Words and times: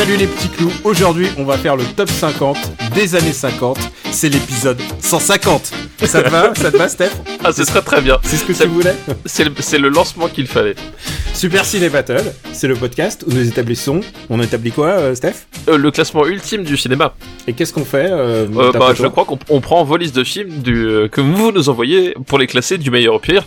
Salut 0.00 0.16
les 0.16 0.26
petits 0.26 0.48
clous, 0.48 0.72
aujourd'hui 0.84 1.28
on 1.36 1.44
va 1.44 1.58
faire 1.58 1.76
le 1.76 1.84
top 1.84 2.08
50 2.08 2.56
des 2.94 3.14
années 3.16 3.34
50, 3.34 3.78
c'est 4.10 4.30
l'épisode 4.30 4.80
150. 5.00 5.72
Ça 6.06 6.22
te 6.22 6.30
va? 6.30 6.54
Ça 6.54 6.72
te 6.72 6.78
va 6.78 6.88
Steph? 6.88 7.10
Ah, 7.44 7.52
ce 7.52 7.64
serait 7.64 7.82
très 7.82 8.00
bien. 8.00 8.16
C'est 8.22 8.38
ce 8.38 8.44
que 8.44 8.54
tu 8.54 8.66
voulais? 8.66 8.96
C'est 9.26 9.44
le, 9.44 9.52
c'est 9.60 9.76
le 9.76 9.90
lancement 9.90 10.28
qu'il 10.28 10.46
fallait. 10.46 10.74
Super 11.40 11.64
Ciné 11.64 11.88
Battle, 11.88 12.34
c'est 12.52 12.68
le 12.68 12.74
podcast 12.74 13.24
où 13.26 13.32
nous 13.32 13.48
établissons, 13.48 14.02
on 14.28 14.42
établit 14.42 14.72
quoi 14.72 14.88
euh, 14.88 15.14
Steph 15.14 15.46
Euh, 15.68 15.78
le 15.78 15.90
classement 15.90 16.26
ultime 16.26 16.64
du 16.64 16.76
cinéma. 16.76 17.14
Et 17.46 17.54
qu'est-ce 17.54 17.72
qu'on 17.72 17.86
fait 17.86 18.08
euh, 18.10 18.44
bah, 18.74 18.92
je 18.94 19.06
crois 19.06 19.24
qu'on 19.24 19.38
on 19.48 19.62
prend 19.62 19.82
vos 19.82 19.96
listes 19.96 20.14
de 20.14 20.22
films 20.22 20.58
du, 20.60 21.08
que 21.10 21.22
vous 21.22 21.50
nous 21.50 21.70
envoyez 21.70 22.14
pour 22.26 22.36
les 22.36 22.46
classer 22.46 22.76
du 22.76 22.90
meilleur 22.90 23.14
au 23.14 23.18
pire, 23.20 23.46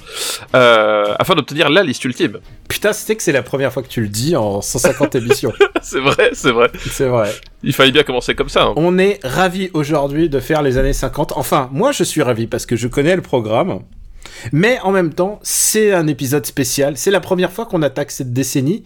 afin 0.53 1.35
d'obtenir 1.35 1.69
la 1.69 1.83
liste 1.83 2.03
ultime. 2.03 2.39
Putain, 2.67 2.93
c'était 2.93 3.15
que 3.15 3.21
c'est 3.21 3.31
la 3.31 3.43
première 3.43 3.71
fois 3.71 3.83
que 3.83 3.89
tu 3.89 4.01
le 4.01 4.07
dis 4.07 4.35
en 4.35 4.63
150 4.63 5.13
émissions. 5.13 5.53
c'est 5.83 5.99
vrai, 5.99 6.31
c'est 6.33 6.51
vrai. 6.51 6.71
C'est 6.89 7.05
vrai. 7.05 7.29
Il 7.61 7.73
fallait 7.73 7.91
bien 7.91 8.01
commencer 8.01 8.33
comme 8.33 8.49
ça. 8.49 8.63
hein. 8.63 8.73
On 8.75 8.97
est 8.97 9.19
ravis 9.23 9.69
aujourd'hui 9.75 10.29
de 10.29 10.39
faire 10.39 10.63
les 10.63 10.79
années 10.79 10.93
50. 10.93 11.33
Enfin, 11.35 11.69
moi 11.71 11.91
je 11.91 12.03
suis 12.03 12.23
ravi 12.23 12.47
parce 12.47 12.65
que 12.65 12.75
je 12.75 12.87
connais 12.87 13.15
le 13.15 13.21
programme. 13.21 13.81
Mais 14.51 14.79
en 14.83 14.91
même 14.91 15.13
temps, 15.13 15.39
c'est 15.43 15.93
un 15.93 16.07
épisode 16.07 16.45
spécial. 16.45 16.97
C'est 16.97 17.11
la 17.11 17.19
première 17.19 17.51
fois 17.51 17.65
qu'on 17.65 17.81
attaque 17.81 18.11
cette 18.11 18.33
décennie. 18.33 18.83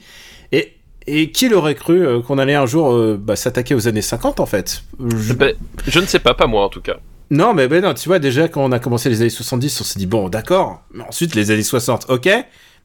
Et, 0.51 0.73
et 1.07 1.31
qui 1.31 1.49
l'aurait 1.49 1.75
cru 1.75 2.05
euh, 2.05 2.21
qu'on 2.21 2.37
allait 2.37 2.55
un 2.55 2.65
jour 2.65 2.91
euh, 2.93 3.17
bah, 3.21 3.35
s'attaquer 3.35 3.75
aux 3.75 3.87
années 3.87 4.01
50 4.01 4.39
en 4.39 4.45
fait? 4.45 4.83
Je- 5.17 5.33
Ben, 5.33 5.53
je 5.87 5.99
ne 5.99 6.05
sais 6.05 6.19
pas, 6.19 6.33
pas 6.33 6.47
moi 6.47 6.63
en 6.63 6.69
tout 6.69 6.81
cas. 6.81 6.97
Non, 7.29 7.53
mais 7.53 7.67
ben 7.67 7.83
non, 7.83 7.93
tu 7.93 8.07
vois, 8.07 8.19
déjà 8.19 8.47
quand 8.47 8.63
on 8.63 8.71
a 8.71 8.79
commencé 8.79 9.09
les 9.09 9.19
années 9.21 9.29
70, 9.29 9.81
on 9.81 9.83
s'est 9.83 9.99
dit, 9.99 10.05
bon, 10.05 10.29
d'accord. 10.29 10.83
Mais 10.93 11.03
ensuite, 11.03 11.35
les 11.35 11.51
années 11.51 11.61
60, 11.63 12.05
ok. 12.09 12.29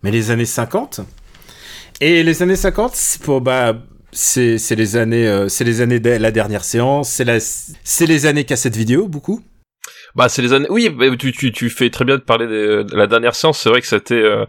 Mais 0.02 0.10
les 0.10 0.32
années 0.32 0.44
50 0.46 1.00
Et 2.00 2.24
les 2.24 2.42
années 2.42 2.56
50, 2.56 2.90
c'est 2.94 3.22
pour, 3.22 3.40
bah, 3.40 3.74
c'est 4.10 4.58
les 4.74 4.96
années, 4.96 5.28
euh, 5.28 5.48
c'est 5.48 5.62
les 5.64 5.80
années 5.80 6.00
de 6.00 6.10
la 6.10 6.30
dernière 6.32 6.64
séance, 6.64 7.08
c'est 7.08 7.24
la, 7.24 7.38
c'est 7.40 8.06
les 8.06 8.26
années 8.26 8.44
cassette 8.44 8.76
vidéo, 8.76 9.06
beaucoup. 9.06 9.40
Bah, 10.14 10.28
c'est 10.28 10.42
les 10.42 10.52
années. 10.52 10.66
Oui, 10.68 10.94
tu, 11.18 11.32
tu, 11.32 11.52
tu 11.52 11.70
fais 11.70 11.90
très 11.90 12.04
bien 12.04 12.16
de 12.16 12.22
parler 12.22 12.46
de 12.46 12.86
la 12.92 13.06
dernière 13.06 13.34
séance. 13.34 13.58
C'est 13.60 13.68
vrai 13.70 13.80
que 13.80 13.86
c'était. 13.86 14.14
euh, 14.14 14.44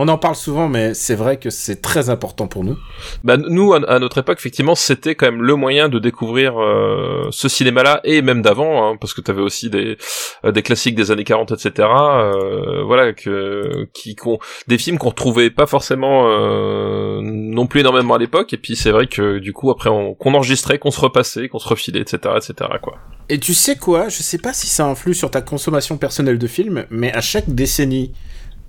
On 0.00 0.06
en 0.06 0.16
parle 0.16 0.36
souvent, 0.36 0.68
mais 0.68 0.94
c'est 0.94 1.16
vrai 1.16 1.38
que 1.38 1.50
c'est 1.50 1.82
très 1.82 2.08
important 2.08 2.46
pour 2.46 2.62
nous. 2.62 2.76
Bah, 3.24 3.36
nous, 3.36 3.74
à, 3.74 3.78
à 3.90 3.98
notre 3.98 4.18
époque, 4.18 4.38
effectivement, 4.38 4.76
c'était 4.76 5.16
quand 5.16 5.26
même 5.26 5.42
le 5.42 5.56
moyen 5.56 5.88
de 5.88 5.98
découvrir 5.98 6.54
euh, 6.56 7.26
ce 7.32 7.48
cinéma-là, 7.48 8.00
et 8.04 8.22
même 8.22 8.40
d'avant, 8.40 8.86
hein, 8.92 8.96
parce 9.00 9.12
que 9.12 9.20
t'avais 9.20 9.42
aussi 9.42 9.70
des, 9.70 9.98
euh, 10.44 10.52
des 10.52 10.62
classiques 10.62 10.94
des 10.94 11.10
années 11.10 11.24
40, 11.24 11.50
etc. 11.50 11.88
euh, 11.88 12.84
voilà, 12.84 13.12
que, 13.12 13.88
qui, 13.92 14.14
qu'on- 14.14 14.38
des 14.68 14.78
films 14.78 14.98
qu'on 14.98 15.08
retrouvait 15.08 15.50
pas 15.50 15.66
forcément 15.66 16.28
euh, 16.28 17.20
non 17.22 17.66
plus 17.66 17.80
énormément 17.80 18.14
à 18.14 18.18
l'époque, 18.18 18.52
et 18.52 18.56
puis 18.56 18.76
c'est 18.76 18.92
vrai 18.92 19.08
que 19.08 19.38
du 19.38 19.52
coup, 19.52 19.70
après, 19.72 19.90
on, 19.90 20.14
qu'on 20.14 20.32
enregistrait, 20.34 20.78
qu'on 20.78 20.92
se 20.92 21.00
repassait, 21.00 21.48
qu'on 21.48 21.58
se 21.58 21.68
refilait, 21.68 22.00
etc., 22.00 22.34
etc. 22.36 22.70
Quoi. 22.80 22.98
Et 23.28 23.38
tu 23.38 23.52
sais 23.52 23.76
quoi? 23.76 24.08
Je 24.08 24.22
sais 24.22 24.38
pas 24.38 24.52
si 24.52 24.68
ça 24.68 24.86
influe 24.86 25.14
sur 25.14 25.30
ta 25.30 25.40
consommation 25.42 25.98
personnelle 25.98 26.38
de 26.38 26.46
films, 26.46 26.86
mais 26.90 27.12
à 27.12 27.20
chaque 27.20 27.50
décennie 27.52 28.12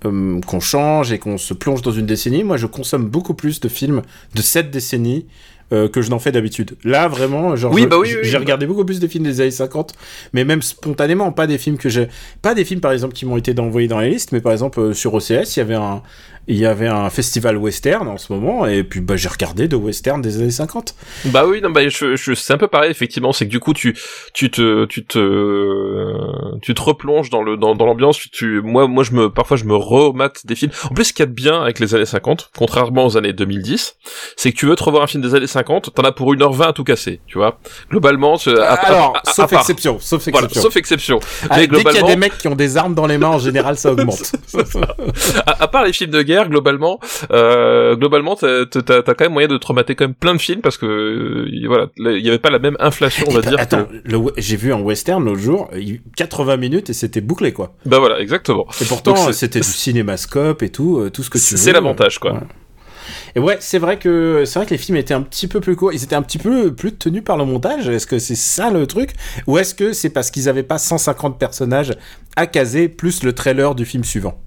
euh, 0.04 0.40
qu'on 0.46 0.60
change 0.60 1.12
et 1.12 1.18
qu'on 1.18 1.38
se 1.38 1.54
plonge 1.54 1.82
dans 1.82 1.92
une 1.92 2.06
décennie, 2.06 2.44
moi 2.44 2.56
je 2.56 2.66
consomme 2.66 3.06
beaucoup 3.08 3.34
plus 3.34 3.60
de 3.60 3.68
films 3.68 4.02
de 4.34 4.42
cette 4.42 4.70
décennie 4.70 5.26
euh, 5.72 5.88
que 5.88 6.02
je 6.02 6.10
n'en 6.10 6.18
fais 6.18 6.32
d'habitude. 6.32 6.76
Là, 6.82 7.06
vraiment, 7.06 7.54
genre, 7.54 7.72
Oui, 7.72 7.82
je- 7.82 7.86
bah 7.86 7.96
oui, 8.00 8.08
j'ai 8.08 8.16
oui, 8.16 8.20
j'ai 8.24 8.30
oui. 8.32 8.42
regardé 8.42 8.66
beaucoup 8.66 8.84
plus 8.84 8.98
de 8.98 9.06
films 9.06 9.22
des 9.24 9.40
années 9.40 9.50
50, 9.52 9.94
mais 10.32 10.44
même 10.44 10.62
spontanément, 10.62 11.30
pas 11.30 11.46
des 11.46 11.58
films 11.58 11.76
que 11.78 11.88
j'ai, 11.88 12.08
pas 12.42 12.54
des 12.54 12.64
films 12.64 12.80
par 12.80 12.90
exemple 12.90 13.14
qui 13.14 13.24
m'ont 13.24 13.36
été 13.36 13.56
envoyés 13.60 13.86
dans 13.86 14.00
les 14.00 14.10
listes, 14.10 14.32
mais 14.32 14.40
par 14.40 14.50
exemple 14.50 14.80
euh, 14.80 14.94
sur 14.94 15.14
OCS, 15.14 15.56
il 15.56 15.58
y 15.58 15.60
avait 15.60 15.76
un, 15.76 16.02
il 16.48 16.56
y 16.56 16.66
avait 16.66 16.88
un 16.88 17.10
festival 17.10 17.56
western 17.56 18.08
en 18.08 18.16
ce 18.18 18.32
moment, 18.32 18.66
et 18.66 18.82
puis 18.82 19.00
bah, 19.00 19.16
j'ai 19.16 19.28
regardé 19.28 19.68
de 19.68 19.76
western 19.76 20.20
des 20.20 20.38
années 20.40 20.50
50. 20.50 20.94
Bah 21.26 21.44
oui, 21.46 21.60
non, 21.60 21.70
bah 21.70 21.88
je, 21.88 22.16
je, 22.16 22.34
c'est 22.34 22.52
un 22.52 22.58
peu 22.58 22.66
pareil 22.68 22.90
effectivement, 22.90 23.32
c'est 23.32 23.46
que 23.46 23.50
du 23.50 23.60
coup 23.60 23.72
tu, 23.72 23.96
tu 24.34 24.50
te, 24.50 24.84
tu 24.86 25.04
te, 25.04 26.58
tu 26.62 26.74
te 26.74 26.80
replonges 26.82 27.30
dans 27.30 27.42
le, 27.42 27.56
dans, 27.56 27.74
dans 27.74 27.86
l'ambiance. 27.86 28.18
Tu, 28.18 28.30
tu- 28.30 28.60
moi, 28.62 28.86
moi 28.88 29.04
je 29.04 29.12
me, 29.12 29.30
parfois 29.30 29.56
je 29.56 29.64
me 29.64 29.74
remate 29.76 30.44
des 30.46 30.54
films. 30.54 30.72
En 30.90 30.94
plus, 30.94 31.04
ce 31.06 31.12
qu'il 31.12 31.22
y 31.22 31.24
a 31.24 31.26
de 31.26 31.32
bien 31.32 31.62
avec 31.62 31.78
les 31.78 31.94
années 31.94 32.04
50, 32.06 32.50
contrairement 32.56 33.06
aux 33.06 33.16
années 33.16 33.32
2010, 33.32 33.96
c'est 34.36 34.52
que 34.52 34.56
tu 34.56 34.66
veux 34.66 34.76
te 34.76 34.82
revoir 34.82 35.02
un 35.02 35.06
film 35.06 35.22
des 35.22 35.34
années 35.34 35.46
50, 35.46 35.94
t'en 35.94 36.02
as 36.02 36.12
pour 36.12 36.32
1h20 36.34 36.68
à 36.68 36.72
tout 36.72 36.84
casser, 36.84 37.20
tu 37.26 37.38
vois. 37.38 37.58
Globalement, 37.90 38.36
tu- 38.36 38.50
à- 38.50 38.72
Alors, 38.74 39.16
à- 39.16 39.28
à 39.28 39.32
sauf 39.32 39.52
exception, 39.52 39.98
sauf 40.00 40.22
Voilà, 40.30 40.46
exception. 40.46 40.62
sauf 40.62 40.76
exception. 40.76 41.20
Ah, 41.48 41.56
Mais 41.58 41.66
dès 41.66 41.76
qu'il 41.76 41.76
y 41.76 41.80
a 41.80 41.82
globalement- 41.92 42.08
des 42.08 42.16
mecs 42.16 42.38
qui 42.38 42.48
ont 42.48 42.56
des 42.56 42.76
armes 42.76 42.94
dans 42.94 43.06
les 43.06 43.18
mains, 43.18 43.28
en 43.28 43.38
général, 43.38 43.76
ça 43.76 43.92
augmente. 43.92 44.32
à, 45.46 45.62
à 45.64 45.68
part 45.68 45.84
les 45.84 45.92
films 45.92 46.10
de 46.10 46.22
guerre, 46.30 46.48
globalement, 46.48 46.98
euh, 47.32 47.96
globalement, 47.96 48.36
t'as, 48.36 48.64
t'as 48.66 49.02
quand 49.02 49.20
même 49.24 49.32
moyen 49.32 49.48
de 49.48 49.56
te 49.58 49.66
remater 49.66 49.94
quand 49.94 50.04
même 50.04 50.14
plein 50.14 50.34
de 50.34 50.40
films 50.40 50.60
parce 50.60 50.78
que, 50.78 50.86
euh, 50.86 51.66
voilà, 51.66 51.86
là, 51.98 52.12
il 52.12 52.24
y 52.24 52.28
avait 52.28 52.38
pas 52.38 52.50
la 52.50 52.58
même 52.58 52.76
inflation, 52.78 53.26
on 53.28 53.32
va 53.34 53.40
dire. 53.42 53.58
Attends, 53.58 53.84
que- 53.84 54.32
j'ai 54.38 54.56
vu 54.56 54.72
un 54.72 54.80
western 54.80 55.24
l'autre 55.24 55.40
jour, 55.40 55.68
il- 55.76 56.00
80 56.16 56.56
minutes 56.56 56.90
et 56.90 56.92
c'était 56.92 57.20
bouclé 57.20 57.52
quoi. 57.52 57.74
Bah 57.86 57.98
voilà, 57.98 58.20
exactement. 58.20 58.66
Et 58.80 58.84
pourtant, 58.84 59.32
c'était 59.32 59.60
du 59.60 59.66
cinémascope 59.66 60.62
et 60.62 60.70
tout, 60.70 60.98
euh, 60.98 61.10
tout 61.10 61.22
ce 61.22 61.30
que 61.30 61.38
tu. 61.38 61.56
C'est 61.56 61.72
l'avantage, 61.72 62.18
quoi. 62.18 62.32
Ouais. 62.34 62.40
Et 63.36 63.40
ouais, 63.40 63.56
c'est 63.60 63.78
vrai 63.78 63.98
que 63.98 64.44
c'est 64.44 64.58
vrai 64.58 64.66
que 64.66 64.70
les 64.72 64.78
films 64.78 64.96
étaient 64.96 65.14
un 65.14 65.22
petit 65.22 65.48
peu 65.48 65.60
plus 65.60 65.74
courts, 65.76 65.92
ils 65.92 66.02
étaient 66.04 66.14
un 66.16 66.22
petit 66.22 66.38
peu 66.38 66.72
plus 66.74 66.92
tenus 66.96 67.22
par 67.24 67.36
le 67.36 67.44
montage. 67.44 67.88
Est-ce 67.88 68.06
que 68.06 68.18
c'est 68.18 68.34
ça 68.36 68.70
le 68.70 68.86
truc? 68.86 69.10
Ou 69.46 69.58
est-ce 69.58 69.74
que 69.74 69.92
c'est 69.92 70.10
parce 70.10 70.30
qu'ils 70.30 70.48
avaient 70.48 70.62
pas 70.62 70.78
150 70.78 71.38
personnages 71.38 71.92
à 72.36 72.46
caser 72.46 72.88
plus 72.88 73.22
le 73.22 73.32
trailer 73.32 73.74
du 73.74 73.84
film 73.84 74.04
suivant? 74.04 74.40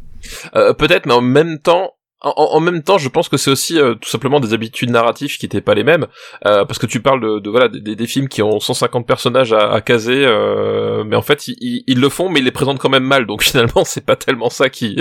Euh, 0.56 0.74
peut-être, 0.74 1.06
mais 1.06 1.14
en 1.14 1.22
même 1.22 1.60
temps, 1.60 1.94
en, 2.26 2.32
en 2.38 2.60
même 2.62 2.84
temps, 2.84 2.98
je 2.98 3.10
pense 3.10 3.28
que 3.28 3.36
c'est 3.36 3.52
aussi 3.52 3.78
euh, 3.78 3.96
tout 3.96 4.08
simplement 4.10 4.40
des 4.40 4.54
habitudes 4.54 4.90
narratives 4.90 5.38
qui 5.38 5.44
n'étaient 5.46 5.60
pas 5.60 5.74
les 5.74 5.84
mêmes, 5.84 6.08
euh, 6.46 6.64
parce 6.64 6.80
que 6.80 6.86
tu 6.86 7.02
parles 7.02 7.20
de, 7.20 7.40
de 7.40 7.50
voilà 7.50 7.68
des, 7.68 7.98
des 7.98 8.08
films 8.08 8.30
qui 8.30 8.42
ont 8.42 8.62
150 8.62 9.06
personnages 9.06 9.52
à, 9.52 9.74
à 9.74 9.82
caser, 9.82 10.24
euh, 10.26 11.04
mais 11.06 11.18
en 11.18 11.22
fait 11.22 11.50
ils, 11.50 11.84
ils- 11.86 12.00
le 12.00 12.08
font, 12.08 12.30
mais 12.30 12.40
ils 12.40 12.46
les 12.46 12.52
présentent 12.52 12.80
quand 12.80 12.88
même 12.90 13.04
mal, 13.04 13.26
donc 13.26 13.44
finalement 13.44 13.84
c'est 13.84 14.06
pas 14.06 14.16
tellement 14.16 14.50
ça 14.50 14.70
qui 14.70 14.98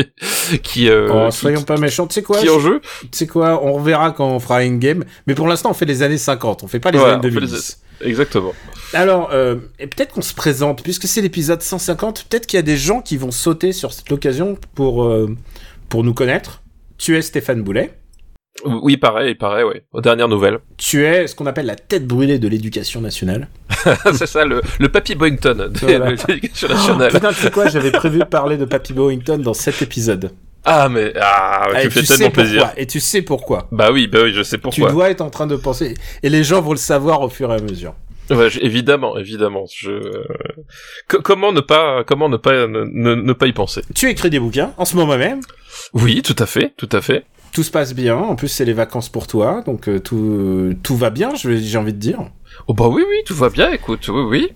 qui, 0.65 0.89
euh, 0.89 1.09
Oh, 1.13 1.29
qui- 1.31 1.37
soyons 1.37 1.63
pas 1.63 1.77
méchants, 1.77 2.09
tu 2.09 2.15
sais 2.15 2.23
quoi 2.25 2.39
qui 2.41 2.49
en 2.51 2.59
jeu? 2.59 2.81
Tu 3.03 3.09
sais 3.13 3.27
quoi, 3.29 3.65
on 3.65 3.75
reverra 3.75 4.11
quand 4.11 4.27
on 4.29 4.41
fera 4.41 4.65
une 4.65 4.81
game. 4.81 5.05
Mais 5.29 5.37
pour 5.37 5.47
l'instant, 5.47 5.71
on 5.71 5.75
fait 5.75 5.85
les 5.85 6.03
années 6.03 6.19
50, 6.19 6.65
on 6.65 6.67
fait 6.67 6.81
pas 6.81 6.91
les 6.91 6.99
années 6.99 7.19
on 7.19 7.23
fait 7.23 7.29
les- 7.29 7.35
2010. 7.37 7.79
Exactement. 8.03 8.53
Alors, 8.95 9.31
euh, 9.33 9.57
peut-être 9.79 10.13
qu'on 10.13 10.23
se 10.23 10.35
présente, 10.35 10.83
puisque 10.83 11.07
c'est 11.07 11.21
l'épisode 11.23 11.63
150, 11.63 12.27
peut-être 12.29 12.47
qu'il 12.47 12.57
y 12.57 12.61
a 12.61 12.63
des 12.63 12.77
gens 12.77 13.01
qui 13.01 13.17
vont 13.17 13.31
sauter 13.31 13.73
sur 13.73 13.93
cette 13.93 14.11
occasion 14.13 14.59
pour, 14.75 15.05
euh, 15.05 15.35
pour 15.89 16.05
nous 16.05 16.15
connaître. 16.15 16.63
Tu 16.99 17.17
es 17.17 17.23
Stéphane 17.23 17.63
Boulet. 17.63 17.93
Oui, 18.67 18.99
pareil, 18.99 19.35
pareil, 19.35 19.65
ouais. 19.65 19.83
Aux 19.93 20.03
dernières 20.03 20.29
nouvelles. 20.29 20.59
Tu 20.77 21.05
es 21.07 21.27
ce 21.27 21.35
qu'on 21.35 21.47
appelle 21.47 21.65
la 21.65 21.75
tête 21.75 22.07
brûlée 22.07 22.39
de 22.39 22.49
l'éducation 22.49 23.01
nationale. 23.01 23.49
c'est 24.13 24.27
ça, 24.27 24.45
le, 24.45 24.61
le 24.79 24.89
Papy 24.91 25.15
Boyington 25.15 25.55
de, 25.55 25.79
Voilà. 25.81 26.11
l'éducation 26.11 26.69
nationale. 26.69 27.13
Putain, 27.13 27.31
tu 27.31 27.37
sais 27.37 27.51
quoi, 27.51 27.69
j'avais 27.69 27.91
prévu 27.93 28.19
de 28.19 28.25
parler 28.25 28.59
de 28.59 28.67
Papy 28.67 28.93
Boyington 28.93 29.39
dans 29.39 29.55
cet 29.55 29.81
épisode. 29.81 30.33
Ah, 30.65 30.89
mais 30.89 31.13
ah, 31.21 31.67
tu 31.83 31.91
fais 31.91 32.01
sais 32.05 32.15
tellement 32.17 32.27
pourquoi, 32.31 32.43
plaisir. 32.45 32.73
Et 32.77 32.87
tu 32.87 33.01
sais 33.01 33.23
pourquoi. 33.23 33.69
Bah 33.73 33.91
oui, 33.93 34.07
bah 34.07 34.21
oui, 34.25 34.33
je 34.33 34.43
sais 34.43 34.57
Tu 34.57 34.63
pourquoi. 34.63 34.91
dois 34.93 35.11
être 35.11 35.21
en 35.21 35.31
train 35.31 35.47
de 35.47 35.57
penser. 35.57 35.95
Et 36.23 36.29
les 36.29 36.45
gens 36.45 36.61
vont 36.63 36.71
le 36.73 36.77
savoir 36.77 37.21
au 37.23 37.29
fur 37.29 37.51
et 37.53 37.57
à 37.57 37.61
mesure. 37.61 37.95
Ouais, 38.31 38.49
je- 38.49 38.61
évidemment, 38.61 39.19
évidemment. 39.19 39.65
Je... 39.75 39.91
euh, 39.91 40.25
co- 41.09 41.21
comment 41.23 41.53
ne 41.53 41.61
pas, 41.61 42.05
comment 42.05 42.29
ne 42.29 42.37
pas, 42.37 42.67
ne, 42.69 42.85
ne- 42.85 43.15
ne 43.17 43.33
pas 43.33 43.47
y 43.49 43.53
penser? 43.53 43.83
Tu 43.95 44.09
écris 44.09 44.31
des 44.31 44.39
bouquins 44.39 44.73
en 44.77 44.85
ce 44.85 44.95
moment 44.97 45.19
même? 45.19 45.41
Oui, 45.95 46.23
tout 46.23 46.37
à 46.39 46.47
fait, 46.47 46.73
tout 46.77 46.89
à 46.93 47.01
fait. 47.01 47.25
Tout 47.53 47.65
se 47.65 47.71
passe 47.71 47.93
bien. 47.95 48.17
En 48.17 48.37
plus, 48.37 48.49
c'est 48.49 48.65
les 48.65 48.73
vacances 48.73 49.09
pour 49.09 49.27
toi. 49.27 49.63
Donc, 49.67 49.89
euh, 49.89 49.99
tout, 49.99 50.73
tout 50.83 50.97
va 50.97 51.11
bien, 51.11 51.33
j'ai 51.35 51.77
envie 51.77 51.93
de 51.93 51.99
dire. 51.99 52.21
Oh 52.69 52.75
bah 52.75 52.87
oui, 52.89 53.03
oui, 53.09 53.17
tout 53.27 53.35
va 53.35 53.49
bien, 53.51 53.71
écoute, 53.73 54.09
oui, 54.09 54.23
oui. 54.23 54.49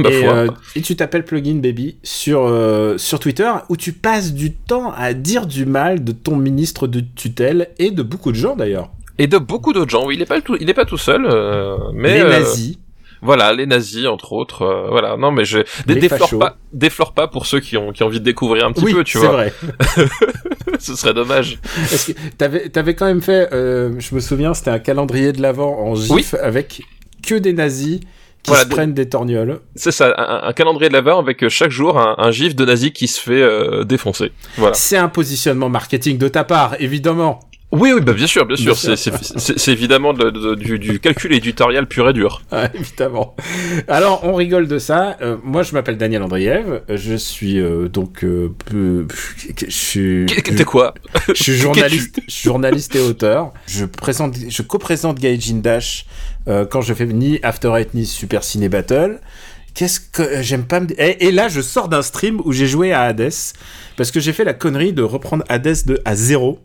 Et, 0.10 0.26
euh, 0.26 0.48
et 0.74 0.80
tu 0.82 0.96
t'appelles 0.96 1.24
Plugin 1.24 1.56
Baby 1.60 1.96
sur, 2.02 2.42
euh, 2.46 2.98
sur 2.98 3.20
Twitter 3.20 3.50
où 3.68 3.76
tu 3.76 3.92
passes 3.92 4.32
du 4.34 4.52
temps 4.52 4.92
à 4.96 5.12
dire 5.14 5.46
du 5.46 5.64
mal 5.66 6.02
de 6.02 6.12
ton 6.12 6.36
ministre 6.36 6.86
de 6.86 7.00
tutelle 7.00 7.68
et 7.78 7.90
de 7.90 8.02
beaucoup 8.02 8.32
de 8.32 8.36
gens 8.36 8.56
d'ailleurs. 8.56 8.90
Et 9.18 9.26
de 9.26 9.38
beaucoup 9.38 9.72
d'autres 9.72 9.90
gens, 9.90 10.06
oui, 10.06 10.14
il 10.16 10.22
est 10.22 10.26
pas 10.26 10.40
tout, 10.40 10.56
il 10.60 10.68
est 10.68 10.74
pas 10.74 10.84
tout 10.86 10.96
seul, 10.96 11.24
euh, 11.26 11.76
mais 11.94 12.22
Les 12.24 12.28
nazis. 12.28 12.78
voilà, 13.20 13.52
les 13.52 13.66
nazis 13.66 14.06
entre 14.06 14.32
autres, 14.32 14.62
euh, 14.62 14.88
voilà. 14.88 15.16
Non, 15.16 15.30
mais 15.30 15.44
je 15.44 15.58
dé- 15.86 15.96
déflore 15.96 16.30
pas, 16.38 16.56
déflore 16.72 17.12
pas 17.12 17.28
pour 17.28 17.46
ceux 17.46 17.60
qui 17.60 17.76
ont 17.76 17.92
qui 17.92 18.02
ont 18.02 18.06
envie 18.06 18.18
de 18.20 18.24
découvrir 18.24 18.64
un 18.66 18.72
petit 18.72 18.84
oui, 18.86 18.94
peu, 18.94 19.04
tu 19.04 19.18
c'est 19.18 19.26
vois. 19.26 19.32
vrai. 19.32 19.52
Ce 20.80 20.96
serait 20.96 21.14
dommage. 21.14 21.58
Que 21.60 22.12
t'avais, 22.38 22.68
t'avais 22.70 22.94
quand 22.94 23.06
même 23.06 23.20
fait, 23.22 23.52
euh, 23.52 23.92
je 23.98 24.14
me 24.14 24.20
souviens, 24.20 24.54
c'était 24.54 24.70
un 24.70 24.78
calendrier 24.80 25.32
de 25.32 25.40
l'avant 25.42 25.78
en 25.78 25.94
gif 25.94 26.10
Oui. 26.10 26.26
avec 26.42 26.82
que 27.22 27.34
des 27.36 27.52
nazis 27.52 28.00
qui 28.42 28.48
Voilà, 28.48 28.64
se 28.64 28.68
des- 28.68 28.74
prennent 28.74 28.94
des 28.94 29.08
torgnoles. 29.08 29.60
C'est 29.76 29.92
ça, 29.92 30.12
un, 30.16 30.48
un 30.48 30.52
calendrier 30.52 30.88
de 30.88 30.94
l'avant 30.94 31.18
avec 31.20 31.42
euh, 31.44 31.48
chaque 31.48 31.70
jour 31.70 31.98
un, 31.98 32.16
un 32.18 32.30
gif 32.32 32.56
de 32.56 32.64
nazi 32.64 32.92
qui 32.92 33.06
se 33.06 33.20
fait 33.20 33.40
euh, 33.42 33.84
défoncer. 33.84 34.32
Voilà. 34.56 34.74
C'est 34.74 34.96
un 34.96 35.08
positionnement 35.08 35.68
marketing 35.68 36.18
de 36.18 36.26
ta 36.28 36.42
part, 36.44 36.74
évidemment. 36.80 37.38
Oui, 37.74 37.90
oui, 37.94 38.02
bah 38.02 38.12
bien 38.12 38.26
sûr, 38.26 38.44
bien 38.44 38.56
sûr. 38.56 38.76
C'est, 38.76 39.72
évidemment 39.72 40.12
de- 40.12 40.28
de- 40.28 40.54
du, 40.56 40.78
du 40.78 41.00
calcul 41.00 41.32
éditorial 41.32 41.86
pur 41.88 42.06
et 42.06 42.12
dur. 42.12 42.42
Ah, 42.50 42.68
évidemment. 42.74 43.34
Alors, 43.88 44.20
on 44.24 44.34
rigole 44.34 44.68
de 44.68 44.78
ça. 44.78 45.16
Euh, 45.22 45.38
moi, 45.42 45.62
je 45.62 45.72
m'appelle 45.72 45.96
Daniel 45.96 46.22
Andriev. 46.22 46.82
Je 46.90 47.14
suis 47.14 47.58
euh, 47.58 47.88
donc, 47.88 48.24
euh, 48.24 48.50
je 48.74 49.70
suis, 49.70 50.26
T'es 50.26 50.64
quoi? 50.64 50.92
je 51.34 51.42
suis 51.42 51.54
journaliste, 51.56 52.20
journaliste 52.28 52.94
et 52.94 53.00
auteur. 53.00 53.52
Je 53.66 53.86
présente, 53.86 54.34
je 54.50 54.60
co-présente 54.62 55.18
Gaijin 55.18 55.60
Dash 55.62 56.04
euh, 56.48 56.64
quand 56.66 56.80
je 56.80 56.94
fais 56.94 57.06
ni 57.06 57.38
After 57.42 57.72
Eight 57.76 57.94
ni 57.94 58.06
Super 58.06 58.42
Ciné 58.44 58.68
Battle. 58.68 59.20
Qu'est-ce 59.74 60.00
que 60.00 60.22
euh, 60.22 60.42
j'aime 60.42 60.64
pas 60.64 60.80
me 60.80 60.86
et, 61.00 61.26
et 61.28 61.32
là, 61.32 61.48
je 61.48 61.60
sors 61.62 61.88
d'un 61.88 62.02
stream 62.02 62.40
où 62.44 62.52
j'ai 62.52 62.66
joué 62.66 62.92
à 62.92 63.02
Hades 63.02 63.30
parce 63.96 64.10
que 64.10 64.20
j'ai 64.20 64.32
fait 64.34 64.44
la 64.44 64.52
connerie 64.54 64.92
de 64.92 65.02
reprendre 65.02 65.44
Hades 65.48 65.86
de 65.86 65.98
à 66.04 66.14
zéro 66.14 66.58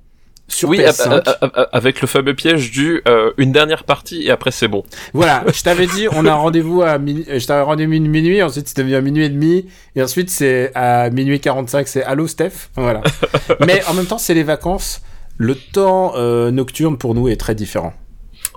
sur 0.50 0.70
Oui, 0.70 0.78
PS5. 0.80 1.10
a- 1.10 1.32
a- 1.46 1.46
a- 1.46 1.70
avec 1.76 2.00
le 2.02 2.08
fameux 2.08 2.34
piège 2.34 2.72
du 2.72 3.02
euh, 3.08 3.32
une 3.38 3.52
dernière 3.54 3.84
partie 3.86 4.24
et 4.24 4.30
après 4.32 4.52
c'est 4.52 4.68
bon. 4.68 4.84
Voilà, 5.14 5.44
je 5.54 5.62
t'avais 5.62 5.88
dit, 5.88 6.08
on 6.12 6.26
a 6.26 6.34
rendez-vous 6.34 6.82
à 6.82 6.98
minuit, 6.98 7.26
je 7.28 7.46
t'avais 7.46 7.62
rendez-vous 7.64 7.92
minuit, 7.92 8.42
ensuite 8.44 8.68
c'est 8.70 8.78
devenu 8.78 8.96
à 8.96 9.02
minuit 9.02 9.24
et 9.26 9.30
demi, 9.30 9.66
et 9.96 10.02
ensuite 10.02 10.30
c'est 10.30 10.72
à 10.76 11.10
minuit 11.10 11.40
45, 11.42 11.88
c'est 11.88 12.04
Allô 12.04 12.28
Steph, 12.28 12.70
voilà. 12.76 13.02
Mais 13.66 13.82
en 13.90 13.94
même 13.94 14.06
temps, 14.06 14.18
c'est 14.18 14.34
les 14.34 14.44
vacances, 14.44 15.02
le 15.38 15.56
temps 15.56 16.14
euh, 16.16 16.50
nocturne 16.52 16.98
pour 16.98 17.14
nous 17.14 17.28
est 17.30 17.36
très 17.38 17.54
différent. 17.56 17.94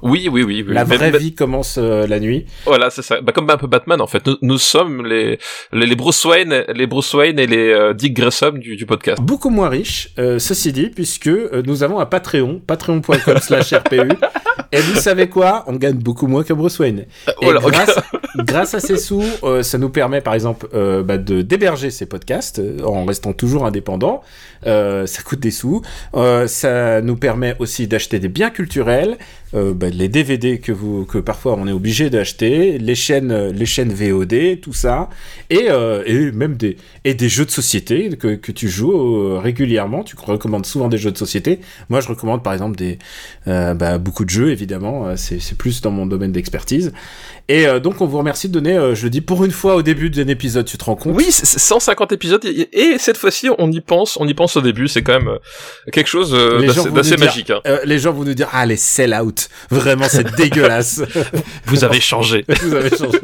Oui, 0.03 0.29
oui, 0.31 0.43
oui. 0.43 0.65
oui. 0.67 0.75
La 0.75 0.85
vraie 0.85 1.11
mais- 1.13 1.19
vie 1.19 1.35
commence 1.35 1.77
euh, 1.79 2.07
la 2.07 2.21
nuit. 2.21 2.47
Voilà, 2.67 2.91
c'est 2.91 3.03
ça. 3.03 3.21
Bah, 3.21 3.33
comme 3.33 3.49
un 3.51 3.57
peu 3.57 3.67
Batman 3.67 4.01
en 4.01 4.07
fait. 4.07 4.27
Nous, 4.27 4.37
nous 4.43 4.59
sommes 4.59 5.07
les, 5.07 5.39
les 5.73 5.87
les 5.87 5.97
Bruce 5.97 6.25
Wayne, 6.25 6.65
les 6.75 6.87
Bruce 6.87 7.13
Wayne 7.15 7.39
et 7.39 7.47
les 7.47 7.71
euh, 7.71 7.93
Dick 7.95 8.15
Grayson 8.15 8.53
du, 8.53 8.77
du 8.77 8.87
podcast. 8.87 9.21
Beaucoup 9.21 9.51
moins 9.51 9.69
riche, 9.69 10.11
euh, 10.19 10.39
ceci 10.39 10.73
dit, 10.73 10.89
puisque 10.89 11.27
euh, 11.27 11.63
nous 11.67 11.83
avons 11.83 11.99
un 11.99 12.07
Patreon, 12.07 12.61
patreon.com 12.67 13.39
slash 13.41 13.73
RPU, 13.73 14.09
et 14.73 14.81
vous 14.81 14.95
savez 15.01 15.29
quoi? 15.29 15.65
On 15.67 15.75
gagne 15.75 15.99
beaucoup 15.99 16.27
moins 16.27 16.45
que 16.45 16.53
Bruce 16.53 16.79
Wayne. 16.79 17.01
Et 17.29 17.33
Voilà, 17.45 17.61
ok. 17.65 17.73
grâce, 17.73 17.99
grâce 18.39 18.75
à 18.75 18.81
ces 18.81 18.97
sous, 18.97 19.25
euh, 19.43 19.63
ça 19.63 19.79
nous 19.79 19.89
permet 19.91 20.21
par 20.21 20.35
exemple 20.35 20.69
euh, 20.75 21.03
bah, 21.03 21.19
de 21.19 21.43
d'héberger 21.43 21.91
ces 21.91 22.07
podcasts 22.07 22.59
euh, 22.61 22.83
en 22.85 23.05
restant 23.05 23.33
toujours 23.33 23.67
indépendant. 23.67 24.23
Euh, 24.67 25.07
ça 25.07 25.23
coûte 25.23 25.41
des 25.41 25.51
sous. 25.51 25.83
Euh, 26.15 26.47
ça 26.47 27.01
nous 27.01 27.17
permet 27.17 27.57
aussi 27.59 27.87
d'acheter 27.89 28.19
des 28.19 28.29
biens 28.29 28.51
culturels, 28.51 29.17
euh, 29.53 29.75
bah, 29.75 29.89
les 29.91 30.09
DVD 30.09 30.59
que 30.61 30.71
vous 30.71 31.05
que 31.05 31.19
parfois 31.19 31.57
on 31.59 31.67
est 31.67 31.73
obligé 31.73 32.09
d'acheter, 32.09 32.79
les 32.79 32.95
chaînes 32.95 33.33
euh, 33.33 33.53
les 33.53 33.67
chaînes 33.67 33.93
VOD, 33.93 34.61
tout 34.61 34.73
ça, 34.73 35.11
et, 35.51 35.67
euh, 35.69 36.05
et 36.07 36.31
même 36.31 36.57
des 36.57 36.77
et 37.05 37.15
des 37.15 37.29
jeux 37.29 37.45
de 37.45 37.51
société 37.51 38.11
que, 38.17 38.37
que 38.37 38.53
tu 38.53 38.69
joues 38.69 39.39
régulièrement. 39.39 40.05
Tu 40.05 40.15
recommandes 40.17 40.67
souvent 40.67 40.89
des 40.89 40.99
jeux 40.99 41.11
de 41.11 41.19
société. 41.19 41.61
Moi, 41.89 42.01
je 42.01 42.09
recommande 42.09 42.43
par 42.43 42.53
exemple 42.53 42.77
des 42.77 42.99
bah, 43.47 43.99
beaucoup 43.99 44.25
de 44.25 44.31
jeux 44.31 44.51
évidemment. 44.51 45.17
C'est 45.17 45.57
plus 45.57 45.81
dans 45.81 45.91
mon 45.91 46.07
domaine 46.07 46.33
d'expertise. 46.33 46.93
Et 47.51 47.67
euh, 47.67 47.81
donc 47.81 48.01
on 48.01 48.07
vous 48.07 48.19
remercie 48.19 48.49
de 48.49 48.53
donner, 48.53 48.77
euh, 48.77 48.95
je 48.95 49.03
le 49.03 49.11
dis 49.11 49.21
pour 49.21 49.45
une 49.45 49.51
fois 49.51 49.75
au 49.75 49.83
début 49.83 50.09
d'un 50.09 50.29
épisode, 50.29 50.67
tu 50.67 50.79
te 50.79 50.85
rends 50.85 50.95
compte? 50.95 51.17
Oui, 51.17 51.27
c'est 51.31 51.47
c'est 51.47 51.59
150 51.59 52.13
épisodes 52.13 52.45
et, 52.45 52.69
et 52.93 52.97
cette 52.99 53.17
fois-ci 53.17 53.49
on 53.59 53.73
y 53.73 53.81
pense, 53.81 54.17
on 54.21 54.29
y 54.29 54.35
pense 54.35 54.57
au 54.57 54.61
début. 54.61 54.87
C'est 54.87 55.03
quand 55.03 55.19
même 55.19 55.27
euh, 55.27 55.39
quelque 55.91 56.07
chose 56.07 56.33
euh, 56.33 56.65
d'assez 56.93 57.17
dire- 57.17 57.25
magique. 57.27 57.51
Hein. 57.51 57.61
Les 57.85 57.99
gens 57.99 58.13
vont 58.13 58.23
nous 58.23 58.35
dire 58.35 58.49
ah 58.53 58.65
les 58.67 58.77
sell 58.77 59.13
out 59.21 59.49
vraiment 59.69 60.05
c'est 60.09 60.33
dégueulasse 60.37 61.03
Vous 61.67 61.83
avez 61.83 61.99
changé. 61.99 62.45
vous 62.63 62.75
avez 62.77 62.97
changé 62.97 63.19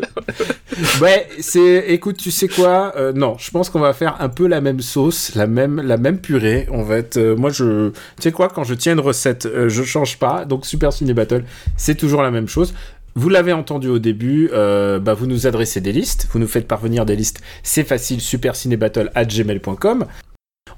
ouais 1.01 1.29
c'est 1.39 1.85
écoute 1.89 2.17
tu 2.17 2.31
sais 2.33 2.49
quoi 2.49 2.93
non 3.15 3.37
je 3.39 3.51
pense 3.53 3.71
qu'on 3.71 3.79
va 3.81 3.93
faire 3.95 4.17
un 4.21 4.29
peu 4.29 4.47
la 4.49 4.61
même 4.61 4.81
sauce 4.81 5.35
la 5.37 5.47
même 5.47 5.81
la 5.81 5.97
même 5.97 6.19
purée 6.19 6.67
on 6.71 6.83
va 6.83 6.97
être 6.99 7.19
moi 7.39 7.51
je 7.51 7.91
tu 7.91 7.95
sais 8.25 8.33
quoi 8.33 8.49
quand 8.49 8.65
je 8.65 8.75
tiens 8.75 8.93
une 8.95 9.01
recette 9.01 9.49
je 9.69 9.83
change 9.85 10.19
pas 10.19 10.45
donc 10.45 10.67
Super 10.67 10.93
Ciné 10.93 11.15
Battle 11.15 11.45
c'est 11.77 11.95
toujours 11.95 12.23
la 12.23 12.31
même 12.31 12.49
chose 12.49 12.75
vous 13.17 13.29
l'avez 13.31 13.53
entendu 13.53 13.89
au 13.89 13.99
début, 13.99 14.51
euh, 14.53 15.01
bah 15.01 15.15
vous 15.15 15.27
nous 15.27 15.47
adressez 15.47 15.81
des 15.81 15.91
listes, 15.93 16.29
vous 16.31 16.39
nous 16.39 16.47
faites 16.47 16.69
parvenir 16.69 17.05
des 17.07 17.17
listes, 17.17 17.41
c'est 17.63 17.83
facile, 17.83 18.21
supercinébattle@gmail.com. 18.21 20.07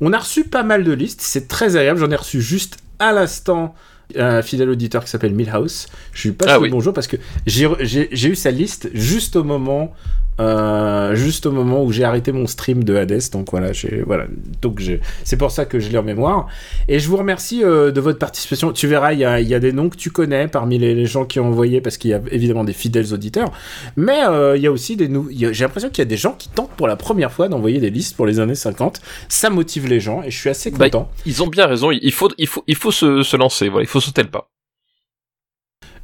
On 0.00 0.12
a 0.12 0.18
reçu 0.18 0.44
pas 0.44 0.62
mal 0.62 0.84
de 0.84 0.92
listes, 0.92 1.20
c'est 1.20 1.48
très 1.48 1.76
agréable. 1.76 1.98
J'en 1.98 2.10
ai 2.10 2.16
reçu 2.16 2.40
juste 2.40 2.78
à 3.00 3.12
l'instant 3.12 3.74
un 4.16 4.40
fidèle 4.42 4.70
auditeur 4.70 5.04
qui 5.04 5.10
s'appelle 5.10 5.34
Milhouse. 5.34 5.86
Je 6.12 6.28
lui 6.28 6.34
passe 6.34 6.48
Ah 6.50 6.60
oui. 6.60 6.70
bonjour 6.70 6.94
parce 6.94 7.06
que 7.06 7.16
j'ai 7.46 8.28
eu 8.30 8.34
sa 8.34 8.50
liste 8.50 8.88
juste 8.94 9.36
au 9.36 9.44
moment, 9.44 9.92
euh, 10.40 11.14
juste 11.14 11.46
au 11.46 11.52
moment 11.52 11.82
où 11.84 11.92
j'ai 11.92 12.04
arrêté 12.04 12.32
mon 12.32 12.46
stream 12.46 12.84
de 12.84 12.94
Hades. 12.96 13.20
Donc 13.32 13.50
voilà, 13.50 13.70
voilà. 14.06 14.26
Donc 14.62 14.82
c'est 15.24 15.36
pour 15.36 15.50
ça 15.50 15.64
que 15.64 15.78
je 15.80 15.88
l'ai 15.90 15.98
en 15.98 16.02
mémoire. 16.02 16.46
Et 16.88 16.98
je 16.98 17.08
vous 17.08 17.16
remercie 17.16 17.64
euh, 17.64 17.90
de 17.90 18.00
votre 18.00 18.18
participation. 18.18 18.72
Tu 18.72 18.86
verras, 18.86 19.12
il 19.12 19.20
y 19.20 19.24
a, 19.24 19.40
y 19.40 19.54
a 19.54 19.60
des 19.60 19.72
noms 19.72 19.88
que 19.88 19.96
tu 19.96 20.10
connais 20.10 20.48
parmi 20.48 20.78
les, 20.78 20.94
les 20.94 21.06
gens 21.06 21.24
qui 21.24 21.40
ont 21.40 21.46
envoyé 21.48 21.80
parce 21.80 21.96
qu'il 21.96 22.10
y 22.10 22.14
a 22.14 22.20
évidemment 22.30 22.64
des 22.64 22.72
fidèles 22.72 23.12
auditeurs. 23.12 23.50
Mais 23.96 24.20
euh, 24.28 24.56
il 24.56 24.62
y 24.62 24.66
a 24.66 24.72
aussi 24.72 24.96
des 24.96 25.08
nou- 25.08 25.28
il 25.30 25.40
y 25.40 25.46
a- 25.46 25.52
J'ai 25.52 25.64
l'impression 25.64 25.88
qu'il 25.90 25.98
y 25.98 26.06
a 26.06 26.10
des 26.10 26.16
gens 26.16 26.32
qui 26.38 26.48
tentent 26.48 26.70
pour 26.76 26.86
la 26.88 26.96
première 26.96 27.32
fois 27.32 27.48
d'envoyer 27.48 27.80
des 27.80 27.90
listes 27.90 28.16
pour 28.16 28.26
les 28.26 28.40
années 28.40 28.54
50. 28.54 29.00
Ça 29.28 29.50
motive 29.50 29.86
les 29.88 30.00
gens 30.00 30.22
et 30.22 30.30
je 30.30 30.38
suis 30.38 30.50
assez 30.50 30.70
Bah, 30.70 30.84
content. 30.90 31.10
Ils 31.26 31.42
ont 31.42 31.46
bien 31.48 31.66
raison. 31.66 31.90
Il 31.90 32.12
faut, 32.12 32.28
il 32.38 32.46
faut, 32.46 32.62
il 32.66 32.76
faut 32.76 32.90
se, 32.92 33.22
se 33.22 33.36
lancer. 33.36 33.68
Voilà, 33.68 33.84
il 33.84 33.88
faut 33.88 34.00
sauter 34.00 34.22
le 34.22 34.28
pas. 34.30 34.48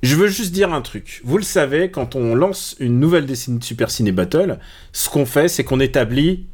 Je 0.04 0.16
veux 0.16 0.28
juste 0.28 0.52
dire 0.52 0.74
un 0.74 0.82
truc. 0.82 1.22
Vous 1.24 1.38
le 1.38 1.42
savez, 1.42 1.90
quand 1.90 2.14
on 2.14 2.34
lance 2.34 2.76
une 2.78 3.00
nouvelle 3.00 3.24
décennie 3.24 3.58
de 3.58 3.64
Super 3.64 3.90
Ciné 3.90 4.12
Battle, 4.12 4.58
ce 4.92 5.08
qu'on 5.08 5.24
fait, 5.24 5.48
c'est 5.48 5.64
qu'on 5.64 5.80
établit 5.80 6.44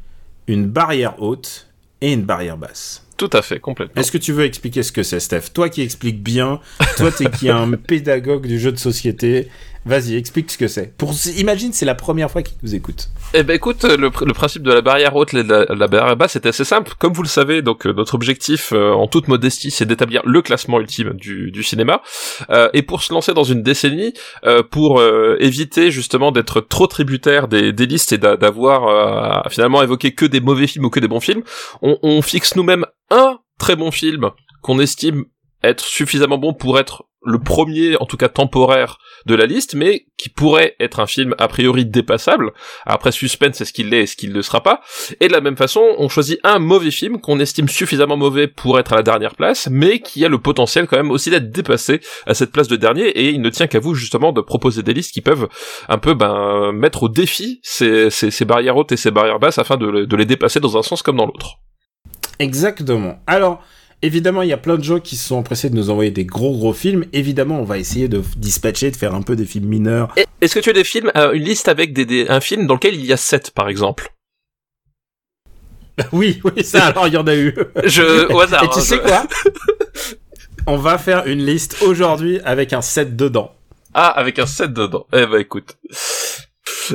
une 0.47 0.67
barrière 0.67 1.21
haute 1.21 1.67
et 1.99 2.13
une 2.13 2.21
barrière 2.21 2.55
basse. 2.55 3.05
Tout 3.17 3.29
à 3.33 3.41
fait, 3.41 3.59
complètement. 3.59 3.99
Est-ce 3.99 4.09
que 4.09 4.17
tu 4.17 4.31
veux 4.31 4.45
expliquer 4.45 4.83
ce 4.83 4.93
que 4.93 5.03
c'est, 5.03 5.19
Steph? 5.19 5.49
Toi 5.53 5.67
qui 5.67 5.81
expliques 5.81 6.23
bien, 6.23 6.61
toi 6.95 7.11
t'es 7.11 7.29
qui 7.29 7.47
est 7.47 7.51
un 7.51 7.71
pédagogue 7.87 8.47
du 8.47 8.57
jeu 8.57 8.71
de 8.71 8.77
société, 8.77 9.49
vas-y, 9.85 10.15
explique 10.15 10.51
ce 10.51 10.57
que 10.57 10.67
c'est. 10.67 10.95
Pour 10.97 11.13
imagine, 11.37 11.73
c'est 11.73 11.85
la 11.85 11.95
première 11.95 12.29
fois 12.29 12.41
qu'ils 12.43 12.57
nous 12.63 12.75
écoutent. 12.75 13.09
Eh 13.33 13.43
ben 13.43 13.55
écoute, 13.55 13.83
le, 13.83 13.97
le 14.25 14.33
principe 14.33 14.63
de 14.63 14.71
la 14.71 14.81
barrière 14.81 15.15
haute 15.15 15.33
et 15.33 15.43
de 15.43 15.65
la, 15.73 15.87
barrière 15.87 16.15
basse 16.15 16.35
est 16.35 16.45
assez 16.45 16.63
simple. 16.65 16.93
Comme 16.99 17.13
vous 17.13 17.23
le 17.23 17.27
savez, 17.27 17.61
donc 17.61 17.87
euh, 17.87 17.93
notre 17.93 18.15
objectif, 18.15 18.73
euh, 18.73 18.91
en 18.91 19.07
toute 19.07 19.27
modestie, 19.27 19.71
c'est 19.71 19.85
d'établir 19.85 20.21
le 20.25 20.41
classement 20.41 20.79
ultime 20.79 21.13
du, 21.13 21.51
du 21.51 21.63
cinéma. 21.63 22.01
Euh, 22.49 22.69
et 22.73 22.81
pour 22.81 23.03
se 23.03 23.13
lancer 23.13 23.33
dans 23.33 23.43
une 23.43 23.63
décennie, 23.63 24.13
euh, 24.45 24.63
pour 24.63 24.99
euh, 24.99 25.37
éviter 25.39 25.91
justement 25.91 26.31
d'être 26.31 26.61
trop 26.61 26.87
tributaire 26.87 27.47
des, 27.47 27.73
des 27.73 27.85
listes 27.85 28.11
et 28.13 28.17
d'a- 28.17 28.37
d'avoir 28.37 28.87
euh, 28.87 29.49
finalement 29.49 29.81
évoqué 29.81 30.13
que 30.13 30.25
des 30.25 30.41
mauvais 30.41 30.67
films 30.67 30.85
ou 30.85 30.89
que 30.89 30.99
des 30.99 31.07
bons 31.07 31.19
films, 31.19 31.43
on, 31.81 31.97
on 32.03 32.21
fixe 32.21 32.55
nous-mêmes 32.55 32.85
un 33.09 33.39
très 33.57 33.75
bon 33.75 33.91
film 33.91 34.29
qu'on 34.61 34.79
estime 34.79 35.25
être 35.63 35.83
suffisamment 35.83 36.37
bon 36.37 36.53
pour 36.53 36.79
être 36.79 37.03
le 37.23 37.39
premier, 37.39 37.95
en 37.97 38.05
tout 38.05 38.17
cas 38.17 38.29
temporaire, 38.29 38.97
de 39.25 39.35
la 39.35 39.45
liste, 39.45 39.75
mais 39.75 40.05
qui 40.17 40.29
pourrait 40.29 40.75
être 40.79 40.99
un 40.99 41.07
film 41.07 41.35
a 41.37 41.47
priori 41.47 41.85
dépassable. 41.85 42.51
Après, 42.85 43.11
suspense, 43.11 43.61
est-ce 43.61 43.73
qu'il 43.73 43.89
l'est, 43.89 44.03
est-ce 44.03 44.15
qu'il 44.15 44.33
ne 44.33 44.41
sera 44.41 44.63
pas? 44.63 44.81
Et 45.19 45.27
de 45.27 45.33
la 45.33 45.41
même 45.41 45.57
façon, 45.57 45.81
on 45.97 46.09
choisit 46.09 46.39
un 46.43 46.59
mauvais 46.59 46.91
film 46.91 47.21
qu'on 47.21 47.39
estime 47.39 47.69
suffisamment 47.69 48.17
mauvais 48.17 48.47
pour 48.47 48.79
être 48.79 48.93
à 48.93 48.95
la 48.95 49.03
dernière 49.03 49.35
place, 49.35 49.69
mais 49.71 49.99
qui 49.99 50.25
a 50.25 50.29
le 50.29 50.39
potentiel 50.39 50.87
quand 50.87 50.97
même 50.97 51.11
aussi 51.11 51.29
d'être 51.29 51.51
dépassé 51.51 52.01
à 52.25 52.33
cette 52.33 52.51
place 52.51 52.67
de 52.67 52.75
dernier, 52.75 53.07
et 53.07 53.29
il 53.29 53.41
ne 53.41 53.49
tient 53.49 53.67
qu'à 53.67 53.79
vous 53.79 53.93
justement 53.93 54.31
de 54.31 54.41
proposer 54.41 54.81
des 54.81 54.93
listes 54.93 55.13
qui 55.13 55.21
peuvent 55.21 55.47
un 55.89 55.97
peu 55.97 56.13
ben, 56.13 56.71
mettre 56.71 57.03
au 57.03 57.09
défi 57.09 57.59
ces, 57.63 58.09
barrières 58.45 58.77
hautes 58.77 58.91
et 58.91 58.97
ces 58.97 59.11
barrières 59.11 59.39
basses 59.39 59.59
afin 59.59 59.77
de 59.77 60.15
les 60.15 60.25
dépasser 60.25 60.59
dans 60.59 60.77
un 60.77 60.83
sens 60.83 61.03
comme 61.03 61.17
dans 61.17 61.25
l'autre. 61.25 61.59
Exactement. 62.39 63.19
Alors, 63.27 63.63
évidemment, 64.01 64.41
il 64.41 64.49
y 64.49 64.53
a 64.53 64.57
plein 64.57 64.77
de 64.77 64.83
gens 64.83 64.99
qui 64.99 65.15
se 65.15 65.27
sont 65.27 65.35
empressés 65.35 65.69
de 65.69 65.75
nous 65.75 65.89
envoyer 65.89 66.11
des 66.11 66.25
gros 66.25 66.55
gros 66.57 66.73
films. 66.73 67.05
Évidemment, 67.13 67.59
on 67.59 67.63
va 67.63 67.77
essayer 67.77 68.07
de 68.07 68.21
dispatcher, 68.37 68.91
de 68.91 68.95
faire 68.95 69.13
un 69.15 69.21
peu 69.21 69.35
des 69.35 69.45
films 69.45 69.67
mineurs. 69.67 70.13
Est-ce 70.41 70.55
que 70.55 70.59
tu 70.59 70.69
as 70.69 70.73
des 70.73 70.83
films, 70.83 71.11
euh, 71.15 71.33
une 71.33 71.43
liste 71.43 71.67
avec 71.67 71.93
des, 71.93 72.05
des- 72.05 72.27
un 72.29 72.39
film 72.41 72.67
dans 72.67 72.73
lequel 72.75 72.95
il 72.95 73.05
y 73.05 73.13
a 73.13 73.17
7 73.17 73.51
par 73.51 73.69
exemple? 73.69 74.13
Oui, 76.13 76.39
oui, 76.43 76.63
ça, 76.63 76.87
alors 76.87 77.07
il 77.07 77.13
y 77.13 77.17
en 77.17 77.27
a 77.27 77.35
eu. 77.35 77.53
Je, 77.83 78.31
au 78.33 78.39
hasard. 78.39 78.63
Et 78.63 78.69
tu 78.69 78.79
hein, 78.79 78.81
sais 78.81 78.99
quoi? 78.99 79.27
On 80.67 80.77
va 80.77 80.97
faire 80.97 81.27
une 81.27 81.45
liste 81.45 81.81
aujourd'hui 81.81 82.39
avec 82.45 82.73
un 82.73 82.81
set 82.81 83.15
dedans. 83.15 83.51
Ah, 83.93 84.07
avec 84.07 84.39
un 84.39 84.45
7 84.45 84.73
dedans. 84.73 85.05
Eh 85.13 85.25
ben 85.25 85.39
écoute. 85.39 85.77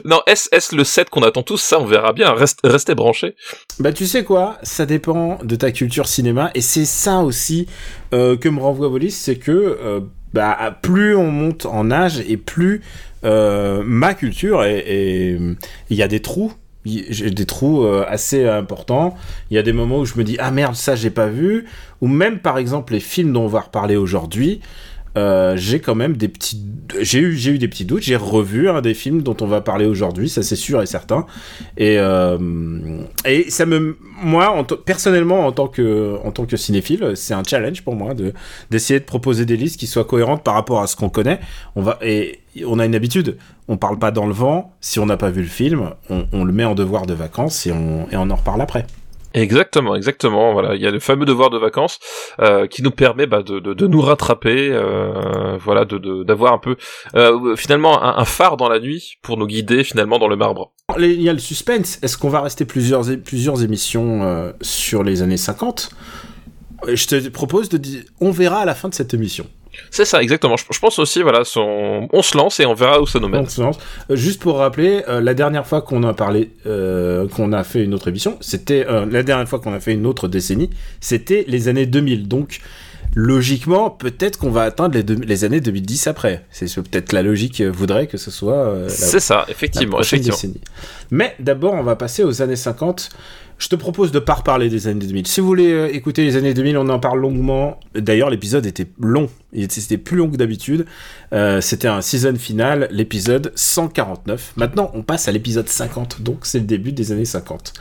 Non, 0.05 0.21
est-ce 0.27 0.49
est 0.53 0.73
le 0.73 0.85
7 0.85 1.11
qu'on 1.11 1.23
attend 1.23 1.43
tous 1.43 1.59
Ça, 1.59 1.81
on 1.81 1.85
verra 1.85 2.13
bien. 2.13 2.33
Reste, 2.33 2.61
restez 2.65 2.95
branchés. 2.95 3.35
Bah 3.79 3.93
tu 3.93 4.07
sais 4.07 4.25
quoi, 4.25 4.59
ça 4.63 4.87
dépend 4.87 5.39
de 5.43 5.57
ta 5.57 5.71
culture 5.71 6.07
cinéma 6.07 6.51
et 6.55 6.61
c'est 6.61 6.85
ça 6.85 7.21
aussi 7.21 7.67
euh, 8.13 8.37
que 8.37 8.49
me 8.49 8.61
renvoie 8.61 8.89
Wallis, 8.89 9.11
c'est 9.11 9.37
que 9.37 9.53
euh, 9.53 10.01
bah 10.33 10.79
plus 10.83 11.17
on 11.17 11.31
monte 11.31 11.67
en 11.67 11.91
âge 11.91 12.23
et 12.27 12.37
plus 12.37 12.83
euh, 13.25 13.83
ma 13.85 14.15
culture 14.15 14.65
et 14.65 15.39
il 15.91 15.97
y 15.97 16.03
a 16.03 16.09
des 16.09 16.21
trous 16.21 16.53
j'ai 16.85 17.31
des 17.31 17.47
trous 17.47 17.85
assez 18.07 18.47
importants. 18.47 19.17
Il 19.51 19.57
y 19.57 19.59
a 19.59 19.63
des 19.63 19.73
moments 19.73 19.99
où 19.99 20.05
je 20.05 20.15
me 20.17 20.23
dis 20.23 20.37
ah 20.39 20.53
merde 20.53 20.77
ça 20.77 20.95
j'ai 20.95 21.11
pas 21.11 21.27
vu 21.27 21.65
ou 22.01 22.07
même 22.07 22.39
par 22.39 22.59
exemple 22.59 22.93
les 22.93 23.01
films 23.01 23.33
dont 23.33 23.43
on 23.43 23.49
va 23.49 23.63
reparler 23.63 23.97
aujourd'hui. 23.97 24.61
Euh, 25.17 25.57
j'ai 25.57 25.81
quand 25.81 25.95
même 25.95 26.17
des 26.17 26.29
petits 26.29 26.61
j'ai 27.01 27.21
eu 27.21 27.37
j'ai 27.37 27.53
eu 27.53 27.59
des 27.59 27.69
petits 27.69 27.85
doutes. 27.85 28.03
J'ai 28.03 28.17
revu 28.17 28.69
un 28.69 28.81
des 28.81 28.95
films 28.95 29.23
dont 29.23 29.37
on 29.41 29.47
va 29.47 29.61
parler 29.61 29.87
aujourd'hui 29.87 30.29
ça 30.29 30.43
c'est 30.43 30.57
sûr 30.57 30.83
et 30.83 30.87
certain. 30.87 31.27
Et 31.77 31.97
euh, 31.99 32.39
et 33.25 33.51
ça 33.51 33.67
me 33.67 33.97
moi 34.23 34.51
en 34.51 34.65
personnellement 34.65 35.47
en 35.47 35.53
tant 35.53 35.69
que 35.69 36.17
en 36.25 36.31
tant 36.31 36.47
que 36.47 36.57
cinéphile 36.57 37.13
c'est 37.15 37.35
un 37.35 37.43
challenge 37.45 37.83
pour 37.83 37.97
moi 37.97 38.15
de 38.15 38.33
d'essayer 38.71 39.01
de 39.01 39.05
proposer 39.05 39.47
des 39.47 39.57
listes 39.57 39.79
qui 39.79 39.87
soient 39.87 40.05
cohérentes 40.05 40.43
par 40.43 40.55
rapport 40.55 40.81
à 40.81 40.87
ce 40.87 40.97
qu'on 40.97 41.09
connaît. 41.09 41.41
On 41.75 41.83
va 41.83 41.99
et 42.03 42.41
on 42.65 42.79
a 42.79 42.87
une 42.87 42.95
habitude. 42.95 43.37
On 43.69 43.77
parle 43.77 43.99
pas 43.99 44.11
dans 44.11 44.27
le 44.27 44.33
vent. 44.33 44.73
Si 44.81 45.01
on 45.01 45.07
n'a 45.07 45.17
pas 45.17 45.31
vu 45.31 45.43
le 45.43 45.49
film 45.49 45.91
on, 46.09 46.27
on, 46.33 46.45
le 46.45 46.53
met 46.53 46.65
en 46.65 46.75
devoir 46.75 47.07
de 47.07 47.15
vacances 47.15 47.67
et 47.67 47.73
on 47.73 48.09
et 48.11 48.17
on 48.17 48.31
en 48.31 48.37
reparle 48.37 48.61
après 48.61 48.87
Exactement, 49.37 49.95
exactement. 49.95 50.55
Voilà, 50.55 50.75
il 50.75 50.81
y 50.81 50.87
a 50.87 50.91
le 50.91 50.99
fameux 50.99 51.27
devoir 51.27 51.51
de 51.51 51.59
vacances 51.59 51.99
euh, 52.41 52.67
qui 52.67 52.83
nous 52.83 52.91
permet 52.91 53.27
bah, 53.27 53.43
de, 53.43 53.61
de, 53.61 53.75
de, 53.75 53.87
nous 53.87 54.01
rattraper, 54.01 54.71
euh, 54.73 55.59
voilà, 55.61 55.85
de 55.85 56.25
d'avoir 56.25 56.55
un 56.55 56.59
peu 56.59 56.77
euh, 57.15 57.55
finalement 57.55 58.03
un, 58.03 58.25
phare 58.25 58.57
dans 58.57 58.71
la 58.71 58.81
nuit 58.81 59.19
pour 59.21 59.37
nous 59.37 59.47
guider 59.47 59.85
finalement 59.85 60.19
dans 60.19 60.29
le 60.29 60.37
marbre. 60.37 60.73
Il 60.99 61.21
y 61.21 61.29
a 61.29 61.35
le 61.35 61.39
suspense. 61.39 61.99
Est-ce 62.03 62.17
qu'on 62.17 62.31
va 62.31 62.41
rester 62.41 62.65
plusieurs 62.65 63.05
plusieurs 63.23 63.63
émissions 63.63 64.23
euh, 64.23 64.53
sur 64.63 65.05
les 65.05 65.21
années 65.21 65.37
50 65.37 65.91
Je 66.89 67.07
te 67.07 67.29
propose 67.29 67.69
de 67.69 67.77
dire, 67.77 68.05
on 68.21 68.31
verra 68.31 68.61
à 68.61 68.65
la 68.65 68.75
fin 68.75 68.89
de 68.89 68.95
cette 68.95 69.13
émission. 69.13 69.47
C'est 69.91 70.05
ça, 70.05 70.23
exactement. 70.23 70.57
Je, 70.57 70.79
pense 70.79 70.99
aussi, 70.99 71.23
voilà, 71.23 71.45
son... 71.45 72.09
on 72.13 72.23
se 72.23 72.37
lance 72.37 72.61
et 72.61 72.67
on 72.67 72.75
verra 72.75 73.01
où 73.01 73.07
ça 73.07 73.19
nous 73.19 73.29
mène. 73.29 73.43
On 73.43 73.49
se 73.49 73.61
lance. 73.61 73.79
Euh, 74.11 74.17
juste 74.17 74.41
pour 74.41 74.59
rappeler, 74.59 75.03
euh, 75.09 75.21
la 75.21 75.35
dernière 75.35 75.67
fois 75.67 75.83
qu'on 75.83 76.03
a 76.03 76.15
parlé, 76.15 76.51
euh, 76.67 77.29
qu'on 77.29 77.53
a 77.53 77.65
fait 77.65 77.83
une 77.83 77.95
autre 77.95 78.09
émission, 78.09 78.37
c'était 78.41 78.85
la 78.85 79.23
dernière 79.23 79.49
fois 79.49 79.59
qu'on 79.59 79.73
a 79.73 79.81
fait 79.81 79.93
une 79.93 80.07
autre 80.07 80.29
décennie, 80.29 80.71
c'était 81.01 81.45
les 81.49 81.69
années 81.69 81.87
2000. 81.87 82.29
Donc, 82.29 82.61
logiquement, 83.15 83.91
peut-être 83.91 84.39
qu'on 84.39 84.51
va 84.51 84.63
atteindre 84.63 84.99
les, 84.99 85.03
les, 85.03 85.45
années 85.45 85.61
2010 85.61 86.07
après. 86.07 86.45
C'est 86.51 86.67
peut-être 86.83 87.13
la 87.13 87.23
logique 87.23 87.63
voudrait 87.63 88.07
que 88.07 88.19
ce 88.19 88.31
soit. 88.31 88.75
C'est 88.89 89.21
ça, 89.21 89.47
effectivement, 89.49 90.01
effectivement. 90.01 90.35
Décennie. 90.35 90.61
Mais 91.11 91.35
d'abord, 91.39 91.75
on 91.75 91.83
va 91.83 91.97
passer 91.97 92.25
aux 92.25 92.43
années 92.43 92.57
50 92.57 93.11
je 93.59 93.69
te 93.69 93.77
propose 93.77 94.13
de 94.13 94.19
pas 94.19 94.35
reparler 94.35 94.69
des 94.69 94.87
années 94.87 95.07
2000. 95.07 95.27
Si 95.27 95.41
vous 95.41 95.47
voulez 95.47 95.73
euh, 95.73 95.95
écouter 95.95 96.25
les 96.25 96.37
années 96.37 96.53
2000, 96.53 96.77
on 96.77 96.89
en 96.89 96.99
parle 96.99 97.21
longuement. 97.21 97.81
D'ailleurs, 97.95 98.29
l'épisode 98.29 98.67
était 98.67 98.87
long. 99.01 99.31
C'était 99.69 99.97
plus 99.97 100.19
long 100.19 100.31
que 100.31 100.37
d'habitude. 100.37 100.85
Euh, 101.33 101.63
c'était 101.63 101.89
un 101.89 102.03
season 102.03 102.35
final, 102.37 102.89
l'épisode 102.91 103.53
149. 103.55 104.53
Maintenant, 104.57 104.91
on 104.93 105.03
passe 105.03 105.29
à 105.29 105.33
l'épisode 105.33 105.69
50. 105.69 106.21
Donc, 106.21 106.41
c'est 106.43 106.59
le 106.59 106.67
début 106.67 106.93
des 106.93 107.13
années 107.13 107.25
50. 107.25 107.73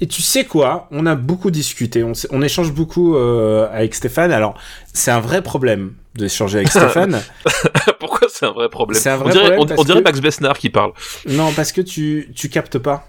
Et 0.00 0.06
tu 0.06 0.20
sais 0.20 0.44
quoi? 0.44 0.88
On 0.90 1.06
a 1.06 1.14
beaucoup 1.14 1.50
discuté. 1.50 2.04
On, 2.04 2.42
échange 2.42 2.72
beaucoup 2.72 3.16
euh, 3.16 3.68
avec 3.72 3.94
Stéphane. 3.94 4.30
Alors, 4.30 4.58
c'est 4.92 5.10
un 5.10 5.20
vrai 5.20 5.42
problème 5.42 5.94
d'échanger 6.14 6.58
avec 6.58 6.68
Stéphane. 6.68 7.22
Pourquoi 7.98 8.28
c'est 8.30 8.44
un 8.44 8.52
vrai 8.52 8.68
problème? 8.68 9.00
Un 9.06 9.16
vrai 9.16 9.30
On 9.30 9.64
dirait, 9.64 9.76
on, 9.78 9.84
dirait 9.84 10.02
Max 10.02 10.20
Besnard 10.20 10.58
qui 10.58 10.68
parle. 10.68 10.92
Non, 11.26 11.50
parce 11.52 11.72
que 11.72 11.80
tu, 11.80 12.30
tu 12.34 12.50
captes 12.50 12.78
pas. 12.78 13.08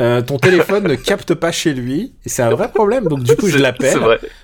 Euh, 0.00 0.22
ton 0.22 0.38
téléphone 0.38 0.86
ne 0.86 0.94
capte 0.94 1.34
pas 1.34 1.50
chez 1.50 1.74
lui, 1.74 2.14
et 2.24 2.28
c'est 2.28 2.42
un 2.42 2.50
vrai 2.50 2.70
problème. 2.70 3.04
Donc 3.04 3.24
du 3.24 3.34
coup, 3.36 3.48
je 3.48 3.58
l'appelle. 3.58 3.98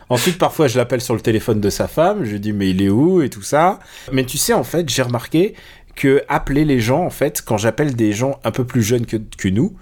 Ensuite, 0.08 0.38
parfois, 0.38 0.66
je 0.66 0.76
l'appelle 0.76 1.00
sur 1.00 1.14
le 1.14 1.20
téléphone 1.20 1.60
de 1.60 1.70
sa 1.70 1.86
femme. 1.86 2.24
Je 2.24 2.32
lui 2.32 2.40
dis 2.40 2.52
mais 2.52 2.70
il 2.70 2.82
est 2.82 2.88
où 2.88 3.22
et 3.22 3.30
tout 3.30 3.42
ça. 3.42 3.78
Mais 4.12 4.24
tu 4.24 4.38
sais, 4.38 4.52
en 4.52 4.64
fait, 4.64 4.88
j'ai 4.88 5.02
remarqué 5.02 5.54
que 5.94 6.22
appeler 6.28 6.64
les 6.64 6.80
gens, 6.80 7.04
en 7.04 7.10
fait, 7.10 7.40
quand 7.44 7.56
j'appelle 7.56 7.94
des 7.94 8.12
gens 8.12 8.40
un 8.42 8.50
peu 8.50 8.64
plus 8.64 8.82
jeunes 8.82 9.06
que, 9.06 9.16
que 9.16 9.48
nous, 9.48 9.76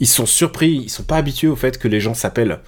ils 0.00 0.06
sont 0.06 0.26
surpris, 0.26 0.82
ils 0.84 0.88
sont 0.88 1.02
pas 1.02 1.16
habitués 1.16 1.48
au 1.48 1.56
fait 1.56 1.78
que 1.78 1.88
les 1.88 2.00
gens 2.00 2.14
s'appellent. 2.14 2.60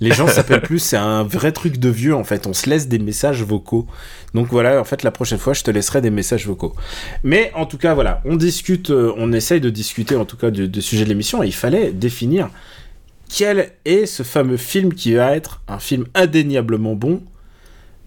Les 0.00 0.12
gens 0.12 0.26
s'appellent 0.28 0.62
plus, 0.62 0.78
c'est 0.78 0.96
un 0.96 1.22
vrai 1.22 1.52
truc 1.52 1.78
de 1.78 1.88
vieux 1.88 2.14
en 2.14 2.24
fait. 2.24 2.46
On 2.46 2.52
se 2.52 2.68
laisse 2.68 2.88
des 2.88 2.98
messages 2.98 3.42
vocaux. 3.42 3.86
Donc 4.34 4.48
voilà, 4.50 4.80
en 4.80 4.84
fait, 4.84 5.02
la 5.02 5.10
prochaine 5.10 5.38
fois, 5.38 5.54
je 5.54 5.62
te 5.62 5.70
laisserai 5.70 6.00
des 6.00 6.10
messages 6.10 6.46
vocaux. 6.46 6.74
Mais 7.24 7.50
en 7.54 7.66
tout 7.66 7.78
cas, 7.78 7.94
voilà, 7.94 8.20
on 8.24 8.36
discute, 8.36 8.90
euh, 8.90 9.12
on 9.16 9.32
essaye 9.32 9.60
de 9.60 9.70
discuter 9.70 10.16
en 10.16 10.24
tout 10.24 10.36
cas 10.36 10.50
du, 10.50 10.82
sujet 10.82 11.04
de 11.04 11.08
l'émission 11.08 11.42
et 11.42 11.46
il 11.46 11.54
fallait 11.54 11.92
définir 11.92 12.50
quel 13.34 13.72
est 13.84 14.06
ce 14.06 14.22
fameux 14.22 14.56
film 14.56 14.94
qui 14.94 15.14
va 15.14 15.34
être 15.34 15.62
un 15.68 15.78
film 15.78 16.06
indéniablement 16.14 16.94
bon, 16.94 17.22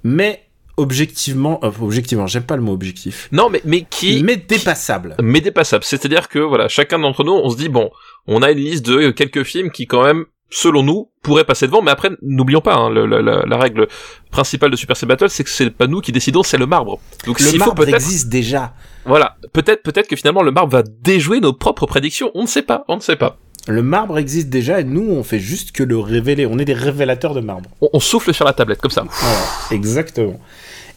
mais 0.04 0.44
objectivement, 0.78 1.60
euh, 1.64 1.72
objectivement, 1.82 2.26
j'aime 2.26 2.44
pas 2.44 2.56
le 2.56 2.62
mot 2.62 2.72
objectif. 2.72 3.28
Non, 3.34 3.50
mais 3.50 3.62
mais 3.66 3.86
qui 3.90 4.24
mais 4.24 4.38
dépassable. 4.38 5.16
mais 5.22 5.42
dépassable. 5.42 5.84
C'est-à-dire 5.84 6.30
que 6.30 6.40
voilà, 6.40 6.70
chacun 6.70 7.00
d'entre 7.00 7.24
nous, 7.24 7.34
on 7.34 7.50
se 7.50 7.58
dit 7.58 7.70
bon, 7.70 7.90
on 8.28 8.42
a 8.42 8.52
une 8.52 8.60
liste 8.60 8.86
de 8.86 9.10
quelques 9.10 9.44
films 9.44 9.72
qui 9.72 9.88
quand 9.88 10.04
même 10.04 10.26
selon 10.50 10.84
nous, 10.84 11.10
pourrait 11.22 11.44
passer 11.44 11.68
devant. 11.68 11.82
Mais 11.82 11.92
après, 11.92 12.10
n'oublions 12.22 12.62
pas, 12.62 12.76
hein, 12.76 12.90
la, 12.90 13.58
règle 13.58 13.88
principale 14.32 14.72
de 14.72 14.76
Super 14.76 14.98
C 14.98 15.06
Battle, 15.06 15.30
c'est 15.30 15.44
que 15.44 15.50
c'est 15.50 15.70
pas 15.70 15.88
nous 15.88 16.02
qui 16.02 16.12
décidons, 16.12 16.44
c'est 16.44 16.58
le 16.58 16.66
marbre. 16.66 17.00
Donc 17.26 17.40
le 17.40 17.58
marbre 17.58 17.88
existe 17.88 18.30
déjà. 18.30 18.74
Voilà, 19.06 19.38
peut-être, 19.54 19.84
peut-être 19.84 20.08
que 20.08 20.16
finalement 20.16 20.44
le 20.44 20.52
marbre 20.52 20.72
va 20.72 20.84
déjouer 20.84 21.40
nos 21.40 21.54
propres 21.54 21.86
prédictions. 21.86 22.32
On 22.34 22.44
ne 22.44 22.48
sait 22.48 22.62
pas, 22.62 22.84
on 22.88 22.96
ne 22.96 23.02
sait 23.02 23.16
pas. 23.16 23.38
Le 23.68 23.84
marbre 23.84 24.18
existe 24.18 24.50
déjà 24.50 24.80
et 24.80 24.84
nous, 24.84 25.12
on 25.12 25.24
fait 25.24 25.40
juste 25.40 25.72
que 25.72 25.84
le 25.84 26.00
révéler. 26.00 26.46
On 26.46 26.58
est 26.58 26.66
des 26.66 26.74
révélateurs 26.74 27.36
de 27.36 27.42
marbre. 27.42 27.70
On, 27.82 28.00
souffle 28.00 28.34
sur 28.34 28.46
la 28.46 28.54
tablette 28.54 28.82
comme 28.82 28.92
ça. 28.92 29.04
Voilà, 29.08 29.42
exactement. 29.72 30.40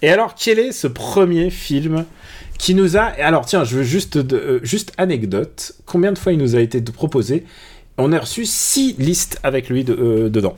Et 0.01 0.09
alors, 0.09 0.35
quel 0.35 0.59
est 0.59 0.73
ce 0.73 0.87
premier 0.87 1.51
film 1.51 2.07
qui 2.59 2.75
nous 2.75 2.97
a... 2.97 3.03
Alors 3.03 3.45
tiens, 3.45 3.65
je 3.65 3.77
veux 3.77 3.83
juste, 3.83 4.17
euh, 4.17 4.61
juste 4.63 4.93
anecdote. 4.97 5.73
Combien 5.85 6.13
de 6.13 6.19
fois 6.19 6.33
il 6.33 6.39
nous 6.39 6.57
a 6.57 6.61
été 6.61 6.81
proposé 6.81 7.45
on 7.99 8.13
a 8.13 8.19
reçu 8.19 8.45
six 8.47 8.95
listes 8.99 9.39
avec 9.43 9.69
lui 9.69 9.85
euh, 9.89 10.29
dedans. 10.29 10.57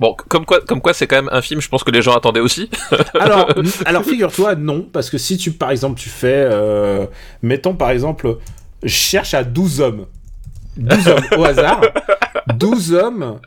Bon, 0.00 0.14
comme 0.28 0.44
quoi, 0.44 0.60
comme 0.60 0.80
quoi, 0.80 0.92
c'est 0.92 1.06
quand 1.06 1.16
même 1.16 1.30
un 1.32 1.42
film. 1.42 1.60
Je 1.60 1.68
pense 1.68 1.84
que 1.84 1.90
les 1.90 2.02
gens 2.02 2.14
attendaient 2.14 2.40
aussi. 2.40 2.70
alors, 3.18 3.48
alors 3.84 4.04
figure-toi, 4.04 4.54
non, 4.54 4.82
parce 4.92 5.10
que 5.10 5.18
si 5.18 5.36
tu, 5.36 5.52
par 5.52 5.70
exemple, 5.70 6.00
tu 6.00 6.08
fais, 6.08 6.46
euh, 6.50 7.06
mettons 7.42 7.74
par 7.74 7.90
exemple, 7.90 8.38
je 8.82 8.88
cherche 8.88 9.34
à 9.34 9.44
12 9.44 9.80
hommes, 9.80 10.06
12 10.76 11.08
hommes 11.08 11.24
au 11.36 11.44
hasard, 11.44 11.80
12 12.54 12.94
hommes, 12.94 13.40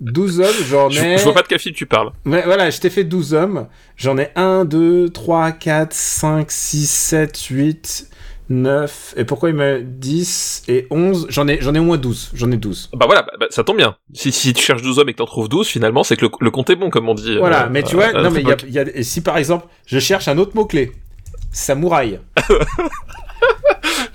12 0.00 0.40
hommes, 0.40 0.46
j'en 0.68 0.90
ai. 0.90 1.18
Je, 1.18 1.24
vois 1.24 1.34
pas 1.34 1.42
de 1.42 1.48
quel 1.48 1.58
film 1.58 1.74
tu 1.74 1.86
parles. 1.86 2.10
Ouais, 2.24 2.42
voilà, 2.44 2.70
je 2.70 2.80
t'ai 2.80 2.90
fait 2.90 3.04
12 3.04 3.34
hommes. 3.34 3.66
J'en 3.96 4.18
ai 4.18 4.30
1, 4.34 4.64
2, 4.64 5.10
3, 5.10 5.52
4, 5.52 5.92
5, 5.92 6.50
6, 6.50 6.90
7, 6.90 7.42
8, 7.42 8.10
9, 8.48 9.14
et 9.16 9.24
pourquoi 9.24 9.50
il 9.50 9.56
met 9.56 9.82
10 9.82 10.64
et 10.68 10.86
11 10.90 11.26
J'en 11.30 11.48
ai, 11.48 11.58
j'en 11.60 11.74
ai 11.74 11.78
au 11.78 11.84
moins 11.84 11.96
12, 11.96 12.30
j'en 12.34 12.50
ai 12.50 12.56
12. 12.56 12.90
Bah 12.92 13.06
voilà, 13.06 13.22
bah, 13.22 13.32
bah, 13.40 13.46
ça 13.50 13.64
tombe 13.64 13.76
bien. 13.76 13.96
Si, 14.14 14.30
si 14.30 14.52
tu 14.52 14.62
cherches 14.62 14.82
12 14.82 14.98
hommes 14.98 15.08
et 15.08 15.12
que 15.12 15.18
t'en 15.18 15.26
trouves 15.26 15.48
12, 15.48 15.66
finalement, 15.66 16.04
c'est 16.04 16.16
que 16.16 16.26
le, 16.40 16.50
compte 16.50 16.70
est 16.70 16.76
bon, 16.76 16.90
comme 16.90 17.08
on 17.08 17.14
dit. 17.14 17.36
Voilà, 17.38 17.64
euh, 17.64 17.68
mais 17.70 17.82
tu 17.82 17.96
vois, 17.96 18.12
non 18.12 18.30
mais 18.30 18.42
y 18.42 18.52
a, 18.52 18.56
y 18.68 18.78
a, 18.78 18.84
et 18.94 19.02
si 19.02 19.20
par 19.20 19.36
exemple, 19.36 19.66
je 19.86 19.98
cherche 19.98 20.28
un 20.28 20.38
autre 20.38 20.52
mot-clé, 20.54 20.92
samouraï. 21.50 22.20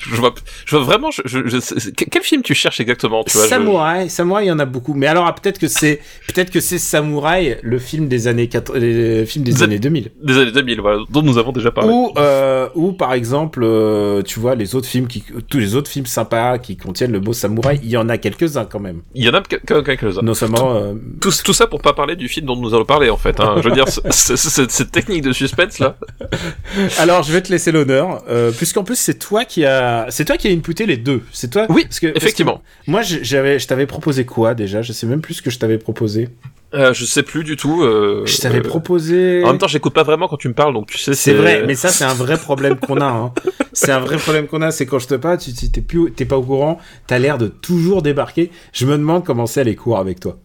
je 0.09 0.15
vois, 0.15 0.33
je 0.65 0.75
vois 0.75 0.85
vraiment. 0.85 1.09
Je, 1.11 1.21
je, 1.25 1.89
quel 1.91 2.23
film 2.23 2.41
tu 2.41 2.53
cherches 2.53 2.79
exactement 2.79 3.23
tu 3.23 3.37
vois, 3.37 3.47
Samouraï, 3.47 4.09
Samouraï, 4.09 4.45
il 4.45 4.47
y 4.49 4.51
en 4.51 4.59
a 4.59 4.65
beaucoup. 4.65 4.93
Mais 4.93 5.07
alors 5.07 5.33
peut-être 5.35 5.59
que 5.59 5.67
c'est 5.67 5.99
peut-être 6.27 6.51
que 6.51 6.59
c'est 6.59 6.77
Samouraï, 6.77 7.57
le 7.61 7.79
film 7.79 8.07
des 8.07 8.27
années 8.27 8.47
4, 8.47 8.77
les 8.77 9.25
films 9.25 9.45
des, 9.45 9.63
années 9.63 9.79
2000. 9.79 10.11
Des 10.21 10.37
années 10.37 10.51
2000, 10.51 10.81
voilà, 10.81 10.99
dont 11.09 11.21
nous 11.21 11.37
avons 11.37 11.51
déjà 11.51 11.71
parlé. 11.71 11.91
Ou 11.91 12.11
euh, 12.17 12.69
ou 12.75 12.93
par 12.93 13.13
exemple, 13.13 13.61
euh, 13.63 14.21
tu 14.21 14.39
vois 14.39 14.55
les 14.55 14.75
autres 14.75 14.87
films 14.87 15.07
qui, 15.07 15.23
tous 15.49 15.59
les 15.59 15.75
autres 15.75 15.89
films 15.89 16.05
sympas 16.05 16.57
qui 16.57 16.77
contiennent 16.77 17.11
le 17.11 17.19
mot 17.19 17.33
samouraï, 17.33 17.79
il 17.83 17.89
y 17.89 17.97
en 17.97 18.09
a 18.09 18.17
quelques 18.17 18.57
uns 18.57 18.65
quand 18.65 18.79
même. 18.79 19.01
Il 19.13 19.23
y 19.23 19.29
en 19.29 19.33
a 19.33 19.41
quelques-uns. 19.41 20.21
Non 20.21 20.33
seulement. 20.33 20.75
Euh... 20.75 20.93
Tout, 21.19 21.31
tout, 21.43 21.53
ça 21.53 21.67
pour 21.67 21.81
pas 21.81 21.93
parler 21.93 22.15
du 22.15 22.27
film 22.27 22.45
dont 22.47 22.55
nous 22.55 22.73
allons 22.73 22.85
parler 22.85 23.09
en 23.09 23.17
fait. 23.17 23.39
Hein. 23.39 23.55
je 23.57 23.69
veux 23.69 23.75
dire, 23.75 23.87
cette 23.87 24.91
technique 24.91 25.23
de 25.23 25.31
suspense 25.31 25.79
là. 25.79 25.97
alors 26.99 27.23
je 27.23 27.31
vais 27.31 27.41
te 27.41 27.51
laisser 27.51 27.71
l'honneur, 27.71 28.23
euh, 28.29 28.51
puisqu'en 28.51 28.83
plus 28.83 28.95
c'est 28.95 29.19
toi 29.19 29.45
qui 29.45 29.65
a 29.91 30.11
c'est 30.11 30.25
toi 30.25 30.37
qui 30.37 30.47
as 30.47 30.51
inputé 30.51 30.85
les 30.85 30.97
deux. 30.97 31.21
C'est 31.31 31.51
toi. 31.51 31.65
Oui, 31.69 31.83
parce 31.83 31.99
que, 31.99 32.07
effectivement. 32.15 32.61
moi, 32.87 33.01
j'avais, 33.01 33.59
je 33.59 33.67
t'avais 33.67 33.85
proposé 33.85 34.25
quoi 34.25 34.53
déjà? 34.53 34.81
Je 34.81 34.93
sais 34.93 35.07
même 35.07 35.21
plus 35.21 35.35
ce 35.35 35.41
que 35.41 35.49
je 35.49 35.59
t'avais 35.59 35.77
proposé. 35.77 36.29
Euh, 36.73 36.93
je 36.93 37.03
sais 37.03 37.23
plus 37.23 37.43
du 37.43 37.57
tout. 37.57 37.83
Euh, 37.83 38.25
je 38.25 38.37
t'avais 38.37 38.61
proposé. 38.61 39.43
En 39.43 39.47
même 39.47 39.57
temps, 39.57 39.67
j'écoute 39.67 39.93
pas 39.93 40.03
vraiment 40.03 40.27
quand 40.27 40.37
tu 40.37 40.47
me 40.47 40.53
parles, 40.53 40.73
donc 40.73 40.87
tu 40.87 40.97
sais. 40.97 41.13
C'est 41.13 41.33
vrai, 41.33 41.63
mais 41.67 41.75
ça, 41.75 41.89
c'est 41.89 42.05
un 42.05 42.13
vrai 42.13 42.37
problème 42.37 42.77
qu'on 42.77 43.01
a. 43.01 43.05
Hein. 43.05 43.33
c'est 43.73 43.91
un 43.91 43.99
vrai 43.99 44.17
problème 44.17 44.47
qu'on 44.47 44.61
a, 44.61 44.71
c'est 44.71 44.85
quand 44.85 44.99
je 44.99 45.07
te 45.07 45.15
parle, 45.15 45.37
tu 45.37 45.51
t'es 45.53 45.81
plus, 45.81 46.11
t'es 46.13 46.25
pas 46.25 46.37
au 46.37 46.43
courant, 46.43 46.79
t'as 47.07 47.19
l'air 47.19 47.37
de 47.37 47.47
toujours 47.47 48.01
débarquer. 48.01 48.51
Je 48.71 48.85
me 48.85 48.93
demande 48.93 49.25
comment 49.25 49.47
c'est 49.47 49.65
les 49.65 49.75
cours 49.75 49.97
avec 49.97 50.21
toi. 50.21 50.37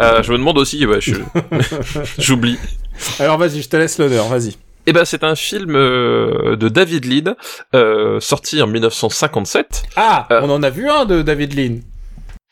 Euh, 0.00 0.22
je 0.22 0.32
me 0.32 0.38
demande 0.38 0.56
aussi, 0.56 0.84
ouais, 0.86 1.00
j'oublie. 2.18 2.58
Alors 3.18 3.36
vas-y, 3.36 3.60
je 3.60 3.68
te 3.68 3.76
laisse 3.76 3.98
l'honneur, 3.98 4.26
vas-y. 4.28 4.56
Eh 4.90 4.92
ben, 4.94 5.04
c'est 5.04 5.22
un 5.22 5.34
film 5.34 5.76
euh, 5.76 6.56
de 6.56 6.68
David 6.70 7.04
Lean, 7.04 7.34
euh, 7.74 8.20
sorti 8.20 8.62
en 8.62 8.66
1957. 8.66 9.82
Ah, 9.96 10.26
Euh. 10.30 10.40
on 10.42 10.48
en 10.48 10.62
a 10.62 10.70
vu 10.70 10.88
un 10.88 11.04
de 11.04 11.20
David 11.20 11.52
Lean. 11.58 11.80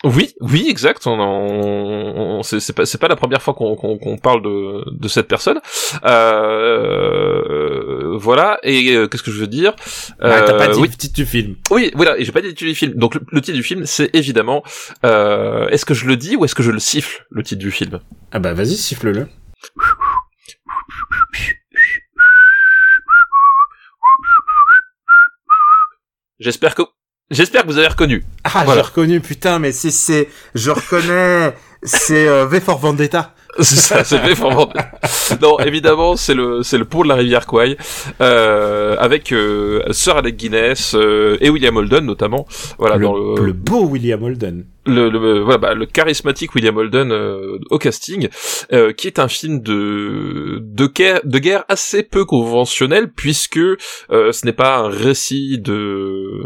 Oui, 0.05 0.35
oui, 0.43 0.67
exact. 0.69 1.07
On, 1.07 1.19
on- 1.19 2.39
on- 2.41 2.43
c'est 2.43 2.75
pas, 2.75 2.85
c'est 2.85 2.99
pas 2.99 3.09
la 3.09 3.17
première 3.17 3.41
fois 3.41 3.55
qu'on 3.55 3.75
qu'on- 3.75 3.97
qu'on 3.97 4.19
parle 4.19 4.43
de, 4.43 4.85
de 4.91 5.09
cette 5.09 5.29
personne. 5.29 5.59
Euh, 6.87 8.17
voilà. 8.19 8.59
Et 8.63 8.95
euh, 8.95 9.09
qu'est-ce 9.09 9.23
que 9.23 9.31
je 9.31 9.41
veux 9.41 9.47
dire? 9.47 9.75
Ah, 10.21 10.43
T'as 10.43 10.53
pas 10.59 10.69
Euh, 10.69 10.73
dit 10.75 10.81
oui, 10.81 10.89
le 10.91 10.95
titre 10.97 11.15
du 11.15 11.25
film. 11.25 11.57
oui, 11.71 11.91
voilà. 11.95 12.19
Et 12.19 12.25
j'ai 12.27 12.33
pas 12.33 12.43
dit 12.43 12.49
le 12.49 12.55
titre 12.55 12.69
du 12.69 12.75
film. 12.75 12.93
Donc 12.95 13.15
le, 13.15 13.23
le 13.33 13.41
titre 13.41 13.57
du 13.57 13.63
film, 13.63 13.87
c'est 13.87 14.15
évidemment. 14.15 14.63
euh, 15.05 15.67
est-ce 15.69 15.87
que 15.87 15.95
je 15.95 16.07
le 16.07 16.17
dis 16.17 16.37
ou 16.37 16.45
est-ce 16.45 16.55
que 16.55 16.63
je 16.63 16.71
le 16.71 16.79
siffle 16.81 17.25
le 17.31 17.43
titre 17.43 17.61
du 17.61 17.71
film? 17.71 17.99
Ah 18.33 18.39
bah 18.39 18.53
vas-y, 18.53 18.77
siffle-le. 18.77 19.27
J'espère 26.39 26.75
que 26.75 26.83
j'espère 27.31 27.63
que 27.63 27.67
vous 27.69 27.79
avez 27.79 27.89
reconnu. 27.89 28.25
Ah, 28.45 28.51
Voilà. 28.65 28.75
j'ai 28.75 28.81
reconnu, 28.89 29.21
putain, 29.21 29.59
mais 29.59 29.73
c'est, 29.73 29.91
c'est, 29.91 30.29
je 30.55 30.71
reconnais, 30.71 31.55
c'est 31.83 32.29
euh, 32.29 32.47
V 32.47 32.61
for 32.61 32.79
Vendetta. 32.79 33.35
C'est 33.61 33.77
ça, 33.77 34.05
c'est 34.05 34.35
for 34.35 34.51
Vendetta. 34.53 34.91
Non, 35.41 35.59
évidemment, 35.61 36.17
c'est 36.17 36.35
le 36.35 36.63
c'est 36.63 36.79
le 36.79 36.85
pont 36.85 37.03
de 37.03 37.09
la 37.09 37.15
rivière 37.15 37.47
Kwai 37.47 37.77
euh, 38.21 38.97
avec 38.99 39.33
euh, 39.33 39.83
Sir 39.93 40.17
Alec 40.17 40.37
Guinness 40.37 40.95
euh, 40.95 41.37
et 41.41 41.51
William 41.51 41.77
Holden 41.77 42.05
notamment. 42.05 42.47
Voilà 42.79 42.97
le, 42.97 43.05
dans 43.05 43.15
le 43.15 43.47
le 43.47 43.53
beau 43.53 43.85
William 43.87 44.23
Holden. 44.23 44.67
le, 44.87 45.09
le- 45.11 45.41
voilà, 45.41 45.59
bah, 45.59 45.75
le 45.75 45.87
charismatique 45.87 46.55
William 46.55 46.77
Holden 46.77 47.11
euh, 47.13 47.59
au 47.71 47.79
casting, 47.79 48.29
euh, 48.73 48.93
qui 48.93 49.07
est 49.07 49.19
un 49.19 49.29
film 49.29 49.61
de 49.61 50.59
de 50.63 50.87
guerre, 50.87 51.21
de 51.25 51.39
guerre 51.39 51.65
assez 51.69 52.03
peu 52.03 52.25
conventionnel 52.25 53.11
puisque 53.15 53.57
euh, 53.59 54.33
ce 54.33 54.45
n'est 54.47 54.53
pas 54.53 54.79
un 54.79 54.89
récit 54.89 55.59
de 55.59 56.43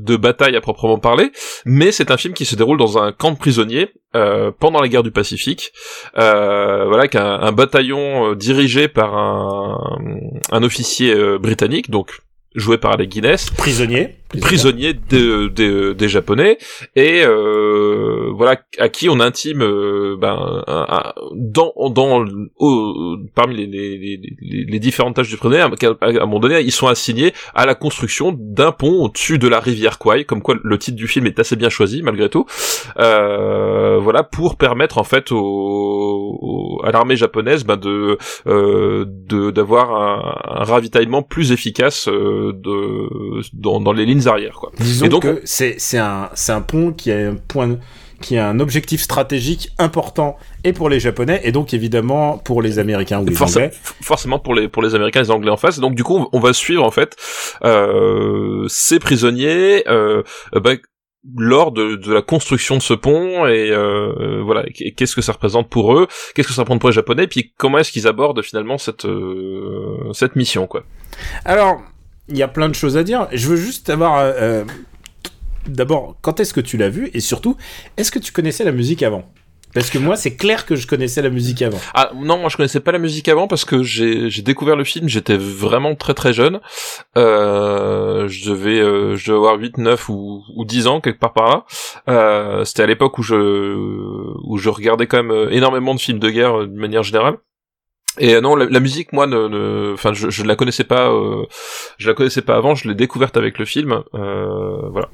de 0.00 0.16
bataille 0.16 0.56
à 0.56 0.60
proprement 0.60 0.98
parler, 0.98 1.30
mais 1.64 1.92
c'est 1.92 2.10
un 2.10 2.16
film 2.16 2.34
qui 2.34 2.44
se 2.44 2.56
déroule 2.56 2.78
dans 2.78 2.98
un 2.98 3.12
camp 3.12 3.32
de 3.32 3.38
prisonniers 3.38 3.90
euh, 4.14 4.50
pendant 4.58 4.80
la 4.80 4.88
guerre 4.88 5.02
du 5.02 5.10
Pacifique. 5.10 5.72
Euh, 6.18 6.31
voilà, 6.86 7.08
qu'un 7.08 7.40
un 7.40 7.52
bataillon 7.52 8.30
euh, 8.30 8.34
dirigé 8.34 8.88
par 8.88 9.16
un 9.16 9.78
un 10.50 10.62
officier 10.62 11.14
euh, 11.14 11.38
britannique, 11.38 11.90
donc 11.90 12.20
joué 12.54 12.78
par 12.78 12.92
Alec 12.92 13.08
Guinness, 13.08 13.50
Prisonnier. 13.50 14.16
Prisonnier. 14.40 14.94
Des, 14.94 15.48
des, 15.50 15.94
des 15.94 16.08
japonais. 16.08 16.58
Et 16.96 17.22
euh, 17.24 18.30
voilà 18.34 18.60
à 18.78 18.88
qui 18.88 19.08
on 19.08 19.20
intime 19.20 19.62
euh, 19.62 20.16
ben, 20.18 20.62
dans 21.34 21.72
dans 21.90 22.24
au- 22.58 23.16
parmi 23.34 23.56
les, 23.56 23.66
les, 23.66 23.98
les, 23.98 24.66
les- 24.68 24.78
différentes 24.80 25.16
tâches 25.16 25.28
du 25.28 25.36
prisonnier 25.36 25.60
à, 25.62 25.70
un 26.00 26.26
moment 26.26 26.40
donné 26.40 26.60
ils 26.60 26.72
sont 26.72 26.86
assignés 26.88 27.32
à 27.54 27.66
la 27.66 27.74
construction 27.74 28.34
d'un 28.38 28.72
pont 28.72 29.04
au-dessus 29.04 29.38
de 29.38 29.48
la 29.48 29.60
rivière 29.60 29.98
Kwai 29.98 30.24
comme 30.24 30.42
quoi 30.42 30.56
le 30.62 30.78
titre 30.78 30.96
du 30.96 31.06
film 31.08 31.26
est 31.26 31.38
assez 31.38 31.56
bien 31.56 31.68
choisi 31.68 32.02
malgré 32.02 32.28
tout. 32.28 32.46
Euh, 32.98 33.98
voilà 34.00 34.22
pour 34.22 34.56
permettre 34.56 34.98
en 34.98 35.04
fait 35.04 35.30
au- 35.32 36.80
à 36.84 36.90
l'armée 36.90 37.16
japonaise 37.16 37.64
ben, 37.64 37.76
de 37.76 38.18
euh, 38.46 39.04
de 39.08 39.50
d'avoir 39.50 39.94
un, 39.94 40.60
un 40.60 40.64
ravitaillement 40.64 41.22
plus 41.22 41.52
efficace 41.52 42.08
euh, 42.08 42.52
de 42.54 43.40
dans, 43.52 43.80
dans 43.80 43.92
les 43.92 44.04
lignes 44.06 44.21
arrière 44.28 44.54
quoi. 44.54 44.72
Disons 44.78 45.06
Et 45.06 45.08
donc, 45.08 45.22
que 45.22 45.40
c'est, 45.44 45.76
un, 45.98 46.60
pont 46.66 46.92
qui 46.92 47.10
a 47.12 47.28
un 47.30 47.34
point, 47.34 47.78
qui 48.20 48.38
a 48.38 48.48
un 48.48 48.60
objectif 48.60 49.00
stratégique 49.02 49.70
important 49.78 50.36
et 50.64 50.72
pour 50.72 50.88
les 50.88 51.00
Japonais 51.00 51.40
et 51.44 51.52
donc 51.52 51.74
évidemment 51.74 52.38
pour 52.38 52.62
les 52.62 52.78
Américains 52.78 53.20
ou 53.20 53.26
les 53.26 53.40
Anglais. 53.42 53.70
forcément 54.00 54.38
pour 54.38 54.54
les 54.54 54.68
pour 54.68 54.82
les 54.82 54.94
Américains 54.94 55.20
et 55.20 55.24
les 55.24 55.30
Anglais 55.30 55.50
en 55.50 55.56
face. 55.56 55.78
Donc 55.78 55.94
du 55.94 56.04
coup, 56.04 56.28
on 56.32 56.40
va 56.40 56.52
suivre 56.52 56.84
en 56.84 56.90
fait 56.90 57.16
euh, 57.64 58.66
ces 58.68 58.98
prisonniers 58.98 59.84
euh, 59.88 60.22
bah, 60.52 60.74
lors 61.36 61.70
de, 61.72 61.96
de 61.96 62.12
la 62.12 62.22
construction 62.22 62.76
de 62.76 62.82
ce 62.82 62.94
pont 62.94 63.46
et 63.46 63.70
euh, 63.70 64.42
voilà 64.44 64.64
et 64.66 64.92
qu'est-ce 64.92 65.14
que 65.14 65.22
ça 65.22 65.32
représente 65.32 65.68
pour 65.68 65.96
eux, 65.96 66.08
qu'est-ce 66.34 66.48
que 66.48 66.54
ça 66.54 66.62
représente 66.62 66.80
pour 66.80 66.88
les 66.90 66.94
Japonais, 66.94 67.26
puis 67.26 67.52
comment 67.56 67.78
est-ce 67.78 67.92
qu'ils 67.92 68.08
abordent 68.08 68.42
finalement 68.42 68.78
cette 68.78 69.04
euh, 69.04 70.12
cette 70.12 70.36
mission 70.36 70.66
quoi. 70.66 70.82
Alors, 71.44 71.80
il 72.32 72.38
y 72.38 72.42
a 72.42 72.48
plein 72.48 72.68
de 72.68 72.74
choses 72.74 72.96
à 72.96 73.04
dire. 73.04 73.28
Je 73.32 73.46
veux 73.48 73.56
juste 73.56 73.88
avoir. 73.90 74.18
euh, 74.18 74.32
euh, 74.40 74.64
D'abord, 75.68 76.16
quand 76.22 76.40
est-ce 76.40 76.52
que 76.52 76.60
tu 76.60 76.76
l'as 76.76 76.88
vu? 76.88 77.08
Et 77.14 77.20
surtout, 77.20 77.56
est-ce 77.96 78.10
que 78.10 78.18
tu 78.18 78.32
connaissais 78.32 78.64
la 78.64 78.72
musique 78.72 79.04
avant? 79.04 79.22
Parce 79.74 79.90
que 79.90 79.98
moi, 79.98 80.16
c'est 80.16 80.34
clair 80.36 80.66
que 80.66 80.74
je 80.74 80.86
connaissais 80.88 81.22
la 81.22 81.30
musique 81.30 81.62
avant. 81.62 81.78
Ah 81.94 82.10
non, 82.14 82.36
moi 82.38 82.48
je 82.50 82.56
connaissais 82.58 82.80
pas 82.80 82.92
la 82.92 82.98
musique 82.98 83.28
avant 83.28 83.46
parce 83.46 83.64
que 83.64 83.82
j'ai 83.82 84.28
découvert 84.42 84.76
le 84.76 84.84
film, 84.84 85.08
j'étais 85.08 85.36
vraiment 85.38 85.94
très 85.94 86.12
très 86.14 86.32
jeune. 86.34 86.60
Euh, 87.16 88.28
je 88.28 88.50
devais 88.50 88.80
euh, 88.80 89.16
je 89.16 89.26
devais 89.30 89.38
avoir 89.38 89.56
8 89.56 89.78
9 89.78 90.08
ou 90.10 90.42
ou 90.56 90.64
10 90.66 90.88
ans 90.88 91.00
quelque 91.00 91.20
part 91.20 91.32
par 91.32 91.48
là. 91.48 91.64
Euh, 92.10 92.64
c'était 92.64 92.82
à 92.82 92.86
l'époque 92.86 93.16
où 93.18 93.22
je 93.22 93.34
où 94.44 94.58
je 94.58 94.68
regardais 94.68 95.06
quand 95.06 95.18
même 95.22 95.30
euh, 95.30 95.48
énormément 95.50 95.94
de 95.94 96.00
films 96.00 96.18
de 96.18 96.28
guerre 96.30 96.60
euh, 96.62 96.66
de 96.66 96.78
manière 96.78 97.02
générale. 97.02 97.36
Et 98.18 98.34
euh, 98.34 98.40
non, 98.40 98.56
la, 98.56 98.80
musique, 98.80 99.12
moi, 99.12 99.26
enfin, 99.94 100.12
je, 100.12 100.28
je 100.28 100.42
la 100.42 100.54
connaissais 100.54 100.84
pas, 100.84 101.10
euh, 101.10 101.46
je 101.98 102.08
la 102.08 102.14
connaissais 102.14 102.42
pas 102.42 102.56
avant. 102.56 102.74
Je 102.74 102.88
l'ai 102.88 102.94
découverte 102.94 103.36
avec 103.36 103.58
le 103.58 103.64
film. 103.64 104.02
Euh, 104.14 104.88
voilà. 104.90 105.08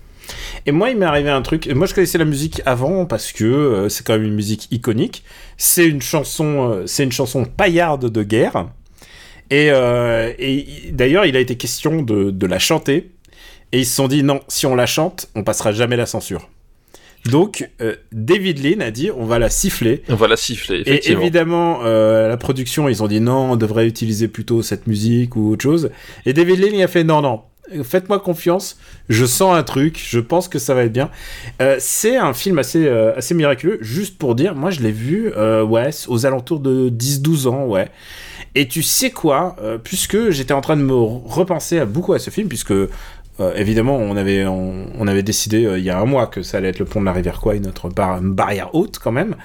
Et 0.67 0.73
moi, 0.73 0.91
il 0.91 0.99
m'est 0.99 1.07
arrivé 1.07 1.31
un 1.31 1.43
truc. 1.43 1.69
Moi, 1.69 1.87
je 1.87 1.95
connaissais 1.95 2.19
la 2.19 2.25
musique 2.25 2.61
avant 2.67 3.07
parce 3.07 3.33
que 3.33 3.87
c'est 3.89 4.05
quand 4.05 4.15
même 4.15 4.25
une 4.25 4.35
musique 4.35 4.69
iconique. 4.71 5.23
C'est 5.57 5.87
une 5.87 6.03
chanson, 6.03 6.83
c'est 6.87 7.05
une 7.05 7.13
chanson 7.13 7.45
paillarde 7.45 8.11
de 8.11 8.23
guerre. 8.23 8.67
Et, 9.51 9.69
et 9.69 10.91
d'ailleurs, 10.91 11.25
il 11.25 11.37
a 11.37 11.41
été 11.41 11.57
question 11.57 12.03
de, 12.03 12.31
de 12.31 12.47
la 12.47 12.59
chanter. 12.59 13.13
Et 13.73 13.81
ils 13.81 13.87
se 13.87 13.95
sont 13.95 14.09
dit 14.09 14.23
non, 14.23 14.41
si 14.49 14.67
on 14.67 14.75
la 14.75 14.87
chante, 14.87 15.29
on 15.35 15.45
passera 15.45 15.73
jamais 15.73 15.97
la 15.97 16.07
censure. 16.07 16.49
Donc, 17.27 17.69
euh, 17.81 17.97
David 18.13 18.65
Lean 18.65 18.81
a 18.81 18.91
dit 18.91 19.11
on 19.17 19.25
va 19.25 19.39
la 19.39 19.51
siffler. 19.51 20.03
On 20.09 20.15
va 20.15 20.29
la 20.29 20.37
siffler. 20.37 20.79
Et 20.79 20.81
Effectivement. 20.81 21.21
évidemment, 21.21 21.81
euh, 21.85 22.29
la 22.29 22.37
production, 22.37 22.89
ils 22.89 23.03
ont 23.03 23.09
dit 23.09 23.21
non, 23.21 23.53
on 23.53 23.57
devrait 23.57 23.87
utiliser 23.87 24.29
plutôt 24.29 24.63
cette 24.63 24.87
musique 24.87 25.37
ou 25.37 25.51
autre 25.53 25.63
chose. 25.63 25.91
Et 26.27 26.33
David 26.33 26.61
Lean, 26.61 26.71
il 26.73 26.83
a 26.83 26.89
fait 26.89 27.05
non, 27.05 27.21
non, 27.21 27.43
faites-moi 27.83 28.19
confiance, 28.19 28.79
je 29.09 29.25
sens 29.25 29.55
un 29.55 29.63
truc, 29.63 30.03
je 30.03 30.21
pense 30.21 30.49
que 30.49 30.59
ça 30.59 30.75
va 30.75 30.85
être 30.85 30.93
bien. 30.93 31.11
Euh, 31.61 31.77
c'est 31.79 32.17
un 32.17 32.33
film 32.33 32.59
assez, 32.59 32.87
euh, 32.87 33.17
assez 33.17 33.35
miraculeux, 33.35 33.79
juste 33.81 34.19
pour 34.19 34.35
dire, 34.35 34.55
moi 34.55 34.71
je 34.71 34.81
l'ai 34.81 34.93
vu, 34.93 35.31
euh, 35.37 35.63
ouais, 35.63 35.91
aux 36.09 36.27
alentours 36.27 36.61
de 36.61 36.89
10-12 36.89 37.47
ans, 37.49 37.67
ouais. 37.67 37.89
Et 38.55 38.67
tu 38.67 38.83
sais 38.83 39.11
quoi, 39.11 39.57
puisque 39.85 40.31
j'étais 40.31 40.55
en 40.55 40.61
train 40.61 40.77
de 40.77 40.83
me 40.83 40.95
repenser 40.95 41.79
à 41.79 41.85
beaucoup 41.85 42.15
à 42.15 42.19
ce 42.19 42.31
film, 42.31 42.49
puisque 42.49 42.73
euh, 43.41 43.55
évidemment, 43.55 43.97
on 43.97 44.17
avait, 44.17 44.47
on, 44.47 44.87
on 44.99 45.07
avait 45.09 45.23
décidé 45.23 45.65
euh, 45.65 45.79
il 45.79 45.85
y 45.85 45.91
a 45.91 45.99
un 45.99 46.05
mois 46.05 46.27
que 46.27 46.43
ça 46.43 46.59
allait 46.59 46.69
être 46.69 46.79
le 46.79 46.85
pont 46.85 47.01
de 47.01 47.05
la 47.07 47.13
rivière 47.13 47.41
Kwai, 47.41 47.61
notre 47.61 47.89
bar- 47.89 48.21
barrière 48.21 48.75
haute 48.75 48.99
quand 48.99 49.13
même. 49.13 49.37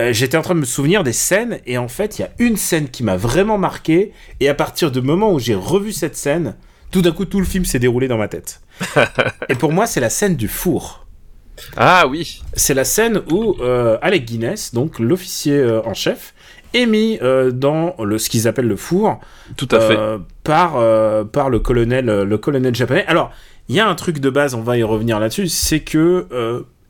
Euh, 0.00 0.12
J'étais 0.12 0.36
en 0.36 0.42
train 0.42 0.54
de 0.54 0.60
me 0.60 0.64
souvenir 0.64 1.04
des 1.04 1.12
scènes 1.12 1.60
et 1.66 1.78
en 1.78 1.88
fait, 1.88 2.18
il 2.18 2.22
y 2.22 2.24
a 2.24 2.30
une 2.38 2.56
scène 2.56 2.88
qui 2.88 3.02
m'a 3.04 3.16
vraiment 3.16 3.58
marqué 3.58 4.12
et 4.40 4.48
à 4.48 4.54
partir 4.54 4.90
du 4.90 5.00
moment 5.02 5.32
où 5.32 5.38
j'ai 5.38 5.54
revu 5.54 5.92
cette 5.92 6.16
scène, 6.16 6.56
tout 6.90 7.02
d'un 7.02 7.12
coup, 7.12 7.24
tout 7.24 7.38
le 7.40 7.46
film 7.46 7.64
s'est 7.64 7.78
déroulé 7.78 8.08
dans 8.08 8.18
ma 8.18 8.28
tête. 8.28 8.60
et 9.48 9.54
pour 9.54 9.72
moi, 9.72 9.86
c'est 9.86 10.00
la 10.00 10.10
scène 10.10 10.36
du 10.36 10.48
four. 10.48 11.06
Ah 11.76 12.06
oui. 12.08 12.42
C'est 12.54 12.74
la 12.74 12.84
scène 12.84 13.22
où 13.30 13.54
euh, 13.60 13.96
Alec 14.02 14.24
Guinness, 14.24 14.74
donc 14.74 14.98
l'officier 14.98 15.54
euh, 15.56 15.80
en 15.84 15.94
chef, 15.94 16.34
est 16.74 16.86
mis 16.86 17.18
euh, 17.22 17.50
dans 17.50 17.94
le, 18.02 18.18
ce 18.18 18.28
qu'ils 18.28 18.46
appellent 18.46 18.68
le 18.68 18.76
four 18.76 19.20
Tout 19.56 19.68
à 19.70 19.80
fait. 19.80 19.96
euh, 19.96 20.18
par, 20.42 20.76
euh, 20.76 21.24
par 21.24 21.48
le 21.48 21.60
colonel, 21.60 22.06
le 22.06 22.38
colonel 22.38 22.74
japonais. 22.74 23.04
Alors, 23.06 23.30
il 23.68 23.76
y 23.76 23.80
a 23.80 23.88
un 23.88 23.94
truc 23.94 24.18
de 24.18 24.28
base, 24.30 24.54
on 24.54 24.60
va 24.60 24.76
y 24.76 24.82
revenir 24.82 25.18
là-dessus, 25.18 25.48
c'est 25.48 25.80
que 25.80 26.26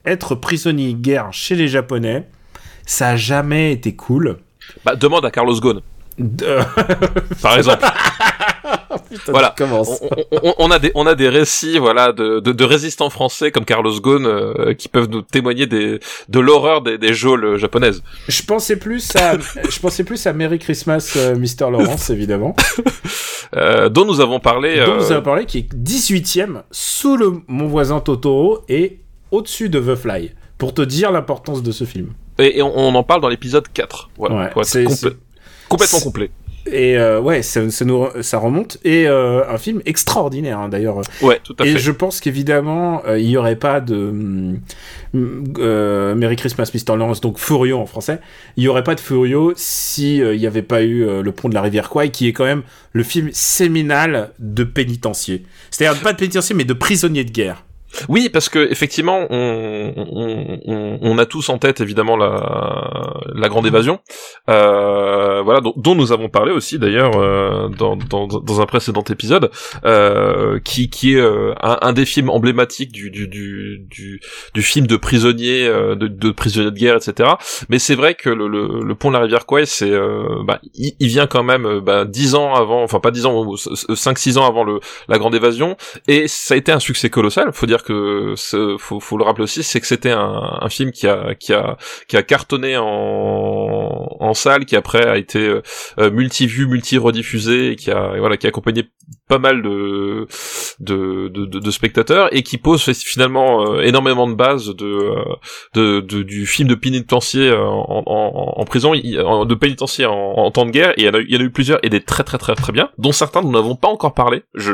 être 0.05 0.35
prisonnier 0.35 0.92
de 0.92 0.99
guerre 0.99 1.29
chez 1.33 1.55
les 1.55 1.68
Japonais, 1.68 2.29
ça 2.85 3.11
a 3.11 3.16
jamais 3.16 3.73
été 3.73 3.94
cool. 3.94 4.38
Bah, 4.85 4.97
demande 4.97 5.25
à 5.25 5.31
Carlos 5.31 5.59
Ghosn, 5.59 5.81
De- 6.18 6.59
par 7.42 7.57
exemple. 7.57 7.85
Putain, 9.11 9.33
Voilà. 9.33 9.55
on, 9.61 9.83
on- 10.42 10.55
on 10.59 10.70
a 10.70 10.79
des 10.79 10.90
on 10.94 11.07
a 11.07 11.14
des 11.14 11.29
récits 11.29 11.79
voilà 11.79 12.12
de, 12.12 12.40
de, 12.40 12.53
de 12.53 12.64
résistants 12.64 13.11
français 13.11 13.50
comme 13.50 13.64
Carlos 13.64 14.00
Ghosn 14.00 14.24
euh, 14.27 14.74
qui 14.74 14.88
peuvent 14.88 15.09
nous 15.11 15.22
témoigner 15.22 15.66
des 15.66 15.98
de 16.29 16.40
l'horreur 16.40 16.81
des, 16.83 16.96
des 16.98 17.12
geôles 17.14 17.57
japonaises. 17.59 18.03
Je 18.29 18.42
pensais 18.42 18.77
plus 18.77 19.14
à, 19.16 19.37
je 19.38 19.79
pensais 19.81 20.05
plus 20.05 20.24
à 20.27 20.33
Merry 20.33 20.59
Christmas, 20.59 21.14
euh, 21.16 21.35
Mr. 21.37 21.70
Lawrence, 21.70 22.11
évidemment. 22.11 22.55
Euh, 23.57 23.88
dont 23.88 24.05
nous 24.05 24.20
avons 24.20 24.40
parlé. 24.40 24.77
dont 24.85 24.92
euh, 24.94 24.98
vous 24.98 25.12
avez 25.12 25.22
parlé, 25.22 25.44
qui 25.46 25.59
est 25.59 25.72
18ème 25.74 26.62
sous 26.72 27.16
le 27.16 27.35
Mon 27.46 27.68
voisin 27.68 28.00
Totoro 28.00 28.61
et 28.68 28.98
au-dessus 29.31 29.68
de 29.68 29.79
The 29.79 29.94
Fly. 29.96 30.33
Pour 30.59 30.74
te 30.74 30.83
dire 30.83 31.12
l'importance 31.12 31.62
de 31.62 31.70
ce 31.70 31.85
film. 31.85 32.14
et, 32.38 32.59
et 32.59 32.62
on, 32.62 32.77
on 32.77 32.92
en 32.96 33.03
parle 33.05 33.20
dans 33.20 33.29
l'épisode 33.29 33.66
4. 33.72 34.11
Voilà. 34.16 34.35
Ouais, 34.37 34.50
pour 34.50 34.62
être 34.62 34.66
c'est- 34.68 34.85
complè- 34.87 34.94
c'est- 34.96 35.16
complètement 35.77 36.01
complet. 36.01 36.31
Et 36.67 36.97
euh, 36.97 37.21
ouais, 37.21 37.43
ça, 37.43 37.71
ça, 37.71 37.85
nous, 37.85 38.07
ça 38.23 38.39
remonte. 38.39 38.79
Et 38.85 39.07
euh, 39.07 39.47
un 39.49 39.59
film 39.59 39.83
extraordinaire, 39.85 40.59
hein, 40.59 40.69
d'ailleurs. 40.69 41.03
Ouais, 41.21 41.41
tout 41.45 41.55
à 41.59 41.67
Et 41.67 41.73
fait. 41.73 41.79
je 41.79 41.93
pense 41.93 42.21
qu'évidemment, 42.21 43.03
euh, 43.07 43.19
il 43.19 43.27
n'y 43.27 43.37
aurait 43.37 43.57
pas 43.57 43.81
de 43.81 43.95
hum, 43.95 44.61
euh, 45.59 46.15
Merry 46.15 46.37
Christmas, 46.37 46.71
Mr. 46.75 46.97
Lawrence, 46.97 47.21
donc 47.21 47.39
Furio 47.39 47.79
en 47.79 47.87
français. 47.87 48.19
Il 48.57 48.63
n'y 48.63 48.69
aurait 48.69 48.85
pas 48.85 48.95
de 48.95 49.01
Furio 49.01 49.53
si 49.57 50.17
il 50.19 50.39
n'y 50.39 50.47
avait 50.47 50.63
pas 50.63 50.83
eu 50.83 51.05
Le 51.23 51.33
Pont 51.33 51.49
de 51.49 51.55
la 51.55 51.63
Rivière 51.63 51.91
Kwai, 51.91 52.11
qui 52.11 52.29
est 52.29 52.33
quand 52.33 52.45
même 52.45 52.63
le 52.93 53.03
film 53.03 53.29
séminal 53.33 54.31
de 54.39 54.65
pénitencier. 54.65 55.45
C'est-à-dire 55.71 56.01
pas 56.03 56.13
de 56.13 56.19
pénitencier, 56.19 56.55
mais 56.55 56.65
de 56.65 56.73
prisonnier 56.73 57.25
de 57.25 57.31
guerre. 57.31 57.65
Oui, 58.09 58.28
parce 58.28 58.48
que 58.48 58.59
effectivement, 58.70 59.26
on, 59.30 59.92
on, 59.96 60.98
on, 61.00 61.18
a 61.18 61.26
tous 61.26 61.48
en 61.48 61.59
tête 61.59 61.80
évidemment 61.80 62.16
la, 62.16 63.20
la 63.35 63.48
grande 63.48 63.66
évasion, 63.66 64.00
euh, 64.48 65.42
voilà, 65.42 65.61
dont, 65.61 65.74
dont 65.76 65.94
nous 65.94 66.12
avons 66.12 66.28
parlé 66.28 66.52
aussi 66.52 66.78
d'ailleurs 66.78 67.16
euh, 67.16 67.68
dans, 67.68 67.96
dans, 67.96 68.26
dans 68.26 68.61
un 68.61 68.66
précédent 68.66 69.04
épisode, 69.09 69.50
euh, 69.85 70.59
qui, 70.61 70.90
qui 70.90 71.14
est 71.14 71.20
euh, 71.20 71.54
un, 71.62 71.78
un 71.83 71.92
des 71.92 72.04
films 72.04 72.30
emblématiques 72.30 72.92
du, 72.92 73.11
du, 73.11 73.28
du, 73.28 73.78
du, 73.88 74.20
du 74.52 74.62
film 74.62 74.87
de 74.87 74.96
prisonnier, 74.96 75.66
euh, 75.66 75.94
de, 75.94 76.09
de 76.09 76.30
prisonnier 76.30 76.70
de 76.70 76.76
guerre, 76.78 76.96
etc. 76.96 77.30
Mais 77.68 77.78
c'est 77.78 77.94
vrai 77.94 78.14
que 78.14 78.30
le, 78.30 78.48
le, 78.48 78.80
le 78.83 78.94
pont 78.94 79.09
de 79.09 79.14
la 79.14 79.20
rivière 79.20 79.46
Kwai, 79.46 79.66
c'est, 79.66 79.90
euh, 79.90 80.42
bah, 80.44 80.61
il, 80.74 80.94
il 80.98 81.09
vient 81.09 81.26
quand 81.26 81.42
même 81.42 81.80
bah, 81.80 82.04
10 82.04 82.35
ans 82.35 82.54
avant, 82.54 82.83
enfin 82.83 83.00
pas 83.00 83.11
10 83.11 83.26
ans, 83.26 83.44
5-6 83.54 84.38
ans 84.38 84.46
avant 84.46 84.64
le, 84.64 84.80
la 85.09 85.18
grande 85.18 85.35
évasion, 85.35 85.76
et 86.09 86.26
ça 86.28 86.54
a 86.54 86.57
été 86.57 86.72
un 86.72 86.80
succès 86.80 87.11
colossal. 87.11 87.52
Faut 87.52 87.66
dire 87.66 87.84
que 87.85 88.35
faut, 88.79 89.01
faut 89.01 89.18
le 89.18 89.25
rappeler 89.25 89.44
aussi, 89.44 89.62
c'est 89.62 89.81
que 89.81 89.87
c'était 89.87 90.11
un, 90.11 90.59
un 90.61 90.68
film 90.68 90.90
qui 90.90 91.07
a 91.07 91.35
qui 91.35 91.53
a 91.53 91.77
qui 92.09 92.16
a 92.16 92.23
cartonné 92.23 92.77
en, 92.77 94.07
en 94.20 94.35
salle, 94.35 94.64
qui 94.64 94.77
après 94.77 95.07
a 95.07 95.16
été 95.16 95.38
euh, 95.99 96.11
multi-vu, 96.11 96.66
multi-rediffusé, 96.66 97.73
et 97.73 97.77
qui 97.77 97.90
a 97.90 98.16
voilà 98.18 98.37
qui 98.37 98.47
a 98.47 98.49
accompagné 98.49 98.85
pas 99.29 99.38
mal 99.38 99.62
de 99.62 100.27
de, 100.81 101.29
de, 101.29 101.47
de, 101.47 101.70
spectateurs 101.70 102.29
et 102.35 102.42
qui 102.42 102.59
pose 102.59 102.83
finalement 102.92 103.66
euh, 103.66 103.81
énormément 103.83 104.27
de 104.29 104.35
bases 104.35 104.75
de, 104.75 104.87
euh, 104.87 105.25
de, 105.75 106.01
de 106.01 106.23
du 106.23 106.47
film 106.47 106.68
de 106.68 106.75
pénitencier 106.75 107.53
en, 107.53 108.03
en, 108.07 108.55
en 108.57 108.64
prison, 108.64 108.92
de 108.92 109.55
pénitencier 109.55 110.07
en, 110.07 110.12
en 110.14 110.51
temps 110.51 110.66
de 110.66 110.70
guerre. 110.70 110.92
Et 110.97 111.03
il 111.03 111.07
y, 111.07 111.09
en 111.09 111.14
a, 111.14 111.18
eu- 111.18 111.27
y 111.29 111.37
en 111.37 111.40
a 111.40 111.44
eu 111.44 111.51
plusieurs 111.51 111.79
et 111.85 111.90
des 111.90 112.01
très 112.03 112.25
très 112.25 112.38
très 112.38 112.55
très 112.55 112.73
bien, 112.73 112.90
dont 112.99 113.12
certains 113.12 113.42
nous 113.42 113.53
n'avons 113.53 113.77
pas 113.77 113.88
encore 113.88 114.14
parlé. 114.14 114.42
Je 114.55 114.73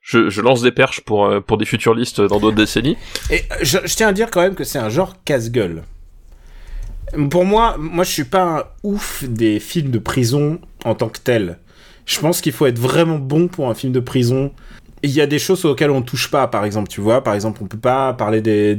je, 0.00 0.40
lance 0.40 0.62
des 0.62 0.72
perches 0.72 1.00
pour 1.02 1.26
euh, 1.26 1.40
pour 1.40 1.58
des 1.58 1.64
futures 1.64 1.94
listes 1.94 2.20
dans 2.20 2.40
d'autres 2.40 2.56
décennies. 2.56 2.96
Et 3.30 3.44
je, 3.62 3.78
tiens 3.78 4.08
à 4.08 4.12
dire 4.12 4.30
quand 4.30 4.40
même 4.40 4.54
que 4.54 4.64
c'est 4.64 4.78
un 4.78 4.88
genre 4.88 5.22
casse-gueule. 5.24 5.82
Pour 7.30 7.44
moi, 7.44 7.76
moi 7.78 8.04
je 8.04 8.10
suis 8.10 8.24
pas 8.24 8.42
un 8.42 8.64
ouf 8.82 9.24
des 9.24 9.60
films 9.60 9.90
de 9.90 9.98
prison 9.98 10.60
en 10.84 10.94
tant 10.94 11.08
que 11.08 11.18
tel. 11.18 11.58
Je 12.06 12.18
pense 12.20 12.40
qu'il 12.40 12.52
faut 12.52 12.66
être 12.66 12.78
vraiment 12.78 13.18
bon 13.18 13.48
pour 13.48 13.68
un 13.68 13.74
film 13.74 13.92
de 13.92 14.00
prison. 14.00 14.52
Il 15.02 15.10
y 15.10 15.20
a 15.20 15.26
des 15.26 15.38
choses 15.38 15.64
auxquelles 15.64 15.90
on 15.90 16.02
touche 16.02 16.28
pas, 16.30 16.48
par 16.48 16.64
exemple, 16.64 16.88
tu 16.88 17.00
vois. 17.00 17.22
Par 17.22 17.34
exemple, 17.34 17.60
on 17.62 17.66
peut 17.66 17.78
pas 17.78 18.14
parler 18.14 18.40
des, 18.40 18.76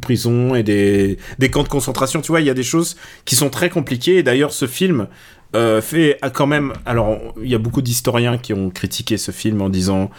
prisons 0.00 0.54
et 0.54 0.62
des, 0.62 1.18
des 1.38 1.50
camps 1.50 1.64
de 1.64 1.68
concentration, 1.68 2.20
tu 2.20 2.30
vois. 2.30 2.40
Il 2.40 2.46
y 2.46 2.50
a 2.50 2.54
des 2.54 2.62
choses 2.62 2.96
qui 3.24 3.34
sont 3.34 3.50
très 3.50 3.68
compliquées. 3.68 4.22
D'ailleurs, 4.22 4.52
ce 4.52 4.66
film 4.66 5.08
euh, 5.54 5.80
fait 5.80 6.18
quand 6.34 6.46
même. 6.46 6.72
Alors, 6.84 7.18
il 7.42 7.48
y 7.48 7.54
a 7.54 7.58
beaucoup 7.58 7.80
d'historiens 7.80 8.36
qui 8.36 8.52
ont 8.52 8.68
critiqué 8.68 9.16
ce 9.16 9.30
film 9.30 9.62
en 9.62 9.70
disant 9.70 10.10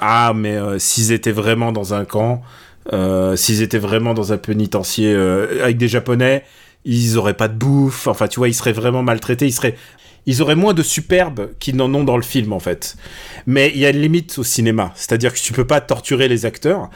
ah, 0.00 0.32
mais 0.34 0.56
euh, 0.56 0.78
s'ils 0.78 1.12
étaient 1.12 1.32
vraiment 1.32 1.72
dans 1.72 1.94
un 1.94 2.04
camp, 2.04 2.42
euh, 2.92 3.36
s'ils 3.36 3.62
étaient 3.62 3.78
vraiment 3.78 4.14
dans 4.14 4.32
un 4.32 4.36
pénitencier 4.38 5.12
euh, 5.12 5.62
avec 5.62 5.76
des 5.76 5.88
Japonais, 5.88 6.44
ils 6.84 7.16
auraient 7.18 7.34
pas 7.34 7.48
de 7.48 7.54
bouffe. 7.56 8.06
Enfin, 8.06 8.28
tu 8.28 8.40
vois, 8.40 8.48
ils 8.48 8.54
seraient 8.54 8.72
vraiment 8.72 9.02
maltraités. 9.02 9.46
Ils 9.46 9.52
seraient, 9.52 9.74
ils 10.26 10.40
auraient 10.42 10.54
moins 10.54 10.72
de 10.74 10.82
superbe 10.82 11.50
qu'ils 11.58 11.76
n'en 11.76 11.92
ont 11.94 12.04
dans 12.04 12.16
le 12.16 12.22
film, 12.22 12.52
en 12.54 12.60
fait. 12.60 12.96
Mais 13.46 13.70
il 13.74 13.80
y 13.80 13.86
a 13.86 13.90
une 13.90 14.00
limite 14.00 14.38
au 14.38 14.44
cinéma, 14.44 14.92
c'est-à-dire 14.94 15.32
que 15.34 15.38
tu 15.38 15.52
peux 15.52 15.66
pas 15.66 15.80
torturer 15.82 16.28
les 16.28 16.46
acteurs. 16.46 16.88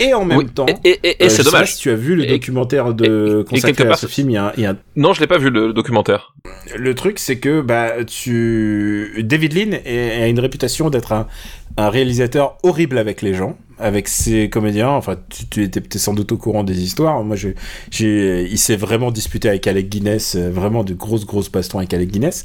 Et 0.00 0.12
en 0.12 0.24
même 0.24 0.38
Oui, 0.38 0.46
temps, 0.48 0.66
et, 0.84 0.88
et, 0.90 1.00
et, 1.02 1.22
et 1.24 1.26
euh, 1.26 1.28
c'est 1.28 1.36
sais 1.36 1.42
dommage. 1.44 1.74
si 1.74 1.80
tu 1.80 1.90
as 1.90 1.94
vu 1.94 2.14
le 2.14 2.26
documentaire 2.26 2.92
de 2.94 3.44
consacré 3.48 3.84
à 3.84 3.88
part, 3.88 3.98
ce 3.98 4.06
film. 4.06 4.30
Il 4.30 4.34
y 4.34 4.36
a, 4.36 4.46
un- 4.46 4.52
il 4.56 4.62
y 4.62 4.66
a 4.66 4.70
un 4.72 4.76
Non, 4.96 5.12
je 5.14 5.20
l'ai 5.20 5.26
pas 5.26 5.38
vu 5.38 5.48
le, 5.50 5.68
le 5.68 5.72
documentaire. 5.72 6.34
le 6.76 6.94
truc, 6.94 7.18
c'est 7.18 7.36
que 7.38 7.60
bah, 7.62 8.04
tu... 8.06 9.14
David 9.24 9.52
Lean 9.54 9.78
a 9.86 10.26
une 10.26 10.40
réputation 10.40 10.90
d'être 10.90 11.12
un, 11.12 11.26
un 11.76 11.88
réalisateur 11.88 12.56
horrible 12.62 12.98
avec 12.98 13.20
les 13.22 13.34
gens, 13.34 13.56
avec 13.78 14.08
ses 14.08 14.48
comédiens. 14.48 14.90
Enfin, 14.90 15.16
tu, 15.28 15.46
tu 15.46 15.62
étais 15.62 15.80
peut-être 15.80 15.98
sans 15.98 16.14
doute 16.14 16.30
au 16.32 16.36
courant 16.36 16.64
des 16.64 16.82
histoires. 16.82 17.22
Moi, 17.24 17.36
j'ai, 17.36 17.54
j'ai, 17.90 18.48
il 18.50 18.58
s'est 18.58 18.76
vraiment 18.76 19.10
disputé 19.10 19.48
avec 19.48 19.66
Alec 19.66 19.88
Guinness, 19.88 20.36
euh, 20.36 20.50
vraiment 20.50 20.84
de 20.84 20.94
grosses, 20.94 21.26
grosses 21.26 21.50
bastons 21.50 21.78
avec 21.78 21.92
Alec 21.92 22.10
Guinness. 22.10 22.44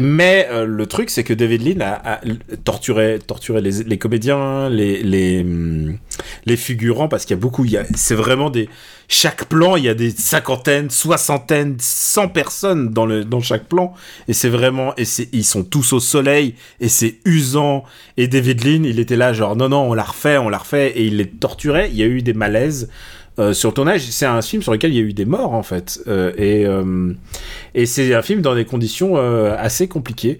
Mais 0.00 0.48
euh, 0.50 0.64
le 0.66 0.86
truc, 0.86 1.10
c'est 1.10 1.24
que 1.24 1.34
David 1.34 1.62
Lean 1.62 1.80
a, 1.80 2.20
torturé, 2.64 3.18
torturé 3.24 3.60
les, 3.60 3.98
comédiens, 3.98 4.68
les, 4.68 5.40
hum, 5.40 5.98
les 6.44 6.56
figurants, 6.56 7.08
parce 7.08 7.24
qu'il 7.24 7.36
y 7.36 7.38
a 7.38 7.40
beaucoup, 7.40 7.66
c'est 7.94 8.14
vraiment 8.14 8.50
des, 8.50 8.68
chaque 9.08 9.44
plan, 9.46 9.76
il 9.76 9.84
y 9.84 9.88
a 9.88 9.94
des 9.94 10.10
cinquantaines, 10.10 10.90
soixantaines, 10.90 11.76
cent 11.80 12.28
personnes 12.28 12.90
dans 12.90 13.06
le, 13.06 13.24
dans 13.24 13.40
chaque 13.40 13.66
plan, 13.66 13.94
et 14.28 14.32
c'est 14.32 14.48
vraiment, 14.48 14.94
et 14.96 15.04
ils 15.32 15.44
sont 15.44 15.64
tous 15.64 15.92
au 15.92 16.00
soleil, 16.00 16.54
et 16.80 16.88
c'est 16.88 17.18
usant, 17.24 17.84
et 18.16 18.28
David 18.28 18.64
Lean, 18.64 18.84
il 18.84 18.98
était 18.98 19.16
là, 19.16 19.32
genre, 19.32 19.56
non, 19.56 19.68
non, 19.68 19.90
on 19.90 19.94
l'a 19.94 20.04
refait, 20.04 20.38
on 20.38 20.48
l'a 20.48 20.58
refait, 20.58 20.92
et 20.96 21.04
il 21.04 21.18
les 21.18 21.28
torturait, 21.28 21.90
il 21.90 21.96
y 21.96 22.02
a 22.02 22.06
eu 22.06 22.22
des 22.22 22.34
malaises, 22.34 22.88
euh, 23.38 23.52
sur 23.52 23.70
le 23.70 23.74
tournage, 23.74 24.02
c'est 24.02 24.26
un 24.26 24.40
film 24.40 24.62
sur 24.62 24.72
lequel 24.72 24.92
il 24.92 24.96
y 24.96 25.00
a 25.00 25.02
eu 25.02 25.12
des 25.12 25.26
morts 25.26 25.52
en 25.52 25.62
fait, 25.62 26.00
Euh, 26.06 26.32
et 26.36 26.64
euh, 26.66 27.12
et 27.74 27.86
c'est 27.86 28.14
un 28.14 28.22
film 28.22 28.40
dans 28.40 28.54
des 28.54 28.64
conditions 28.64 29.16
assez 29.16 29.88
compliquées. 29.88 30.38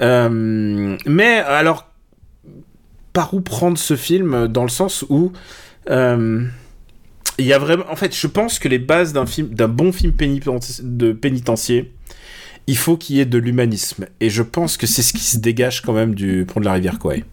Mais 0.00 1.38
alors, 1.46 1.88
par 3.12 3.34
où 3.34 3.40
prendre 3.40 3.78
ce 3.78 3.94
film 3.94 4.48
dans 4.48 4.64
le 4.64 4.70
sens 4.70 5.04
où 5.08 5.32
il 7.38 7.46
y 7.46 7.52
a 7.52 7.58
vraiment, 7.58 7.84
en 7.90 7.96
fait, 7.96 8.14
je 8.14 8.26
pense 8.26 8.58
que 8.58 8.68
les 8.68 8.78
bases 8.78 9.12
d'un 9.12 9.26
film, 9.26 9.48
d'un 9.48 9.68
bon 9.68 9.92
film 9.92 10.12
de 10.12 11.12
pénitencier, 11.12 11.92
il 12.66 12.76
faut 12.76 12.96
qu'il 12.96 13.16
y 13.16 13.20
ait 13.20 13.26
de 13.26 13.38
l'humanisme, 13.38 14.06
et 14.20 14.30
je 14.30 14.42
pense 14.42 14.76
que 14.76 14.86
c'est 14.86 15.02
ce 15.02 15.12
qui 15.12 15.24
se 15.24 15.38
dégage 15.38 15.80
quand 15.82 15.92
même 15.92 16.14
du 16.14 16.44
pont 16.46 16.60
de 16.60 16.64
la 16.64 16.74
rivière 16.74 16.98
Kwai. 16.98 17.24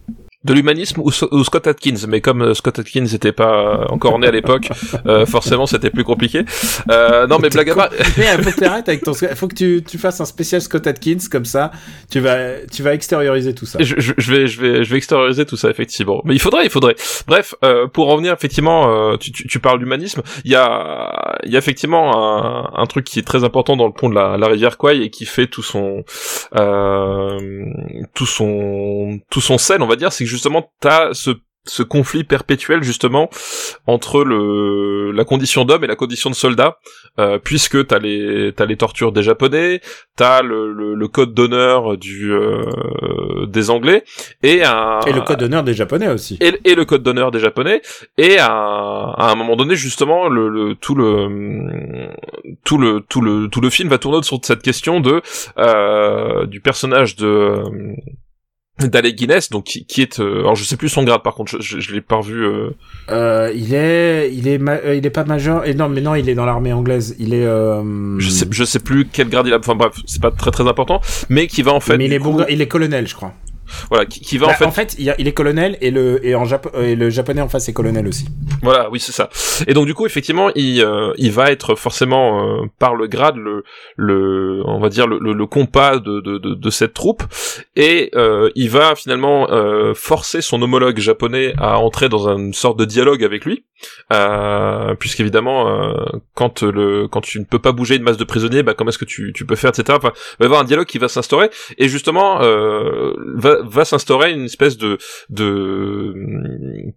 De 0.42 0.54
l'humanisme 0.54 1.02
ou, 1.02 1.10
ou 1.32 1.44
Scott 1.44 1.66
Atkins, 1.66 2.06
mais 2.08 2.22
comme 2.22 2.40
euh, 2.40 2.54
Scott 2.54 2.78
Atkins 2.78 3.04
n'était 3.12 3.32
pas 3.32 3.84
encore 3.90 4.18
né 4.18 4.26
à 4.26 4.30
l'époque, 4.30 4.70
euh, 5.06 5.26
forcément 5.26 5.66
c'était 5.66 5.90
plus 5.90 6.02
compliqué. 6.04 6.44
Euh, 6.90 7.26
non 7.26 7.38
mais 7.38 7.50
blague 7.50 7.68
à 7.68 7.74
part, 7.74 7.90
Mais 8.16 8.24
faut 8.42 8.50
que 8.50 8.56
tu 8.58 8.64
arrêtes 8.64 8.88
avec 8.88 9.02
ton. 9.02 9.12
Il 9.12 9.36
faut 9.36 9.48
que 9.48 9.54
tu, 9.54 9.82
tu 9.86 9.98
fasses 9.98 10.18
un 10.20 10.24
spécial 10.24 10.62
Scott 10.62 10.86
Atkins 10.86 11.18
comme 11.30 11.44
ça. 11.44 11.70
Tu 12.10 12.20
vas, 12.20 12.64
tu 12.72 12.82
vas 12.82 12.94
extérioriser 12.94 13.54
tout 13.54 13.66
ça. 13.66 13.82
je, 13.82 13.96
je, 13.98 14.12
je 14.16 14.32
vais, 14.32 14.46
je 14.46 14.60
vais, 14.60 14.82
je 14.82 14.90
vais 14.90 14.96
extérioriser 14.96 15.44
tout 15.44 15.56
ça 15.56 15.68
effectivement. 15.68 16.22
Mais 16.24 16.34
il 16.34 16.40
faudrait, 16.40 16.64
il 16.64 16.70
faudrait. 16.70 16.96
Bref, 17.26 17.54
euh, 17.62 17.86
pour 17.86 18.08
revenir 18.08 18.32
effectivement, 18.32 19.12
euh, 19.12 19.16
tu, 19.18 19.32
tu, 19.32 19.46
tu 19.46 19.60
parles 19.60 19.78
d'humanisme. 19.78 20.22
Il 20.46 20.50
y 20.50 20.56
a, 20.56 21.38
il 21.44 21.52
y 21.52 21.56
a 21.56 21.58
effectivement 21.58 22.16
un, 22.16 22.80
un 22.80 22.86
truc 22.86 23.04
qui 23.04 23.18
est 23.18 23.26
très 23.26 23.44
important 23.44 23.76
dans 23.76 23.86
le 23.86 23.92
pont 23.92 24.08
de 24.08 24.14
la, 24.14 24.38
la 24.38 24.46
rivière 24.48 24.78
Kwai 24.78 25.02
et 25.02 25.10
qui 25.10 25.26
fait 25.26 25.46
tout 25.48 25.62
son, 25.62 26.04
euh, 26.56 27.66
tout 28.14 28.26
son, 28.26 29.20
tout 29.28 29.40
son 29.42 29.58
sel, 29.58 29.82
on 29.82 29.86
va 29.86 29.96
dire, 29.96 30.12
c'est 30.12 30.24
que 30.24 30.29
justement 30.30 30.72
t'as 30.80 31.12
ce 31.14 31.30
ce 31.66 31.82
conflit 31.82 32.24
perpétuel 32.24 32.82
justement 32.82 33.28
entre 33.86 34.24
le 34.24 35.10
la 35.12 35.24
condition 35.26 35.66
d'homme 35.66 35.84
et 35.84 35.86
la 35.86 35.94
condition 35.94 36.30
de 36.30 36.34
soldat 36.34 36.78
euh, 37.18 37.38
puisque 37.38 37.86
t'as 37.86 37.98
les 37.98 38.52
t'as 38.56 38.64
les 38.64 38.78
tortures 38.78 39.12
des 39.12 39.22
japonais 39.22 39.82
t'as 40.16 40.40
le, 40.40 40.72
le, 40.72 40.94
le 40.94 41.08
code 41.08 41.34
d'honneur 41.34 41.98
du 41.98 42.32
euh, 42.32 42.64
des 43.46 43.68
anglais 43.68 44.04
et 44.42 44.64
un 44.64 45.00
Et 45.06 45.12
le 45.12 45.20
code 45.20 45.38
d'honneur 45.40 45.62
des 45.62 45.74
Japonais 45.74 46.08
aussi. 46.08 46.38
et, 46.40 46.58
et 46.64 46.74
le 46.74 46.86
code 46.86 47.02
d'honneur 47.02 47.30
des 47.30 47.40
japonais 47.40 47.82
et 48.16 48.38
à, 48.38 48.46
à 48.46 49.30
un 49.30 49.34
moment 49.34 49.54
donné 49.56 49.76
justement 49.76 50.30
le, 50.30 50.48
le 50.48 50.74
tout 50.76 50.94
le 50.94 52.08
tout 52.64 52.78
le 52.78 53.02
tout 53.06 53.20
le 53.20 53.48
tout 53.48 53.60
le 53.60 53.68
film 53.68 53.90
va 53.90 53.98
tourner 53.98 54.16
autour 54.16 54.40
de 54.40 54.46
cette 54.46 54.62
question 54.62 55.00
de 55.00 55.20
euh, 55.58 56.46
du 56.46 56.60
personnage 56.62 57.16
de 57.16 57.62
d'Alec 58.88 59.16
Guinness 59.16 59.50
donc 59.50 59.64
qui, 59.64 59.84
qui 59.84 60.02
est 60.02 60.20
euh, 60.20 60.40
alors 60.40 60.54
je 60.56 60.64
sais 60.64 60.76
plus 60.76 60.88
son 60.88 61.04
grade 61.04 61.22
par 61.22 61.34
contre 61.34 61.52
je, 61.52 61.60
je, 61.60 61.80
je 61.80 61.92
l'ai 61.94 62.00
pas 62.00 62.16
revu 62.16 62.44
euh, 62.44 62.70
Euh, 63.10 63.52
il 63.54 63.74
est, 63.74 64.30
il 64.32 64.46
est, 64.48 64.58
ma- 64.58 64.76
euh, 64.76 64.94
il 64.94 65.04
est 65.04 65.10
pas 65.10 65.24
major. 65.24 65.64
Et 65.64 65.74
non, 65.74 65.88
mais 65.88 66.00
non, 66.00 66.14
il 66.14 66.28
est 66.28 66.34
dans 66.34 66.44
l'armée 66.46 66.72
anglaise. 66.72 67.16
Il 67.18 67.34
est. 67.34 67.44
Euh... 67.44 68.18
je 68.18 68.28
sais 68.30 68.46
je 68.50 68.64
sais 68.64 68.78
plus 68.78 69.06
quel 69.12 69.28
grade 69.28 69.46
il 69.46 69.52
a 69.54 69.58
enfin 69.58 69.74
bref 69.74 69.94
c'est 70.06 70.22
pas 70.22 70.30
très 70.30 70.50
très 70.50 70.66
important 70.68 71.00
mais 71.28 71.46
qui 71.46 71.62
va 71.62 71.72
en 71.72 71.80
fait 71.80 71.96
mais 71.98 72.06
il 72.06 72.12
est 72.12 72.18
bon, 72.18 72.32
coup- 72.32 72.40
gra- 72.40 72.46
il 72.50 72.60
est 72.62 72.68
colonel, 72.68 73.06
je 73.08 73.14
crois. 73.14 73.32
Voilà, 73.88 74.06
qui, 74.06 74.20
qui 74.20 74.38
va 74.38 74.46
Bah, 74.48 74.52
en 74.52 74.56
fait 74.56 74.64
en 74.66 74.70
fait, 74.72 74.96
il, 74.98 75.08
est 75.28 75.32
colonel 75.32 75.76
et 75.80 75.90
le 75.90 76.24
et 76.26 76.34
en 76.34 76.44
Jap- 76.44 76.74
et 76.80 76.94
le 76.96 77.10
japonais 77.10 77.40
en 77.40 77.48
face 77.48 77.68
est 77.68 77.72
colonel 77.72 78.06
aussi. 78.08 78.26
Voilà, 78.62 78.90
oui, 78.90 79.00
c'est 79.00 79.12
ça. 79.12 79.28
Et 79.66 79.74
donc 79.74 79.86
du 79.86 79.94
coup, 79.94 80.06
effectivement, 80.06 80.50
il, 80.54 80.82
euh, 80.82 81.12
il 81.16 81.32
va 81.32 81.50
être 81.50 81.74
forcément 81.74 82.60
euh, 82.62 82.66
par 82.78 82.94
le 82.94 83.06
grade 83.06 83.36
le, 83.36 83.64
le, 83.96 84.62
on 84.66 84.80
va 84.80 84.88
dire 84.88 85.06
le, 85.06 85.18
le, 85.20 85.32
le 85.32 85.46
compas 85.46 85.98
de, 85.98 86.20
de, 86.20 86.38
de, 86.38 86.54
de 86.54 86.70
cette 86.70 86.94
troupe, 86.94 87.22
et 87.76 88.10
euh, 88.14 88.50
il 88.54 88.70
va 88.70 88.94
finalement 88.94 89.50
euh, 89.50 89.94
forcer 89.94 90.40
son 90.42 90.60
homologue 90.62 90.98
japonais 90.98 91.52
à 91.58 91.78
entrer 91.78 92.08
dans 92.08 92.28
une 92.36 92.52
sorte 92.52 92.78
de 92.78 92.84
dialogue 92.84 93.24
avec 93.24 93.44
lui, 93.44 93.64
euh, 94.12 94.94
puisqu'évidemment, 94.94 95.68
euh, 95.68 95.92
quand 96.34 96.62
le, 96.62 97.08
quand 97.08 97.20
tu 97.20 97.38
ne 97.38 97.44
peux 97.44 97.58
pas 97.58 97.72
bouger 97.72 97.96
une 97.96 98.02
masse 98.02 98.16
de 98.16 98.24
prisonniers, 98.24 98.62
bah 98.62 98.74
comment 98.74 98.90
est-ce 98.90 98.98
que 98.98 99.04
tu, 99.04 99.32
tu 99.34 99.46
peux 99.46 99.56
faire, 99.56 99.70
etc. 99.70 99.96
Enfin, 99.96 100.12
il 100.14 100.36
va 100.40 100.44
y 100.44 100.46
avoir 100.46 100.60
un 100.60 100.64
dialogue 100.64 100.86
qui 100.86 100.98
va 100.98 101.08
s'instaurer, 101.08 101.50
et 101.78 101.88
justement, 101.88 102.40
euh, 102.42 103.12
va, 103.64 103.84
s'instaurer 103.84 104.32
une 104.32 104.44
espèce 104.44 104.76
de, 104.76 104.98
de, 105.28 106.14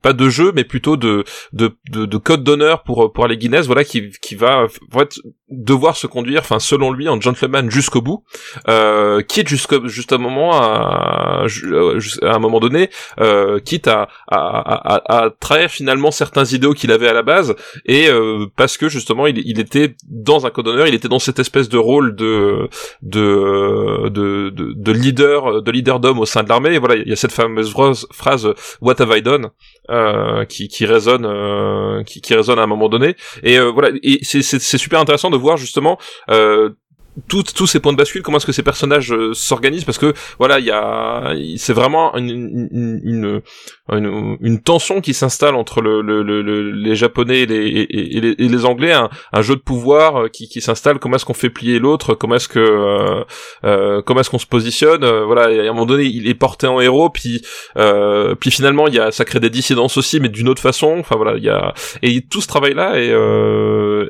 pas 0.01 0.13
de 0.13 0.29
jeu, 0.29 0.51
mais 0.53 0.63
plutôt 0.63 0.97
de 0.97 1.23
de, 1.53 1.71
de, 1.89 2.05
de 2.05 2.17
code 2.17 2.43
d'honneur 2.43 2.83
pour 2.83 3.11
pour 3.13 3.27
les 3.27 3.37
Guinness, 3.37 3.65
voilà, 3.65 3.83
qui 3.83 4.11
qui 4.21 4.35
va 4.35 4.63
en 4.93 5.03
devoir 5.49 5.95
se 5.95 6.07
conduire, 6.07 6.41
enfin 6.41 6.59
selon 6.59 6.91
lui, 6.91 7.07
en 7.07 7.19
gentleman 7.19 7.69
jusqu'au 7.69 8.01
bout, 8.01 8.23
euh, 8.67 9.21
quitte 9.21 9.47
jusqu'au 9.47 9.87
juste 9.87 10.13
un 10.13 10.17
moment 10.17 10.53
à, 10.53 11.45
à 12.21 12.35
un 12.35 12.39
moment 12.39 12.59
donné, 12.59 12.89
euh, 13.19 13.59
quitte 13.59 13.87
à, 13.87 14.07
à, 14.27 14.37
à, 14.37 15.25
à 15.25 15.29
trahir 15.29 15.69
finalement 15.69 16.11
certains 16.11 16.45
idéaux 16.45 16.73
qu'il 16.73 16.91
avait 16.91 17.07
à 17.07 17.13
la 17.13 17.21
base, 17.21 17.55
et 17.85 18.07
euh, 18.09 18.47
parce 18.55 18.77
que 18.77 18.89
justement 18.89 19.27
il, 19.27 19.39
il 19.45 19.59
était 19.59 19.95
dans 20.07 20.45
un 20.45 20.49
code 20.49 20.65
d'honneur, 20.65 20.87
il 20.87 20.95
était 20.95 21.07
dans 21.07 21.19
cette 21.19 21.39
espèce 21.39 21.69
de 21.69 21.77
rôle 21.77 22.15
de 22.15 22.69
de 23.01 24.09
de, 24.09 24.49
de, 24.49 24.73
de 24.75 24.91
leader 24.91 25.61
de 25.61 25.71
leader 25.71 25.99
d'homme 25.99 26.19
au 26.19 26.25
sein 26.25 26.43
de 26.43 26.49
Et 26.73 26.79
voilà, 26.79 26.95
il 26.95 27.07
y 27.07 27.13
a 27.13 27.15
cette 27.15 27.31
fameuse 27.31 27.73
phrase, 28.11 28.53
What 28.81 29.01
have 29.01 29.15
I 29.15 29.21
done? 29.21 29.49
euh, 29.89 30.45
qui, 30.45 30.67
qui 30.67 30.85
résonne 30.85 31.25
euh, 31.25 32.03
qui, 32.03 32.21
qui 32.21 32.33
résonne 32.33 32.59
à 32.59 32.63
un 32.63 32.67
moment 32.67 32.89
donné. 32.89 33.15
Et 33.43 33.59
euh, 33.59 33.71
voilà 33.71 33.89
et 34.01 34.19
c'est 34.23 34.41
super 34.77 34.99
intéressant 34.99 35.29
de 35.29 35.37
voir 35.37 35.57
justement 35.57 35.97
euh, 36.29 36.69
tous 37.27 37.67
ces 37.67 37.79
points 37.79 37.93
de 37.93 37.97
bascule 37.97 38.21
comment 38.23 38.37
est-ce 38.37 38.45
que 38.45 38.51
ces 38.51 38.63
personnages 38.63 39.11
euh, 39.13 39.33
s'organisent? 39.33 39.85
Parce 39.85 39.97
que 39.97 40.13
voilà 40.39 40.59
il 40.59 40.65
y 40.65 40.71
a 40.71 41.33
c'est 41.57 41.73
vraiment 41.73 42.15
une 42.15 42.29
une, 42.71 43.41
une 43.91 44.37
une 44.41 44.61
tension 44.61 45.01
qui 45.01 45.13
s'installe 45.13 45.55
entre 45.55 45.81
le, 45.81 46.01
le, 46.01 46.23
le, 46.23 46.41
le- 46.41 46.71
les 46.71 46.95
japonais 46.95 47.41
et 47.41 47.45
les, 47.45 47.87
et, 47.89 48.21
les, 48.21 48.35
et 48.37 48.47
les 48.47 48.65
anglais 48.65 48.93
un, 48.93 49.09
un 49.31 49.41
jeu 49.41 49.55
de 49.55 49.61
pouvoir 49.61 50.23
euh, 50.23 50.27
qui, 50.27 50.47
qui 50.47 50.61
s'installe. 50.61 50.99
Comment 50.99 51.17
est-ce 51.17 51.25
qu'on 51.25 51.33
fait 51.33 51.49
plier 51.49 51.79
l'autre? 51.79 52.15
Comment 52.15 52.35
est-ce 52.35 52.47
que 52.47 52.59
euh, 52.59 53.23
euh, 53.63 54.01
comment 54.01 54.21
est-ce 54.21 54.29
qu'on 54.29 54.39
se 54.39 54.47
positionne? 54.47 55.03
Euh, 55.03 55.25
voilà 55.25 55.51
et 55.51 55.59
à 55.59 55.63
un 55.63 55.73
moment 55.73 55.85
donné 55.85 56.05
il 56.05 56.27
est 56.27 56.33
porté 56.33 56.67
en 56.67 56.79
héros 56.81 57.09
puis 57.09 57.41
puis 58.39 58.51
finalement 58.51 58.87
il 58.87 58.95
y 58.95 58.99
a 58.99 59.11
ça 59.11 59.25
crée 59.25 59.39
des 59.39 59.49
dissidences 59.49 59.97
aussi 59.97 60.19
mais 60.19 60.29
d'une 60.29 60.49
autre 60.49 60.61
façon. 60.61 60.97
Enfin 60.99 61.15
voilà 61.15 61.37
il 61.37 61.43
y 61.43 61.49
a 61.49 61.73
et 62.01 62.21
tout 62.21 62.41
ce 62.41 62.47
travail 62.47 62.73
là 62.73 62.99
est 62.99 63.13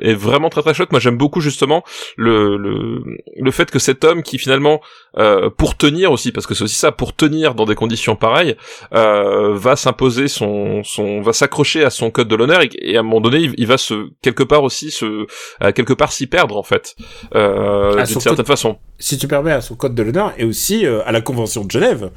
est 0.08 0.14
vraiment 0.14 0.48
très 0.48 0.62
très 0.62 0.74
chouette 0.74 0.90
moi 0.92 1.00
j'aime 1.00 1.18
beaucoup 1.18 1.40
justement 1.40 1.82
le 2.16 2.56
le 2.56 2.93
le 3.36 3.50
fait 3.50 3.70
que 3.70 3.78
cet 3.78 4.04
homme 4.04 4.22
qui 4.22 4.38
finalement 4.38 4.80
euh, 5.18 5.50
pour 5.50 5.76
tenir 5.76 6.12
aussi 6.12 6.32
parce 6.32 6.46
que 6.46 6.54
c'est 6.54 6.64
aussi 6.64 6.76
ça 6.76 6.92
pour 6.92 7.14
tenir 7.14 7.54
dans 7.54 7.64
des 7.64 7.74
conditions 7.74 8.16
pareilles 8.16 8.56
euh, 8.92 9.54
va 9.54 9.76
s'imposer 9.76 10.28
son 10.28 10.82
son 10.84 11.20
va 11.20 11.32
s'accrocher 11.32 11.84
à 11.84 11.90
son 11.90 12.10
code 12.10 12.28
de 12.28 12.36
l'honneur 12.36 12.62
et, 12.62 12.70
et 12.78 12.96
à 12.96 13.00
un 13.00 13.02
moment 13.02 13.20
donné 13.20 13.38
il, 13.38 13.54
il 13.56 13.66
va 13.66 13.78
se 13.78 14.08
quelque 14.22 14.42
part 14.42 14.62
aussi 14.62 14.90
se 14.90 15.26
euh, 15.62 15.72
quelque 15.72 15.92
part 15.92 16.12
s'y 16.12 16.26
perdre 16.26 16.56
en 16.56 16.62
fait. 16.62 16.94
Euh, 17.34 17.94
d'une 17.96 18.06
certaine 18.06 18.36
code- 18.36 18.46
façon. 18.46 18.76
Si 18.98 19.18
tu 19.18 19.26
permets 19.28 19.52
à 19.52 19.60
son 19.60 19.74
code 19.74 19.94
de 19.94 20.02
l'honneur 20.02 20.32
et 20.38 20.44
aussi 20.44 20.86
euh, 20.86 21.00
à 21.06 21.12
la 21.12 21.20
convention 21.20 21.64
de 21.64 21.70
Genève, 21.70 22.10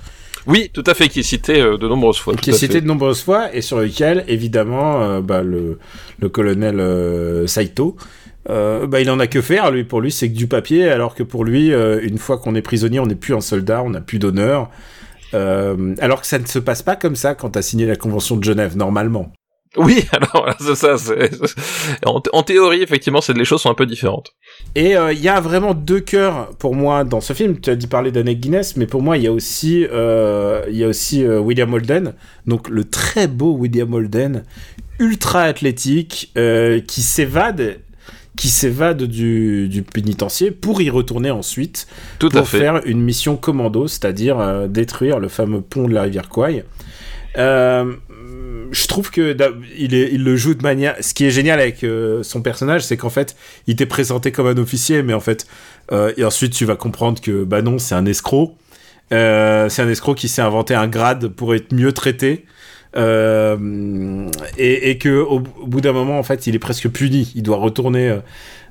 oui 0.45 0.69
tout 0.73 0.83
à 0.85 0.93
fait 0.93 1.09
qui 1.09 1.19
est 1.19 1.23
cité 1.23 1.59
euh, 1.59 1.77
de 1.77 1.87
nombreuses 1.87 2.17
fois 2.19 2.35
qui 2.35 2.51
est 2.51 2.53
à 2.53 2.57
cité 2.57 2.75
fait. 2.75 2.81
de 2.81 2.87
nombreuses 2.87 3.21
fois 3.23 3.53
et 3.53 3.61
sur 3.61 3.79
lequel 3.79 4.23
évidemment 4.27 5.01
euh, 5.01 5.21
bah, 5.21 5.41
le 5.41 5.79
le 6.19 6.29
colonel 6.29 6.79
euh, 6.79 7.47
Saito 7.47 7.95
euh, 8.49 8.87
bah, 8.87 9.01
il 9.01 9.09
en 9.09 9.19
a 9.19 9.27
que 9.27 9.41
faire, 9.41 9.71
lui. 9.71 9.83
Pour 9.83 10.01
lui, 10.01 10.11
c'est 10.11 10.29
que 10.29 10.35
du 10.35 10.47
papier, 10.47 10.89
alors 10.89 11.15
que 11.15 11.23
pour 11.23 11.43
lui, 11.43 11.73
euh, 11.73 11.99
une 12.01 12.17
fois 12.17 12.37
qu'on 12.37 12.55
est 12.55 12.61
prisonnier, 12.61 12.99
on 12.99 13.05
n'est 13.05 13.15
plus 13.15 13.35
un 13.35 13.41
soldat, 13.41 13.83
on 13.83 13.89
n'a 13.89 14.01
plus 14.01 14.19
d'honneur. 14.19 14.69
Euh, 15.33 15.95
alors 15.99 16.21
que 16.21 16.27
ça 16.27 16.39
ne 16.39 16.45
se 16.45 16.59
passe 16.59 16.81
pas 16.81 16.95
comme 16.95 17.15
ça 17.15 17.35
quand 17.35 17.51
t'as 17.51 17.61
signé 17.61 17.85
la 17.85 17.97
convention 17.97 18.37
de 18.37 18.43
Genève, 18.43 18.77
normalement. 18.77 19.33
oui 19.75 20.05
alors 20.13 20.55
c'est 20.59 20.75
ça 20.75 20.95
en, 22.05 22.21
en 22.31 22.43
théorie 22.43 22.81
effectivement 22.81 23.19
c'est 23.19 23.33
les 23.33 23.43
choses 23.43 23.61
sont 23.61 23.69
un 23.69 23.75
peu 23.75 23.85
différentes 23.85 24.31
Et 24.75 24.95
euh, 24.95 25.11
il 25.11 25.19
y 25.19 25.27
a 25.27 25.41
vraiment 25.41 25.73
deux 25.73 25.99
cœurs 25.99 26.55
pour 26.59 26.75
moi 26.75 27.03
dans 27.03 27.19
ce 27.19 27.33
film. 27.33 27.59
Tu 27.59 27.69
as 27.69 27.75
dit 27.75 27.87
parler 27.87 28.11
d'Annette 28.11 28.39
Guinness, 28.39 28.77
mais 28.77 28.87
pour 28.87 29.01
moi, 29.01 29.17
il 29.17 29.23
y 29.23 29.27
a 29.27 29.31
aussi, 29.31 29.85
euh, 29.91 30.63
y 30.69 30.83
a 30.83 30.87
aussi 30.87 31.23
euh, 31.23 31.39
William 31.39 31.73
Holden, 31.73 32.13
donc 32.45 32.69
le 32.69 32.85
très 32.85 33.27
beau 33.27 33.53
William 33.53 33.93
Holden, 33.93 34.43
ultra 34.99 35.43
athlétique, 35.43 36.33
qui 36.87 37.01
s'évade 37.01 37.79
qui 38.37 38.49
s'évade 38.49 39.03
du, 39.03 39.67
du 39.67 39.81
pénitencier 39.81 40.51
pour 40.51 40.81
y 40.81 40.89
retourner 40.89 41.31
ensuite 41.31 41.87
tout 42.19 42.29
à 42.33 42.37
pour 42.37 42.47
fait 42.47 42.59
faire 42.59 42.81
une 42.85 43.01
mission 43.01 43.35
commando, 43.35 43.87
c'est-à-dire 43.87 44.39
euh, 44.39 44.67
détruire 44.67 45.19
le 45.19 45.27
fameux 45.27 45.59
pont 45.59 45.87
de 45.89 45.93
la 45.93 46.03
rivière 46.03 46.29
Kwai. 46.29 46.63
Euh, 47.37 47.95
je 48.71 48.87
trouve 48.87 49.11
que 49.11 49.35
il, 49.77 49.93
est, 49.93 50.09
il 50.13 50.23
le 50.23 50.35
joue 50.35 50.53
de 50.53 50.61
manière. 50.61 50.95
Ce 51.01 51.13
qui 51.13 51.25
est 51.25 51.31
génial 51.31 51.59
avec 51.59 51.83
euh, 51.83 52.21
son 52.23 52.41
personnage, 52.41 52.85
c'est 52.85 52.95
qu'en 52.95 53.09
fait, 53.09 53.35
il 53.65 53.75
t'est 53.75 53.85
présenté 53.85 54.31
comme 54.31 54.47
un 54.47 54.57
officier, 54.57 55.03
mais 55.03 55.13
en 55.13 55.19
fait, 55.19 55.47
et 56.17 56.23
ensuite 56.23 56.53
tu 56.53 56.65
vas 56.65 56.75
comprendre 56.75 57.21
que 57.21 57.43
bah 57.43 57.61
non, 57.61 57.79
c'est 57.79 57.95
un 57.95 58.05
escroc. 58.05 58.55
C'est 59.09 59.15
un 59.79 59.89
escroc 59.89 60.15
qui 60.15 60.27
s'est 60.27 60.41
inventé 60.41 60.75
un 60.75 60.87
grade 60.87 61.29
pour 61.29 61.55
être 61.55 61.73
mieux 61.73 61.93
traité. 61.93 62.45
Euh, 62.97 64.29
et, 64.57 64.89
et 64.89 64.97
que 64.97 65.09
au, 65.09 65.39
bout 65.39 65.81
d'un 65.81 65.93
moment, 65.93 66.17
en 66.17 66.23
fait, 66.23 66.47
il 66.47 66.55
est 66.55 66.59
presque 66.59 66.89
puni. 66.89 67.31
Il 67.35 67.43
doit 67.43 67.57
retourner 67.57 68.09
euh, 68.09 68.17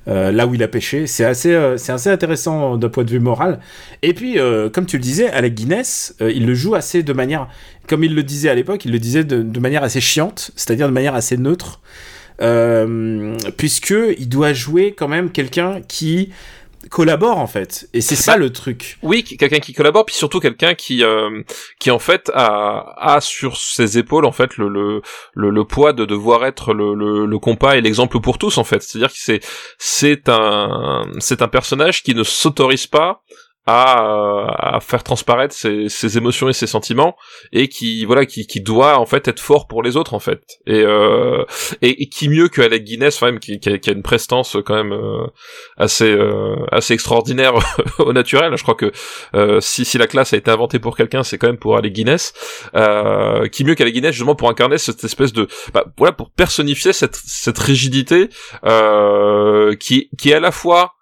euh, 0.09 0.33
là 0.33 0.47
où 0.47 0.55
il 0.55 0.63
a 0.63 0.69
pêché. 0.69 1.07
C'est 1.07 1.25
assez, 1.25 1.57
c'est 1.77 1.93
assez 1.93 2.11
intéressant 2.11 2.77
d'un 2.77 2.89
point 2.89 3.05
de 3.05 3.11
vue 3.11 3.21
moral. 3.21 3.61
Et 4.03 4.15
puis, 4.15 4.39
comme 4.73 4.87
tu 4.87 4.97
le 4.97 5.03
disais, 5.03 5.29
Alec 5.31 5.55
Guinness, 5.55 6.17
il 6.21 6.47
le 6.47 6.55
joue 6.55 6.75
assez 6.75 7.03
de 7.03 7.13
manière, 7.13 7.49
comme 7.89 8.05
il 8.05 8.15
le 8.15 8.23
disait 8.23 8.49
à 8.49 8.55
l'époque, 8.55 8.85
il 8.85 8.93
le 8.93 8.99
disait 8.99 9.25
de, 9.25 9.43
de 9.43 9.61
manière 9.61 9.83
assez 9.83 10.01
chiante, 10.01 10.51
c'est-à-dire 10.57 10.89
de 10.89 10.93
manière 10.93 11.15
assez 11.15 11.37
neutre, 11.37 11.81
puisque 13.57 13.95
il 14.19 14.29
doit 14.29 14.53
jouer 14.53 14.95
quand 14.97 15.09
même 15.09 15.31
quelqu'un 15.31 15.81
qui 15.87 16.31
collabore 16.91 17.39
en 17.39 17.47
fait. 17.47 17.89
Et 17.93 18.01
c'est 18.01 18.17
ça 18.17 18.33
Bah, 18.33 18.39
le 18.39 18.51
truc. 18.51 18.99
Oui, 19.03 19.25
quelqu'un 19.25 19.59
qui 19.59 19.73
collabore, 19.73 20.05
puis 20.07 20.15
surtout 20.15 20.41
quelqu'un 20.41 20.75
qui, 20.75 21.03
euh, 21.03 21.43
qui 21.79 21.91
en 21.91 21.99
fait 21.99 22.31
a, 22.35 22.95
a 22.99 23.21
sur 23.21 23.57
ses 23.57 23.99
épaules 23.99 24.25
en 24.25 24.33
fait 24.33 24.57
le, 24.57 24.69
le, 24.69 25.03
le, 25.35 25.51
le 25.51 25.65
poids 25.65 25.93
de 25.93 26.05
devoir 26.05 26.45
être 26.47 26.75
le, 26.75 26.95
le, 26.95 27.27
le 27.27 27.39
compas 27.39 27.77
et 27.77 27.81
l'exemple 27.81 28.21
pour 28.21 28.39
tous 28.39 28.59
en 28.59 28.65
fait. 28.65 28.83
C'est-à-dire 28.83 29.11
que 29.13 29.19
c'est, 29.19 29.41
c'est 29.79 30.29
un, 30.29 31.03
c'est 31.19 31.43
un 31.43 31.49
personnage 31.49 32.03
qui 32.03 32.15
ne 32.15 32.23
s'autorise 32.23 32.87
pas 32.87 33.23
à, 33.67 34.77
à 34.77 34.81
faire 34.81 35.03
transparaître 35.03 35.55
ses, 35.55 35.89
ses 35.89 36.17
émotions 36.17 36.49
et 36.49 36.53
ses 36.53 36.69
sentiments 36.69 37.17
et 37.53 37.69
qui 37.69 38.05
voilà 38.05 38.25
qui, 38.25 38.47
qui 38.47 38.61
doit 38.61 38.99
en 38.99 39.07
fait 39.07 39.27
être 39.27 39.41
fort 39.41 39.67
pour 39.67 39.83
les 39.83 39.97
autres 39.97 40.15
en 40.15 40.21
fait. 40.21 40.43
Et 40.67 40.83
euh, 40.83 41.45
et, 41.83 42.09
qui 42.09 42.29
mieux 42.29 42.49
que 42.49 42.63
Alec 42.63 42.85
Guinness 42.85 43.19
quand 43.19 43.27
même 43.27 43.41
qui, 43.41 43.59
qui, 43.59 43.69
a, 43.69 43.79
qui 43.79 43.91
a 43.91 43.93
une 43.93 44.03
prestance 44.03 44.57
quand 44.65 44.75
même 44.75 44.93
euh, 44.93 45.27
assez 45.77 46.11
euh, 46.11 46.57
assez 46.71 46.95
extraordinaire 46.95 47.55
au 47.99 48.13
naturel. 48.13 48.57
Je 48.57 48.63
crois 48.63 48.77
que 48.77 48.93
euh, 49.35 49.61
si 49.61 49.85
si 49.85 49.99
la 49.99 50.07
classe 50.07 50.33
a 50.33 50.37
été 50.37 50.51
inventée 50.51 50.79
pour 50.79 50.97
quelqu'un 50.97 51.25
c'est 51.25 51.39
quand 51.39 51.49
même 51.49 51.59
pour 51.59 51.77
Alec 51.77 51.93
Guinness. 51.93 52.33
Euh, 52.75 53.49
qui 53.49 53.65
mieux 53.65 53.75
qu'Alec 53.75 53.95
Guinness 53.95 54.13
justement 54.13 54.37
pour 54.37 54.49
incarner 54.49 54.79
cette 54.79 55.03
espèce 55.03 55.33
de 55.33 55.49
bah, 55.75 55.85
voilà 55.99 56.13
pour 56.13 56.31
personnifier 56.31 56.93
cette 56.93 57.17
cette 57.17 57.59
rigidité 57.59 58.29
euh, 58.65 59.75
qui 59.77 60.09
qui 60.17 60.31
est 60.31 60.35
à 60.35 60.41
la 60.41 60.53
fois 60.53 60.96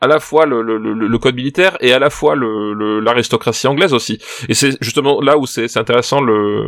à 0.00 0.06
la 0.06 0.20
fois 0.20 0.44
le, 0.44 0.60
le, 0.62 0.76
le, 0.76 0.92
le 0.94 1.18
code 1.18 1.34
militaire 1.36 1.76
et 1.80 1.92
à 1.92 1.98
la 1.98 2.10
fois 2.10 2.34
le, 2.34 2.74
le- 2.74 3.00
l'aristocratie 3.00 3.66
anglaise 3.66 3.94
aussi. 3.94 4.18
Et 4.48 4.54
c'est 4.54 4.76
justement 4.82 5.20
là 5.22 5.38
où 5.38 5.46
c'est, 5.46 5.68
c'est 5.68 5.78
intéressant 5.78 6.20
le, 6.20 6.66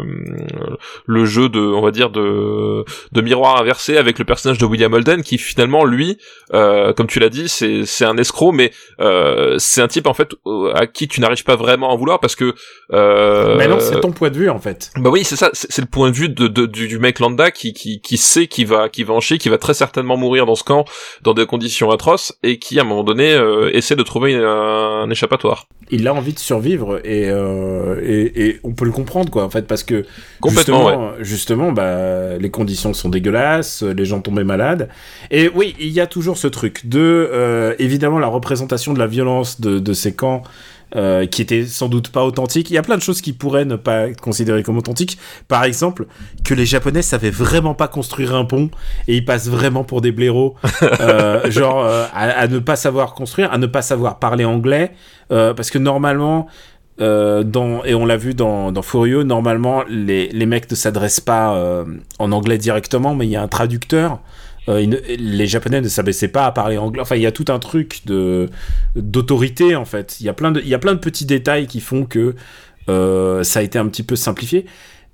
le 1.07 1.25
jeu 1.27 1.49
de, 1.49 1.61
on 1.61 1.83
va 1.83 1.91
dire, 1.91 2.11
de, 2.11 2.85
de 3.12 3.21
miroir 3.21 3.61
inversé 3.61 3.97
avec 3.99 4.19
le 4.19 4.25
personnage 4.25 4.59
de 4.59 4.64
William 4.64 4.93
Holden 4.93 5.23
qui 5.23 5.37
finalement, 5.38 5.85
lui, 5.85 6.17
euh, 6.55 6.93
comme 6.95 7.07
tu 7.07 7.19
l'as 7.19 7.29
dit, 7.29 7.49
c'est, 7.49 7.85
c'est 7.85 8.07
un 8.07 8.17
escroc, 8.17 8.53
mais 8.53 8.71
euh, 9.01 9.57
c'est 9.59 9.83
un 9.83 9.88
type 9.88 10.07
en 10.07 10.14
fait 10.14 10.31
euh, 10.47 10.73
à 10.75 10.87
qui 10.87 11.07
tu 11.07 11.21
n'arrives 11.21 11.45
pas 11.45 11.57
vraiment 11.57 11.93
à 11.93 11.97
vouloir 11.97 12.21
parce 12.21 12.35
que... 12.35 12.55
Euh, 12.95 13.57
Mais 13.59 13.69
non, 13.69 13.79
c'est 13.81 14.01
ton 14.01 14.12
point 14.12 14.31
de 14.31 14.38
vue 14.38 14.49
en 14.49 14.59
fait. 14.59 14.91
bah 14.97 15.11
oui, 15.11 15.25
c'est 15.25 15.37
ça, 15.37 15.51
c'est 15.53 15.71
c'est 15.71 15.83
le 15.83 15.88
point 15.88 16.11
de 16.11 16.14
vue 16.17 16.31
de, 16.31 16.49
de- 16.49 16.64
du, 16.64 16.88
du 16.88 16.99
mec 16.99 17.19
lambda 17.21 17.51
qui, 17.51 17.75
qui, 17.75 18.01
qui 18.01 18.17
sait 18.17 18.47
qu'il 18.47 18.67
va, 18.67 18.88
qui 18.88 19.05
va 19.05 19.12
en 19.12 19.21
chier, 19.21 19.37
qui 19.37 19.51
va 19.51 19.59
très 19.59 19.75
certainement 19.75 20.17
mourir 20.17 20.47
dans 20.47 20.55
ce 20.55 20.64
camp 20.64 20.87
dans 21.23 21.35
des 21.35 21.45
conditions 21.45 21.91
atroces 21.91 22.33
et 22.43 22.59
qui 22.59 22.79
à 22.79 22.83
un 22.83 22.85
moment 22.87 23.05
donné 23.05 23.17
euh, 23.35 23.70
essaie 23.72 23.96
de 23.96 24.02
trouver 24.02 24.35
un, 24.35 24.44
un 24.44 25.11
échappatoire. 25.11 25.66
Il 25.90 26.07
a 26.07 26.14
envie 26.14 26.33
de 26.35 26.38
survivre 26.38 27.00
et, 27.04 27.31
euh, 27.31 28.00
et, 28.04 28.46
et 28.46 28.61
on 28.62 28.72
peut 28.72 28.85
le 28.85 28.90
comprendre 28.90 29.31
quoi 29.31 29.44
en 29.44 29.50
fait 29.50 29.66
parce 29.66 29.83
que 29.83 30.04
Complètement, 30.40 30.85
justement, 30.88 31.12
justement 31.20 31.72
bah 31.72 32.37
les 32.38 32.50
conditions 32.50 32.92
sont 32.92 33.09
dégueulasses, 33.09 33.83
les 33.83 34.04
gens 34.04 34.20
tombaient 34.20 34.44
malades 34.44 34.90
et 35.31 35.48
oui 35.54 35.74
il 35.81 35.88
y 35.88 36.00
a 36.00 36.07
toujours 36.07 36.37
ce 36.37 36.46
truc 36.46 36.87
de 36.87 37.00
euh, 37.00 37.74
évidemment 37.78 38.18
la 38.18 38.26
représentation 38.26 38.92
de 38.92 38.98
la 38.98 39.07
violence 39.07 39.61
de, 39.61 39.78
de 39.78 39.92
ces 39.94 40.14
camps 40.14 40.42
euh, 40.96 41.27
qui 41.27 41.42
était 41.42 41.66
sans 41.66 41.88
doute 41.88 42.09
pas 42.09 42.24
authentique. 42.24 42.70
Il 42.70 42.74
y 42.74 42.79
a 42.79 42.83
plein 42.83 42.96
de 42.96 43.03
choses 43.03 43.20
qui 43.20 43.35
pourraient 43.35 43.66
ne 43.66 43.77
pas 43.77 44.09
être 44.09 44.20
considérées 44.20 44.62
comme 44.62 44.79
authentiques. 44.79 45.18
Par 45.46 45.64
exemple, 45.64 46.07
que 46.44 46.55
les 46.55 46.64
Japonais 46.64 47.03
savaient 47.03 47.31
vraiment 47.31 47.74
pas 47.74 47.88
construire 47.88 48.35
un 48.35 48.46
pont 48.46 48.70
et 49.07 49.16
ils 49.16 49.24
passent 49.24 49.48
vraiment 49.48 49.85
pour 49.85 50.01
des 50.01 50.12
blaireaux, 50.12 50.57
euh, 50.83 51.51
genre 51.51 51.85
euh, 51.85 52.07
à, 52.14 52.31
à 52.31 52.46
ne 52.46 52.59
pas 52.59 52.77
savoir 52.77 53.12
construire, 53.12 53.53
à 53.53 53.59
ne 53.59 53.66
pas 53.66 53.83
savoir 53.83 54.18
parler 54.18 54.44
anglais, 54.44 54.92
parce 55.29 55.70
que 55.70 55.79
normalement. 55.79 56.46
Dans, 57.01 57.85
et 57.85 57.94
on 57.94 58.05
l'a 58.07 58.16
vu 58.16 58.35
dans, 58.35 58.72
dans 58.72 58.83
Furio, 58.83 59.22
normalement 59.22 59.85
les, 59.88 60.31
les 60.31 60.46
mecs 60.46 60.68
ne 60.68 60.74
s'adressent 60.74 61.20
pas 61.20 61.85
en 62.18 62.33
anglais 62.33 62.59
directement, 62.59 63.14
mais 63.14 63.24
il 63.24 63.31
y 63.31 63.37
a 63.37 63.42
un 63.42 63.46
traducteur. 63.46 64.18
Euh, 64.68 64.85
ne- 64.87 64.96
les 65.16 65.46
Japonais 65.46 65.81
ne 65.81 65.88
s'abaissaient 65.88 66.28
pas 66.28 66.44
à 66.46 66.52
parler 66.52 66.76
anglais. 66.78 67.00
Enfin, 67.00 67.16
il 67.16 67.22
y 67.22 67.26
a 67.26 67.33
tout 67.33 67.46
un 67.48 67.59
truc 67.59 68.02
de 68.07 68.48
d'autorité 68.96 69.74
en 69.76 69.85
fait. 69.85 70.20
Il 70.20 70.26
y 70.26 70.28
a 70.28 70.33
plein 70.35 70.50
de, 70.52 70.61
il 70.61 70.68
y 70.68 70.74
a 70.74 70.78
plein 70.78 70.92
de 70.94 70.98
petits 70.98 71.24
détails 71.26 71.66
qui 71.66 71.81
font 71.81 72.04
que 72.04 72.35
euh, 72.88 73.42
ça 73.44 73.61
a 73.61 73.62
été 73.62 73.78
un 73.78 73.87
petit 73.88 74.02
peu 74.02 74.16
simplifié. 74.16 74.66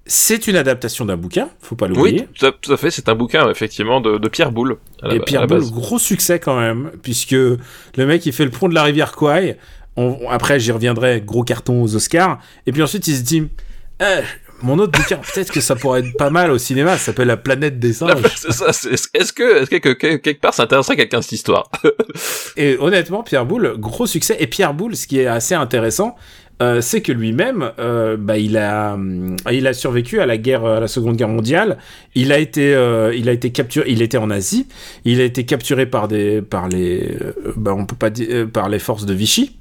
C'est 0.06 0.48
une 0.48 0.56
adaptation 0.56 1.06
d'un 1.06 1.16
bouquin, 1.16 1.48
faut 1.60 1.76
pas 1.76 1.88
l'oublier. 1.88 2.20
Oui, 2.22 2.26
tout 2.38 2.46
à, 2.46 2.52
tout 2.52 2.72
à 2.72 2.76
fait. 2.76 2.90
C'est 2.90 3.08
un 3.08 3.14
bouquin 3.14 3.48
effectivement 3.50 4.00
de, 4.02 4.18
de 4.18 4.28
Pierre 4.28 4.52
Boulle. 4.52 4.76
Et 5.10 5.18
Pierre 5.20 5.46
Boulle, 5.46 5.70
gros 5.70 5.98
succès 5.98 6.38
quand 6.38 6.58
même, 6.60 6.90
puisque 7.02 7.30
le 7.32 7.58
mec 7.96 8.26
il 8.26 8.32
fait 8.32 8.44
le 8.44 8.50
pont 8.50 8.68
de 8.68 8.74
la 8.74 8.82
rivière 8.82 9.12
Kwai. 9.12 9.56
On- 9.96 10.28
après, 10.28 10.58
j'y 10.60 10.72
reviendrai, 10.72 11.22
gros 11.24 11.44
carton 11.44 11.82
aux 11.82 11.94
Oscars. 11.96 12.38
Et 12.66 12.72
puis 12.72 12.82
ensuite, 12.82 13.06
il 13.08 13.16
se 13.16 13.22
dit 13.22 13.44
Eh, 14.00 14.20
Mon 14.62 14.78
autre 14.78 14.98
bouquin, 14.98 15.18
peut-être 15.18 15.52
que 15.52 15.60
ça 15.60 15.76
pourrait 15.76 16.00
être 16.00 16.16
pas 16.16 16.30
mal 16.30 16.50
au 16.50 16.58
cinéma, 16.58 16.92
ça 16.92 17.06
s'appelle 17.06 17.28
La 17.28 17.36
planète 17.36 17.78
des 17.78 17.92
singes. 17.92 18.22
Est-ce 19.14 19.32
que, 19.32 19.64
quelque 19.66 20.40
part, 20.40 20.54
ça 20.54 20.62
intéresserait 20.62 20.96
quelqu'un 20.96 21.20
cette 21.20 21.32
histoire? 21.32 21.70
Et 22.56 22.76
honnêtement, 22.78 23.22
Pierre 23.22 23.44
Boulle, 23.44 23.74
gros 23.78 24.06
succès. 24.06 24.36
Et 24.40 24.46
Pierre 24.46 24.72
Boulle, 24.72 24.96
ce 24.96 25.06
qui 25.06 25.20
est 25.20 25.26
assez 25.26 25.54
intéressant, 25.54 26.16
euh, 26.62 26.80
c'est 26.80 27.02
que 27.02 27.10
lui-même, 27.10 27.72
euh, 27.80 28.16
bah, 28.16 28.38
il 28.38 28.56
a, 28.56 28.94
hum, 28.94 29.36
il 29.50 29.66
a 29.66 29.72
survécu 29.72 30.20
à 30.20 30.26
la 30.26 30.38
guerre, 30.38 30.64
à 30.64 30.80
la 30.80 30.86
Seconde 30.86 31.16
Guerre 31.16 31.28
mondiale. 31.28 31.78
Il 32.14 32.32
a 32.32 32.38
été, 32.38 32.74
euh, 32.74 33.12
il 33.14 33.28
a 33.28 33.32
été 33.32 33.50
capturé. 33.50 33.90
Il 33.90 34.02
était 34.02 34.18
en 34.18 34.30
Asie. 34.30 34.68
Il 35.04 35.20
a 35.20 35.24
été 35.24 35.44
capturé 35.44 35.86
par 35.86 36.06
des, 36.06 36.42
par 36.42 36.68
les, 36.68 37.16
euh, 37.20 37.32
bah, 37.56 37.74
on 37.76 37.86
peut 37.86 37.96
pas 37.96 38.10
dire, 38.10 38.28
euh, 38.30 38.46
par 38.46 38.68
les 38.68 38.78
forces 38.78 39.04
de 39.04 39.14
Vichy. 39.14 39.56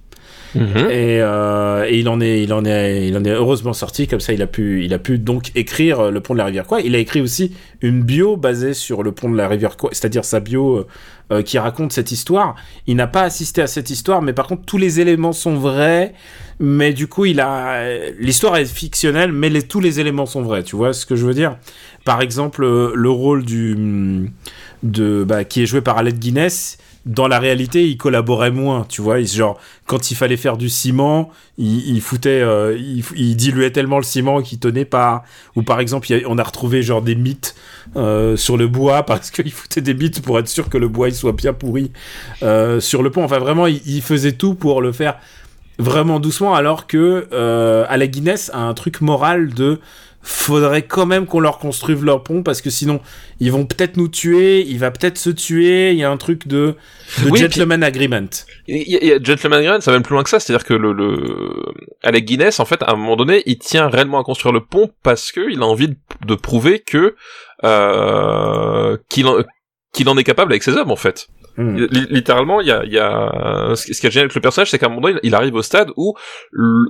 Et, 0.56 1.20
euh, 1.22 1.86
et 1.88 2.00
il 2.00 2.10
en 2.10 2.22
est, 2.22 2.44
il 2.44 2.54
en 2.54 2.64
est, 2.66 3.08
il 3.08 3.18
en 3.18 3.24
est 3.24 3.32
heureusement 3.32 3.74
sorti. 3.74 4.08
Comme 4.08 4.20
ça, 4.20 4.34
il 4.34 4.42
a 4.42 4.48
pu, 4.48 4.84
il 4.84 4.94
a 4.94 5.00
pu 5.00 5.18
donc 5.18 5.52
écrire 5.56 6.00
euh, 6.00 6.12
le 6.12 6.20
pont 6.22 6.34
de 6.34 6.40
la 6.40 6.46
rivière 6.46 6.66
quoi. 6.66 6.82
Il 6.82 6.96
a 6.96 7.00
écrit 7.00 7.22
aussi 7.22 7.54
une 7.82 8.04
bio 8.04 8.38
basée 8.38 8.74
sur 8.74 9.04
le 9.04 9.12
pont 9.12 9.30
de 9.30 9.38
la 9.38 9.48
rivière 9.48 9.78
quoi, 9.78 9.90
c'est-à-dire 9.94 10.26
sa 10.26 10.40
bio 10.40 10.86
euh, 11.32 11.42
qui 11.42 11.58
raconte 11.58 11.92
cette 11.92 12.12
histoire. 12.12 12.56
Il 12.88 12.96
n'a 12.96 13.08
pas 13.08 13.24
assisté 13.24 13.62
à 13.62 13.68
cette 13.68 13.90
histoire, 13.90 14.22
mais 14.22 14.34
par 14.34 14.48
contre 14.48 14.64
tous 14.66 14.78
les 14.78 15.00
éléments 15.00 15.34
sont 15.34 15.56
vrais. 15.56 16.14
Mais 16.60 16.94
du 16.94 17.08
coup, 17.08 17.26
il 17.26 17.40
a, 17.40 17.98
l'histoire 18.20 18.56
est 18.58 18.66
fictionnelle, 18.66 19.32
mais 19.32 19.50
tous 19.64 19.80
les 19.80 20.00
éléments 20.00 20.28
sont 20.28 20.44
vrais. 20.44 20.64
Tu 20.64 20.76
vois 20.76 20.94
ce 20.94 21.06
que 21.06 21.16
je 21.16 21.26
veux 21.26 21.34
dire? 21.34 21.58
Par 22.06 22.22
exemple, 22.22 22.64
le 22.94 23.10
rôle 23.10 23.44
du, 23.44 24.30
de, 24.84 25.24
bah, 25.24 25.44
qui 25.44 25.64
est 25.64 25.66
joué 25.66 25.82
par 25.82 25.98
Alec 25.98 26.20
Guinness. 26.20 26.78
Dans 27.06 27.28
la 27.28 27.38
réalité, 27.38 27.88
il 27.88 27.98
collaborait 27.98 28.52
moins, 28.52 28.86
tu 28.88 29.02
vois. 29.02 29.20
Il, 29.20 29.28
genre, 29.28 29.60
quand 29.88 30.12
il 30.12 30.16
fallait 30.16 30.38
faire 30.38 30.56
du 30.56 30.70
ciment, 30.70 31.30
il, 31.58 31.96
il 31.96 32.02
foutait, 32.02 32.42
euh, 32.42 32.78
il, 32.78 33.04
il 33.16 33.36
diluait 33.36 33.72
tellement 33.72 33.98
le 33.98 34.04
ciment 34.04 34.42
qu'il 34.42 34.60
tenait 34.60 34.86
pas. 34.86 35.24
Ou 35.56 35.64
par 35.64 35.80
exemple, 35.82 36.08
on 36.26 36.38
a 36.38 36.44
retrouvé 36.44 36.82
genre 36.82 37.02
des 37.02 37.16
mythes 37.16 37.56
euh, 37.98 38.38
sur 38.38 38.56
le 38.56 38.68
bois 38.68 39.04
parce 39.06 39.32
qu'il 39.32 39.52
foutait 39.52 39.82
des 39.82 39.94
mythes 39.94 40.22
pour 40.22 40.40
être 40.40 40.48
sûr 40.48 40.70
que 40.70 40.78
le 40.78 40.88
bois 40.88 41.10
il 41.10 41.16
soit 41.16 41.34
bien 41.34 41.54
pourri 41.54 41.92
euh, 42.42 42.80
sur 42.80 43.04
le 43.04 43.10
pont. 43.10 43.24
Enfin, 43.24 43.40
vraiment, 43.40 43.68
il, 43.68 43.82
il 43.86 44.02
faisait 44.02 44.34
tout 44.34 44.54
pour 44.56 44.82
le 44.82 44.92
faire 44.92 45.16
vraiment 45.80 46.20
doucement, 46.20 46.54
alors 46.54 46.88
que 46.88 47.28
euh, 47.34 47.86
Alec 47.90 48.12
Guinness 48.12 48.52
un 48.54 48.74
truc 48.74 49.02
moral 49.02 49.54
de 49.54 49.80
faudrait 50.24 50.84
quand 50.84 51.06
même 51.06 51.26
qu'on 51.26 51.42
leur 51.42 51.60
construise 51.60 52.02
leur 52.02 52.24
pont 52.24 52.44
parce 52.44 52.62
que 52.62 52.70
sinon 52.70 53.02
ils 53.40 53.52
vont 53.52 53.66
peut-être 53.66 53.98
nous 53.98 54.08
tuer, 54.08 54.62
il 54.62 54.80
va 54.80 54.90
peut-être 54.90 55.18
se 55.18 55.30
tuer, 55.30 55.92
il 55.92 55.98
y 55.98 56.04
a 56.04 56.10
un 56.10 56.18
truc 56.18 56.48
de, 56.48 56.76
de 57.24 57.30
Oui, 57.30 57.40
gentleman 57.40 57.84
agreement. 57.84 58.30
Il 58.68 58.90
y 58.90 58.96
a, 58.96 59.04
y 59.04 59.12
a 59.12 59.22
Gentleman 59.22 59.60
Agreement, 59.60 59.82
ça 59.82 59.92
va 59.92 59.98
même 59.98 60.04
plus 60.04 60.14
loin 60.14 60.24
que 60.24 60.30
ça, 60.30 60.40
c'est-à-dire 60.40 60.66
que 60.66 60.74
le, 60.74 60.94
le 60.94 61.64
Alec 62.02 62.26
Guinness, 62.26 62.60
en 62.62 62.66
fait, 62.66 62.82
à 62.84 62.92
un 62.92 62.96
moment 62.96 63.18
donné, 63.18 63.44
il 63.46 63.58
tient 63.58 63.90
réellement 63.90 64.20
à 64.20 64.24
construire 64.24 64.54
le 64.54 64.62
pont 64.62 64.90
parce 65.04 65.32
que 65.32 65.52
il 65.52 65.62
a 65.62 65.66
envie 65.66 65.90
de, 65.90 65.96
de 66.26 66.36
prouver 66.36 66.80
que 66.80 67.16
euh, 67.66 68.98
qu'il 69.10 69.28
en, 69.28 69.44
qu'il 69.94 70.08
en 70.10 70.18
est 70.18 70.24
capable 70.24 70.54
avec 70.54 70.64
ses 70.64 70.78
hommes, 70.78 70.92
en 70.92 70.96
fait. 70.96 71.28
Li- 71.58 72.08
Littéralement, 72.10 72.62
il 72.62 72.68
y 72.68 72.72
a, 72.72 72.84
y 72.86 72.98
a 72.98 73.74
ce 73.76 73.86
qui 73.86 74.08
est 74.08 74.12
génial 74.12 74.26
avec 74.26 74.36
le 74.36 74.42
personnage, 74.42 74.72
c'est 74.72 74.80
qu'à 74.80 74.88
un 74.88 74.90
moment 74.90 75.08
donné, 75.10 75.20
il 75.24 75.36
arrive 75.36 75.56
au 75.56 75.62
stade 75.62 75.90
où 75.98 76.16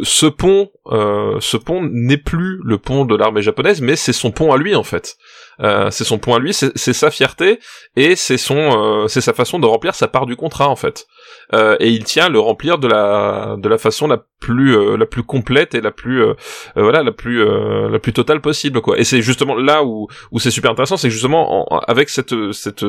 ce 0.04 0.26
pont, 0.26 0.70
euh, 0.88 1.38
ce 1.40 1.58
pont 1.58 1.82
n'est 1.92 2.18
plus 2.18 2.60
le 2.64 2.78
pont 2.78 3.06
de 3.06 3.16
l'armée 3.16 3.42
japonaise, 3.42 3.82
mais 3.82 3.96
c'est 3.96 4.14
son 4.14 4.32
pont 4.32 4.52
à 4.54 4.58
lui 4.58 4.76
en 4.76 4.84
fait. 4.84 5.18
Euh, 5.62 5.90
c'est 5.92 6.04
son 6.04 6.18
pont 6.18 6.34
à 6.36 6.40
lui, 6.40 6.54
c'est 6.54 6.94
sa 6.94 7.12
fierté 7.12 7.60
et 7.96 8.16
c'est 8.16 8.38
son, 8.38 9.04
euh, 9.04 9.08
c'est 9.08 9.22
sa 9.22 9.34
façon 9.34 9.60
de 9.60 9.66
remplir 9.68 9.94
sa 9.96 10.08
part 10.08 10.26
du 10.26 10.36
contrat 10.36 10.68
en 10.70 10.76
fait. 10.76 11.06
Euh, 11.54 11.76
et 11.80 11.90
il 11.90 12.04
tient 12.06 12.26
à 12.26 12.30
le 12.30 12.40
remplir 12.40 12.78
de 12.80 12.88
la 12.88 13.56
de 13.58 13.70
la 13.70 13.78
façon 13.78 14.08
la 14.08 14.18
plus 14.40 14.76
euh, 14.76 14.98
la 14.98 15.06
plus 15.06 15.24
complète 15.24 15.76
et 15.76 15.82
la 15.82 15.92
plus 15.92 16.24
euh, 16.24 16.34
voilà 16.76 17.04
la 17.04 17.12
plus 17.12 17.44
la 17.92 18.00
plus 18.00 18.14
totale 18.14 18.42
possible 18.42 18.82
quoi. 18.82 18.98
Et 18.98 19.04
c'est 19.04 19.22
justement 19.22 19.56
là 19.56 19.84
où 19.84 20.08
où 20.32 20.40
c'est 20.40 20.52
super 20.52 20.72
intéressant, 20.72 20.98
c'est 20.98 21.10
justement 21.12 21.72
en- 21.72 21.78
avec 21.80 22.10
cette 22.10 22.34
cette 22.52 22.86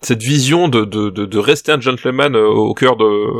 cette 0.00 0.22
vision 0.22 0.68
de, 0.68 0.84
de, 0.84 1.10
de, 1.10 1.24
de 1.26 1.38
rester 1.38 1.72
un 1.72 1.80
gentleman 1.80 2.36
au 2.36 2.74
cœur 2.74 2.96
de 2.96 3.30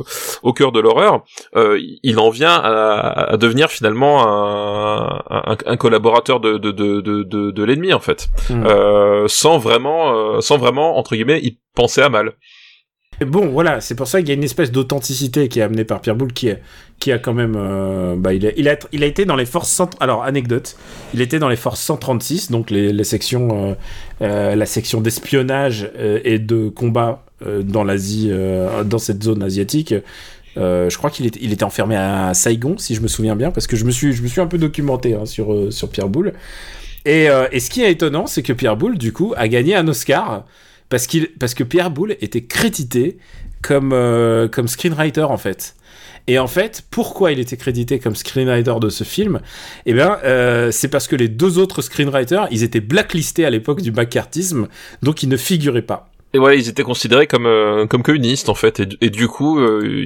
au 0.43 0.53
cœur 0.53 0.73
de 0.73 0.81
l'horreur, 0.81 1.23
il 1.57 2.19
en 2.19 2.31
vient 2.31 2.55
à, 2.55 3.33
à 3.33 3.37
devenir 3.37 3.71
finalement 3.71 4.27
un, 4.27 5.23
un, 5.31 5.57
un 5.67 5.77
collaborateur 5.77 6.41
de, 6.41 6.59
de, 6.59 6.71
de, 6.73 7.01
de, 7.01 7.23
de, 7.23 7.51
de 7.51 7.65
l'ennemi 7.65 7.93
en 7.93 8.01
fait, 8.01 8.29
Mm. 8.51 8.64
Euh, 8.65 9.27
sans 9.29 9.59
vraiment 9.59 10.15
euh, 10.15 10.41
sans 10.41 10.59
vraiment 10.59 10.97
entre 10.99 11.15
guillemets 11.15 11.41
y 11.43 11.59
penser 11.75 12.01
à 12.03 12.09
mal. 12.09 12.33
Bon, 13.25 13.47
voilà, 13.47 13.81
c'est 13.81 13.95
pour 13.95 14.09
ça 14.09 14.19
qu'il 14.19 14.29
y 14.29 14.33
a 14.33 14.35
une 14.35 14.43
espèce 14.43 14.73
d'authenticité 14.73 15.47
qui 15.49 15.61
est 15.61 15.63
amenée 15.63 15.85
par 15.85 16.01
Pierre 16.01 16.17
Boulle, 16.17 16.33
qui, 16.33 16.49
est, 16.49 16.61
qui 16.99 17.13
a 17.13 17.19
quand 17.21 17.33
même, 17.33 17.55
euh, 17.57 18.17
bah, 18.17 18.35
il 18.35 18.45
a, 18.69 18.73
a, 18.73 18.75
a 18.75 19.07
été 19.07 19.25
dans 19.25 19.37
les 19.37 19.47
forces, 19.47 19.71
cent- 19.71 19.91
alors 20.01 20.25
anecdote, 20.25 20.77
il 21.15 21.21
était 21.21 21.39
dans 21.39 21.49
les 21.49 21.55
forces 21.55 21.81
136, 21.81 22.51
donc 22.51 22.73
les, 22.73 23.05
sections, 23.05 23.77
la 24.21 24.67
section 24.67 25.01
d'espionnage 25.01 25.93
et 26.25 26.41
de 26.41 26.69
combat 26.69 27.25
dans 27.63 27.85
l'Asie, 27.85 28.33
dans 28.85 28.99
cette 28.99 29.23
zone 29.23 29.45
asiatique. 29.45 29.95
Je 30.57 30.97
crois 30.97 31.11
qu'il 31.11 31.27
était, 31.27 31.63
enfermé 31.65 31.95
à 31.95 32.35
Saigon, 32.35 32.77
si 32.79 32.97
je 32.97 33.01
me 33.01 33.07
souviens 33.09 33.37
bien, 33.37 33.53
parce 33.53 33.69
que 33.69 33.77
je 33.77 33.85
me 33.85 33.93
suis, 33.93 34.13
je 34.13 34.23
me 34.23 34.27
suis 34.27 34.41
un 34.41 34.49
peu 34.49 34.59
documenté 34.59 35.15
hein, 35.15 35.25
sur, 35.25 35.73
sur 35.73 35.89
Pierre 35.89 36.09
Boulle. 36.09 36.33
Et, 37.05 37.29
euh, 37.29 37.47
et 37.53 37.61
ce 37.61 37.71
qui 37.71 37.83
est 37.83 37.91
étonnant, 37.91 38.27
c'est 38.27 38.43
que 38.43 38.53
Pierre 38.53 38.77
Boulle, 38.77 38.99
du 38.99 39.13
coup, 39.13 39.35
a 39.37 39.49
gagné 39.49 39.75
un 39.75 39.87
Oscar 39.89 40.45
parce, 40.89 41.07
que 41.07 41.65
Pierre 41.65 41.91
Boulle 41.91 42.17
était 42.21 42.45
crédité 42.45 43.19
comme, 43.63 43.93
euh, 43.93 44.49
comme 44.49 44.69
screenwriter, 44.69 45.23
en 45.23 45.39
fait. 45.39 45.75
Et 46.27 46.39
en 46.39 46.47
fait, 46.47 46.83
pourquoi 46.91 47.33
il 47.33 47.39
était 47.39 47.57
crédité 47.57 47.99
comme 47.99 48.15
screenwriter 48.15 48.75
de 48.81 48.89
ce 48.89 49.05
film? 49.05 49.41
Eh 49.85 49.93
bien, 49.93 50.19
euh, 50.25 50.71
c'est 50.71 50.89
parce 50.89 51.07
que 51.07 51.17
les 51.17 51.29
deux 51.29 51.59
autres 51.59 51.83
screenwriters, 51.83 52.49
ils 52.51 52.63
étaient 52.63 52.81
blacklistés 52.81 53.45
à 53.45 53.51
l'époque 53.51 53.83
du 53.83 53.93
macartisme, 53.93 54.69
donc 55.03 55.23
ils 55.23 55.29
ne 55.29 55.37
figuraient 55.37 55.83
pas. 55.83 56.14
Et 56.35 56.39
voilà, 56.39 56.57
ils 56.57 56.69
étaient 56.69 56.83
considérés 56.83 57.27
comme 57.27 57.47
euh, 57.47 57.87
comme 57.87 58.03
communistes 58.03 58.49
en 58.49 58.55
fait, 58.55 58.81
et, 58.81 58.87
du- 58.87 58.97
et 59.01 59.09
du 59.09 59.29
coup, 59.29 59.59
euh, 59.61 60.05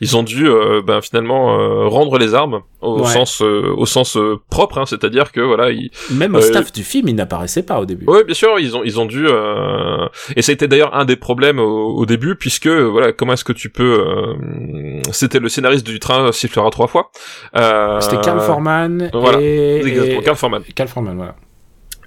ils 0.00 0.16
ont 0.16 0.22
dû 0.24 0.48
euh, 0.48 0.82
ben, 0.84 1.00
finalement 1.00 1.58
euh, 1.58 1.86
rendre 1.86 2.18
les 2.18 2.34
armes 2.34 2.62
au 2.80 2.98
Ouais. 3.00 3.06
sens 3.06 3.40
euh, 3.42 3.72
au 3.76 3.86
sens 3.86 4.18
propre, 4.50 4.78
hein, 4.78 4.86
c'est-à-dire 4.86 5.30
que 5.32 5.40
voilà, 5.40 5.70
ils, 5.70 5.90
Même 6.10 6.34
au 6.34 6.40
staff 6.40 6.72
du 6.72 6.82
film, 6.84 7.08
ils 7.08 7.14
n'apparaissaient 7.14 7.62
pas 7.62 7.78
au 7.80 7.84
début. 7.86 8.04
Oui, 8.08 8.24
bien 8.24 8.34
sûr, 8.34 8.58
ils 8.58 8.76
ont 8.76 8.82
ils 8.84 8.98
ont 8.98 9.06
dû 9.06 9.26
euh... 9.28 10.06
et 10.36 10.42
ça 10.42 10.50
a 10.50 10.54
été 10.54 10.66
d'ailleurs 10.68 10.94
un 10.96 11.04
des 11.04 11.16
problèmes 11.16 11.58
au, 11.60 11.94
au 11.96 12.06
début 12.06 12.34
puisque 12.34 12.66
voilà 12.68 13.12
comment 13.12 13.32
est-ce 13.34 13.44
que 13.44 13.52
tu 13.52 13.70
peux 13.70 14.00
euh... 14.00 15.00
c'était 15.12 15.38
le 15.38 15.48
scénariste 15.48 15.86
du 15.86 16.00
train 16.00 16.32
sifflera 16.32 16.70
trois 16.70 16.88
fois. 16.88 17.10
Euh... 17.56 18.00
C'était 18.00 18.20
Carl 18.20 18.40
Forman 18.40 19.10
voilà. 19.12 19.40
et... 19.40 19.80
Exactement, 19.86 20.22
Carl 20.22 20.36
Forman. 20.36 20.62
Carl 20.74 20.88
Forman, 20.88 21.16
voilà. 21.16 21.36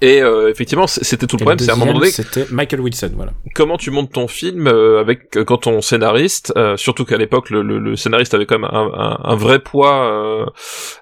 Et 0.01 0.21
euh, 0.21 0.49
effectivement, 0.49 0.87
c'était 0.87 1.27
tout 1.27 1.37
le 1.37 1.41
Et 1.41 1.45
problème, 1.45 1.59
c'est 1.59 1.69
à 1.69 1.75
un 1.75 1.77
moment 1.77 1.93
donné 1.93 2.09
C'était 2.09 2.45
Michael 2.51 2.81
Wilson, 2.81 3.11
voilà. 3.15 3.33
comment 3.53 3.77
tu 3.77 3.91
montes 3.91 4.11
ton 4.11 4.27
film 4.27 4.67
euh, 4.67 4.99
avec 4.99 5.37
euh, 5.37 5.43
quand 5.43 5.57
ton 5.59 5.79
scénariste, 5.81 6.51
euh, 6.57 6.75
surtout 6.75 7.05
qu'à 7.05 7.17
l'époque 7.17 7.51
le, 7.51 7.61
le, 7.61 7.77
le 7.77 7.95
scénariste 7.95 8.33
avait 8.33 8.47
quand 8.47 8.57
même 8.57 8.69
un, 8.71 8.89
un, 8.93 9.19
un 9.23 9.35
vrai 9.35 9.59
poids, 9.59 10.03
euh, 10.11 10.45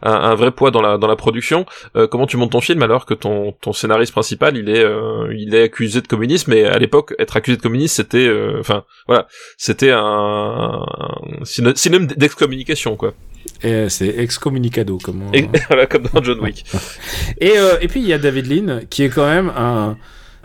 un, 0.03 0.11
un 0.13 0.35
vrai 0.35 0.51
poids 0.51 0.69
dans 0.71 0.81
la 0.81 0.97
dans 0.97 1.07
la 1.07 1.15
production. 1.15 1.65
euh, 1.95 2.07
comment 2.07 2.27
tu 2.27 2.35
montes 2.37 2.51
ton 2.51 2.59
film 2.61 2.81
alors 2.83 3.05
que 3.05 3.13
ton 3.13 3.53
ton 3.61 3.71
scénariste 3.71 4.11
principal 4.11 4.57
il 4.57 4.69
est 4.69 4.83
euh, 4.83 5.33
il 5.33 5.55
est 5.55 5.63
accusé 5.63 6.01
de 6.01 6.07
communisme 6.07 6.51
et 6.51 6.65
à 6.65 6.77
l'époque 6.77 7.15
être 7.19 7.37
accusé 7.37 7.55
de 7.55 7.61
communisme 7.61 7.95
c'était 7.95 8.27
euh, 8.27 8.57
enfin 8.59 8.83
voilà 9.07 9.27
c'était 9.57 9.91
un, 9.91 9.99
un 10.01 11.43
syno- 11.43 11.75
synonyme 11.75 12.07
d'excommunication 12.07 12.95
quoi. 12.97 13.13
C'est 13.61 14.07
excommunicado, 14.17 14.97
comme 14.97 15.23
on... 15.23 15.33
Et, 15.33 15.49
voilà 15.69 15.85
comme 15.85 16.03
dans 16.13 16.21
John 16.21 16.39
Wick. 16.41 16.65
Et, 17.41 17.57
euh, 17.57 17.77
et 17.81 17.87
puis 17.87 17.99
il 18.01 18.07
y 18.07 18.13
a 18.13 18.17
David 18.17 18.47
Lean 18.47 18.79
qui 18.89 19.03
est 19.03 19.09
quand 19.09 19.27
même 19.27 19.51
un, 19.55 19.97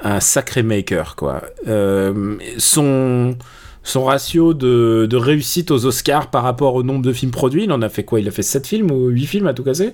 un 0.03 0.21
sacré 0.21 0.63
maker 0.63 1.17
quoi. 1.17 1.43
Euh, 1.69 2.37
son 2.59 3.37
son 3.83 4.05
ratio 4.05 4.55
de, 4.55 5.07
de 5.09 5.17
réussite 5.17 5.71
aux 5.71 5.85
Oscars 5.85 6.31
par 6.31 6.43
rapport 6.43 6.75
au 6.75 6.83
nombre 6.83 7.03
de 7.03 7.13
films 7.13 7.33
produits. 7.33 7.65
Il 7.65 7.73
en 7.73 7.83
a 7.83 7.89
fait 7.91 8.03
quoi? 8.05 8.19
Il 8.19 8.27
a 8.29 8.31
fait 8.31 8.43
7 8.43 8.67
films 8.67 8.91
ou 8.91 9.09
8 9.09 9.27
films 9.27 9.47
à 9.47 9.53
tout 9.53 9.63
casser? 9.63 9.93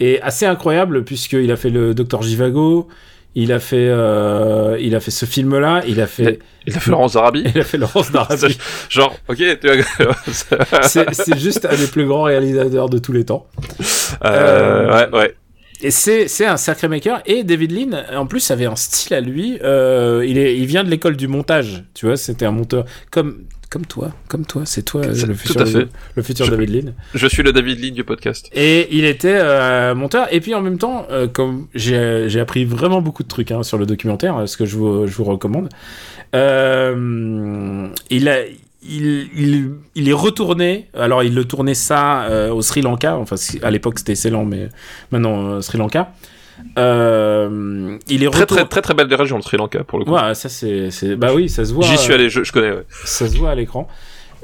Et 0.00 0.20
assez 0.20 0.44
incroyable, 0.44 1.04
puisqu'il 1.04 1.50
a 1.50 1.56
fait 1.56 1.70
le 1.70 1.94
Docteur 1.94 2.20
Jivago, 2.20 2.88
il 3.34 3.52
a 3.52 3.58
fait, 3.58 3.88
euh, 3.88 4.76
il 4.80 4.94
a 4.94 5.00
fait 5.00 5.10
ce 5.10 5.24
film-là, 5.24 5.82
il 5.88 6.00
a 6.02 6.06
fait, 6.06 6.40
Il 6.66 6.76
a 6.76 6.80
fait 6.80 6.90
Laurence 6.90 7.14
d'Arabie. 7.14 7.44
il 7.54 7.58
a 7.58 7.64
fait 7.64 7.78
Laurence 7.78 8.12
d'Arabie. 8.12 8.58
Genre, 8.90 9.14
ok, 9.28 9.36
tu 9.38 10.04
vois. 10.04 10.82
c'est 10.82 11.14
c'est 11.14 11.38
juste 11.38 11.64
un 11.64 11.74
des 11.76 11.86
plus 11.86 12.06
grands 12.06 12.24
réalisateurs 12.24 12.90
de 12.90 12.98
tous 12.98 13.12
les 13.12 13.24
temps. 13.24 13.46
euh, 14.24 15.08
ouais, 15.10 15.18
ouais. 15.18 15.34
Et 15.82 15.90
c'est 15.90 16.26
c'est 16.28 16.46
un 16.46 16.56
sacré 16.56 16.88
maker. 16.88 17.20
Et 17.26 17.44
David 17.44 17.72
Lean, 17.72 18.02
en 18.16 18.26
plus, 18.26 18.50
avait 18.50 18.66
un 18.66 18.76
style 18.76 19.14
à 19.14 19.20
lui. 19.20 19.58
Euh, 19.62 20.24
il, 20.26 20.38
est, 20.38 20.56
il 20.56 20.66
vient 20.66 20.84
de 20.84 20.90
l'école 20.90 21.16
du 21.16 21.28
montage. 21.28 21.84
Tu 21.94 22.06
vois, 22.06 22.16
c'était 22.16 22.46
un 22.46 22.50
monteur 22.50 22.86
comme, 23.10 23.44
comme 23.68 23.84
toi. 23.84 24.12
Comme 24.28 24.46
toi, 24.46 24.62
c'est 24.64 24.82
toi 24.82 25.02
le 25.06 25.12
tout 25.14 25.34
futur, 25.34 25.60
à 25.60 25.66
fait. 25.66 25.86
le 26.14 26.22
futur 26.22 26.46
Je- 26.46 26.50
David 26.52 26.70
Lean. 26.86 26.92
Je 27.14 27.26
suis 27.26 27.42
le 27.42 27.52
David 27.52 27.84
Lean 27.84 27.92
du 27.94 28.04
podcast. 28.04 28.48
Et 28.54 28.88
il 28.96 29.04
était 29.04 29.36
euh, 29.36 29.94
monteur. 29.94 30.28
Et 30.32 30.40
puis 30.40 30.54
en 30.54 30.62
même 30.62 30.78
temps, 30.78 31.06
euh, 31.10 31.26
comme 31.28 31.66
j'ai 31.74 32.24
j'ai 32.28 32.40
appris 32.40 32.64
vraiment 32.64 33.02
beaucoup 33.02 33.22
de 33.22 33.28
trucs 33.28 33.50
hein, 33.50 33.62
sur 33.62 33.76
le 33.76 33.84
documentaire, 33.84 34.36
euh, 34.38 34.46
ce 34.46 34.56
que 34.56 34.64
je 34.64 34.76
vous, 34.76 35.06
je 35.06 35.12
vous 35.14 35.24
recommande. 35.24 35.68
Euh, 36.34 37.88
il 38.10 38.28
a. 38.28 38.36
Il, 38.88 39.28
il, 39.36 39.70
il 39.94 40.08
est 40.08 40.12
retourné, 40.12 40.88
alors 40.94 41.22
il 41.22 41.34
le 41.34 41.44
tournait 41.44 41.74
ça 41.74 42.22
euh, 42.24 42.50
au 42.52 42.62
Sri 42.62 42.82
Lanka, 42.82 43.16
enfin 43.16 43.36
à 43.62 43.70
l'époque 43.70 43.98
c'était 43.98 44.14
Ceylan, 44.14 44.44
mais 44.44 44.68
maintenant 45.10 45.46
euh, 45.46 45.60
Sri 45.60 45.78
Lanka. 45.78 46.12
Euh, 46.78 47.98
il 48.08 48.22
est 48.22 48.30
Très, 48.30 48.40
retour- 48.42 48.56
très, 48.56 48.66
très, 48.66 48.82
très 48.82 48.94
belle 48.94 49.12
région, 49.14 49.36
le 49.36 49.42
Sri 49.42 49.56
Lanka, 49.56 49.84
pour 49.84 49.98
le 49.98 50.04
coup. 50.04 50.12
Ouais, 50.12 50.34
ça 50.34 50.48
c'est, 50.48 51.16
bah 51.16 51.32
oui, 51.34 51.48
ça 51.48 51.64
se 51.64 51.72
voit. 51.72 51.84
J'y 51.84 51.96
suis 51.98 52.12
euh, 52.12 52.14
allé, 52.16 52.28
je, 52.30 52.44
je 52.44 52.52
connais, 52.52 52.70
ouais. 52.70 52.84
ça 53.04 53.28
se 53.28 53.36
voit 53.36 53.50
à 53.50 53.54
l'écran. 53.54 53.88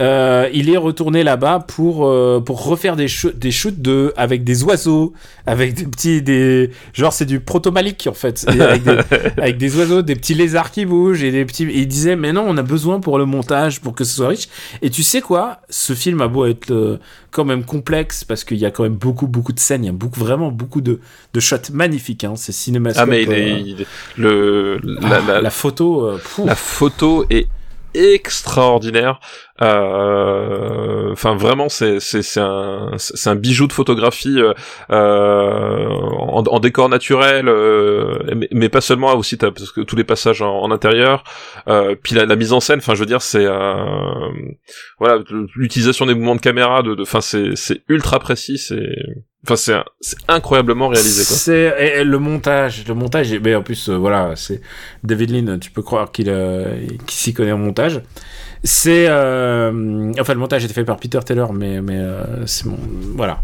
Euh, 0.03 0.49
il 0.53 0.69
est 0.69 0.77
retourné 0.77 1.23
là-bas 1.23 1.65
pour 1.69 2.07
euh, 2.07 2.41
pour 2.45 2.65
refaire 2.67 2.97
des 2.97 3.07
shoots 3.09 3.39
des 3.39 3.53
shoots 3.53 3.81
de 3.81 4.13
avec 4.17 4.43
des 4.43 4.65
oiseaux 4.65 5.13
avec 5.47 5.75
des 5.75 5.85
petits 5.85 6.23
des 6.23 6.71
genre 6.93 7.13
c'est 7.13 7.25
du 7.25 7.39
proto-malik 7.41 8.09
en 8.11 8.13
fait. 8.13 8.45
Avec, 8.49 8.83
des, 8.83 8.99
avec 9.41 9.59
des 9.59 9.77
oiseaux 9.79 10.03
des 10.03 10.17
petits 10.17 10.35
lézards 10.35 10.73
qui 10.73 10.87
bougent 10.87 11.23
et 11.23 11.31
des 11.31 11.45
petits 11.45 11.65
et 11.65 11.79
il 11.81 11.87
disait 11.89 12.17
mais 12.17 12.33
non 12.33 12.45
on 12.49 12.57
a 12.57 12.63
besoin 12.63 12.99
pour 13.01 13.17
le 13.17 13.27
montage 13.27 13.81
pour 13.81 13.95
que 13.95 14.03
ce 14.05 14.17
soit 14.17 14.29
riche. 14.29 14.49
Et 14.83 14.91
tu 14.91 15.03
sais 15.05 15.21
quoi? 15.21 15.61
Ce 15.71 15.93
film 15.95 16.21
a 16.21 16.27
beau 16.29 16.47
être 16.47 16.71
euh, 16.73 16.99
quand 17.31 17.45
même 17.45 17.65
complexe 17.65 18.25
parce 18.25 18.43
qu'il 18.45 18.59
y 18.59 18.67
a 18.67 18.71
quand 18.73 18.83
même 18.83 18.97
beaucoup 18.97 19.29
beaucoup 19.29 19.53
de 19.53 19.61
scènes 19.61 19.85
il 19.85 19.87
y 19.87 19.91
a 19.91 19.93
beaucoup 19.93 20.21
vraiment 20.21 20.51
beaucoup 20.51 20.81
de 20.81 21.01
de 21.33 21.41
shots 21.41 21.71
magnifiques 21.73 22.25
hein, 22.25 22.35
c'est 22.37 22.53
cinémascope 22.53 23.05
Ah, 23.05 23.07
mais 23.11 23.23
il 23.23 23.31
euh, 23.31 23.35
est, 23.37 23.61
il 23.61 23.81
est- 23.83 23.87
le, 24.17 24.79
la, 24.83 25.17
ah, 25.17 25.21
la, 25.29 25.41
la 25.43 25.51
photo 25.51 26.07
euh, 26.07 26.19
la 26.45 26.55
photo 26.57 27.25
est 27.31 27.47
extraordinaire. 27.95 29.21
Euh, 29.63 30.93
Enfin, 31.13 31.37
vraiment, 31.37 31.69
c'est 31.69 32.01
c'est 32.01 32.41
un 32.41 32.93
c'est 32.97 33.29
un 33.29 33.35
bijou 33.35 33.67
de 33.67 33.73
photographie 33.75 34.41
euh, 34.41 34.55
euh, 34.91 35.87
en, 35.87 36.43
en 36.43 36.59
décor 36.59 36.89
naturel, 36.89 37.45
mais, 38.35 38.49
mais 38.51 38.69
pas 38.71 38.81
seulement 38.81 39.15
aussi 39.15 39.37
parce 39.37 39.71
que 39.73 39.83
tous 39.83 39.95
les 39.95 40.05
passages 40.05 40.41
en, 40.41 40.61
en 40.63 40.71
intérieur, 40.71 41.23
puis 42.03 42.15
la, 42.15 42.25
la 42.25 42.37
mise 42.37 42.55
en 42.55 42.61
scène. 42.61 42.79
Enfin, 42.79 42.95
je 42.95 43.01
veux 43.01 43.07
dire, 43.07 43.21
c'est 43.21 43.47
voilà 44.99 45.23
l'utilisation 45.55 46.07
des 46.07 46.15
mouvements 46.15 46.37
de 46.37 46.41
caméra. 46.41 46.83
De, 46.83 46.97
enfin, 47.03 47.21
c'est 47.21 47.83
ultra 47.89 48.19
précis. 48.19 48.57
C'est 48.57 48.97
enfin 49.47 49.57
c'est 50.01 50.17
incroyablement 50.29 50.89
réalisé. 50.89 51.25
C'est 51.25 52.05
le 52.05 52.19
montage, 52.19 52.85
le 52.89 52.95
montage. 52.95 53.35
Mais 53.45 53.55
en 53.55 53.63
plus, 53.63 53.91
voilà, 53.91 54.33
c'est 54.35 54.63
David 55.05 55.31
Lean. 55.31 55.59
Tu 55.59 55.71
peux 55.71 55.83
croire 55.83 56.11
qu'il 56.11 56.31
euh, 56.31 56.75
qu'il 57.07 57.19
s'y 57.19 57.35
connaît 57.35 57.53
en 57.53 57.59
montage. 57.59 58.01
C'est 58.65 59.07
euh, 59.09 60.13
enfin 60.21 60.35
le 60.35 60.39
montage 60.39 60.65
était 60.65 60.75
fait 60.75 60.85
par 60.85 60.99
Peter 60.99 61.19
Taylor, 61.25 61.53
mais 61.53 61.81
mais 61.83 61.99
euh, 61.99 62.47
c'est 62.47 62.67
mon 62.67 62.79
voilà. 63.17 63.41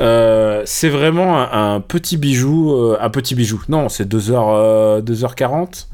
Euh, 0.00 0.62
c'est 0.64 0.88
vraiment 0.88 1.52
un, 1.52 1.80
petit 1.80 2.16
bijou, 2.16 2.72
euh, 2.72 2.96
un 3.00 3.10
petit 3.10 3.34
bijou. 3.34 3.62
Non, 3.68 3.88
c'est 3.88 4.08
2 4.08 4.18
h 4.18 5.02
2h40. 5.02 5.86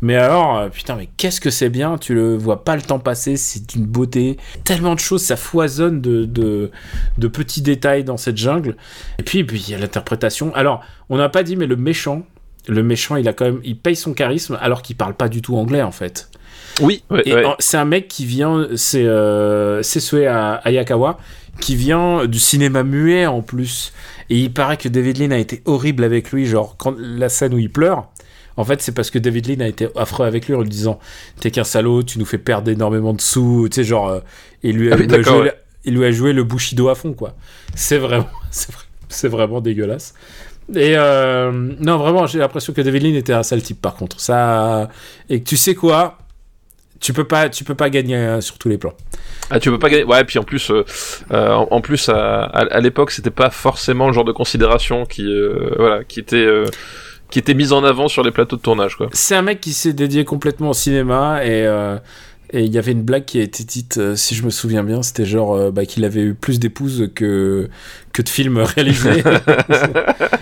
Mais 0.00 0.14
alors, 0.14 0.58
euh, 0.58 0.68
putain, 0.68 0.94
mais 0.94 1.08
qu'est-ce 1.16 1.40
que 1.40 1.50
c'est 1.50 1.70
bien, 1.70 1.98
tu 1.98 2.14
le 2.14 2.36
vois 2.36 2.64
pas 2.64 2.76
le 2.76 2.82
temps 2.82 3.00
passer, 3.00 3.36
c'est 3.36 3.74
une 3.74 3.84
beauté, 3.84 4.36
tellement 4.62 4.94
de 4.94 5.00
choses, 5.00 5.22
ça 5.22 5.36
foisonne 5.36 6.00
de, 6.00 6.24
de, 6.24 6.70
de 7.18 7.28
petits 7.28 7.62
détails 7.62 8.04
dans 8.04 8.16
cette 8.16 8.36
jungle. 8.36 8.76
Et 9.18 9.24
puis, 9.24 9.42
puis 9.42 9.60
il 9.66 9.72
y 9.72 9.74
a 9.74 9.78
l'interprétation. 9.78 10.54
Alors, 10.54 10.82
on 11.08 11.16
n'a 11.16 11.28
pas 11.28 11.42
dit, 11.42 11.56
mais 11.56 11.66
le 11.66 11.74
méchant, 11.74 12.22
le 12.68 12.82
méchant, 12.84 13.16
il 13.16 13.26
a 13.26 13.32
quand 13.32 13.46
même, 13.46 13.60
il 13.64 13.76
paye 13.76 13.96
son 13.96 14.12
charisme 14.12 14.56
alors 14.60 14.82
qu'il 14.82 14.94
parle 14.94 15.14
pas 15.14 15.28
du 15.28 15.42
tout 15.42 15.56
anglais 15.56 15.82
en 15.82 15.90
fait. 15.92 16.30
Oui, 16.80 17.02
ouais, 17.10 17.22
Et 17.26 17.34
ouais. 17.34 17.44
en- 17.44 17.56
c'est 17.58 17.76
un 17.76 17.84
mec 17.84 18.08
qui 18.08 18.24
vient, 18.26 18.68
c'est 18.76 19.04
euh, 19.04 19.82
Sesue 19.82 20.26
Ayakawa, 20.26 21.18
qui 21.60 21.76
vient 21.76 22.26
du 22.26 22.38
cinéma 22.38 22.82
muet 22.84 23.26
en 23.26 23.42
plus. 23.42 23.92
Et 24.30 24.36
il 24.38 24.52
paraît 24.52 24.76
que 24.76 24.88
David 24.88 25.18
Lean 25.18 25.30
a 25.30 25.38
été 25.38 25.62
horrible 25.64 26.04
avec 26.04 26.30
lui, 26.32 26.46
genre 26.46 26.76
quand 26.78 26.94
la 26.98 27.28
scène 27.28 27.54
où 27.54 27.58
il 27.58 27.70
pleure. 27.70 28.08
En 28.56 28.64
fait, 28.64 28.82
c'est 28.82 28.92
parce 28.92 29.10
que 29.10 29.18
David 29.20 29.46
Lean 29.48 29.60
a 29.64 29.68
été 29.68 29.88
affreux 29.96 30.26
avec 30.26 30.48
lui 30.48 30.54
en 30.54 30.60
lui 30.60 30.68
disant 30.68 30.98
T'es 31.40 31.50
qu'un 31.52 31.64
salaud, 31.64 32.02
tu 32.02 32.18
nous 32.18 32.26
fais 32.26 32.38
perdre 32.38 32.70
énormément 32.70 33.12
de 33.14 33.20
sous. 33.20 33.68
Tu 33.70 33.76
sais, 33.76 33.84
genre, 33.84 34.08
euh, 34.08 34.20
il, 34.64 34.76
lui 34.76 34.90
a, 34.90 34.94
Ah 34.94 34.96
oui, 34.98 35.04
il 35.04 35.08
lui 35.08 35.14
a 35.14 35.18
d'accord, 35.18 35.36
joué, 35.38 35.44
ouais. 35.46 35.54
il 35.84 35.94
lui 35.94 36.04
a 36.04 36.10
joué 36.10 36.32
le 36.32 36.42
Bushido 36.44 36.88
à 36.88 36.94
fond, 36.96 37.12
quoi. 37.12 37.34
C'est 37.76 37.98
vraiment, 37.98 38.26
c'est 38.50 38.70
vra- 38.72 38.84
c'est 39.08 39.28
vraiment 39.28 39.60
dégueulasse. 39.60 40.12
Et 40.74 40.94
euh, 40.96 41.50
non, 41.80 41.96
vraiment, 41.98 42.26
j'ai 42.26 42.40
l'impression 42.40 42.72
que 42.74 42.80
David 42.82 43.04
Lean 43.04 43.14
était 43.14 43.32
un 43.32 43.42
sale 43.44 43.62
type, 43.62 43.80
par 43.80 43.94
contre. 43.94 44.20
Ça, 44.20 44.88
et 45.30 45.42
tu 45.42 45.56
sais 45.56 45.74
quoi? 45.76 46.18
Tu 47.00 47.12
peux 47.12 47.24
pas, 47.24 47.48
tu 47.48 47.64
peux 47.64 47.74
pas 47.74 47.90
gagner 47.90 48.16
euh, 48.16 48.40
sur 48.40 48.58
tous 48.58 48.68
les 48.68 48.78
plans. 48.78 48.94
Ah, 49.50 49.60
tu 49.60 49.70
peux 49.70 49.78
pas 49.78 49.88
gagner. 49.88 50.04
Ouais, 50.04 50.24
puis 50.24 50.38
en 50.38 50.42
plus, 50.44 50.70
euh, 50.70 50.84
euh, 51.32 51.52
en, 51.52 51.68
en 51.70 51.80
plus, 51.80 52.08
à, 52.08 52.42
à, 52.44 52.60
à 52.64 52.80
l'époque, 52.80 53.10
c'était 53.10 53.30
pas 53.30 53.50
forcément 53.50 54.08
le 54.08 54.12
genre 54.12 54.24
de 54.24 54.32
considération 54.32 55.06
qui, 55.06 55.26
voilà, 55.76 56.04
qui 56.04 56.20
était, 56.20 56.46
qui 57.30 57.38
était 57.38 57.54
mise 57.54 57.72
en 57.72 57.84
avant 57.84 58.08
sur 58.08 58.22
les 58.22 58.30
plateaux 58.30 58.56
de 58.56 58.62
tournage, 58.62 58.96
quoi. 58.96 59.08
C'est 59.12 59.36
un 59.36 59.42
mec 59.42 59.60
qui 59.60 59.72
s'est 59.72 59.92
dédié 59.92 60.24
complètement 60.24 60.70
au 60.70 60.74
cinéma 60.74 61.44
et 61.44 61.66
et 62.50 62.64
il 62.64 62.72
y 62.72 62.78
avait 62.78 62.92
une 62.92 63.02
blague 63.02 63.24
qui 63.24 63.38
a 63.38 63.42
été 63.42 63.64
dite, 63.64 63.98
euh, 63.98 64.16
si 64.16 64.34
je 64.34 64.42
me 64.42 64.50
souviens 64.50 64.82
bien, 64.82 65.02
c'était 65.02 65.26
genre 65.26 65.54
euh, 65.54 65.70
bah, 65.70 65.84
qu'il 65.84 66.04
avait 66.04 66.22
eu 66.22 66.34
plus 66.34 66.58
d'épouses 66.58 67.10
que 67.14 67.68
que 68.12 68.22
de 68.22 68.28
films 68.28 68.58
réalisés. 68.76 69.22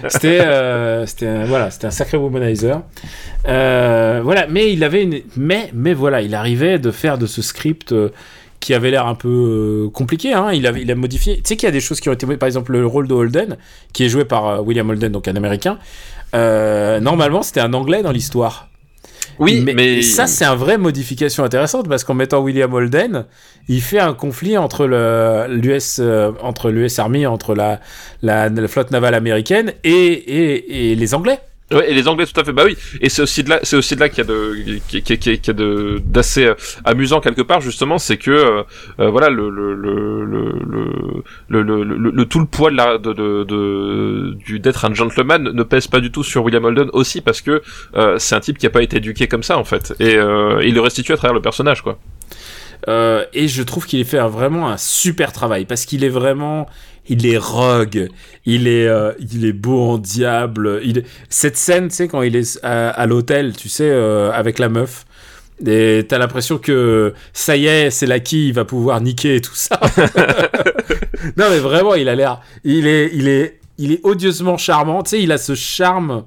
c'était 0.09 0.41
euh, 0.43 1.05
voilà, 1.47 1.71
c'était 1.71 1.87
un 1.87 1.91
sacré 1.91 2.17
womanizer. 2.17 2.83
Euh, 3.49 4.21
voilà, 4.23 4.47
mais 4.47 4.73
il 4.73 4.85
avait 4.85 5.03
une 5.03 5.21
mais 5.37 5.71
mais 5.75 5.95
voilà, 5.95 6.23
il 6.23 6.35
arrivait 6.35 6.79
de 6.79 6.91
faire 6.91 7.19
de 7.19 7.27
ce 7.27 7.43
script 7.43 7.95
qui 8.61 8.73
avait 8.73 8.91
l'air 8.91 9.07
un 9.07 9.15
peu 9.15 9.91
compliqué. 9.93 10.33
Hein. 10.33 10.53
Il, 10.53 10.67
avait, 10.67 10.83
il 10.83 10.91
a 10.91 10.95
modifié. 10.95 11.37
Tu 11.37 11.43
sais 11.45 11.57
qu'il 11.57 11.67
y 11.67 11.71
a 11.71 11.73
des 11.73 11.81
choses 11.81 12.01
qui 12.01 12.09
ont 12.09 12.13
été. 12.13 12.27
Par 12.37 12.47
exemple, 12.47 12.73
le 12.73 12.87
rôle 12.87 13.07
de 13.09 13.15
Holden, 13.15 13.57
qui 13.93 14.05
est 14.05 14.09
joué 14.09 14.25
par 14.25 14.65
William 14.65 14.89
Holden, 14.89 15.13
donc 15.13 15.29
un 15.29 15.37
américain. 15.37 15.79
Euh, 16.35 17.01
normalement, 17.01 17.43
c'était 17.43 17.61
un 17.61 17.73
anglais 17.73 18.03
dans 18.03 18.13
l'histoire. 18.13 18.69
Oui, 19.39 19.61
mais, 19.61 20.03
ça, 20.03 20.27
c'est 20.27 20.45
une 20.45 20.57
vraie 20.57 20.79
modification 20.79 21.45
intéressante 21.45 21.89
parce 21.89 22.05
qu'en 22.05 22.15
mettant 22.15 22.41
William 22.41 22.73
Holden, 22.73 23.27
il 23.69 23.81
fait 23.81 23.99
un 23.99 24.15
conflit 24.15 24.57
entre 24.57 24.87
le 24.87 25.47
l'US 25.49 25.99
euh, 25.99 26.33
entre 26.43 26.71
l'US 26.71 26.99
Army, 26.99 27.27
entre 27.27 27.55
la, 27.55 27.81
la 28.23 28.49
la 28.49 28.69
flotte 28.69 28.91
navale 28.91 29.15
américaine 29.15 29.73
et 29.85 29.93
et, 29.93 30.93
et 30.93 30.95
les 30.95 31.15
Anglais. 31.15 31.39
Ouais, 31.73 31.91
et 31.91 31.95
les 31.95 32.07
Anglais 32.07 32.27
tout 32.27 32.41
à 32.41 32.45
fait. 32.45 32.53
Bah 32.53 32.63
oui. 32.65 32.77
Et 33.01 33.09
c'est 33.09 33.23
aussi 33.23 33.43
de 33.43 33.51
là, 33.51 33.59
c'est 33.65 33.75
aussi 33.77 33.97
de 33.97 34.01
là 34.01 34.09
qu'il 34.09 34.19
y 34.19 34.21
a 34.21 34.25
de, 34.25 34.79
qui, 34.87 35.03
qui, 35.03 35.19
qui, 35.19 35.41
qui 35.41 35.53
de 35.55 36.01
d'assez 36.05 36.47
euh, 36.47 36.55
amusant 36.85 37.21
quelque 37.21 37.43
part 37.43 37.61
justement, 37.61 37.99
c'est 37.99 38.19
que 38.19 38.31
euh, 38.31 38.63
euh, 39.01 39.11
voilà 39.11 39.31
le 39.31 39.51
le 39.51 39.75
le 39.75 40.15
le 40.15 41.63
le, 41.63 41.63
le, 41.83 42.11
le, 42.11 42.25
tout 42.27 42.39
le 42.39 42.47
poids 42.47 42.71
de 42.71 42.77
la 42.77 42.99
de 42.99 43.13
de, 43.13 44.35
du 44.35 44.61
d'être 44.61 44.85
un 44.85 44.95
gentleman 44.95 45.43
ne 45.43 45.63
pèse 45.65 45.89
pas 45.89 45.99
du 45.99 46.13
tout 46.13 46.23
sur 46.23 46.45
William 46.45 46.65
Holden 46.65 46.89
aussi 46.93 47.21
parce 47.21 47.41
que 47.41 47.63
euh, 47.97 48.17
c'est 48.21 48.37
un 48.37 48.41
type 48.41 48.59
qui 48.59 48.67
a 48.67 48.71
pas 48.71 48.83
été 48.83 48.99
éduqué 48.99 49.27
comme 49.27 49.43
ça 49.43 49.59
en 49.59 49.65
fait 49.65 49.93
et 49.99 50.13
il 50.15 50.75
le 50.75 50.81
restitue 50.81 51.13
à 51.15 51.17
travers 51.17 51.35
le 51.35 51.43
personnage 51.43 51.83
quoi. 51.83 51.99
Et 53.33 53.49
je 53.49 53.63
trouve 53.65 53.87
qu'il 53.87 54.05
fait 54.05 54.21
vraiment 54.29 54.69
un 54.71 54.77
super 54.77 55.33
travail 55.33 55.65
parce 55.65 55.85
qu'il 55.85 56.05
est 56.05 56.09
vraiment 56.09 56.69
il 57.09 57.27
est 57.27 57.39
rogue. 57.39 58.09
Il 58.45 58.69
est 58.69 58.87
euh, 58.87 59.13
il 59.33 59.45
est 59.45 59.53
beau 59.53 59.83
en 59.91 59.99
diable. 59.99 60.81
Il 60.85 60.99
est- 60.99 61.07
cette 61.29 61.57
scène 61.57 61.89
tu 61.89 61.95
sais 61.97 62.09
quand 62.09 62.23
il 62.23 62.37
est 62.37 62.59
à, 62.65 62.91
à 62.91 63.07
l'hôtel 63.07 63.55
tu 63.57 63.69
sais 63.69 63.89
euh, 63.91 64.31
avec 64.33 64.59
la 64.59 64.69
meuf 64.69 65.05
et 65.67 66.05
t'as 66.07 66.19
l'impression 66.19 66.59
que 66.59 67.15
ça 67.33 67.57
y 67.57 67.67
est 67.67 67.91
c'est 67.91 68.05
là 68.07 68.21
qui 68.21 68.49
il 68.49 68.53
va 68.53 68.65
pouvoir 68.67 69.01
niquer 69.01 69.37
et 69.37 69.41
tout 69.41 69.55
ça. 69.55 69.81
Non 71.37 71.47
mais 71.51 71.59
vraiment 71.59 71.95
il 71.95 72.09
a 72.09 72.15
l'air 72.15 72.41
il 72.65 72.87
est 72.87 73.11
il 73.13 73.29
est 73.29 73.59
il 73.79 73.93
est 73.93 74.01
odieusement 74.05 74.57
charmant. 74.59 75.03
Tu 75.03 75.11
sais 75.11 75.23
il 75.23 75.33
a 75.33 75.39
ce 75.39 75.55
charme 75.55 76.25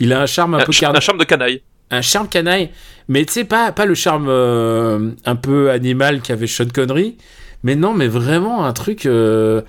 il 0.00 0.12
a 0.12 0.20
un 0.20 0.26
charme 0.26 0.54
un, 0.54 0.58
Un, 0.58 0.64
peu 0.64 0.72
ch- 0.72 0.90
un 0.94 1.00
charme 1.00 1.18
de 1.18 1.24
canaille. 1.24 1.60
un 1.90 2.02
charme 2.02 2.28
canaille, 2.28 2.70
mais 3.08 3.24
tu 3.24 3.32
sais, 3.32 3.44
pas, 3.44 3.72
pas 3.72 3.84
le 3.84 3.94
charme 3.94 4.26
euh, 4.28 5.10
un 5.24 5.34
peu 5.36 5.70
animal 5.70 6.20
qu'avait 6.20 6.46
Sean 6.46 6.68
Connery, 6.72 7.16
mais 7.64 7.74
non, 7.74 7.94
mais 7.94 8.06
vraiment 8.06 8.64
un 8.64 8.72
truc. 8.72 9.06
euh, 9.06 9.62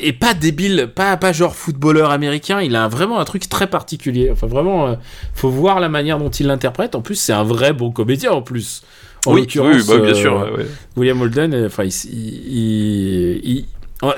et 0.00 0.12
pas 0.12 0.34
débile, 0.34 0.90
pas, 0.94 1.16
pas 1.16 1.32
genre 1.32 1.54
footballeur 1.56 2.10
américain, 2.10 2.60
il 2.60 2.76
a 2.76 2.88
vraiment 2.88 3.18
un 3.18 3.24
truc 3.24 3.48
très 3.48 3.66
particulier. 3.66 4.30
Enfin, 4.30 4.46
vraiment, 4.46 4.88
euh, 4.88 4.94
faut 5.34 5.48
voir 5.50 5.80
la 5.80 5.88
manière 5.88 6.18
dont 6.18 6.30
il 6.30 6.46
l'interprète. 6.46 6.94
En 6.94 7.00
plus, 7.00 7.14
c'est 7.16 7.32
un 7.32 7.44
vrai 7.44 7.72
bon 7.72 7.90
comédien 7.90 8.32
en 8.32 8.42
plus. 8.42 8.82
En 9.26 9.34
oui, 9.34 9.46
bah, 9.56 9.98
bien 9.98 10.10
euh, 10.10 10.14
sûr. 10.14 10.52
ouais. 10.56 10.66
William 10.96 11.20
Holden, 11.20 11.52
euh, 11.54 11.66
enfin, 11.66 11.84
il, 11.84 11.90
il- 12.12 13.40
il- 13.44 13.56
il- 13.56 13.64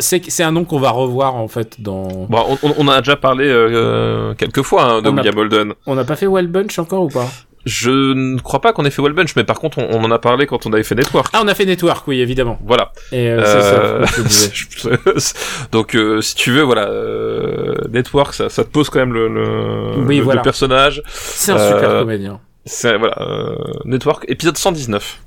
c'est 0.00 0.42
un 0.42 0.52
nom 0.52 0.64
qu'on 0.64 0.78
va 0.80 0.90
revoir 0.90 1.34
en 1.36 1.48
fait 1.48 1.80
dans. 1.80 2.26
Bon, 2.28 2.58
on, 2.78 2.88
a 2.88 2.98
déjà 2.98 3.16
parlé 3.16 3.44
euh, 3.46 4.34
quelques 4.34 4.62
fois 4.62 4.84
hein, 4.84 5.02
de 5.02 5.08
On 5.08 5.16
a- 5.16 5.20
William 5.20 5.38
Holden. 5.38 5.72
On 5.86 5.94
n'a 5.94 6.04
pas 6.04 6.16
fait 6.16 6.26
Wild 6.26 6.50
Bunch 6.50 6.78
encore 6.78 7.04
ou 7.04 7.08
pas? 7.08 7.28
Je 7.66 7.90
ne 7.90 8.38
crois 8.40 8.60
pas 8.60 8.72
qu'on 8.72 8.84
ait 8.84 8.90
fait 8.90 9.02
Well 9.02 9.12
Bunch, 9.12 9.34
mais 9.36 9.44
par 9.44 9.58
contre, 9.58 9.78
on, 9.78 9.88
on 9.90 10.04
en 10.04 10.10
a 10.10 10.18
parlé 10.18 10.46
quand 10.46 10.64
on 10.66 10.72
avait 10.72 10.82
fait 10.84 10.94
Network. 10.94 11.28
Ah, 11.34 11.40
on 11.44 11.48
a 11.48 11.54
fait 11.54 11.64
Network, 11.66 12.06
oui, 12.08 12.20
évidemment. 12.20 12.58
Voilà. 12.64 12.92
Et 13.12 13.28
euh, 13.28 13.40
Euh, 13.42 14.06
ça. 14.06 14.22
disais. 14.22 14.52
Donc, 15.72 15.94
euh, 15.94 16.20
si 16.20 16.34
tu 16.34 16.50
veux, 16.52 16.62
voilà, 16.62 16.88
euh, 16.88 17.74
Network, 17.90 18.32
ça, 18.34 18.48
ça 18.48 18.64
te 18.64 18.70
pose 18.70 18.88
quand 18.90 19.00
même 19.00 19.12
le, 19.12 19.28
le, 19.28 19.98
Oui, 20.06 20.18
le- 20.18 20.22
voilà. 20.22 20.40
le 20.40 20.44
personnage. 20.44 21.02
C'est 21.06 21.52
un 21.52 21.58
super 21.74 21.90
euh, 21.90 22.00
comédien. 22.00 22.40
C'est 22.64 22.96
voilà, 22.96 23.16
euh, 23.20 23.54
Network, 23.84 24.24
épisode 24.28 24.56
119. 24.56 25.18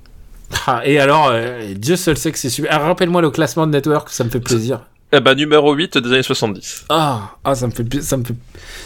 Ah, 0.67 0.81
et 0.83 0.99
alors, 0.99 1.29
euh, 1.31 1.73
Dieu 1.75 1.95
seul 1.95 2.17
sait 2.17 2.31
que 2.31 2.37
c'est 2.37 2.49
super. 2.49 2.71
Ah, 2.73 2.79
Rappelle-moi 2.79 3.21
le 3.21 3.29
classement 3.31 3.65
de 3.67 3.71
Network, 3.71 4.09
ça 4.09 4.23
me 4.23 4.29
fait 4.29 4.39
plaisir. 4.39 4.81
Eh 5.13 5.19
ben, 5.19 5.35
numéro 5.35 5.73
8 5.73 5.97
des 5.97 6.11
années 6.13 6.23
70. 6.23 6.85
Ah, 6.89 7.35
ah, 7.43 7.53
ça 7.55 7.67
me 7.67 7.71
fait, 7.71 8.01
ça 8.01 8.15
me 8.17 8.23
fait, 8.23 8.35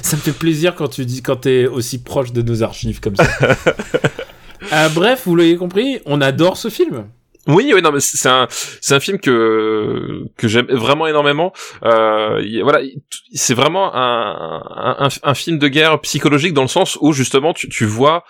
ça 0.02 0.16
me 0.18 0.22
fait 0.22 0.32
plaisir 0.32 0.74
quand 0.76 0.88
tu 0.88 1.06
dis, 1.06 1.22
quand 1.22 1.36
t'es 1.36 1.68
aussi 1.68 2.02
proche 2.02 2.32
de 2.34 2.42
nos 2.42 2.64
archives 2.64 3.00
comme 3.00 3.16
ça. 3.16 3.26
Euh, 4.74 4.90
bref, 4.90 5.24
vous 5.26 5.36
l'avez 5.36 5.58
compris, 5.58 6.00
on 6.06 6.22
adore 6.22 6.58
ce 6.58 6.70
film. 6.70 7.08
Oui, 7.46 7.72
oui, 7.76 7.82
non, 7.84 7.92
mais 7.92 8.00
c'est 8.00 8.28
un, 8.28 8.48
c'est 8.50 8.96
un 8.96 9.00
film 9.00 9.20
que 9.20 10.24
que 10.38 10.48
j'aime 10.48 10.66
vraiment 10.68 11.06
énormément. 11.06 11.54
Euh, 11.84 12.42
il- 12.44 12.64
voilà, 12.64 12.82
il- 12.82 13.00
c'est 13.34 13.54
vraiment 13.54 13.94
un, 13.94 14.64
un, 14.98 15.10
un 15.22 15.34
film 15.36 15.60
de 15.60 15.68
guerre 15.68 16.00
psychologique 16.02 16.54
dans 16.54 16.64
le 16.64 16.68
sens 16.68 16.98
où 17.02 17.14
justement 17.14 17.54
tu, 17.54 17.70
tu 17.70 17.86
vois, 17.86 18.24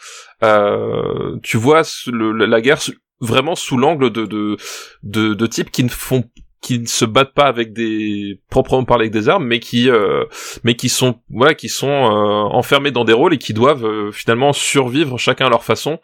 euh, 0.44 1.38
tu 1.42 1.56
vois 1.56 1.84
le- 2.08 2.34
la 2.46 2.60
guerre 2.60 2.80
vraiment 3.22 3.56
sous 3.56 3.78
l'angle 3.78 4.10
de, 4.10 4.26
de 4.26 4.58
de 5.04 5.34
de 5.36 5.48
types 5.48 5.72
qui 5.72 5.86
ne 5.86 5.90
font 5.90 6.26
qui 6.66 6.80
ne 6.80 6.88
se 6.88 7.06
battent 7.06 7.36
pas 7.36 7.46
avec 7.46 7.74
des 7.74 8.40
proprement 8.50 8.84
parler 8.86 9.04
avec 9.04 9.14
des 9.14 9.30
armes 9.30 9.46
mais 9.46 9.60
qui 9.60 9.82
euh, 9.90 10.24
mais 10.64 10.74
qui 10.76 10.90
sont 10.90 11.12
voilà 11.30 11.54
qui 11.54 11.70
sont 11.70 11.88
euh, 11.90 12.60
enfermés 12.62 12.90
dans 12.92 13.06
des 13.06 13.14
rôles 13.14 13.36
et 13.36 13.38
qui 13.38 13.54
doivent 13.54 13.86
euh, 13.86 14.12
finalement 14.12 14.52
survivre 14.52 15.18
chacun 15.20 15.46
à 15.46 15.50
leur 15.50 15.64
façon 15.64 16.00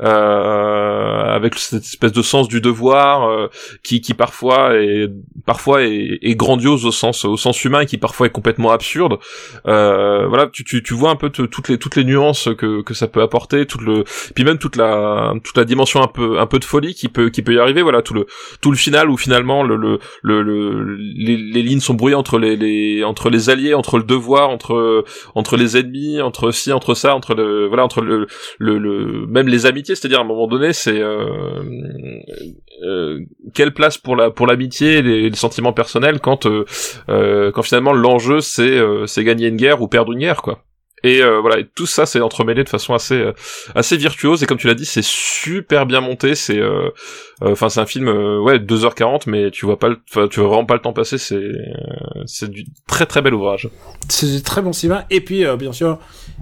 euh, 0.00 1.34
avec 1.38 1.54
cette 1.56 1.82
espèce 1.84 2.12
de 2.12 2.22
sens 2.22 2.48
du 2.48 2.60
devoir 2.62 3.48
qui 3.82 4.00
qui 4.00 4.14
parfois 4.14 4.74
est 4.76 5.08
parfois 5.44 5.82
est, 5.82 6.18
est 6.22 6.34
grandiose 6.34 6.86
au 6.86 6.92
sens 6.92 7.24
au 7.26 7.36
sens 7.36 7.62
humain 7.66 7.80
et 7.80 7.86
qui 7.86 7.98
parfois 7.98 8.26
est 8.28 8.30
complètement 8.38 8.70
absurde. 8.72 9.18
Voilà 9.64 10.48
tu, 10.52 10.64
tu 10.64 10.82
tu 10.82 10.94
vois 10.94 11.10
un 11.10 11.16
peu 11.16 11.30
te- 11.30 11.42
toutes 11.42 11.68
les 11.68 11.78
toutes 11.78 11.96
les 11.96 12.04
nuances 12.04 12.48
que 12.56 12.82
que 12.82 12.94
ça 12.94 13.06
peut 13.08 13.22
apporter 13.22 13.66
toute 13.66 13.82
le 13.82 14.04
puis 14.34 14.44
même 14.44 14.58
toute 14.58 14.76
la 14.76 15.34
toute 15.44 15.56
la 15.58 15.64
dimension 15.64 16.02
un 16.02 16.08
peu 16.08 16.38
un 16.38 16.46
peu 16.46 16.58
de 16.58 16.64
folie 16.64 16.94
qui 16.94 17.08
peut 17.08 17.28
qui 17.28 17.42
peut 17.42 17.54
y 17.54 17.58
arriver. 17.58 17.82
Voilà 17.82 18.00
tout 18.02 18.14
le 18.14 18.26
tout 18.62 18.70
le 18.70 18.76
final 18.78 19.10
où 19.10 19.16
finalement 19.16 19.62
le 19.62 19.76
le, 19.76 19.98
le, 20.22 20.42
le- 20.42 20.96
les, 20.96 21.36
les 21.36 21.62
lignes 21.62 21.80
sont 21.80 21.94
brouillées 21.94 22.14
entre 22.14 22.38
les, 22.38 22.56
les 22.56 23.04
entre 23.04 23.30
les 23.30 23.50
alliés 23.50 23.74
entre 23.74 23.98
le 23.98 24.04
devoir 24.04 24.50
entre 24.50 25.04
entre 25.34 25.56
les 25.56 25.76
ennemis 25.76 26.20
entre 26.20 26.50
ci 26.50 26.72
entre 26.72 26.94
ça 26.94 27.14
entre 27.14 27.34
le 27.34 27.66
voilà 27.66 27.84
entre 27.84 28.00
le 28.00 28.26
le, 28.58 28.78
le 28.78 29.26
même 29.26 29.48
les 29.48 29.66
amitiés. 29.66 29.94
C'est-à-dire 29.94 30.18
à 30.18 30.22
un 30.22 30.26
moment 30.26 30.46
donné 30.46 30.72
c'est 30.72 31.00
euh, 31.00 31.16
euh, 32.84 33.20
quelle 33.54 33.72
place 33.72 33.98
pour 33.98 34.16
la 34.16 34.30
pour 34.30 34.46
l'amitié 34.46 34.98
et 34.98 35.02
les, 35.02 35.30
les 35.30 35.36
sentiments 35.36 35.72
personnels 35.72 36.20
quand 36.20 36.46
euh, 36.46 36.64
euh, 37.08 37.50
quand 37.52 37.62
finalement 37.62 37.92
l'enjeu 37.92 38.40
c'est 38.40 38.76
euh, 38.78 39.06
c'est 39.06 39.24
gagner 39.24 39.48
une 39.48 39.56
guerre 39.56 39.80
ou 39.82 39.88
perdre 39.88 40.12
une 40.12 40.18
guerre 40.18 40.42
quoi 40.42 40.65
et 41.02 41.22
euh, 41.22 41.40
voilà, 41.40 41.58
et 41.58 41.66
tout 41.74 41.86
ça 41.86 42.06
c'est 42.06 42.20
entremêlé 42.20 42.64
de 42.64 42.68
façon 42.68 42.94
assez 42.94 43.14
euh, 43.14 43.32
assez 43.74 43.96
virtuose 43.96 44.42
et 44.42 44.46
comme 44.46 44.58
tu 44.58 44.66
l'as 44.66 44.74
dit, 44.74 44.86
c'est 44.86 45.04
super 45.04 45.86
bien 45.86 46.00
monté, 46.00 46.34
c'est 46.34 46.58
euh, 46.58 46.90
euh, 47.42 47.52
enfin 47.52 47.68
c'est 47.68 47.80
un 47.80 47.86
film 47.86 48.08
euh, 48.08 48.40
ouais 48.40 48.58
2h40 48.58 49.22
mais 49.26 49.50
tu 49.50 49.66
vois 49.66 49.78
pas 49.78 49.88
le 49.88 50.28
tu 50.28 50.40
vois 50.40 50.48
vraiment 50.48 50.66
pas 50.66 50.74
le 50.74 50.80
temps 50.80 50.92
passer, 50.92 51.18
c'est 51.18 51.34
euh, 51.34 52.22
c'est 52.26 52.50
du 52.50 52.64
très 52.86 53.06
très 53.06 53.22
bel 53.22 53.34
ouvrage. 53.34 53.68
C'est 54.08 54.26
du 54.26 54.42
très 54.42 54.62
bon 54.62 54.72
cinéma. 54.72 55.04
Et 55.10 55.20
puis, 55.20 55.44
euh, 55.44 55.56
bien 55.56 55.72
sûr, 55.72 55.98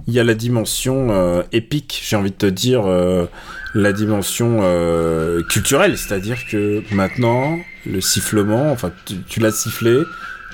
il 0.07 0.13
y 0.13 0.19
a 0.19 0.23
la 0.23 0.33
dimension 0.33 1.11
euh, 1.11 1.43
épique, 1.51 2.01
j'ai 2.03 2.15
envie 2.15 2.31
de 2.31 2.35
te 2.35 2.45
dire, 2.45 2.85
euh, 2.85 3.25
la 3.73 3.93
dimension 3.93 4.59
euh, 4.61 5.41
culturelle. 5.43 5.97
C'est-à-dire 5.97 6.45
que 6.47 6.83
maintenant, 6.91 7.57
le 7.85 8.01
sifflement, 8.01 8.71
enfin, 8.71 8.91
tu, 9.27 9.39
l'as 9.39 9.51
sifflé, 9.51 10.01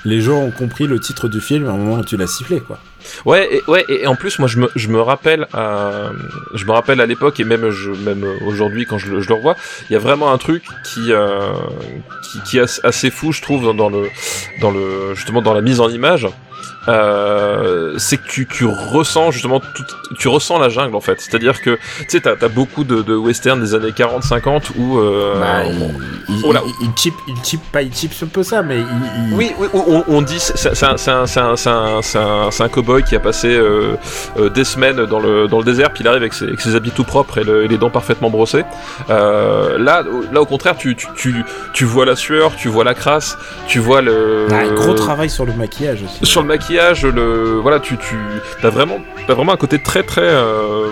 les 0.04 0.20
gens 0.20 0.38
ont 0.38 0.50
compris 0.50 0.86
le 0.86 0.98
titre 1.00 1.28
du 1.28 1.40
film 1.40 1.66
à 1.66 1.72
un 1.72 1.76
moment 1.76 2.02
tu 2.02 2.16
l'as 2.16 2.26
sifflé, 2.26 2.60
quoi. 2.60 2.78
Ouais, 3.24 3.48
et, 3.50 3.70
ouais, 3.70 3.84
et 3.88 4.06
en 4.06 4.14
plus, 4.14 4.38
moi, 4.38 4.48
je 4.48 4.58
me, 4.58 4.70
je 4.74 4.88
me 4.88 5.00
rappelle, 5.00 5.46
rappelle 6.72 7.00
à 7.00 7.06
l'époque 7.06 7.40
et 7.40 7.44
même, 7.44 7.64
aujourd'hui 8.46 8.86
quand 8.86 8.98
je 8.98 9.10
le, 9.10 9.34
revois, 9.34 9.56
il 9.88 9.92
y 9.92 9.96
a 9.96 9.98
vraiment 9.98 10.32
un 10.32 10.38
truc 10.38 10.64
qui, 10.84 11.12
euh, 11.12 11.52
est 12.54 12.84
assez 12.84 13.10
fou, 13.10 13.32
je 13.32 13.42
trouve, 13.42 13.64
le, 13.90 14.08
dans 14.60 14.70
le, 14.70 15.14
justement, 15.14 15.42
dans 15.42 15.54
la 15.54 15.60
mise 15.62 15.80
en 15.80 15.88
image. 15.88 16.26
Euh, 16.88 17.94
c'est 17.98 18.16
que 18.16 18.26
tu, 18.28 18.46
tu 18.46 18.66
ressens 18.66 19.30
justement 19.30 19.60
tout, 19.60 19.84
tu 20.18 20.28
ressens 20.28 20.58
la 20.58 20.68
jungle 20.68 20.94
en 20.96 21.00
fait. 21.00 21.20
C'est-à-dire 21.20 21.60
que 21.60 21.78
tu 22.00 22.04
sais, 22.08 22.20
t'as 22.20 22.32
as 22.40 22.48
beaucoup 22.48 22.84
de, 22.84 23.02
de 23.02 23.14
westerns 23.14 23.60
des 23.60 23.74
années 23.74 23.90
40-50 23.90 24.70
où 24.76 24.98
euh, 24.98 25.34
Bah, 25.38 25.64
il, 25.66 26.34
il, 26.34 26.42
Oh 26.44 26.52
là. 26.52 26.60
il, 26.66 26.86
il 26.88 26.90
chip, 26.96 27.14
il 27.28 27.34
chip, 27.44 27.60
pas 27.72 27.82
il 27.82 27.94
chip 27.94 28.12
un 28.22 28.26
peu 28.26 28.42
ça, 28.42 28.62
mais 28.62 28.78
il, 28.78 29.34
Oui, 29.34 29.52
oui, 29.58 29.68
on, 29.74 30.04
on 30.08 30.22
dit 30.22 30.38
c'est 30.40 30.56
c'est 30.74 30.86
un, 30.86 30.96
c'est 30.96 31.10
un, 31.10 31.26
c'est 31.26 31.40
un, 31.40 31.56
c'est 31.56 31.70
un, 31.70 32.02
c'est 32.02 32.18
un, 32.18 32.50
c'est 32.50 32.70
cowboy 32.70 33.02
qui 33.04 33.14
a 33.16 33.20
passé 33.20 33.48
euh, 33.48 33.96
euh, 34.38 34.48
des 34.48 34.64
semaines 34.64 35.04
dans 35.06 35.20
le, 35.20 35.46
dans 35.48 35.58
le 35.58 35.64
désert, 35.64 35.92
puis 35.92 36.02
il 36.02 36.08
arrive 36.08 36.22
avec 36.22 36.32
ses, 36.32 36.44
avec 36.46 36.60
ses 36.60 36.74
habits 36.74 36.90
tout 36.92 37.04
propres 37.04 37.38
et, 37.38 37.44
le- 37.44 37.64
et 37.64 37.68
les 37.68 37.78
dents 37.78 37.90
parfaitement 37.90 38.30
brossées. 38.30 38.64
Euh, 39.10 39.78
là, 39.78 40.02
là, 40.32 40.40
au 40.40 40.46
contraire, 40.46 40.76
tu, 40.76 40.96
tu, 40.96 41.06
tu, 41.16 41.44
tu 41.74 41.84
vois 41.84 42.06
la 42.06 42.16
sueur, 42.16 42.56
tu 42.56 42.68
vois 42.68 42.84
la 42.84 42.94
crasse, 42.94 43.36
tu 43.66 43.78
vois 43.78 44.00
le 44.00 44.46
Ah, 44.50 44.56
un 44.60 44.72
gros 44.74 44.94
travail 44.94 45.28
sur 45.30 45.44
le 45.44 45.52
maquillage 45.54 46.02
aussi. 46.02 46.24
sur 46.24 46.40
le 46.42 46.48
maquillage, 46.48 46.71
le 46.78 47.58
voilà, 47.60 47.80
tu 47.80 47.96
tu 47.98 48.16
t'as 48.60 48.70
vraiment 48.70 48.98
t'as 49.26 49.34
vraiment 49.34 49.52
un 49.52 49.56
côté 49.56 49.80
très 49.82 50.02
très 50.02 50.22
euh, 50.22 50.90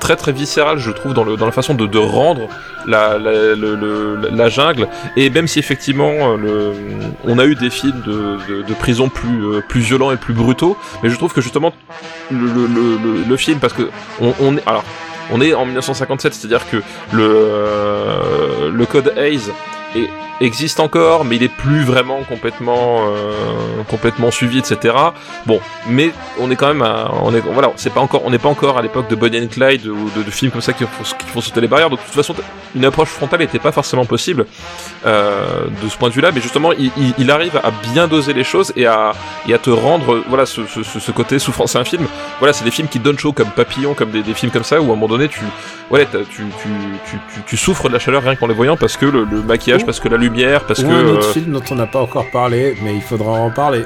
très 0.00 0.16
très 0.16 0.32
viscéral, 0.32 0.78
je 0.78 0.90
trouve, 0.90 1.14
dans 1.14 1.24
le 1.24 1.36
dans 1.36 1.46
la 1.46 1.52
façon 1.52 1.74
de, 1.74 1.86
de 1.86 1.98
rendre 1.98 2.48
la 2.86 3.18
la, 3.18 3.32
la 3.54 4.48
jungle. 4.48 4.88
Et 5.16 5.30
même 5.30 5.46
si 5.46 5.58
effectivement 5.58 6.12
euh, 6.12 6.36
le 6.36 6.72
on 7.24 7.38
a 7.38 7.44
eu 7.44 7.54
des 7.54 7.70
films 7.70 8.00
de, 8.06 8.62
de, 8.62 8.74
prison 8.74 9.08
plus 9.08 9.44
euh, 9.44 9.60
plus 9.66 9.80
violents 9.80 10.12
et 10.12 10.16
plus 10.16 10.34
brutaux, 10.34 10.76
mais 11.02 11.10
je 11.10 11.16
trouve 11.16 11.32
que 11.32 11.40
justement 11.40 11.72
le 12.30 12.38
le, 12.38 12.66
le, 12.66 13.24
le- 13.28 13.36
film 13.36 13.58
parce 13.60 13.72
que 13.72 13.88
on, 14.20 14.34
on 14.40 14.56
est 14.56 14.66
alors 14.66 14.84
on 15.30 15.40
est 15.40 15.52
en 15.54 15.66
1957, 15.66 16.34
c'est-à-dire 16.34 16.68
que 16.70 16.78
le 17.12 18.70
le 18.72 18.86
code 18.86 19.12
Hayes 19.16 19.50
est- 19.94 20.10
existe 20.40 20.80
encore, 20.80 21.24
mais 21.24 21.36
il 21.36 21.42
est 21.42 21.48
plus 21.48 21.82
vraiment 21.82 22.22
complètement 22.22 23.06
euh, 23.08 23.82
complètement 23.88 24.30
suivi, 24.30 24.58
etc. 24.58 24.94
Bon, 25.46 25.60
mais 25.88 26.12
on 26.38 26.50
est 26.50 26.56
quand 26.56 26.68
même, 26.68 26.82
à, 26.82 27.10
on 27.22 27.34
est 27.34 27.40
voilà, 27.40 27.72
c'est 27.76 27.92
pas 27.92 28.00
encore, 28.00 28.22
on 28.24 28.30
n'est 28.30 28.38
pas 28.38 28.48
encore 28.48 28.78
à 28.78 28.82
l'époque 28.82 29.08
de 29.08 29.16
Bonnie 29.16 29.40
and 29.40 29.48
Clyde 29.48 29.86
ou 29.86 30.10
de, 30.14 30.30
films 30.30 30.52
comme 30.52 30.60
ça 30.60 30.72
qui 30.72 30.84
font, 30.84 31.40
sauter 31.40 31.60
les 31.60 31.66
barrières. 31.66 31.90
Donc 31.90 32.00
de 32.00 32.04
toute 32.04 32.14
façon, 32.14 32.34
une 32.74 32.84
approche 32.84 33.08
frontale 33.08 33.40
n'était 33.40 33.58
pas 33.58 33.72
forcément 33.72 34.04
possible 34.04 34.46
euh, 35.06 35.64
de 35.82 35.88
ce 35.88 35.96
point 35.96 36.08
de 36.08 36.14
vue-là, 36.14 36.30
mais 36.32 36.40
justement, 36.40 36.70
il, 36.72 37.30
arrive 37.30 37.60
à 37.62 37.70
bien 37.92 38.08
doser 38.08 38.32
les 38.32 38.44
choses 38.44 38.72
et 38.76 38.86
à 38.86 39.12
et 39.46 39.54
à 39.54 39.58
te 39.58 39.70
rendre, 39.70 40.22
voilà, 40.28 40.46
ce, 40.46 41.10
côté 41.10 41.38
souffrance. 41.38 41.72
C'est 41.72 41.78
un 41.78 41.84
film, 41.84 42.06
voilà, 42.38 42.52
c'est 42.52 42.64
des 42.64 42.70
films 42.70 42.88
qui 42.88 42.98
donnent 42.98 43.18
chaud 43.18 43.32
comme 43.32 43.50
Papillon, 43.50 43.94
comme 43.94 44.10
des, 44.10 44.22
films 44.34 44.52
comme 44.52 44.64
ça 44.64 44.80
où 44.80 44.84
à 44.84 44.86
un 44.86 44.88
moment 44.88 45.08
donné, 45.08 45.28
tu, 45.28 45.40
ouais, 45.90 46.06
tu, 46.30 46.44
tu, 46.62 47.18
tu, 47.46 47.56
souffres 47.56 47.88
de 47.88 47.92
la 47.92 47.98
chaleur 47.98 48.22
rien 48.22 48.36
qu'en 48.36 48.46
les 48.46 48.54
voyant 48.54 48.76
parce 48.76 48.96
que 48.96 49.06
le 49.06 49.24
maquillage, 49.42 49.77
Parce 49.84 50.00
que 50.00 50.08
la 50.08 50.16
lumière, 50.16 50.64
parce 50.64 50.80
Ou 50.80 50.82
que 50.82 50.88
un 50.92 51.06
autre 51.06 51.28
euh, 51.28 51.32
film 51.32 51.52
dont 51.52 51.62
on 51.70 51.74
n'a 51.74 51.86
pas 51.86 52.00
encore 52.00 52.30
parlé, 52.30 52.76
mais 52.82 52.94
il 52.94 53.02
faudra 53.02 53.30
en 53.32 53.50
parler. 53.50 53.84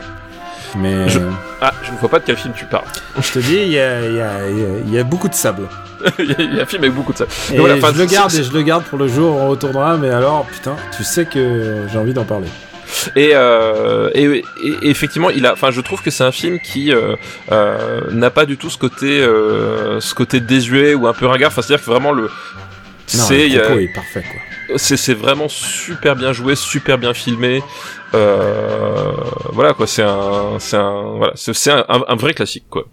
Mais 0.77 1.09
Je- 1.09 1.19
je, 1.19 1.25
ah, 1.61 1.73
je 1.83 1.93
ne 1.93 1.97
vois 1.99 2.09
pas 2.09 2.19
de 2.19 2.25
quel 2.25 2.37
film 2.37 2.55
tu 2.57 2.65
parles. 2.65 2.85
te 3.21 3.39
dis, 3.39 3.57
il 3.57 3.69
y 3.69 3.73
y, 3.73 4.91
y 4.91 4.95
y 4.95 4.99
a 4.99 5.05
beaucoup 5.05 5.29
de 5.29 5.35
sable. 5.35 5.69
il 6.19 6.31
y 6.55 6.59
a- 6.59 6.63
un 6.63 6.67
film 6.67 6.83
avec 6.85 6.95
beaucoup 6.95 7.13
de 7.13 7.19
ça. 7.19 7.27
Et 7.53 7.59
voilà, 7.59 7.75
enfin, 7.75 7.91
je 7.95 7.99
le 7.99 8.07
garde 8.07 8.33
et 8.35 8.43
je 8.43 8.53
le 8.53 8.63
garde 8.63 8.85
pour 8.85 8.99
le 8.99 9.07
jour 9.09 9.37
où 9.37 9.39
on 9.39 9.49
retournera, 9.51 9.97
mais 9.99 10.11
alors, 10.11 10.47
putain, 10.47 10.75
tu 10.97 11.05
sais 11.05 11.27
que 11.27 11.83
j'ai 11.93 11.99
envie 11.99 12.15
d'en 12.15 12.25
parler. 12.25 12.49
Et, 13.17 13.31
euh, 13.35 14.11
et, 14.15 14.45
effectivement, 14.83 15.31
il 15.31 15.47
a, 15.47 15.53
enfin, 15.55 15.71
je 15.71 15.81
trouve 15.81 16.03
que 16.03 16.11
c'est 16.11 16.25
un 16.25 16.33
film 16.33 16.59
qui 16.61 16.93
euh, 16.93 17.17
euh, 17.51 18.01
n'a 18.11 18.31
pas 18.31 18.45
du 18.47 18.57
tout 18.59 18.69
ce 18.71 18.77
côté, 18.79 19.21
euh, 19.23 19.99
ce 20.01 20.15
côté 20.15 20.41
désuet 20.41 20.95
ou 20.95 21.07
un 21.07 21.13
peu 21.15 21.27
ringard. 21.27 21.49
Enfin, 21.51 21.63
c'est-à-dire 21.63 21.85
que 21.85 21.91
vraiment 21.91 22.13
le, 22.13 22.29
c'est, 23.19 23.93
parfait, 23.93 24.23
quoi. 24.23 24.79
c'est, 24.79 25.15
vraiment 25.15 25.49
super 25.49 26.17
bien 26.17 26.33
joué, 26.33 26.55
super 26.57 26.99
bien 26.99 27.15
filmé. 27.15 27.63
Euh, 28.15 29.13
voilà 29.53 29.73
quoi, 29.75 29.87
c'est 29.87 30.03
un, 30.03 30.59
c'est 30.59 30.77
un, 30.77 31.15
voilà, 31.17 31.33
c'est, 31.35 31.71
un, 31.71 31.85
un- 31.89 32.05
un 32.09 32.17
vrai 32.17 32.35
classique 32.35 32.65
quoi. 32.69 32.87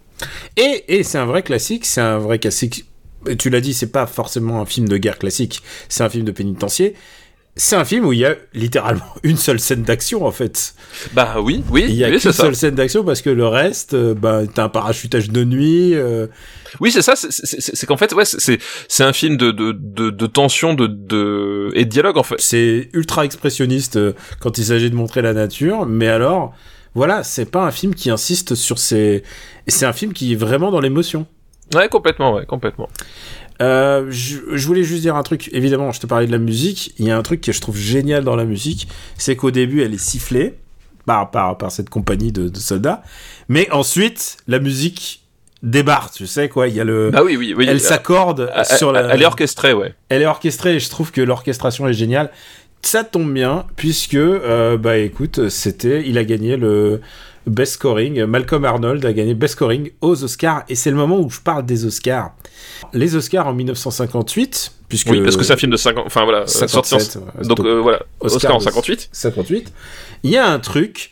Et, 0.57 0.83
et 0.87 1.03
c'est 1.03 1.17
un 1.17 1.25
vrai 1.25 1.43
classique, 1.43 1.85
c'est 1.85 2.01
un 2.01 2.17
vrai 2.17 2.39
classique. 2.39 2.85
Tu 3.37 3.49
l'as 3.49 3.61
dit, 3.61 3.73
c'est 3.73 3.91
pas 3.91 4.07
forcément 4.07 4.61
un 4.61 4.65
film 4.65 4.87
de 4.87 4.97
guerre 4.97 5.17
classique, 5.17 5.61
c'est 5.89 6.03
un 6.03 6.09
film 6.09 6.23
de 6.25 6.31
pénitencier. 6.31 6.95
C'est 7.59 7.75
un 7.75 7.85
film 7.85 8.05
où 8.05 8.13
il 8.13 8.19
y 8.19 8.25
a 8.25 8.35
littéralement 8.53 9.05
une 9.23 9.37
seule 9.37 9.59
scène 9.59 9.83
d'action 9.83 10.25
en 10.25 10.31
fait. 10.31 10.73
Bah 11.13 11.35
oui, 11.41 11.63
oui, 11.69 11.85
Il 11.89 11.95
y 11.95 12.03
a 12.05 12.09
oui, 12.09 12.19
ça. 12.19 12.31
seule 12.33 12.55
scène 12.55 12.75
d'action 12.75 13.03
parce 13.03 13.21
que 13.21 13.29
le 13.29 13.45
reste, 13.45 13.93
euh, 13.93 14.13
bah, 14.15 14.41
t'as 14.51 14.63
un 14.63 14.69
parachutage 14.69 15.29
de 15.29 15.43
nuit. 15.43 15.93
euh, 15.93 16.27
Oui, 16.79 16.91
c'est 16.91 17.01
ça. 17.01 17.13
c'est- 17.15 17.85
qu'en 17.85 17.97
fait, 17.97 18.13
ouais, 18.13 18.25
c'est- 18.25 18.59
c'est 18.87 19.03
un 19.03 19.13
film 19.13 19.37
de 19.37 19.51
de 19.51 19.71
de, 19.73 20.09
de 20.09 20.25
tension, 20.25 20.73
de 20.73 20.87
de 20.87 21.69
et 21.73 21.85
de 21.85 21.89
dialogue 21.89 22.17
en 22.17 22.23
fait. 22.23 22.35
c'est 22.39 22.89
ultra 22.93 23.25
expressionniste 23.25 23.97
euh, 23.97 24.13
quand 24.39 24.57
il 24.57 24.65
s'agit 24.65 24.89
de 24.89 24.95
montrer 24.95 25.21
la 25.21 25.33
nature, 25.33 25.85
mais 25.85 26.07
alors, 26.07 26.53
voilà, 26.95 27.23
c'est 27.23 27.45
pas 27.51 27.63
un 27.65 27.71
film 27.71 27.93
qui 27.93 28.09
insiste 28.09 28.55
sur 28.55 28.79
ses. 28.79 29.23
C'est 29.67 29.85
un 29.85 29.93
film 29.93 30.13
qui 30.13 30.33
est 30.33 30.35
vraiment 30.35 30.71
dans 30.71 30.79
l'émotion. 30.79 31.27
Ouais, 31.75 31.87
complètement, 31.87 32.33
ouais, 32.33 32.47
complètement. 32.47 32.89
Euh, 33.61 34.07
je, 34.09 34.37
je 34.53 34.67
voulais 34.67 34.83
juste 34.83 35.01
dire 35.01 35.15
un 35.15 35.23
truc. 35.23 35.49
Évidemment, 35.51 35.91
je 35.91 35.99
te 35.99 36.07
parlais 36.07 36.27
de 36.27 36.31
la 36.31 36.37
musique. 36.37 36.93
Il 36.97 37.05
y 37.05 37.11
a 37.11 37.17
un 37.17 37.23
truc 37.23 37.41
que 37.41 37.51
je 37.51 37.61
trouve 37.61 37.77
génial 37.77 38.23
dans 38.23 38.35
la 38.35 38.45
musique, 38.45 38.87
c'est 39.17 39.35
qu'au 39.35 39.51
début, 39.51 39.81
elle 39.81 39.93
est 39.93 39.97
sifflée 40.01 40.55
par, 41.05 41.31
par, 41.31 41.57
par 41.57 41.71
cette 41.71 41.89
compagnie 41.89 42.31
de, 42.31 42.49
de 42.49 42.57
soldats, 42.57 43.03
mais 43.47 43.69
ensuite, 43.71 44.37
la 44.47 44.59
musique 44.59 45.23
débarque. 45.63 46.13
Tu 46.13 46.27
sais 46.27 46.49
quoi? 46.49 46.67
Il 46.67 46.75
y 46.75 46.79
a 46.79 46.83
le. 46.83 47.09
Bah 47.11 47.21
oui, 47.23 47.35
oui, 47.35 47.53
oui. 47.57 47.65
elle 47.67 47.81
s'accorde 47.81 48.49
euh, 48.55 48.63
sur 48.63 48.91
la. 48.91 49.01
Elle 49.13 49.21
est 49.21 49.25
orchestrée, 49.25 49.73
ouais. 49.73 49.93
Elle 50.09 50.21
est 50.21 50.27
orchestrée 50.27 50.75
et 50.75 50.79
je 50.79 50.89
trouve 50.89 51.11
que 51.11 51.21
l'orchestration 51.21 51.87
est 51.87 51.93
géniale. 51.93 52.31
Ça 52.81 53.03
tombe 53.03 53.33
bien 53.33 53.65
puisque 53.75 54.13
euh, 54.13 54.77
bah 54.77 54.97
écoute, 54.97 55.49
c'était 55.49 56.07
il 56.07 56.17
a 56.17 56.23
gagné 56.23 56.55
le 56.55 57.01
best 57.49 57.73
scoring. 57.73 58.23
Malcolm 58.25 58.63
Arnold 58.65 59.05
a 59.05 59.13
gagné 59.13 59.33
best 59.33 59.55
scoring 59.55 59.91
aux 60.01 60.23
Oscars 60.23 60.63
et 60.69 60.75
c'est 60.75 60.89
le 60.91 60.95
moment 60.97 61.19
où 61.19 61.29
je 61.29 61.39
parle 61.39 61.65
des 61.65 61.85
Oscars. 61.85 62.31
Les 62.93 63.15
Oscars 63.15 63.47
en 63.47 63.53
1958 63.53 64.71
puisque 64.87 65.09
Oui, 65.09 65.21
parce 65.21 65.37
que 65.37 65.43
c'est 65.43 65.53
un 65.53 65.57
film 65.57 65.71
de 65.71 65.77
50, 65.77 66.03
enfin 66.05 66.23
voilà, 66.23 66.47
sorti 66.47 66.77
en- 66.95 66.99
57, 66.99 67.15
ouais. 67.41 67.47
donc 67.47 67.59
euh, 67.59 67.79
voilà, 67.81 67.99
Oscar 68.21 68.35
Oscar 68.37 68.55
en 68.55 68.59
de- 68.59 68.63
58. 68.63 69.09
58. 69.11 69.73
Il 70.23 70.31
y 70.31 70.37
a 70.37 70.47
un 70.49 70.59
truc, 70.59 71.11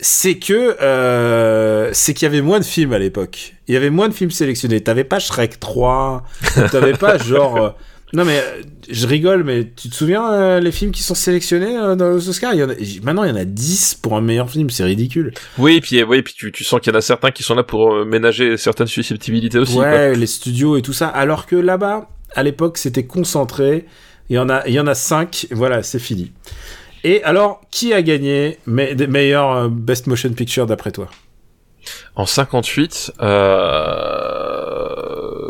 c'est 0.00 0.38
que 0.38 0.76
euh, 0.82 1.90
c'est 1.92 2.14
qu'il 2.14 2.26
y 2.26 2.30
avait 2.30 2.42
moins 2.42 2.58
de 2.58 2.64
films 2.64 2.92
à 2.92 2.98
l'époque. 2.98 3.54
Il 3.68 3.74
y 3.74 3.76
avait 3.76 3.90
moins 3.90 4.08
de 4.08 4.14
films 4.14 4.32
sélectionnés. 4.32 4.80
T'avais 4.82 5.04
pas 5.04 5.20
Shrek 5.20 5.60
3, 5.60 6.24
t'avais 6.70 6.94
pas 6.94 7.18
genre. 7.18 7.76
Non 8.14 8.24
mais 8.26 8.38
euh, 8.38 8.62
je 8.90 9.06
rigole, 9.06 9.42
mais 9.42 9.70
tu 9.74 9.88
te 9.88 9.94
souviens 9.94 10.30
euh, 10.32 10.60
les 10.60 10.70
films 10.70 10.90
qui 10.92 11.02
sont 11.02 11.14
sélectionnés 11.14 11.78
euh, 11.78 11.94
dans 11.96 12.14
les 12.14 12.28
Oscars? 12.28 12.52
Il 12.52 12.60
y 12.60 12.62
en 12.62 12.68
a... 12.68 12.74
Maintenant 13.02 13.24
il 13.24 13.30
y 13.30 13.32
en 13.32 13.36
a 13.36 13.44
10 13.46 13.94
pour 14.02 14.16
un 14.16 14.20
meilleur 14.20 14.50
film, 14.50 14.68
c'est 14.68 14.84
ridicule. 14.84 15.32
Oui, 15.56 15.76
et 15.76 15.80
puis 15.80 16.02
oui, 16.02 16.18
et 16.18 16.22
puis 16.22 16.34
tu, 16.36 16.52
tu 16.52 16.62
sens 16.62 16.80
qu'il 16.80 16.92
y 16.92 16.96
en 16.96 16.98
a 16.98 17.02
certains 17.02 17.30
qui 17.30 17.42
sont 17.42 17.54
là 17.54 17.62
pour 17.62 17.94
euh, 17.94 18.04
ménager 18.04 18.56
certaines 18.58 18.86
susceptibilités 18.86 19.58
aussi. 19.58 19.74
quoi. 19.74 19.84
ouais, 19.84 20.14
les 20.14 20.26
studios 20.26 20.76
et 20.76 20.82
tout 20.82 20.92
ça. 20.92 21.08
Alors 21.08 21.46
que 21.46 21.56
là-bas, 21.56 22.08
à 22.34 22.42
l'époque, 22.42 22.76
c'était 22.76 23.04
concentré. 23.06 23.86
Il 24.28 24.36
y 24.36 24.38
en 24.38 24.48
a, 24.50 24.66
il 24.66 24.74
y 24.74 24.80
en 24.80 24.86
a 24.86 24.94
5, 24.94 25.46
voilà, 25.50 25.82
c'est 25.82 25.98
fini. 25.98 26.32
Et 27.04 27.22
alors, 27.24 27.62
qui 27.70 27.92
a 27.94 28.02
gagné 28.02 28.58
me- 28.66 28.94
des 28.94 29.06
meilleurs 29.06 29.68
Best 29.70 30.06
Motion 30.06 30.32
Picture 30.32 30.66
d'après 30.66 30.92
toi? 30.92 31.08
En 32.14 32.26
58, 32.26 33.12
euh... 33.20 35.01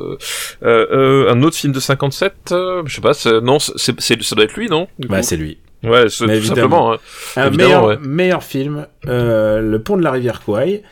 Euh, 0.02 0.86
euh, 0.92 1.30
un 1.32 1.42
autre 1.42 1.56
film 1.56 1.72
de 1.72 1.80
57, 1.80 2.34
euh, 2.52 2.82
je 2.86 2.94
sais 2.94 3.00
pas, 3.00 3.14
c'est- 3.14 3.40
non, 3.40 3.58
c'est, 3.58 4.00
ça 4.00 4.34
doit 4.34 4.44
être 4.44 4.56
lui, 4.56 4.68
non 4.68 4.88
Bah, 4.98 5.22
c'est 5.22 5.36
lui. 5.36 5.58
Ouais, 5.84 6.06
tout 6.08 6.24
évidemment. 6.30 6.54
simplement. 6.54 6.92
hein. 6.92 6.98
Un 7.36 7.50
meilleur, 7.50 7.84
ouais. 7.86 7.98
meilleur 8.00 8.42
film, 8.44 8.86
euh, 9.08 9.60
Le 9.60 9.82
Pont 9.82 9.96
de 9.96 10.02
la 10.02 10.12
rivière 10.12 10.40
Kwai, 10.42 10.82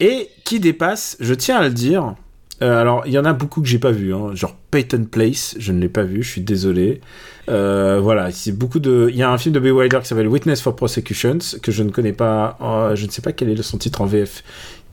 et 0.00 0.28
qui 0.44 0.58
dépasse, 0.58 1.16
je 1.20 1.32
tiens 1.34 1.58
à 1.58 1.62
le 1.62 1.70
dire, 1.70 2.14
euh, 2.60 2.80
alors 2.80 3.02
il 3.06 3.12
y 3.12 3.18
en 3.18 3.24
a 3.24 3.32
beaucoup 3.32 3.60
que 3.62 3.68
j'ai 3.68 3.78
pas 3.78 3.92
vu, 3.92 4.12
hein, 4.14 4.30
genre 4.34 4.56
Peyton 4.72 5.04
Place, 5.10 5.54
je 5.58 5.70
ne 5.70 5.80
l'ai 5.80 5.88
pas 5.88 6.02
vu, 6.02 6.22
je 6.24 6.28
suis 6.30 6.40
désolé. 6.40 7.00
Euh, 7.48 7.98
voilà, 8.00 8.30
c'est 8.30 8.52
beaucoup 8.52 8.78
de. 8.78 9.08
Il 9.10 9.16
y 9.16 9.22
a 9.22 9.30
un 9.30 9.36
film 9.38 9.52
de 9.54 9.60
Bill 9.60 9.72
Wilder 9.72 9.98
qui 10.02 10.06
s'appelle 10.08 10.28
Witness 10.28 10.60
for 10.60 10.74
Prosecutions 10.76 11.38
que 11.62 11.70
je 11.72 11.82
ne 11.82 11.90
connais 11.90 12.12
pas, 12.12 12.56
euh, 12.62 12.94
je 12.96 13.04
ne 13.06 13.10
sais 13.10 13.22
pas 13.22 13.32
quel 13.32 13.48
est 13.50 13.62
son 13.62 13.78
titre 13.78 14.00
en 14.00 14.06
VF, 14.06 14.42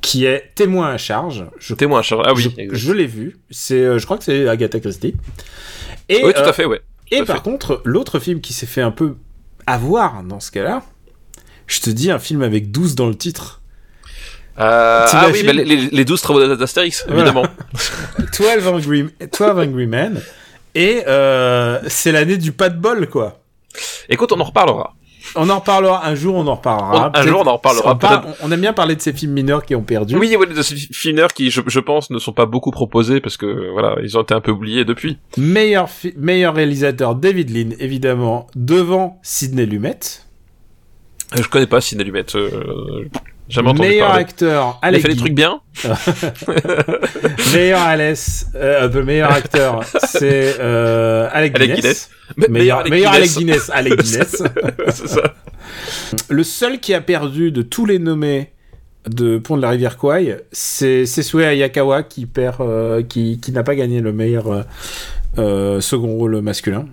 qui 0.02 0.26
est 0.26 0.52
Témoin 0.56 0.91
à 0.91 0.97
charge. 0.97 1.45
Je, 1.60 1.74
Témoin, 1.74 2.02
Charles. 2.02 2.24
Ah 2.26 2.34
oui, 2.34 2.54
je, 2.72 2.91
l'ai 2.93 3.06
vu. 3.08 3.38
C'est, 3.52 3.76
euh, 3.76 4.00
je 4.00 4.06
crois 4.06 4.18
que 4.18 4.24
c'est 4.24 4.47
Agatha 4.47 4.80
Christie. 4.80 5.16
Et, 6.08 6.24
oui, 6.24 6.34
tout 6.34 6.39
euh, 6.41 6.50
à 6.50 6.54
fait, 6.54 6.66
ouais. 6.66 6.82
et 7.12 7.18
Tout 7.18 7.24
à 7.24 7.26
par 7.26 7.36
fait. 7.38 7.41
contre, 7.43 7.82
l'autre 7.86 8.20
film 8.20 8.41
qui 8.41 8.54
s'est 8.54 8.66
fait 8.66 8.82
un 8.82 8.91
peu 8.91 9.16
avoir 9.68 10.24
dans 10.24 10.39
ce 10.39 10.52
cas-là, 10.52 10.84
je 11.68 11.82
te 11.82 11.89
dis 11.89 12.10
un 12.12 12.20
film 12.20 12.41
avec 12.41 12.72
12 12.72 12.95
dans 12.95 13.08
le 13.08 13.16
titre. 13.16 13.62
Euh, 14.60 15.06
ah 15.10 15.30
oui, 15.32 15.43
bah, 15.43 15.54
les, 15.54 15.64
les, 15.64 15.89
les 15.89 16.06
12 16.06 16.22
travaux 16.22 16.56
d'Astérix, 16.56 17.06
Voilà. 17.08 17.22
évidemment. 17.22 17.45
12 18.38 18.68
Angry, 18.68 19.04
12 19.04 19.41
Angry 19.41 19.86
Men. 19.86 20.22
Et 20.76 21.04
euh, 21.08 21.80
c'est 21.88 22.12
l'année 22.12 22.38
du 22.38 22.52
pas 22.52 22.70
de 22.70 22.78
bol, 22.78 23.08
quoi. 23.10 23.39
Écoute, 24.10 24.32
on 24.32 24.39
en 24.39 24.43
reparlera. 24.43 24.95
On 25.36 25.49
en 25.49 25.59
reparlera 25.59 26.05
un 26.07 26.15
jour, 26.15 26.36
on 26.36 26.47
en 26.47 26.55
reparlera. 26.55 27.11
On- 27.13 27.19
un 27.19 27.27
jour, 27.27 27.41
on 27.45 27.47
en 27.47 27.53
reparlera, 27.57 27.91
On, 27.93 27.95
peut-être. 27.97 28.27
on 28.41 28.51
aime 28.51 28.61
bien 28.61 28.73
parler 28.73 28.95
de 28.95 29.01
ces 29.01 29.13
films 29.13 29.34
mineurs 29.34 29.65
qui 29.65 29.75
ont 29.75 29.84
perdu. 29.84 30.17
Oui, 30.17 30.36
ouais, 30.36 30.45
de 30.47 30.61
ces 30.61 30.75
films 30.75 31.25
qui, 31.36 31.51
je, 31.51 31.61
je 31.67 31.80
pense, 31.80 32.09
ne 32.09 32.19
sont 32.19 32.34
pas 32.34 32.45
beaucoup 32.45 32.71
proposés 32.71 33.19
parce 33.21 33.38
que, 33.38 33.69
voilà, 33.71 33.95
ils 34.03 34.17
ont 34.17 34.21
été 34.21 34.34
un 34.34 34.41
peu 34.41 34.51
oubliés 34.51 34.86
depuis. 34.86 35.17
Meilleur 35.38 36.55
réalisateur, 36.55 37.15
David 37.15 37.49
Lean, 37.55 37.75
évidemment, 37.80 38.47
devant 38.55 39.19
Sidney 39.23 39.65
Lumet. 39.65 39.99
Euh, 41.38 41.41
Je 41.43 41.47
connais 41.47 41.67
pas 41.67 41.80
Sidney 41.82 42.03
Lumet, 42.05 42.25
euh, 42.36 43.05
jamais 43.50 43.70
entendu 43.70 43.89
Meilleur 43.89 44.08
parler. 44.08 44.22
acteur, 44.24 44.80
Il 44.84 44.88
Alec 44.88 45.02
fait 45.02 45.08
des 45.10 45.16
trucs 45.18 45.34
bien 45.34 45.60
meilleur 47.54 47.80
Alès, 47.82 48.47
euh, 48.56 49.04
meilleur 49.04 49.32
acteur, 49.32 49.84
c'est 50.08 50.56
euh, 50.60 51.28
Alec, 51.32 51.56
Alec 51.56 51.76
Guinness. 51.76 51.82
Guinness. 51.82 52.10
Me- 52.38 52.47
Meilleur, 52.54 52.89
meilleur 52.89 53.12
Alec 53.14 53.32
Guinness, 53.32 53.70
Alec 53.74 54.00
Guinness. 54.02 54.43
C'est 54.89 55.08
ça. 55.08 55.34
Le 56.30 56.43
seul 56.43 56.80
qui 56.80 56.93
a 56.93 57.02
perdu 57.02 57.52
de 57.52 57.62
tous 57.62 57.86
les 57.86 58.00
nommés 58.00 58.52
de 59.08 59.38
Pont 59.38 59.56
de 59.58 59.62
la 59.62 59.70
Rivière 59.70 59.97
Kwai, 59.97 60.38
c'est 60.52 61.06
Sesue 61.06 61.43
Ayakawa 61.43 62.04
qui 62.04 62.26
perd, 62.26 62.62
euh, 62.62 63.02
qui, 63.04 63.39
qui 63.39 63.52
n'a 63.52 63.64
pas 63.64 63.76
gagné 63.76 64.02
le 64.02 64.12
meilleur 64.12 64.52
euh, 64.52 64.62
euh, 65.38 65.82
second 65.82 66.16
rôle 66.18 66.41
masculin. 66.41 66.86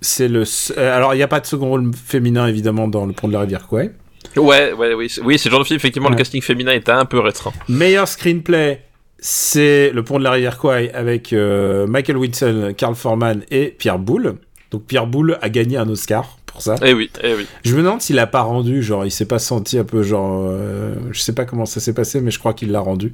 C'est 0.00 0.28
le. 0.28 0.44
alors 0.78 1.14
il 1.14 1.16
n'y 1.16 1.22
a 1.22 1.28
pas 1.28 1.40
de 1.40 1.46
second 1.46 1.68
rôle 1.68 1.90
féminin 1.94 2.46
évidemment 2.46 2.88
dans 2.88 3.04
le 3.06 3.12
Pont 3.12 3.26
de 3.28 3.32
la 3.32 3.40
Rivière 3.40 3.66
Kwai. 3.66 3.90
Ouais, 4.36 4.72
ouais, 4.72 4.94
oui, 4.94 5.10
oui, 5.24 5.38
c'est 5.38 5.48
le 5.48 5.52
genre 5.52 5.60
de 5.60 5.66
film, 5.66 5.76
effectivement, 5.76 6.08
Ouais. 6.08 6.14
le 6.14 6.18
casting 6.18 6.42
féminin 6.42 6.72
était 6.72 6.92
un 6.92 7.04
peu 7.04 7.18
restreint. 7.20 7.52
Meilleur 7.68 8.08
screenplay, 8.08 8.82
c'est 9.18 9.90
Le 9.92 10.02
Pont 10.02 10.18
de 10.18 10.24
la 10.24 10.32
Rivière 10.32 10.58
Kwai 10.58 10.90
avec 10.92 11.32
euh, 11.32 11.86
Michael 11.86 12.16
Winston, 12.16 12.74
Carl 12.76 12.94
Forman 12.94 13.42
et 13.50 13.66
Pierre 13.68 13.98
Boulle. 13.98 14.36
Donc 14.70 14.84
Pierre 14.86 15.06
Boulle 15.06 15.38
a 15.40 15.48
gagné 15.48 15.76
un 15.76 15.88
Oscar 15.88 16.36
pour 16.46 16.60
ça. 16.62 16.74
Eh 16.84 16.92
oui, 16.94 17.10
eh 17.22 17.34
oui. 17.34 17.46
Je 17.64 17.74
me 17.76 17.82
demande 17.82 18.00
s'il 18.00 18.18
a 18.18 18.26
pas 18.26 18.42
rendu, 18.42 18.82
genre 18.82 19.04
il 19.04 19.10
s'est 19.10 19.26
pas 19.26 19.38
senti 19.38 19.78
un 19.78 19.84
peu 19.84 20.02
genre, 20.02 20.46
euh, 20.48 20.94
je 21.12 21.20
sais 21.20 21.32
pas 21.34 21.44
comment 21.44 21.64
ça 21.66 21.80
s'est 21.80 21.94
passé, 21.94 22.20
mais 22.20 22.30
je 22.30 22.38
crois 22.38 22.54
qu'il 22.54 22.70
l'a 22.72 22.80
rendu 22.80 23.12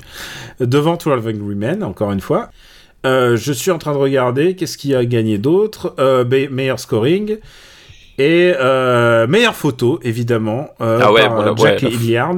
devant 0.59 0.97
12 0.97 1.27
Angry 1.27 1.55
Men, 1.55 1.83
encore 1.85 2.13
une 2.13 2.21
fois. 2.21 2.51
Euh, 3.07 3.37
je 3.37 3.53
suis 3.53 3.71
en 3.71 3.79
train 3.79 3.93
de 3.93 3.99
regarder 3.99 4.57
qu'est-ce 4.57 4.77
qui 4.77 4.95
a 4.95 5.05
gagné 5.07 5.39
d'autre? 5.39 5.95
Euh, 5.99 6.25
meilleur 6.51 6.79
scoring 6.79 7.39
et 8.21 8.53
euh, 8.61 9.27
meilleure 9.27 9.55
photo 9.55 9.99
évidemment 10.03 10.69
euh, 10.83 11.01
Ah 11.03 11.11
ouais, 11.11 11.23
par 11.23 11.37
voilà, 11.37 11.51
euh, 11.53 11.57
Jack 11.57 11.83
ouais, 11.83 11.89
Hilliard. 11.91 12.37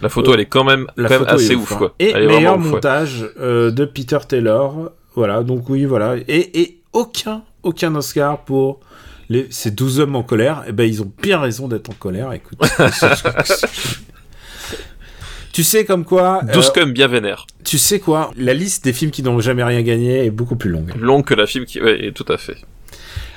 La 0.00 0.08
photo, 0.08 0.32
elle 0.32 0.40
est 0.40 0.46
quand 0.46 0.64
même, 0.64 0.86
La 0.96 1.08
quand 1.08 1.20
même 1.20 1.28
assez 1.28 1.54
ouf, 1.54 1.72
hein. 1.72 1.76
quoi. 1.76 1.94
Et 1.98 2.12
Elle 2.14 2.28
meilleur 2.28 2.56
ouais. 2.56 2.64
montage 2.64 3.26
euh, 3.38 3.70
de 3.70 3.84
Peter 3.84 4.16
Taylor. 4.26 4.90
Voilà, 5.14 5.42
donc 5.42 5.68
oui, 5.68 5.84
voilà. 5.84 6.16
Et, 6.28 6.60
et 6.60 6.78
aucun, 6.94 7.42
aucun 7.62 7.94
Oscar 7.94 8.42
pour 8.44 8.80
les, 9.28 9.46
ces 9.50 9.70
12 9.70 10.00
hommes 10.00 10.16
en 10.16 10.22
colère. 10.22 10.64
Et 10.66 10.72
ben, 10.72 10.84
ils 10.84 11.02
ont 11.02 11.12
bien 11.22 11.40
raison 11.40 11.68
d'être 11.68 11.90
en 11.90 11.94
colère, 11.94 12.32
écoute. 12.32 12.58
tu 15.52 15.62
sais 15.62 15.84
comme 15.84 16.06
quoi, 16.06 16.40
euh, 16.48 16.52
12 16.54 16.70
comme 16.70 16.92
bien 16.92 17.06
vénère. 17.08 17.46
tu 17.64 17.76
sais 17.76 18.00
quoi, 18.00 18.30
la 18.38 18.54
liste 18.54 18.84
des 18.84 18.94
films 18.94 19.10
qui 19.10 19.22
n'ont 19.22 19.40
jamais 19.40 19.64
rien 19.64 19.82
gagné 19.82 20.24
est 20.24 20.30
beaucoup 20.30 20.56
plus 20.56 20.70
longue. 20.70 20.94
Longue 20.98 21.24
que 21.26 21.34
la 21.34 21.46
film 21.46 21.66
qui, 21.66 21.82
ouais, 21.82 22.12
tout 22.14 22.26
à 22.30 22.38
fait. 22.38 22.56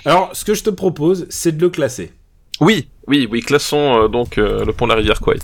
Alors, 0.06 0.30
ce 0.34 0.46
que 0.46 0.54
je 0.54 0.64
te 0.64 0.70
propose, 0.70 1.26
c'est 1.30 1.56
de 1.56 1.62
le 1.62 1.70
classer. 1.70 2.12
Oui, 2.62 2.90
oui, 3.08 3.28
oui, 3.32 3.42
classons 3.42 4.04
euh, 4.04 4.08
donc 4.08 4.38
euh, 4.38 4.66
le 4.66 4.74
pont 4.74 4.86
de 4.86 4.90
la 4.92 4.98
rivière 4.98 5.22
Kwai. 5.22 5.40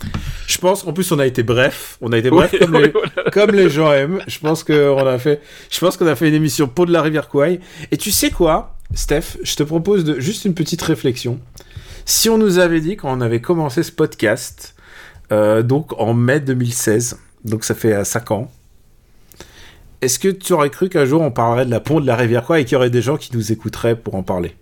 Je 0.47 0.57
pense, 0.57 0.86
en 0.86 0.91
plus, 0.91 1.11
on 1.11 1.19
a 1.19 1.25
été 1.25 1.43
bref. 1.43 1.97
On 2.01 2.11
a 2.11 2.17
été 2.17 2.29
bref 2.29 2.51
Oui, 2.53 2.59
comme, 2.59 2.75
oui, 2.75 2.83
les, 2.83 2.89
voilà. 2.89 3.31
comme 3.31 3.51
les 3.51 3.69
gens 3.69 3.91
aiment. 3.93 4.21
Je 4.27 4.39
pense 4.39 4.63
qu'on 4.63 5.07
a 5.07 5.17
fait, 5.17 5.41
je 5.69 5.79
pense 5.79 5.95
qu'on 5.97 6.07
a 6.07 6.15
fait 6.15 6.27
une 6.27 6.33
émission 6.33 6.67
Pau 6.67 6.86
de 6.86 6.91
la 6.91 7.01
rivière 7.01 7.29
Kouai. 7.29 7.61
Et 7.91 7.97
tu 7.97 8.11
sais 8.11 8.31
quoi, 8.31 8.75
Steph, 8.93 9.38
je 9.43 9.55
te 9.55 9.63
propose 9.63 10.03
de, 10.03 10.19
juste 10.19 10.45
une 10.45 10.53
petite 10.53 10.81
réflexion. 10.81 11.39
Si 12.05 12.29
on 12.29 12.38
nous 12.38 12.59
avait 12.59 12.81
dit 12.81 12.97
quand 12.97 13.17
on 13.17 13.21
avait 13.21 13.41
commencé 13.41 13.81
ce 13.81 13.91
podcast, 13.91 14.75
euh, 15.31 15.63
donc 15.63 15.99
en 15.99 16.13
mai 16.13 16.39
2016, 16.41 17.17
donc 17.45 17.63
ça 17.63 17.75
fait 17.75 18.03
5 18.03 18.31
ans, 18.31 18.51
est-ce 20.05 20.19
que 20.19 20.29
tu 20.29 20.53
aurais 20.53 20.69
cru 20.69 20.89
qu'un 20.89 21.05
jour 21.05 21.21
on 21.21 21.31
parlerait 21.31 21.65
de 21.65 21.71
la 21.71 21.79
pont 21.79 21.99
de 21.99 22.07
la 22.07 22.15
rivière 22.15 22.43
Kouai 22.45 22.61
et 22.61 22.65
qu'il 22.65 22.73
y 22.73 22.75
aurait 22.77 22.89
des 22.89 23.01
gens 23.01 23.17
qui 23.17 23.29
nous 23.35 23.51
écouteraient 23.51 23.95
pour 23.95 24.15
en 24.15 24.23
parler? 24.23 24.55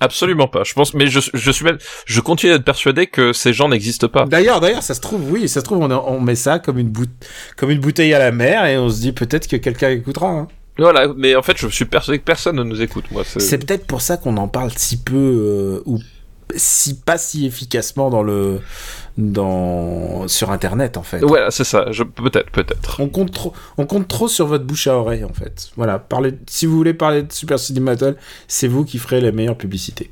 Absolument 0.00 0.46
pas. 0.46 0.62
Je 0.64 0.74
pense, 0.74 0.94
mais 0.94 1.08
je, 1.08 1.18
je 1.34 1.50
suis 1.50 1.64
même, 1.64 1.78
je 2.06 2.20
continue 2.20 2.52
d'être 2.52 2.64
persuadé 2.64 3.06
que 3.08 3.32
ces 3.32 3.52
gens 3.52 3.68
n'existent 3.68 4.06
pas. 4.08 4.26
D'ailleurs, 4.26 4.60
d'ailleurs, 4.60 4.82
ça 4.84 4.94
se 4.94 5.00
trouve, 5.00 5.28
oui, 5.32 5.48
ça 5.48 5.58
se 5.60 5.64
trouve, 5.64 5.78
on, 5.78 5.90
on 5.90 6.20
met 6.20 6.36
ça 6.36 6.60
comme 6.60 6.78
une, 6.78 6.88
bout- 6.88 7.10
comme 7.56 7.70
une 7.70 7.80
bouteille 7.80 8.14
à 8.14 8.20
la 8.20 8.30
mer 8.30 8.64
et 8.66 8.78
on 8.78 8.88
se 8.90 9.00
dit 9.00 9.12
peut-être 9.12 9.48
que 9.48 9.56
quelqu'un 9.56 9.90
écoutera. 9.90 10.28
hein. 10.30 10.48
Voilà, 10.78 11.08
mais 11.16 11.34
en 11.34 11.42
fait, 11.42 11.56
je 11.58 11.66
suis 11.66 11.84
persuadé 11.86 12.20
que 12.20 12.24
personne 12.24 12.54
ne 12.54 12.62
nous 12.62 12.80
écoute, 12.80 13.06
moi. 13.10 13.24
C'est 13.24 13.58
peut-être 13.58 13.86
pour 13.88 14.00
ça 14.00 14.16
qu'on 14.16 14.36
en 14.36 14.46
parle 14.46 14.70
si 14.76 14.98
peu 14.98 15.16
euh, 15.16 15.82
ou 15.86 15.98
si 16.54 16.94
pas 17.00 17.18
si 17.18 17.46
efficacement 17.46 18.08
dans 18.10 18.22
le 18.22 18.60
dans 19.18 20.28
sur 20.28 20.52
internet 20.52 20.96
en 20.96 21.02
fait. 21.02 21.18
Voilà, 21.18 21.50
c'est 21.50 21.64
ça. 21.64 21.90
Je... 21.90 22.04
Peut-être, 22.04 22.50
peut-être. 22.52 23.00
On 23.00 23.08
compte 23.08 23.32
trop, 23.32 23.52
on 23.76 23.84
compte 23.84 24.06
trop 24.06 24.28
sur 24.28 24.46
votre 24.46 24.64
bouche 24.64 24.86
à 24.86 24.96
oreille 24.96 25.24
en 25.24 25.32
fait. 25.32 25.70
Voilà, 25.76 25.98
parlez, 25.98 26.34
si 26.46 26.66
vous 26.66 26.76
voulez 26.76 26.94
parler 26.94 27.24
de 27.24 27.32
Super 27.32 27.58
Cinématol, 27.58 28.16
c'est 28.46 28.68
vous 28.68 28.84
qui 28.84 28.98
ferez 28.98 29.20
la 29.20 29.32
meilleure 29.32 29.58
publicité. 29.58 30.10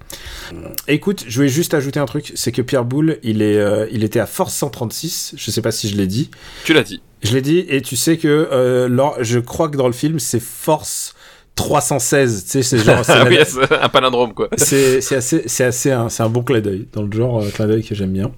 Écoute, 0.88 1.24
je 1.28 1.36
voulais 1.36 1.48
juste 1.48 1.72
ajouter 1.72 2.00
un 2.00 2.06
truc, 2.06 2.32
c'est 2.34 2.50
que 2.50 2.62
Pierre 2.62 2.84
Boulle, 2.84 3.18
il 3.22 3.42
est, 3.42 3.58
euh, 3.58 3.86
il 3.92 4.02
était 4.02 4.20
à 4.20 4.26
Force 4.26 4.54
136. 4.54 5.34
Je 5.36 5.50
sais 5.52 5.62
pas 5.62 5.70
si 5.70 5.88
je 5.88 5.96
l'ai 5.96 6.08
dit. 6.08 6.30
Tu 6.64 6.74
l'as 6.74 6.82
dit. 6.82 7.00
Je 7.22 7.32
l'ai 7.32 7.42
dit 7.42 7.64
et 7.68 7.80
tu 7.80 7.96
sais 7.96 8.18
que 8.18 8.28
euh, 8.28 9.22
je 9.22 9.38
crois 9.38 9.68
que 9.68 9.76
dans 9.76 9.86
le 9.86 9.92
film 9.92 10.18
c'est 10.18 10.40
Force 10.40 11.15
316. 11.56 12.44
Tu 12.44 12.50
sais, 12.50 12.62
c'est 12.62 12.78
genre 12.78 13.02
Ah 13.08 13.24
oui, 13.28 13.38
un 13.82 13.88
palindrome, 13.88 14.32
quoi. 14.34 14.48
c'est 14.56 14.98
assez, 15.14 15.42
c'est 15.46 15.64
assez, 15.64 15.90
un, 15.90 16.08
c'est 16.08 16.22
un 16.22 16.28
bon 16.28 16.42
clin 16.42 16.60
d'œil, 16.60 16.86
dans 16.92 17.02
le 17.02 17.10
genre 17.10 17.42
euh, 17.42 17.48
clin 17.50 17.66
d'œil 17.66 17.82
que 17.82 17.94
j'aime 17.94 18.12
bien. 18.12 18.30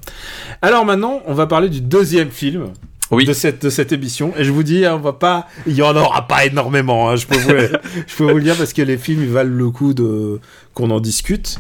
Alors 0.63 0.85
maintenant, 0.87 1.21
on 1.27 1.35
va 1.35 1.47
parler 1.47 1.69
du 1.69 1.81
deuxième 1.81 2.31
film 2.31 2.69
Oui. 3.11 3.25
de 3.27 3.33
cette 3.33 3.63
de 3.63 3.71
cette 3.71 3.93
émission, 3.93 4.33
et 4.39 4.45
je 4.45 4.51
vous 4.53 4.63
dis, 4.63 4.85
hein, 4.87 4.95
on 4.97 5.01
va 5.01 5.13
pas, 5.13 5.47
il 5.67 5.75
y 5.75 5.83
en 5.83 5.95
aura 5.97 6.27
pas 6.29 6.47
énormément, 6.47 7.11
hein, 7.11 7.17
je 7.17 7.27
peux 7.27 7.37
vous, 7.39 7.51
le- 7.51 7.73
je 8.07 8.17
peux 8.17 8.25
vous 8.31 8.37
le 8.37 8.43
dire 8.43 8.57
parce 8.57 8.73
que 8.73 8.83
les 8.83 8.97
films 8.97 9.23
ils 9.23 9.31
valent 9.31 9.55
le 9.55 9.71
coup 9.71 9.93
de 9.95 10.41
qu'on 10.75 10.91
en 10.91 11.01
discute. 11.01 11.59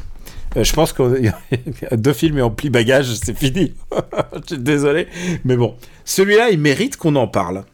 Euh, 0.57 0.65
je 0.65 0.73
pense 0.73 0.93
qu'il 0.95 1.33
y 1.83 1.85
a 1.91 1.97
deux 1.97 2.13
films 2.15 2.39
et 2.39 2.43
en 2.43 2.51
pli 2.51 2.71
bagage, 2.71 3.13
c'est 3.23 3.37
fini. 3.37 3.75
je 4.49 4.55
suis 4.55 4.59
désolé, 4.63 5.09
mais 5.45 5.57
bon, 5.57 5.75
celui-là, 6.05 6.51
il 6.51 6.59
mérite 6.59 6.97
qu'on 6.97 7.17
en 7.17 7.27
parle. 7.29 7.65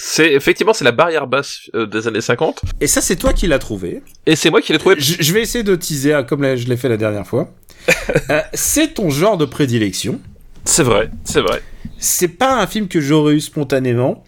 C'est 0.00 0.32
effectivement 0.32 0.72
c'est 0.72 0.84
la 0.84 0.92
barrière 0.92 1.26
basse 1.26 1.62
euh, 1.74 1.84
des 1.86 2.06
années 2.06 2.20
50 2.20 2.62
Et 2.80 2.86
ça, 2.86 3.00
c'est 3.00 3.16
toi 3.16 3.32
qui 3.32 3.46
l'as 3.48 3.58
trouvé. 3.58 4.00
et 4.26 4.36
c'est 4.36 4.48
moi 4.50 4.62
qui 4.62 4.72
l'ai 4.72 4.78
trouvé. 4.78 4.94
Je, 4.98 5.16
je 5.20 5.32
vais 5.34 5.42
essayer 5.42 5.64
de 5.64 5.74
teaser 5.74 6.14
hein, 6.14 6.22
comme 6.22 6.40
la- 6.42 6.54
je 6.56 6.66
l'ai 6.68 6.76
fait 6.76 6.88
la 6.88 6.96
dernière 6.96 7.26
fois. 7.26 7.52
Euh, 8.30 8.42
c'est 8.54 8.94
ton 8.94 9.08
genre 9.10 9.36
de 9.38 9.44
prédilection. 9.46 10.20
C'est 10.64 10.82
vrai, 10.82 11.10
c'est 11.24 11.40
vrai. 11.40 11.62
C'est 11.98 12.28
pas 12.28 12.60
un 12.60 12.66
film 12.66 12.86
que 12.88 13.00
j'aurais 13.00 13.34
eu 13.34 13.40
spontanément. 13.40 14.24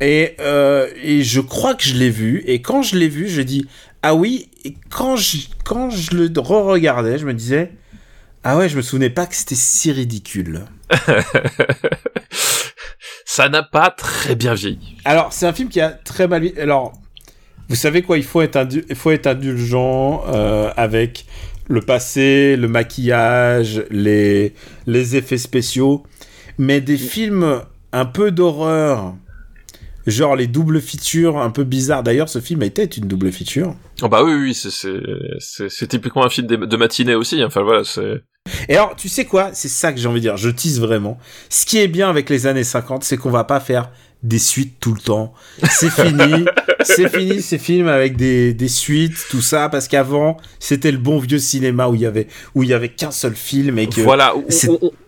Et, 0.00 0.36
euh, 0.40 0.88
et 1.02 1.22
je 1.22 1.40
crois 1.40 1.74
que 1.74 1.82
je 1.84 1.94
l'ai 1.94 2.10
vu. 2.10 2.42
Et 2.46 2.62
quand 2.62 2.82
je 2.82 2.96
l'ai 2.96 3.08
vu, 3.08 3.28
je 3.28 3.42
dis 3.42 3.66
ah 4.02 4.14
oui. 4.14 4.48
Et 4.64 4.74
quand 4.90 5.16
je, 5.16 5.38
quand 5.64 5.90
je 5.90 6.14
le 6.14 6.30
re-regardais, 6.40 7.18
je 7.18 7.26
me 7.26 7.34
disais 7.34 7.72
ah 8.44 8.56
ouais, 8.56 8.68
je 8.68 8.76
me 8.76 8.82
souvenais 8.82 9.10
pas 9.10 9.26
que 9.26 9.34
c'était 9.34 9.54
si 9.56 9.90
ridicule. 9.92 10.64
Ça 13.24 13.48
n'a 13.48 13.62
pas 13.62 13.90
très 13.90 14.34
bien 14.34 14.54
vieilli. 14.54 14.96
Alors, 15.04 15.32
c'est 15.32 15.46
un 15.46 15.52
film 15.52 15.68
qui 15.68 15.80
a 15.80 15.90
très 15.90 16.28
mal. 16.28 16.42
vie- 16.42 16.58
Alors, 16.58 16.92
vous 17.68 17.76
savez 17.76 18.02
quoi 18.02 18.18
Il 18.18 18.24
faut 18.24 18.42
être, 18.42 18.56
indu- 18.56 18.84
il 18.88 18.96
faut 18.96 19.10
être 19.10 19.26
indulgent 19.26 20.24
euh, 20.28 20.70
avec 20.76 21.26
le 21.68 21.80
passé, 21.80 22.56
le 22.56 22.68
maquillage, 22.68 23.84
les, 23.90 24.54
les 24.86 25.16
effets 25.16 25.38
spéciaux. 25.38 26.02
Mais 26.58 26.80
des 26.80 26.98
films 26.98 27.62
un 27.92 28.04
peu 28.04 28.30
d'horreur, 28.30 29.14
genre 30.06 30.36
les 30.36 30.46
doubles 30.46 30.80
features 30.80 31.38
un 31.38 31.50
peu 31.50 31.64
bizarres. 31.64 32.02
D'ailleurs, 32.02 32.28
ce 32.28 32.40
film 32.40 32.62
était 32.62 32.84
une 32.84 33.06
double 33.06 33.32
feature. 33.32 33.74
Oh 34.02 34.08
bah 34.08 34.22
oui, 34.24 34.34
oui, 34.34 34.54
c'est 34.54 34.70
c'est 34.70 35.00
c'est 35.38 35.68
c'est 35.70 35.86
typiquement 35.86 36.24
un 36.24 36.28
film 36.28 36.46
de, 36.46 36.56
de 36.56 36.76
matinée 36.76 37.14
aussi. 37.14 37.42
Enfin 37.44 37.62
voilà, 37.62 37.84
c'est. 37.84 38.22
Et 38.68 38.76
alors, 38.76 38.96
tu 38.96 39.08
sais 39.08 39.24
quoi? 39.24 39.50
C'est 39.52 39.68
ça 39.68 39.92
que 39.92 39.98
j'ai 39.98 40.08
envie 40.08 40.20
de 40.20 40.26
dire. 40.26 40.36
Je 40.36 40.50
tease 40.50 40.80
vraiment. 40.80 41.18
Ce 41.48 41.64
qui 41.64 41.78
est 41.78 41.88
bien 41.88 42.08
avec 42.08 42.30
les 42.30 42.46
années 42.46 42.64
50, 42.64 43.04
c'est 43.04 43.16
qu'on 43.16 43.30
va 43.30 43.44
pas 43.44 43.60
faire 43.60 43.90
des 44.22 44.38
suites 44.38 44.76
tout 44.78 44.94
le 44.94 45.00
temps. 45.00 45.32
C'est 45.68 45.90
fini. 45.90 46.44
c'est 46.82 47.08
fini 47.08 47.42
ces 47.42 47.58
films 47.58 47.88
avec 47.88 48.16
des, 48.16 48.54
des 48.54 48.68
suites, 48.68 49.16
tout 49.30 49.42
ça, 49.42 49.68
parce 49.68 49.88
qu'avant, 49.88 50.36
c'était 50.60 50.92
le 50.92 50.98
bon 50.98 51.18
vieux 51.18 51.38
cinéma 51.38 51.88
où 51.88 51.94
il 51.94 52.02
y 52.02 52.06
avait, 52.06 52.28
où 52.54 52.62
il 52.62 52.68
y 52.68 52.74
avait 52.74 52.88
qu'un 52.88 53.10
seul 53.10 53.34
film 53.34 53.78
et 53.78 53.88
que. 53.88 54.00
Voilà, 54.00 54.34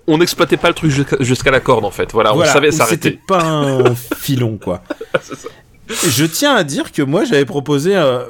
on, 0.06 0.18
n'exploitait 0.18 0.56
pas 0.56 0.68
le 0.68 0.74
truc 0.74 0.92
jusqu'à 1.20 1.50
la 1.50 1.60
corde 1.60 1.84
en 1.84 1.90
fait. 1.90 2.12
Voilà, 2.12 2.32
Voilà, 2.32 2.50
on 2.50 2.52
savait 2.52 2.68
où 2.68 2.72
C'était 2.72 2.84
s'arrêter. 2.84 3.20
pas 3.26 3.44
un 3.44 3.94
filon, 3.94 4.58
quoi. 4.62 4.82
C'est 5.22 5.36
ça. 5.36 5.48
Je 5.88 6.24
tiens 6.24 6.54
à 6.54 6.64
dire 6.64 6.92
que 6.92 7.02
moi, 7.02 7.24
j'avais 7.24 7.44
proposé 7.44 7.94
euh, 7.96 8.24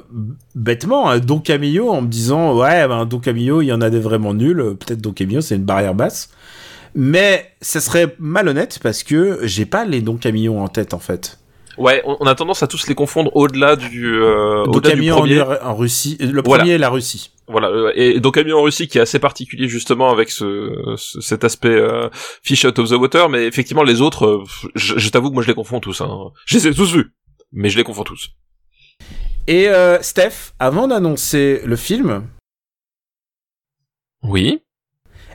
bêtement 0.55 1.09
un 1.09 1.19
Don 1.19 1.39
Camillo 1.39 1.89
en 1.91 2.03
me 2.03 2.09
disant 2.09 2.57
ouais, 2.59 2.87
ben, 2.89 3.05
Don 3.07 3.21
Camillo, 3.21 3.63
il 3.63 3.67
y 3.67 3.73
en 3.73 3.81
a 3.81 3.91
des 3.91 4.01
vraiment 4.01 4.35
nuls. 4.35 4.77
Peut-être 4.81 5.01
Don 5.01 5.13
Camillo, 5.13 5.41
c'est 5.41 5.55
une 5.57 5.65
barrière 5.65 5.95
basse. 5.95 6.31
Mais 6.97 7.53
ça 7.61 7.81
serait 7.81 8.15
malhonnête 8.19 8.79
parce 8.83 9.03
que 9.03 9.41
j'ai 9.43 9.67
pas 9.67 9.85
les 9.85 10.01
Don 10.01 10.17
Camillo 10.17 10.57
en 10.59 10.69
tête 10.69 10.95
en 10.95 10.99
fait. 11.01 11.39
Ouais, 11.77 12.03
on, 12.07 12.17
on 12.21 12.27
a 12.27 12.37
tendance 12.37 12.63
à 12.63 12.69
tous 12.69 12.87
les 12.87 12.95
confondre 12.95 13.35
au-delà 13.35 13.75
du 13.75 14.15
euh, 14.15 14.65
Don 14.67 14.79
Camillo 14.81 15.15
en, 15.15 15.19
premier. 15.19 15.41
en 15.41 15.75
Russie. 15.75 16.17
Le 16.21 16.41
Voilà. 16.45 16.63
premier 16.63 16.75
est 16.75 16.79
la 16.79 16.89
Russie. 16.91 17.33
Voilà, 17.49 17.69
euh, 17.69 17.93
et 17.95 18.21
donc 18.21 18.35
Camille 18.37 18.53
en 18.55 18.63
Russie 18.63 18.89
qui 18.89 18.97
est 18.99 19.01
assez 19.03 19.19
particulier 19.19 19.69
justement 19.69 20.11
avec 20.11 20.31
ce, 20.31 20.73
ce- 20.97 21.21
cet 21.21 21.45
aspect 21.45 21.69
euh, 21.69 22.09
fish 22.43 22.65
out 22.65 22.79
of 22.79 22.89
the 22.89 22.93
water, 22.95 23.29
mais 23.29 23.45
effectivement 23.47 23.83
les 23.83 24.01
autres, 24.01 24.25
euh, 24.27 24.45
je, 24.77 24.95
je 24.99 25.09
t'avoue 25.11 25.29
que 25.29 25.35
moi 25.35 25.43
je 25.43 25.49
les 25.49 25.55
confonds 25.55 25.79
tous. 25.81 26.01
Hein. 26.01 26.09
Je 26.47 26.57
les 26.57 26.69
ai 26.69 26.73
tous 26.75 26.95
vus, 26.95 27.13
mais 27.55 27.71
je 27.71 27.79
les 27.79 27.85
confonds 27.85 28.05
tous. 28.05 28.31
Et 29.47 29.69
euh, 29.69 30.01
Steph, 30.03 30.53
avant 30.59 30.89
d'annoncer 30.89 31.63
le 31.65 31.77
film, 31.77 32.27
Oui. 34.23 34.63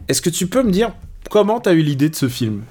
est-ce 0.08 0.22
que 0.22 0.30
tu 0.30 0.48
peux 0.48 0.64
me 0.64 0.72
dire 0.72 0.94
comment 1.30 1.60
t'as 1.60 1.74
eu 1.74 1.82
l'idée 1.82 2.10
de 2.10 2.16
ce 2.16 2.28
film? 2.28 2.64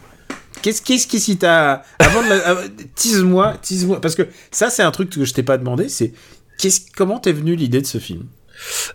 Qu'est-ce 0.63 0.83
qu'est-ce 0.83 1.07
qui 1.07 1.21
si 1.21 1.39
t'as 1.39 1.83
avant 2.01 2.23
de 2.23 2.29
la... 2.29 2.35
euh, 2.51 2.69
tease-moi 2.97 3.57
tease-moi 3.59 4.01
parce 4.01 4.17
que 4.17 4.27
ça 4.51 4.71
c'est 4.71 4.83
un 4.83 4.91
truc 4.91 5.11
que 5.11 5.25
je 5.25 5.33
t'ai 5.33 5.45
pas 5.45 5.57
demandé 5.57 5.89
c'est 5.89 6.13
qu'est-ce 6.59 6.81
comment 6.97 7.21
t'es 7.21 7.33
venu 7.33 7.55
l'idée 7.55 7.81
de 7.81 7.87
ce 7.87 7.99
film? 7.99 8.27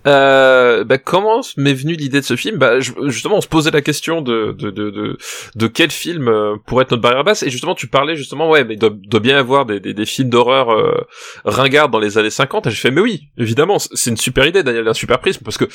Euh, 0.08 0.84
bah, 0.84 0.98
comment 0.98 1.42
m'est 1.58 1.74
venue 1.74 1.94
l'idée 1.94 2.20
de 2.20 2.26
ce 2.26 2.36
film? 2.36 2.58
Bah, 2.58 2.80
Justement, 2.80 3.38
on 3.38 3.42
se 3.42 3.48
posait 3.48 3.72
la 3.72 3.82
question 3.82 4.22
de 4.22 4.56
de 4.58 4.70
de 4.70 4.90
de, 4.90 5.18
de 5.56 5.68
quel 5.68 5.92
film 5.92 6.28
euh, 6.28 6.56
pourrait 6.66 6.84
être 6.84 6.92
notre 6.92 7.02
barrière 7.02 7.24
basse. 7.24 7.44
Et 7.44 7.50
justement, 7.50 7.76
tu 7.76 7.88
parlais 7.88 8.16
justement, 8.16 8.50
ouais, 8.50 8.64
mais 8.64 8.76
il 8.76 8.80
doit, 8.80 9.20
bien 9.20 9.38
avoir 9.38 9.66
des, 9.66 9.80
des, 9.80 9.94
des 9.94 10.06
films 10.06 10.30
d'horreur 10.30 10.70
euh, 10.70 11.08
ringards 11.46 11.90
dans 11.90 12.00
les 12.00 12.18
années 12.18 12.30
50. 12.30 12.68
Et 12.68 12.72
j'ai 12.72 12.76
fait, 12.76 12.92
mais 12.92 13.02
oui, 13.02 13.30
évidemment, 13.38 13.78
c'est 13.80 14.10
une 14.10 14.18
super 14.18 14.46
idée, 14.46 14.64
Daniel, 14.64 14.88
un 14.88 14.94
super 14.94 15.20
prisme, 15.20 15.44
parce 15.44 15.58
que 15.58 15.66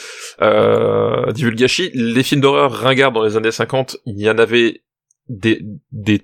euh, 0.42 1.32
divulgachi, 1.32 1.90
les 1.94 2.22
films 2.22 2.40
d'horreur 2.40 2.72
ringards 2.72 3.12
dans 3.12 3.24
les 3.24 3.36
années 3.36 3.50
50, 3.50 3.98
il 4.06 4.20
y 4.20 4.28
en 4.30 4.38
avait 4.38 4.82
des 5.28 5.60
des 5.92 6.22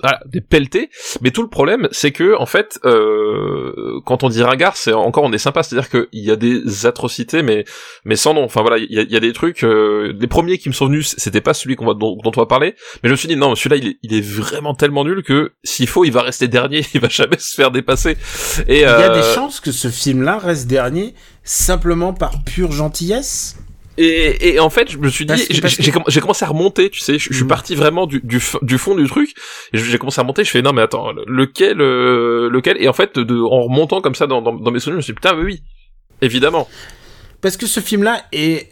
voilà, 0.00 0.20
des 0.26 0.40
pelletés, 0.40 0.88
mais 1.20 1.32
tout 1.32 1.42
le 1.42 1.48
problème, 1.48 1.88
c'est 1.90 2.12
que 2.12 2.36
en 2.38 2.46
fait, 2.46 2.78
euh, 2.84 4.00
quand 4.06 4.22
on 4.22 4.28
dit 4.28 4.42
ringard, 4.42 4.76
c'est 4.76 4.92
encore 4.92 5.24
on 5.24 5.32
est 5.32 5.38
sympa, 5.38 5.62
c'est-à-dire 5.62 5.90
qu'il 5.90 6.06
y 6.12 6.30
a 6.30 6.36
des 6.36 6.86
atrocités, 6.86 7.42
mais 7.42 7.64
mais 8.04 8.14
sans 8.14 8.34
nom. 8.34 8.44
Enfin 8.44 8.60
voilà, 8.62 8.78
il 8.78 8.92
y 8.92 9.00
a, 9.00 9.02
y 9.02 9.16
a 9.16 9.20
des 9.20 9.32
trucs. 9.32 9.64
euh, 9.64 10.12
les 10.18 10.26
premiers 10.28 10.58
qui 10.58 10.68
me 10.68 10.74
sont 10.74 10.86
venus, 10.86 11.14
c'était 11.18 11.40
pas 11.40 11.54
celui 11.54 11.74
qu'on 11.74 11.86
va 11.86 11.94
dont, 11.94 12.16
dont 12.22 12.32
on 12.36 12.40
va 12.40 12.46
parler, 12.46 12.74
mais 13.02 13.08
je 13.08 13.12
me 13.12 13.16
suis 13.16 13.28
dit 13.28 13.36
non, 13.36 13.54
celui-là, 13.56 13.76
il 13.76 13.88
est, 13.88 13.98
il 14.02 14.14
est 14.14 14.20
vraiment 14.20 14.74
tellement 14.74 15.04
nul 15.04 15.22
que 15.24 15.52
s'il 15.64 15.88
faut, 15.88 16.04
il 16.04 16.12
va 16.12 16.22
rester 16.22 16.46
dernier, 16.46 16.84
il 16.94 17.00
va 17.00 17.08
jamais 17.08 17.38
se 17.38 17.54
faire 17.54 17.70
dépasser. 17.70 18.16
Et 18.68 18.78
Il 18.78 18.80
y 18.80 18.84
a 18.84 19.10
euh, 19.10 19.14
des 19.14 19.34
chances 19.34 19.58
que 19.60 19.72
ce 19.72 19.88
film-là 19.88 20.38
reste 20.38 20.68
dernier 20.68 21.14
simplement 21.42 22.12
par 22.12 22.44
pure 22.44 22.70
gentillesse? 22.72 23.56
Et, 24.00 24.50
et 24.54 24.60
en 24.60 24.70
fait, 24.70 24.88
je 24.90 24.96
me 24.96 25.08
suis 25.08 25.26
dit, 25.26 25.34
Parce 25.60 25.74
que- 25.76 25.82
j'ai 25.82 25.90
comm- 25.90 26.20
commencé 26.20 26.44
à 26.44 26.48
remonter, 26.48 26.88
tu 26.88 27.00
sais, 27.00 27.18
je, 27.18 27.28
je 27.30 27.34
suis 27.34 27.42
Mhm. 27.42 27.48
parti 27.48 27.74
vraiment 27.74 28.06
du, 28.06 28.20
du, 28.22 28.40
du 28.62 28.78
fond 28.78 28.94
du 28.94 29.08
truc, 29.08 29.34
et 29.72 29.78
j'ai 29.78 29.98
commencé 29.98 30.20
à 30.20 30.22
remonter, 30.22 30.44
je 30.44 30.50
fais, 30.50 30.62
non 30.62 30.72
mais 30.72 30.82
attends, 30.82 31.10
lequel, 31.26 31.80
euh, 31.80 32.48
lequel, 32.48 32.76
et 32.80 32.86
en 32.88 32.92
fait, 32.92 33.18
de, 33.18 33.34
en 33.40 33.64
remontant 33.64 34.00
comme 34.00 34.14
ça 34.14 34.28
dans, 34.28 34.40
dans, 34.40 34.52
dans 34.54 34.70
mes 34.70 34.78
souvenirs, 34.78 34.94
je 34.94 34.98
me 34.98 35.02
suis 35.02 35.12
dit, 35.12 35.16
putain, 35.16 35.34
mais 35.34 35.42
oui, 35.42 35.62
évidemment. 36.22 36.68
Parce 37.40 37.56
que 37.56 37.66
ce 37.66 37.80
film-là 37.80 38.22
est 38.30 38.68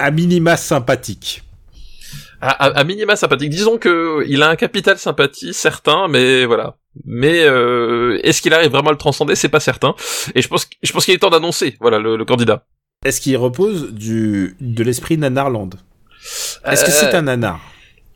à 0.00 0.10
minima 0.10 0.56
sympathique. 0.56 1.42
À, 2.40 2.50
à, 2.50 2.78
à 2.80 2.84
minima 2.84 3.14
sympathique, 3.16 3.50
disons 3.50 3.78
que 3.78 4.24
il 4.28 4.42
a 4.42 4.48
un 4.48 4.56
capital 4.56 4.98
sympathie, 4.98 5.52
certain, 5.54 6.08
mais 6.08 6.44
voilà. 6.44 6.76
Mais 7.04 7.42
euh, 7.44 8.18
est-ce 8.24 8.42
qu'il 8.42 8.52
arrive 8.54 8.70
vraiment 8.72 8.88
à 8.90 8.92
le 8.92 8.98
transcender? 8.98 9.34
C'est 9.36 9.48
pas 9.48 9.60
certain. 9.60 9.94
Et 10.34 10.42
je 10.42 10.48
pense, 10.48 10.68
je 10.82 10.92
pense 10.92 11.04
qu'il 11.04 11.14
est 11.14 11.18
temps 11.18 11.30
d'annoncer, 11.30 11.76
voilà, 11.80 11.98
le, 12.00 12.16
le 12.16 12.24
candidat. 12.24 12.64
Est-ce 13.04 13.20
qu'il 13.20 13.36
repose 13.36 13.92
du, 13.92 14.56
de 14.60 14.82
l'esprit 14.82 15.16
nanarland? 15.18 15.70
Est-ce 16.64 16.84
que 16.84 16.90
c'est 16.90 17.14
Euh, 17.14 17.18
un 17.18 17.22
nanar? 17.22 17.60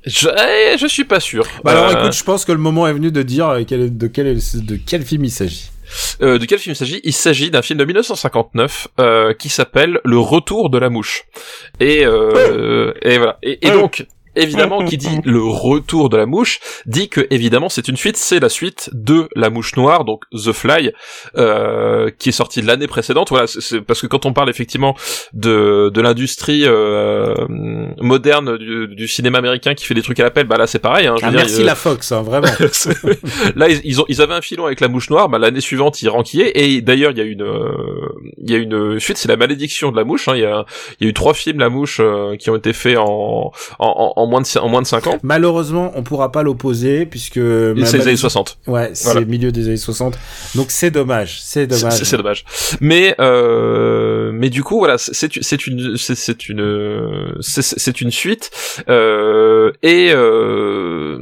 je, 0.05 0.29
eh, 0.29 0.77
je 0.77 0.87
suis 0.89 1.05
pas 1.05 1.21
sûr. 1.21 1.47
Bah 1.63 1.71
alors 1.71 1.85
Euh, 1.97 2.01
écoute, 2.01 2.13
je 2.15 2.25
pense 2.25 2.45
que 2.45 2.51
le 2.51 2.59
moment 2.59 2.89
est 2.89 2.93
venu 2.93 3.13
de 3.13 3.23
dire 3.23 3.49
euh, 3.49 3.63
quel- 3.67 3.97
de, 3.97 4.07
quel, 4.09 4.37
de 4.37 4.77
quel 4.85 5.03
film 5.05 5.25
il 5.25 5.31
s'agit. 5.31 5.71
Euh, 6.21 6.39
de 6.39 6.45
quel 6.47 6.59
film 6.59 6.73
il 6.73 6.77
s'agit? 6.77 7.01
Il 7.05 7.13
s'agit 7.13 7.51
d'un 7.53 7.63
film 7.63 7.79
de 7.79 7.85
1959 7.85 8.89
euh, 8.99 9.35
qui 9.35 9.51
s'appelle 9.51 10.01
Le 10.05 10.19
Retour 10.19 10.69
de 10.69 10.79
la 10.79 10.91
mouche. 10.91 11.27
Et 11.79 12.05
euh, 12.05 12.93
et 13.03 13.19
voilà. 13.19 13.39
Et, 13.45 13.65
et 13.65 13.71
Euh. 13.71 13.75
donc 13.81 14.05
évidemment, 14.37 14.85
qui 14.85 14.97
dit 14.97 15.21
le 15.25 15.43
retour 15.43 16.09
de 16.09 16.17
la 16.17 16.27
mouche, 16.27 16.61
dit 16.87 17.09
que 17.09 17.27
évidemment 17.31 17.69
c'est 17.69 17.89
une 17.89 17.97
suite, 17.97 18.17
c'est 18.17 18.41
la 18.41 18.49
suite 18.49 18.91
de 18.93 19.29
la 19.35 19.51
mouche 19.51 19.77
noire, 19.77 20.05
donc 20.05 20.25
The 20.33 20.53
Fly, 20.53 20.93
euh, 21.37 22.11
qui 22.19 22.31
est 22.31 22.33
sorti 22.33 22.63
de 22.63 22.67
l'année 22.67 22.87
précédente. 22.87 23.31
Voilà, 23.31 23.47
c'est 23.47 23.81
parce 23.81 24.01
que 24.01 24.07
quand 24.07 24.27
on 24.27 24.33
parle 24.33 24.51
effectivement 24.51 24.97
de 25.33 25.91
de 25.93 26.01
l'industrie 26.01 26.63
euh, 26.65 27.35
moderne 27.49 28.57
du, 28.57 28.89
du, 28.89 29.09
cinéma 29.09 29.39
américain 29.39 29.75
qui 29.75 29.85
fait 29.85 29.95
des 29.95 30.03
trucs 30.03 30.21
à 30.21 30.25
l'appel, 30.25 30.47
bah 30.47 30.57
là 30.57 30.67
c'est 30.67 30.79
pareil. 30.79 31.07
Hein, 31.07 31.17
je 31.21 31.27
ah, 31.27 31.31
merci 31.31 31.63
la 31.63 31.75
Fox, 31.75 32.13
hein, 32.13 32.23
vraiment. 32.23 32.49
là 33.57 33.69
ils, 33.69 33.81
ils, 33.85 34.01
ont 34.01 34.05
ils 34.09 34.23
avaient 34.23 34.35
un 34.35 34.43
filon 34.43 34.67
avec 34.67 34.81
la 34.81 34.89
mouche 34.89 35.11
noire, 35.11 35.29
bah 35.29 35.39
l'année 35.39 35.61
suivante 35.61 36.03
ils 36.03 36.09
renquillaient 36.09 36.53
et 36.55 36.81
d'ailleurs 36.81 37.13
il 37.13 37.19
y 37.19 37.21
a 37.21 37.25
une 37.25 37.47
il 38.39 38.51
y 38.51 38.55
a 38.55 38.59
une 38.59 38.99
suite, 38.99 39.19
c'est 39.19 39.29
la 39.29 39.37
malédiction 39.37 39.91
de 39.91 39.97
la 39.97 40.05
mouche. 40.05 40.29
Hein. 40.29 40.35
Il 40.37 40.43
y 40.43 40.47
a 40.47 40.65
il 41.01 41.05
y 41.05 41.07
a 41.07 41.11
eu 41.11 41.15
trois 41.15 41.35
films 41.35 41.59
la 41.59 41.69
mouche 41.69 42.01
qui 42.39 42.51
ont 42.51 42.57
été 42.57 42.73
faits 42.73 42.99
en 42.99 43.53
en, 43.79 44.13
en, 44.17 44.22
moins 44.27 44.41
de 44.41 44.59
en 44.59 44.69
moins 44.69 44.83
de 44.83 44.87
5 44.87 45.07
ans. 45.07 45.19
Malheureusement, 45.23 45.93
on 45.95 46.03
pourra 46.03 46.33
pas 46.33 46.43
l'opposer 46.43 47.07
puisque 47.07 47.35
c'est 47.35 47.99
les 47.99 48.09
années 48.09 48.17
60. 48.17 48.59
Ouais, 48.67 48.91
c'est 48.95 49.19
le 49.19 49.25
milieu 49.27 49.53
des 49.53 49.67
années 49.69 49.77
60. 49.77 50.19
Donc 50.55 50.71
c'est 50.71 50.91
dommage, 50.91 51.41
c'est 51.43 51.67
dommage. 51.67 52.03
C'est 52.03 52.17
dommage. 52.17 52.45
Mais 52.81 53.15
euh, 53.21 54.33
mais 54.33 54.51
du 54.51 54.63
coup 54.63 54.79
voilà, 54.79 54.99
c'est 54.99 55.33
c'est 55.41 55.67
une 55.67 55.97
c'est 55.97 56.49
une 56.49 57.37
c'est 57.41 58.01
une 58.01 58.11
suite 58.11 58.51
euh, 58.89 59.73
et 59.83 60.11
euh, 60.13 61.19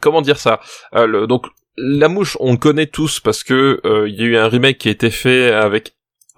comment 0.00 0.22
dire 0.22 0.38
ça? 0.38 0.60
Euh, 0.94 1.06
le, 1.06 1.26
donc 1.26 1.46
la 1.76 2.08
mouche, 2.08 2.36
on 2.40 2.52
le 2.52 2.58
connaît 2.58 2.86
tous 2.86 3.20
parce 3.20 3.42
que 3.42 3.80
euh, 3.84 4.08
il 4.08 4.14
y 4.14 4.22
a 4.22 4.26
eu 4.26 4.36
un 4.36 4.48
remake 4.48 4.78
qui 4.78 4.88
a 4.88 4.92
été 4.92 5.10
fait 5.10 5.52
avec 5.52 5.94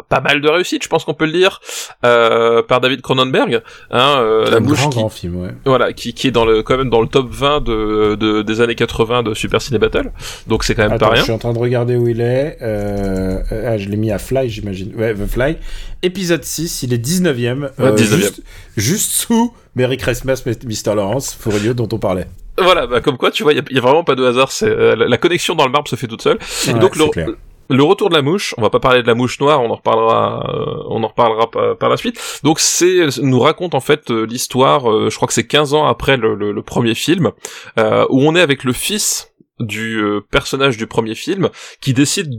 pas 0.08 0.20
mal 0.20 0.40
de 0.40 0.48
réussite, 0.48 0.82
je 0.82 0.88
pense 0.88 1.04
qu'on 1.04 1.14
peut 1.14 1.26
le 1.26 1.32
dire, 1.32 1.60
euh, 2.04 2.62
par 2.62 2.80
David 2.80 3.00
Cronenberg, 3.00 3.62
hein, 3.90 4.16
euh, 4.18 4.50
la 4.50 4.60
mouche 4.60 4.88
qui, 4.90 5.00
film, 5.10 5.42
ouais. 5.42 5.50
voilà, 5.64 5.92
qui, 5.92 6.12
qui 6.12 6.28
est 6.28 6.30
dans 6.30 6.44
le 6.44 6.62
quand 6.62 6.76
même 6.76 6.90
dans 6.90 7.00
le 7.00 7.08
top 7.08 7.28
20 7.30 7.60
de, 7.60 8.14
de 8.14 8.42
des 8.42 8.60
années 8.60 8.74
80 8.74 9.22
de 9.22 9.34
Super 9.34 9.60
Ciné 9.60 9.78
Battle, 9.78 10.12
donc 10.46 10.64
c'est 10.64 10.74
quand 10.74 10.88
même 10.88 10.98
pas 10.98 11.08
rien. 11.08 11.20
Je 11.20 11.24
suis 11.24 11.32
en 11.32 11.38
train 11.38 11.52
de 11.52 11.58
regarder 11.58 11.96
où 11.96 12.08
il 12.08 12.20
est. 12.20 12.58
Euh, 12.62 13.42
ah, 13.50 13.78
je 13.78 13.88
l'ai 13.88 13.96
mis 13.96 14.10
à 14.10 14.18
Fly, 14.18 14.48
j'imagine. 14.48 14.92
Ouais, 14.96 15.14
The 15.14 15.26
Fly. 15.26 15.56
Épisode 16.02 16.44
6, 16.44 16.82
il 16.82 16.92
est 16.92 17.04
19ème, 17.04 17.62
ouais, 17.62 17.70
19e. 17.78 17.80
Euh, 17.80 17.96
juste, 17.96 18.42
juste 18.76 19.12
sous 19.12 19.54
Merry 19.74 19.96
Christmas, 19.96 20.42
Mr. 20.46 20.94
Lawrence, 20.94 21.36
Furieux 21.38 21.74
dont 21.74 21.88
on 21.92 21.98
parlait. 21.98 22.26
Voilà, 22.58 22.86
bah 22.86 23.00
comme 23.00 23.18
quoi, 23.18 23.30
tu 23.30 23.42
vois, 23.42 23.52
il 23.52 23.62
y, 23.70 23.78
a 23.78 23.80
vraiment 23.82 24.04
pas 24.04 24.14
de 24.14 24.24
hasard. 24.24 24.50
C'est 24.50 24.68
euh, 24.68 24.96
la, 24.96 25.18
connexion 25.18 25.54
dans 25.54 25.66
le 25.66 25.72
marbre 25.72 25.88
se 25.88 25.96
fait 25.96 26.06
toute 26.06 26.22
seule. 26.22 26.38
et 26.68 26.72
donc 26.72 26.96
le, 26.96 27.08
clair 27.08 27.28
le 27.68 27.82
retour 27.82 28.08
de 28.10 28.14
la 28.14 28.22
mouche, 28.22 28.54
on 28.58 28.62
va 28.62 28.70
pas 28.70 28.80
parler 28.80 29.02
de 29.02 29.06
la 29.06 29.14
mouche 29.14 29.40
noire, 29.40 29.60
on 29.60 29.70
en 29.70 29.76
reparlera, 29.76 30.50
euh, 30.54 30.82
on 30.88 31.02
en 31.02 31.08
reparlera 31.08 31.50
par, 31.50 31.88
la 31.88 31.96
suite. 31.96 32.40
Donc 32.42 32.60
c'est 32.60 33.06
nous 33.22 33.40
raconte 33.40 33.74
en 33.74 33.80
fait 33.80 34.10
euh, 34.10 34.24
l'histoire, 34.24 34.90
euh, 34.90 35.10
je 35.10 35.16
crois 35.16 35.28
que 35.28 35.34
c'est 35.34 35.46
15 35.46 35.74
ans 35.74 35.86
après 35.86 36.16
le, 36.16 36.34
le 36.34 36.62
premier 36.62 36.94
film, 36.94 37.32
où 37.76 38.22
on 38.22 38.34
est 38.34 38.40
avec 38.40 38.64
le 38.64 38.72
fils 38.72 39.32
du 39.60 40.02
personnage 40.30 40.76
du 40.76 40.86
premier 40.86 41.14
film 41.14 41.48
qui 41.80 41.94
décide 41.94 42.30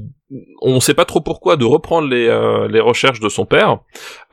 on 0.61 0.80
sait 0.82 0.93
pas 0.93 1.05
trop 1.05 1.22
pourquoi 1.22 1.55
de 1.55 1.63
reprendre 1.63 2.07
les, 2.07 2.28
euh, 2.28 2.68
les 2.68 2.82
recherches 2.82 3.22
de 3.22 3.30
son 3.30 3.45
père. 3.45 3.80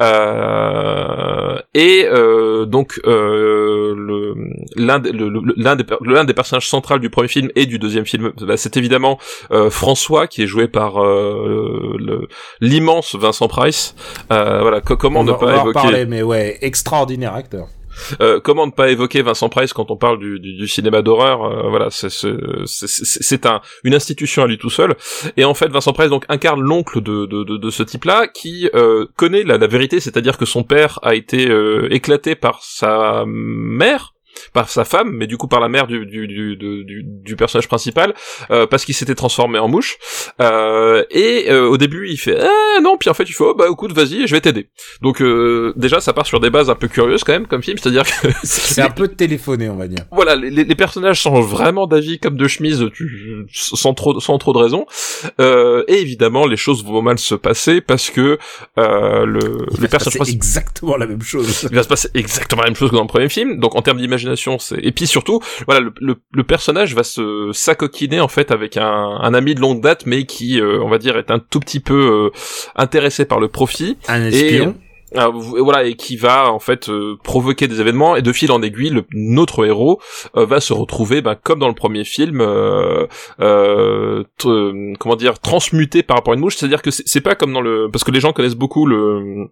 Euh, 0.02 1.56
et 1.72 2.06
euh, 2.06 2.66
donc 2.66 3.00
le 3.04 4.34
l'un 4.76 4.98
des 4.98 5.12
l'un 5.12 5.76
des 5.76 5.84
l'un 6.00 6.24
des 6.24 6.34
personnages 6.34 6.68
centraux 6.68 6.98
du 6.98 7.10
premier 7.10 7.28
film 7.28 7.50
et 7.54 7.66
du 7.66 7.78
deuxième 7.78 8.06
film 8.06 8.32
bah, 8.40 8.56
c'est 8.56 8.76
évidemment 8.76 9.18
François 9.70 10.26
qui 10.26 10.42
est 10.42 10.46
joué 10.46 10.66
par 10.66 10.94
l'immense 12.60 13.14
Vincent 13.14 13.48
Price. 13.48 13.94
Voilà 14.28 14.80
comment 14.80 15.20
on 15.20 15.24
ne 15.24 15.32
pas 15.32 15.38
on 15.42 15.46
va 15.46 15.54
évoquer 15.56 15.72
parler, 15.72 16.06
mais 16.06 16.22
ouais 16.22 16.58
extraordinaire 16.60 17.34
acteur 17.34 17.68
euh, 18.20 18.40
comment 18.40 18.66
ne 18.66 18.72
pas 18.72 18.90
évoquer 18.90 19.22
Vincent 19.22 19.48
Price 19.48 19.72
quand 19.72 19.90
on 19.90 19.96
parle 19.96 20.18
du, 20.18 20.68
cinéma 20.68 21.02
d'horreur 21.02 21.44
euh, 21.44 21.68
Voilà, 21.68 21.88
c'est 21.90 23.46
un, 23.46 23.60
une 23.84 23.94
institution 23.94 24.42
à 24.42 24.46
lui 24.46 24.58
tout 24.58 24.70
seul. 24.70 24.96
Et 25.36 25.44
en 25.44 25.54
fait, 25.54 25.68
Vincent 25.68 25.92
Price 25.92 26.10
donc 26.10 26.24
incarne 26.28 26.60
l'oncle 26.60 27.00
de, 27.00 27.70
ce 27.70 27.82
type-là 27.82 28.28
qui 28.28 28.68
euh, 28.74 29.06
connaît 29.16 29.42
la, 29.42 29.58
la 29.58 29.66
vérité, 29.66 30.00
c'est-à-dire 30.00 30.38
que 30.38 30.44
son 30.44 30.62
père 30.62 30.98
a 31.02 31.14
été 31.14 31.48
euh, 31.48 31.88
éclaté 31.90 32.34
par 32.34 32.62
sa 32.62 33.24
mère 33.26 34.13
par 34.52 34.68
sa 34.68 34.84
femme, 34.84 35.10
mais 35.12 35.26
du 35.26 35.36
coup 35.36 35.48
par 35.48 35.60
la 35.60 35.68
mère 35.68 35.86
du, 35.86 36.06
du, 36.06 36.26
du, 36.26 36.56
du, 36.56 37.02
du 37.04 37.36
personnage 37.36 37.68
principal, 37.68 38.14
euh, 38.50 38.66
parce 38.66 38.84
qu'il 38.84 38.94
s'était 38.94 39.14
transformé 39.14 39.58
en 39.58 39.68
mouche. 39.68 39.98
Euh, 40.40 41.04
et 41.10 41.50
euh, 41.50 41.68
au 41.68 41.76
début, 41.76 42.08
il 42.08 42.16
fait 42.16 42.38
ah 42.40 42.80
non, 42.82 42.96
puis 42.96 43.10
en 43.10 43.14
fait, 43.14 43.24
il 43.24 43.32
fait 43.32 43.44
oh 43.44 43.54
bah 43.54 43.66
écoute, 43.70 43.92
vas-y, 43.92 44.26
je 44.26 44.34
vais 44.34 44.40
t'aider. 44.40 44.68
Donc 45.02 45.20
euh, 45.20 45.72
déjà, 45.76 46.00
ça 46.00 46.12
part 46.12 46.26
sur 46.26 46.40
des 46.40 46.50
bases 46.50 46.70
un 46.70 46.74
peu 46.74 46.88
curieuses 46.88 47.24
quand 47.24 47.32
même 47.32 47.46
comme 47.46 47.62
film, 47.62 47.78
c'est-à-dire 47.78 48.04
que 48.04 48.28
c'est 48.42 48.82
un 48.82 48.90
peu 48.90 49.08
téléphoné, 49.08 49.68
on 49.68 49.76
va 49.76 49.86
dire. 49.86 50.04
Voilà, 50.10 50.36
les, 50.36 50.50
les 50.50 50.74
personnages 50.74 51.20
changent 51.20 51.46
vraiment 51.46 51.86
d'avis 51.86 52.18
comme 52.18 52.36
de 52.36 52.48
chemise, 52.48 52.84
tu, 52.94 53.46
sans 53.50 53.94
trop 53.94 54.18
sans 54.20 54.38
trop 54.38 54.52
de 54.52 54.58
raison. 54.58 54.86
Euh, 55.40 55.84
et 55.88 56.00
évidemment, 56.00 56.46
les 56.46 56.56
choses 56.56 56.84
vont 56.84 57.02
mal 57.02 57.18
se 57.18 57.34
passer 57.34 57.80
parce 57.80 58.10
que 58.10 58.38
euh, 58.78 59.26
le, 59.26 59.66
il 59.72 59.80
le 59.80 59.88
personnage 59.88 60.28
exactement 60.28 60.96
la 60.96 61.06
même 61.06 61.22
chose. 61.22 61.66
Il 61.70 61.76
va 61.76 61.82
se 61.82 61.88
passer 61.88 62.08
exactement 62.14 62.62
la 62.62 62.68
même 62.68 62.76
chose 62.76 62.90
que 62.90 62.96
dans 62.96 63.02
le 63.02 63.08
premier 63.08 63.28
film. 63.28 63.60
Donc 63.60 63.74
en 63.74 63.82
termes 63.82 63.98
d'imagination 63.98 64.23
c'est 64.58 64.78
et 64.82 64.92
puis 64.92 65.06
surtout 65.06 65.40
voilà 65.66 65.80
le, 66.00 66.16
le, 66.32 66.44
personnage 66.44 66.94
va 66.94 67.02
se 67.02 67.50
s'acoquiner 67.52 68.20
en 68.20 68.28
fait 68.28 68.50
avec 68.50 68.76
un, 68.76 68.84
un, 68.84 69.34
ami 69.34 69.54
de 69.54 69.60
longue 69.60 69.80
date 69.80 70.06
mais 70.06 70.24
qui 70.24 70.60
euh, 70.60 70.82
on 70.82 70.88
va 70.88 70.98
dire 70.98 71.16
est 71.16 71.30
un 71.30 71.38
tout 71.38 71.60
petit 71.60 71.80
peu 71.80 72.30
euh, 72.34 72.38
intéressé 72.76 73.24
par 73.24 73.40
le 73.40 73.48
profit. 73.48 73.96
Un 74.08 74.24
espion. 74.24 74.74
et, 75.14 75.60
voilà 75.60 75.84
et 75.84 75.94
qui 75.94 76.16
va 76.16 76.50
en 76.50 76.58
fait 76.58 76.88
euh, 76.88 77.16
provoquer 77.22 77.68
des 77.68 77.80
événements. 77.80 78.16
Et 78.16 78.22
de 78.22 78.32
fil 78.32 78.50
en 78.52 78.62
aiguille 78.62 78.90
le, 78.90 79.04
notre 79.12 79.64
héros 79.64 80.00
va 80.34 80.60
se 80.60 80.72
retrouver 80.72 81.22
ben, 81.22 81.36
comme 81.40 81.58
dans 81.60 81.68
le 81.68 81.74
premier 81.74 82.04
film 82.04 82.38
comment 84.98 85.16
dire 85.16 85.38
transmuté 85.38 86.02
par 86.02 86.16
rapport 86.16 86.32
à 86.32 86.36
une 86.36 86.40
mouche. 86.40 86.56
C'est 86.56 86.66
à 86.66 86.68
dire 86.68 86.82
que 86.82 86.90
c'est 86.90 87.20
pas 87.20 87.34
comme 87.34 87.52
dans 87.52 87.60
le 87.60 87.88
parce 87.90 88.04
que 88.04 88.10
les 88.10 88.20
gens 88.20 88.32
connaissent 88.32 88.56
beaucoup 88.56 88.86
le 88.86 89.48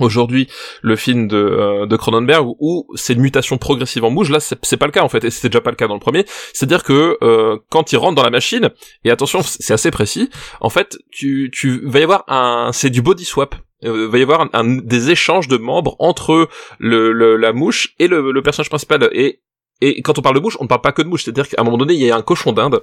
aujourd'hui 0.00 0.48
le 0.82 0.96
film 0.96 1.28
de, 1.28 1.36
euh, 1.36 1.86
de 1.86 1.96
Cronenberg 1.96 2.46
où, 2.60 2.86
c'est 2.94 3.14
une 3.14 3.20
mutation 3.20 3.58
progressive 3.58 4.04
en 4.04 4.10
mouche 4.10 4.30
là 4.30 4.38
c'est 4.40 4.76
pas 4.76 4.86
le 4.86 4.92
cas 4.92 5.02
en 5.02 5.08
fait 5.08 5.24
et 5.24 5.30
c'était 5.30 5.48
déjà 5.48 5.60
pas 5.60 5.70
le 5.70 5.76
cas 5.76 5.88
dans 5.88 5.94
le 5.94 6.00
premier. 6.00 6.24
C'est 6.52 6.66
à 6.66 6.68
dire 6.68 6.84
que 6.84 7.18
euh, 7.22 7.58
quand 7.70 7.92
il 7.92 7.96
rentre 7.96 8.14
dans 8.14 8.24
la 8.24 8.30
machine 8.30 8.70
et 9.04 9.10
attention 9.10 9.40
c'est 9.42 9.72
assez 9.72 9.90
précis 9.90 10.30
en 10.60 10.70
fait 10.70 10.98
tu 11.10 11.50
tu 11.52 11.82
y 11.92 12.02
avoir 12.02 12.24
un 12.28 12.70
c'est 12.72 12.90
du 12.90 13.02
body 13.02 13.24
swap. 13.24 13.54
Euh, 13.84 14.08
va 14.08 14.18
y 14.18 14.22
avoir 14.22 14.48
un, 14.54 14.64
des 14.64 15.10
échanges 15.10 15.48
de 15.48 15.58
membres 15.58 15.96
entre 15.98 16.48
le, 16.78 17.12
le 17.12 17.36
la 17.36 17.52
mouche 17.52 17.94
et 17.98 18.08
le, 18.08 18.32
le 18.32 18.42
personnage 18.42 18.70
principal. 18.70 19.06
Et 19.12 19.42
et 19.82 20.00
quand 20.00 20.18
on 20.18 20.22
parle 20.22 20.36
de 20.36 20.40
mouche, 20.40 20.56
on 20.58 20.64
ne 20.64 20.68
parle 20.68 20.80
pas 20.80 20.92
que 20.92 21.02
de 21.02 21.08
mouche, 21.08 21.24
c'est-à-dire 21.24 21.48
qu'à 21.48 21.60
un 21.60 21.64
moment 21.64 21.76
donné, 21.76 21.92
il 21.92 22.00
y 22.00 22.10
a 22.10 22.16
un 22.16 22.22
cochon 22.22 22.52
d'Inde 22.52 22.80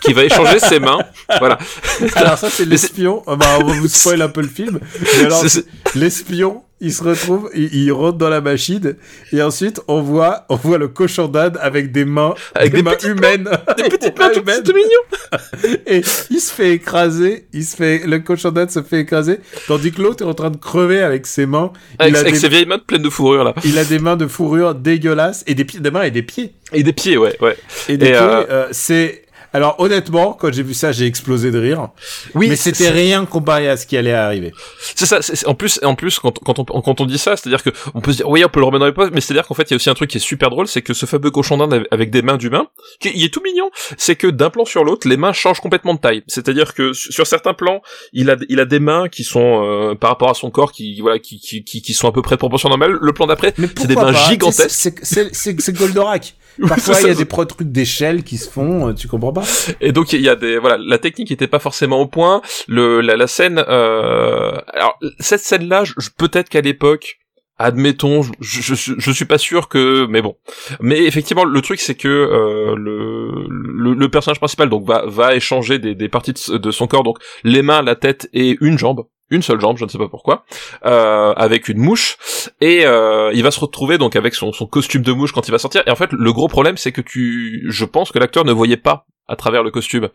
qui 0.00 0.12
va 0.12 0.24
échanger 0.24 0.60
ses 0.60 0.78
mains. 0.78 0.98
Voilà. 1.38 1.58
Alors 2.14 2.38
ça, 2.38 2.48
c'est 2.48 2.64
l'espion. 2.64 3.22
Ah 3.26 3.34
bah, 3.34 3.58
on 3.60 3.64
va 3.64 3.72
vous 3.74 3.88
spoil 3.88 4.22
un 4.22 4.28
peu 4.28 4.42
le 4.42 4.48
film. 4.48 4.78
Mais 5.00 5.24
alors, 5.24 5.44
l'espion, 5.94 6.62
il 6.80 6.92
se 6.92 7.02
retrouve, 7.02 7.50
il, 7.54 7.90
rentre 7.92 8.18
dans 8.18 8.28
la 8.28 8.40
machine, 8.40 8.96
et 9.32 9.42
ensuite, 9.42 9.80
on 9.88 10.02
voit, 10.02 10.44
on 10.48 10.56
voit 10.56 10.76
le 10.76 10.88
cochon 10.88 11.26
d'Inde 11.26 11.58
avec 11.60 11.90
des 11.90 12.04
mains, 12.04 12.34
avec 12.54 12.74
des, 12.74 12.82
mains 12.82 12.98
humaines. 13.04 13.48
Des 13.76 13.84
petites 13.84 14.18
mains 14.18 14.32
humaines. 14.32 14.62
Tout 14.62 14.74
mignon. 14.74 15.78
et 15.86 16.02
il 16.30 16.40
se 16.40 16.52
fait 16.52 16.72
écraser, 16.72 17.46
il 17.52 17.64
se 17.64 17.76
fait, 17.76 18.06
le 18.06 18.18
cochon 18.18 18.50
d'Inde 18.50 18.70
se 18.70 18.82
fait 18.82 19.00
écraser, 19.00 19.38
tandis 19.66 19.90
que 19.92 20.02
l'autre 20.02 20.24
est 20.24 20.28
en 20.28 20.34
train 20.34 20.50
de 20.50 20.58
crever 20.58 21.00
avec 21.00 21.26
ses 21.26 21.46
mains. 21.46 21.72
Avec, 21.98 22.16
avec 22.16 22.36
ses 22.36 22.48
vieilles 22.48 22.66
mains 22.66 22.78
pleines 22.78 23.02
de 23.02 23.10
fourrure, 23.10 23.44
là. 23.44 23.54
Il 23.64 23.78
a 23.78 23.84
des 23.84 23.98
mains 23.98 24.16
de 24.16 24.26
fourrure 24.26 24.74
dégueulasses, 24.74 25.44
et 25.46 25.54
des, 25.54 25.64
pieds, 25.64 25.80
des 25.80 25.90
mains 25.90 26.02
et 26.02 26.10
des 26.10 26.22
pieds 26.22 26.52
et 26.72 26.82
des 26.82 26.92
pieds, 26.92 27.16
ouais, 27.16 27.36
ouais. 27.40 27.56
Et 27.88 27.96
des 27.96 28.06
pieds, 28.06 28.16
euh, 28.16 28.44
euh... 28.50 28.68
c'est 28.72 29.22
alors 29.56 29.76
honnêtement, 29.78 30.34
quand 30.34 30.52
j'ai 30.52 30.62
vu 30.62 30.74
ça, 30.74 30.92
j'ai 30.92 31.06
explosé 31.06 31.50
de 31.50 31.58
rire. 31.58 31.88
Oui, 32.34 32.50
mais 32.50 32.56
c'était 32.56 32.90
rien 32.90 33.24
comparé 33.24 33.70
à 33.70 33.78
ce 33.78 33.86
qui 33.86 33.96
allait 33.96 34.12
arriver. 34.12 34.52
C'est 34.94 35.06
ça. 35.06 35.20
En 35.46 35.54
plus, 35.54 35.80
en 35.82 35.94
plus, 35.94 36.18
quand, 36.18 36.38
quand, 36.40 36.58
on, 36.58 36.64
quand 36.64 37.00
on 37.00 37.06
dit 37.06 37.16
ça, 37.16 37.38
c'est-à-dire 37.38 37.62
que 37.62 37.70
on 37.94 38.02
peut 38.02 38.12
se 38.12 38.18
dire, 38.18 38.28
oui, 38.28 38.44
on 38.44 38.50
peut 38.50 38.60
le 38.60 38.66
remettre 38.66 38.80
dans 38.80 38.86
les 38.86 38.92
poches, 38.92 39.08
mais 39.14 39.22
c'est-à-dire 39.22 39.46
qu'en 39.46 39.54
fait, 39.54 39.62
il 39.62 39.70
y 39.70 39.72
a 39.72 39.76
aussi 39.76 39.88
un 39.88 39.94
truc 39.94 40.10
qui 40.10 40.18
est 40.18 40.20
super 40.20 40.50
drôle, 40.50 40.68
c'est 40.68 40.82
que 40.82 40.92
ce 40.92 41.06
fameux 41.06 41.30
cochon 41.30 41.56
d'Inde 41.56 41.86
avec 41.90 42.10
des 42.10 42.20
mains 42.20 42.36
d'humain, 42.36 42.66
qui 43.00 43.10
il 43.14 43.24
est 43.24 43.32
tout 43.32 43.40
mignon, 43.42 43.70
c'est 43.96 44.14
que 44.14 44.26
d'un 44.26 44.50
plan 44.50 44.66
sur 44.66 44.84
l'autre, 44.84 45.08
les 45.08 45.16
mains 45.16 45.32
changent 45.32 45.60
complètement 45.60 45.94
de 45.94 46.00
taille. 46.00 46.22
C'est-à-dire 46.26 46.74
que 46.74 46.92
sur 46.92 47.26
certains 47.26 47.54
plans, 47.54 47.80
il 48.12 48.28
a, 48.28 48.36
il 48.50 48.60
a 48.60 48.66
des 48.66 48.78
mains 48.78 49.08
qui 49.08 49.24
sont 49.24 49.64
euh, 49.64 49.94
par 49.94 50.10
rapport 50.10 50.28
à 50.28 50.34
son 50.34 50.50
corps, 50.50 50.70
qui 50.70 51.00
voilà, 51.00 51.18
qui, 51.18 51.40
qui, 51.40 51.64
qui, 51.64 51.94
sont 51.94 52.08
à 52.08 52.12
peu 52.12 52.20
près 52.20 52.34
de 52.34 52.40
proportion 52.40 52.68
normale. 52.68 52.98
Le 53.00 53.12
plan 53.14 53.26
d'après, 53.26 53.54
c'est 53.56 53.86
des 53.86 53.94
mains 53.94 54.12
gigantesques. 54.12 55.00
C'est 55.02 55.72
Goldorak. 55.72 56.34
Parfois, 56.68 56.96
il 57.00 57.08
y 57.08 57.10
a 57.10 57.14
des 57.14 57.26
trucs 57.26 57.70
d'échelle 57.70 58.22
qui 58.22 58.38
se 58.38 58.48
font, 58.48 58.88
euh, 58.88 58.92
tu 58.92 59.08
comprends 59.08 59.32
pas? 59.32 59.44
Et 59.80 59.92
donc, 59.92 60.12
il 60.12 60.20
y 60.20 60.28
a 60.28 60.36
des 60.36 60.58
voilà, 60.58 60.78
la 60.78 60.98
technique 60.98 61.30
était 61.30 61.46
pas 61.46 61.58
forcément 61.58 62.00
au 62.00 62.06
point. 62.06 62.42
Le 62.68 63.00
la, 63.00 63.16
la 63.16 63.26
scène, 63.26 63.62
euh... 63.68 64.52
alors 64.68 64.98
cette 65.20 65.40
scène-là, 65.40 65.84
peut-être 66.16 66.48
qu'à 66.48 66.60
l'époque, 66.60 67.18
admettons, 67.58 68.22
je, 68.22 68.30
je, 68.40 68.94
je, 68.98 69.10
suis 69.10 69.24
pas 69.24 69.38
sûr 69.38 69.68
que, 69.68 70.06
mais 70.06 70.22
bon. 70.22 70.36
Mais 70.80 71.04
effectivement, 71.04 71.44
le 71.44 71.60
truc 71.62 71.80
c'est 71.80 71.94
que 71.94 72.08
euh, 72.08 72.74
le, 72.76 73.94
le, 73.94 74.08
personnage 74.08 74.38
principal 74.38 74.68
donc 74.68 74.86
va 74.86 75.04
va 75.06 75.34
échanger 75.34 75.78
des, 75.78 75.94
des 75.94 76.08
parties 76.08 76.32
de, 76.32 76.58
de, 76.58 76.70
son 76.70 76.86
corps, 76.86 77.02
donc 77.02 77.18
les 77.44 77.62
mains, 77.62 77.82
la 77.82 77.96
tête 77.96 78.28
et 78.32 78.56
une 78.60 78.78
jambe. 78.78 79.06
Une 79.30 79.42
seule 79.42 79.60
jambe, 79.60 79.76
je 79.78 79.84
ne 79.84 79.88
sais 79.90 79.98
pas 79.98 80.08
pourquoi, 80.08 80.44
euh, 80.84 81.32
avec 81.34 81.68
une 81.68 81.78
mouche, 81.78 82.16
et 82.60 82.86
euh, 82.86 83.30
il 83.34 83.42
va 83.42 83.50
se 83.50 83.60
retrouver 83.60 83.98
donc 83.98 84.16
avec 84.16 84.34
son, 84.34 84.52
son 84.52 84.66
costume 84.66 85.02
de 85.02 85.12
mouche 85.12 85.32
quand 85.32 85.48
il 85.48 85.50
va 85.50 85.58
sortir. 85.58 85.82
Et 85.86 85.90
en 85.90 85.96
fait, 85.96 86.10
le 86.12 86.32
gros 86.32 86.48
problème, 86.48 86.76
c'est 86.76 86.92
que 86.92 87.00
tu, 87.00 87.66
je 87.68 87.84
pense 87.84 88.12
que 88.12 88.18
l'acteur 88.18 88.44
ne 88.44 88.52
voyait 88.52 88.76
pas 88.76 89.06
à 89.28 89.34
travers 89.34 89.64
le 89.64 89.72
costume, 89.72 90.08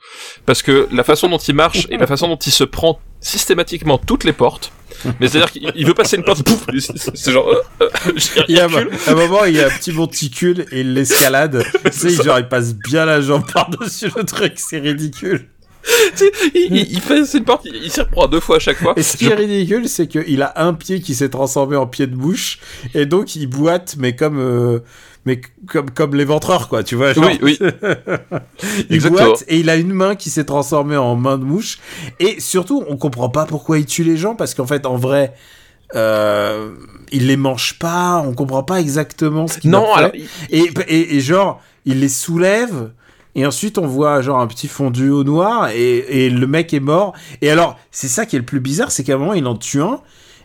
parce 0.46 0.62
que 0.64 0.88
la 0.94 1.04
façon 1.04 1.28
dont 1.28 1.38
il 1.38 1.54
marche 1.54 1.86
et 1.90 1.98
la 1.98 2.08
façon 2.08 2.30
dont 2.30 2.38
il 2.38 2.52
se 2.54 2.64
prend 2.64 3.00
systématiquement 3.20 3.98
toutes 3.98 4.24
les 4.24 4.32
portes. 4.32 4.72
Mais 5.20 5.28
c'est-à-dire 5.28 5.52
qu'il 5.52 5.86
veut 5.86 5.94
passer 5.94 6.16
une 6.16 6.24
porte, 6.24 6.44
pouf, 6.44 6.66
c'est 6.80 7.32
genre. 7.32 7.50
euh, 7.50 7.62
euh, 7.82 7.88
Il 8.48 8.56
y 8.56 8.60
a 8.60 8.66
un 8.66 9.16
moment, 9.16 9.44
il 9.44 9.56
y 9.56 9.62
a 9.62 9.68
un 9.68 9.70
petit 9.70 9.92
monticule 9.92 10.66
et 10.72 10.80
il 10.82 10.94
l'escalade. 10.94 11.66
tu 11.86 11.92
sais, 11.92 12.24
genre, 12.24 12.40
il 12.40 12.48
passe 12.48 12.74
bien 12.74 13.06
la 13.06 13.20
jambe 13.20 13.44
par-dessus 13.52 14.10
le 14.16 14.24
truc, 14.24 14.54
c'est 14.56 14.80
ridicule. 14.80 15.50
Il, 16.54 16.76
il, 16.92 17.02
fait 17.02 17.20
une 17.38 17.44
porte, 17.44 17.66
il, 17.66 17.92
s'y 17.92 18.02
reprend 18.02 18.28
deux 18.28 18.40
fois 18.40 18.58
à 18.58 18.60
chaque 18.60 18.78
fois. 18.78 18.94
Et 18.98 19.04
ce 19.04 19.18
qui 19.18 19.28
est 19.28 19.34
ridicule, 19.34 19.88
c'est 19.90 20.08
qu'il 20.08 20.42
a 20.42 20.54
un 20.58 20.74
pied 20.74 21.02
qui 21.02 21.16
s'est 21.16 21.30
transformé 21.30 21.76
en 21.76 21.88
pied 21.88 22.08
de 22.08 22.16
bouche, 22.16 22.60
et 22.94 23.06
donc 23.06 23.36
il 23.36 23.48
boite, 23.48 23.96
mais 23.98 24.16
comme, 24.16 24.38
euh, 24.40 24.80
mais 25.26 25.42
comme, 25.68 25.90
comme 25.90 26.16
l'éventreur, 26.16 26.68
quoi, 26.70 26.84
tu 26.84 26.96
vois. 26.96 27.14
genre. 27.14 27.26
Oui, 27.26 27.40
oui. 27.42 27.60
il 28.90 28.96
Exactement. 28.96 29.30
boite, 29.30 29.44
et 29.48 29.60
il 29.60 29.70
a 29.70 29.76
une 29.76 29.94
main 29.94 30.16
qui 30.16 30.30
s'est 30.30 30.46
transformée 30.46 30.98
en 30.98 31.16
main 31.16 31.38
de 31.38 31.44
mouche. 31.44 31.80
Et 32.20 32.40
surtout, 32.40 32.84
on 32.88 32.98
comprend 32.98 33.30
pas 33.30 33.46
pourquoi 33.46 33.80
il 33.80 33.86
tue 33.86 34.04
les 34.04 34.18
gens, 34.18 34.36
parce 34.36 34.54
qu'en 34.54 34.68
fait, 34.68 34.86
en 34.86 34.98
vrai, 34.98 35.34
euh, 35.96 36.72
il 37.12 37.28
les 37.28 37.38
mange 37.38 37.78
pas, 37.80 38.24
on 38.26 38.34
comprend 38.34 38.64
pas 38.64 38.80
exactement 38.80 39.48
ce 39.48 39.58
qu'il 39.58 39.74
a 39.74 39.80
Non, 39.80 39.88
fait. 39.94 40.00
alors, 40.00 40.12
Et, 40.50 40.72
et, 40.88 41.16
et 41.18 41.20
genre, 41.22 41.62
il 41.86 42.00
les 42.02 42.10
soulève. 42.10 42.92
Et 43.36 43.46
ensuite, 43.46 43.78
on 43.78 43.88
voit 43.88 44.22
genre 44.22 44.40
un 44.40 44.48
petit 44.48 44.68
fondu 44.68 45.10
au 45.10 45.24
noir 45.24 45.70
et, 45.70 46.26
et 46.26 46.30
le 46.30 46.48
mec 46.48 46.74
est 46.74 46.80
mort. 46.80 47.14
Et 47.42 47.50
alors, 47.50 47.78
c'est 47.92 48.08
ça 48.08 48.26
qui 48.26 48.36
est 48.36 48.40
le 48.40 48.46
plus 48.46 48.60
bizarre, 48.60 48.92
c'est 48.92 49.04
qu'à 49.04 49.16
un 49.16 49.18
moment, 49.18 49.34
il 49.34 49.48
en 49.48 49.56
tue 49.56 49.82
un. 49.82 50.02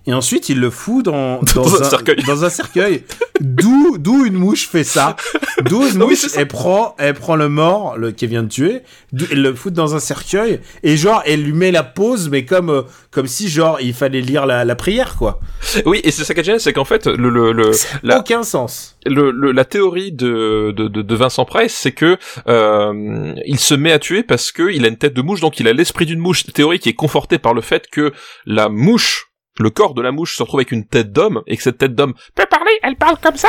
Et 0.09 0.13
ensuite, 0.13 0.49
il 0.49 0.61
le 0.61 0.71
fout 0.71 1.05
dans, 1.05 1.41
Dans 1.55 1.83
un 1.83 1.85
cercueil. 1.85 2.17
Dans 2.27 2.45
un 2.45 2.51
cercueil. 2.51 3.03
D'où, 3.41 3.99
d'où 3.99 4.25
une 4.25 4.35
mouche 4.35 4.69
fait 4.69 4.85
ça. 4.85 5.17
D'où 5.65 5.83
une 5.87 5.93
Oui, 6.03 6.11
mouche, 6.11 6.27
elle 6.37 6.47
prend, 6.49 6.95
elle 6.99 7.15
prend 7.15 7.35
le 7.37 7.49
mort, 7.49 7.99
le, 7.99 8.13
qui 8.13 8.27
vient 8.27 8.43
de 8.45 8.49
tuer, 8.49 8.83
elle 9.31 9.43
le 9.43 9.55
fout 9.55 9.73
dans 9.73 9.95
un 9.95 9.99
cercueil. 9.99 10.61
Et 10.83 10.97
genre, 10.97 11.23
elle 11.27 11.43
lui 11.43 11.53
met 11.53 11.71
la 11.73 11.83
pause, 11.83 12.29
mais 12.31 12.45
comme, 12.45 12.71
euh, 12.71 12.83
comme 13.11 13.27
si 13.27 13.49
genre, 13.49 13.79
il 13.81 13.93
fallait 13.95 14.21
lire 14.21 14.47
la, 14.47 14.65
la 14.65 14.75
prière, 14.77 15.17
quoi. 15.17 15.41
oui, 15.87 16.01
et 16.05 16.11
c'est 16.11 16.25
ça 16.25 16.35
qui 16.35 16.41
est 16.41 16.45
génial, 16.45 16.61
c'est 16.61 16.73
qu'en 16.73 16.85
fait, 16.85 17.07
le, 17.07 17.29
le, 17.29 17.53
le, 17.53 17.73
la, 18.03 18.21
Aucun 18.21 18.43
sens. 18.43 18.97
le, 19.07 19.31
le- 19.31 19.53
la 19.53 19.65
théorie 19.65 20.13
de, 20.13 20.73
de, 20.77 20.89
de, 20.89 21.03
de 21.03 21.15
Vincent 21.15 21.45
Price, 21.45 21.75
c'est 21.75 21.93
que 21.93 22.17
euh, 22.49 23.35
il 23.45 23.59
se 23.59 23.75
met 23.75 23.93
à 23.93 23.99
tuer 23.99 24.23
parce 24.23 24.53
que 24.53 24.71
il 24.73 24.85
a 24.85 24.89
une 24.89 24.97
tête 24.99 25.15
de 25.15 25.23
mouche, 25.23 25.41
donc 25.41 25.59
il 25.61 25.69
a 25.69 25.73
l'esprit 25.73 26.07
d'une 26.07 26.21
mouche. 26.21 26.45
Théorie 26.55 26.79
qui 26.79 26.89
est 26.91 26.95
confortée 26.95 27.39
par 27.39 27.55
le 27.55 27.61
fait 27.61 27.87
que 27.91 28.13
la 28.47 28.69
mouche, 28.69 29.27
le 29.61 29.71
corps 29.71 29.95
de 29.95 30.03
la 30.03 30.13
mouche, 30.13 30.37
se 30.37 30.43
retrouve 30.43 30.61
avec 30.61 30.73
une 30.73 30.85
tête 30.85 31.13
d'homme 31.13 31.43
et 31.47 31.57
que 31.57 31.63
cette 31.63 31.79
tête 31.79 31.95
d'homme 31.95 32.15
peut 32.35 32.47
parler. 32.51 32.71
Elle 32.83 32.97
parle 32.97 33.17
comme 33.23 33.37
ça. 33.37 33.49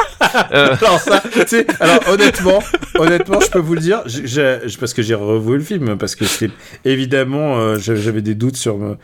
Euh, 0.53 0.76
Alors 0.82 0.99
ça, 0.99 1.22
tu 1.32 1.41
sais, 1.47 1.66
alors 1.80 1.99
honnêtement, 2.10 2.60
honnêtement, 2.95 3.39
je 3.39 3.49
peux 3.49 3.60
vous 3.60 3.74
le 3.74 3.80
dire, 3.82 4.01
j'ai- 4.05 4.28
j'ai- 4.28 4.60
parce 4.80 4.93
que 4.93 5.01
j'ai 5.01 5.16
revu 5.16 5.58
le 5.58 5.64
film, 5.64 5.97
parce 5.97 6.16
que 6.16 6.26
c'était 6.26 6.53
évidemment, 6.86 7.58
euh, 7.60 7.78
j'a- 7.80 7.95
j'avais 7.95 8.22
des 8.22 8.36
doutes 8.36 8.58
sur 8.58 8.78
me. 8.78 8.97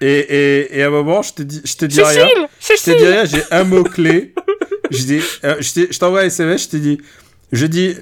Et, 0.00 0.06
et, 0.18 0.78
et 0.78 0.82
à 0.82 0.86
un 0.86 0.90
moment, 0.90 1.22
je 1.22 1.32
te 1.34 1.42
dis, 1.42 1.60
je 1.64 1.74
te 1.76 1.84
dis 1.84 2.02
rien. 2.02 2.26
Je 2.60 2.82
te 2.82 2.96
dis 2.96 3.04
rien, 3.06 3.24
j'ai 3.24 3.42
un 3.50 3.64
mot 3.64 3.82
clé. 3.84 4.34
Je 4.90 5.02
dis, 5.04 5.20
euh, 5.44 5.56
je 5.60 5.98
t'envoie 5.98 6.20
un 6.22 6.24
SMS, 6.26 6.64
je 6.64 6.68
te 6.70 6.76
dis, 6.76 6.98
je 7.52 7.66
dis, 7.66 7.94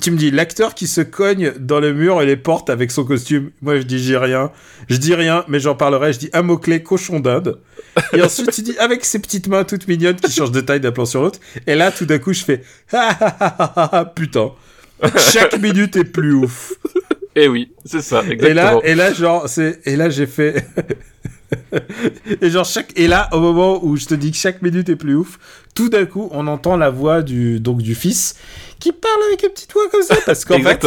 tu 0.00 0.10
me 0.10 0.16
dis 0.16 0.30
l'acteur 0.30 0.74
qui 0.74 0.86
se 0.86 1.00
cogne 1.00 1.52
dans 1.58 1.80
le 1.80 1.92
mur 1.92 2.22
et 2.22 2.26
les 2.26 2.36
portes 2.36 2.70
avec 2.70 2.90
son 2.90 3.04
costume. 3.04 3.50
Moi, 3.60 3.78
je 3.78 3.82
dis 3.82 3.98
j'ai 3.98 4.16
rien, 4.16 4.50
je 4.88 4.96
dis 4.96 5.14
rien, 5.14 5.44
mais 5.48 5.60
j'en 5.60 5.74
parlerai. 5.74 6.12
Je 6.12 6.18
dis 6.18 6.30
un 6.32 6.42
mot 6.42 6.56
clé 6.56 6.82
cochon 6.82 7.20
d'Inde. 7.20 7.60
Et 8.12 8.22
ensuite, 8.22 8.50
tu 8.50 8.62
dis 8.62 8.76
avec 8.78 9.04
ses 9.04 9.18
petites 9.18 9.46
mains 9.46 9.64
toutes 9.64 9.86
mignonnes 9.86 10.16
qui 10.16 10.32
changent 10.32 10.52
de 10.52 10.60
taille 10.60 10.80
d'un 10.80 10.92
plan 10.92 11.04
sur 11.04 11.22
l'autre. 11.22 11.38
Et 11.66 11.74
là, 11.74 11.92
tout 11.92 12.06
d'un 12.06 12.18
coup, 12.18 12.32
je 12.32 12.44
fais 12.44 12.62
ah, 12.92 13.16
ah, 13.20 13.56
ah, 13.58 13.88
ah, 13.92 14.04
putain. 14.06 14.52
Chaque 15.18 15.58
minute 15.60 15.96
est 15.96 16.04
plus 16.04 16.32
ouf. 16.32 16.72
et 17.36 17.48
oui, 17.48 17.72
c'est 17.84 18.02
ça, 18.02 18.22
Et 18.22 18.54
là, 18.54 18.78
exactement. 18.78 18.82
et 18.82 18.94
là, 18.94 19.12
genre, 19.12 19.48
c'est, 19.48 19.80
et 19.84 19.96
là, 19.96 20.08
j'ai 20.08 20.26
fait. 20.26 20.66
et 22.40 22.50
genre, 22.50 22.64
chaque, 22.64 22.92
et 22.96 23.06
là, 23.08 23.28
au 23.32 23.40
moment 23.40 23.84
où 23.84 23.96
je 23.96 24.06
te 24.06 24.14
dis 24.14 24.30
que 24.30 24.36
chaque 24.36 24.62
minute 24.62 24.88
est 24.88 24.96
plus 24.96 25.14
ouf, 25.14 25.38
tout 25.74 25.88
d'un 25.88 26.06
coup, 26.06 26.28
on 26.32 26.46
entend 26.46 26.76
la 26.76 26.90
voix 26.90 27.22
du, 27.22 27.60
donc, 27.60 27.78
du 27.82 27.94
fils 27.94 28.36
qui 28.80 28.92
parle 28.92 29.20
avec 29.28 29.42
une 29.42 29.50
petite 29.50 29.72
voix 29.72 29.88
comme 29.90 30.02
ça, 30.02 30.16
parce 30.26 30.44
qu'en 30.44 30.58
fait, 30.62 30.86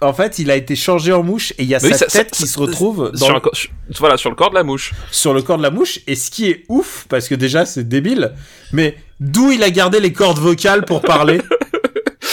en 0.00 0.12
fait, 0.12 0.38
il 0.38 0.50
a 0.50 0.56
été 0.56 0.76
changé 0.76 1.12
en 1.12 1.22
mouche 1.22 1.52
et 1.58 1.62
il 1.64 1.68
y 1.68 1.74
a 1.74 1.78
Oui, 1.82 1.90
sa 1.90 1.98
ça- 1.98 2.06
tête 2.06 2.34
ça- 2.34 2.44
qui 2.44 2.46
se 2.46 2.58
retrouve 2.58 3.10
dans 3.12 3.26
Sur, 3.26 3.34
le- 3.34 3.40
sur- 3.52 3.70
voilà, 3.98 4.16
sur 4.16 4.30
le 4.30 4.36
corps 4.36 4.50
de 4.50 4.54
la 4.54 4.62
mouche. 4.62 4.92
sur 5.10 5.34
le 5.34 5.42
corps 5.42 5.58
de 5.58 5.62
la 5.62 5.70
mouche. 5.70 5.98
Et 6.06 6.14
ce 6.14 6.30
qui 6.30 6.48
est 6.48 6.64
ouf, 6.68 7.06
parce 7.08 7.28
que 7.28 7.34
déjà, 7.34 7.66
c'est 7.66 7.88
débile, 7.88 8.32
mais 8.72 8.96
d'où 9.18 9.50
il 9.50 9.62
a 9.62 9.70
gardé 9.70 9.98
les 10.00 10.12
cordes 10.12 10.38
vocales 10.38 10.84
pour 10.84 11.00
parler 11.02 11.40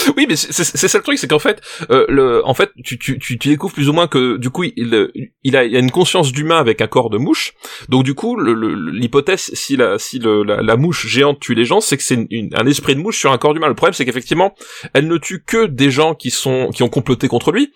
Oui, 0.17 0.25
mais 0.27 0.35
c'est 0.35 0.63
ça 0.87 0.97
le 0.97 1.03
truc, 1.03 1.17
c'est 1.17 1.27
qu'en 1.27 1.39
fait, 1.39 1.61
euh, 1.91 2.05
le, 2.09 2.45
en 2.45 2.53
fait, 2.53 2.71
tu, 2.83 2.97
tu, 2.97 3.19
tu, 3.19 3.37
tu 3.37 3.47
découvres 3.49 3.73
plus 3.73 3.89
ou 3.89 3.93
moins 3.93 4.07
que 4.07 4.37
du 4.37 4.49
coup, 4.49 4.63
il, 4.63 5.09
il 5.43 5.55
a, 5.55 5.63
il 5.65 5.75
a 5.75 5.79
une 5.79 5.91
conscience 5.91 6.31
d'humain 6.31 6.57
avec 6.57 6.81
un 6.81 6.87
corps 6.87 7.09
de 7.09 7.17
mouche. 7.17 7.53
Donc 7.89 8.03
du 8.03 8.15
coup, 8.15 8.37
l'hypothèse, 8.39 9.51
si 9.53 9.75
la, 9.77 9.97
si 9.99 10.19
le, 10.19 10.43
la, 10.43 10.75
mouche 10.77 11.07
géante 11.07 11.39
tue 11.39 11.53
les 11.55 11.65
gens, 11.65 11.79
c'est 11.81 11.97
que 11.97 12.03
c'est 12.03 12.27
un 12.53 12.65
esprit 12.65 12.95
de 12.95 13.01
mouche 13.01 13.19
sur 13.19 13.31
un 13.31 13.37
corps 13.37 13.53
d'humain. 13.53 13.67
Le 13.67 13.75
problème, 13.75 13.93
c'est 13.93 14.05
qu'effectivement, 14.05 14.53
elle 14.93 15.07
ne 15.07 15.17
tue 15.17 15.43
que 15.45 15.65
des 15.65 15.91
gens 15.91 16.15
qui 16.15 16.31
sont, 16.31 16.69
qui 16.73 16.83
ont 16.83 16.89
comploté 16.89 17.27
contre 17.27 17.51
lui. 17.51 17.71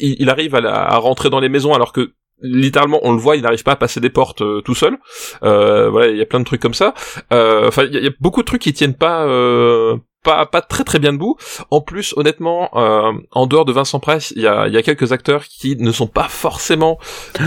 Il, 0.00 0.16
il 0.20 0.30
arrive 0.30 0.54
à, 0.54 0.60
la- 0.60 0.74
à 0.74 0.96
rentrer 0.98 1.30
dans 1.30 1.40
les 1.40 1.48
maisons 1.48 1.74
alors 1.74 1.92
que 1.92 2.12
littéralement 2.42 2.98
on 3.02 3.12
le 3.12 3.18
voit 3.18 3.36
il 3.36 3.42
n'arrive 3.42 3.62
pas 3.62 3.72
à 3.72 3.76
passer 3.76 4.00
des 4.00 4.10
portes 4.10 4.42
euh, 4.42 4.60
tout 4.60 4.74
seul 4.74 4.98
euh, 5.44 5.88
voilà 5.88 6.10
il 6.10 6.16
y 6.18 6.20
a 6.20 6.26
plein 6.26 6.40
de 6.40 6.44
trucs 6.44 6.60
comme 6.60 6.74
ça 6.74 6.92
Euh, 7.32 7.68
enfin 7.68 7.84
il 7.84 7.94
y, 7.96 8.02
y 8.04 8.08
a 8.08 8.10
beaucoup 8.20 8.40
de 8.40 8.44
trucs 8.46 8.60
qui 8.60 8.72
tiennent 8.72 8.96
pas 8.96 9.24
euh, 9.24 9.96
pas 10.24 10.46
pas 10.46 10.60
très 10.62 10.82
très 10.82 10.98
bien 10.98 11.12
debout 11.12 11.36
en 11.70 11.80
plus 11.80 12.14
honnêtement 12.16 12.70
euh, 12.74 13.12
en 13.30 13.46
dehors 13.46 13.64
de 13.64 13.72
Vincent 13.72 14.00
Price 14.00 14.32
il 14.34 14.42
y 14.42 14.46
a, 14.48 14.66
il 14.66 14.74
y 14.74 14.76
a 14.76 14.82
quelques 14.82 15.12
acteurs 15.12 15.44
qui 15.44 15.76
ne 15.76 15.92
sont 15.92 16.06
pas 16.08 16.28
forcément 16.28 16.98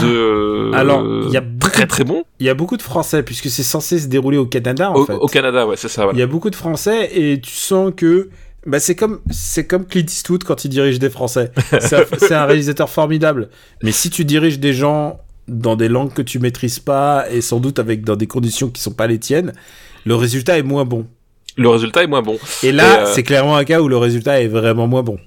de 0.01 0.71
Alors, 0.73 1.03
il 1.25 1.31
y 1.31 1.37
a 1.37 1.41
beaucoup 1.41 1.71
très 1.71 1.83
de- 1.83 1.89
très 1.89 2.03
bons 2.03 2.23
Il 2.39 2.45
y 2.45 2.49
a 2.49 2.53
beaucoup 2.53 2.77
de 2.77 2.81
Français, 2.81 3.23
puisque 3.23 3.49
c'est 3.49 3.63
censé 3.63 3.99
se 3.99 4.07
dérouler 4.07 4.37
au 4.37 4.45
Canada, 4.45 4.91
en 4.91 4.95
au, 4.95 5.05
fait. 5.05 5.13
au 5.13 5.27
Canada 5.27 5.65
ouais 5.67 5.75
c'est 5.75 5.87
ça 5.89 6.01
Il 6.01 6.05
voilà. 6.05 6.19
y 6.19 6.21
a 6.21 6.27
beaucoup 6.27 6.49
de 6.49 6.55
Français 6.55 7.09
et 7.13 7.41
tu 7.41 7.51
sens 7.51 7.91
que 7.95 8.29
bah 8.65 8.79
c'est 8.79 8.95
comme 8.95 9.19
c'est 9.29 9.65
comme 9.65 9.85
Clint 9.85 10.05
Eastwood 10.07 10.43
quand 10.43 10.65
il 10.65 10.69
dirige 10.69 10.99
des 10.99 11.09
Français. 11.09 11.51
C'est 11.79 12.31
un, 12.33 12.41
un 12.41 12.45
réalisateur 12.45 12.89
formidable. 12.89 13.49
Mais 13.81 13.93
si 13.93 14.09
tu 14.09 14.25
diriges 14.25 14.59
des 14.59 14.73
gens 14.73 15.19
dans 15.47 15.77
des 15.77 15.87
langues 15.87 16.11
que 16.11 16.21
tu 16.21 16.37
maîtrises 16.39 16.79
pas 16.79 17.25
et 17.31 17.39
sans 17.39 17.61
doute 17.61 17.79
avec 17.79 18.03
dans 18.03 18.17
des 18.17 18.27
conditions 18.27 18.69
qui 18.69 18.81
sont 18.81 18.91
pas 18.91 19.07
les 19.07 19.19
tiennes, 19.19 19.53
le 20.05 20.15
résultat 20.15 20.57
est 20.57 20.63
moins 20.63 20.83
bon. 20.83 21.07
Le 21.57 21.69
résultat 21.69 22.03
est 22.03 22.07
moins 22.07 22.21
bon 22.21 22.39
Et 22.63 22.71
là, 22.71 23.01
euh, 23.01 23.05
c'est 23.13 23.23
clairement 23.23 23.55
un 23.57 23.65
cas 23.65 23.81
où 23.81 23.87
le 23.89 23.97
résultat 23.97 24.41
est 24.41 24.47
vraiment 24.47 24.87
moins 24.87 25.03
bon. 25.03 25.17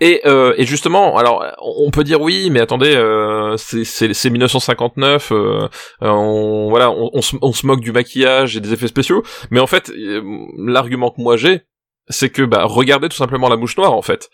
Et, 0.00 0.20
euh, 0.26 0.54
et 0.58 0.64
justement, 0.64 1.16
alors 1.16 1.44
on 1.60 1.90
peut 1.90 2.04
dire 2.04 2.20
oui, 2.20 2.50
mais 2.50 2.60
attendez, 2.60 2.94
euh, 2.94 3.56
c'est- 3.56 3.82
c'est 3.84 4.14
c'est 4.14 4.30
1959, 4.30 5.32
euh, 5.32 5.66
euh, 6.02 6.08
on, 6.08 6.68
voilà, 6.70 6.92
on, 6.92 7.10
on, 7.12 7.20
se, 7.20 7.34
on 7.42 7.52
se 7.52 7.66
moque 7.66 7.80
du 7.80 7.90
maquillage 7.90 8.56
et 8.56 8.60
des 8.60 8.72
effets 8.72 8.86
spéciaux, 8.86 9.24
mais 9.50 9.58
en 9.58 9.66
fait, 9.66 9.90
euh, 9.90 10.22
l'argument 10.56 11.10
que 11.10 11.20
moi 11.20 11.36
j'ai, 11.36 11.62
c'est 12.08 12.30
que 12.30 12.42
bah 12.42 12.62
regardez 12.64 13.08
tout 13.08 13.16
simplement 13.16 13.48
la 13.48 13.56
mouche 13.56 13.76
noire 13.76 13.92
en 13.94 14.02
fait, 14.02 14.30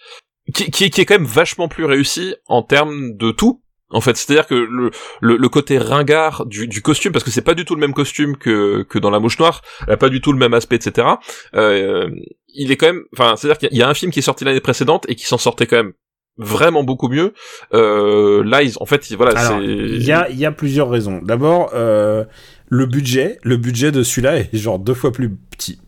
qui, 0.55 0.71
qui, 0.71 0.91
qui 0.91 1.01
est 1.01 1.07
quand 1.07 1.15
même 1.19 1.25
vachement 1.25 1.67
plus 1.69 1.87
réussi 1.87 2.35
en 2.47 2.63
termes 2.63 3.17
de 3.17 3.31
tout. 3.31 3.63
En 3.93 4.01
fait, 4.01 4.17
c'est-à-dire 4.17 4.47
que 4.47 4.55
le, 4.55 4.91
le, 5.21 5.37
le 5.37 5.49
côté 5.49 5.79
ringard 5.79 6.47
du, 6.47 6.67
du 6.67 6.83
costume, 6.83 7.13
parce 7.13 7.25
que 7.25 7.31
c'est 7.31 7.43
pas 7.43 7.55
du 7.55 7.65
tout 7.65 7.75
le 7.75 7.81
même 7.81 7.95
costume 7.95 8.37
que, 8.37 8.83
que 8.83 8.99
dans 8.99 9.11
La 9.11 9.21
Mouche 9.21 9.39
Noire, 9.39 9.63
elle 9.87 9.95
a 9.95 9.97
pas 9.97 10.09
du 10.09 10.21
tout 10.21 10.33
le 10.33 10.39
même 10.39 10.55
aspect, 10.55 10.77
etc. 10.77 11.07
Euh, 11.55 12.11
il 12.55 12.71
est 12.71 12.77
quand 12.77 12.87
même, 12.87 13.03
enfin, 13.13 13.37
c'est-à-dire 13.37 13.59
qu'il 13.59 13.79
y 13.79 13.83
a 13.83 13.89
un 13.89 13.95
film 13.95 14.11
qui 14.13 14.19
est 14.19 14.23
sorti 14.23 14.45
l'année 14.45 14.61
précédente 14.61 15.05
et 15.09 15.15
qui 15.15 15.27
s'en 15.27 15.39
sortait 15.39 15.67
quand 15.67 15.77
même 15.77 15.93
vraiment 16.39 16.83
beaucoup 16.83 17.09
mieux. 17.09 17.35
Euh, 17.75 18.43
là, 18.45 18.63
ils, 18.63 18.75
en 18.81 18.87
fait, 18.87 19.11
voilà, 19.13 19.39
c'est. 19.39 19.63
il 19.63 20.03
y 20.03 20.13
a, 20.13 20.31
y 20.31 20.45
a 20.45 20.53
plusieurs 20.53 20.91
raisons. 20.91 21.21
D'abord, 21.23 21.71
euh, 21.75 22.25
le 22.69 22.87
budget, 22.87 23.39
le 23.43 23.57
budget 23.57 23.93
de 23.93 24.03
celui-là 24.03 24.39
est 24.39 24.57
genre 24.57 24.79
deux 24.79 24.95
fois 24.95 25.13
plus 25.13 25.31
petit. 25.51 25.79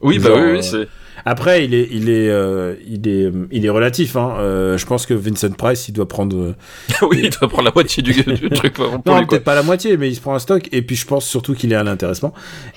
Oui, 0.00 0.18
bah 0.18 0.28
genre, 0.30 0.38
oui, 0.38 0.42
euh, 0.42 0.52
oui, 0.54 0.62
c'est. 0.62 0.88
Après, 1.24 1.64
il 1.64 1.74
est, 1.74 1.88
il 1.90 2.10
est, 2.10 2.28
euh, 2.28 2.74
il 2.86 3.06
est, 3.08 3.32
il 3.50 3.64
est 3.66 3.70
relatif. 3.70 4.16
Hein. 4.16 4.34
Euh, 4.38 4.78
je 4.78 4.86
pense 4.86 5.06
que 5.06 5.14
Vincent 5.14 5.50
Price, 5.52 5.88
il 5.88 5.92
doit 5.92 6.08
prendre. 6.08 6.36
euh, 6.36 6.54
oui, 7.02 7.20
il 7.24 7.30
doit 7.30 7.48
prendre 7.48 7.64
la 7.64 7.72
moitié 7.72 8.02
du, 8.02 8.12
du 8.12 8.50
truc 8.54 8.74
pour 8.74 8.90
non, 8.90 8.98
quoi. 9.00 9.26
peut-être 9.26 9.44
pas 9.44 9.54
la 9.54 9.62
moitié, 9.62 9.96
mais 9.96 10.08
il 10.08 10.14
se 10.14 10.20
prend 10.20 10.34
un 10.34 10.38
stock. 10.38 10.68
Et 10.72 10.82
puis, 10.82 10.96
je 10.96 11.06
pense 11.06 11.26
surtout 11.26 11.54
qu'il 11.54 11.72
est 11.72 11.76
à 11.76 11.82
l'intéressement. 11.84 12.32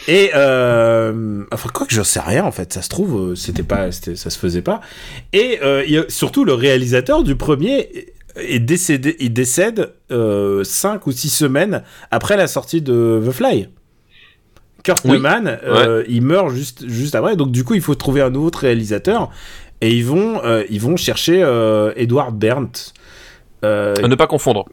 Et 0.08 0.32
euh, 0.36 1.44
enfin, 1.52 1.70
quoi 1.74 1.86
que 1.86 1.94
je 1.94 2.02
sais 2.04 2.20
rien 2.20 2.44
en 2.44 2.52
fait. 2.52 2.74
Ça 2.74 2.82
se 2.82 2.90
trouve, 2.90 3.32
euh, 3.32 3.36
c'était 3.36 3.64
pas, 3.64 3.92
c'était, 3.92 4.16
ça 4.16 4.30
se 4.30 4.38
faisait 4.38 4.62
pas. 4.62 4.82
Et 5.34 5.60
euh, 5.64 5.84
il 5.88 5.98
a 5.98 6.04
surtout 6.10 6.46
le 6.46 6.54
réalisateur 6.54 7.24
du 7.24 7.36
premier 7.36 7.90
est 8.38 8.60
décédé, 8.60 9.16
il 9.20 9.32
décède 9.32 9.94
euh, 10.12 10.64
cinq 10.66 11.08
ou 11.08 11.12
six 11.12 11.30
semaines 11.30 11.84
après 12.12 12.36
la 12.38 12.48
sortie 12.48 12.82
de 12.82 13.22
The 13.26 13.32
Fly. 13.32 13.70
Kurt 14.86 15.04
Oui. 15.04 15.14
Neumann, 15.14 15.60
euh, 15.64 16.04
il 16.08 16.22
meurt 16.22 16.52
juste 16.52 16.88
juste 16.88 17.16
après. 17.16 17.36
Donc 17.36 17.52
du 17.52 17.64
coup, 17.64 17.74
il 17.74 17.82
faut 17.82 17.96
trouver 17.96 18.22
un 18.22 18.36
autre 18.36 18.60
réalisateur. 18.60 19.32
Et 19.82 19.92
ils 19.92 20.06
vont, 20.06 20.42
euh, 20.46 20.64
ils 20.70 20.80
vont 20.80 20.96
chercher 20.96 21.44
euh, 21.44 21.92
Edward 21.98 22.38
Berndt. 22.38 22.94
À 23.62 24.08
ne 24.08 24.16
pas 24.16 24.28
confondre. 24.28 24.66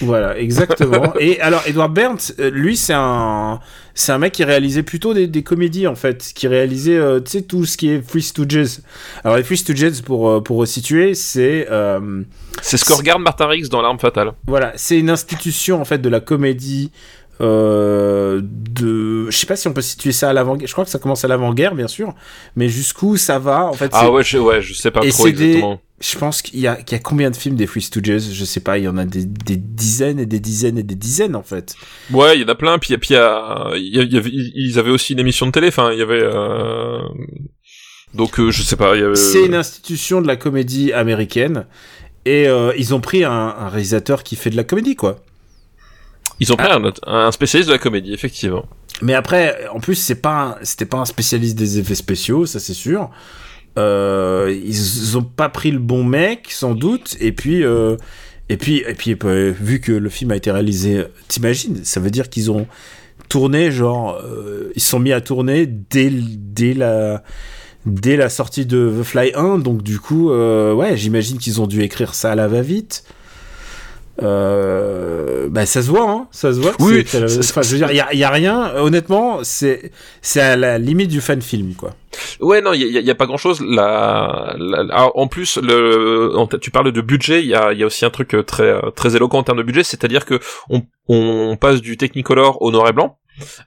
Voilà, 0.00 0.38
exactement. 0.38 1.12
et 1.20 1.40
alors, 1.40 1.62
Edward 1.66 1.92
Berndt, 1.92 2.34
lui, 2.52 2.76
c'est 2.76 2.94
un, 2.94 3.58
c'est 3.94 4.12
un 4.12 4.18
mec 4.18 4.32
qui 4.32 4.44
réalisait 4.44 4.82
plutôt 4.82 5.12
des, 5.12 5.26
des 5.26 5.42
comédies 5.42 5.86
en 5.86 5.96
fait, 5.96 6.32
qui 6.34 6.46
réalisait, 6.46 6.96
euh, 6.96 7.20
tu 7.20 7.32
sais, 7.32 7.42
tout 7.42 7.64
ce 7.64 7.76
qui 7.76 7.90
est 7.90 8.00
Free 8.00 8.22
Stooges. 8.22 8.80
Alors 9.24 9.36
les 9.36 9.42
Free 9.42 9.56
Stooges, 9.56 10.02
pour 10.02 10.42
pour 10.42 10.58
resituer, 10.58 11.14
c'est 11.14 11.66
euh, 11.70 12.22
C'est 12.62 12.76
ce 12.76 12.84
que 12.84 12.92
regarde 12.92 13.22
Martin 13.22 13.46
Riggs 13.46 13.68
dans 13.68 13.82
L'arme 13.82 13.98
fatale. 13.98 14.32
voilà, 14.46 14.72
c'est 14.76 14.98
une 14.98 15.10
institution 15.10 15.80
en 15.80 15.84
fait 15.84 15.98
de 15.98 16.08
la 16.08 16.20
comédie. 16.20 16.92
Euh, 17.40 18.40
de, 18.42 19.30
je 19.30 19.36
sais 19.36 19.46
pas 19.46 19.56
si 19.56 19.68
on 19.68 19.72
peut 19.72 19.80
situer 19.80 20.12
ça 20.12 20.30
à 20.30 20.32
l'avant. 20.32 20.56
Je 20.60 20.70
crois 20.72 20.84
que 20.84 20.90
ça 20.90 20.98
commence 20.98 21.24
à 21.24 21.28
l'avant-guerre, 21.28 21.74
bien 21.74 21.88
sûr, 21.88 22.14
mais 22.56 22.68
jusqu'où 22.68 23.16
ça 23.16 23.38
va 23.38 23.64
en 23.66 23.72
fait. 23.74 23.90
Ah 23.94 24.10
ouais, 24.10 24.24
je, 24.24 24.38
ouais, 24.38 24.60
je 24.62 24.74
sais 24.74 24.90
pas 24.90 25.00
Et 25.04 25.10
trop 25.10 25.24
des- 25.24 25.30
exactement. 25.30 25.80
Je 26.00 26.16
pense 26.16 26.42
qu'il 26.42 26.60
y 26.60 26.66
a, 26.68 26.76
qu'il 26.76 26.96
y 26.96 27.00
a 27.00 27.02
combien 27.02 27.28
de 27.28 27.36
films 27.36 27.56
des 27.56 27.66
Free 27.66 27.82
Stooges? 27.82 28.30
Je 28.32 28.44
sais 28.44 28.60
pas, 28.60 28.78
il 28.78 28.84
y 28.84 28.88
en 28.88 28.96
a 28.98 29.04
des, 29.04 29.24
des 29.24 29.56
dizaines 29.56 30.20
et 30.20 30.26
des 30.26 30.38
dizaines 30.38 30.78
et 30.78 30.84
des 30.84 30.94
dizaines 30.94 31.34
en 31.34 31.42
fait. 31.42 31.74
Ouais, 32.12 32.36
il 32.36 32.42
y 32.42 32.44
en 32.44 32.48
a 32.48 32.54
plein. 32.54 32.78
Puis, 32.78 32.96
puis 32.98 33.10
il 33.10 33.14
y 33.14 33.16
a- 33.16 33.72
il 33.76 33.96
y 33.96 33.98
a- 33.98 34.02
il 34.04 34.12
y 34.12 34.16
avait- 34.16 34.30
ils 34.32 34.78
avaient 34.78 34.90
aussi 34.92 35.12
une 35.14 35.18
émission 35.18 35.46
de 35.46 35.50
télé. 35.50 35.68
Enfin, 35.68 35.90
il 35.92 35.98
y 35.98 36.02
avait. 36.02 36.22
euh, 36.22 37.00
Donc, 38.14 38.38
euh, 38.40 38.50
je 38.50 38.62
sais 38.62 38.76
pas. 38.76 38.94
il 38.96 39.00
y 39.00 39.04
avait- 39.04 39.16
C'est 39.16 39.44
une 39.44 39.54
institution 39.54 40.20
de 40.22 40.26
la 40.28 40.36
comédie 40.36 40.92
américaine 40.92 41.66
et 42.24 42.46
euh, 42.48 42.72
ils 42.78 42.94
ont 42.94 43.00
pris 43.00 43.24
un, 43.24 43.32
un 43.32 43.68
réalisateur 43.68 44.22
qui 44.22 44.36
fait 44.36 44.50
de 44.50 44.56
la 44.56 44.64
comédie 44.64 44.94
quoi. 44.96 45.16
Ils 46.40 46.52
ont 46.52 46.56
pris 46.56 46.68
un, 47.06 47.32
spécialiste 47.32 47.68
de 47.68 47.74
la 47.74 47.78
comédie, 47.78 48.12
effectivement. 48.12 48.66
Mais 49.02 49.14
après, 49.14 49.66
en 49.72 49.80
plus, 49.80 49.94
c'est 49.94 50.20
pas, 50.20 50.58
c'était 50.62 50.86
pas 50.86 50.98
un 50.98 51.04
spécialiste 51.04 51.56
des 51.56 51.78
effets 51.78 51.94
spéciaux, 51.94 52.46
ça 52.46 52.60
c'est 52.60 52.74
sûr. 52.74 53.10
Euh, 53.78 54.56
ils 54.64 55.16
ont 55.16 55.22
pas 55.22 55.48
pris 55.48 55.70
le 55.70 55.78
bon 55.78 56.04
mec, 56.04 56.50
sans 56.50 56.74
doute. 56.74 57.16
Et 57.20 57.32
puis, 57.32 57.64
euh, 57.64 57.96
et 58.48 58.56
puis, 58.56 58.82
et 58.86 58.94
puis, 58.94 59.16
euh, 59.24 59.52
vu 59.58 59.80
que 59.80 59.92
le 59.92 60.08
film 60.08 60.32
a 60.32 60.36
été 60.36 60.50
réalisé, 60.50 61.04
t'imagines, 61.28 61.84
ça 61.84 62.00
veut 62.00 62.10
dire 62.10 62.28
qu'ils 62.28 62.50
ont 62.50 62.66
tourné, 63.28 63.70
genre, 63.70 64.20
euh, 64.24 64.72
ils 64.74 64.82
sont 64.82 64.98
mis 64.98 65.12
à 65.12 65.20
tourner 65.20 65.66
dès, 65.66 66.10
dès 66.10 66.74
la, 66.74 67.22
dès 67.86 68.16
la 68.16 68.28
sortie 68.28 68.66
de 68.66 68.92
The 69.00 69.04
Fly 69.04 69.32
1. 69.34 69.58
Donc 69.58 69.82
du 69.82 70.00
coup, 70.00 70.30
ouais, 70.30 70.96
j'imagine 70.96 71.38
qu'ils 71.38 71.60
ont 71.60 71.66
dû 71.66 71.82
écrire 71.82 72.14
ça 72.14 72.32
à 72.32 72.34
la 72.34 72.48
va-vite. 72.48 73.04
Euh, 74.22 75.48
bah 75.50 75.66
ça 75.66 75.82
se 75.82 75.88
voit, 75.88 76.08
hein, 76.10 76.28
ça 76.30 76.52
se 76.52 76.60
voit. 76.60 76.72
Oui, 76.80 77.04
c'est- 77.06 77.38
enfin, 77.38 77.62
je 77.62 77.70
veux 77.72 77.76
dire, 77.78 77.90
il 77.90 77.96
y 77.96 78.00
a, 78.00 78.14
y 78.14 78.24
a 78.24 78.30
rien. 78.30 78.72
Honnêtement, 78.76 79.40
c'est 79.42 79.92
c'est 80.22 80.40
à 80.40 80.56
la 80.56 80.78
limite 80.78 81.08
du 81.08 81.20
fan 81.20 81.40
film, 81.42 81.74
quoi. 81.74 81.90
Ouais, 82.40 82.60
non, 82.60 82.72
il 82.72 82.82
y 82.82 82.98
a, 82.98 83.00
y 83.00 83.10
a 83.10 83.14
pas 83.14 83.26
grand 83.26 83.36
chose. 83.36 83.60
La, 83.60 84.54
la- 84.58 84.80
alors, 84.92 85.12
en 85.14 85.28
plus, 85.28 85.58
le, 85.62 86.32
en- 86.36 86.46
tu 86.46 86.70
parles 86.70 86.90
de 86.92 87.00
budget. 87.00 87.40
Il 87.42 87.48
y 87.48 87.54
a, 87.54 87.72
il 87.72 87.78
y 87.78 87.82
a 87.82 87.86
aussi 87.86 88.04
un 88.04 88.10
truc 88.10 88.34
euh, 88.34 88.42
très, 88.42 88.64
euh, 88.64 88.90
très 88.94 89.14
éloquent 89.14 89.38
en 89.38 89.42
termes 89.42 89.58
de 89.58 89.62
budget, 89.62 89.84
c'est-à-dire 89.84 90.24
que 90.24 90.40
on, 90.68 90.82
on 91.08 91.56
passe 91.56 91.80
du 91.80 91.96
Technicolor 91.96 92.60
au 92.62 92.70
noir 92.70 92.88
et 92.88 92.92
blanc. 92.92 93.17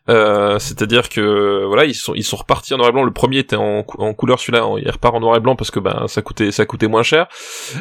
Euh, 0.09 0.59
c'est-à-dire 0.59 1.09
que 1.09 1.65
voilà, 1.65 1.85
ils 1.85 1.95
sont 1.95 2.13
ils 2.15 2.23
sont 2.23 2.37
repartis 2.37 2.73
en 2.73 2.77
noir 2.77 2.89
et 2.89 2.91
blanc. 2.91 3.03
Le 3.03 3.11
premier 3.11 3.39
était 3.39 3.55
en, 3.55 3.83
cou- 3.83 4.01
en 4.01 4.13
couleur, 4.13 4.39
celui-là, 4.39 4.67
il 4.77 4.89
repart 4.89 5.15
en 5.15 5.19
noir 5.19 5.35
et 5.37 5.39
blanc 5.39 5.55
parce 5.55 5.71
que 5.71 5.79
ben 5.79 6.05
ça 6.07 6.21
coûtait 6.21 6.51
ça 6.51 6.65
coûtait 6.65 6.87
moins 6.87 7.03
cher. 7.03 7.27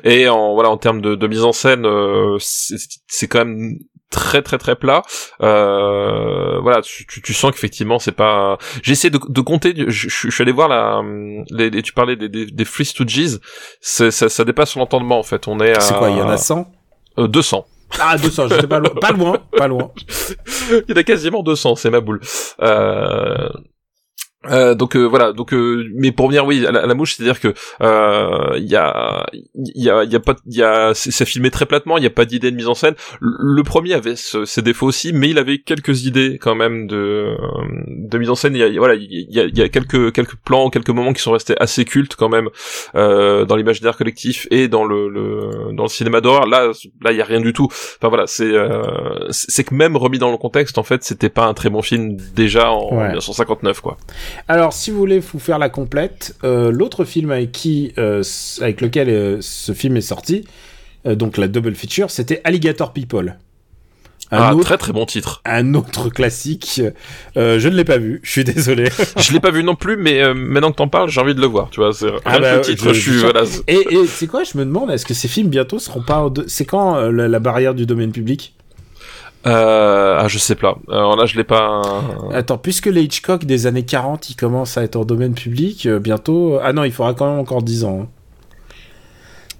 Et 0.04 0.28
en 0.28 0.54
voilà, 0.54 0.70
en 0.70 0.76
termes 0.76 1.00
de, 1.00 1.14
de 1.14 1.26
mise 1.26 1.44
en 1.44 1.52
scène, 1.52 1.86
euh, 1.86 2.36
c'est 2.40 2.76
c'est 3.06 3.28
quand 3.28 3.44
même 3.44 3.78
très 4.10 4.42
très 4.42 4.58
très 4.58 4.74
plat. 4.76 5.02
Euh, 5.42 6.58
voilà, 6.60 6.82
tu, 6.82 7.06
tu, 7.06 7.22
tu 7.22 7.32
sens 7.34 7.50
qu'effectivement 7.52 7.98
c'est 7.98 8.12
pas. 8.12 8.58
J'essaie 8.82 9.10
de, 9.10 9.18
de 9.28 9.40
compter. 9.40 9.72
Je, 9.76 9.90
je, 9.90 10.08
je 10.08 10.30
suis 10.30 10.42
allé 10.42 10.52
voir 10.52 10.68
la. 10.68 11.00
Les, 11.50 11.70
les- 11.70 11.82
tu 11.82 11.92
parlais 11.92 12.16
des, 12.16 12.28
des, 12.28 12.46
des 12.46 12.64
Free 12.64 12.84
Stooges. 12.84 13.38
Ça, 13.80 14.10
ça 14.10 14.44
dépasse 14.44 14.70
son 14.70 14.80
entendement 14.80 15.18
en 15.18 15.22
fait. 15.22 15.48
On 15.48 15.60
est 15.60 15.76
à. 15.76 15.80
C'est 15.80 15.94
quoi 15.94 16.10
Il 16.10 16.16
y 16.18 16.22
en 16.22 16.28
a 16.28 16.36
100 16.36 16.66
euh, 17.18 17.26
200. 17.28 17.66
Ah, 17.98 18.16
200, 18.16 18.48
j'étais 18.48 18.66
pas 18.66 18.78
loin. 18.78 18.90
Pas 19.00 19.12
loin, 19.12 19.38
pas 19.56 19.68
loin. 19.68 19.90
Il 20.70 20.84
y 20.88 20.92
en 20.92 20.96
a 20.96 21.02
quasiment 21.02 21.42
200, 21.42 21.76
c'est 21.76 21.90
ma 21.90 22.00
boule. 22.00 22.20
Euh... 22.60 23.48
euh, 24.48 24.74
donc 24.74 24.96
euh, 24.96 25.04
voilà, 25.04 25.32
donc 25.32 25.52
euh, 25.52 25.84
mais 25.94 26.12
pour 26.12 26.28
venir 26.28 26.46
oui 26.46 26.64
à 26.66 26.72
la, 26.72 26.80
à 26.82 26.86
la 26.86 26.94
mouche, 26.94 27.14
c'est-à-dire 27.16 27.40
que 27.40 27.52
euh, 27.82 28.56
il 28.56 28.64
y 28.68 28.76
a 28.76 29.26
il 29.54 29.82
y 29.84 29.90
a 29.90 30.02
il 30.04 30.10
y 30.10 30.16
a 30.16 30.20
pas 30.20 30.34
il 30.46 30.56
y 30.56 30.62
a 30.62 30.92
c'est 30.94 31.10
c'est 31.10 31.26
filmé 31.26 31.50
très 31.50 31.66
platement, 31.66 31.98
il 31.98 32.04
y 32.04 32.06
a 32.06 32.10
pas 32.10 32.24
d'idée 32.24 32.50
de 32.50 32.56
mise 32.56 32.68
en 32.68 32.74
scène. 32.74 32.94
Le, 33.20 33.32
le 33.38 33.62
premier 33.62 33.92
avait 33.94 34.16
ce- 34.16 34.44
ses 34.46 34.62
défauts 34.62 34.86
aussi, 34.86 35.12
mais 35.12 35.28
il 35.28 35.38
avait 35.38 35.58
quelques 35.58 36.06
idées 36.06 36.38
quand 36.40 36.54
même 36.54 36.86
de 36.86 37.36
de 37.86 38.18
mise 38.18 38.30
en 38.30 38.34
scène. 38.34 38.54
Il 38.54 38.60
y 38.60 38.62
a 38.62 38.70
voilà, 38.78 38.94
il 38.94 39.26
y 39.28 39.40
a, 39.40 39.44
il 39.44 39.58
y 39.58 39.62
a 39.62 39.68
quelques 39.68 40.12
quelques 40.12 40.36
plans, 40.36 40.70
quelques 40.70 40.90
moments 40.90 41.12
qui 41.12 41.20
sont 41.22 41.32
restés 41.32 41.54
assez 41.60 41.84
cultes 41.84 42.16
quand 42.16 42.28
même 42.30 42.48
euh, 42.94 43.44
dans 43.44 43.56
l'imaginaire 43.56 43.96
collectif 43.96 44.46
et 44.50 44.68
dans 44.68 44.84
le, 44.84 45.08
le 45.10 45.72
dans 45.74 45.82
le 45.84 45.88
cinéma 45.90 46.20
d'horreur. 46.22 46.46
Là 46.46 46.70
là 47.02 47.12
il 47.12 47.16
y 47.18 47.22
a 47.22 47.24
rien 47.26 47.40
du 47.40 47.52
tout. 47.52 47.68
Enfin 47.70 48.08
voilà, 48.08 48.26
c'est 48.26 48.50
euh, 48.50 48.82
c'est 49.30 49.50
c'est 49.50 49.64
que 49.64 49.74
même 49.74 49.96
remis 49.98 50.18
dans 50.18 50.30
le 50.30 50.38
contexte, 50.38 50.78
en 50.78 50.82
fait, 50.82 51.02
c'était 51.04 51.28
pas 51.28 51.44
un 51.44 51.52
très 51.52 51.68
bon 51.68 51.82
film 51.82 52.16
déjà 52.34 52.70
en 52.70 52.90
Ouais. 52.96 53.08
1959 53.08 53.80
quoi. 53.82 53.98
Alors, 54.48 54.72
si 54.72 54.90
vous 54.90 54.98
voulez 54.98 55.18
vous 55.20 55.38
faire 55.38 55.58
la 55.58 55.68
complète, 55.68 56.36
euh, 56.44 56.70
l'autre 56.70 57.04
film 57.04 57.30
avec 57.30 57.52
qui, 57.52 57.92
euh, 57.98 58.22
avec 58.60 58.80
lequel 58.80 59.08
euh, 59.08 59.38
ce 59.40 59.72
film 59.72 59.96
est 59.96 60.00
sorti, 60.02 60.44
donc 61.06 61.38
la 61.38 61.48
double 61.48 61.74
feature, 61.74 62.10
c'était 62.10 62.40
Alligator 62.44 62.92
People. 62.92 63.36
Un, 64.32 64.36
ah, 64.38 64.54
autre, 64.54 64.64
très 64.64 64.78
très 64.78 64.92
bon 64.92 65.06
titre. 65.06 65.40
un 65.44 65.74
autre 65.74 66.08
classique. 66.08 66.80
Euh, 67.36 67.58
je 67.58 67.68
ne 67.68 67.74
l'ai 67.74 67.84
pas 67.84 67.98
vu, 67.98 68.20
je 68.22 68.30
suis 68.30 68.44
désolé. 68.44 68.88
Je 69.16 69.32
l'ai 69.32 69.40
pas 69.40 69.50
vu 69.50 69.64
non 69.64 69.74
plus, 69.74 69.96
mais 69.96 70.22
euh, 70.22 70.34
maintenant 70.34 70.70
que 70.70 70.76
t'en 70.76 70.86
parles, 70.86 71.08
j'ai 71.10 71.20
envie 71.20 71.34
de 71.34 71.40
le 71.40 71.48
voir. 71.48 71.68
Tu 71.70 71.80
vois, 71.80 71.92
c'est 71.92 72.06
Ah 72.24 72.38
bah, 72.38 72.56
le 72.56 72.60
titre, 72.60 72.84
je- 72.90 72.92
je, 72.92 73.00
suis 73.00 73.12
je- 73.14 73.18
voilà. 73.26 73.42
Et, 73.66 73.74
et 73.92 74.06
c'est 74.06 74.28
quoi 74.28 74.44
Je 74.44 74.56
me 74.56 74.64
demande, 74.64 74.90
est-ce 74.92 75.04
que 75.04 75.14
ces 75.14 75.26
films 75.26 75.48
bientôt 75.48 75.80
seront 75.80 76.02
pas. 76.02 76.28
C'est 76.46 76.64
quand 76.64 76.96
euh, 76.96 77.10
la, 77.10 77.26
la 77.26 77.38
barrière 77.40 77.74
du 77.74 77.86
domaine 77.86 78.12
public? 78.12 78.54
Euh, 79.46 80.16
ah, 80.18 80.28
je 80.28 80.38
sais 80.38 80.54
pas. 80.54 80.78
Alors 80.90 81.16
là, 81.16 81.24
je 81.26 81.36
l'ai 81.36 81.44
pas. 81.44 81.80
Attends, 82.32 82.58
puisque 82.58 82.86
les 82.86 83.02
Hitchcock 83.02 83.44
des 83.44 83.66
années 83.66 83.84
40, 83.84 84.30
ils 84.30 84.36
commencent 84.36 84.76
à 84.76 84.82
être 84.82 84.96
en 84.96 85.04
domaine 85.04 85.34
public, 85.34 85.86
euh, 85.86 85.98
bientôt. 85.98 86.58
Ah 86.62 86.72
non, 86.72 86.84
il 86.84 86.92
faudra 86.92 87.14
quand 87.14 87.30
même 87.30 87.38
encore 87.38 87.62
10 87.62 87.84
ans. 87.84 88.00
hein. 88.02 88.08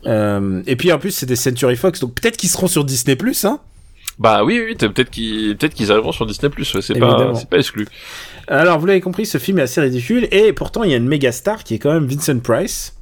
Euh, 0.07 0.63
et 0.67 0.77
puis 0.77 0.93
en 0.93 0.99
plus, 0.99 1.11
c'est 1.11 1.27
des 1.27 1.37
Century 1.37 1.77
Fox, 1.77 2.01
donc 2.01 2.15
peut-être 2.15 2.37
qu'ils 2.37 2.49
seront 2.49 2.67
sur 2.69 2.85
Disney 2.85 3.17
Plus, 3.17 3.45
hein. 3.45 3.61
Bah 4.19 4.45
oui, 4.45 4.61
oui, 4.67 4.75
peut-être 4.75 5.11
qu'ils 5.11 5.57
qu'ils 5.57 5.93
arriveront 5.93 6.13
sur 6.13 6.27
Disney 6.27 6.51
Plus. 6.51 6.79
C'est 6.81 6.99
pas 6.99 7.33
pas 7.51 7.59
exclu. 7.59 7.87
Alors, 8.49 8.79
vous 8.79 8.87
l'avez 8.87 9.01
compris, 9.01 9.25
ce 9.25 9.39
film 9.39 9.59
est 9.59 9.63
assez 9.63 9.81
ridicule, 9.81 10.29
et 10.31 10.53
pourtant, 10.53 10.83
il 10.85 10.91
y 10.91 10.95
a 10.95 10.97
une 10.99 11.07
méga 11.09 11.33
star 11.33 11.65
qui 11.65 11.75
est 11.75 11.79
quand 11.79 11.93
même 11.93 12.07
Vincent 12.07 12.39
Price. 12.41 12.95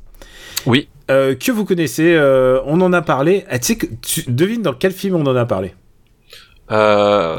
Oui. 0.67 0.89
euh, 1.11 1.35
que 1.35 1.51
vous 1.53 1.65
connaissez, 1.65 2.15
euh, 2.15 2.61
on 2.67 2.81
en 2.81 2.93
a 2.93 3.01
parlé. 3.03 3.45
Ah, 3.49 3.59
tu 3.59 3.67
sais 3.67 3.77
que 3.77 3.87
tu 4.03 4.25
devines 4.29 4.63
dans 4.63 4.75
quel 4.75 4.93
film 4.93 5.15
on 5.17 5.27
en 5.27 5.35
a 5.37 5.45
parlé? 5.47 5.75
Euh... 6.71 7.39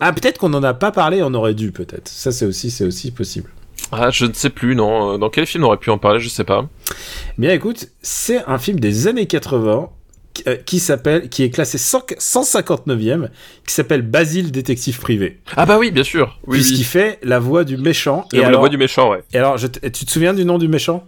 Ah, 0.00 0.12
peut-être 0.12 0.38
qu'on 0.38 0.52
en 0.54 0.62
a 0.62 0.74
pas 0.74 0.92
parlé, 0.92 1.22
on 1.22 1.34
aurait 1.34 1.54
dû, 1.54 1.72
peut-être. 1.72 2.08
Ça, 2.08 2.32
c'est 2.32 2.46
aussi, 2.46 2.70
c'est 2.70 2.84
aussi 2.84 3.10
possible. 3.10 3.50
Ah, 3.92 4.10
je 4.10 4.26
ne 4.26 4.32
sais 4.32 4.50
plus, 4.50 4.74
non. 4.74 5.14
Euh, 5.14 5.18
Dans 5.18 5.30
quel 5.30 5.46
film 5.46 5.64
on 5.64 5.68
aurait 5.68 5.76
pu 5.76 5.90
en 5.90 5.98
parler, 5.98 6.20
je 6.20 6.28
sais 6.28 6.44
pas. 6.44 6.68
Bien 7.38 7.52
écoute, 7.52 7.88
c'est 8.02 8.44
un 8.46 8.58
film 8.58 8.78
des 8.80 9.08
années 9.08 9.26
80 9.26 9.90
qui, 9.90 9.90
euh, 10.46 10.56
qui 10.56 10.78
s'appelle, 10.80 11.28
qui 11.28 11.42
est 11.42 11.50
classé 11.50 11.78
100 11.78 12.00
159e, 12.18 13.28
qui 13.66 13.74
s'appelle 13.74 14.02
Basile 14.02 14.50
détective 14.50 14.98
privé, 14.98 15.38
Ah 15.56 15.66
bah 15.66 15.78
oui, 15.78 15.90
bien 15.90 16.04
sûr. 16.04 16.38
Oui, 16.46 16.58
puisqu'il 16.58 16.78
oui. 16.78 16.84
fait 16.84 17.18
la 17.22 17.38
voix 17.38 17.64
du 17.64 17.76
méchant. 17.76 18.26
Et 18.32 18.38
Et 18.38 18.40
la 18.40 18.56
voix 18.56 18.68
du 18.68 18.76
méchant, 18.78 19.10
ouais. 19.10 19.22
et 19.32 19.38
alors 19.38 19.58
je 19.58 19.66
tu 19.66 20.04
te 20.04 20.10
souviens 20.10 20.34
du 20.34 20.44
nom 20.44 20.58
du 20.58 20.68
méchant? 20.68 21.04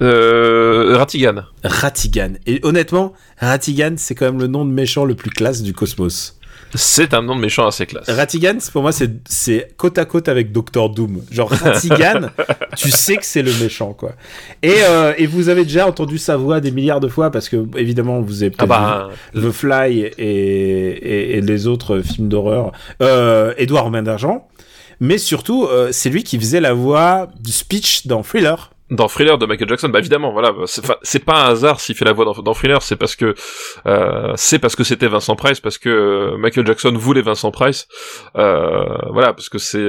Euh, 0.00 0.96
Ratigan. 0.96 1.42
Ratigan. 1.64 2.32
Et 2.46 2.60
honnêtement, 2.62 3.12
Ratigan, 3.38 3.94
c'est 3.96 4.14
quand 4.14 4.26
même 4.26 4.40
le 4.40 4.46
nom 4.46 4.64
de 4.64 4.70
méchant 4.70 5.04
le 5.04 5.14
plus 5.14 5.30
classe 5.30 5.62
du 5.62 5.72
cosmos. 5.72 6.38
C'est 6.74 7.14
un 7.14 7.22
nom 7.22 7.36
de 7.36 7.40
méchant 7.40 7.66
assez 7.66 7.86
classe. 7.86 8.08
Ratigan, 8.08 8.56
pour 8.72 8.82
moi, 8.82 8.92
c'est 8.92 9.10
c'est 9.28 9.74
côte 9.76 9.98
à 9.98 10.04
côte 10.04 10.28
avec 10.28 10.52
Doctor 10.52 10.90
Doom. 10.90 11.22
Genre 11.30 11.50
Ratigan, 11.50 12.30
tu 12.76 12.90
sais 12.90 13.16
que 13.16 13.26
c'est 13.26 13.42
le 13.42 13.52
méchant, 13.54 13.92
quoi. 13.92 14.12
Et, 14.62 14.76
euh, 14.82 15.12
et 15.18 15.26
vous 15.26 15.48
avez 15.48 15.64
déjà 15.64 15.86
entendu 15.86 16.18
sa 16.18 16.36
voix 16.36 16.60
des 16.60 16.70
milliards 16.70 17.00
de 17.00 17.08
fois 17.08 17.30
parce 17.30 17.48
que 17.48 17.66
évidemment 17.76 18.20
vous 18.20 18.42
avez 18.42 18.52
Ah 18.58 18.58
peut-être 18.58 18.68
bah, 18.68 19.08
vu 19.34 19.48
The 19.48 19.52
Fly 19.52 20.00
et, 20.00 20.12
et, 20.18 21.38
et 21.38 21.40
les 21.40 21.66
autres 21.66 22.00
films 22.00 22.28
d'horreur. 22.28 22.72
Euh, 23.02 23.54
Edouard 23.58 23.84
Romain 23.84 24.02
d'argent. 24.02 24.48
Mais 25.00 25.18
surtout, 25.18 25.64
euh, 25.64 25.88
c'est 25.90 26.10
lui 26.10 26.22
qui 26.22 26.38
faisait 26.38 26.60
la 26.60 26.72
voix 26.74 27.28
du 27.40 27.50
speech 27.50 28.06
dans 28.06 28.22
Thriller. 28.22 28.71
Dans 28.92 29.08
Thriller 29.08 29.38
de 29.38 29.46
Michael 29.46 29.68
Jackson, 29.68 29.88
bah 29.88 29.98
évidemment, 29.98 30.32
voilà, 30.32 30.52
c'est 30.66 30.84
enfin, 30.84 30.96
c'est 31.02 31.24
pas 31.24 31.46
un 31.46 31.50
hasard 31.50 31.80
s'il 31.80 31.96
fait 31.96 32.04
la 32.04 32.12
voix 32.12 32.26
dans, 32.26 32.34
dans 32.42 32.52
Thriller, 32.52 32.82
c'est 32.82 32.96
parce 32.96 33.16
que 33.16 33.34
euh, 33.86 34.32
c'est 34.36 34.58
parce 34.58 34.76
que 34.76 34.84
c'était 34.84 35.08
Vincent 35.08 35.34
Price, 35.34 35.60
parce 35.60 35.78
que 35.78 35.88
euh, 35.88 36.36
Michael 36.36 36.66
Jackson 36.66 36.92
voulait 36.94 37.22
Vincent 37.22 37.50
Price, 37.50 37.88
euh, 38.36 38.84
voilà, 39.10 39.32
parce 39.32 39.48
que 39.48 39.58
c'est 39.58 39.88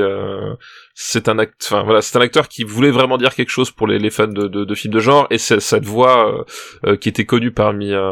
c'est 0.95 1.27
un 1.27 1.39
act, 1.39 1.55
enfin 1.65 1.83
voilà, 1.83 2.01
c'est 2.01 2.17
un 2.17 2.21
acteur 2.21 2.47
qui 2.47 2.63
voulait 2.63 2.91
vraiment 2.91 3.17
dire 3.17 3.33
quelque 3.33 3.49
chose 3.49 3.71
pour 3.71 3.87
les, 3.87 4.09
fans 4.11 4.27
de, 4.27 4.47
de, 4.47 4.63
de 4.63 4.75
films 4.75 4.93
de 4.93 4.99
genre, 4.99 5.25
et 5.31 5.37
cette 5.37 5.85
voix 5.85 6.29
euh, 6.31 6.43
euh, 6.91 6.95
qui 6.97 7.09
était 7.09 7.25
connue 7.25 7.51
parmi 7.51 7.91
euh, 7.91 8.11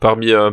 parmi 0.00 0.30
euh, 0.32 0.50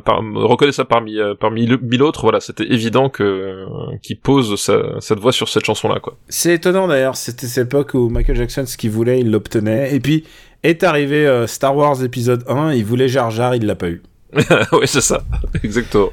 parmi 0.86 1.20
euh, 1.20 1.36
parmi 1.40 1.66
le- 1.66 1.78
mille 1.78 2.04
autres, 2.04 2.22
voilà, 2.24 2.40
c'était 2.40 2.66
évident 2.72 3.10
que 3.10 3.24
euh, 3.24 3.66
qu'il 4.02 4.20
pose 4.20 4.60
sa- 4.60 5.00
cette 5.00 5.20
voix 5.20 5.32
sur 5.32 5.50
cette 5.50 5.66
chanson 5.66 5.88
là, 5.90 6.00
quoi. 6.00 6.18
C'est 6.30 6.54
étonnant 6.56 6.88
d'ailleurs, 6.88 7.16
c'était 7.16 7.48
cette 7.48 7.68
époque 7.68 7.94
où 7.94 8.10
Michael 8.10 8.36
Jackson, 8.38 8.66
ce 8.66 8.78
qu'il 8.78 8.92
voulait, 8.92 9.20
il 9.20 9.32
l'obtenait. 9.32 9.94
Et 9.96 10.00
puis 10.00 10.26
est 10.64 10.84
arrivé 10.84 11.44
Star 11.48 11.76
Wars 11.76 12.04
épisode 12.04 12.44
1, 12.48 12.74
il 12.74 12.86
voulait 12.86 13.08
Jar 13.08 13.32
Jar, 13.32 13.56
il 13.56 13.66
l'a 13.66 13.76
pas 13.76 13.90
eu. 13.90 14.02
oui, 14.72 14.86
c'est 14.86 15.02
ça, 15.02 15.24
exactement. 15.64 16.10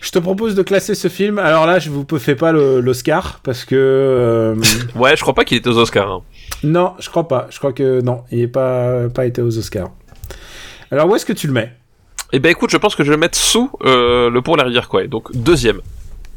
Je 0.00 0.10
te 0.10 0.18
propose 0.18 0.54
de 0.54 0.62
classer 0.62 0.94
ce 0.94 1.08
film. 1.08 1.38
Alors 1.38 1.66
là, 1.66 1.78
je 1.78 1.90
vous 1.90 2.06
fais 2.18 2.34
pas 2.36 2.52
l'Oscar 2.52 3.40
parce 3.42 3.64
que 3.64 3.74
euh, 3.76 4.54
Ouais, 4.94 5.16
je 5.16 5.20
crois 5.22 5.34
pas 5.34 5.44
qu'il 5.44 5.56
était 5.58 5.68
aux 5.68 5.78
Oscars. 5.78 6.10
hein. 6.10 6.22
non, 6.64 6.94
je 6.98 7.10
crois 7.10 7.28
pas. 7.28 7.48
Je 7.50 7.58
crois 7.58 7.72
que 7.72 8.00
non, 8.00 8.22
il 8.30 8.38
n'est 8.38 8.46
pas 8.48 9.08
pas 9.08 9.26
été 9.26 9.42
aux 9.42 9.58
Oscars. 9.58 9.90
Alors 10.90 11.08
où 11.08 11.16
est-ce 11.16 11.26
que 11.26 11.32
tu 11.32 11.46
le 11.46 11.52
mets? 11.52 11.72
Eh 12.32 12.38
ben 12.38 12.50
écoute, 12.50 12.70
je 12.70 12.76
pense 12.76 12.94
que 12.94 13.02
je 13.02 13.08
vais 13.10 13.16
le 13.16 13.20
mettre 13.20 13.36
sous 13.38 13.70
euh, 13.84 14.30
le 14.30 14.40
pont 14.42 14.52
de 14.52 14.58
la 14.58 14.64
rivière 14.64 14.88
Kwai, 14.88 15.08
donc 15.08 15.30
deuxième. 15.34 15.80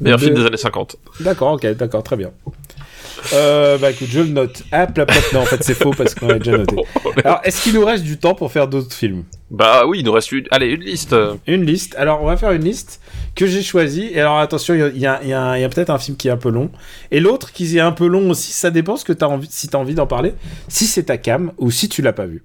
Meilleur 0.02 0.18
Deux- 0.18 0.26
film 0.26 0.38
des 0.38 0.46
années 0.46 0.58
50. 0.58 0.96
D'accord, 1.20 1.54
ok, 1.54 1.68
d'accord, 1.76 2.02
très 2.04 2.16
bien. 2.18 2.32
Euh, 3.34 3.78
bah 3.78 3.92
écoute, 3.92 4.08
je 4.12 4.20
le 4.20 4.28
note. 4.28 4.64
Ah, 4.72 4.88
plap, 4.88 5.08
plap. 5.10 5.24
Non, 5.34 5.42
en 5.42 5.46
fait, 5.46 5.64
c'est 5.64 5.74
faux 5.74 5.92
parce 5.92 6.14
qu'on 6.14 6.28
l'a 6.28 6.40
déjà 6.40 6.58
noté. 6.58 6.76
Alors, 7.24 7.40
est-ce 7.44 7.64
qu'il 7.64 7.74
nous 7.74 7.86
reste 7.86 8.04
du 8.04 8.18
temps 8.18 8.36
pour 8.36 8.52
faire 8.52 8.68
d'autres 8.68 8.94
films 8.94 9.24
Bah 9.50 9.84
oui, 9.88 10.00
il 10.00 10.06
nous 10.06 10.12
reste 10.12 10.32
une... 10.32 10.46
Allez, 10.52 10.68
une 10.68 10.82
liste. 10.82 11.16
Une 11.48 11.66
liste. 11.66 11.96
Alors, 11.98 12.22
on 12.22 12.26
va 12.26 12.36
faire 12.38 12.52
une 12.52 12.64
liste 12.64 13.00
que 13.36 13.46
j'ai 13.48 13.62
choisie. 13.64 14.10
Et 14.14 14.20
alors, 14.20 14.40
attention, 14.40 14.74
il 14.76 14.80
y 14.80 14.84
a, 14.84 14.90
il 14.94 15.00
y 15.00 15.06
a- 15.08 15.20
il 15.24 15.30
y 15.30 15.34
a- 15.34 15.58
il 15.58 15.62
y 15.62 15.64
a 15.64 15.70
peut-être 15.70 15.90
un 15.90 15.98
film 16.00 16.18
qui 16.18 16.28
est 16.28 16.32
un 16.32 16.38
peu 16.38 16.50
long. 16.50 16.70
Et 17.12 17.20
l'autre 17.20 17.52
qui 17.54 17.78
est 17.78 17.82
un 17.82 17.92
peu 17.94 18.08
long 18.08 18.30
aussi. 18.30 18.52
Ça 18.52 18.72
dépend 18.72 18.98
ce 18.98 19.06
que 19.06 19.14
as 19.24 19.28
envie, 19.30 19.48
si 19.50 19.68
tu 19.70 19.76
as 19.76 19.80
envie 19.80 19.96
d'en 19.96 20.08
parler. 20.08 20.34
Si 20.68 20.86
c'est 20.86 21.04
ta 21.04 21.18
cam 21.18 21.52
ou 21.58 21.72
si 21.72 21.88
tu 21.90 22.02
l'as 22.02 22.14
pas 22.14 22.26
vu. 22.26 22.44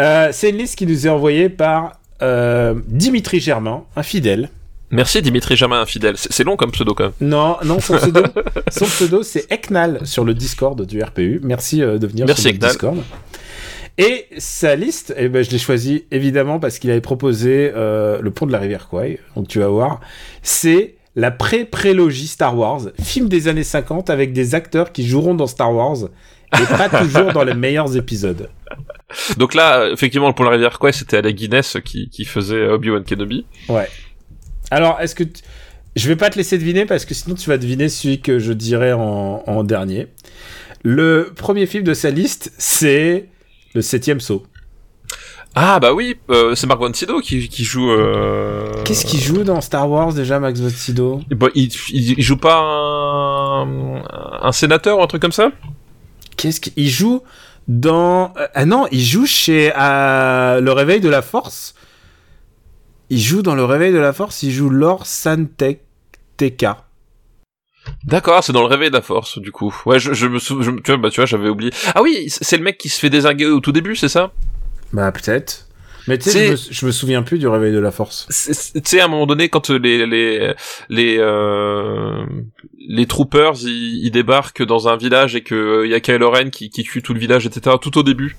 Euh, 0.00 0.28
c'est 0.32 0.50
une 0.50 0.56
liste 0.58 0.76
qui 0.78 0.86
nous 0.86 1.06
est 1.06 1.10
envoyée 1.10 1.48
par 1.48 2.00
euh, 2.22 2.74
Dimitri 2.86 3.40
Germain, 3.40 3.84
un 3.96 4.02
fidèle. 4.02 4.48
Merci 4.90 5.20
Dimitri 5.20 5.56
Germain 5.56 5.80
infidèle. 5.80 6.14
C'est 6.16 6.44
long 6.44 6.56
comme 6.56 6.70
pseudo 6.70 6.94
quand 6.94 7.04
même. 7.04 7.12
Non, 7.20 7.56
non, 7.64 7.80
son 7.80 7.96
pseudo, 7.96 8.22
son 8.70 8.86
pseudo 8.86 9.22
c'est 9.22 9.50
Eknal 9.52 10.00
sur 10.04 10.24
le 10.24 10.34
Discord 10.34 10.80
du 10.86 11.02
RPU. 11.02 11.40
Merci 11.42 11.82
euh, 11.82 11.98
de 11.98 12.06
venir 12.06 12.26
Merci, 12.26 12.42
sur 12.42 12.52
le. 12.52 12.58
Discord. 12.58 12.96
Et 13.98 14.26
sa 14.38 14.76
liste, 14.76 15.12
eh 15.16 15.28
ben, 15.28 15.42
je 15.42 15.50
l'ai 15.50 15.58
choisi 15.58 16.04
évidemment 16.10 16.60
parce 16.60 16.78
qu'il 16.78 16.90
avait 16.90 17.00
proposé 17.00 17.72
euh, 17.74 18.20
le 18.22 18.30
pont 18.30 18.46
de 18.46 18.52
la 18.52 18.58
rivière 18.58 18.88
Kwai. 18.88 19.18
Donc 19.34 19.48
tu 19.48 19.58
vas 19.58 19.68
voir, 19.68 20.00
c'est 20.42 20.94
la 21.16 21.32
pré-prélogie 21.32 22.28
Star 22.28 22.56
Wars, 22.56 22.82
film 23.02 23.28
des 23.28 23.48
années 23.48 23.64
50 23.64 24.08
avec 24.08 24.32
des 24.32 24.54
acteurs 24.54 24.92
qui 24.92 25.06
joueront 25.06 25.34
dans 25.34 25.48
Star 25.48 25.74
Wars 25.74 25.96
et 26.54 26.64
pas 26.76 26.88
toujours 26.88 27.32
dans 27.32 27.42
les 27.42 27.54
meilleurs 27.54 27.96
épisodes. 27.96 28.48
Donc 29.36 29.54
là, 29.54 29.80
euh, 29.80 29.92
effectivement, 29.92 30.28
le 30.28 30.34
pont 30.34 30.44
de 30.44 30.48
la 30.48 30.54
rivière 30.54 30.78
Kwai, 30.78 30.92
c'était 30.92 31.16
Alec 31.16 31.34
Guinness 31.34 31.78
qui, 31.84 32.08
qui 32.08 32.24
faisait 32.24 32.68
Obi-Wan 32.68 33.02
Kenobi. 33.02 33.46
Ouais. 33.68 33.88
Alors, 34.70 35.00
est-ce 35.00 35.14
que 35.14 35.24
tu- 35.24 35.42
je 35.96 36.08
vais 36.08 36.16
pas 36.16 36.30
te 36.30 36.36
laisser 36.36 36.58
deviner 36.58 36.86
parce 36.86 37.04
que 37.04 37.14
sinon 37.14 37.34
tu 37.34 37.48
vas 37.48 37.58
deviner 37.58 37.88
celui 37.88 38.20
que 38.20 38.38
je 38.38 38.52
dirais 38.52 38.92
en, 38.92 39.42
en 39.46 39.64
dernier. 39.64 40.08
Le 40.84 41.32
premier 41.34 41.66
film 41.66 41.82
de 41.84 41.94
sa 41.94 42.10
liste, 42.10 42.52
c'est 42.58 43.28
le 43.74 43.82
septième 43.82 44.20
saut. 44.20 44.44
Ah 45.54 45.80
bah 45.80 45.92
oui, 45.92 46.16
euh, 46.30 46.54
c'est 46.54 46.66
Mark 46.68 46.78
von 46.78 46.92
Sydow 46.92 47.20
qui, 47.20 47.48
qui 47.48 47.64
joue... 47.64 47.90
Euh... 47.90 48.70
Qu'est-ce 48.84 49.04
qu'il 49.04 49.20
joue 49.20 49.42
dans 49.42 49.60
Star 49.60 49.90
Wars 49.90 50.12
déjà, 50.12 50.38
Max 50.38 50.60
von 50.60 50.68
Sydow? 50.68 51.20
Bah, 51.30 51.48
il, 51.54 51.72
joue 52.22 52.36
pas 52.36 52.58
un, 52.60 54.02
un 54.40 54.52
sénateur 54.52 54.98
ou 54.98 55.02
un 55.02 55.06
truc 55.08 55.20
comme 55.22 55.32
ça? 55.32 55.50
Qu'est-ce 56.36 56.60
qu'il 56.60 56.88
joue 56.88 57.22
dans 57.66 58.32
euh, 58.36 58.46
Ah 58.54 58.66
non, 58.66 58.86
il 58.92 59.02
joue 59.02 59.26
chez 59.26 59.72
euh, 59.76 60.60
Le 60.60 60.70
Réveil 60.70 61.00
de 61.00 61.08
la 61.08 61.22
Force. 61.22 61.74
Il 63.10 63.20
joue 63.20 63.42
dans 63.42 63.54
Le 63.54 63.64
Réveil 63.64 63.92
de 63.92 63.98
la 63.98 64.12
Force. 64.12 64.42
Il 64.42 64.50
joue 64.50 64.70
Lord 64.70 65.06
Santek 65.06 65.80
Teka. 66.36 66.84
D'accord, 68.04 68.44
c'est 68.44 68.52
dans 68.52 68.60
le 68.60 68.66
réveil 68.66 68.90
de 68.90 68.94
la 68.94 69.00
force, 69.02 69.38
du 69.38 69.50
coup. 69.50 69.74
Ouais, 69.86 69.98
je, 69.98 70.12
je 70.12 70.26
me 70.26 70.38
souviens, 70.38 70.76
tu 70.84 70.90
vois, 70.90 70.96
bah, 70.98 71.10
tu 71.10 71.16
vois, 71.20 71.26
j'avais 71.26 71.48
oublié. 71.48 71.72
Ah 71.94 72.02
oui, 72.02 72.26
c'est 72.28 72.58
le 72.58 72.62
mec 72.62 72.76
qui 72.76 72.90
se 72.90 73.00
fait 73.00 73.08
désinguer 73.08 73.46
au 73.46 73.60
tout 73.60 73.72
début, 73.72 73.96
c'est 73.96 74.10
ça? 74.10 74.32
Bah 74.92 75.10
peut-être. 75.10 75.66
Mais 76.06 76.18
tu 76.18 76.30
sais, 76.30 76.46
je, 76.48 76.50
me- 76.52 76.56
je 76.70 76.86
me 76.86 76.90
souviens 76.92 77.22
plus 77.22 77.38
du 77.38 77.48
Réveil 77.48 77.72
de 77.72 77.78
la 77.78 77.90
Force. 77.90 78.26
Tu 78.28 78.80
sais, 78.84 79.00
à 79.00 79.06
un 79.06 79.08
moment 79.08 79.26
donné, 79.26 79.48
quand 79.48 79.70
les 79.70 80.06
les 80.06 80.54
les 80.90 81.16
euh, 81.18 82.24
les 82.78 83.06
troopers 83.06 83.54
ils, 83.62 84.04
ils 84.06 84.10
débarquent 84.10 84.62
dans 84.62 84.88
un 84.88 84.96
village 84.96 85.34
et 85.34 85.42
que 85.42 85.54
euh, 85.54 85.86
y 85.86 85.94
a 85.94 86.00
Kylo 86.00 86.30
Ren 86.30 86.50
qui, 86.50 86.68
qui 86.70 86.82
tue 86.82 87.02
tout 87.02 87.14
le 87.14 87.20
village, 87.20 87.46
etc. 87.46 87.76
Tout 87.80 87.96
au 87.98 88.02
début. 88.02 88.36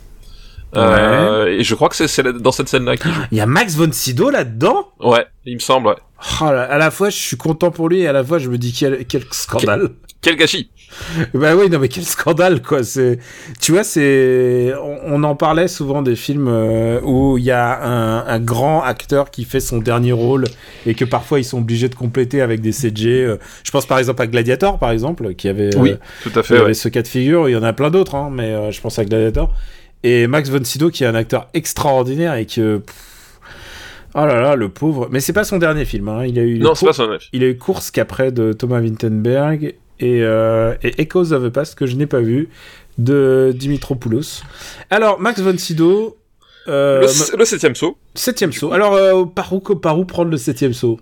Euh, 0.75 1.47
et 1.47 1.63
je 1.63 1.75
crois 1.75 1.89
que 1.89 1.95
c'est- 1.95 2.23
dans 2.23 2.51
cette 2.51 2.69
scène-là 2.69 2.95
qu'il 2.97 3.11
joue. 3.11 3.21
Il 3.31 3.37
y 3.37 3.41
a 3.41 3.45
Max 3.45 3.75
von 3.75 3.91
Sydow 3.91 4.29
là-dedans? 4.29 4.87
Ouais, 4.99 5.25
il 5.45 5.55
me 5.55 5.59
semble. 5.59 5.87
Ouais. 5.89 5.95
Oh 6.41 6.45
à 6.45 6.77
la 6.77 6.91
fois, 6.91 7.09
je 7.09 7.17
suis 7.17 7.37
content 7.37 7.71
pour 7.71 7.89
lui 7.89 8.01
et 8.01 8.07
à 8.07 8.11
la 8.11 8.23
fois, 8.23 8.39
je 8.39 8.49
me 8.49 8.57
dis 8.57 8.73
quel, 8.77 9.05
quel 9.05 9.23
scandale. 9.31 9.89
Quel 10.21 10.35
gâchis 10.35 10.69
bah 11.35 11.55
oui, 11.55 11.69
non 11.69 11.77
mais 11.79 11.87
quel 11.87 12.03
scandale 12.03 12.61
quoi. 12.63 12.83
C'est, 12.83 13.19
tu 13.61 13.71
vois, 13.71 13.83
c'est, 13.85 14.73
on, 14.81 14.97
on 15.05 15.23
en 15.23 15.35
parlait 15.35 15.67
souvent 15.69 16.01
des 16.01 16.15
films 16.17 16.47
euh, 16.49 16.99
où 17.03 17.37
il 17.37 17.43
y 17.45 17.51
a 17.51 17.79
un, 17.85 18.25
un 18.27 18.39
grand 18.39 18.81
acteur 18.81 19.29
qui 19.31 19.45
fait 19.45 19.59
son 19.61 19.77
dernier 19.77 20.11
rôle 20.11 20.45
et 20.87 20.93
que 20.95 21.05
parfois 21.05 21.39
ils 21.39 21.43
sont 21.45 21.59
obligés 21.59 21.87
de 21.89 21.95
compléter 21.95 22.41
avec 22.41 22.59
des 22.59 22.71
CG. 22.73 23.23
euh. 23.23 23.37
Je 23.63 23.69
pense 23.71 23.85
par 23.85 23.97
exemple 23.99 24.21
à 24.23 24.27
Gladiator, 24.27 24.77
par 24.79 24.89
exemple, 24.91 25.35
qui 25.35 25.47
avait, 25.47 25.73
euh, 25.75 25.79
Oui, 25.79 25.93
tout 26.23 26.31
à 26.37 26.43
fait. 26.43 26.57
avait 26.57 26.73
ce 26.73 26.89
cas 26.89 27.03
de 27.03 27.07
figure. 27.07 27.47
Il 27.47 27.53
y 27.53 27.55
en 27.55 27.63
a 27.63 27.71
plein 27.71 27.91
d'autres, 27.91 28.15
hein, 28.15 28.29
mais 28.33 28.51
euh, 28.51 28.71
je 28.71 28.81
pense 28.81 28.97
à 28.99 29.05
Gladiator. 29.05 29.53
Et 30.03 30.27
Max 30.27 30.49
von 30.49 30.63
Sydow 30.63 30.89
qui 30.89 31.03
est 31.03 31.07
un 31.07 31.15
acteur 31.15 31.47
extraordinaire 31.53 32.35
et 32.35 32.45
que, 32.45 32.77
pff, 32.77 33.39
oh 34.15 34.25
là 34.25 34.41
là, 34.41 34.55
le 34.55 34.69
pauvre. 34.69 35.09
Mais 35.11 35.19
c'est 35.19 35.33
pas 35.33 35.43
son 35.43 35.57
dernier 35.57 35.85
film. 35.85 36.07
Hein. 36.09 36.25
Il 36.25 36.39
a 36.39 36.43
eu 36.43 36.59
Non, 36.59 36.75
c'est 36.75 36.85
pas 36.85 36.93
son 36.93 37.09
il 37.33 37.43
a 37.43 37.47
eu 37.47 37.57
Course 37.57 37.91
qu'après 37.91 38.31
de 38.31 38.53
Thomas 38.53 38.79
Vinterberg 38.79 39.75
et, 39.99 40.23
euh, 40.23 40.75
et 40.83 41.01
Echoes 41.01 41.33
of 41.33 41.43
the 41.43 41.49
Past 41.49 41.75
que 41.75 41.85
je 41.85 41.95
n'ai 41.95 42.07
pas 42.07 42.21
vu 42.21 42.49
de 42.97 43.53
Dimitropoulos. 43.55 44.43
Alors 44.89 45.09
Alors, 45.09 45.19
Max 45.19 45.41
von 45.41 45.57
Sydow, 45.57 46.17
euh, 46.67 47.01
Le, 47.01 47.37
le 47.37 47.45
septième 47.45 47.75
saut. 47.75 47.97
Septième 48.15 48.51
saut. 48.51 48.71
Alors, 48.73 48.93
euh, 48.93 49.25
par, 49.25 49.51
où, 49.53 49.59
par 49.59 49.97
où 49.99 50.05
prendre 50.05 50.31
le 50.31 50.37
septième 50.37 50.73
saut? 50.73 50.99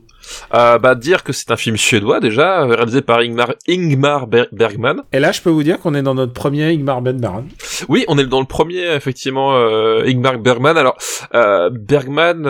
Euh, 0.54 0.78
bah 0.78 0.94
dire 0.96 1.24
que 1.24 1.32
c'est 1.32 1.52
un 1.52 1.56
film 1.56 1.78
suédois 1.78 2.20
déjà, 2.20 2.66
réalisé 2.66 3.02
par 3.02 3.20
Ingmar, 3.20 3.54
Ingmar 3.70 4.28
Ber- 4.28 4.50
Bergman. 4.52 5.04
Et 5.14 5.20
là, 5.22 5.32
je 5.32 5.42
peux 5.42 5.50
vous 5.50 5.64
dire 5.64 5.80
qu'on 5.80 5.94
est 5.94 6.02
dans 6.02 6.16
notre 6.16 6.34
premier 6.34 6.66
Ingmar 6.66 7.02
Bergman. 7.02 7.46
Oui, 7.88 8.04
on 8.10 8.18
est 8.18 8.26
dans 8.26 8.42
le 8.42 8.46
premier 8.46 8.94
effectivement 8.94 9.56
euh, 9.56 10.04
Ingmar 10.06 10.38
Bergman. 10.40 10.76
Alors 10.78 10.98
euh, 11.34 11.70
Bergman, 11.72 12.46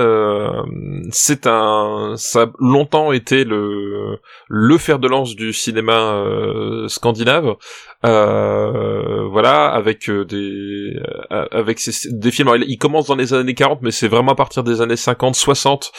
c'est 1.11 1.45
un, 1.45 2.13
ça 2.17 2.43
a 2.43 2.47
longtemps 2.57 3.11
été 3.11 3.43
le 3.43 4.17
le 4.47 4.77
fer 4.79 4.97
de 4.97 5.07
lance 5.07 5.35
du 5.35 5.53
cinéma 5.53 6.23
scandinave. 6.87 7.57
Voilà, 8.03 9.67
avec 9.67 10.09
des 10.09 10.93
avec 11.51 11.79
ses- 11.79 12.11
des 12.11 12.31
films. 12.31 12.47
Alors, 12.47 12.63
il 12.67 12.77
commence 12.77 13.07
dans 13.07 13.15
les 13.15 13.33
années 13.33 13.53
40, 13.53 13.81
mais 13.81 13.91
c'est 13.91 14.07
vraiment 14.07 14.31
à 14.31 14.35
partir 14.47 14.63
des 14.63 14.79
années 14.81 14.95
50, 14.95 15.35
60 15.35 15.91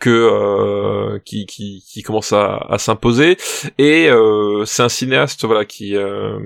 que 0.00 0.10
euh, 0.10 1.20
qui, 1.24 1.46
qui 1.46 1.84
qui 1.88 2.02
commence 2.02 2.32
à, 2.32 2.56
à 2.68 2.78
s'imposer 2.78 3.36
et 3.78 4.08
euh, 4.10 4.64
c'est 4.64 4.82
un 4.82 4.88
cinéaste 4.88 5.44
voilà 5.44 5.64
qui 5.64 5.94
euh, 5.96 6.36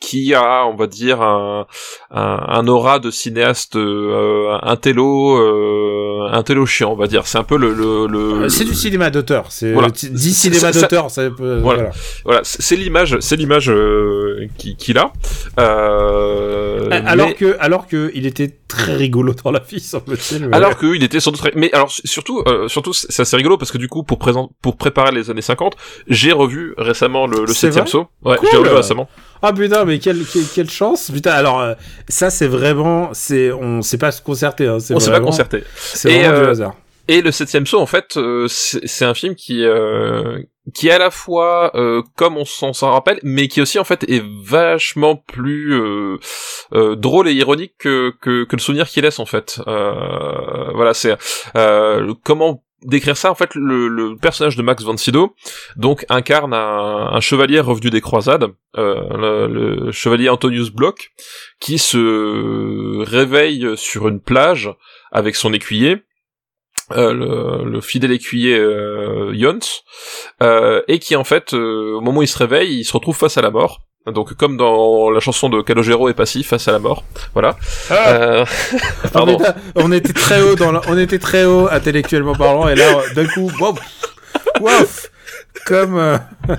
qui 0.00 0.34
a 0.34 0.64
on 0.66 0.76
va 0.76 0.86
dire 0.86 1.20
un 1.20 1.66
un, 2.10 2.40
un 2.48 2.66
aura 2.68 3.00
de 3.00 3.10
cinéaste 3.10 3.76
euh, 3.76 4.56
un 4.62 4.76
télo 4.76 5.36
euh, 5.36 6.28
un 6.32 6.42
télo 6.42 6.64
chiant 6.64 6.92
on 6.92 6.96
va 6.96 7.06
dire 7.06 7.26
c'est 7.26 7.36
un 7.36 7.44
peu 7.44 7.58
le 7.58 7.74
le, 7.74 8.06
le 8.06 8.44
Euh, 8.44 8.48
c'est 8.48 8.64
du 8.64 8.74
cinéma 8.74 9.10
d'auteur. 9.10 9.46
C'est 9.50 9.72
Voilà. 9.72 9.88
dit 9.90 10.32
cinéma 10.32 10.72
d'auteur. 10.72 11.10
ça 11.10 11.28
Voilà. 11.28 11.60
voilà. 11.60 11.90
voilà 12.24 12.40
c'est 12.44 12.76
l'image 12.76 13.18
c'est 13.20 13.36
l'image 13.36 13.68
euh, 13.70 14.46
qui- 14.56 14.76
qu'il 14.76 14.96
a 14.98 15.12
Alors 15.58 17.28
mais- 17.28 17.34
que, 17.34 17.56
alors 17.60 17.86
que, 17.86 18.10
il 18.14 18.24
était 18.26 18.56
très 18.70 18.94
rigolo 18.96 19.34
dans 19.44 19.50
la 19.50 19.60
vie, 19.60 19.80
semble-t-il. 19.80 20.48
mais- 20.48 20.56
Alors 20.56 20.78
qu'il 20.78 21.02
était 21.04 21.20
sans 21.20 21.30
doute, 21.32 21.40
très- 21.40 21.52
mais 21.54 21.70
alors 21.72 21.90
surtout, 21.90 22.42
euh, 22.46 22.68
surtout 22.68 22.92
c'est 22.92 23.20
assez 23.20 23.36
rigolo 23.36 23.58
parce 23.58 23.70
que 23.70 23.78
du 23.78 23.88
coup 23.88 24.02
pour 24.02 24.18
présent, 24.18 24.50
pour 24.62 24.76
préparer 24.76 25.12
les 25.12 25.28
années 25.30 25.42
50, 25.42 25.76
j'ai 26.08 26.32
revu 26.32 26.74
récemment 26.78 27.26
le, 27.26 27.40
le 27.40 27.46
C'est 27.48 27.72
septième 27.72 27.84
vrai 27.84 27.90
saut. 27.90 28.06
Ouais, 28.24 28.36
Cool. 28.36 28.48
j'ai 28.50 28.56
revu 28.58 28.70
récemment. 28.74 29.08
Ah 29.42 29.52
putain, 29.52 29.84
mais 29.84 29.98
quelle, 29.98 30.24
quelle, 30.24 30.44
quelle 30.54 30.70
chance 30.70 31.10
Putain, 31.12 31.32
alors 31.32 31.60
euh, 31.60 31.74
ça 32.08 32.30
c'est 32.30 32.46
vraiment, 32.48 33.10
c'est, 33.12 33.52
on 33.52 33.82
s'est 33.82 33.98
pas 33.98 34.12
concerté. 34.12 34.66
Hein, 34.66 34.78
On 34.90 35.00
s'est 35.00 35.10
pas 35.10 35.20
concerté. 35.20 35.64
C'est 35.76 36.10
vraiment 36.10 36.38
du 36.40 36.44
euh, 36.46 36.50
hasard. 36.50 36.74
Et 37.08 37.22
le 37.22 37.32
septième 37.32 37.66
saut, 37.66 37.80
en 37.80 37.86
fait, 37.86 38.16
euh, 38.16 38.46
c'est 38.48 38.86
c'est 38.86 39.04
un 39.04 39.14
film 39.14 39.34
qui 39.34 39.64
euh, 39.64 40.38
qui 40.74 40.90
à 40.90 40.98
la 40.98 41.10
fois 41.10 41.70
euh, 41.74 42.02
comme 42.16 42.36
on 42.36 42.44
s'en 42.44 42.90
rappelle, 42.90 43.20
mais 43.22 43.48
qui 43.48 43.60
aussi 43.60 43.78
en 43.78 43.84
fait 43.84 44.04
est 44.08 44.24
vachement 44.42 45.16
plus 45.16 45.72
euh, 45.74 46.18
euh, 46.72 46.96
drôle 46.96 47.28
et 47.28 47.32
ironique 47.32 47.74
que, 47.78 48.14
le 48.24 48.58
souvenir 48.58 48.88
qu'il 48.88 49.02
laisse 49.02 49.18
en 49.18 49.26
fait. 49.26 49.60
Euh, 49.66 50.70
voilà, 50.74 50.94
c'est 50.94 51.16
euh, 51.56 52.14
comment 52.24 52.62
décrire 52.82 53.16
ça? 53.16 53.30
En 53.30 53.34
fait 53.34 53.54
le, 53.54 53.88
le 53.88 54.16
personnage 54.16 54.56
de 54.56 54.62
Max 54.62 54.82
von 54.82 54.96
Sydow 54.96 55.34
donc 55.76 56.06
incarne 56.08 56.54
un, 56.54 57.10
un 57.12 57.20
chevalier 57.20 57.60
revenu 57.60 57.90
des 57.90 58.00
croisades 58.00 58.46
euh, 58.78 59.46
le, 59.48 59.82
le 59.86 59.92
chevalier 59.92 60.28
Antonius 60.30 60.70
Bloch 60.70 61.10
qui 61.60 61.78
se 61.78 63.04
réveille 63.04 63.76
sur 63.76 64.08
une 64.08 64.20
plage 64.20 64.70
avec 65.12 65.36
son 65.36 65.52
écuyer 65.52 66.04
euh, 66.92 67.12
le, 67.12 67.70
le 67.70 67.80
fidèle 67.80 68.12
écuyer 68.12 68.58
euh, 68.58 69.32
Jons, 69.38 69.58
euh, 70.42 70.82
et 70.88 70.98
qui 70.98 71.16
en 71.16 71.24
fait, 71.24 71.54
euh, 71.54 71.94
au 71.96 72.00
moment 72.00 72.20
où 72.20 72.22
il 72.22 72.28
se 72.28 72.38
réveille, 72.38 72.78
il 72.80 72.84
se 72.84 72.92
retrouve 72.92 73.16
face 73.16 73.36
à 73.38 73.42
la 73.42 73.50
mort, 73.50 73.80
Donc 74.06 74.34
comme 74.34 74.56
dans 74.56 75.10
la 75.10 75.20
chanson 75.20 75.48
de 75.48 75.60
Calogero 75.62 76.08
et 76.08 76.14
passif 76.14 76.48
face 76.48 76.66
à 76.68 76.72
la 76.72 76.78
mort, 76.78 77.04
voilà. 77.34 77.56
Ah. 77.90 78.08
Euh, 78.10 78.44
Pardon. 79.12 79.36
putain, 79.38 79.54
on 79.76 79.92
était 79.92 80.12
très 80.12 80.40
haut 80.42 80.54
dans 80.56 80.72
la- 80.72 80.80
on 80.88 80.98
était 80.98 81.18
très 81.18 81.44
haut 81.44 81.68
intellectuellement 81.70 82.34
parlant 82.34 82.66
et 82.68 82.74
là 82.74 82.86
d'un 83.14 83.26
coup 83.26 83.50
wow, 83.60 83.74
wow, 84.60 84.70
comme 85.66 85.96
euh, 85.96 86.18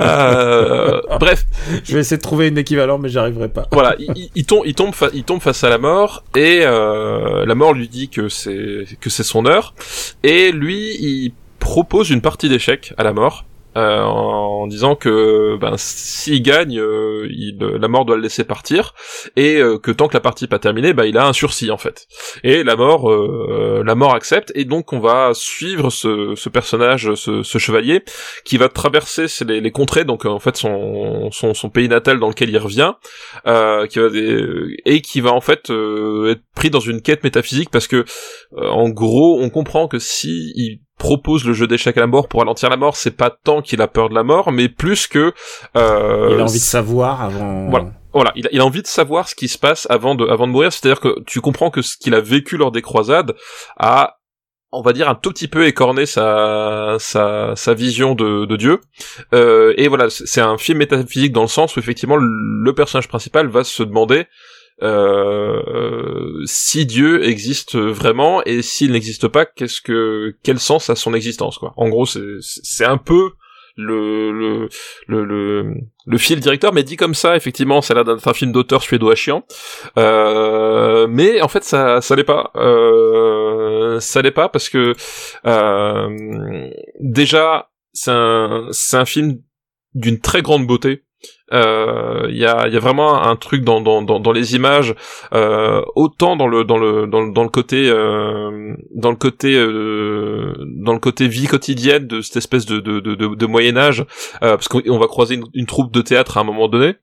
Euh, 0.00 1.00
bref, 1.18 1.44
je 1.84 1.94
vais 1.94 2.00
essayer 2.00 2.16
de 2.16 2.22
trouver 2.22 2.48
une 2.48 2.58
équivalent 2.58 2.98
mais 2.98 3.08
j'arriverai 3.08 3.48
pas. 3.48 3.66
voilà, 3.72 3.96
il, 4.34 4.44
tombe, 4.46 4.62
il 4.66 4.74
tombe, 4.74 4.94
fa- 4.94 5.10
il 5.12 5.24
tombe 5.24 5.40
face 5.40 5.62
à 5.64 5.68
la 5.68 5.78
mort 5.78 6.24
et 6.36 6.60
euh, 6.64 7.44
la 7.46 7.54
mort 7.54 7.72
lui 7.74 7.88
dit 7.88 8.08
que 8.08 8.28
c'est 8.28 8.84
que 9.00 9.10
c'est 9.10 9.22
son 9.22 9.46
heure 9.46 9.74
et 10.22 10.52
lui 10.52 10.96
il 11.00 11.32
propose 11.58 12.10
une 12.10 12.20
partie 12.22 12.48
d'échecs 12.48 12.94
à 12.96 13.04
la 13.04 13.12
mort. 13.12 13.44
Euh, 13.76 14.02
en 14.02 14.66
disant 14.66 14.96
que 14.96 15.56
ben 15.60 15.74
s'il 15.76 16.42
gagne, 16.42 16.78
euh, 16.78 17.28
il, 17.30 17.58
la 17.58 17.88
mort 17.88 18.04
doit 18.04 18.16
le 18.16 18.22
laisser 18.22 18.44
partir 18.44 18.94
et 19.36 19.56
euh, 19.56 19.78
que 19.78 19.90
tant 19.90 20.08
que 20.08 20.14
la 20.14 20.20
partie 20.20 20.44
n'est 20.44 20.48
pas 20.48 20.58
terminée, 20.58 20.92
ben 20.92 21.04
il 21.04 21.16
a 21.16 21.26
un 21.26 21.32
sursis 21.32 21.70
en 21.70 21.78
fait. 21.78 22.06
Et 22.42 22.64
la 22.64 22.76
mort, 22.76 23.10
euh, 23.10 23.82
la 23.84 23.94
mort 23.94 24.14
accepte 24.14 24.52
et 24.54 24.64
donc 24.64 24.92
on 24.92 24.98
va 24.98 25.30
suivre 25.34 25.90
ce, 25.90 26.34
ce 26.36 26.48
personnage, 26.48 27.14
ce, 27.14 27.42
ce 27.42 27.58
chevalier 27.58 28.02
qui 28.44 28.56
va 28.56 28.68
traverser 28.68 29.26
les, 29.46 29.60
les 29.60 29.70
contrées, 29.70 30.04
donc 30.04 30.26
euh, 30.26 30.30
en 30.30 30.40
fait 30.40 30.56
son, 30.56 31.30
son, 31.30 31.54
son 31.54 31.70
pays 31.70 31.88
natal 31.88 32.18
dans 32.18 32.28
lequel 32.28 32.50
il 32.50 32.58
revient, 32.58 32.94
euh, 33.46 33.86
qui 33.86 33.98
va 33.98 34.08
et 34.84 35.00
qui 35.00 35.20
va 35.20 35.32
en 35.32 35.40
fait 35.40 35.70
être 35.70 36.42
pris 36.54 36.70
dans 36.70 36.80
une 36.80 37.02
quête 37.02 37.22
métaphysique 37.22 37.70
parce 37.70 37.86
que 37.86 38.04
en 38.56 38.88
gros 38.88 39.38
on 39.40 39.48
comprend 39.50 39.86
que 39.88 39.98
si 39.98 40.52
il 40.56 40.80
propose 41.00 41.44
le 41.46 41.54
jeu 41.54 41.66
d'échecs 41.66 41.96
à 41.96 42.00
la 42.00 42.06
mort 42.06 42.28
pour 42.28 42.40
ralentir 42.40 42.68
la 42.68 42.76
mort, 42.76 42.94
c'est 42.94 43.16
pas 43.16 43.30
tant 43.30 43.62
qu'il 43.62 43.80
a 43.80 43.88
peur 43.88 44.10
de 44.10 44.14
la 44.14 44.22
mort, 44.22 44.52
mais 44.52 44.68
plus 44.68 45.06
que 45.08 45.32
euh, 45.76 46.28
Il 46.34 46.40
a 46.40 46.44
envie 46.44 46.58
de 46.58 46.64
savoir 46.64 47.22
avant. 47.22 47.70
Voilà. 47.70 47.90
voilà, 48.12 48.32
il 48.36 48.46
a, 48.46 48.50
il 48.52 48.60
a 48.60 48.66
envie 48.66 48.82
de 48.82 48.86
savoir 48.86 49.26
ce 49.26 49.34
qui 49.34 49.48
se 49.48 49.58
passe 49.58 49.86
avant 49.90 50.14
de, 50.14 50.26
avant 50.26 50.46
de 50.46 50.52
mourir. 50.52 50.72
C'est-à-dire 50.72 51.00
que 51.00 51.20
tu 51.22 51.40
comprends 51.40 51.70
que 51.70 51.80
ce 51.80 51.96
qu'il 51.96 52.14
a 52.14 52.20
vécu 52.20 52.58
lors 52.58 52.70
des 52.70 52.82
croisades 52.82 53.34
a, 53.78 54.18
on 54.72 54.82
va 54.82 54.92
dire, 54.92 55.08
un 55.08 55.14
tout 55.14 55.30
petit 55.30 55.48
peu 55.48 55.66
écorné 55.66 56.04
sa, 56.04 56.96
sa, 56.98 57.56
sa 57.56 57.74
vision 57.74 58.14
de, 58.14 58.44
de 58.44 58.56
Dieu. 58.56 58.80
Euh, 59.32 59.72
et 59.78 59.88
voilà, 59.88 60.10
c'est 60.10 60.26
c'est 60.26 60.42
un 60.42 60.58
film 60.58 60.78
métaphysique 60.78 61.32
dans 61.32 61.42
le 61.42 61.48
sens 61.48 61.76
où 61.76 61.80
effectivement 61.80 62.16
le 62.16 62.72
personnage 62.74 63.08
principal 63.08 63.48
va 63.48 63.64
se 63.64 63.82
demander 63.82 64.26
euh, 64.82 66.42
si 66.46 66.86
Dieu 66.86 67.24
existe 67.24 67.76
vraiment 67.76 68.42
et 68.44 68.62
s'il 68.62 68.92
n'existe 68.92 69.28
pas, 69.28 69.44
qu'est-ce 69.44 69.80
que 69.80 70.34
quel 70.42 70.58
sens 70.58 70.90
a 70.90 70.96
son 70.96 71.14
existence 71.14 71.58
quoi? 71.58 71.74
En 71.76 71.88
gros, 71.88 72.06
c'est 72.06 72.84
un 72.84 72.98
peu 72.98 73.32
le 73.76 74.32
le 74.32 74.68
le 75.06 75.74
le, 76.06 76.18
fil 76.18 76.40
directeur, 76.40 76.72
mais 76.72 76.82
dit 76.82 76.96
comme 76.96 77.14
ça, 77.14 77.36
effectivement, 77.36 77.82
ça 77.82 77.92
a 77.92 77.96
l'air 77.96 78.04
d'être 78.04 78.26
un 78.26 78.34
film 78.34 78.52
d'auteur 78.52 78.82
suédois 78.82 79.14
chiant. 79.14 79.44
Euh, 79.98 81.06
mais 81.08 81.40
en 81.40 81.48
fait, 81.48 81.64
ça 81.64 82.00
ça 82.00 82.16
l'est 82.16 82.24
pas. 82.24 82.50
Euh, 82.56 84.00
ça 84.00 84.22
l'est 84.22 84.30
pas 84.30 84.48
parce 84.48 84.68
que 84.68 84.94
euh, 85.46 86.70
déjà, 87.00 87.70
c'est 87.92 88.10
un 88.10 88.68
un 88.92 89.04
film 89.04 89.38
d'une 89.94 90.20
très 90.20 90.42
grande 90.42 90.66
beauté. 90.66 91.04
Euh, 91.52 92.26
Il 92.28 92.36
y, 92.36 92.46
a, 92.46 92.68
il 92.68 92.74
y 92.74 92.76
a 92.76 92.80
vraiment 92.80 93.22
un 93.22 93.36
truc 93.36 93.64
dans, 93.64 94.32
les 94.32 94.54
images, 94.54 94.94
euh, 95.32 95.82
autant 95.96 96.36
dans 96.36 96.46
le 96.46 97.48
côté 97.48 97.88
euh, 97.90 98.74
euh, 99.56 101.26
vie 101.28 101.46
quotidienne 101.46 102.06
de 102.06 102.20
cette 102.20 102.36
espèce 102.36 102.66
de 102.66 103.46
Moyen 103.46 103.76
Âge, 103.76 104.04
euh, 104.42 104.56
parce 104.56 104.68
qu'on 104.68 104.80
on 104.88 104.98
va 104.98 105.06
croiser 105.06 105.40
une 105.54 105.66
troupe 105.66 105.92
de 105.92 106.02
théâtre 106.02 106.38
à 106.38 106.40
un 106.40 106.44
moment 106.44 106.68
donné, 106.68 106.94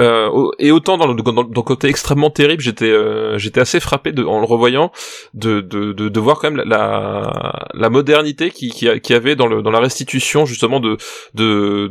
euh, 0.00 0.28
et 0.58 0.70
autant 0.70 0.96
dans 0.96 1.06
le, 1.06 1.14
dans, 1.14 1.32
dans 1.32 1.42
le 1.42 1.62
côté 1.62 1.88
extrêmement 1.88 2.30
terrible, 2.30 2.62
j'étais 2.62 2.90
euh, 2.90 3.38
j'étais 3.38 3.60
assez 3.60 3.80
frappé 3.80 4.12
de, 4.12 4.24
en 4.24 4.40
le 4.40 4.46
revoyant 4.46 4.90
de, 5.34 5.60
de, 5.60 5.92
de, 5.92 6.08
de 6.08 6.20
voir 6.20 6.38
quand 6.38 6.50
même 6.50 6.64
la, 6.66 7.66
la 7.74 7.90
modernité 7.90 8.50
qui, 8.50 8.70
qui, 8.70 8.88
a- 8.88 8.98
qui 8.98 9.14
avait 9.14 9.36
dans, 9.36 9.46
le, 9.46 9.62
dans 9.62 9.70
la 9.70 9.80
restitution 9.80 10.46
justement 10.46 10.80
de 10.80 10.96
de 11.34 11.88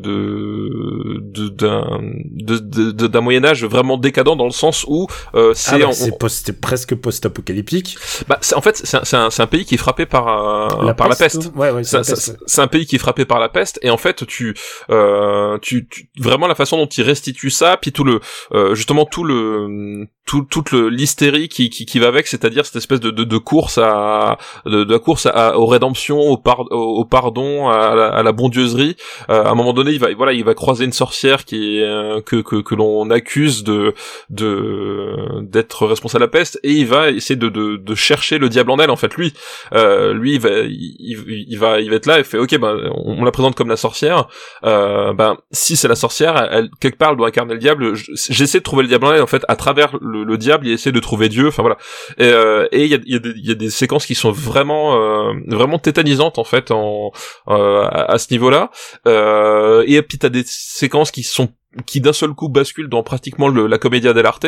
d'un 1.49 1.99
de, 2.01 3.07
d'un 3.07 3.21
Moyen 3.21 3.43
Âge 3.45 3.63
vraiment 3.65 3.97
décadent 3.97 4.35
dans 4.37 4.45
le 4.45 4.51
sens 4.51 4.85
où 4.87 5.07
euh, 5.35 5.51
Ah 5.51 5.53
c'est 5.55 5.79
bah, 6.11 6.17
post- 6.19 6.43
c'est 6.45 6.59
presque 6.61 6.95
post-apocalyptique. 6.95 7.97
bah, 8.27 8.37
c'est- 8.41 8.55
en 8.55 8.61
fait 8.61 8.77
c'est 8.77 8.97
un, 9.15 9.29
c'est 9.29 9.41
un, 9.41 9.47
pays 9.47 9.65
qui 9.65 9.75
est 9.75 9.77
frappé 9.77 10.05
par 10.05 10.27
euh, 10.27 10.93
par 10.93 11.07
la 11.09 11.15
peste. 11.15 11.51
Ouais, 11.55 11.71
ouais, 11.71 11.83
c'est 11.83 11.97
la 11.97 12.01
un- 12.01 12.03
peste. 12.05 12.37
un 12.59 12.67
pays 12.67 12.85
qui 12.85 12.95
est 12.95 12.99
frappé 12.99 13.25
par 13.25 13.39
la 13.39 13.49
peste 13.49 13.79
et 13.81 13.89
en 13.89 13.97
fait 13.97 14.25
tu 14.25 14.55
euh, 14.89 15.57
tu, 15.61 15.87
tu- 15.87 16.07
vraiment 16.19 16.47
la 16.47 16.55
façon 16.55 16.77
dont 16.77 16.85
il 16.87 17.03
restitue 17.03 17.49
ça 17.49 17.72
puis 17.77 17.91
tout 17.91 18.03
le 18.03 18.19
euh, 18.53 18.75
justement 18.75 19.05
tout 19.05 19.23
le 19.23 20.07
tout 20.25 20.43
toute 20.49 20.71
l'hystérie 20.71 21.49
qui, 21.49 21.69
qui 21.69 21.85
qui 21.85 21.99
va 21.99 22.07
avec 22.07 22.27
c'est-à-dire 22.27 22.65
cette 22.65 22.77
espèce 22.77 22.99
de, 23.01 23.11
de, 23.11 23.23
de 23.25 23.37
course 23.37 23.77
à 23.77 24.37
de, 24.65 24.83
de 24.85 24.97
course 24.97 25.25
à, 25.25 25.57
aux 25.57 25.65
rédemptions 25.65 26.19
au, 26.19 26.37
par, 26.37 26.61
au, 26.71 27.03
pardon 27.05 27.67
à 27.69 27.93
la, 27.93 28.07
à 28.07 28.23
la 28.23 28.31
bondieuserie. 28.31 28.95
Euh, 29.29 29.43
à 29.43 29.49
un 29.49 29.55
moment 29.55 29.73
donné 29.73 29.91
il 29.91 29.99
va 29.99 30.13
voilà 30.13 30.31
il 30.33 30.43
va 30.45 30.53
croiser 30.53 30.85
une 30.85 30.93
sorcière 30.93 31.43
qui 31.45 31.81
euh, 31.81 32.21
que 32.21 32.37
que 32.37 32.61
que 32.61 32.73
l'on 32.75 33.09
accuse 33.09 33.63
de 33.63 33.93
de 34.29 35.41
d'être 35.41 35.85
responsable 35.87 36.21
de 36.21 36.25
la 36.25 36.31
peste 36.31 36.59
et 36.63 36.71
il 36.71 36.87
va 36.87 37.09
essayer 37.09 37.35
de 37.35 37.49
de, 37.49 37.77
de 37.77 37.95
chercher 37.95 38.37
le 38.37 38.49
diable 38.49 38.71
en 38.71 38.77
elle 38.77 38.91
en 38.91 38.95
fait 38.95 39.13
lui. 39.15 39.33
Euh, 39.73 40.13
lui 40.13 40.33
il 40.35 40.39
va 40.39 40.49
il, 40.59 41.45
il- 41.49 41.57
va 41.59 41.79
il 41.81 41.89
va 41.89 41.95
être 41.95 42.05
là 42.05 42.19
et 42.19 42.23
fait 42.23 42.37
ok 42.37 42.57
ben 42.59 42.91
on, 42.95 43.21
on 43.21 43.23
la 43.25 43.31
présente 43.31 43.55
comme 43.55 43.69
la 43.69 43.77
sorcière. 43.77 44.27
Euh, 44.63 45.13
ben 45.13 45.37
si 45.51 45.75
c'est 45.75 45.87
la 45.87 45.95
sorcière 45.95 46.47
elle, 46.51 46.69
quelque 46.79 46.97
part 46.97 47.11
elle 47.11 47.17
doit 47.17 47.27
incarner 47.27 47.53
le 47.53 47.59
diable. 47.59 47.93
Je- 47.95 48.11
j'essaie 48.29 48.59
de 48.59 48.63
trouver 48.63 48.83
le 48.83 48.89
diable 48.89 49.05
en 49.05 49.13
elle 49.13 49.21
en 49.21 49.27
fait 49.27 49.43
à 49.47 49.55
travers 49.55 49.97
le 50.21 50.37
diable 50.37 50.67
il 50.67 50.73
essaie 50.73 50.91
de 50.91 50.99
trouver 50.99 51.29
Dieu 51.29 51.47
enfin 51.47 51.63
voilà. 51.63 51.77
Et 52.19 52.25
euh, 52.27 52.67
il 52.71 52.85
y 52.85 52.93
a, 52.93 52.99
y, 53.05 53.51
a 53.51 53.55
des- 53.55 53.69
séquences 53.71 54.05
qui 54.05 54.13
sont 54.13 54.31
vraiment 54.31 54.95
euh, 54.95 55.33
vraiment 55.47 55.79
tétanisantes 55.79 56.37
en 56.37 56.43
fait 56.43 56.69
en 56.69 57.11
euh, 57.47 57.81
à, 57.85 58.11
à 58.11 58.17
ce 58.19 58.27
niveau 58.31 58.51
là 58.51 58.69
euh, 59.07 59.83
et 59.87 60.01
puis 60.03 60.19
t'as 60.19 60.29
des 60.29 60.43
séquences 60.45 61.09
qui 61.09 61.23
sont 61.23 61.49
qui 61.85 62.01
d'un 62.01 62.13
seul 62.13 62.31
coup 62.33 62.49
basculent 62.49 62.89
dans 62.89 63.03
pratiquement 63.03 63.47
le, 63.47 63.67
la 63.67 63.77
comédia 63.77 64.13
dell'arte 64.13 64.45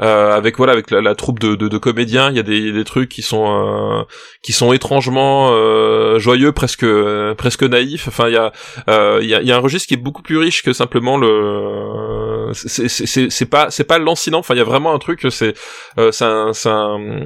euh, 0.00 0.32
avec 0.32 0.56
voilà 0.56 0.72
avec 0.72 0.90
la, 0.90 1.00
la 1.00 1.14
troupe 1.14 1.38
de, 1.38 1.54
de, 1.54 1.68
de 1.68 1.78
comédiens 1.78 2.30
il 2.30 2.36
y 2.36 2.40
a 2.40 2.42
des, 2.42 2.72
des 2.72 2.84
trucs 2.84 3.08
qui 3.08 3.22
sont 3.22 3.46
euh, 3.46 4.02
qui 4.42 4.52
sont 4.52 4.72
étrangement 4.72 5.50
euh, 5.52 6.18
joyeux 6.18 6.52
presque 6.52 6.82
euh, 6.82 7.34
presque 7.34 7.62
naïfs. 7.62 8.08
Enfin 8.08 8.28
il 8.28 8.34
y 8.34 8.36
a 8.36 8.52
euh, 8.88 9.18
il 9.22 9.28
y, 9.28 9.34
a, 9.34 9.42
y 9.42 9.52
a 9.52 9.56
un 9.56 9.60
registre 9.60 9.88
qui 9.88 9.94
est 9.94 9.96
beaucoup 9.98 10.22
plus 10.22 10.38
riche 10.38 10.62
que 10.62 10.72
simplement 10.72 11.16
le 11.18 12.50
c'est 12.52 13.50
pas 13.50 13.70
c'est 13.70 13.84
pas 13.84 13.98
lancinant. 13.98 14.38
Enfin 14.38 14.54
il 14.54 14.58
y 14.58 14.60
a 14.60 14.64
vraiment 14.64 14.92
un 14.94 14.98
truc 14.98 15.26
c'est 15.30 15.54
euh, 15.98 16.10
c'est 16.12 16.24
un- 16.24 17.24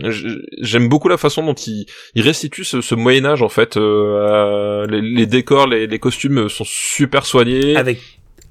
j'aime 0.61 0.89
beaucoup 0.89 1.09
la 1.09 1.17
façon 1.19 1.45
dont 1.45 1.55
il 1.55 1.87
il 2.15 2.23
restitue 2.23 2.65
ce, 2.65 2.81
ce 2.81 2.95
Moyen 2.95 3.25
Âge 3.25 3.43
en 3.43 3.49
fait 3.49 3.77
euh, 3.77 4.87
les, 4.87 5.01
les 5.01 5.27
décors 5.27 5.67
les, 5.67 5.87
les 5.87 5.99
costumes 5.99 6.49
sont 6.49 6.65
super 6.67 7.25
soignés. 7.27 7.77
Avec 7.77 8.01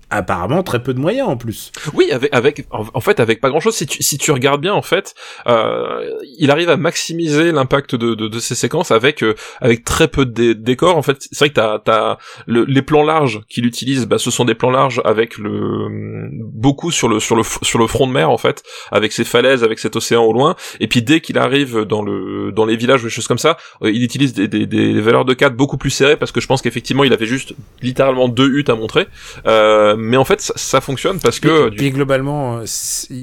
apparemment 0.09 0.63
très 0.63 0.81
peu 0.81 0.93
de 0.93 0.99
moyens 0.99 1.27
en 1.27 1.37
plus. 1.37 1.71
oui, 1.93 2.11
avec, 2.11 2.33
avec 2.33 2.65
en, 2.71 3.01
fait, 3.01 3.19
avec 3.19 3.39
pas 3.41 3.49
grand 3.49 3.59
chose. 3.59 3.75
Si 3.75 3.85
tu, 3.85 4.01
si 4.03 4.17
tu 4.17 4.31
regardes 4.31 4.61
bien, 4.61 4.73
en 4.73 4.81
fait, 4.81 5.13
euh, 5.47 6.09
il 6.37 6.51
arrive 6.51 6.69
à 6.69 6.77
maximiser 6.77 7.51
l'impact 7.51 7.95
de, 7.95 8.15
de, 8.15 8.27
de 8.27 8.39
ces 8.39 8.55
séquences 8.55 8.91
avec 8.91 9.23
euh, 9.23 9.35
avec 9.61 9.83
très 9.83 10.07
peu 10.07 10.25
de 10.25 10.31
dé- 10.31 10.55
décors. 10.55 10.97
En 10.97 11.01
fait, 11.01 11.17
c'est 11.31 11.39
vrai 11.39 11.49
que 11.49 11.55
t'as 11.55 11.79
t'as 11.79 12.17
le, 12.47 12.63
les 12.65 12.81
plans 12.81 13.03
larges 13.03 13.41
qu'il 13.49 13.65
utilise. 13.65 14.05
Bah, 14.07 14.17
ce 14.17 14.31
sont 14.31 14.45
des 14.45 14.55
plans 14.55 14.71
larges 14.71 15.01
avec 15.05 15.37
le 15.37 16.27
beaucoup 16.31 16.91
sur 16.91 17.07
le 17.07 17.19
sur 17.19 17.35
le 17.35 17.43
sur 17.43 17.79
le 17.79 17.87
front 17.87 18.07
de 18.07 18.11
mer 18.13 18.29
en 18.29 18.37
fait, 18.37 18.63
avec 18.91 19.11
ces 19.11 19.23
falaises, 19.23 19.63
avec 19.63 19.79
cet 19.79 19.95
océan 19.95 20.23
au 20.23 20.33
loin. 20.33 20.55
Et 20.79 20.87
puis 20.87 21.01
dès 21.01 21.21
qu'il 21.21 21.37
arrive 21.37 21.81
dans 21.81 22.01
le 22.01 22.51
dans 22.51 22.65
les 22.65 22.75
villages 22.75 23.01
ou 23.03 23.05
des 23.07 23.11
choses 23.11 23.27
comme 23.27 23.37
ça, 23.37 23.57
euh, 23.83 23.91
il 23.91 24.03
utilise 24.03 24.33
des, 24.33 24.47
des, 24.47 24.65
des 24.65 25.01
valeurs 25.01 25.25
de 25.25 25.33
cadre 25.33 25.55
beaucoup 25.55 25.77
plus 25.77 25.89
serrées 25.91 26.17
parce 26.17 26.31
que 26.31 26.41
je 26.41 26.47
pense 26.47 26.61
qu'effectivement 26.61 27.03
il 27.03 27.13
avait 27.13 27.25
juste 27.25 27.53
littéralement 27.81 28.27
deux 28.27 28.49
huttes 28.49 28.69
à 28.69 28.75
montrer. 28.75 29.07
Euh, 29.45 29.95
mais 29.99 30.17
en 30.17 30.25
fait, 30.25 30.41
ça, 30.41 30.53
ça 30.55 30.81
fonctionne 30.81 31.19
parce 31.19 31.39
que 31.39 31.67
Et 31.67 31.69
du 31.71 31.77
puis 31.77 31.91
globalement, 31.91 32.59
euh, 32.59 32.65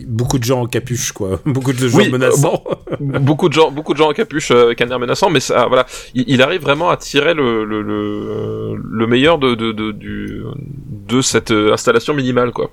beaucoup 0.06 0.38
de 0.38 0.44
gens 0.44 0.60
en 0.62 0.66
capuche, 0.66 1.12
quoi. 1.12 1.40
Beaucoup 1.46 1.72
de 1.72 1.88
gens 1.88 1.98
Oui, 1.98 2.10
menaçants. 2.10 2.62
beaucoup 3.00 3.48
de 3.48 3.54
gens, 3.54 3.70
beaucoup 3.70 3.92
de 3.94 3.98
gens 3.98 4.10
en 4.10 4.12
capuche 4.12 4.50
euh, 4.50 4.66
avec 4.66 4.80
un 4.82 4.88
air 4.90 4.98
menaçant, 4.98 5.30
mais 5.30 5.40
ça, 5.40 5.66
voilà, 5.66 5.86
il, 6.14 6.24
il 6.28 6.42
arrive 6.42 6.60
vraiment 6.62 6.90
à 6.90 6.96
tirer 6.96 7.34
le 7.34 7.64
le, 7.64 7.82
le, 7.82 8.76
le 8.76 9.06
meilleur 9.06 9.38
de 9.38 9.54
de 9.54 9.72
de, 9.72 9.92
du, 9.92 10.42
de 11.08 11.20
cette 11.22 11.50
euh, 11.50 11.72
installation 11.72 12.14
minimale, 12.14 12.52
quoi. 12.52 12.70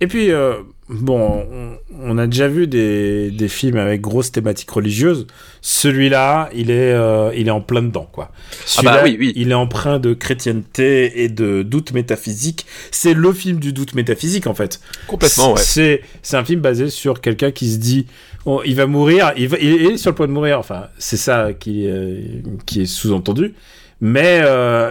Et 0.00 0.06
puis, 0.06 0.30
euh, 0.30 0.54
bon, 0.88 1.46
on, 1.50 1.78
on 2.00 2.18
a 2.18 2.26
déjà 2.26 2.48
vu 2.48 2.66
des, 2.66 3.30
des 3.30 3.48
films 3.48 3.76
avec 3.76 4.00
grosses 4.00 4.32
thématiques 4.32 4.70
religieuses. 4.70 5.26
Celui-là, 5.60 6.50
il 6.54 6.70
est, 6.70 6.92
euh, 6.92 7.32
il 7.34 7.48
est 7.48 7.52
en 7.52 7.60
plein 7.60 7.82
dedans, 7.82 8.08
quoi. 8.10 8.32
Celui-là, 8.66 8.98
bah 8.98 9.02
oui, 9.04 9.16
oui. 9.18 9.32
Il 9.36 9.50
est 9.50 9.54
empreint 9.54 9.98
de 9.98 10.12
chrétienté 10.14 11.22
et 11.22 11.28
de 11.28 11.62
doute 11.62 11.92
métaphysique. 11.92 12.66
C'est 12.90 13.14
le 13.14 13.32
film 13.32 13.58
du 13.60 13.72
doute 13.72 13.94
métaphysique, 13.94 14.46
en 14.46 14.54
fait. 14.54 14.80
Complètement, 15.06 15.52
ouais. 15.52 15.60
C'est, 15.60 16.02
c'est 16.22 16.36
un 16.36 16.44
film 16.44 16.60
basé 16.60 16.90
sur 16.90 17.20
quelqu'un 17.20 17.50
qui 17.50 17.70
se 17.70 17.78
dit, 17.78 18.06
oh, 18.44 18.62
il 18.66 18.74
va 18.74 18.86
mourir, 18.86 19.32
il, 19.36 19.48
va, 19.48 19.58
il 19.58 19.92
est 19.92 19.96
sur 19.96 20.10
le 20.10 20.16
point 20.16 20.26
de 20.26 20.32
mourir. 20.32 20.58
Enfin, 20.58 20.88
c'est 20.98 21.16
ça 21.16 21.52
qui, 21.52 21.86
euh, 21.86 22.20
qui 22.66 22.82
est 22.82 22.86
sous-entendu. 22.86 23.54
Mais, 24.00 24.42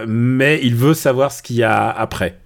mais 0.08 0.58
il 0.62 0.74
veut 0.74 0.94
savoir 0.94 1.32
ce 1.32 1.42
qu'il 1.42 1.56
y 1.56 1.62
a 1.62 1.90
après. 1.90 2.38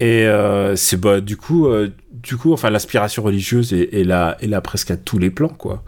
Et 0.00 0.26
euh, 0.26 0.76
c'est 0.76 0.98
bah, 0.98 1.20
du 1.20 1.36
coup, 1.36 1.66
euh, 1.66 1.90
du 2.12 2.36
coup, 2.36 2.52
enfin, 2.52 2.70
l'aspiration 2.70 3.22
religieuse 3.22 3.72
est, 3.72 3.94
est, 3.94 4.04
là, 4.04 4.36
est 4.40 4.46
là 4.46 4.60
presque 4.60 4.90
à 4.90 4.96
tous 4.96 5.18
les 5.18 5.30
plans, 5.30 5.48
quoi. 5.48 5.82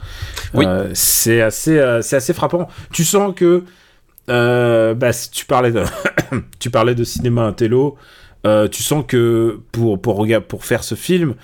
Oui. 0.54 0.64
Euh, 0.66 0.88
c'est 0.94 1.42
assez, 1.42 1.80
c'est 2.02 2.16
assez 2.16 2.32
frappant. 2.32 2.68
Tu 2.92 3.04
sens 3.04 3.34
que, 3.34 3.64
bah, 4.26 5.12
si 5.12 5.30
tu 5.30 5.44
parlais 5.44 5.72
de, 5.72 5.82
tu 6.58 6.70
parlais 6.70 6.94
de 6.94 7.04
cinéma 7.04 7.42
intello. 7.42 7.96
Tu 8.70 8.82
sens 8.82 9.04
que 9.06 9.60
pour 9.72 10.00
pour 10.00 10.64
faire 10.64 10.82
ce 10.82 10.94
film, 10.94 11.34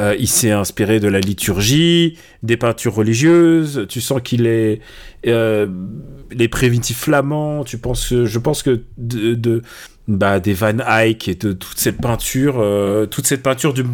euh, 0.00 0.16
il 0.18 0.28
s'est 0.28 0.50
inspiré 0.50 0.98
de 0.98 1.08
la 1.08 1.20
liturgie, 1.20 2.16
des 2.42 2.56
peintures 2.56 2.94
religieuses. 2.94 3.86
Tu 3.88 4.00
sens 4.00 4.20
qu'il 4.22 4.46
est 4.46 4.80
euh, 5.26 5.66
les 6.30 6.48
primitifs 6.48 7.00
flamands. 7.00 7.64
Tu 7.64 7.76
penses 7.76 8.08
que 8.08 8.24
je 8.24 8.38
pense 8.38 8.62
que 8.62 8.82
de, 8.96 9.34
de 9.34 9.62
bah, 10.10 10.40
des 10.40 10.54
Van 10.54 10.78
Eyck 10.78 11.28
et 11.28 11.36
de 11.36 11.52
toute 11.52 11.78
cette 11.78 12.00
peinture, 12.00 12.56
euh, 12.58 13.06
toute 13.06 13.26
cette 13.26 13.42
peinture 13.44 13.72
du 13.72 13.84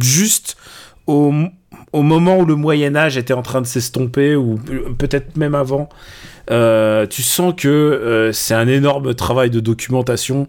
juste 0.00 0.56
au, 1.06 1.32
au 1.92 2.02
moment 2.02 2.38
où 2.38 2.46
le 2.46 2.54
Moyen 2.54 2.96
Âge 2.96 3.18
était 3.18 3.34
en 3.34 3.42
train 3.42 3.60
de 3.60 3.66
s'estomper 3.66 4.36
ou 4.36 4.58
peut-être 4.98 5.36
même 5.36 5.54
avant. 5.54 5.88
Euh, 6.50 7.06
tu 7.08 7.22
sens 7.22 7.54
que 7.56 7.68
euh, 7.68 8.32
c'est 8.32 8.54
un 8.54 8.68
énorme 8.68 9.14
travail 9.14 9.50
de 9.50 9.58
documentation 9.58 10.46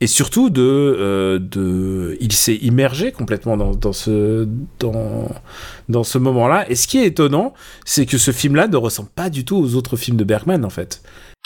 et 0.00 0.06
surtout 0.06 0.48
de, 0.48 1.38
de 1.38 2.16
il 2.18 2.32
s'est 2.32 2.56
immergé 2.56 3.12
complètement 3.12 3.58
dans, 3.58 3.74
dans 3.74 3.92
ce 3.92 4.48
dans 4.80 5.28
dans 5.88 6.02
ce 6.02 6.18
moment-là. 6.18 6.64
Et 6.68 6.74
ce 6.74 6.88
qui 6.88 6.98
est 6.98 7.06
étonnant, 7.06 7.52
c'est 7.84 8.06
que 8.06 8.18
ce 8.18 8.32
film-là 8.32 8.66
ne 8.66 8.76
ressemble 8.76 9.10
pas 9.14 9.30
du 9.30 9.44
tout 9.44 9.56
aux 9.56 9.76
autres 9.76 9.96
films 9.96 10.16
de 10.16 10.24
Bergman 10.24 10.64
en 10.64 10.70
fait. 10.70 11.02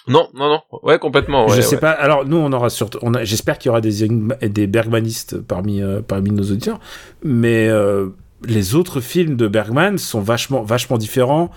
Non, 0.09 0.29
non, 0.35 0.49
non, 0.49 0.61
ouais, 0.83 0.99
complètement. 0.99 1.47
Ouais, 1.47 1.57
je 1.57 1.61
sais 1.61 1.75
ouais. 1.77 1.81
pas. 1.81 1.91
Alors 1.91 2.25
nous, 2.25 2.37
on 2.37 2.53
aura 2.53 2.71
surtout, 2.71 2.99
on 3.03 3.15
a, 3.15 3.25
j'espère 3.25 3.59
qu'il 3.59 3.69
y 3.69 3.71
aura 3.71 3.81
des 3.81 4.09
des 4.43 4.67
Bergmanistes 4.67 5.41
parmi 5.41 5.83
euh, 5.83 6.01
parmi 6.01 6.31
nos 6.31 6.43
auditeurs, 6.45 6.81
mais 7.23 7.69
euh, 7.69 8.09
les 8.47 8.75
autres 8.75 9.01
films 9.01 9.37
de 9.37 9.49
Bergman 9.49 9.99
sont 9.99 10.21
vachement 10.21 10.63
vachement 10.63 10.99
différents. 10.99 11.51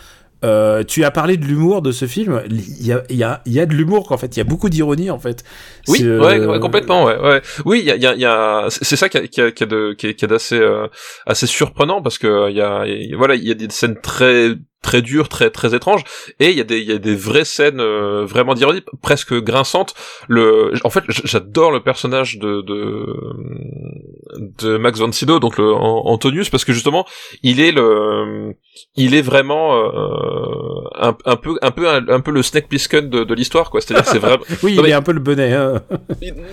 Euh, 0.43 0.83
tu 0.83 1.03
as 1.03 1.11
parlé 1.11 1.37
de 1.37 1.45
l'humour 1.45 1.83
de 1.83 1.91
ce 1.91 2.05
film. 2.07 2.41
Il 2.49 2.83
y 2.83 2.91
a, 2.91 3.03
il 3.11 3.15
y 3.15 3.23
a, 3.23 3.43
il 3.45 3.53
y 3.53 3.59
a 3.59 3.67
de 3.67 3.73
l'humour, 3.75 4.11
en 4.11 4.17
fait. 4.17 4.35
Il 4.35 4.39
y 4.39 4.41
a 4.41 4.43
beaucoup 4.43 4.69
d'ironie, 4.69 5.11
en 5.11 5.19
fait. 5.19 5.43
Oui, 5.87 5.99
ouais, 6.01 6.07
euh, 6.09 6.47
ouais, 6.47 6.59
complètement, 6.59 7.03
ouais, 7.03 7.15
ouais. 7.19 7.41
Oui, 7.63 7.81
il 7.81 7.85
y 7.85 7.91
a, 7.91 7.95
il 7.95 8.01
y 8.01 8.07
a, 8.07 8.15
il 8.15 8.21
y 8.21 8.25
a 8.25 8.65
c'est 8.69 8.95
ça 8.95 9.07
qui 9.07 9.17
a, 9.19 9.27
qui 9.27 9.39
a, 9.39 9.51
qui 9.51 9.65
qui 9.97 10.07
est, 10.07 10.15
qui 10.15 10.25
est 10.25 10.27
d'assez, 10.27 10.57
euh, 10.59 10.87
assez 11.27 11.45
surprenant 11.45 12.01
parce 12.01 12.17
que 12.17 12.45
a, 12.45 12.49
il 12.49 12.55
y 12.57 12.61
a- 13.13 13.17
voilà, 13.17 13.35
il 13.35 13.43
y 13.47 13.51
a 13.51 13.53
des 13.53 13.69
scènes 13.69 13.99
très 14.01 14.55
très 14.81 15.01
dures, 15.01 15.29
très 15.29 15.49
très 15.51 15.75
étranges, 15.75 16.03
et 16.39 16.49
il 16.49 16.57
y 16.57 16.61
a 16.61 16.63
des 16.63 16.79
il 16.79 16.87
y 16.89 16.91
a 16.91 16.97
des 16.97 17.15
vraies 17.15 17.45
scènes 17.45 17.79
euh, 17.79 18.25
vraiment 18.25 18.53
d'ironie, 18.55 18.81
presque 19.01 19.33
grinçantes. 19.33 19.93
Le, 20.27 20.73
en 20.83 20.89
fait, 20.89 21.03
j'adore 21.07 21.71
le 21.71 21.81
personnage 21.81 22.39
de 22.39 22.61
de 22.61 23.05
de 24.63 24.77
Max 24.77 24.99
von 24.99 25.11
Sydow, 25.11 25.39
donc 25.39 25.57
le 25.57 25.71
An- 25.73 26.03
Antonius, 26.05 26.49
parce 26.49 26.65
que 26.65 26.73
justement, 26.73 27.05
il 27.43 27.59
est 27.59 27.71
le, 27.71 28.53
il 28.95 29.13
est 29.15 29.21
vraiment 29.21 29.75
euh, 29.75 30.87
un, 30.99 31.15
un 31.25 31.35
peu 31.35 31.57
un 31.61 31.71
peu 31.71 31.87
un, 31.89 32.07
un 32.07 32.19
peu 32.21 32.31
le 32.31 32.41
Snake 32.41 32.67
Plissken 32.67 33.09
de, 33.09 33.23
de 33.23 33.33
l'histoire, 33.33 33.69
quoi. 33.69 33.81
C'est-à-dire, 33.81 34.05
c'est 34.05 34.19
vraiment 34.19 34.43
Oui, 34.63 34.75
Non, 34.75 34.81
il 34.81 34.85
mais- 34.85 34.89
est 34.91 34.93
un 34.93 35.01
peu 35.01 35.11
le 35.13 35.19
bonnet. 35.19 35.53
Hein. 35.53 35.81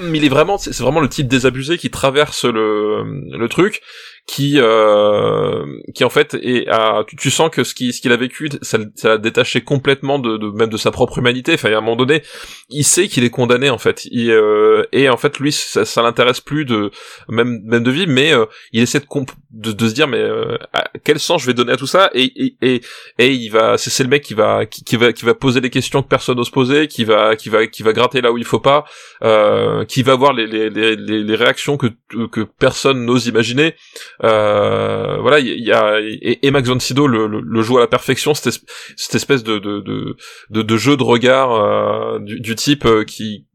mais 0.03 0.19
il 0.19 0.25
est 0.25 0.29
vraiment 0.29 0.59
c'est 0.59 0.73
c'est 0.73 0.83
vraiment 0.83 1.01
le 1.01 1.09
type 1.09 1.29
désabusé 1.29 1.79
qui 1.79 1.91
traverse 1.91 2.45
le 2.45 3.05
le 3.37 3.49
truc 3.49 3.81
qui 4.29 4.57
euh, 4.59 5.65
qui 5.95 6.05
en 6.05 6.11
fait 6.11 6.35
est 6.35 6.69
à, 6.69 7.03
tu, 7.09 7.17
tu 7.17 7.31
sens 7.31 7.49
que 7.51 7.65
ce 7.65 7.73
qui 7.75 7.95
ce 7.95 8.03
qu'il 8.03 8.13
a 8.13 8.17
vécu 8.17 8.51
ça 8.61 8.79
ça 8.95 9.09
l'a 9.09 9.19
détaché 9.19 9.63
complètement 9.63 10.19
de, 10.19 10.37
de 10.37 10.51
même 10.51 10.69
de 10.69 10.77
sa 10.77 10.91
propre 10.91 11.17
humanité. 11.17 11.55
Enfin 11.55 11.73
à 11.73 11.79
un 11.79 11.81
moment 11.81 11.97
donné 11.97 12.23
il 12.69 12.85
sait 12.85 13.09
qu'il 13.09 13.25
est 13.25 13.31
condamné 13.31 13.71
en 13.71 13.79
fait. 13.79 14.05
Il, 14.11 14.31
euh, 14.31 14.85
et 14.93 15.09
en 15.09 15.17
fait 15.17 15.39
lui 15.39 15.51
ça, 15.51 15.87
ça 15.87 16.03
l'intéresse 16.03 16.43
plus 16.43 16.67
de 16.67 16.91
même 17.29 17.63
même 17.65 17.83
de 17.83 17.91
vivre 17.91 18.13
mais 18.13 18.35
euh, 18.35 18.45
il 18.73 18.83
essaie 18.83 19.01
de, 19.01 19.07
comp- 19.07 19.33
de 19.51 19.73
de 19.73 19.89
se 19.89 19.95
dire 19.95 20.07
mais 20.07 20.21
euh, 20.21 20.59
à 20.75 20.91
quel 21.03 21.19
sens 21.19 21.41
je 21.41 21.47
vais 21.47 21.55
donner 21.55 21.73
à 21.73 21.77
tout 21.77 21.87
ça? 21.87 22.11
Et 22.13 22.31
et 22.37 22.57
et, 22.61 22.81
et 23.19 23.33
il 23.33 23.49
va 23.49 23.79
c'est 23.79 24.05
le 24.05 24.11
mec 24.11 24.23
qui 24.23 24.35
va 24.35 24.67
qui, 24.67 24.97
va 24.97 25.15
qui 25.15 25.25
va 25.25 25.33
poser 25.33 25.63
les 25.63 25.71
questions 25.71 26.03
que 26.03 26.09
personne 26.09 26.37
n'ose 26.37 26.51
poser 26.51 26.87
qui 26.87 27.05
va 27.05 27.35
qui 27.35 27.49
va 27.49 27.67
qui 27.67 27.83
va 27.83 27.95
gratter 27.95 28.21
là 28.21 28.31
où 28.31 28.37
il 28.37 28.45
faut 28.45 28.61
pas 28.61 28.85
euh, 29.25 29.87
qui 29.87 30.03
va 30.03 30.13
avoir 30.13 30.35
les, 30.35 30.47
les, 30.47 30.69
les, 30.69 30.97
les 30.97 31.25
les 31.25 31.35
réactions 31.35 31.79
que, 31.79 31.87
que 32.31 32.43
personne 32.59 33.07
n'ose 33.07 33.27
imaginer. 33.27 33.75
Euh, 34.25 35.19
voilà, 35.21 35.39
il 35.39 35.47
y, 35.65 35.71
a 35.73 36.01
et, 36.01 36.41
et 36.47 36.51
Max 36.51 36.69
von 36.69 36.81
Sydow 36.81 37.07
le, 37.07 37.27
le, 37.29 37.41
le 37.41 37.63
joue 37.63 37.79
à 37.79 37.81
la 37.81 37.87
perfection 37.87 38.35
cette, 38.35 38.61
cette 38.97 39.15
espèce 39.15 39.45
de 39.45 39.59
de, 39.59 39.81
de, 39.81 40.63
de, 40.63 40.77
jeu 40.77 40.97
de 40.97 41.03
regard 41.05 41.53
euh, 41.53 42.19
du, 42.19 42.41
du 42.41 42.55
type 42.57 42.85
euh, 42.85 43.05
qui 43.05 43.47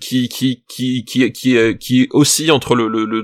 qui 0.00 0.28
qui 0.28 0.62
qui 0.68 1.04
qui 1.04 1.32
qui 1.32 1.78
qui 1.78 2.08
oscille 2.12 2.50
entre 2.52 2.74
le 2.74 2.86
le 2.86 3.04
le 3.06 3.22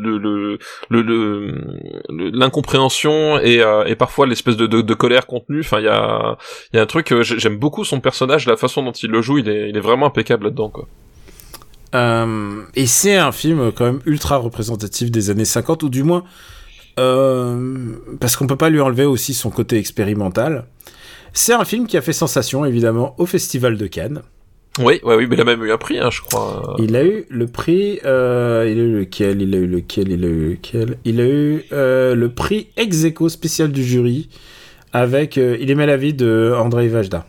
le 0.89 2.31
l'incompréhension 2.33 3.39
et 3.41 3.63
et 3.87 3.95
parfois 3.95 4.27
l'espèce 4.27 4.57
de, 4.57 4.67
de 4.67 4.81
de 4.81 4.95
colère 4.95 5.27
contenue. 5.27 5.61
Enfin 5.61 5.79
il 5.81 5.85
y 5.85 5.89
a 5.89 6.37
il 6.73 6.77
y 6.77 6.79
a 6.81 6.83
un 6.83 6.87
truc 6.87 7.15
j'ai- 7.23 7.39
j'aime 7.39 7.59
beaucoup 7.59 7.85
son 7.85 8.01
personnage 8.01 8.47
la 8.47 8.57
façon 8.57 8.83
dont 8.83 8.93
il 8.93 9.11
le 9.11 9.21
joue 9.23 9.39
il 9.39 9.49
est 9.49 9.69
il 9.69 9.77
est 9.77 9.81
vraiment 9.81 10.07
impeccable 10.07 10.45
là-dedans 10.47 10.71
quoi. 10.71 10.89
Euh, 11.95 12.63
et 12.75 12.87
c'est 12.87 13.17
un 13.17 13.33
film 13.33 13.71
quand 13.73 13.85
même 13.85 14.01
ultra 14.07 14.37
représentatif 14.39 15.11
des 15.11 15.31
années 15.31 15.45
50, 15.45 15.85
ou 15.85 15.89
du 15.89 16.03
moins, 16.03 16.25
euh, 16.99 17.93
parce 18.21 18.37
qu'on 18.37 18.47
peut 18.47 18.57
pas 18.57 18.71
lui 18.71 18.81
enlever 18.81 19.05
aussi 19.05 19.35
son 19.35 19.51
côté 19.51 19.79
expérimental. 19.79 20.67
C'est 21.33 21.53
un 21.53 21.65
film 21.65 21.87
qui 21.87 21.97
a 21.97 22.03
fait 22.03 22.13
sensation, 22.13 22.65
évidemment, 22.65 23.15
au 23.19 23.27
Festival 23.27 23.77
de 23.77 23.87
Cannes. 23.87 24.23
Oui, 24.79 25.01
ouais, 25.05 25.17
oui, 25.17 25.27
mais 25.27 25.37
il 25.37 25.41
a 25.41 25.45
même 25.45 25.65
eu 25.65 25.73
un 25.73 25.79
prix, 25.79 25.99
hein, 25.99 26.11
je 26.11 26.21
crois. 26.21 26.77
Il 26.79 26.97
a 26.97 27.05
eu 27.05 27.27
le 27.31 27.47
prix. 27.47 27.99
Euh, 28.05 28.69
il 28.71 28.79
a 28.79 28.83
eu 28.83 28.99
lequel 28.99 29.41
Il 29.41 29.55
a 29.55 29.59
eu 29.59 29.67
lequel 29.67 30.11
Il 30.11 30.25
a 30.25 30.29
eu 30.29 30.51
lequel? 30.51 30.99
Il 31.05 31.21
a 31.21 31.27
eu 31.27 31.65
euh, 31.73 32.15
le 32.15 32.29
prix 32.31 32.69
ex 32.77 33.05
aequo 33.05 33.29
spécial 33.29 33.73
du 33.73 33.83
jury 33.83 34.29
avec 34.93 35.39
euh, 35.39 35.57
Il 35.61 35.71
aimait 35.71 35.87
la 35.87 35.97
vie 35.97 36.13
de 36.13 36.55
André 36.57 36.89
Vajda. 36.89 37.27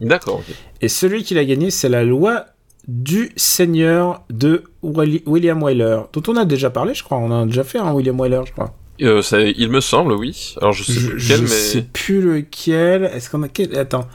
D'accord. 0.00 0.42
Et 0.80 0.88
celui 0.88 1.24
qui 1.24 1.34
l'a 1.34 1.44
gagné, 1.44 1.70
c'est 1.70 1.88
la 1.88 2.04
loi 2.04 2.46
du 2.86 3.32
Seigneur 3.36 4.22
de 4.30 4.64
William 4.82 5.60
Wyler, 5.60 6.02
dont 6.12 6.22
on 6.28 6.36
a 6.36 6.44
déjà 6.44 6.70
parlé, 6.70 6.94
je 6.94 7.02
crois. 7.02 7.18
On 7.18 7.32
a 7.32 7.46
déjà 7.46 7.64
fait 7.64 7.78
un 7.78 7.92
William 7.92 8.18
Wyler, 8.20 8.42
je 8.46 8.52
crois. 8.52 8.74
Euh, 9.02 9.22
ça, 9.22 9.40
il 9.40 9.70
me 9.70 9.80
semble, 9.80 10.12
oui. 10.12 10.54
Alors 10.60 10.72
je 10.72 10.82
sais 10.84 10.92
Je, 10.92 11.06
plus 11.08 11.14
lequel, 11.18 11.36
je 11.36 11.42
mais 11.42 11.48
sais 11.48 11.82
plus 11.82 12.20
lequel. 12.20 13.04
Est-ce 13.14 13.30
qu'on 13.30 13.42
a 13.42 13.48
Attends. 13.78 14.06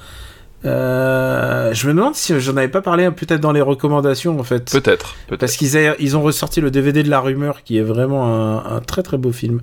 Euh, 0.64 1.74
je 1.74 1.88
me 1.88 1.94
demande 1.96 2.14
si 2.14 2.40
j'en 2.40 2.56
avais 2.56 2.68
pas 2.68 2.82
parlé 2.84 3.10
peut-être 3.10 3.40
dans 3.42 3.52
les 3.52 3.62
recommandations 3.62 4.40
en 4.40 4.44
fait. 4.44 4.70
peut-être. 4.72 5.16
Parce 5.40 5.56
qu'ils 5.56 5.76
a- 5.76 5.96
ils 6.00 6.16
ont 6.16 6.22
ressorti 6.22 6.62
le 6.62 6.70
DVD 6.70 7.02
de 7.02 7.10
la 7.10 7.20
rumeur 7.20 7.64
qui 7.64 7.78
est 7.80 7.84
vraiment 7.84 8.28
un, 8.28 8.76
un 8.76 8.80
très 8.80 9.02
très 9.02 9.18
beau 9.18 9.32
film. 9.32 9.62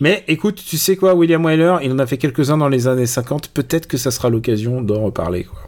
Mais 0.00 0.24
écoute, 0.26 0.62
tu 0.66 0.78
sais 0.78 0.96
quoi, 0.96 1.14
William 1.14 1.44
Wyler, 1.44 1.76
il 1.82 1.92
en 1.92 1.98
a 1.98 2.06
fait 2.06 2.16
quelques-uns 2.16 2.56
dans 2.56 2.68
les 2.68 2.88
années 2.88 3.04
50. 3.06 3.48
Peut-être 3.48 3.86
que 3.86 3.98
ça 3.98 4.10
sera 4.10 4.30
l'occasion 4.30 4.80
d'en 4.80 5.02
reparler. 5.02 5.44
Quoi. 5.44 5.58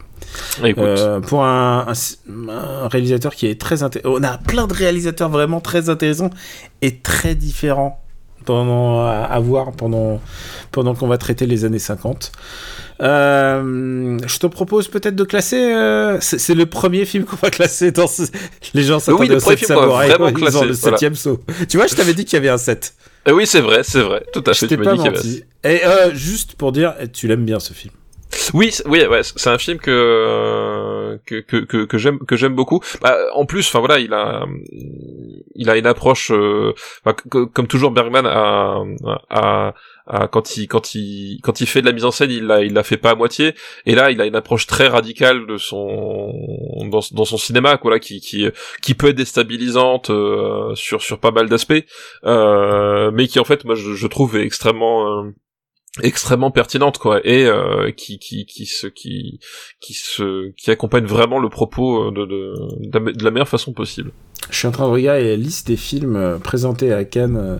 Euh, 0.63 1.19
pour 1.19 1.43
un, 1.43 1.85
un- 1.87 2.49
un 2.49 2.87
réalisateur 2.87 3.35
qui 3.35 3.45
est 3.47 3.59
très 3.61 3.83
intéressant. 3.83 4.15
On 4.19 4.23
a 4.23 4.37
plein 4.39 4.65
de 4.65 4.73
réalisateurs 4.73 5.29
vraiment 5.29 5.59
très 5.61 5.89
intéressants 5.89 6.29
et 6.81 6.97
très 6.97 7.35
différents 7.35 8.00
pendant, 8.45 9.01
à, 9.05 9.11
à 9.29 9.39
voir 9.39 9.71
pendant, 9.71 10.19
pendant 10.71 10.95
qu'on 10.95 11.07
va 11.07 11.17
traiter 11.17 11.45
les 11.45 11.65
années 11.65 11.79
50. 11.79 12.31
Euh, 13.01 14.17
je 14.27 14.37
te 14.37 14.45
propose 14.47 14.87
peut-être 14.87 15.15
de 15.15 15.23
classer. 15.23 15.73
euh, 15.73 16.17
c'est 16.21 16.53
le 16.53 16.65
premier 16.67 17.05
film 17.05 17.25
qu'on 17.25 17.35
va 17.37 17.49
classer 17.49 17.91
dans 17.91 18.07
ce... 18.07 18.23
Les 18.73 18.83
gens 18.83 18.99
s'attendaient 18.99 19.27
le 19.27 19.37
au 19.37 19.39
premier 19.41 19.57
7 19.57 19.65
film 19.67 19.79
qu'on 19.79 19.87
va 19.87 19.87
samouraïs, 19.87 20.11
vraiment 20.13 20.31
classer, 20.33 20.65
le 20.65 20.73
voilà. 20.73 20.97
septième 20.97 21.15
saut. 21.15 21.39
Tu 21.67 21.77
vois, 21.77 21.87
je 21.87 21.95
t'avais 21.95 22.13
dit 22.13 22.25
qu'il 22.25 22.33
y 22.33 22.37
avait 22.37 22.49
un 22.49 22.57
7. 22.57 22.93
euh, 23.27 23.31
oui, 23.33 23.47
c'est 23.47 23.61
vrai, 23.61 23.81
c'est 23.83 24.01
vrai. 24.01 24.23
Tout 24.33 24.43
à 24.45 24.53
Je 24.53 24.59
fait. 24.59 24.67
t'ai 24.67 24.77
tu 24.77 24.83
m'as 24.83 24.95
pas 24.95 25.03
menti. 25.03 25.43
Et 25.63 25.83
euh, 25.85 26.13
juste 26.13 26.53
pour 26.55 26.71
dire, 26.71 26.93
tu 27.11 27.27
l'aimes 27.27 27.45
bien 27.45 27.59
ce 27.59 27.73
film. 27.73 27.93
Oui, 28.53 28.71
oui, 28.85 29.05
ouais, 29.05 29.21
c'est 29.23 29.49
un 29.49 29.57
film 29.57 29.77
que 29.77 31.19
que 31.25 31.39
que 31.41 31.85
que, 31.85 31.97
j'aime 31.97 32.19
que 32.19 32.35
j'aime 32.35 32.55
beaucoup. 32.55 32.79
Bah, 33.01 33.17
en 33.33 33.45
plus, 33.45 33.67
enfin 33.67 33.79
voilà, 33.79 33.99
il 33.99 34.13
a 34.13 34.45
il 35.55 35.69
a 35.69 35.77
une 35.77 35.85
approche, 35.85 36.31
bah, 37.05 37.13
comme 37.53 37.67
toujours 37.67 37.91
Bergman 37.91 38.25
a, 38.25 38.83
a, 39.29 39.73
a- 40.07 40.27
quand 40.27 40.57
il 40.57 40.67
quand 40.67 40.95
il 40.95 41.39
quand 41.43 41.61
il 41.61 41.67
fait 41.67 41.81
de 41.81 41.85
la 41.85 41.91
mise 41.91 42.05
en 42.05 42.11
scène, 42.11 42.31
il 42.31 42.45
la 42.45 42.61
il 42.63 42.73
la 42.73 42.83
fait 42.83 42.97
pas 42.97 43.11
à 43.11 43.15
moitié. 43.15 43.53
Et 43.85 43.95
là, 43.95 44.11
il 44.11 44.21
a 44.21 44.25
une 44.25 44.35
approche 44.35 44.65
très 44.67 44.87
radicale 44.87 45.45
de 45.47 45.57
son 45.57 46.31
dans, 46.89 47.01
dans 47.11 47.25
son 47.25 47.37
cinéma, 47.37 47.77
quoi, 47.77 47.91
là, 47.91 47.99
qui 47.99 48.21
qui 48.21 48.47
qui 48.81 48.93
peut 48.93 49.09
être 49.09 49.15
déstabilisante 49.15 50.09
euh, 50.09 50.73
sur 50.75 51.01
sur 51.01 51.19
pas 51.19 51.31
mal 51.31 51.49
d'aspects, 51.49 51.83
euh, 52.25 53.11
mais 53.13 53.27
qui 53.27 53.39
en 53.39 53.43
fait, 53.45 53.65
moi, 53.65 53.75
je, 53.75 53.93
je 53.93 54.07
trouve 54.07 54.37
est 54.37 54.43
extrêmement 54.43 55.23
euh, 55.23 55.31
extrêmement 56.01 56.51
pertinente 56.51 56.97
quoi 56.99 57.19
et 57.25 57.45
euh, 57.45 57.91
qui 57.91 58.17
qui 58.17 58.45
qui 58.45 58.65
se 58.65 58.87
qui 58.87 59.39
qui 59.81 59.93
se 59.93 60.51
qui 60.55 60.71
accompagne 60.71 61.05
vraiment 61.05 61.39
le 61.39 61.49
propos 61.49 62.11
de 62.11 62.25
de, 62.25 62.53
de, 62.79 62.99
la, 62.99 63.11
de 63.11 63.23
la 63.23 63.31
meilleure 63.31 63.49
façon 63.49 63.73
possible. 63.73 64.11
Je 64.49 64.57
suis 64.57 64.67
en 64.67 64.71
train 64.71 64.85
de 64.87 64.91
regarder 64.91 65.23
la 65.29 65.35
liste 65.35 65.67
des 65.67 65.75
films 65.75 66.15
euh, 66.15 66.37
présentés 66.37 66.93
à 66.93 67.03
Cannes 67.03 67.37
euh, 67.37 67.57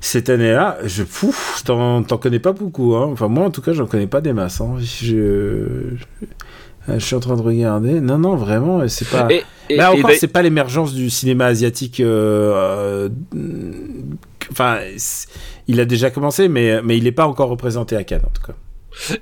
cette 0.00 0.28
année-là. 0.30 0.78
Je, 0.84 1.02
pouf, 1.02 1.62
t'en, 1.64 2.02
t'en 2.02 2.18
connais 2.18 2.38
pas 2.38 2.52
beaucoup. 2.52 2.94
Hein. 2.94 3.06
Enfin, 3.12 3.28
moi, 3.28 3.44
en 3.46 3.50
tout 3.50 3.62
cas, 3.62 3.72
j'en 3.72 3.86
connais 3.86 4.06
pas 4.06 4.20
des 4.20 4.32
masses. 4.32 4.60
Hein. 4.60 4.76
Je... 4.80 5.16
Euh, 5.16 5.96
je 6.88 6.98
suis 6.98 7.16
en 7.16 7.20
train 7.20 7.34
de 7.36 7.42
regarder. 7.42 8.00
Non, 8.00 8.16
non, 8.18 8.36
vraiment, 8.36 8.80
euh, 8.80 8.88
c'est 8.88 9.08
pas. 9.08 9.26
Et, 9.32 9.42
et- 9.70 9.76
Là 9.76 9.92
et 9.92 9.98
encore, 9.98 10.12
c'est 10.12 10.28
pas 10.28 10.42
l'émergence 10.42 10.94
du 10.94 11.10
cinéma 11.10 11.46
asiatique. 11.46 11.98
euh, 11.98 13.08
euh, 13.34 13.78
Enfin, 14.50 14.78
il 15.68 15.80
a 15.80 15.84
déjà 15.84 16.10
commencé, 16.10 16.48
mais, 16.48 16.80
mais 16.82 16.96
il 16.98 17.04
n'est 17.04 17.12
pas 17.12 17.26
encore 17.26 17.48
représenté 17.48 17.96
à 17.96 18.04
Cannes, 18.04 18.22
en 18.26 18.30
tout 18.30 18.42
cas. 18.46 18.54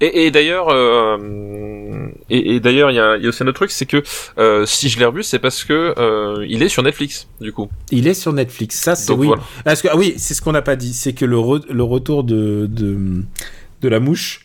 Et, 0.01 0.27
et 0.27 0.31
d'ailleurs, 0.31 0.69
euh, 0.71 2.07
et, 2.31 2.61
d'ailleurs, 2.61 2.93
il 2.93 2.95
y 2.95 3.01
a, 3.01 3.17
il 3.17 3.25
y 3.25 3.27
a 3.27 3.29
aussi 3.29 3.43
un 3.43 3.47
autre 3.49 3.57
truc, 3.57 3.73
c'est 3.73 3.87
que 3.87 4.03
euh, 4.39 4.65
si 4.67 4.89
je 4.89 4.99
l'ai 5.01 5.05
revu, 5.05 5.25
c'est 5.25 5.41
parce 5.41 5.65
que 5.65 5.95
euh, 5.99 6.47
il 6.49 6.63
est 6.63 6.69
sur 6.69 6.83
Netflix, 6.85 7.27
du 7.41 7.53
coup. 7.53 7.69
Il 7.91 8.07
est 8.07 8.15
sur 8.15 8.33
Netflix. 8.33 8.77
Ça, 8.77 8.95
c'est 8.95 9.13
oui. 9.13 9.27
voilà. 9.27 9.43
Parce 9.65 9.83
que, 9.83 9.89
ah 9.91 9.97
oui, 9.97 10.15
c'est 10.17 10.35
ce 10.35 10.43
qu'on 10.43 10.53
n'a 10.53 10.63
pas 10.63 10.77
dit. 10.77 10.95
C'est 10.95 11.13
que 11.13 11.25
le, 11.25 11.37
re- 11.39 11.65
le 11.69 11.83
retour 11.83 12.23
de, 12.23 12.67
de, 12.71 12.97
de 13.81 13.89
la 13.89 13.99
mouche, 13.99 14.45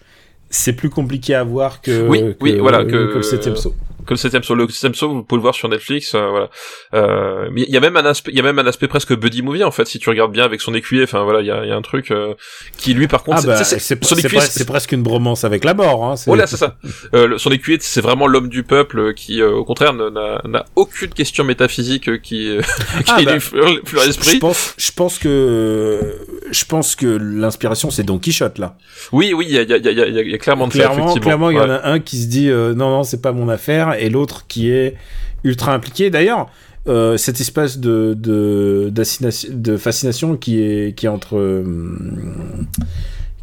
c'est 0.49 0.73
plus 0.73 0.89
compliqué 0.89 1.35
à 1.35 1.43
voir 1.43 1.81
que, 1.81 2.07
Oui, 2.07 2.19
que, 2.21 2.35
oui, 2.41 2.57
voilà, 2.57 2.83
que- 2.83 3.11
que 3.11 3.17
le 3.17 3.21
septième 3.23 3.55
saut. 3.55 3.75
Septième 4.17 4.43
saut, 4.43 4.55
le 4.55 4.67
septième 4.69 4.95
saut, 4.95 5.09
vous 5.09 5.23
pouvez 5.23 5.37
le 5.37 5.41
voir 5.43 5.55
sur 5.55 5.69
Netflix, 5.69 6.13
euh, 6.15 6.27
voilà. 6.29 6.49
Euh, 6.93 7.49
mais 7.51 7.63
il 7.67 7.73
y 7.73 7.77
a 7.77 7.79
même 7.79 7.95
un 7.97 8.05
aspect, 8.05 8.31
il 8.31 8.37
y 8.37 8.39
a 8.39 8.43
même 8.43 8.59
un 8.59 8.65
aspect 8.67 8.87
presque 8.87 9.13
buddy 9.15 9.41
movie 9.41 9.63
en 9.63 9.71
fait, 9.71 9.85
si 9.85 9.99
tu 9.99 10.09
regardes 10.09 10.31
bien 10.31 10.43
avec 10.43 10.61
son 10.61 10.73
écuyer. 10.73 11.03
Enfin 11.03 11.23
voilà, 11.23 11.41
il 11.41 11.47
y 11.47 11.51
a, 11.51 11.65
y 11.65 11.71
a 11.71 11.75
un 11.75 11.81
truc 11.81 12.11
euh, 12.11 12.33
qui 12.77 12.93
lui, 12.93 13.07
par 13.07 13.23
contre, 13.23 13.37
Ah 13.39 13.41
c'est- 13.41 13.47
bah, 13.47 13.63
c'est 13.63 13.79
c'est 13.79 14.65
presque 14.65 14.91
une 14.91 15.03
bromance 15.03 15.43
avec 15.43 15.63
la 15.63 15.73
mort. 15.73 16.03
Hein, 16.05 16.15
Voilà, 16.27 16.47
c'est 16.47 16.57
ça. 16.57 16.75
Euh, 17.13 17.27
le- 17.27 17.37
son 17.37 17.51
écuyer, 17.51 17.77
c'est 17.81 18.01
vraiment 18.01 18.27
l'homme 18.27 18.49
du 18.49 18.63
peuple 18.63 19.13
qui, 19.13 19.41
euh, 19.41 19.51
au 19.51 19.63
contraire, 19.65 19.93
n'a 19.93 20.65
aucune 20.75 21.09
question 21.09 21.43
métaphysique 21.43 22.09
euh, 22.09 22.17
qui, 22.17 22.49
euh, 22.49 22.61
qui 23.05 23.11
Ah, 23.15 23.21
bah, 23.23 23.33
lui 23.33 23.39
fleur 23.39 23.65
fleur 23.85 24.01
Je 24.03 24.07
l'esprit. 24.07 24.39
pense, 24.39 24.73
je 24.77 24.91
pense 24.91 25.19
que, 25.19 26.15
je 26.51 26.65
pense 26.65 26.95
que 26.95 27.07
l'inspiration 27.07 27.89
c'est 27.91 28.03
Don 28.03 28.17
Quichotte 28.19 28.57
là. 28.57 28.75
Oui, 29.11 29.33
oui, 29.33 29.45
il 29.49 29.55
y 29.55 29.57
a, 29.57 29.63
y, 29.63 29.73
a, 29.73 29.77
y, 29.77 29.87
a, 30.01 30.07
y 30.21 30.33
a- 30.33 30.37
clairement 30.37 30.67
de 30.67 30.73
ça, 30.73 30.79
Clairement, 30.79 30.95
effectivement. 31.11 31.21
clairement, 31.25 31.49
il 31.51 31.57
y 31.57 31.59
en 31.59 31.69
a 31.69 31.87
un 31.87 31.99
qui 31.99 32.17
se 32.21 32.27
dit 32.27 32.49
euh, 32.49 32.73
non, 32.73 32.89
non, 32.89 33.03
c'est 33.03 33.21
pas 33.21 33.31
mon 33.31 33.49
affaire, 33.49 33.95
et 33.99 34.09
l'autre 34.09 34.45
qui 34.47 34.71
est 34.71 34.95
ultra 35.43 35.73
impliqué. 35.73 36.09
D'ailleurs, 36.09 36.47
euh, 36.87 37.17
cette 37.17 37.39
espèce 37.41 37.77
de 37.77 38.15
de, 38.17 38.89
d'assina- 38.91 39.49
de 39.51 39.77
fascination 39.77 40.37
qui 40.37 40.61
est 40.61 40.95
qui 40.97 41.05
est 41.05 41.09
entre 41.09 41.37
hum, 41.37 42.67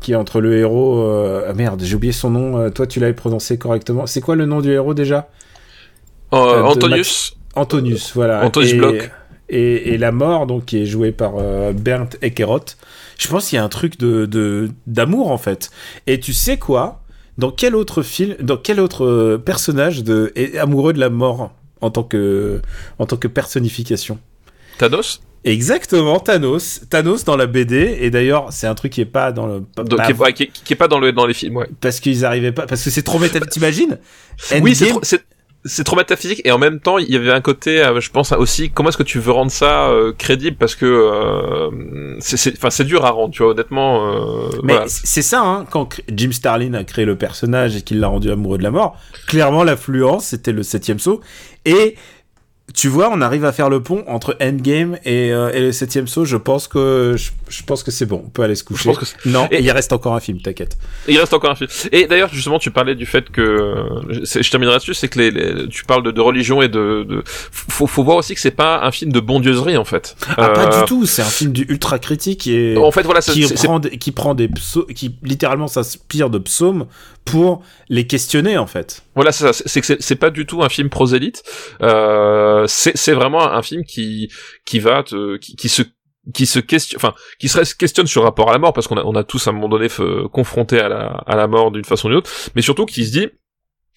qui 0.01 0.13
est 0.13 0.17
entre 0.17 0.41
le 0.41 0.57
héros. 0.59 1.01
euh, 1.01 1.47
ah 1.49 1.53
merde, 1.55 1.83
j'ai 1.85 1.95
oublié 1.95 2.13
son 2.13 2.31
nom. 2.31 2.59
euh, 2.59 2.71
toi, 2.71 2.87
tu 2.87 3.01
l'avais 3.01 3.13
prononcé 3.15 3.59
correctement. 3.59 4.07
C'est 4.07 4.21
quoi 4.21 4.37
le 4.37 4.47
nom 4.47 4.61
du 4.61 4.71
héros 4.71 4.95
déjà? 4.95 5.29
Euh, 6.33 6.37
Euh, 6.37 6.63
Antonius, 6.63 7.37
Antonius, 7.55 8.13
voilà. 8.15 8.45
Antonius 8.45 8.73
et, 8.73 8.77
Bloch. 8.77 9.11
Et, 9.49 9.91
et 9.95 9.99
la 9.99 10.11
mort, 10.11 10.47
donc, 10.47 10.65
qui 10.65 10.79
est 10.83 10.87
jouée 10.87 11.13
par 11.13 11.35
euh, 11.39 11.73
Bernd 11.73 12.09
Eckerath. 12.21 12.77
Je 13.17 13.29
pense 13.29 13.49
qu'il 13.49 13.57
y 13.57 13.59
a 13.61 13.65
un 13.65 13.69
truc 13.69 13.97
de- 13.99 14.71
d'amour 14.87 15.31
en 15.31 15.39
fait. 15.39 15.71
Et 16.07 16.19
tu 16.21 16.33
sais 16.33 16.57
quoi? 16.59 17.01
Dans 17.39 17.51
quel 17.51 17.75
autre 17.77 18.03
film, 18.03 18.35
dans 18.41 18.57
quel 18.57 18.81
autre 18.81 19.05
euh, 19.05 19.39
personnage 19.39 20.03
de, 20.05 20.33
est 20.37 20.57
amoureux 20.59 20.93
de 20.93 20.99
la 21.01 21.11
mort 21.11 21.53
en 21.81 21.91
tant 21.91 22.03
que 22.03 22.61
en 22.99 23.07
tant 23.07 23.17
que 23.17 23.29
personnification? 23.29 24.19
Thanos, 24.79 25.21
Exactement, 25.45 26.19
Thanos. 26.19 26.81
Thanos 26.91 27.25
dans 27.25 27.37
la 27.37 27.47
BD. 27.47 27.99
Et 28.01 28.11
d'ailleurs, 28.11 28.49
c'est 28.53 28.67
un 28.67 28.75
truc 28.75 28.93
qui 28.93 29.01
est 29.01 29.05
pas 29.05 29.31
dans 29.31 29.47
le. 29.47 29.61
pas- 29.61 29.85
donc, 29.85 30.03
qui, 30.03 30.11
est, 30.11 30.15
ouais, 30.17 30.33
qui, 30.33 30.43
est- 30.45 30.51
qui 30.53 30.73
est 30.73 30.77
pas 30.77 30.89
dans, 30.89 30.99
le, 30.99 31.13
dans 31.13 31.25
les 31.25 31.35
films, 31.35 31.57
ouais. 31.59 31.69
parce 31.81 32.01
qu'ils 32.01 32.25
arrivaient 32.25 32.51
pas. 32.51 32.67
Parce 32.67 32.83
que 32.83 32.91
c'est 32.91 33.03
trop 33.05 33.21
méta. 33.21 33.39
T'imagines? 33.41 33.99
Oui, 34.61 34.75
c'est 34.75 34.89
trop, 34.89 35.01
c'est, 35.67 35.85
trop 35.85 35.97
métaphysique 35.97 36.41
et 36.45 36.53
en 36.53 36.59
même 36.59 36.81
temps, 36.81 36.99
il 36.99 37.11
y 37.11 37.17
avait 37.17 37.33
un 37.33 37.41
côté, 37.41 37.83
euh, 37.83 38.01
je 38.01 38.11
pense 38.11 38.33
aussi, 38.33 38.71
comment 38.71 38.89
est-ce 38.89 38.97
que 38.97 39.03
tu 39.03 39.19
veux 39.19 39.33
rendre 39.33 39.51
ça 39.51 39.89
euh, 39.89 40.13
crédible? 40.17 40.57
Parce 40.57 40.75
que 40.75 40.87
euh, 40.87 42.17
c'est, 42.21 42.57
enfin, 42.57 42.71
c'est 42.71 42.85
dur 42.85 43.05
à 43.05 43.11
rendre, 43.11 43.33
tu 43.33 43.43
vois, 43.43 43.53
honnêtement. 43.53 44.13
Euh, 44.13 44.49
Mais 44.63 44.75
voilà. 44.75 44.89
c'est 44.89 45.23
ça, 45.23 45.43
hein, 45.43 45.67
quand 45.71 46.01
Jim 46.11 46.33
Starlin 46.33 46.75
a 46.75 46.85
créé 46.85 47.05
le 47.05 47.17
personnage 47.17 47.77
et 47.77 47.83
qu'il 47.83 48.01
l'a 48.01 48.09
rendu 48.09 48.31
amoureux 48.31 48.59
de 48.59 48.63
la 48.63 48.71
mort, 48.71 48.97
clairement 49.27 49.65
l'affluence 49.65 50.27
c'était 50.27 50.53
le 50.53 50.63
septième 50.63 50.99
saut. 50.99 51.21
Et 51.65 51.97
tu 52.75 52.89
vois, 52.89 53.11
on 53.13 53.21
arrive 53.21 53.45
à 53.45 53.53
faire 53.53 53.71
le 53.71 53.81
pont 53.83 54.03
entre 54.09 54.37
Endgame 54.41 54.99
et, 55.05 55.33
euh, 55.33 55.51
et 55.53 55.61
le 55.61 55.73
septième 55.73 56.09
saut. 56.09 56.25
Je 56.25 56.37
pense 56.37 56.67
que 56.69 57.15
je, 57.17 57.31
je 57.49 57.63
pense 57.63 57.83
que 57.83 57.91
c'est 57.93 58.07
bon, 58.07 58.23
on 58.27 58.29
peut 58.29 58.43
aller 58.43 58.57
se 58.57 58.65
coucher. 58.65 58.89
pense 58.91 58.99
que 58.99 59.07
c'est- 59.07 59.25
non, 59.27 59.47
Et- 59.51 59.63
il 59.63 59.71
reste 59.71 59.93
encore 59.93 60.15
un 60.15 60.21
film, 60.21 60.41
t'inquiète. 60.43 60.77
Il 61.09 61.17
reste 61.19 61.33
encore 61.33 61.51
un 61.53 61.55
film. 61.55 61.71
Et 61.93 62.07
d'ailleurs, 62.07 62.29
justement, 62.33 62.59
tu 62.59 62.71
parlais 62.73 62.95
du 62.97 63.07
fait 63.07 63.31
que, 63.31 63.41
euh, 63.41 64.23
je 64.25 64.51
terminerai 64.51 64.77
dessus, 64.79 64.95
c'est 64.95 65.09
que 65.09 65.19
les, 65.21 65.31
les- 65.31 65.69
tu 65.69 65.85
parles 65.85 66.03
de, 66.03 66.11
de 66.11 66.21
religion 66.21 66.61
et 66.61 66.69
de, 66.69 67.05
de 67.09 67.23
faut, 67.27 67.87
faut 67.87 68.03
voir 68.03 68.17
aussi 68.19 68.35
que 68.35 68.41
c'est 68.41 68.51
pas 68.51 68.83
un 68.85 68.91
film 68.91 69.13
de 69.13 69.21
bondieuserie 69.21 69.77
en 69.77 69.85
fait. 69.85 70.17
Ah, 70.37 70.49
pas 70.49 70.67
Euh, 70.75 70.81
du 70.81 70.87
tout, 70.87 71.07
c'est 71.07 71.23
un 71.23 71.27
film 71.27 71.53
du 71.53 71.67
ultra 71.69 71.99
critique 72.01 72.47
et 72.49 72.77
En 72.77 72.91
fait, 72.91 73.03
voilà, 73.05 73.21
qui 73.21 73.47
prend 73.55 73.79
des, 73.79 73.91
qui 73.97 74.11
prend 74.13 74.35
des 74.35 74.49
psaumes, 74.49 74.87
qui 74.95 75.15
littéralement 75.23 75.69
s'inspire 75.69 76.31
de 76.31 76.39
psaumes 76.39 76.87
pour 77.27 77.63
les 77.91 78.07
questionner 78.07 78.57
en 78.57 78.67
fait. 78.67 79.03
Voilà, 79.15 79.33
c'est 79.33 79.53
ça. 79.53 79.63
C'est 79.67 79.81
que 79.83 79.87
c'est- 80.01 80.17
pas 80.17 80.31
du 80.31 80.47
tout 80.47 80.63
un 80.63 80.71
film 80.71 80.89
prosélyte. 80.89 81.43
Euh, 81.83 82.65
c'est 82.67 83.13
vraiment 83.13 83.53
un 83.53 83.63
film 83.63 83.85
qui 83.85 84.31
qui 84.65 84.79
va 84.79 85.03
te 85.03 85.37
qui, 85.37 85.69
se 85.69 85.83
qui 86.35 86.47
se 86.47 86.59
questionne, 86.59 86.99
enfin, 86.99 87.15
qui 87.39 87.49
se 87.49 87.75
questionne 87.75 88.07
sur 88.07 88.23
rapport 88.23 88.49
à 88.49 88.53
la 88.53 88.59
mort, 88.59 88.73
parce 88.73 88.89
qu'on 88.89 88.97
a, 88.97 89.05
on 89.05 89.15
a 89.15 89.23
tous 89.25 89.47
à 89.47 89.51
un 89.51 89.53
moment 89.53 89.69
donné 89.69 89.89
confronté 90.33 90.81
à 90.81 90.89
la, 90.89 91.23
à 91.27 91.37
la 91.37 91.47
mort 91.47 91.71
d'une 91.71 91.85
façon 91.85 92.09
ou 92.09 92.11
d'une 92.11 92.19
autre, 92.19 92.31
mais 92.57 92.63
surtout 92.63 92.85
qui 92.87 93.05
se 93.05 93.13
dit, 93.13 93.29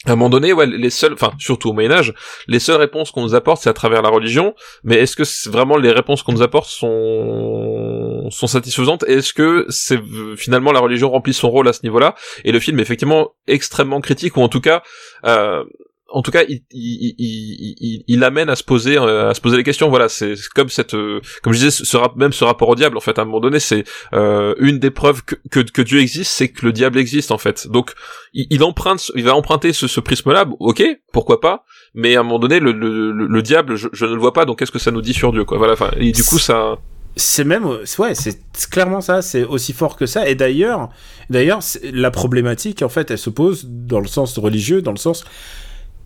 à 0.06 0.12
un 0.12 0.16
moment 0.16 0.30
donné, 0.30 0.54
ouais, 0.54 0.66
les 0.66 0.90
seules, 0.90 1.14
enfin, 1.14 1.34
surtout 1.40 1.70
au 1.70 1.74
Moyen 1.74 1.92
Âge, 1.92 2.14
les 2.48 2.60
seules 2.60 2.78
réponses 2.78 3.12
qu'on 3.12 3.22
nous 3.22 3.36
apporte, 3.36 3.62
c'est 3.62 3.70
à 3.70 3.74
travers 3.74 4.02
la 4.02 4.08
religion. 4.08 4.56
Mais 4.84 4.96
est-ce 4.96 5.18
que 5.18 5.50
vraiment 5.50 5.76
les 5.76 5.92
réponses 5.92 6.24
qu'on 6.24 6.32
nous 6.32 6.42
apporte 6.42 6.70
sont 6.70 8.30
sont 8.30 8.48
satisfaisantes? 8.48 9.04
Est-ce 9.04 9.34
que 9.34 9.66
c'est 9.68 10.00
finalement 10.38 10.72
la 10.72 10.80
religion 10.80 11.10
remplit 11.10 11.34
son 11.34 11.50
rôle 11.50 11.68
à 11.68 11.74
ce 11.74 11.82
niveau-là? 11.84 12.16
Et 12.46 12.54
le 12.54 12.62
film 12.62 12.80
est 12.80 12.82
effectivement 12.82 13.34
extrêmement 13.48 14.00
critique, 14.00 14.38
ou 14.38 14.42
en 14.42 14.48
tout 14.48 14.62
cas, 14.62 14.84
euh, 15.26 15.66
en 16.12 16.22
tout 16.22 16.32
cas, 16.32 16.44
il, 16.48 16.62
il, 16.72 17.16
il, 17.18 18.04
il, 18.08 18.24
amène 18.24 18.50
à 18.50 18.56
se 18.56 18.64
poser, 18.64 18.98
euh, 18.98 19.30
à 19.30 19.34
se 19.34 19.42
poser 19.42 19.58
les 19.58 19.64
questions. 19.64 19.90
Voilà, 19.90 20.10
c'est 20.10 20.34
comme 20.56 20.70
cette, 20.70 20.94
euh, 20.94 21.22
comme 21.44 21.54
je 21.54 21.60
disais, 21.60 21.72
ce, 21.72 21.98
même 22.16 22.34
ce 22.34 22.44
rapport 22.44 22.70
au 22.70 22.76
diable. 22.76 22.98
En 22.98 23.02
fait, 23.02 23.18
à 23.20 23.22
un 23.22 23.26
moment 23.26 23.40
donné, 23.40 23.60
c'est 23.60 23.84
euh, 24.14 24.56
une 24.60 24.80
des 24.80 24.92
preuves 24.92 25.24
que, 25.24 25.36
que, 25.52 25.60
que 25.60 25.82
Dieu 25.82 26.00
existe, 26.00 26.32
c'est 26.32 26.50
que 26.50 26.66
le 26.66 26.74
diable 26.74 26.98
existe 27.00 27.32
en 27.32 27.38
fait. 27.38 27.68
Donc, 27.68 27.94
il, 28.34 28.64
emprunte, 28.64 29.12
il 29.16 29.24
va 29.24 29.36
emprunter 29.36 29.74
ce, 29.74 29.88
ce 29.88 30.00
prisme-là. 30.00 30.46
Ok, 30.60 30.84
pourquoi 31.12 31.40
pas 31.40 31.64
Mais 31.94 32.16
à 32.16 32.22
un 32.22 32.24
moment 32.24 32.40
donné, 32.40 32.60
le, 32.60 32.72
le, 32.72 33.12
le, 33.12 33.28
le 33.28 33.42
diable, 33.42 33.76
je, 33.76 33.88
je 33.94 34.06
ne 34.06 34.14
le 34.14 34.20
vois 34.20 34.34
pas. 34.34 34.46
Donc, 34.46 34.60
qu'est-ce 34.60 34.72
que 34.72 34.80
ça 34.80 34.92
nous 34.92 35.02
dit 35.02 35.14
sur 35.14 35.32
Dieu, 35.32 35.46
quoi 35.46 35.58
Voilà. 35.58 35.74
Enfin, 35.74 35.92
et 35.98 36.12
du 36.12 36.24
coup, 36.24 36.40
ça. 36.40 36.78
C'est 37.16 37.44
même, 37.44 37.66
ouais, 37.66 38.16
c'est 38.16 38.40
clairement 38.70 39.02
ça, 39.02 39.22
c'est 39.22 39.44
aussi 39.44 39.74
fort 39.74 39.98
que 39.98 40.06
ça. 40.06 40.30
Et 40.30 40.36
d'ailleurs, 40.36 40.90
d'ailleurs, 41.30 41.60
la 41.92 42.12
problématique, 42.12 42.82
en 42.82 42.88
fait, 42.88 43.12
elle 43.12 43.18
se 43.18 43.30
pose 43.30 43.66
dans 43.68 44.00
le 44.00 44.08
sens 44.08 44.38
religieux, 44.38 44.82
dans 44.82 44.92
le 44.92 44.98
sens, 44.98 45.26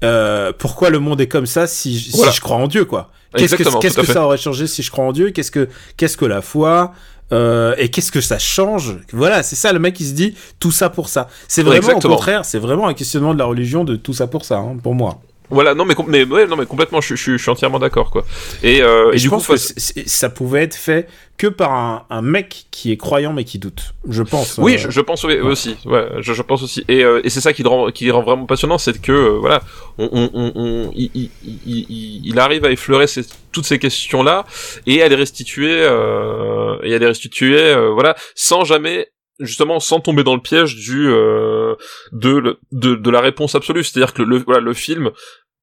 euh, 0.04 0.52
pourquoi 0.58 0.90
le 0.90 1.00
monde 1.00 1.22
est 1.22 1.28
comme 1.28 1.46
ça 1.46 1.68
si, 1.68 1.98
si 2.00 2.12
Voilà. 2.12 2.32
je 2.32 2.42
crois 2.42 2.58
en 2.58 2.68
Dieu, 2.68 2.86
quoi? 2.86 3.12
Qu'est-ce 3.36 3.56
que, 3.56 4.06
ça 4.06 4.24
aurait 4.26 4.38
changé 4.38 4.68
si 4.68 4.84
je 4.84 4.92
crois 4.92 5.06
en 5.06 5.12
Dieu? 5.12 5.32
Qu'est-ce 5.32 5.52
que, 5.52 5.68
qu'est-ce 5.98 6.18
que 6.18 6.26
la 6.26 6.42
foi 6.42 6.94
euh, 7.32 7.74
et 7.78 7.90
qu'est-ce 7.90 8.12
que 8.12 8.22
ça 8.22 8.38
change? 8.38 8.98
Voilà, 9.12 9.42
c'est 9.44 9.56
ça, 9.56 9.74
le 9.74 9.80
mec, 9.80 10.00
il 10.00 10.08
se 10.08 10.14
dit 10.14 10.36
tout 10.60 10.72
ça 10.72 10.90
pour 10.90 11.10
ça. 11.10 11.28
C'est 11.48 11.64
vraiment, 11.64 11.98
au 11.98 12.00
contraire, 12.00 12.46
c'est 12.46 12.60
vraiment 12.60 12.88
un 12.88 12.94
questionnement 12.94 13.34
de 13.34 13.40
la 13.40 13.46
religion 13.46 13.84
de 13.84 13.96
tout 13.96 14.14
ça 14.14 14.28
pour 14.28 14.46
ça, 14.46 14.58
hein, 14.58 14.78
pour 14.82 14.94
moi. 14.94 15.20
Voilà, 15.54 15.74
non 15.76 15.86
mais, 15.86 15.96
mais 16.08 16.24
ouais, 16.26 16.48
non 16.48 16.56
mais 16.56 16.66
complètement, 16.66 17.00
je, 17.02 17.16
je, 17.16 17.32
je 17.34 17.38
suis 17.38 17.50
entièrement 17.52 17.80
d'accord 17.80 18.10
quoi. 18.12 18.26
Et, 18.64 18.82
euh, 18.82 19.12
Et, 19.12 19.16
et 19.16 19.18
je 19.20 19.24
du 19.24 19.30
coup, 19.30 19.36
pense 19.36 19.48
que 19.48 19.58
c'est- 19.58 19.80
c'est- 19.80 20.08
ça 20.10 20.30
pouvait 20.30 20.64
être 20.64 20.76
fait 20.76 21.08
que 21.38 21.48
par 21.48 21.72
un, 21.74 22.06
un 22.10 22.22
mec 22.22 22.66
qui 22.72 22.92
est 22.92 22.98
croyant 22.98 23.34
mais 23.34 23.44
qui 23.44 23.58
doute. 23.60 23.94
Je 24.08 24.22
pense. 24.24 24.58
Oui, 24.58 24.74
euh, 24.76 24.78
je, 24.78 24.92
je 24.92 25.02
pense 25.02 25.24
oui, 25.24 25.40
aussi. 25.40 25.76
Ouais, 25.86 26.08
je, 26.20 26.34
je 26.34 26.42
pense 26.42 26.62
aussi. 26.64 26.84
Et, 26.88 27.04
euh, 27.04 27.22
et 27.24 27.30
c'est 27.30 27.42
ça 27.42 27.54
qui 27.54 27.64
le 27.64 27.70
rend, 27.70 27.92
qui 27.92 28.06
le 28.06 28.14
rend 28.14 28.24
vraiment 28.24 28.46
passionnant, 28.46 28.78
c'est 28.78 29.00
que 29.02 29.12
euh, 29.12 29.38
voilà, 29.40 29.62
on, 29.98 30.10
on, 30.12 30.52
on, 30.56 30.92
il, 30.96 31.10
il, 31.16 31.30
il, 31.66 32.22
il- 32.26 32.40
arrive 32.40 32.66
à 32.66 32.72
effleurer 32.72 33.08
ces, 33.08 33.24
toutes 33.52 33.66
ces 33.66 33.80
questions-là 33.80 34.46
et 34.86 35.02
à 35.02 35.08
les 35.08 35.16
restituer, 35.16 35.72
euh, 35.72 36.78
et 36.84 36.94
à 36.94 36.98
les 36.98 37.06
restituer, 37.08 37.76
voilà, 37.94 38.16
sans 38.36 38.64
jamais 38.66 39.08
justement 39.40 39.80
sans 39.80 40.00
tomber 40.00 40.24
dans 40.24 40.36
le 40.36 40.42
piège 40.42 40.76
du 40.76 41.08
euh, 41.10 41.74
de, 42.12 42.30
le- 42.38 42.60
de 42.72 42.94
de 42.96 43.10
la 43.10 43.20
réponse 43.22 43.56
absolue. 43.56 43.84
C'est-à-dire 43.84 44.14
que 44.14 44.22
le 44.22 44.38
voilà 44.46 44.62
le 44.62 44.74
film 44.74 45.10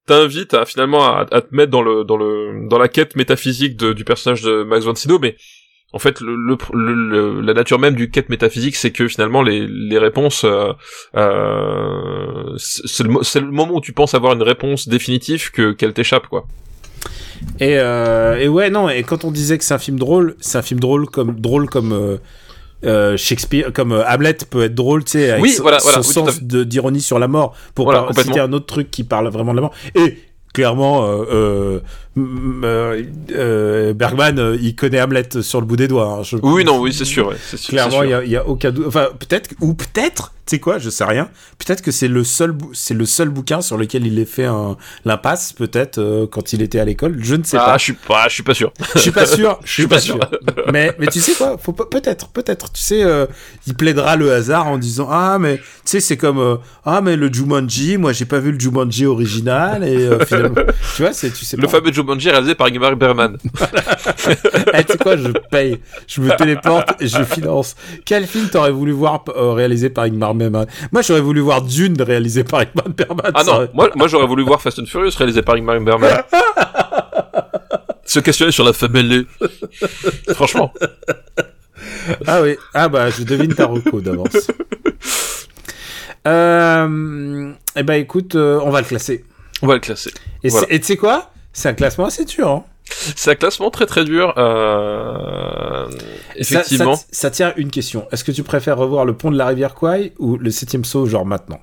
t'invite 0.07 0.55
à 0.55 0.65
finalement 0.65 1.05
à, 1.05 1.27
à 1.31 1.41
te 1.41 1.55
mettre 1.55 1.71
dans 1.71 1.83
le 1.83 2.05
dans 2.05 2.17
le 2.17 2.69
dans 2.69 2.79
la 2.79 2.89
quête 2.89 3.17
métaphysique 3.17 3.77
de- 3.77 3.93
du 3.93 4.05
personnage 4.05 4.43
de 4.43 4.63
Max 4.65 4.85
von 4.85 4.95
Sydow, 4.95 5.19
mais 5.19 5.37
en 5.93 5.99
fait, 5.99 6.21
le, 6.21 6.37
le, 6.37 6.57
le- 6.95 7.41
la 7.41 7.53
nature 7.53 7.81
même 7.81 7.97
du 7.97 8.11
quête 8.13 8.29
métaphysique, 8.29 8.77
c'est 8.77 8.93
que 8.93 9.09
finalement 9.09 9.43
les, 9.43 9.67
les 9.67 9.99
réponses, 9.99 10.45
euh, 10.45 10.73
euh, 11.17 12.55
c'est 12.57 13.03
le, 13.03 13.51
moment 13.51 13.75
où 13.75 13.81
tu 13.81 13.93
penses 13.93 14.15
avoir 14.15 14.35
une 14.35 14.43
réponse 14.43 14.89
définitive 14.89 15.51
que 15.51 15.73
qu'elle 15.73 15.93
t'échappe, 15.93 16.29
quoi. 16.29 16.47
Et, 17.59 17.79
euh, 17.79 18.37
et 18.39 18.49
ouais, 18.49 18.71
non, 18.71 18.89
et 18.89 19.03
quand 19.03 19.25
on 19.25 19.31
disait 19.31 19.59
que 19.59 19.65
c'est 19.65 19.75
un 19.75 19.79
film 19.79 19.99
drôle, 19.99 20.37
c'est 20.41 20.59
un 20.59 20.63
film 20.63 20.79
drôle 20.79 21.07
comme, 21.07 21.41
drôle 21.41 21.69
comme 21.69 22.19
euh, 22.85 23.17
Shakespeare, 23.17 23.73
comme 23.73 23.93
euh, 23.93 24.05
Hamlet 24.07 24.37
peut 24.49 24.65
être 24.65 24.75
drôle, 24.75 25.05
tu 25.05 25.13
sais, 25.13 25.31
avec 25.33 25.43
Oui, 25.43 25.51
son, 25.51 25.63
voilà, 25.63 25.79
voilà, 25.83 26.03
son 26.03 26.25
oui, 26.25 26.33
sens 26.33 26.43
d'ironie 26.43 27.01
sur 27.03 27.19
la 27.19 27.29
mort, 27.29 27.55
pour 27.75 27.87
Voilà, 27.87 28.03
par- 28.05 28.25
citer 28.25 28.41
un 28.41 28.53
autre 28.53 28.67
truc 28.67 28.91
qui 28.91 29.05
parle 29.05 29.29
vraiment 29.29 29.53
de 29.53 29.57
la 29.57 29.63
mort. 29.63 29.75
Et 29.95 30.17
clairement, 30.55 31.07
euh, 31.31 31.81
Bergman, 33.95 34.57
il 34.61 34.75
connaît 34.75 35.01
Hamlet 35.01 35.29
sur 35.43 35.61
le 35.61 35.67
bout 35.67 35.77
des 35.77 35.89
doigts. 35.89 36.19
hein, 36.21 36.23
je- 36.23 36.37
Oui, 36.43 36.65
non, 36.65 36.81
oui, 36.81 36.93
c'est 36.93 37.05
sûr, 37.05 37.29
ouais, 37.29 37.37
c'est 37.45 37.57
sûr. 37.57 37.71
Clairement, 37.71 38.03
il 38.03 38.09
sûr. 38.11 38.23
y 38.25 38.37
a, 38.37 38.41
a 38.41 38.45
aucun 38.47 38.71
doute. 38.71 38.85
Enfin, 38.87 39.09
peut-être, 39.19 39.51
ou 39.61 39.75
peut-être, 39.75 40.33
tu 40.51 40.57
sais 40.57 40.61
quoi, 40.61 40.79
je 40.79 40.91
sais 40.91 41.05
rien. 41.05 41.29
Peut-être 41.59 41.81
que 41.81 41.93
c'est 41.93 42.09
le 42.09 42.25
seul, 42.25 42.55
c'est 42.73 42.95
le 42.95 43.07
seul 43.07 43.29
bouquin 43.29 43.61
sur 43.61 43.77
lequel 43.77 44.05
il 44.05 44.19
ait 44.19 44.25
fait 44.25 44.47
un 44.47 44.77
l'impasse, 45.05 45.53
peut-être 45.53 45.99
euh, 45.99 46.27
quand 46.27 46.53
il 46.53 46.61
était 46.61 46.81
à 46.81 46.85
l'école. 46.85 47.19
Je 47.21 47.37
ne 47.37 47.45
sais 47.45 47.57
Ah, 47.57 47.67
pas. 47.67 47.79
je 47.79 47.85
suis 47.85 47.93
pas, 47.93 48.27
je 48.29 48.35
suis 48.35 48.43
pas 48.43 48.55
sûr. 48.55 48.73
Je 48.95 48.99
suis 48.99 49.13
pas 49.13 49.27
sûr. 49.37 49.61
Je 49.65 49.73
suis 49.73 49.87
pas 49.87 50.01
sûr. 50.01 50.19
mais 50.73 50.93
mais 50.99 51.07
tu 51.07 51.21
sais 51.21 51.35
quoi, 51.35 51.57
faut 51.57 51.73
pas- 51.73 51.87
peut-être, 51.87 52.29
peut-être. 52.31 52.73
Tu 52.73 52.83
sais, 52.83 53.05
euh, 53.05 53.27
il 53.69 53.75
plaidera 53.75 54.17
le 54.17 54.33
hasard 54.33 54.67
en 54.67 54.77
disant 54.79 55.09
ah 55.11 55.39
mais 55.39 55.59
tu 55.59 55.63
sais 55.85 56.01
c'est 56.01 56.17
comme 56.17 56.39
euh, 56.41 56.57
ah 56.85 57.01
mais 57.01 57.15
le 57.17 57.33
Jumanji, 57.33 57.97
moi 57.97 58.13
j'ai 58.13 58.25
pas 58.25 58.41
vu 58.41 58.51
le 58.51 58.59
Jumanji 58.59 59.07
original 59.07 59.85
et 59.85 59.97
euh, 60.05 60.25
finalement, 60.25 60.63
tu 60.97 61.03
vois, 61.03 61.13
c'est 61.13 61.31
tu 61.31 61.45
sais 61.45 61.57
Le 61.57 61.63
pas. 61.65 61.69
fameux 61.79 61.93
Jumanji 61.93 62.29
réalisé 62.31 62.57
par 62.57 62.67
Ingmar 62.67 62.97
Bergman. 62.97 63.37
Eh, 64.75 64.85
tu 64.85 64.93
sais 64.93 64.99
quoi, 64.99 65.17
je 65.17 65.29
paye, 65.51 65.79
je 66.07 66.21
me 66.21 66.35
téléporte 66.37 67.01
et 67.01 67.07
je 67.07 67.23
finance. 67.25 67.77
Quel 68.05 68.27
film 68.27 68.49
t'aurais 68.49 68.71
voulu 68.71 68.93
voir 68.93 69.25
réalisé 69.27 69.91
par 69.91 70.05
Ingmar 70.05 70.35
Bergman 70.41 70.67
Moi, 70.93 71.03
j'aurais 71.03 71.21
voulu 71.21 71.41
voir 71.41 71.63
Dune 71.63 72.01
réalisé 72.01 72.45
par 72.45 72.61
Ingmar 72.61 72.89
Bergman. 72.89 73.31
Ah 73.35 73.43
non, 73.45 73.69
moi, 73.75 73.91
moi 73.95 74.09
j'aurais 74.09 74.27
voulu 74.27 74.43
voir 74.43 74.61
Fast 74.63 74.79
and 74.79 74.87
Furious 74.87 75.13
réalisé 75.17 75.43
par 75.43 75.57
Ingmar 75.57 75.79
Bergman. 75.81 76.11
Se 78.05 78.19
questionner 78.19 78.51
sur 78.53 78.65
la 78.65 78.73
famille. 78.73 79.27
Franchement. 80.35 80.73
Ah 82.27 82.43
oui, 82.43 82.57
ah 82.75 82.89
bah 82.89 83.09
je 83.11 83.23
devine 83.23 83.55
ta 83.55 83.67
reco 83.67 84.01
d'avance. 84.01 84.49
Euh, 86.27 87.53
eh 87.77 87.83
ben 87.83 87.95
écoute, 87.95 88.35
euh, 88.35 88.61
on 88.65 88.71
va 88.71 88.81
le 88.81 88.87
classer. 88.87 89.25
On 89.63 89.67
va 89.67 89.75
le 89.75 89.81
classer. 89.81 90.11
Et 90.43 90.49
Voilà. 90.49 90.67
tu 90.67 90.83
sais 90.83 90.97
quoi? 90.97 91.31
C'est 91.53 91.69
un 91.69 91.75
classement 91.75 92.07
assez 92.07 92.25
dur. 92.25 92.49
Hein 92.49 92.65
C'est 92.91 93.31
un 93.31 93.35
classement 93.35 93.71
très 93.71 93.87
très 93.87 94.05
dur. 94.05 94.35
Euh... 94.37 95.87
Effectivement. 96.37 96.97
Ça, 96.97 97.03
ça, 97.03 97.09
ça 97.13 97.31
tient 97.31 97.53
une 97.57 97.71
question. 97.71 98.07
Est-ce 98.13 98.25
que 98.25 98.33
tu 98.33 98.43
préfères 98.43 98.77
revoir 98.77 99.05
le 99.05 99.15
pont 99.17 99.31
de 99.31 99.37
la 99.39 99.47
rivière 99.47 99.75
Kwai 99.75 100.13
ou 100.19 100.37
le 100.37 100.51
septième 100.51 100.85
saut, 100.85 101.07
genre 101.07 101.27
maintenant? 101.27 101.61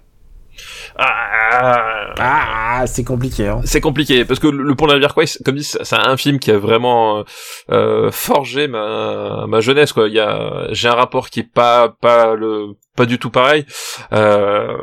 Ah, 0.97 2.13
Ah, 2.19 2.87
c'est 2.87 3.03
compliqué. 3.03 3.47
Hein. 3.47 3.61
c'est 3.63 3.81
compliqué 3.81 4.25
parce 4.25 4.39
que 4.39 4.47
le 4.47 4.73
Pont 4.75 4.85
de 4.85 4.91
la 4.91 4.95
Rivière 4.95 5.13
Kwai, 5.13 5.25
comme 5.45 5.55
dit, 5.55 5.63
c'est 5.63 5.93
un 5.93 6.17
film 6.17 6.39
qui 6.39 6.49
a 6.51 6.57
vraiment 6.57 7.23
euh, 7.71 8.09
forgé 8.11 8.67
ma, 8.67 9.45
ma 9.47 9.61
jeunesse. 9.61 9.93
Quoi, 9.93 10.07
il 10.07 10.15
y 10.15 10.19
a, 10.19 10.67
j'ai 10.71 10.87
un 10.87 10.93
rapport 10.95 11.29
qui 11.29 11.41
est 11.41 11.51
pas 11.51 11.89
pas 12.01 12.33
le 12.35 12.69
pas 12.95 13.05
du 13.05 13.19
tout 13.19 13.29
pareil. 13.29 13.65
Euh, 14.13 14.75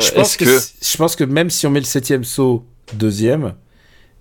Je 0.00 0.10
pense 0.12 0.36
que, 0.36 0.44
que 0.44 0.58
je 0.82 0.96
pense 0.96 1.16
que 1.16 1.24
même 1.24 1.50
si 1.50 1.66
on 1.66 1.70
met 1.70 1.80
le 1.80 1.84
septième 1.86 2.24
saut 2.24 2.64
deuxième, 2.94 3.54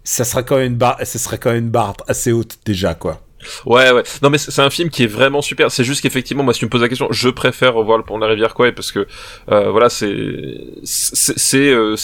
ça 0.03 0.23
sera 0.23 0.43
quand 0.43 0.57
même 0.57 0.73
une 0.73 0.77
barre, 0.77 0.97
ça 1.03 1.19
serait 1.19 1.37
quand 1.37 1.51
même 1.51 1.65
une 1.65 1.69
barre 1.69 1.95
assez 2.07 2.31
haute 2.31 2.57
déjà 2.65 2.93
quoi. 2.93 3.21
Ouais, 3.65 3.91
ouais. 3.91 4.03
Non, 4.21 4.29
mais 4.29 4.37
c'est 4.37 4.61
un 4.61 4.69
film 4.69 4.89
qui 4.89 5.03
est 5.03 5.07
vraiment 5.07 5.41
super. 5.41 5.71
C'est 5.71 5.83
juste 5.83 6.01
qu'effectivement, 6.01 6.43
moi, 6.43 6.53
si 6.53 6.59
tu 6.59 6.65
me 6.65 6.69
poses 6.69 6.81
la 6.81 6.89
question, 6.89 7.07
je 7.11 7.29
préfère 7.29 7.73
revoir 7.73 7.97
le 7.97 8.03
Pont 8.03 8.17
de 8.17 8.23
la 8.23 8.29
Rivière 8.29 8.53
Kwai 8.53 8.71
parce 8.71 8.91
que, 8.91 9.07
euh, 9.49 9.71
voilà, 9.71 9.89
c'est, 9.89 10.13
c'est, 10.83 11.37
c'est, 11.37 11.71
euh, 11.71 11.95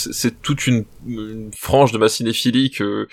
toute 0.41 0.67
une, 0.67 0.85
une 1.07 1.51
frange 1.57 1.91
de 1.91 1.97
ma 1.97 2.09
cinéphilie 2.09 2.71
que 2.71 3.07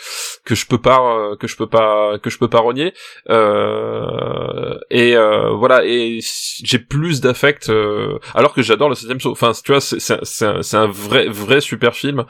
que 0.44 0.54
je 0.54 0.66
peux 0.66 0.78
pas, 0.78 1.36
que 1.38 1.46
je 1.46 1.56
peux 1.56 1.66
pas, 1.68 2.18
que 2.18 2.30
je 2.30 2.38
peux 2.38 2.48
pas 2.48 2.60
renier. 2.60 2.92
Euh, 3.30 4.78
et 4.90 5.16
euh, 5.16 5.50
voilà, 5.50 5.84
et 5.84 6.20
j'ai 6.62 6.78
plus 6.78 7.20
d'affect, 7.20 7.68
euh, 7.68 8.18
alors 8.34 8.54
que 8.54 8.62
j'adore 8.62 8.88
le 8.88 8.94
septième 8.94 9.20
saut. 9.20 9.32
Enfin, 9.32 9.52
tu 9.64 9.72
vois, 9.72 9.80
c'est 9.80 10.00
c'est 10.00 10.18
c'est 10.24 10.44
un, 10.46 10.60
un 10.82 10.86
vrai 10.86 11.28
vrai 11.28 11.60
super 11.60 11.94
film. 11.94 12.24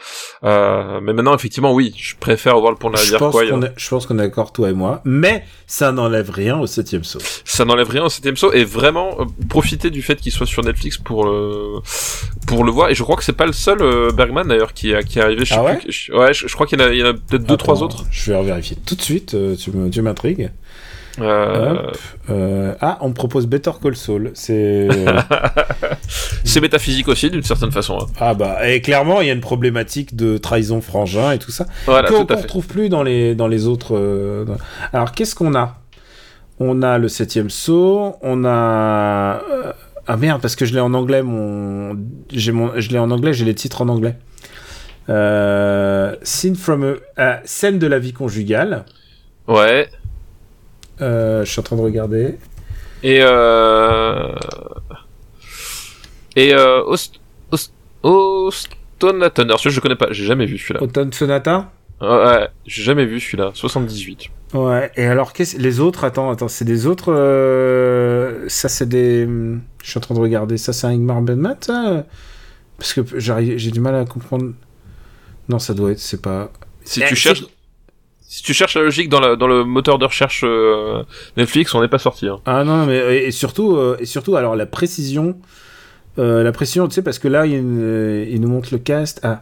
Euh, 0.45 1.01
mais 1.03 1.13
maintenant, 1.13 1.35
effectivement, 1.35 1.73
oui, 1.73 1.95
je 1.97 2.15
préfère 2.17 2.55
revoir 2.57 2.73
le 2.73 2.79
Pont 2.79 2.89
de 2.91 2.95
la 2.95 2.99
Je 2.99 3.05
Rivière 3.05 3.19
pense 3.21 3.35
Kwai. 3.35 3.49
qu'on 3.51 3.63
est, 3.63 3.73
je 3.77 3.89
pense 3.89 4.07
qu'on 4.07 4.15
est 4.19 4.23
d'accord 4.23 4.53
toi 4.53 4.71
et 4.71 4.75
moi, 4.75 5.01
mais 5.05 5.45
ça 5.67 5.93
n'enlève 5.93 6.31
rien 6.31 6.59
au 6.59 6.67
septième 6.67 7.05
saut. 7.05 7.19
ça 7.45 7.65
n'enlève 7.65 7.89
rien 7.89 8.05
au 8.05 8.09
septième 8.09 8.37
saut 8.37 8.53
et 8.53 8.65
vraiment 8.65 9.17
euh, 9.21 9.25
profiter 9.49 9.91
du 9.91 10.03
fait 10.03 10.17
qu'il 10.17 10.33
soit 10.33 10.47
sur 10.47 10.63
Netflix 10.63 10.99
pour 10.99 11.25
le 11.25 11.79
pour 12.47 12.65
le 12.65 12.71
voir 12.71 12.91
et 12.91 12.95
je 12.95 13.03
crois 13.03 13.17
que 13.17 13.25
c'est 13.25 13.33
pas 13.33 13.47
le 13.47 13.53
seul 13.53 13.79
Bergman 14.13 14.47
d'ailleurs 14.47 14.73
qui 14.75 14.93
est 14.93 15.05
qui 15.05 15.19
est 15.19 15.23
arrivé 15.23 15.45
je 15.45 15.54
sais 15.55 15.61
Ah 15.61 15.65
ouais 15.65 15.77
plus 15.79 15.91
je- 15.93 16.13
ouais 16.13 16.35
je, 16.35 16.47
je 16.49 16.55
crois 16.55 16.67
qu'il 16.67 16.81
y 16.81 17.03
en 17.03 17.07
a, 17.07 17.13
peut-être 17.15 17.45
deux 17.45 17.57
trois 17.57 17.83
autres 17.83 18.05
Je 18.11 18.33
vais 18.33 18.43
vérifier 18.43 18.77
tout 18.85 18.95
de 18.95 19.03
suite. 19.03 19.35
euh, 19.35 19.57
tu 19.57 20.03
m'intrigues. 20.03 20.51
euh. 21.21 21.77
Euh, 22.29 22.75
ah, 22.81 22.99
on 23.01 23.09
me 23.11 23.15
propose 23.15 23.47
Better 23.47 23.71
Call 23.81 23.95
Saul. 23.97 24.33
C'est 24.35 24.89
c'est 26.45 26.61
métaphysique 26.61 27.09
aussi 27.09 27.31
d'une 27.31 27.43
certaine 27.43 27.71
façon 27.73 27.99
hein. 28.01 28.07
ah 28.21 28.35
bah 28.35 28.69
et 28.69 28.81
clairement 28.81 29.21
il 29.21 29.27
y 29.29 29.31
a 29.31 29.33
une 29.33 29.41
problématique 29.41 30.17
de 30.17 30.39
trahison 30.39 30.81
frangin 30.81 31.33
et 31.33 31.39
tout 31.39 31.51
ça. 31.51 31.67
voilà 31.87 32.09
qu'on 32.09 32.27
fait 32.27 32.35
retrouve 32.35 32.67
plus 32.67 32.89
dans 32.89 33.03
les 33.03 33.35
dans 33.35 33.49
les 33.49 33.67
autres. 33.67 33.97
euh, 33.97 34.45
Alors 34.93 35.13
qu'est-ce 35.13 35.35
qu'on 35.35 35.55
a? 35.55 35.79
On 36.61 36.83
a 36.83 36.99
le 36.99 37.09
septième 37.09 37.51
saut. 37.51 38.17
On 38.23 38.45
a 38.45 39.41
euh, 39.53 39.73
ah 40.07 40.17
merde 40.17 40.41
parce 40.41 40.57
que 40.57 40.65
je 40.67 40.75
l'ai 40.75 40.81
en 40.81 40.95
anglais 40.95 41.23
mon 41.23 41.97
j'ai 42.33 42.53
mon 42.53 42.73
je 42.79 42.91
l'ai 42.91 42.99
en 42.99 43.11
anglais 43.11 43.33
j'ai 43.33 43.45
les 43.45 43.55
titres 43.55 43.83
en 43.83 43.89
anglais. 43.89 44.17
Euh, 45.09 46.17
Scene 46.23 46.57
from 46.57 46.83
a... 46.85 46.95
ah, 47.17 47.41
scène 47.45 47.79
de 47.79 47.87
la 47.87 47.99
vie 47.99 48.13
conjugale. 48.13 48.85
ouais 49.49 49.89
Euh, 51.01 51.45
je 51.45 51.51
suis 51.51 51.61
en 51.61 51.63
train 51.63 51.77
de 51.77 51.83
regarder. 51.83 52.39
et 53.03 53.19
euh... 53.23 54.33
et 56.37 56.55
euh, 56.55 56.83
Ost... 56.85 57.17
Ost... 57.51 57.73
Austin 58.03 59.29
Thunder 59.31 59.55
celui 59.59 59.75
je 59.75 59.81
connais 59.81 59.97
pas 59.97 60.09
j'ai 60.11 60.25
jamais 60.25 60.47
vu 60.47 60.59
celui-là 60.59 60.83
Autumn 60.83 61.13
Sonata. 61.13 61.71
ouais 62.01 62.49
j'ai 62.67 62.83
jamais 62.83 63.05
vu 63.07 63.21
celui-là 63.21 63.51
78 63.55 64.31
Ouais. 64.55 64.93
Et 64.95 65.05
alors 65.05 65.33
qu'est-ce 65.33 65.59
les 65.59 65.81
autres 65.81 66.05
Attends 66.05 66.31
attends 66.31 66.47
c'est 66.47 66.65
des 66.65 66.87
autres. 66.87 67.13
euh, 67.13 68.45
Ça 68.49 68.69
c'est 68.69 68.89
des. 68.89 69.27
Je 69.83 69.91
suis 69.91 69.99
en 69.99 70.01
train 70.01 70.15
de 70.15 70.21
regarder. 70.21 70.59
Ça 70.59 70.73
c'est 70.73 70.87
un 70.87 70.91
Ingmar 70.91 71.23
ça? 71.61 72.05
Parce 72.79 72.93
que 72.95 73.01
j'ai 73.19 73.71
du 73.73 73.81
mal 73.81 73.97
à 73.97 74.05
comprendre. 74.05 74.53
Non 75.49 75.59
ça 75.59 75.75
doit 75.75 75.93
être 75.93 75.99
c'est 75.99 76.23
pas. 76.23 76.51
si 76.85 77.03
Eh, 77.03 77.07
tu 77.09 77.17
cherches 77.17 77.45
si 78.27 78.43
tu 78.43 78.53
cherches 78.53 78.75
la 78.77 78.83
logique 78.83 79.09
dans, 79.09 79.21
la, 79.21 79.37
dans 79.37 79.47
le 79.47 79.65
moteur 79.65 79.99
de 79.99 80.05
recherche 80.07 80.43
euh, 80.45 81.05
Netflix, 81.37 81.73
on 81.75 81.81
n'est 81.83 81.89
pas 81.89 81.99
sorti. 82.01 82.27
Hein. 82.27 82.41
Ah 82.47 82.65
non, 82.65 82.85
mais 82.87 83.27
et 83.27 83.31
surtout, 83.31 83.77
euh, 83.77 83.97
et 84.01 84.07
surtout, 84.07 84.35
alors 84.35 84.57
la 84.57 84.67
précision, 84.67 85.39
euh, 86.19 86.43
la 86.43 86.51
précision, 86.51 86.89
tu 86.89 86.95
sais, 86.95 87.03
parce 87.03 87.21
que 87.21 87.29
là, 87.29 87.47
il, 87.47 87.53
il 87.55 88.41
nous 88.41 88.49
montre 88.49 88.71
le 88.73 88.79
cast. 88.79 89.21
Ah, 89.23 89.41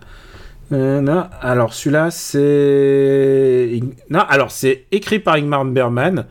Euh, 0.73 1.01
non, 1.01 1.25
alors 1.41 1.73
celui-là, 1.75 2.11
c'est 2.11 3.81
non, 4.11 4.21
alors 4.29 4.51
c'est 4.51 4.85
écrit 4.91 5.19
par 5.21 5.35
Ingmar 5.35 5.65
Bergman, 5.67 6.27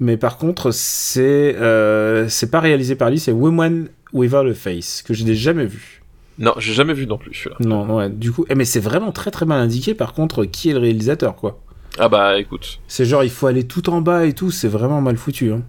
mais 0.00 0.16
par 0.16 0.36
contre, 0.38 0.70
c'est 0.72 1.54
euh, 1.56 2.28
c'est 2.28 2.50
pas 2.50 2.60
réalisé 2.60 2.96
par 2.96 3.10
lui, 3.10 3.18
c'est 3.18 3.32
Woman 3.32 3.88
Without 4.12 4.48
a 4.50 4.54
Face 4.54 5.02
que 5.02 5.14
je 5.14 5.24
n'ai 5.24 5.34
jamais 5.34 5.66
vu. 5.66 6.02
Non, 6.38 6.52
j'ai 6.58 6.72
jamais 6.72 6.94
vu 6.94 7.06
non 7.06 7.16
plus 7.18 7.32
celui-là. 7.34 7.56
Non, 7.60 7.96
ouais, 7.96 8.10
du 8.10 8.32
coup, 8.32 8.44
eh, 8.48 8.54
mais 8.54 8.64
c'est 8.64 8.80
vraiment 8.80 9.12
très 9.12 9.30
très 9.30 9.46
mal 9.46 9.60
indiqué. 9.60 9.94
Par 9.94 10.12
contre, 10.14 10.44
qui 10.44 10.70
est 10.70 10.72
le 10.72 10.80
réalisateur, 10.80 11.36
quoi 11.36 11.60
Ah 11.98 12.08
bah 12.08 12.38
écoute. 12.38 12.80
C'est 12.88 13.04
genre, 13.04 13.22
il 13.22 13.30
faut 13.30 13.46
aller 13.46 13.64
tout 13.64 13.88
en 13.90 14.00
bas 14.00 14.24
et 14.26 14.32
tout, 14.32 14.50
c'est 14.50 14.68
vraiment 14.68 15.00
mal 15.00 15.16
foutu. 15.16 15.52
Hein. 15.52 15.62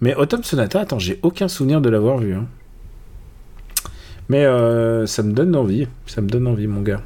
Mais 0.00 0.14
Autumn 0.16 0.42
Sonata, 0.42 0.80
attends, 0.80 0.98
j'ai 0.98 1.20
aucun 1.22 1.46
souvenir 1.48 1.80
de 1.80 1.88
l'avoir 1.90 2.18
vu. 2.18 2.34
Hein. 2.34 2.46
Mais 4.28 4.44
euh, 4.44 5.06
ça 5.06 5.22
me 5.22 5.32
donne 5.32 5.54
envie, 5.56 5.86
ça 6.06 6.20
me 6.20 6.28
donne 6.28 6.46
envie, 6.46 6.66
mon 6.66 6.80
gars. 6.82 7.02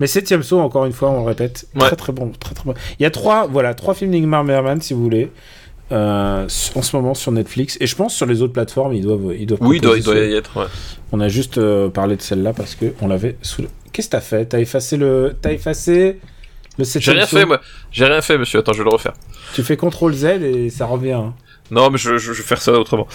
Mais 0.00 0.06
septième 0.06 0.42
saut, 0.42 0.60
encore 0.60 0.84
une 0.84 0.92
fois, 0.92 1.10
on 1.10 1.20
le 1.20 1.26
répète, 1.26 1.66
Ouais. 1.74 1.80
très 1.86 1.96
très 1.96 2.12
bon, 2.12 2.30
très 2.38 2.54
très 2.54 2.64
bon. 2.64 2.74
Il 2.98 3.02
y 3.02 3.06
a 3.06 3.10
trois, 3.10 3.46
voilà, 3.46 3.74
trois 3.74 3.94
films 3.94 4.10
d'Ingmar 4.12 4.44
Bergman, 4.44 4.80
si 4.80 4.92
vous 4.94 5.02
voulez, 5.02 5.30
euh, 5.92 6.46
en 6.74 6.82
ce 6.82 6.96
moment 6.96 7.14
sur 7.14 7.30
Netflix, 7.32 7.76
et 7.80 7.86
je 7.86 7.94
pense 7.94 8.14
sur 8.14 8.26
les 8.26 8.42
autres 8.42 8.52
plateformes, 8.52 8.94
ils 8.94 9.02
doivent, 9.02 9.34
ils 9.38 9.46
doivent. 9.46 9.60
Oui, 9.62 9.76
il 9.76 9.80
doit, 9.82 9.96
il 9.96 10.02
doit 10.02 10.14
y 10.16 10.34
être. 10.34 10.56
Ouais. 10.58 10.66
On 11.12 11.20
a 11.20 11.28
juste 11.28 11.58
euh, 11.58 11.88
parlé 11.90 12.16
de 12.16 12.22
celle-là 12.22 12.52
parce 12.52 12.74
que 12.74 12.86
on 13.00 13.08
l'avait 13.08 13.36
sous. 13.42 13.62
le- 13.62 13.68
Qu'est-ce 13.92 14.08
que 14.08 14.12
t'as 14.12 14.20
fait? 14.20 14.46
T'as 14.46 14.58
effacé 14.60 14.96
le, 14.96 15.34
t'as 15.40 15.52
effacé 15.52 16.18
le 16.78 16.84
J'ai 16.84 17.12
rien 17.12 17.26
fait, 17.26 17.44
moi. 17.44 17.60
J'ai 17.90 18.06
rien 18.06 18.22
fait, 18.22 18.38
monsieur. 18.38 18.60
Attends, 18.60 18.72
je 18.72 18.78
vais 18.78 18.84
le 18.84 18.90
refaire. 18.90 19.12
Tu 19.54 19.62
fais 19.62 19.76
CTRL 19.76 20.14
Z 20.14 20.24
et 20.42 20.70
ça 20.70 20.86
revient. 20.86 21.12
hein. 21.12 21.34
Non, 21.70 21.90
mais 21.90 21.98
je, 21.98 22.16
je, 22.18 22.32
je 22.32 22.38
vais 22.42 22.42
faire 22.48 22.60
ça 22.62 22.72
autrement. 22.72 23.06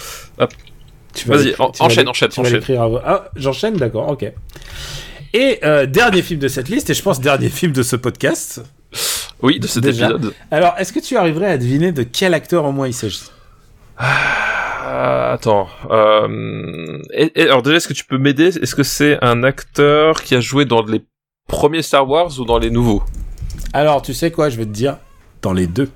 Tu 1.14 1.26
vas 1.28 1.36
Vas-y, 1.36 1.54
en- 1.58 1.70
vas 1.70 1.84
enchaîne, 1.84 2.08
enchaîne, 2.08 2.28
enchaîne. 2.36 2.62
à 2.76 2.88
Ah, 3.04 3.30
j'enchaîne, 3.34 3.74
d'accord, 3.76 4.08
ok. 4.08 4.30
Et 5.34 5.58
euh, 5.64 5.86
dernier 5.86 6.22
film 6.22 6.38
de 6.40 6.48
cette 6.48 6.68
liste, 6.68 6.88
et 6.90 6.94
je 6.94 7.02
pense 7.02 7.20
dernier 7.20 7.48
film 7.48 7.72
de 7.72 7.82
ce 7.82 7.96
podcast. 7.96 8.62
Oui, 9.42 9.60
de 9.60 9.66
cet 9.66 9.82
Déjà. 9.84 10.10
épisode. 10.10 10.34
Alors, 10.50 10.74
est-ce 10.78 10.92
que 10.92 10.98
tu 11.00 11.16
arriverais 11.16 11.50
à 11.52 11.58
deviner 11.58 11.92
de 11.92 12.02
quel 12.02 12.34
acteur 12.34 12.64
au 12.64 12.72
moins 12.72 12.88
il 12.88 12.92
s'agit? 12.94 13.30
Ah, 13.96 15.32
attends. 15.32 15.68
Euh... 15.90 16.98
et- 17.12 17.32
et- 17.40 17.44
alors 17.44 17.62
déjà, 17.62 17.76
est-ce 17.76 17.88
que 17.88 17.92
tu 17.92 18.04
peux 18.04 18.18
m'aider? 18.18 18.48
Est-ce 18.48 18.74
que 18.74 18.82
c'est 18.82 19.22
un 19.22 19.42
acteur 19.44 20.22
qui 20.22 20.34
a 20.34 20.40
joué 20.40 20.64
dans 20.64 20.82
les 20.84 21.04
premiers 21.46 21.82
Star 21.82 22.08
Wars 22.08 22.30
ou 22.40 22.44
dans 22.44 22.58
les 22.58 22.70
nouveaux? 22.70 23.02
Alors, 23.72 24.02
tu 24.02 24.14
sais 24.14 24.30
quoi, 24.30 24.48
je 24.48 24.56
vais 24.56 24.64
te 24.64 24.70
dire 24.70 24.98
dans 25.42 25.52
les 25.52 25.66
deux. 25.66 25.90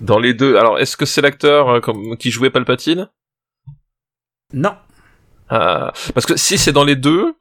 Dans 0.00 0.18
les 0.18 0.34
deux. 0.34 0.56
Alors, 0.56 0.78
est-ce 0.78 0.96
que 0.96 1.04
c'est 1.06 1.20
l'acteur 1.20 1.68
euh, 1.68 1.80
comme- 1.80 2.16
qui 2.16 2.30
jouait 2.30 2.50
Palpatine? 2.50 3.08
Non. 4.52 4.74
Euh, 5.52 5.90
Parce 6.14 6.26
que 6.26 6.36
si 6.36 6.58
c'est 6.58 6.72
dans 6.72 6.84
les 6.84 6.96
deux, 6.96 7.34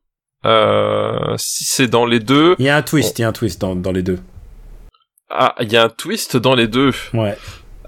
euh, 0.45 1.35
si 1.37 1.63
c'est 1.63 1.87
dans 1.87 2.05
les 2.05 2.19
deux, 2.19 2.55
Il 2.59 2.65
y 2.65 2.69
a 2.69 2.75
un 2.75 2.81
twist, 2.81 3.17
il 3.17 3.21
y 3.21 3.25
a 3.25 3.29
un 3.29 3.33
twist 3.33 3.61
dans, 3.61 3.75
dans 3.75 3.91
les 3.91 4.03
deux. 4.03 4.19
Ah, 5.29 5.55
il 5.61 5.71
y 5.71 5.77
a 5.77 5.83
un 5.83 5.89
twist 5.89 6.37
dans 6.37 6.55
les 6.55 6.67
deux. 6.67 6.91
Ouais. 7.13 7.37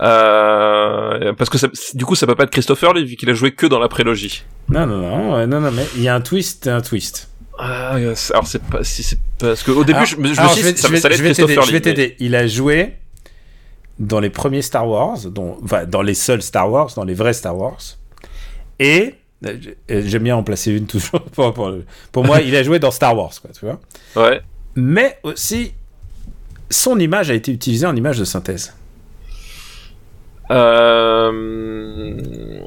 Euh, 0.02 1.34
parce 1.34 1.50
que 1.50 1.58
ça, 1.58 1.68
du 1.94 2.06
coup, 2.06 2.16
ça 2.16 2.26
peut 2.26 2.36
pas 2.36 2.44
être 2.44 2.52
Christopher 2.52 2.94
Lee 2.94 3.06
vu 3.06 3.16
qu'il 3.16 3.30
a 3.30 3.34
joué 3.34 3.52
que 3.52 3.66
dans 3.68 3.80
la 3.80 3.88
prélogie. 3.88 4.44
Non, 4.70 4.86
non, 4.88 4.98
non, 4.98 5.48
non, 5.48 5.62
non, 5.62 5.72
mais 5.72 5.86
il 5.96 6.02
y 6.04 6.08
a 6.08 6.16
un 6.16 6.22
twist, 6.22 6.68
un 6.68 6.82
twist. 6.82 7.30
Ah, 7.60 7.96
c'est- 8.16 8.34
alors 8.34 8.48
c'est 8.48 8.64
pas 8.64 8.84
si 8.84 9.04
c'est 9.04 9.20
parce 9.38 9.62
que 9.62 9.70
au 9.72 9.84
début 9.84 9.98
Alors- 9.98 10.06
je 10.08 10.16
me, 10.16 10.34
je 10.34 10.42
me 10.42 10.48
suis 10.48 10.64
dit 10.74 10.78
ça, 10.82 10.88
vais- 10.88 11.00
ça 11.00 11.08
allait 11.08 11.18
je 11.18 11.22
vais 11.24 11.30
Christopher 11.34 11.62
je 11.64 11.68
vais 11.72 11.74
mais- 11.78 11.82
t'aider. 11.82 12.16
Il 12.20 12.36
a 12.36 12.48
joué 12.48 12.96
dans 14.00 14.20
les 14.20 14.32
premiers 14.32 14.64
Star 14.64 14.88
Wars, 14.88 15.18
dont, 15.26 15.58
enfin, 15.64 15.86
dans 15.86 16.02
les 16.02 16.16
seuls 16.16 16.42
Star 16.42 16.72
Wars, 16.72 16.90
dans 16.96 17.04
les 17.04 17.14
vrais 17.14 17.34
Star 17.34 17.56
Wars. 17.56 17.78
Et 18.80 19.14
euh, 19.46 19.58
j'aime 19.90 20.24
bien 20.24 20.36
en 20.36 20.44
placer 20.44 20.72
une 20.72 20.88
toujours. 20.88 21.22
Pour, 21.26 21.54
pour, 21.54 21.72
pour 22.12 22.26
moi, 22.26 22.42
il 22.42 22.56
a 22.56 22.64
joué 22.64 22.80
dans 22.80 22.90
Star 22.92 23.16
Wars, 23.16 23.34
quoi, 23.40 23.52
tu 23.58 23.66
vois. 23.66 23.80
Ouais. 24.16 24.42
Mais 24.76 25.20
aussi, 25.22 25.74
son 26.72 26.98
image 26.99 27.30
a 27.30 27.35
été 27.35 27.52
utilisée 27.52 27.85
en 27.85 27.95
image 27.95 28.18
de 28.18 28.26
synthèse. 28.26 28.73
Euh... 30.49 32.60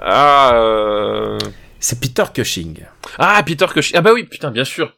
Ah, 0.00 0.50
euh... 0.54 1.38
C'est 1.78 2.00
Peter 2.00 2.24
Cushing. 2.32 2.80
ah 3.18 3.42
Peter 3.44 3.66
Cushing. 3.72 3.96
Ah 3.96 4.00
bah 4.00 4.12
oui, 4.12 4.24
putain, 4.24 4.50
bien 4.50 4.64
sûr. 4.64 4.92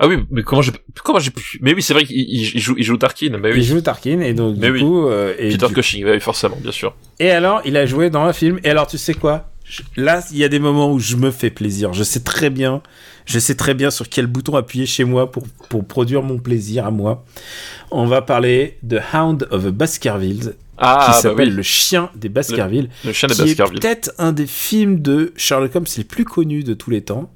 Ah 0.00 0.06
oui, 0.06 0.18
mais 0.30 0.42
comment 0.44 0.62
j'ai 0.62 0.70
comment 1.02 1.18
j'ai 1.18 1.32
pu 1.32 1.58
Mais 1.60 1.74
oui, 1.74 1.82
c'est 1.82 1.92
vrai 1.92 2.04
qu'il 2.04 2.16
il- 2.18 2.52
il 2.54 2.60
joue 2.60 2.76
il 2.78 2.84
joue 2.84 2.96
Tarkin. 2.96 3.36
Mais 3.40 3.50
Il 3.50 3.54
oui. 3.56 3.62
joue 3.64 3.80
Tarkin 3.80 4.20
et 4.20 4.32
donc 4.32 4.56
Mais 4.58 4.68
du 4.68 4.74
oui. 4.74 4.80
coup, 4.80 5.08
euh, 5.08 5.34
et, 5.38 5.48
Peter 5.50 5.66
du- 5.66 5.74
Cushing, 5.74 6.04
oui, 6.04 6.20
forcément, 6.20 6.56
bien 6.60 6.70
sûr. 6.70 6.94
et 7.18 7.30
alors, 7.32 7.62
il 7.64 7.76
a 7.76 7.84
joué 7.84 8.08
dans 8.10 8.22
un 8.22 8.32
film. 8.32 8.60
Et 8.62 8.70
alors, 8.70 8.86
tu 8.86 8.96
sais 8.98 9.14
quoi? 9.14 9.50
Là, 9.96 10.22
il 10.30 10.38
y 10.38 10.44
a 10.44 10.48
des 10.48 10.60
moments 10.60 10.92
où 10.92 11.00
je 11.00 11.16
me 11.16 11.32
fais 11.32 11.50
plaisir. 11.50 11.92
Je 11.94 12.04
sais 12.04 12.20
très 12.20 12.48
bien, 12.48 12.80
je 13.28 13.38
sais 13.38 13.54
très 13.54 13.74
bien 13.74 13.90
sur 13.90 14.08
quel 14.08 14.26
bouton 14.26 14.56
appuyer 14.56 14.86
chez 14.86 15.04
moi 15.04 15.30
pour 15.30 15.44
pour 15.68 15.84
produire 15.86 16.22
mon 16.22 16.38
plaisir 16.38 16.86
à 16.86 16.90
moi. 16.90 17.24
On 17.90 18.06
va 18.06 18.22
parler 18.22 18.78
de 18.82 18.98
Hound 19.12 19.46
of 19.50 19.66
Baskerville, 19.66 20.54
Ah 20.78 21.02
qui 21.04 21.10
bah 21.12 21.20
s'appelle 21.20 21.48
oui, 21.50 21.54
Le 21.54 21.62
Chien 21.62 22.10
des 22.16 22.28
Baskerville, 22.30 22.88
le 23.04 23.12
chien 23.12 23.28
de 23.28 23.34
qui 23.34 23.42
est 23.42 23.44
Baskerville. 23.44 23.80
peut-être 23.80 24.12
un 24.18 24.32
des 24.32 24.46
films 24.46 25.00
de 25.02 25.32
Sherlock 25.36 25.76
Holmes 25.76 25.86
les 25.98 26.04
plus 26.04 26.24
connus 26.24 26.64
de 26.64 26.74
tous 26.74 26.90
les 26.90 27.02
temps. 27.02 27.30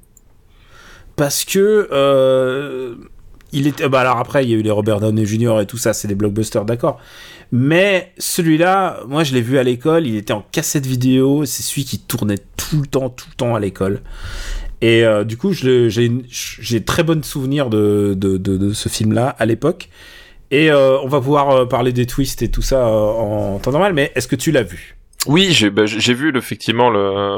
Parce 1.15 1.45
que. 1.45 1.87
euh, 1.91 2.95
il 3.51 3.67
était. 3.67 3.87
Bah 3.87 4.01
alors 4.01 4.17
après, 4.17 4.43
il 4.43 4.49
y 4.49 4.53
a 4.55 4.57
eu 4.57 4.63
les 4.63 4.71
Robert 4.71 4.99
Downey 4.99 5.27
Jr. 5.27 5.59
et 5.61 5.67
tout 5.67 5.77
ça, 5.77 5.93
c'est 5.93 6.07
des 6.07 6.15
blockbusters, 6.15 6.65
d'accord. 6.65 6.99
Mais 7.51 8.11
celui-là, 8.17 9.01
moi 9.07 9.23
je 9.23 9.31
l'ai 9.35 9.41
vu 9.41 9.59
à 9.59 9.63
l'école, 9.63 10.07
il 10.07 10.15
était 10.15 10.33
en 10.33 10.43
cassette 10.51 10.87
vidéo, 10.87 11.45
c'est 11.45 11.61
celui 11.61 11.85
qui 11.85 11.99
tournait 11.99 12.39
tout 12.57 12.81
le 12.81 12.87
temps, 12.87 13.09
tout 13.11 13.27
le 13.29 13.35
temps 13.35 13.53
à 13.53 13.59
l'école. 13.59 14.01
Et 14.83 15.05
euh, 15.05 15.23
du 15.23 15.37
coup, 15.37 15.53
j'ai 15.53 16.83
très 16.83 17.03
bon 17.03 17.23
souvenir 17.23 17.69
de, 17.69 18.15
de, 18.17 18.35
de, 18.37 18.57
de 18.57 18.73
ce 18.73 18.89
film-là 18.89 19.29
à 19.39 19.45
l'époque. 19.45 19.87
Et 20.51 20.69
euh, 20.69 20.99
on 21.01 21.07
va 21.07 21.21
pouvoir 21.21 21.49
euh, 21.51 21.65
parler 21.65 21.93
des 21.93 22.05
twists 22.05 22.41
et 22.41 22.51
tout 22.51 22.61
ça 22.61 22.85
euh, 22.87 22.91
en 22.91 23.59
temps 23.59 23.71
normal, 23.71 23.93
mais 23.93 24.11
est-ce 24.15 24.27
que 24.27 24.35
tu 24.35 24.51
l'as 24.51 24.63
vu? 24.63 24.97
Oui, 25.25 25.47
j'ai 25.53 25.69
bah, 25.69 25.85
j'ai 25.85 26.13
vu 26.13 26.33
le- 26.33 26.39
effectivement 26.39 26.89
le 26.89 27.37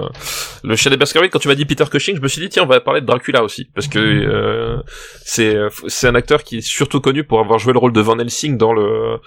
le 0.63 0.95
Baskerville 0.97 1.29
quand 1.29 1.37
tu 1.37 1.47
m'as 1.47 1.53
dit 1.53 1.65
Peter 1.65 1.85
Cushing, 1.89 2.15
je 2.17 2.21
me 2.21 2.27
suis 2.27 2.41
dit 2.41 2.49
tiens, 2.49 2.63
on 2.63 2.65
va 2.65 2.79
parler 2.81 2.99
de 2.99 3.05
Dracula 3.05 3.43
aussi 3.43 3.65
parce 3.75 3.87
que 3.87 3.99
euh, 3.99 4.77
c'est 5.23 5.55
c'est 5.87 6.07
un 6.07 6.15
acteur 6.15 6.43
qui 6.43 6.57
est 6.57 6.61
surtout 6.61 6.99
connu 6.99 7.23
pour 7.23 7.39
avoir 7.39 7.59
joué 7.59 7.73
le 7.73 7.79
rôle 7.79 7.93
de 7.93 8.01
Van 8.01 8.17
Helsing 8.17 8.57
dans 8.57 8.73
le 8.73 9.17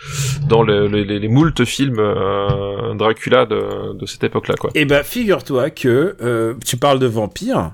dans 0.48 0.64
le, 0.64 0.88
le- 0.88 1.04
les, 1.04 1.20
les 1.20 1.28
moultes 1.28 1.64
films 1.64 2.00
euh, 2.00 2.94
Dracula 2.94 3.46
de 3.46 3.94
de 3.96 4.06
cette 4.06 4.24
époque-là 4.24 4.56
quoi. 4.56 4.70
Eh 4.74 4.84
ben, 4.86 5.04
figure-toi 5.04 5.70
que 5.70 6.16
euh, 6.20 6.54
tu 6.66 6.76
parles 6.76 6.98
de 6.98 7.06
vampire. 7.06 7.70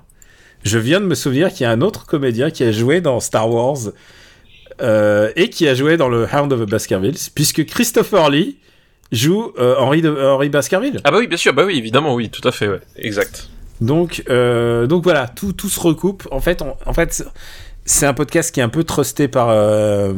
Je 0.65 0.78
viens 0.78 1.01
de 1.01 1.05
me 1.07 1.15
souvenir 1.15 1.53
qu'il 1.53 1.62
y 1.62 1.66
a 1.66 1.70
un 1.70 1.81
autre 1.82 2.07
comédien 2.07 2.51
qui 2.51 2.65
a 2.65 2.73
joué 2.73 3.01
dans 3.01 3.20
Star 3.20 3.51
Wars 3.51 3.77
euh, 4.81 5.31
et 5.36 5.51
qui 5.51 5.69
a 5.69 5.74
joué 5.74 5.97
dans 5.97 6.09
le 6.09 6.27
Hound 6.32 6.53
of 6.53 6.61
the 6.61 6.69
Baskervilles, 6.70 7.19
puisque 7.35 7.65
Christopher 7.66 8.31
Lee 8.31 8.57
joue 9.12 9.53
euh, 9.59 9.77
Henry, 9.78 10.01
de, 10.03 10.11
Henry 10.11 10.49
Baskerville. 10.49 11.01
Ah 11.05 11.11
bah 11.11 11.19
oui, 11.19 11.27
bien 11.27 11.36
sûr, 11.36 11.53
bah 11.53 11.65
oui, 11.65 11.77
évidemment, 11.78 12.15
oui, 12.15 12.31
tout 12.31 12.47
à 12.49 12.51
fait, 12.53 12.69
ouais, 12.69 12.81
exact. 12.97 13.49
Donc, 13.81 14.24
euh, 14.31 14.86
donc 14.86 15.05
voilà, 15.05 15.28
tout, 15.28 15.53
tout 15.53 15.69
se 15.69 15.78
recoupe. 15.78 16.27
En 16.31 16.41
fait, 16.41 16.62
on- 16.62 16.77
en 16.86 16.93
fait, 16.95 17.24
c'est- 17.85 18.06
un 18.06 18.15
podcast 18.15 18.52
qui 18.55 18.61
est 18.61 18.62
un 18.62 18.69
peu 18.69 18.85
trusté 18.85 19.28
par 19.28 19.48
euh, 19.51 20.12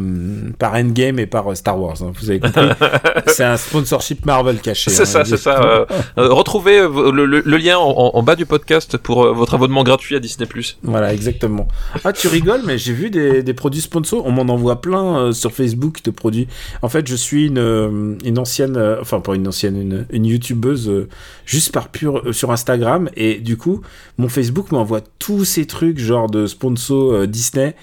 par 0.59 0.75
Endgame 0.75 1.19
et 1.19 1.27
par 1.27 1.51
euh, 1.51 1.55
Star 1.55 1.81
Wars. 1.81 1.97
hein, 2.03 2.13
vous 2.19 2.31
avez 2.31 2.41
compris. 2.41 2.69
c'est 3.29 3.45
un 3.45 3.57
sponsorship 3.57 4.25
Marvel 4.27 4.61
caché. 4.61 4.91
C'est 4.91 5.03
hein, 5.03 5.05
ça, 5.05 5.25
c'est 5.25 5.37
ça. 5.37 5.63
euh, 5.63 5.85
retrouvez 6.17 6.79
le, 6.81 7.27
le- 7.27 7.43
le 7.45 7.57
lien 7.57 7.79
en, 7.79 8.23
bas 8.23 8.35
du 8.37 8.47
podcast 8.47 8.97
pour 8.97 9.33
votre 9.35 9.55
abonnement 9.55 9.85
gratuit 9.85 10.17
à 10.17 10.21
Disney+. 10.21 10.49
Voilà, 10.83 11.13
exactement. 11.15 11.69
Ah, 12.05 12.13
tu 12.13 12.29
rigoles, 12.29 12.63
mais 12.65 12.79
j'ai 12.79 12.93
vu 12.93 13.11
des, 13.11 13.43
des 13.43 13.55
produits 13.55 13.81
sponsors. 13.81 14.25
On 14.27 14.33
m'en 14.33 14.53
envoie 14.53 14.81
plein 14.81 15.33
sur 15.33 15.53
Facebook 15.53 16.03
de 16.05 16.11
produits. 16.11 16.49
En 16.83 16.89
fait, 16.89 17.07
je 17.09 17.15
suis 17.15 17.47
une, 17.47 18.17
une 18.25 18.39
ancienne, 18.39 18.77
enfin 19.01 19.21
pas 19.21 19.35
une 19.35 19.47
ancienne, 19.49 19.81
une, 19.81 20.07
une 20.11 20.25
youtubeuse 20.27 21.07
juste 21.45 21.73
par 21.73 21.89
pur 21.89 22.23
euh, 22.27 22.33
sur 22.33 22.51
Instagram. 22.51 23.09
Et 23.17 23.37
du 23.39 23.57
coup, 23.57 23.81
mon 24.19 24.29
Facebook 24.29 24.73
m'envoie 24.73 25.01
tous 25.19 25.45
ces 25.45 25.67
trucs, 25.67 25.99
genre 25.99 26.29
de 26.31 26.47
sponsors 26.47 27.13
euh, 27.13 27.27
Disney. 27.57 27.75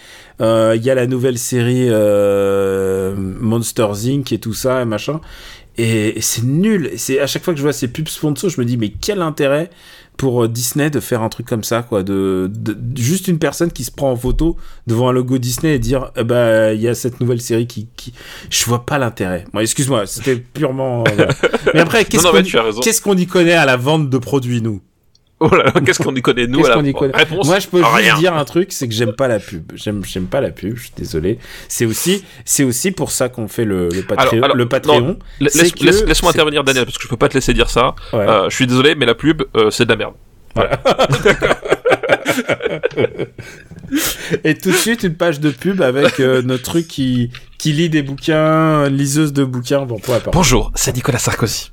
Euh, 0.42 0.74
Il 0.76 0.84
y 0.84 0.90
a 0.90 0.96
la 0.96 1.08
nouvelle 1.08 1.38
série 1.38 1.88
euh, 1.90 3.14
Monsters 3.18 4.06
Inc. 4.06 4.32
et 4.32 4.40
tout 4.40 4.54
ça, 4.54 4.82
et 4.82 4.86
machin. 4.86 5.20
Et, 5.78 6.18
et 6.18 6.22
c'est 6.22 6.44
nul. 6.44 6.90
Et 6.94 6.98
C'est 6.98 7.20
à 7.20 7.28
chaque 7.28 7.44
fois 7.44 7.54
que 7.54 7.58
je 7.58 7.64
vois 7.64 7.74
ces 7.74 7.88
pubs 7.88 8.08
sponsors, 8.08 8.50
je 8.50 8.60
me 8.60 8.66
dis 8.66 8.78
mais 8.78 8.90
quel 8.90 9.22
intérêt 9.22 9.70
pour 10.18 10.44
euh, 10.44 10.48
Disney 10.48 10.92
de 10.92 11.00
faire 11.00 11.24
un 11.24 11.30
truc 11.30 11.48
comme 11.48 11.64
ça, 11.64 11.82
quoi, 11.82 12.04
de, 12.04 12.52
juste 12.96 13.28
une 13.28 13.40
personne 13.40 13.72
qui 13.72 13.84
se 13.84 13.90
prend 13.92 14.12
en 14.12 14.16
photo 14.16 14.58
devant 14.86 15.10
un 15.10 15.12
logo 15.12 15.40
Disney 15.40 15.74
et 15.74 15.80
dire, 15.80 16.12
eh 16.16 16.24
ben, 16.24 16.72
il 16.74 16.82
y 16.82 16.88
a 16.88 16.94
cette 16.94 17.20
nouvelle 17.20 17.42
série 17.42 17.66
qui, 17.66 17.88
qui... 17.96 18.14
je 18.52 18.64
vois 18.66 18.86
pas 18.86 19.00
l'intérêt. 19.00 19.46
Bon, 19.52 19.60
excuse-moi, 19.60 20.06
c'était 20.06 20.36
purement. 20.36 21.04
euh, 21.08 21.12
voilà. 21.16 21.34
Mais 21.74 21.80
après, 21.80 22.06
qu'on 22.06 22.20
qu'est-ce 22.82 23.02
qu'on 23.02 23.18
y 23.18 23.26
connaît 23.26 23.54
à 23.54 23.66
la 23.66 23.76
vente 23.76 24.12
de 24.12 24.18
produits, 24.20 24.62
nous? 24.62 24.82
Oh 25.46 25.54
là 25.56 25.66
là, 25.66 25.74
qu'est-ce 25.86 26.02
qu'on 26.02 26.16
y 26.16 26.22
connaît 26.22 26.48
nous 26.48 26.60
Qu'est-ce 26.60 26.68
à 26.72 26.76
la 26.76 26.82
qu'on 26.82 26.88
y 26.88 26.94
connaît 26.94 27.18
réponse 27.18 27.46
Moi, 27.48 27.60
je 27.60 27.68
peux 27.68 27.80
juste 27.80 27.90
rien. 27.94 28.18
dire 28.18 28.34
un 28.34 28.46
truc, 28.46 28.72
c'est 28.72 28.88
que 28.88 28.94
j'aime 28.94 29.12
pas 29.14 29.28
la 29.28 29.40
pub. 29.40 29.74
J'aime, 29.76 30.04
j'aime 30.06 30.28
pas 30.28 30.40
la 30.40 30.52
pub. 30.52 30.78
Je 30.78 30.84
suis 30.84 30.92
désolé. 30.96 31.38
C'est 31.68 31.86
aussi, 31.86 32.24
c'est 32.46 32.64
aussi 32.64 32.92
pour 32.92 33.12
ça 33.12 33.28
qu'on 33.28 33.50
fait 33.50 33.66
le, 33.66 33.90
le, 33.90 34.02
Patreon- 34.04 34.18
Alors, 34.36 34.44
alors, 34.46 34.56
le 34.56 34.68
Patreon. 34.70 35.20
Laisse, 35.42 35.72
que 35.74 35.84
laisse, 35.84 36.06
laisse-moi 36.06 36.32
intervenir, 36.32 36.64
Daniel, 36.64 36.86
parce 36.86 36.98
que 36.98 37.04
je 37.04 37.10
peux 37.10 37.18
pas 37.18 37.28
te 37.28 37.34
laisser 37.34 37.54
dire 37.54 37.70
ça. 37.70 37.94
Ouais. 38.14 38.20
Euh, 38.28 38.50
je 38.50 38.56
suis 38.56 38.68
désolé, 38.68 38.96
mais 38.96 39.06
la 39.06 39.16
pub, 39.16 39.44
euh, 39.58 39.70
c'est 39.70 39.84
de 39.86 39.90
la 39.90 39.98
merde. 39.98 40.14
Et 44.44 44.56
tout 44.56 44.72
de 44.72 44.76
suite, 44.76 45.04
une 45.04 45.16
page 45.16 45.40
de 45.40 45.52
pub 45.52 45.82
avec 45.82 46.20
euh, 46.20 46.42
notre 46.42 46.64
truc 46.64 46.88
qui, 46.88 47.32
qui 47.58 47.74
lit 47.74 47.90
des 47.90 48.02
bouquins, 48.02 48.90
liseuse 48.90 49.34
de 49.34 49.44
bouquins. 49.44 49.86
Bon, 49.86 50.00
peu 50.00 50.14
importe. 50.14 50.34
Bonjour, 50.34 50.72
c'est 50.76 50.96
Nicolas 50.96 51.20
Sarkozy. 51.20 51.72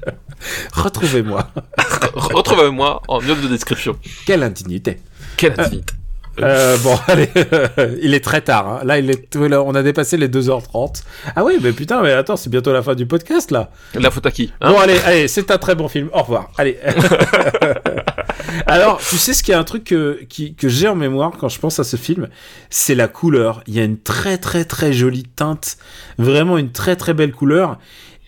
Retrouvez-moi. 0.72 1.50
Retrouvez-moi 2.14 3.02
en 3.08 3.20
note 3.20 3.40
de 3.42 3.48
description. 3.48 3.96
Quelle 4.26 4.42
indignité. 4.42 4.98
Quelle 5.36 5.58
intimité. 5.60 5.94
Euh, 6.40 6.78
bon, 6.78 6.98
allez, 7.08 7.28
il 8.02 8.14
est 8.14 8.24
très 8.24 8.40
tard. 8.40 8.66
hein. 8.66 8.80
Là, 8.84 8.98
il 8.98 9.10
est, 9.10 9.36
on 9.36 9.74
a 9.74 9.82
dépassé 9.82 10.16
les 10.16 10.28
2h30. 10.28 11.02
Ah 11.36 11.44
oui, 11.44 11.58
mais 11.62 11.72
putain, 11.72 12.00
mais 12.00 12.12
attends, 12.12 12.36
c'est 12.36 12.48
bientôt 12.48 12.72
la 12.72 12.82
fin 12.82 12.94
du 12.94 13.04
podcast 13.04 13.50
là. 13.50 13.70
La 13.94 14.10
faute 14.10 14.24
à 14.24 14.30
qui 14.30 14.50
hein? 14.62 14.72
Bon, 14.72 14.80
allez, 14.80 14.98
allez, 15.04 15.28
c'est 15.28 15.50
un 15.50 15.58
très 15.58 15.74
bon 15.74 15.88
film. 15.88 16.08
Au 16.14 16.22
revoir. 16.22 16.50
Allez. 16.56 16.78
Alors, 18.66 19.00
tu 19.00 19.16
sais 19.16 19.34
ce 19.34 19.42
qu'il 19.42 19.52
y 19.52 19.54
a 19.54 19.58
un 19.58 19.64
truc 19.64 19.84
que, 19.84 20.18
j'ai 20.62 20.88
en 20.88 20.94
mémoire 20.94 21.32
quand 21.38 21.48
je 21.48 21.58
pense 21.58 21.78
à 21.78 21.84
ce 21.84 21.96
film, 21.96 22.28
c'est 22.70 22.94
la 22.94 23.08
couleur. 23.08 23.62
Il 23.66 23.74
y 23.74 23.80
a 23.80 23.84
une 23.84 23.98
très 23.98 24.38
très 24.38 24.64
très 24.64 24.92
jolie 24.92 25.24
teinte, 25.24 25.76
vraiment 26.18 26.58
une 26.58 26.72
très 26.72 26.96
très 26.96 27.14
belle 27.14 27.32
couleur, 27.32 27.78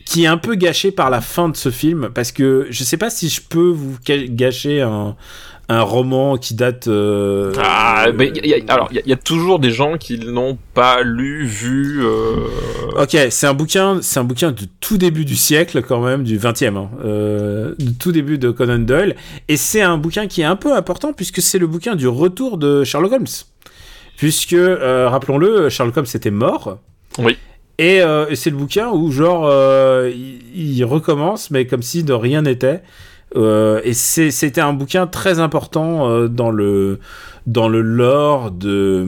qui 0.05 0.24
est 0.24 0.26
un 0.26 0.36
peu 0.36 0.55
gâchée 0.55 0.90
par 0.90 1.10
la 1.10 1.20
fin 1.20 1.48
de 1.48 1.56
ce 1.56 1.70
film, 1.70 2.10
parce 2.14 2.32
que 2.32 2.66
je 2.70 2.84
sais 2.84 2.96
pas 2.96 3.10
si 3.10 3.28
je 3.28 3.40
peux 3.40 3.70
vous 3.70 3.96
gâcher 4.05 4.82
un, 4.82 5.16
un 5.68 5.80
roman 5.82 6.36
qui 6.36 6.54
date. 6.54 6.88
euh, 6.88 7.52
Ah, 7.58 8.06
mais 8.14 8.28
y 8.34 8.52
a- 8.52 8.58
y 8.58 8.62
a- 8.68 8.72
alors, 8.72 8.88
il 8.90 8.96
y, 8.96 8.98
a- 9.00 9.02
y 9.06 9.12
a 9.12 9.16
toujours 9.16 9.58
des 9.58 9.70
gens 9.70 9.96
qui 9.96 10.18
n'ont 10.18 10.58
pas 10.74 11.02
lu, 11.02 11.44
vu. 11.46 12.04
euh, 12.04 12.34
Ok, 13.00 13.16
c'est 13.30 13.46
un 13.46 13.54
bouquin, 13.54 13.98
c'est 14.02 14.20
un 14.20 14.24
bouquin 14.24 14.52
du 14.52 14.68
tout 14.68 14.98
début 14.98 15.24
du 15.24 15.36
siècle 15.36 15.82
quand 15.82 16.00
même, 16.00 16.22
du 16.22 16.36
20e, 16.38 16.76
hein, 16.76 16.90
euh, 17.04 17.74
du 17.78 17.94
tout 17.94 18.12
début 18.12 18.36
de 18.38 18.50
Conan 18.50 18.78
Doyle, 18.78 19.16
et 19.48 19.56
c'est 19.56 19.80
un 19.82 19.96
bouquin 19.98 20.26
qui 20.26 20.42
est 20.42 20.44
un 20.44 20.56
peu 20.56 20.74
important 20.76 21.12
puisque 21.12 21.40
c'est 21.40 21.58
le 21.58 21.66
bouquin 21.66 21.94
du 21.96 22.06
retour 22.08 22.58
de 22.58 22.84
Sherlock 22.84 23.12
Holmes, 23.12 23.26
puisque 24.16 24.52
euh, 24.52 25.08
rappelons-le, 25.08 25.68
Sherlock 25.70 25.96
Holmes 25.96 26.06
était 26.14 26.30
mort. 26.30 26.78
Oui. 27.18 27.36
Et, 27.78 28.00
euh, 28.02 28.32
c'est 28.34 28.50
le 28.50 28.56
bouquin 28.56 28.90
où 28.90 29.10
genre 29.10 29.46
euh, 29.46 30.10
il, 30.14 30.76
il 30.78 30.84
recommence, 30.84 31.50
mais 31.50 31.66
comme 31.66 31.82
si 31.82 32.04
de 32.04 32.12
rien 32.12 32.42
n'était. 32.42 32.82
Euh, 33.36 33.81
et 33.85 33.94
c'était 33.94 34.61
un 34.61 34.73
bouquin 34.73 35.06
très 35.06 35.40
important 35.40 36.09
euh, 36.09 36.28
dans 36.28 36.51
le 36.51 37.01
dans 37.47 37.69
le 37.69 37.81
lore 37.82 38.52
de, 38.52 39.05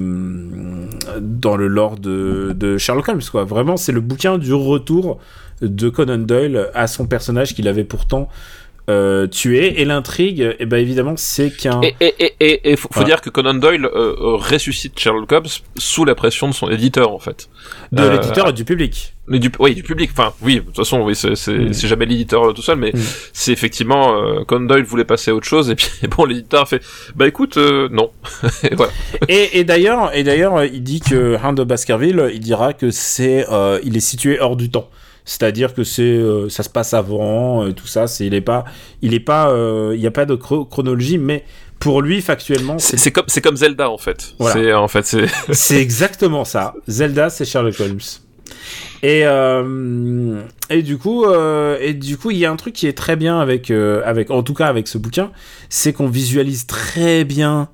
de 2.53 2.77
Sherlock 2.77 3.09
Holmes 3.09 3.23
quoi. 3.31 3.45
Vraiment, 3.45 3.77
c'est 3.77 3.93
le 3.93 4.01
bouquin 4.01 4.37
du 4.39 4.53
retour 4.53 5.19
de 5.63 5.89
Conan 5.89 6.19
Doyle 6.19 6.71
à 6.75 6.87
son 6.87 7.07
personnage 7.07 7.55
qu'il 7.55 7.69
avait 7.69 7.85
pourtant 7.85 8.29
euh, 8.89 9.27
tué. 9.27 9.81
Et 9.81 9.85
l'intrigue, 9.85 10.55
eh 10.59 10.67
ben 10.67 10.77
évidemment, 10.79 11.15
c'est 11.17 11.51
qu'un. 11.51 11.81
Et, 11.83 11.95
et, 12.01 12.35
et, 12.41 12.71
et, 12.73 12.77
faut, 12.77 12.89
Voilà. 12.93 13.07
dire 13.09 13.21
que 13.21 13.31
Conan 13.31 13.55
Doyle 13.55 13.87
euh, 13.87 14.15
euh, 14.21 14.37
ressuscite 14.37 14.99
Sherlock 14.99 15.31
Holmes 15.33 15.47
sous 15.77 16.05
la 16.05 16.15
pression 16.15 16.49
de 16.49 16.55
son 16.55 16.71
éditeur 16.71 17.13
en 17.13 17.19
fait. 17.19 17.49
de 17.93 18.03
Euh, 18.03 18.13
l'éditeur 18.13 18.49
et 18.49 18.53
du 18.53 18.65
public. 18.65 19.13
Mais 19.29 19.41
du, 19.41 19.51
oui, 19.59 19.75
du 19.75 19.83
public. 19.83 20.11
Enfin, 20.13 20.33
oui, 20.41 20.57
de 20.57 20.61
toute 20.61 20.77
façon, 20.77 21.01
oui, 21.03 21.17
c'est 21.17 21.35
c'est 21.35 21.53
Mm. 21.53 21.73
c'est 21.73 21.89
jamais 21.89 22.07
l'éditeur 22.07 22.49
euh, 22.49 22.53
tout 22.53 22.63
seul, 22.63 22.77
mais 22.77 22.93
Mm. 22.95 23.01
c'est 23.33 23.51
effectivement 23.53 24.15
euh, 24.23 24.45
Conan 24.45 24.67
Doyle 24.67 24.85
voulait 24.85 25.05
passer 25.05 25.33
à 25.33 25.35
autre 25.35 25.49
chose 25.49 25.69
et 25.69 25.75
puis 25.75 25.89
bon, 26.17 26.25
l'éditeur 26.25 26.63
a 26.63 26.67
fait 26.67 26.81
bah 27.17 27.27
écoute, 27.27 27.57
euh, 27.57 27.89
non. 27.91 28.11
et 28.63 28.75
voilà. 28.77 28.93
Et, 29.29 29.59
et 29.59 29.65
d'ailleurs, 29.65 30.15
et 30.15 30.23
d'ailleurs, 30.23 30.65
il 30.65 30.83
dit 30.85 31.01
que 31.01 31.37
Hound 31.45 31.59
of 31.59 31.67
Baskerville, 31.67 32.31
il 32.33 32.41
dira 32.41 32.73
que 32.73 32.93
c'est, 32.93 33.47
euh, 33.51 33.81
il 33.83 33.97
est 33.97 34.01
situé 34.01 34.39
hors 34.39 34.55
du 34.55 34.71
temps. 34.71 34.89
C'est-à-dire 35.27 35.75
que 35.75 35.85
c'est, 35.85 36.03
euh, 36.03 36.49
ça 36.49 36.63
se 36.63 36.71
passe 36.71 36.95
avant, 36.95 37.65
euh, 37.65 37.73
tout 37.73 37.87
ça. 37.87 38.07
C'est, 38.07 38.25
il 38.27 38.33
est 38.35 38.41
pas, 38.41 38.65
il 39.03 39.13
est 39.13 39.21
pas, 39.21 39.51
euh, 39.51 39.93
il 39.95 40.01
n'y 40.01 40.07
a 40.07 40.11
pas 40.11 40.25
de 40.25 40.35
chro- 40.37 40.67
chronologie, 40.67 41.19
mais 41.19 41.45
pour 41.79 42.01
lui, 42.01 42.23
factuellement, 42.23 42.79
C'est 42.79 42.97
c'est 42.97 43.11
comme 43.13 43.25
c'est 43.27 43.43
comme 43.43 43.57
Zelda 43.57 43.91
en 43.91 43.99
fait. 43.99 44.35
Voilà. 44.39 44.55
C'est 44.55 44.73
en 44.73 44.89
fait 44.89 45.05
c'est 45.05 45.27
C'est 45.53 45.77
exactement 45.83 46.45
ça. 46.47 46.75
Zelda, 46.89 47.29
c'est 47.29 47.45
Sherlock 47.45 47.79
Holmes. 47.81 47.99
Et 49.03 49.27
euh, 49.27 50.41
et 50.71 50.83
du 50.83 50.97
coup 50.97 51.25
euh, 51.27 51.77
et 51.81 51.93
du 51.93 52.17
coup 52.17 52.31
il 52.31 52.39
y 52.39 52.47
a 52.47 52.51
un 52.51 52.57
truc 52.57 52.75
qui 52.75 52.87
est 52.87 52.97
très 52.97 53.15
bien 53.17 53.39
avec 53.41 53.71
euh, 53.71 54.01
avec 54.07 54.31
en 54.31 54.43
tout 54.43 54.55
cas 54.55 54.69
avec 54.69 54.89
ce 54.89 54.97
bouquin, 54.99 55.31
c'est 55.69 55.93
qu'on 55.93 56.09
visualise 56.09 56.67
très 56.67 57.25
bien 57.25 57.69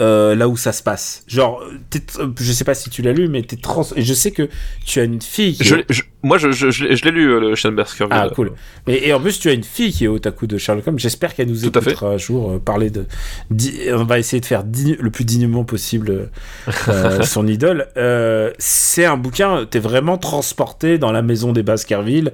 euh, 0.00 0.34
là 0.34 0.48
où 0.48 0.56
ça 0.56 0.72
se 0.72 0.82
passe. 0.82 1.24
Genre, 1.26 1.62
t'es- 1.90 2.02
je 2.38 2.52
sais 2.52 2.64
pas 2.64 2.74
si 2.74 2.90
tu 2.90 3.00
l'as 3.02 3.12
lu, 3.12 3.28
mais 3.28 3.42
t'es 3.42 3.56
trans. 3.56 3.86
Et 3.96 4.02
je 4.02 4.12
sais 4.14 4.30
que 4.30 4.48
tu 4.84 5.00
as 5.00 5.04
une 5.04 5.22
fille. 5.22 5.54
Qui 5.56 5.64
je, 5.64 5.76
est- 5.76 5.84
je- 5.90 6.02
moi 6.22 6.36
je 6.38 6.50
je, 6.52 6.70
je 6.70 6.84
l'ai- 6.84 7.10
lu 7.10 7.30
euh, 7.32 7.40
le 7.40 7.54
Shane 7.54 7.74
Baskerville. 7.74 8.16
Ah 8.18 8.28
cool. 8.34 8.52
Et, 8.86 9.08
et 9.08 9.12
en 9.14 9.20
plus 9.20 9.38
tu 9.40 9.48
as 9.48 9.52
une 9.52 9.64
fille 9.64 9.92
qui 9.92 10.04
est 10.04 10.08
otaku 10.08 10.46
de 10.46 10.58
Sherlock 10.58 10.86
Holmes. 10.86 10.98
J'espère 10.98 11.34
qu'elle 11.34 11.48
nous 11.48 11.60
Tout 11.60 11.78
écoutera 11.78 12.08
un 12.10 12.18
jour 12.18 12.50
euh, 12.52 12.58
parler 12.58 12.90
de. 12.90 13.06
On 13.94 14.04
va 14.04 14.18
essayer 14.18 14.40
de 14.40 14.46
faire 14.46 14.64
le 14.64 15.10
plus 15.10 15.24
dignement 15.24 15.64
possible 15.64 16.28
euh, 16.88 17.22
son 17.22 17.46
idole. 17.46 17.86
Euh, 17.96 18.50
c'est 18.58 19.04
un 19.06 19.16
bouquin. 19.16 19.66
T'es 19.70 19.78
vraiment 19.78 20.18
transporté 20.18 20.98
dans 20.98 21.12
la 21.12 21.22
maison 21.22 21.52
des 21.52 21.62
Baskerville. 21.62 22.32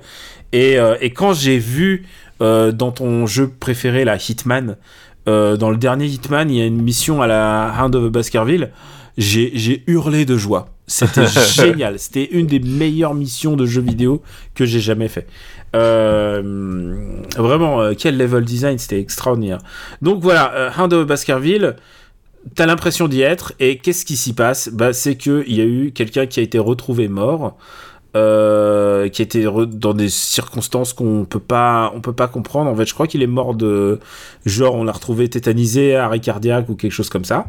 Et, 0.53 0.79
euh, 0.79 0.97
et 1.01 1.11
quand 1.13 1.33
j'ai 1.33 1.59
vu 1.59 2.05
euh, 2.43 2.73
dans 2.73 2.93
ton 2.93 3.27
jeu 3.27 3.49
préféré 3.49 4.05
la 4.05 4.17
Hitman, 4.17 4.77
euh, 5.29 5.57
dans 5.57 5.71
le 5.71 5.77
dernier 5.77 6.07
Hitman, 6.07 6.51
il 6.51 6.57
y 6.57 6.63
a 6.63 6.67
une 6.67 6.83
mission 6.83 7.23
à 7.23 7.27
la 7.27 7.75
Hound 7.79 7.95
of 7.95 8.11
Baskerville. 8.11 8.71
J'ai 9.19 9.85
hurlé 9.87 10.25
de 10.25 10.37
joie. 10.37 10.69
C'était 10.87 11.27
génial. 11.55 11.99
C'était 11.99 12.29
une 12.33 12.47
des 12.47 12.61
meilleures 12.61 13.15
missions 13.15 13.57
de 13.57 13.67
jeux 13.67 13.83
vidéo 13.83 14.23
que 14.55 14.65
j'ai 14.65 14.81
jamais 14.81 15.09
fait. 15.09 15.27
Euh, 15.77 17.23
vraiment, 17.37 17.81
euh, 17.81 17.93
quel 17.97 18.17
level 18.17 18.45
design, 18.45 18.79
c'était 18.79 19.01
extraordinaire. 19.01 19.59
Donc 20.01 20.23
voilà, 20.23 20.73
Hound 20.79 20.93
of 20.93 21.07
Baskerville, 21.07 21.77
t'as 22.55 22.67
l'impression 22.67 23.09
d'y 23.09 23.23
être, 23.23 23.53
et 23.61 23.79
qu'est-ce 23.79 24.05
qui 24.05 24.17
s'y 24.17 24.33
passe? 24.33 24.71
Bah, 24.73 24.93
C'est 24.93 25.17
qu'il 25.17 25.55
y 25.55 25.61
a 25.61 25.65
eu 25.65 25.93
quelqu'un 25.93 26.27
qui 26.27 26.41
a 26.41 26.43
été 26.43 26.59
retrouvé 26.59 27.09
mort, 27.09 27.57
euh, 28.15 29.09
qui 29.09 29.23
était 29.23 29.45
dans 29.45 29.95
des 29.95 30.11
circonstances 30.11 30.93
qu'on 30.93 31.25
peut 31.25 31.41
pas, 31.41 31.93
on 31.95 32.01
peut 32.01 32.13
pas 32.13 32.29
comprendre. 32.29 32.71
En 32.71 32.77
fait, 32.77 32.85
je 32.85 32.93
crois 32.93 33.07
qu'il 33.07 33.23
est 33.23 33.27
mort 33.27 33.55
de, 33.55 34.01
genre, 34.45 34.75
on 34.75 34.85
l'a 34.85 34.93
retrouvé 34.93 35.29
tétanisé, 35.31 35.97
arrêt 35.97 36.21
cardiaque 36.21 36.69
ou 36.69 36.75
quelque 36.75 36.93
chose 36.93 37.09
comme 37.09 37.25
ça. 37.25 37.47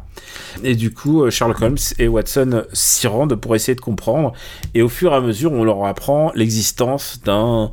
Et 0.63 0.75
du 0.75 0.93
coup, 0.93 1.23
euh, 1.23 1.29
Sherlock 1.29 1.61
Holmes 1.61 1.77
et 1.99 2.07
Watson 2.07 2.63
s'y 2.71 3.07
rendent 3.07 3.35
pour 3.35 3.55
essayer 3.55 3.75
de 3.75 3.81
comprendre. 3.81 4.33
Et 4.73 4.81
au 4.81 4.89
fur 4.89 5.11
et 5.11 5.15
à 5.15 5.21
mesure, 5.21 5.51
on 5.51 5.63
leur 5.63 5.85
apprend 5.85 6.31
l'existence 6.33 7.19
d'un 7.25 7.71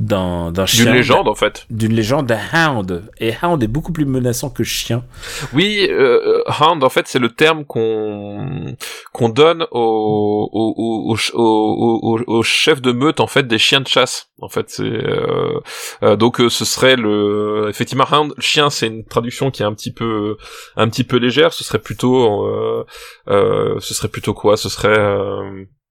d'un 0.00 0.50
d'un 0.50 0.66
chien 0.66 0.84
D'une 0.86 0.94
légende 0.94 1.28
en 1.28 1.34
fait. 1.34 1.66
d'une 1.70 1.92
légende 1.94 2.26
d'un 2.26 2.40
hound 2.52 3.04
et 3.20 3.32
hound 3.42 3.62
est 3.62 3.68
beaucoup 3.68 3.92
plus 3.92 4.04
menaçant 4.06 4.50
que 4.50 4.64
chien 4.64 5.04
Oui, 5.52 5.86
euh, 5.90 6.42
hound 6.60 6.82
en 6.82 6.88
fait 6.88 7.06
c'est 7.06 7.18
le 7.20 7.28
terme 7.30 7.64
qu'on 7.64 8.74
qu'on 9.12 9.28
donne 9.28 9.66
au 9.70 10.48
au, 10.52 10.74
au, 10.76 11.14
au, 11.14 11.16
au, 11.34 12.00
au- 12.16 12.24
au 12.38 12.42
chef 12.42 12.82
de 12.82 12.92
meute 12.92 13.20
en 13.20 13.26
fait 13.26 13.44
des 13.46 13.58
chiens 13.58 13.80
de 13.80 13.86
chasse. 13.88 14.30
En 14.40 14.48
fait 14.48 14.68
c'est 14.68 14.82
euh, 14.82 15.60
euh, 16.02 16.16
donc 16.16 16.40
euh, 16.40 16.48
ce 16.48 16.64
serait 16.64 16.96
le 16.96 17.66
effectivement 17.70 18.04
hound 18.10 18.34
chien 18.40 18.70
c'est 18.70 18.88
une 18.88 19.04
traduction 19.04 19.50
qui 19.50 19.62
est 19.62 19.66
un 19.66 19.74
petit 19.74 19.92
peu 19.92 20.36
un 20.76 20.88
petit 20.88 21.04
peu 21.04 21.16
légère. 21.18 21.52
Ce 21.52 21.62
serait 21.62 21.78
plutôt 21.78 22.44
euh, 22.46 22.84
euh, 23.28 23.76
ce 23.80 23.94
serait 23.94 24.08
plutôt 24.08 24.34
quoi? 24.34 24.56
Ce 24.56 24.68
serait 24.68 24.98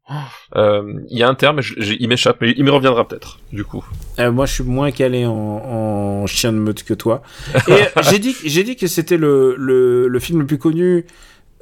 euh, 0.10 0.14
euh, 0.56 0.94
il 1.10 1.18
y 1.18 1.24
a 1.24 1.30
un 1.30 1.36
terme, 1.36 1.62
il 1.78 2.08
m'échappe, 2.10 2.38
mais 2.42 2.54
il 2.58 2.64
me 2.64 2.72
reviendra 2.72 3.08
peut-être, 3.08 3.40
du 3.52 3.64
coup. 3.64 3.86
Euh, 4.20 4.32
moi 4.32 4.46
je 4.46 4.54
suis 4.54 4.64
moins 4.64 4.92
calé 4.92 5.26
en, 5.26 5.32
en 5.34 6.28
chien 6.28 6.52
de 6.52 6.58
meute 6.58 6.84
que 6.84 6.94
toi 6.94 7.22
et 7.70 7.84
j'ai 8.02 8.64
dit 8.64 8.76
que 8.76 8.88
c'était 8.88 9.18
le, 9.18 10.18
film 10.20 10.40
le 10.42 10.46
plus 10.46 10.58
connu 10.60 11.06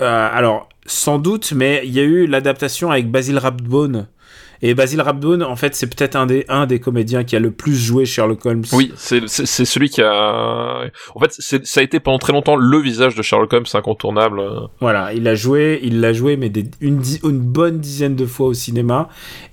Euh, 0.02 0.30
alors 0.34 0.68
sans 0.88 1.20
doute 1.20 1.52
mais 1.56 1.82
il 1.84 1.92
y 1.94 2.00
a 2.00 2.04
eu 2.04 2.26
l'adaptation 2.26 2.90
avec 2.90 3.12
Basil 3.12 3.38
Rathbone 3.38 4.08
et 4.62 4.74
Basil 4.74 5.02
Rathbone 5.02 5.44
en 5.44 5.56
fait 5.56 5.76
c'est 5.76 5.88
peut-être 5.88 6.16
un 6.16 6.26
des 6.26 6.46
un 6.50 6.66
des 6.66 6.80
comédiens 6.80 7.24
qui 7.24 7.36
a 7.36 7.40
le 7.40 7.52
plus 7.52 7.76
joué 7.76 8.06
Sherlock 8.06 8.46
Holmes 8.46 8.64
Oui, 8.74 8.92
c'est 8.96 9.28
celui 9.28 9.90
qui 9.90 10.02
a. 10.02 10.84
En 11.16 11.20
fait, 11.20 11.32
ça 11.40 11.80
a 11.80 11.84
été 11.84 12.00
pendant 12.00 12.20
très 12.20 12.34
longtemps 12.34 12.56
le 12.56 12.78
visage 12.80 13.16
de 13.16 13.22
Sherlock 13.22 13.52
Holmes 13.54 13.66
incontournable. 13.74 14.42
Voilà, 14.80 15.14
il 15.14 15.28
a 15.28 15.36
joué, 15.36 15.80
il 15.84 16.00
l'a 16.02 16.14
joué, 16.14 16.38
mais 16.38 16.50
des- 16.50 16.70
une, 16.82 17.02
une 17.24 17.40
bonne 17.40 17.80
dizaine 17.80 18.16
de 18.16 18.26
fois 18.26 18.48
au 18.48 18.54
cinéma. 18.54 19.10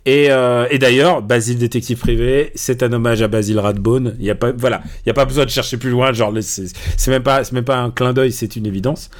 Et, 0.07 0.31
euh, 0.31 0.67
et 0.71 0.79
d'ailleurs, 0.79 1.23
Basile 1.23 1.59
détective 1.59 1.99
privé, 1.99 2.51
c'est 2.55 2.83
un 2.83 2.93
hommage 2.93 3.23
à 3.23 3.29
Basil 3.29 3.59
Rathbone. 3.59 4.17
Il 4.19 4.25
y 4.27 4.31
a 4.31 4.35
pas, 4.35 4.53
voilà, 4.53 4.83
il 5.05 5.09
y 5.09 5.11
a 5.11 5.15
pas 5.15 5.25
besoin 5.25 5.45
de 5.45 5.51
chercher 5.51 5.77
plus 5.77 5.91
loin. 5.91 6.13
Genre, 6.13 6.33
c'est 6.41 7.11
même 7.11 7.23
pas, 7.23 7.43
même 7.53 7.65
pas 7.65 7.79
un 7.79 7.91
clin 7.91 8.13
d'œil, 8.13 8.33
c'est 8.33 8.57
une 8.57 8.67
évidence. 8.67 9.11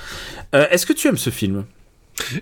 Euh, 0.55 0.67
Est-ce 0.71 0.87
que 0.87 0.93
tu 0.93 1.09
aimes 1.09 1.19
ce 1.19 1.31
film? 1.31 1.65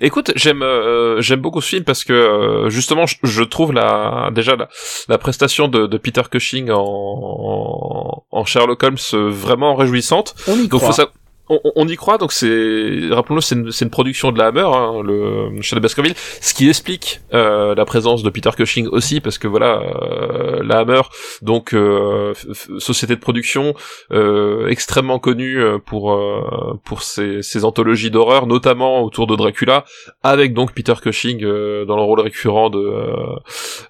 Écoute, 0.00 0.32
j'aime 0.36 0.62
euh, 0.62 1.20
j'aime 1.20 1.40
beaucoup 1.40 1.60
ce 1.60 1.68
film 1.68 1.84
parce 1.84 2.04
que 2.04 2.12
euh, 2.12 2.70
justement, 2.70 3.06
je, 3.06 3.16
je 3.22 3.42
trouve 3.42 3.72
la 3.72 4.30
déjà 4.32 4.56
la, 4.56 4.68
la 5.08 5.18
prestation 5.18 5.68
de, 5.68 5.86
de 5.86 5.98
Peter 5.98 6.22
Cushing 6.30 6.70
en, 6.70 8.24
en, 8.30 8.44
Sherlock 8.44 8.82
Holmes 8.82 8.96
euh, 9.14 9.28
vraiment 9.30 9.74
réjouissante. 9.74 10.34
On 10.48 10.54
y 10.56 10.68
Donc 10.68 10.80
croit. 10.80 10.92
faut 10.92 10.96
ça. 10.96 11.10
On, 11.48 11.60
on- 11.76 11.86
y 11.86 11.94
croit, 11.94 12.18
donc 12.18 12.32
c'est, 12.32 13.08
rappelons-le, 13.12 13.40
c'est 13.40 13.54
une, 13.54 13.70
une 13.80 13.90
production 13.90 14.32
de 14.32 14.38
la 14.38 14.46
Hammer, 14.48 14.66
hein, 14.66 15.00
le 15.04 15.48
chez 15.62 15.78
Baskerville, 15.78 16.14
ce 16.16 16.52
qui 16.54 16.68
explique 16.68 17.20
euh, 17.34 17.74
la 17.76 17.84
présence 17.84 18.24
de 18.24 18.30
Peter 18.30 18.50
Cushing 18.56 18.88
aussi, 18.88 19.20
parce 19.20 19.38
que 19.38 19.46
voilà, 19.46 19.80
euh, 19.80 20.62
la 20.64 20.78
Hammer, 20.80 21.02
donc 21.42 21.72
euh, 21.72 22.34
société 22.78 23.14
de 23.14 23.20
production 23.20 23.74
euh, 24.12 24.66
extrêmement 24.66 25.20
connue 25.20 25.60
euh, 25.62 25.78
pour 25.78 26.12
euh, 26.14 26.80
pour 26.84 27.02
ses, 27.02 27.42
ses 27.42 27.64
anthologies 27.64 28.10
d'horreur, 28.10 28.48
notamment 28.48 29.04
autour 29.04 29.28
de 29.28 29.36
Dracula, 29.36 29.84
avec 30.24 30.52
donc 30.52 30.72
Peter 30.74 30.94
Cushing 31.00 31.40
dans 31.42 31.96
le 31.96 32.02
rôle 32.02 32.20
récurrent 32.20 32.70
de 32.70 32.82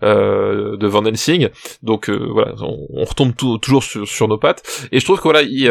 de 0.03 0.87
Van 0.87 1.05
Helsing. 1.07 1.49
Donc 1.83 2.11
voilà, 2.11 2.53
on, 2.61 2.87
on 2.93 3.05
retombe 3.05 3.35
tou- 3.35 3.57
toujours 3.59 3.83
sur, 3.83 4.07
sur 4.07 4.29
nos 4.29 4.39
pattes. 4.39 4.63
Et 4.93 5.01
je 5.01 5.05
trouve 5.07 5.17
que 5.19 5.23
voilà, 5.23 5.41
il, 5.43 5.71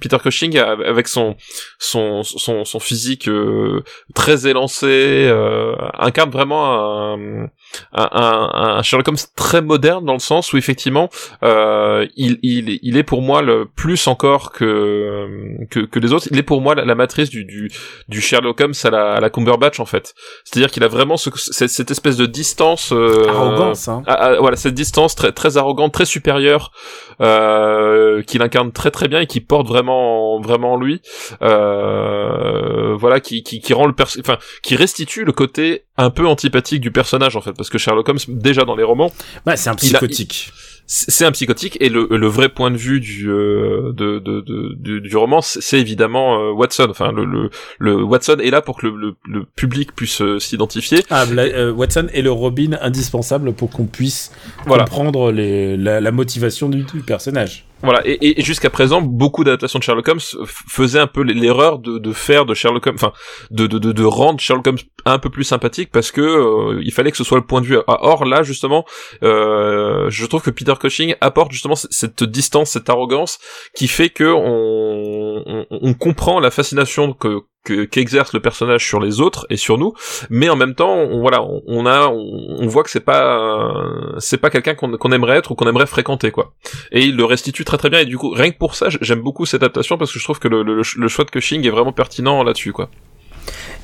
Peter 0.00 0.18
Cushing 0.22 0.58
a- 0.58 0.71
avec 0.84 1.08
son 1.08 1.36
son 1.78 2.22
son, 2.22 2.80
physique 2.80 3.28
euh, 3.28 3.82
très 4.14 4.46
élancé 4.46 5.26
euh, 5.28 5.74
incarne 5.98 6.30
vraiment 6.30 7.14
un, 7.14 7.48
un, 7.92 8.08
un, 8.12 8.76
un 8.78 8.82
Sherlock 8.82 9.08
Holmes 9.08 9.16
très 9.36 9.62
moderne 9.62 10.04
dans 10.04 10.12
le 10.14 10.18
sens 10.18 10.52
où 10.52 10.56
effectivement 10.56 11.08
euh, 11.42 12.06
il, 12.16 12.38
il 12.42 12.78
il 12.82 12.96
est 12.96 13.02
pour 13.02 13.22
moi 13.22 13.42
le 13.42 13.66
plus 13.66 14.06
encore 14.06 14.52
que 14.52 15.28
que, 15.70 15.80
que 15.80 15.98
les 15.98 16.12
autres. 16.12 16.28
Il 16.30 16.38
est 16.38 16.42
pour 16.42 16.60
moi 16.60 16.74
la, 16.74 16.84
la 16.84 16.94
matrice 16.94 17.30
du, 17.30 17.44
du 17.44 17.70
du 18.08 18.20
Sherlock 18.20 18.60
Holmes 18.60 18.74
à 18.84 18.90
la, 18.90 19.12
à 19.12 19.20
la 19.20 19.30
Cumberbatch 19.30 19.80
en 19.80 19.86
fait. 19.86 20.14
C'est-à-dire 20.44 20.70
qu'il 20.70 20.84
a 20.84 20.88
vraiment 20.88 21.16
ce, 21.16 21.30
cette, 21.36 21.70
cette 21.70 21.90
espèce 21.90 22.16
de 22.16 22.26
distance 22.26 22.92
euh, 22.92 23.28
Arrogance, 23.28 23.88
hein. 23.88 24.02
ah, 24.06 24.14
ah, 24.20 24.34
voilà 24.40 24.56
cette 24.56 24.74
distance 24.74 25.14
très 25.14 25.32
très 25.32 25.56
arrogante 25.56 25.92
très 25.92 26.04
supérieure 26.04 26.72
euh, 27.20 28.22
qu'il 28.22 28.42
incarne 28.42 28.72
très 28.72 28.90
très 28.90 29.08
bien 29.08 29.20
et 29.20 29.26
qui 29.26 29.40
porte 29.40 29.66
vraiment 29.68 30.40
vraiment 30.40 30.74
en 30.74 30.76
lui 30.76 31.00
euh, 31.42 32.94
voilà 32.96 33.20
qui, 33.20 33.42
qui 33.42 33.60
qui 33.60 33.72
rend 33.74 33.86
le 33.86 33.94
perso 33.94 34.20
enfin 34.20 34.38
qui 34.62 34.76
restitue 34.76 35.24
le 35.24 35.32
côté 35.32 35.84
un 35.96 36.10
peu 36.10 36.26
antipathique 36.26 36.80
du 36.80 36.90
personnage 36.90 37.36
en 37.36 37.40
fait 37.40 37.52
parce 37.62 37.70
que 37.70 37.78
Sherlock 37.78 38.08
Holmes 38.08 38.18
déjà 38.28 38.64
dans 38.64 38.76
les 38.76 38.82
romans 38.84 39.10
Bah, 39.46 39.56
c'est 39.56 39.70
un 39.70 39.74
psychotique. 39.74 40.50
c'est 40.86 41.24
un 41.24 41.30
psychotique 41.32 41.76
et 41.80 41.88
le, 41.88 42.06
le 42.10 42.26
vrai 42.26 42.48
point 42.48 42.70
de 42.70 42.76
vue 42.76 42.98
du 43.00 43.30
euh, 43.30 43.92
de, 43.92 44.18
de, 44.18 44.40
de- 44.40 44.74
du, 44.74 45.00
du 45.00 45.16
roman 45.16 45.40
c'est 45.40 45.78
évidemment 45.78 46.40
euh, 46.40 46.50
Watson 46.52 46.88
enfin 46.90 47.12
le, 47.12 47.24
le 47.24 47.50
le 47.78 48.02
Watson 48.02 48.36
est 48.42 48.50
là 48.50 48.60
pour 48.62 48.76
que 48.78 48.86
le, 48.88 48.96
le, 48.96 49.14
le 49.26 49.44
public 49.44 49.94
puisse 49.94 50.20
euh, 50.22 50.38
s'identifier 50.40 51.04
Ah, 51.10 51.24
euh, 51.30 51.70
Watson 51.72 52.08
est 52.12 52.22
le 52.22 52.32
Robin 52.32 52.76
indispensable 52.80 53.52
pour 53.52 53.70
qu'on 53.70 53.86
puisse 53.86 54.32
Voilà. 54.66 54.84
comprendre 54.84 55.30
les, 55.32 55.76
la, 55.76 56.00
la 56.00 56.10
motivation 56.12 56.68
du, 56.68 56.82
du 56.82 57.00
personnage. 57.00 57.64
Voilà, 57.82 58.00
et, 58.04 58.40
et 58.40 58.42
jusqu'à 58.42 58.70
présent, 58.70 59.00
beaucoup 59.00 59.42
d'adaptations 59.42 59.78
de 59.78 59.84
Sherlock 59.84 60.06
Holmes 60.06 60.20
faisaient 60.46 61.00
un 61.00 61.06
peu 61.06 61.22
l'erreur 61.22 61.78
de, 61.78 61.98
de 61.98 62.12
faire 62.12 62.46
de 62.46 62.54
Sherlock 62.54 62.86
Holmes, 62.86 62.96
enfin, 62.96 63.12
de, 63.50 63.66
de, 63.66 63.78
de, 63.78 64.04
rendre 64.04 64.40
Sherlock 64.40 64.66
Holmes 64.66 64.78
un 65.04 65.18
peu 65.18 65.30
plus 65.30 65.44
sympathique 65.44 65.90
parce 65.92 66.12
que 66.12 66.20
euh, 66.20 66.80
il 66.84 66.92
fallait 66.92 67.10
que 67.10 67.16
ce 67.16 67.24
soit 67.24 67.38
le 67.38 67.44
point 67.44 67.60
de 67.60 67.66
vue. 67.66 67.78
Or 67.86 68.24
là, 68.24 68.42
justement, 68.42 68.84
euh, 69.24 70.08
je 70.10 70.26
trouve 70.26 70.42
que 70.42 70.50
Peter 70.50 70.74
Cushing 70.80 71.16
apporte 71.20 71.50
justement 71.50 71.74
cette 71.74 72.22
distance, 72.22 72.70
cette 72.70 72.88
arrogance 72.88 73.38
qui 73.74 73.88
fait 73.88 74.10
que 74.10 74.32
on, 74.32 75.42
on, 75.46 75.66
on 75.70 75.94
comprend 75.94 76.38
la 76.38 76.50
fascination 76.50 77.12
que 77.12 77.42
qu'exerce 77.64 78.32
le 78.32 78.40
personnage 78.40 78.86
sur 78.86 79.00
les 79.00 79.20
autres 79.20 79.46
et 79.50 79.56
sur 79.56 79.78
nous. 79.78 79.94
Mais 80.30 80.48
en 80.48 80.56
même 80.56 80.74
temps 80.74 80.94
on, 80.94 81.20
voilà 81.20 81.42
on, 81.66 81.86
a 81.86 82.08
on, 82.08 82.66
voit 82.66 82.82
que 82.82 82.90
c'est 82.90 83.00
pas 83.00 83.72
c'est 84.18 84.38
pas 84.38 84.50
quelqu'un 84.50 84.74
qu'on 84.74 85.12
aimerait 85.12 85.38
être 85.38 85.52
ou 85.52 85.54
qu'on 85.54 85.68
aimerait 85.68 85.86
fréquenter 85.86 86.30
quoi. 86.30 86.54
Et 86.90 87.02
il 87.02 87.16
le 87.16 87.24
restitue 87.24 87.64
très 87.64 87.78
très 87.78 87.90
bien. 87.90 88.00
Et 88.00 88.06
du 88.06 88.18
coup 88.18 88.30
rien 88.30 88.50
que 88.50 88.58
pour 88.58 88.74
ça 88.74 88.88
j'aime 89.00 89.20
beaucoup 89.20 89.46
cette 89.46 89.62
adaptation 89.62 89.98
parce 89.98 90.12
que 90.12 90.18
je 90.18 90.24
trouve 90.24 90.38
que 90.38 90.48
le, 90.48 90.62
le, 90.62 91.08
choix 91.08 91.24
de 91.24 91.30
Cushing 91.30 91.66
est 91.66 91.70
vraiment 91.70 91.92
pertinent 91.92 92.42
là-dessus 92.42 92.72
quoi. 92.72 92.90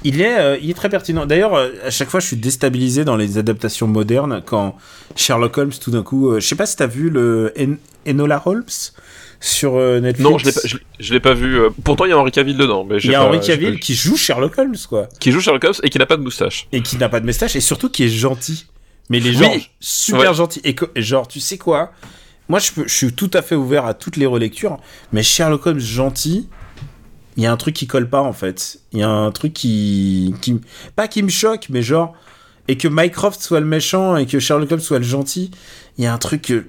Il 0.05 0.21
est, 0.21 0.39
euh, 0.39 0.57
il 0.63 0.71
est 0.71 0.75
très 0.75 0.89
pertinent. 0.89 1.27
D'ailleurs, 1.27 1.55
euh, 1.55 1.71
à 1.85 1.91
chaque 1.91 2.09
fois, 2.09 2.21
je 2.21 2.27
suis 2.27 2.37
déstabilisé 2.37 3.05
dans 3.05 3.17
les 3.17 3.39
adaptations 3.39 3.89
modernes 3.89 4.43
quand 4.47 4.77
Sherlock 5.17 5.59
Holmes, 5.59 5.73
tout 5.73 5.91
d'un 5.91 6.05
coup, 6.05 6.31
euh, 6.31 6.41
je 6.41 6.47
sais 6.47 6.55
pas 6.55 6.67
si 6.67 6.77
t'as 6.77 6.87
vu 6.87 7.11
le 7.11 7.53
Enola 8.07 8.43
Holmes? 8.47 8.63
Sur 9.41 9.77
euh, 9.77 10.01
Netflix. 10.01 10.31
Non, 10.31 10.39
je 10.39 10.47
l'ai 10.47 10.53
pas, 10.53 10.61
je, 10.99 11.13
l'ai 11.15 11.21
pas 11.21 11.35
vu. 11.35 11.59
Euh, 11.59 11.71
pourtant, 11.85 12.05
il 12.05 12.11
y 12.11 12.13
a 12.13 12.19
Henri 12.19 12.31
Cavill 12.31 12.57
dedans. 12.57 12.85
Mais 12.85 12.99
il 12.99 13.11
y 13.11 13.15
a 13.15 13.25
Henri 13.25 13.41
Cavill 13.41 13.79
qui 13.79 13.95
joue 13.95 14.17
Sherlock 14.17 14.59
Holmes, 14.59 14.77
quoi. 14.89 15.09
Qui 15.21 15.33
joue 15.33 15.41
Sherlock 15.41 15.65
Holmes 15.65 15.75
et 15.83 15.91
qui 15.91 15.99
n'a 15.99 16.07
pas 16.07 16.17
de 16.17 16.23
moustache. 16.23 16.67
Et 16.73 16.83
qui 16.83 16.97
n'a 16.97 17.09
pas 17.09 17.21
de 17.21 17.27
moustache 17.27 17.57
et 17.57 17.61
surtout 17.61 17.89
qui 17.89 18.05
est 18.05 18.09
gentil. 18.09 18.67
Mais 19.11 19.21
les 19.21 19.33
gens 19.33 19.53
super 19.81 20.35
gentils. 20.35 20.63
Et 20.65 21.03
genre, 21.03 21.29
tu 21.29 21.41
sais 21.41 21.59
quoi? 21.59 21.93
Moi, 22.49 22.59
je, 22.59 22.71
je 22.87 22.95
suis 22.95 23.13
tout 23.13 23.31
à 23.35 23.43
fait 23.43 23.55
ouvert 23.55 23.85
à 23.85 23.95
toutes 23.95 24.17
les 24.17 24.27
relectures, 24.27 24.79
mais 25.13 25.23
Sherlock 25.23 25.67
Holmes 25.67 25.81
gentil, 25.81 26.49
il 27.37 27.43
y 27.43 27.47
a 27.47 27.53
un 27.53 27.57
truc 27.57 27.75
qui 27.75 27.87
colle 27.87 28.09
pas 28.09 28.23
en 28.23 28.33
fait. 28.33 28.81
Il 28.93 28.99
y 29.01 29.03
a 29.03 29.09
un 29.09 29.31
truc 29.31 29.53
qui, 29.53 30.35
qui, 30.41 30.61
pas 30.97 31.09
qui 31.09 31.23
me 31.23 31.29
choque, 31.29 31.67
mais 31.69 31.83
genre, 31.83 32.15
et 32.69 32.77
que 32.77 32.89
Mycroft 32.89 33.41
soit 33.41 33.61
le 33.61 33.67
méchant 33.67 34.17
et 34.17 34.27
que 34.27 34.41
Sherlock 34.41 34.73
Holmes 34.73 34.81
soit 34.81 34.99
le 34.99 35.05
gentil, 35.05 35.51
il 35.99 36.05
y 36.05 36.07
a 36.07 36.13
un 36.13 36.19
truc 36.19 36.43
que 36.43 36.67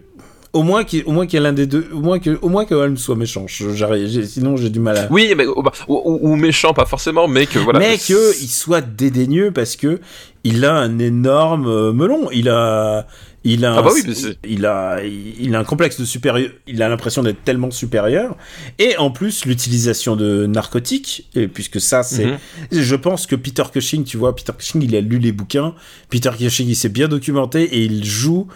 au 0.53 0.63
moins 0.63 0.83
qu'il 0.83 1.03
au 1.05 1.11
moins 1.11 1.25
qu'il 1.25 1.37
y 1.37 1.41
ait 1.41 1.43
l'un 1.43 1.53
des 1.53 1.67
deux 1.67 1.87
au 1.93 1.99
moins 1.99 2.19
que 2.19 2.37
au 2.41 2.49
moins 2.49 2.65
que 2.65 2.73
Holmes 2.73 2.97
soit 2.97 3.15
méchant 3.15 3.45
sinon 3.47 4.57
j'ai 4.57 4.69
du 4.69 4.79
mal 4.79 4.97
à 4.97 5.07
oui 5.11 5.33
mais 5.37 5.45
bah, 5.45 5.71
ou, 5.87 6.35
méchant 6.35 6.73
pas 6.73 6.85
forcément 6.85 7.27
mais 7.27 7.45
que 7.45 7.59
voilà 7.59 7.79
mais 7.79 7.97
que 7.97 8.41
il 8.41 8.47
soit 8.47 8.81
dédaigneux 8.81 9.51
parce 9.51 9.75
que 9.75 9.99
il 10.43 10.65
a 10.65 10.73
un 10.73 10.99
énorme 10.99 11.67
euh, 11.67 11.91
melon 11.91 12.29
il 12.31 12.49
a 12.49 13.05
il 13.45 13.63
a, 13.63 13.77
ah 13.77 13.81
bah 13.81 13.91
oui, 13.93 14.03
il 14.43 14.65
a, 14.65 15.01
il 15.03 15.55
a 15.55 15.59
un 15.59 15.63
complexe 15.63 15.99
de 15.99 16.03
supérieur. 16.03 16.51
Il 16.67 16.83
a 16.83 16.89
l'impression 16.89 17.23
d'être 17.23 17.41
tellement 17.45 17.71
supérieur. 17.71 18.35
Et 18.79 18.97
en 18.97 19.11
plus, 19.11 19.45
l'utilisation 19.45 20.17
de 20.17 20.45
narcotiques, 20.45 21.29
et 21.35 21.47
puisque 21.47 21.79
ça, 21.79 22.03
c'est, 22.03 22.25
mhm. 22.25 22.37
je 22.71 22.95
pense 22.95 23.27
que 23.27 23.37
Peter 23.37 23.63
Cushing, 23.71 24.03
tu 24.03 24.17
vois, 24.17 24.35
Peter 24.35 24.51
Cushing, 24.57 24.83
il 24.83 24.93
a 24.93 24.99
lu 24.99 25.19
les 25.19 25.31
bouquins. 25.31 25.73
Peter 26.09 26.31
Cushing, 26.37 26.67
il 26.67 26.75
s'est 26.75 26.89
bien 26.89 27.07
documenté 27.07 27.63
et 27.63 27.83
il 27.83 28.03
joue 28.03 28.47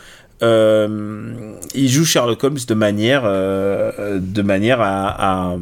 euh, 0.42 1.54
il 1.74 1.90
joue 1.90 2.06
Sherlock 2.06 2.44
Holmes 2.44 2.58
de 2.68 2.74
manière, 2.74 3.24
euh, 3.26 4.20
de 4.20 4.42
manière 4.42 4.80
à, 4.82 5.58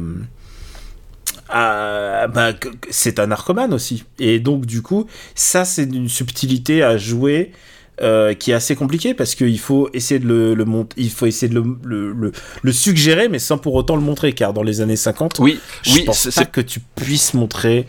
bah, 1.48 2.52
c'est 2.90 3.18
un 3.18 3.26
narcomane 3.26 3.74
aussi. 3.74 4.04
Et 4.18 4.40
donc 4.40 4.66
du 4.66 4.82
coup, 4.82 5.06
ça 5.34 5.64
c'est 5.64 5.84
une 5.84 6.08
subtilité 6.08 6.82
à 6.82 6.96
jouer. 6.96 7.52
Euh, 8.00 8.32
qui 8.32 8.50
est 8.50 8.54
assez 8.54 8.74
compliqué 8.74 9.12
parce 9.12 9.34
qu'il 9.34 9.58
faut 9.60 9.90
essayer 9.92 10.18
de 10.18 10.26
le, 10.26 10.54
le 10.54 10.64
il 10.96 11.10
faut 11.10 11.26
essayer 11.26 11.52
de 11.52 11.54
le, 11.54 12.12
le, 12.14 12.32
le, 12.62 12.72
suggérer, 12.72 13.28
mais 13.28 13.38
sans 13.38 13.58
pour 13.58 13.74
autant 13.74 13.96
le 13.96 14.02
montrer, 14.02 14.32
car 14.32 14.54
dans 14.54 14.62
les 14.62 14.80
années 14.80 14.96
50, 14.96 15.38
oui, 15.40 15.60
je 15.82 15.96
oui, 15.96 16.04
pense 16.04 16.26
pas 16.34 16.46
que 16.46 16.62
tu 16.62 16.80
puisses 16.96 17.34
montrer 17.34 17.86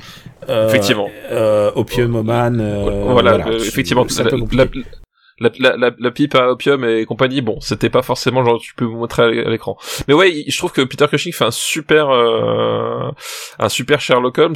effectivement 0.47 1.09
Opium 1.75 2.21
Man. 2.21 2.57
voilà, 3.05 3.37
voilà, 3.37 3.55
effectivement, 3.55 4.05
la, 4.51 4.65
la, 5.59 5.91
la, 5.97 6.11
pipe 6.11 6.35
à 6.35 6.51
opium 6.51 6.83
et 6.85 7.05
compagnie, 7.05 7.41
bon, 7.41 7.59
c'était 7.59 7.89
pas 7.89 8.01
forcément 8.01 8.43
genre 8.43 8.59
tu 8.59 8.73
peux 8.75 8.85
vous 8.85 8.97
montrer 8.97 9.23
à 9.23 9.49
l'écran. 9.49 9.77
Mais 10.07 10.13
ouais, 10.13 10.43
je 10.47 10.57
trouve 10.57 10.71
que 10.71 10.81
Peter 10.81 11.07
Cushing 11.09 11.33
fait 11.33 11.45
un 11.45 11.51
super, 11.51 12.09
euh, 12.09 13.09
un 13.59 13.69
super 13.69 14.01
Sherlock 14.01 14.37
Holmes. 14.37 14.55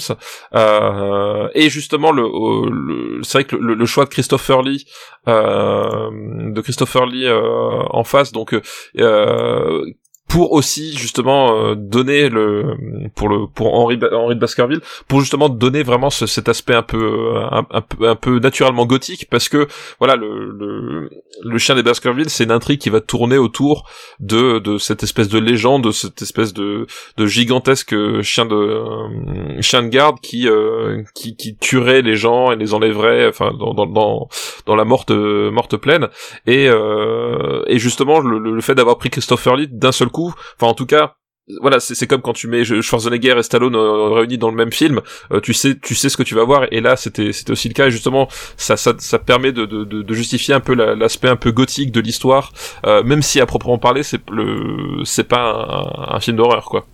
Euh, 0.56 1.48
et 1.54 1.70
justement, 1.70 2.12
le, 2.12 2.24
le 2.70 3.24
c'est 3.24 3.40
vrai 3.40 3.44
que 3.46 3.56
le, 3.56 3.74
le, 3.74 3.86
choix 3.86 4.06
de 4.06 4.10
Christopher 4.10 4.62
Lee, 4.62 4.86
euh, 5.28 6.10
de 6.52 6.62
Christopher 6.62 7.06
Lee 7.06 7.26
euh, 7.26 7.84
en 7.90 8.04
face, 8.04 8.32
donc 8.32 8.56
euh, 8.98 9.86
pour 10.28 10.52
aussi 10.52 10.95
justement 10.98 11.56
euh, 11.56 11.76
donner 11.76 12.30
le 12.30 12.76
pour 13.16 13.30
le 13.30 13.48
pour 13.48 13.74
Henri 13.74 13.98
Henri 14.12 14.36
de 14.36 14.40
Baskerville 14.40 14.82
pour 15.08 15.22
justement 15.22 15.48
donner 15.48 15.84
vraiment 15.84 16.10
ce, 16.10 16.26
cet 16.26 16.49
aspect 16.49 16.76
un 16.76 16.84
peu 16.84 17.34
un, 17.52 17.64
peu 17.82 18.10
un 18.10 18.16
peu 18.16 18.40
naturellement 18.40 18.86
gothique 18.86 19.28
parce 19.30 19.48
que 19.48 19.68
voilà 19.99 20.16
le 20.16 20.52
le, 20.52 21.10
le 21.44 21.58
chien 21.58 21.76
des 21.76 21.84
Baskerville 21.84 22.30
c'est 22.30 22.44
une 22.44 22.52
intrigue 22.52 22.80
qui 22.80 22.90
va 22.90 22.99
tourner 22.99 23.38
autour 23.38 23.90
de 24.20 24.60
de 24.60 24.78
cette 24.78 25.04
espèce 25.04 25.30
de 25.30 25.40
légende 25.40 25.86
de 25.86 25.91
cette 25.91 26.22
espèce 26.22 26.54
de 26.54 26.88
de 27.16 27.26
gigantesque 27.26 27.95
chien 28.22 28.45
de 28.45 28.56
euh, 28.56 29.62
chien 29.62 29.82
de 29.82 29.88
garde 29.88 30.20
qui 30.20 30.49
euh, 30.49 31.04
qui 31.16 31.38
qui 31.38 31.56
tuerait 31.56 32.02
les 32.02 32.18
gens 32.18 32.52
et 32.52 32.58
les 32.58 32.74
enlèverait 32.74 33.28
enfin 33.28 33.52
dans 33.58 33.74
dans 33.74 33.86
dans, 33.86 34.28
dans 34.66 34.76
la 34.76 34.84
morte 34.84 35.12
morte 35.12 35.78
pleine. 35.78 36.10
Et 36.45 36.66
et 36.66 37.80
justement 37.80 38.20
le, 38.20 38.40
le 38.40 38.62
fait 38.62 38.76
d'avoir 38.76 38.98
pris 38.98 39.10
Christopher 39.10 39.56
Lee 39.56 39.68
d'un 39.72 39.91
seul 39.91 40.10
coup 40.10 40.16
Enfin, 40.26 40.68
en 40.68 40.73
tout 40.73 40.85
cas, 40.85 41.18
voilà, 41.61 41.80
c'est 41.80 42.07
comme 42.07 42.22
quand 42.22 42.34
tu 42.34 42.48
mets 42.48 42.65
Schwarzenegger 42.65 43.35
et 43.38 43.44
Stallone 43.44 43.76
euh, 43.76 44.10
réunis 44.10 44.38
dans 44.38 44.49
le 44.49 44.56
même 44.56 44.73
film, 44.73 45.02
euh, 45.31 45.39
tu 45.39 45.53
sais, 45.53 45.77
tu 45.81 45.95
sais 45.95 46.10
ce 46.10 46.18
que 46.18 46.23
tu 46.23 46.35
vas 46.35 46.44
voir. 46.44 46.65
Et 46.72 46.81
là, 46.81 46.98
c'était, 46.98 47.31
c'était 47.31 47.52
aussi 47.52 47.69
le 47.69 47.73
cas. 47.73 47.88
Et 47.88 47.91
justement, 47.91 48.27
ça, 48.57 48.76
ça, 48.76 48.94
ça 48.98 49.18
permet 49.18 49.53
de, 49.53 49.65
de, 49.65 50.14
justifier 50.14 50.53
un 50.53 50.60
peu 50.60 50.73
l'aspect 50.73 51.30
un 51.30 51.35
peu 51.35 51.52
gothique 51.52 51.91
de 51.91 52.02
l'histoire, 52.02 52.52
euh, 52.85 53.02
même 53.03 53.22
si 53.22 53.39
à 53.39 53.45
proprement 53.45 53.77
parler, 53.77 54.03
c'est 54.03 54.19
le, 54.30 55.03
c'est 55.06 55.23
pas 55.23 56.10
un, 56.11 56.19
film 56.19 56.38
d'horreur, 56.38 56.65
quoi. 56.65 56.85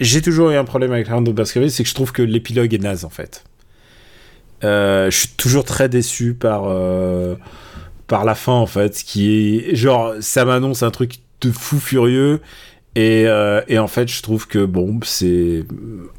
J'ai 0.00 0.22
toujours 0.22 0.50
eu 0.50 0.56
un 0.56 0.64
problème 0.64 0.92
avec 0.92 1.08
Randall 1.08 1.34
Baskerville, 1.34 1.70
c'est 1.70 1.82
que 1.82 1.88
je 1.88 1.94
trouve 1.94 2.10
que 2.10 2.22
l'épilogue 2.22 2.72
est 2.72 2.78
naze, 2.78 3.04
en 3.04 3.10
fait. 3.10 3.44
je 4.62 5.08
suis 5.10 5.28
toujours 5.36 5.64
très 5.64 5.88
déçu 5.88 6.34
par 6.34 6.64
par 8.06 8.24
la 8.24 8.34
fin, 8.34 8.54
en 8.54 8.66
fait, 8.66 9.04
qui 9.04 9.58
est 9.70 9.76
genre, 9.76 10.14
ça 10.20 10.44
m'annonce 10.44 10.82
un 10.82 10.90
truc 10.90 11.16
de 11.42 11.52
fou 11.52 11.78
furieux 11.78 12.40
et, 12.96 13.24
euh, 13.26 13.60
et, 13.68 13.78
en 13.78 13.86
fait, 13.86 14.08
je 14.08 14.22
trouve 14.22 14.46
que 14.46 14.64
bon, 14.64 14.98
c'est. 15.02 15.64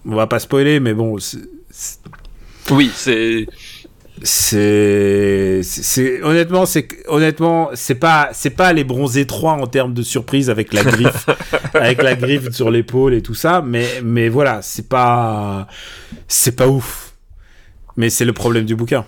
On 0.06 0.16
va 0.16 0.28
pas 0.28 0.40
spoiler, 0.40 0.80
mais 0.80 0.94
bon. 0.94 1.18
Oui, 2.72 2.92
c'est. 2.94 3.48
C'est, 4.24 5.62
c'est 5.64 6.22
honnêtement, 6.22 6.68
c'est 6.68 6.88
honnêtement, 7.08 7.72
c'est 7.74 7.96
pas, 7.96 8.30
c'est 8.34 8.52
pas 8.52 8.72
les 8.72 8.84
bronzés 8.84 9.26
3 9.26 9.54
en 9.54 9.66
termes 9.66 9.96
de 9.96 10.04
surprise 10.04 10.52
avec 10.52 10.74
la 10.74 10.84
griffe, 10.84 11.26
avec 11.74 12.04
la 12.04 12.14
griffe 12.14 12.52
sur 12.52 12.70
l'épaule 12.70 13.16
et 13.16 13.24
tout 13.24 13.34
ça, 13.34 13.64
mais, 13.66 13.88
mais 14.04 14.30
voilà, 14.30 14.62
c'est 14.62 14.88
pas, 14.88 15.66
c'est 16.28 16.56
pas 16.56 16.68
ouf. 16.68 17.16
Mais 17.98 18.12
c'est 18.12 18.26
le 18.26 18.34
problème 18.34 18.66
du 18.66 18.76
bouquin. 18.76 19.08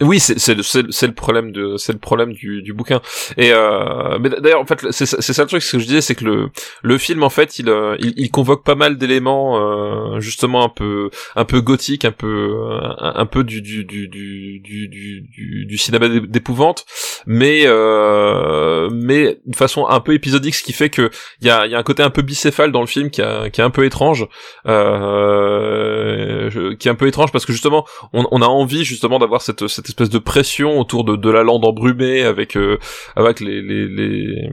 Oui, 0.00 0.18
c'est 0.20 0.36
le 0.54 1.12
problème 1.14 1.52
de 1.52 1.76
c'est 1.76 1.92
le 1.92 1.98
problème 1.98 2.32
du, 2.32 2.62
du 2.62 2.72
bouquin. 2.72 3.00
Et 3.36 3.52
euh, 3.52 4.18
mais 4.18 4.28
d'ailleurs 4.28 4.60
en 4.60 4.66
fait 4.66 4.84
c'est 4.90 5.06
ça 5.06 5.42
le 5.42 5.48
truc 5.48 5.62
ce 5.62 5.72
que 5.76 5.78
je 5.78 5.86
disais 5.86 6.00
c'est 6.00 6.14
que 6.14 6.24
le 6.24 6.48
le 6.82 6.98
film 6.98 7.22
en 7.22 7.30
fait 7.30 7.58
il 7.58 7.68
euh, 7.68 7.96
il, 8.00 8.12
il 8.16 8.30
convoque 8.30 8.64
pas 8.64 8.74
mal 8.74 8.98
d'éléments 8.98 9.58
euh, 9.58 10.20
justement 10.20 10.64
un 10.64 10.68
peu 10.68 11.10
un 11.36 11.44
peu 11.44 11.60
gothique, 11.60 12.04
un 12.04 12.12
peu 12.12 12.54
un, 12.98 13.26
peu 13.26 13.44
du 13.44 13.62
du 13.62 13.84
du 13.84 14.08
du 14.08 14.58
du 14.60 14.88
du, 14.88 15.66
du 15.66 15.78
cinéma 15.78 16.08
d'épouvante, 16.08 16.84
mais 17.26 17.62
euh, 17.66 18.88
mais 18.92 19.38
de 19.46 19.56
façon 19.56 19.86
un 19.86 20.00
peu 20.00 20.14
épisodique, 20.14 20.54
ce 20.54 20.62
qui 20.62 20.72
fait 20.72 20.90
que 20.90 21.10
il 21.40 21.46
y 21.46 21.50
a 21.50 21.66
il 21.66 21.72
y 21.72 21.74
a 21.74 21.78
un 21.78 21.82
côté 21.82 22.02
un 22.02 22.10
peu 22.10 22.22
bicéphale 22.22 22.72
dans 22.72 22.80
le 22.80 22.86
film 22.86 23.10
qui 23.10 23.22
a, 23.22 23.50
qui 23.50 23.60
est 23.60 23.64
un 23.64 23.70
peu 23.70 23.84
étrange, 23.84 24.26
euh, 24.66 26.50
qui 26.76 26.88
est 26.88 26.90
un 26.90 26.94
peu 26.94 27.06
étrange 27.06 27.32
parce 27.32 27.46
que 27.46 27.52
justement 27.52 27.84
on, 28.12 28.26
on 28.30 28.42
a 28.42 28.46
envie 28.46 28.84
justement 28.84 29.18
d'avoir 29.18 29.42
cette, 29.42 29.66
cette 29.68 29.83
espèce 29.88 30.10
de 30.10 30.18
pression 30.18 30.78
autour 30.80 31.04
de, 31.04 31.16
de 31.16 31.30
la 31.30 31.42
lande 31.42 31.64
embrumée 31.64 32.22
avec 32.22 32.56
euh, 32.56 32.78
avec 33.16 33.40
les 33.40 33.62
les, 33.62 33.86
les 33.86 34.50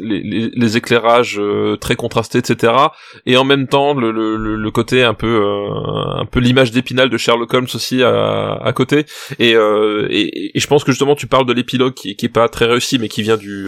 les, 0.00 0.50
les, 0.54 0.76
éclairages 0.76 1.38
euh, 1.38 1.76
très 1.76 1.96
contrastés 1.96 2.38
etc 2.38 2.72
et 3.26 3.36
en 3.36 3.44
même 3.44 3.66
temps 3.66 3.94
le, 3.94 4.10
le, 4.10 4.36
le 4.36 4.70
côté 4.70 5.02
un 5.02 5.14
peu 5.14 5.26
euh, 5.26 6.20
un 6.20 6.24
peu 6.26 6.40
l'image 6.40 6.70
d'épinal 6.70 7.10
de 7.10 7.16
Sherlock 7.16 7.52
Holmes 7.52 7.66
aussi 7.74 8.02
à, 8.02 8.54
à 8.62 8.72
côté. 8.72 9.04
Et, 9.38 9.50
et, 9.50 10.56
et 10.56 10.60
je 10.60 10.66
pense 10.66 10.84
que 10.84 10.92
justement 10.92 11.14
tu 11.14 11.26
parles 11.26 11.46
de 11.46 11.52
l'épilogue 11.52 11.94
qui, 11.94 12.16
qui 12.16 12.26
est 12.26 12.30
pas 12.30 12.48
très 12.48 12.66
réussi 12.66 12.98
mais 12.98 13.08
qui 13.08 13.22
vient 13.22 13.36
du 13.36 13.66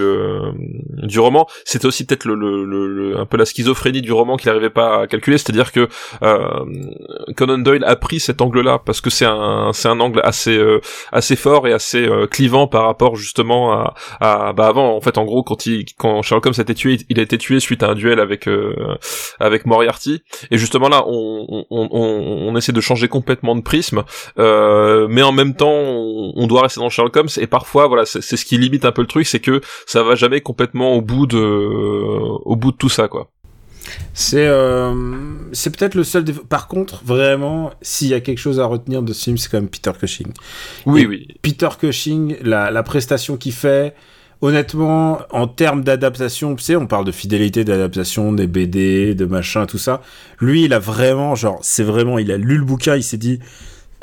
du 1.02 1.18
roman. 1.18 1.46
C'était 1.64 1.86
aussi 1.86 2.06
peut-être 2.06 2.24
le, 2.24 2.34
le, 2.34 3.18
un 3.18 3.26
peu 3.26 3.36
la 3.36 3.44
schizophrénie 3.44 4.02
du 4.02 4.12
roman 4.12 4.36
qu'il 4.36 4.48
n'arrivait 4.48 4.70
pas 4.70 5.02
à 5.02 5.06
calculer. 5.06 5.38
C'est-à-dire 5.38 5.72
que 5.72 5.88
Conan 7.36 7.58
Doyle 7.58 7.84
a 7.84 7.96
pris 7.96 8.20
cet 8.20 8.40
angle 8.40 8.60
là 8.60 8.78
parce 8.84 9.00
que 9.00 9.10
c'est 9.10 9.26
un 9.26 9.70
c'est 9.72 9.88
un 9.88 10.00
angle 10.00 10.20
assez 10.24 10.60
assez 11.12 11.36
fort 11.36 11.66
et 11.66 11.72
assez 11.72 12.06
euh, 12.06 12.26
clivant 12.26 12.66
par 12.66 12.84
rapport 12.84 13.16
justement 13.16 13.72
à, 13.72 13.94
à 14.20 14.52
bah 14.52 14.66
avant 14.66 14.96
en 14.96 15.00
fait 15.00 15.18
en 15.18 15.24
gros 15.24 15.42
quand 15.42 15.66
il 15.66 15.84
quand 15.96 16.19
quand 16.20 16.22
Sherlock 16.22 16.46
Holmes 16.46 16.54
a 16.58 16.62
été 16.62 16.74
tué, 16.74 16.98
il 17.08 17.18
a 17.18 17.22
été 17.22 17.38
tué 17.38 17.60
suite 17.60 17.82
à 17.82 17.88
un 17.88 17.94
duel 17.94 18.20
avec 18.20 18.46
euh, 18.46 18.74
avec 19.38 19.64
Moriarty. 19.64 20.22
Et 20.50 20.58
justement 20.58 20.88
là, 20.88 21.04
on, 21.06 21.64
on, 21.70 21.88
on, 21.90 22.48
on 22.48 22.56
essaie 22.56 22.72
de 22.72 22.80
changer 22.80 23.08
complètement 23.08 23.56
de 23.56 23.62
prisme, 23.62 24.04
euh, 24.38 25.06
mais 25.08 25.22
en 25.22 25.32
même 25.32 25.54
temps, 25.54 25.72
on, 25.72 26.46
doit 26.46 26.62
rester 26.62 26.80
dans 26.80 26.90
Sherlock 26.90 27.16
Holmes. 27.16 27.28
Et 27.38 27.46
parfois, 27.46 27.86
voilà, 27.86 28.04
c'est 28.04 28.20
ce 28.20 28.44
qui 28.44 28.58
limite 28.58 28.84
un 28.84 28.92
peu 28.92 29.00
le 29.00 29.08
truc, 29.08 29.26
c'est 29.26 29.40
que 29.40 29.60
ça 29.86 30.02
va 30.02 30.14
jamais 30.14 30.40
complètement 30.42 30.94
au 30.94 31.00
bout 31.00 31.26
de 31.26 31.38
au 31.38 32.56
bout 32.56 32.72
de 32.72 32.76
tout 32.76 32.90
ça, 32.90 33.08
quoi. 33.08 33.30
C'est 34.12 34.46
euh, 34.46 34.94
c'est 35.52 35.74
peut-être 35.74 35.94
le 35.94 36.04
seul. 36.04 36.24
Par 36.24 36.68
contre, 36.68 37.02
vraiment, 37.02 37.70
s'il 37.80 38.08
y 38.08 38.14
a 38.14 38.20
quelque 38.20 38.38
chose 38.38 38.60
à 38.60 38.66
retenir 38.66 39.02
de 39.02 39.12
ce 39.14 39.24
film, 39.24 39.38
c'est 39.38 39.50
quand 39.50 39.58
même 39.58 39.70
Peter 39.70 39.92
Cushing. 39.98 40.28
Oui, 40.84 41.06
oui. 41.06 41.28
Peter 41.40 41.70
Cushing, 41.80 42.36
la, 42.42 42.70
la 42.70 42.82
prestation 42.82 43.38
qu'il 43.38 43.52
fait, 43.52 43.94
honnêtement, 44.42 45.20
en 45.30 45.46
termes 45.46 45.84
d'adaptation, 45.84 46.56
tu 46.56 46.64
sais, 46.64 46.76
on 46.76 46.86
parle 46.86 47.04
de 47.04 47.12
fidélité 47.12 47.64
d'adaptation, 47.64 48.32
des 48.32 48.46
BD, 48.46 49.14
de 49.14 49.24
machin, 49.26 49.66
tout 49.66 49.78
ça. 49.78 50.00
Lui, 50.40 50.64
il 50.64 50.72
a 50.72 50.78
vraiment, 50.78 51.34
genre, 51.34 51.58
c'est 51.62 51.82
vraiment, 51.82 52.18
il 52.18 52.32
a 52.32 52.36
lu 52.36 52.56
le 52.58 52.64
bouquin, 52.64 52.96
il 52.96 53.02
s'est 53.02 53.18
dit, 53.18 53.40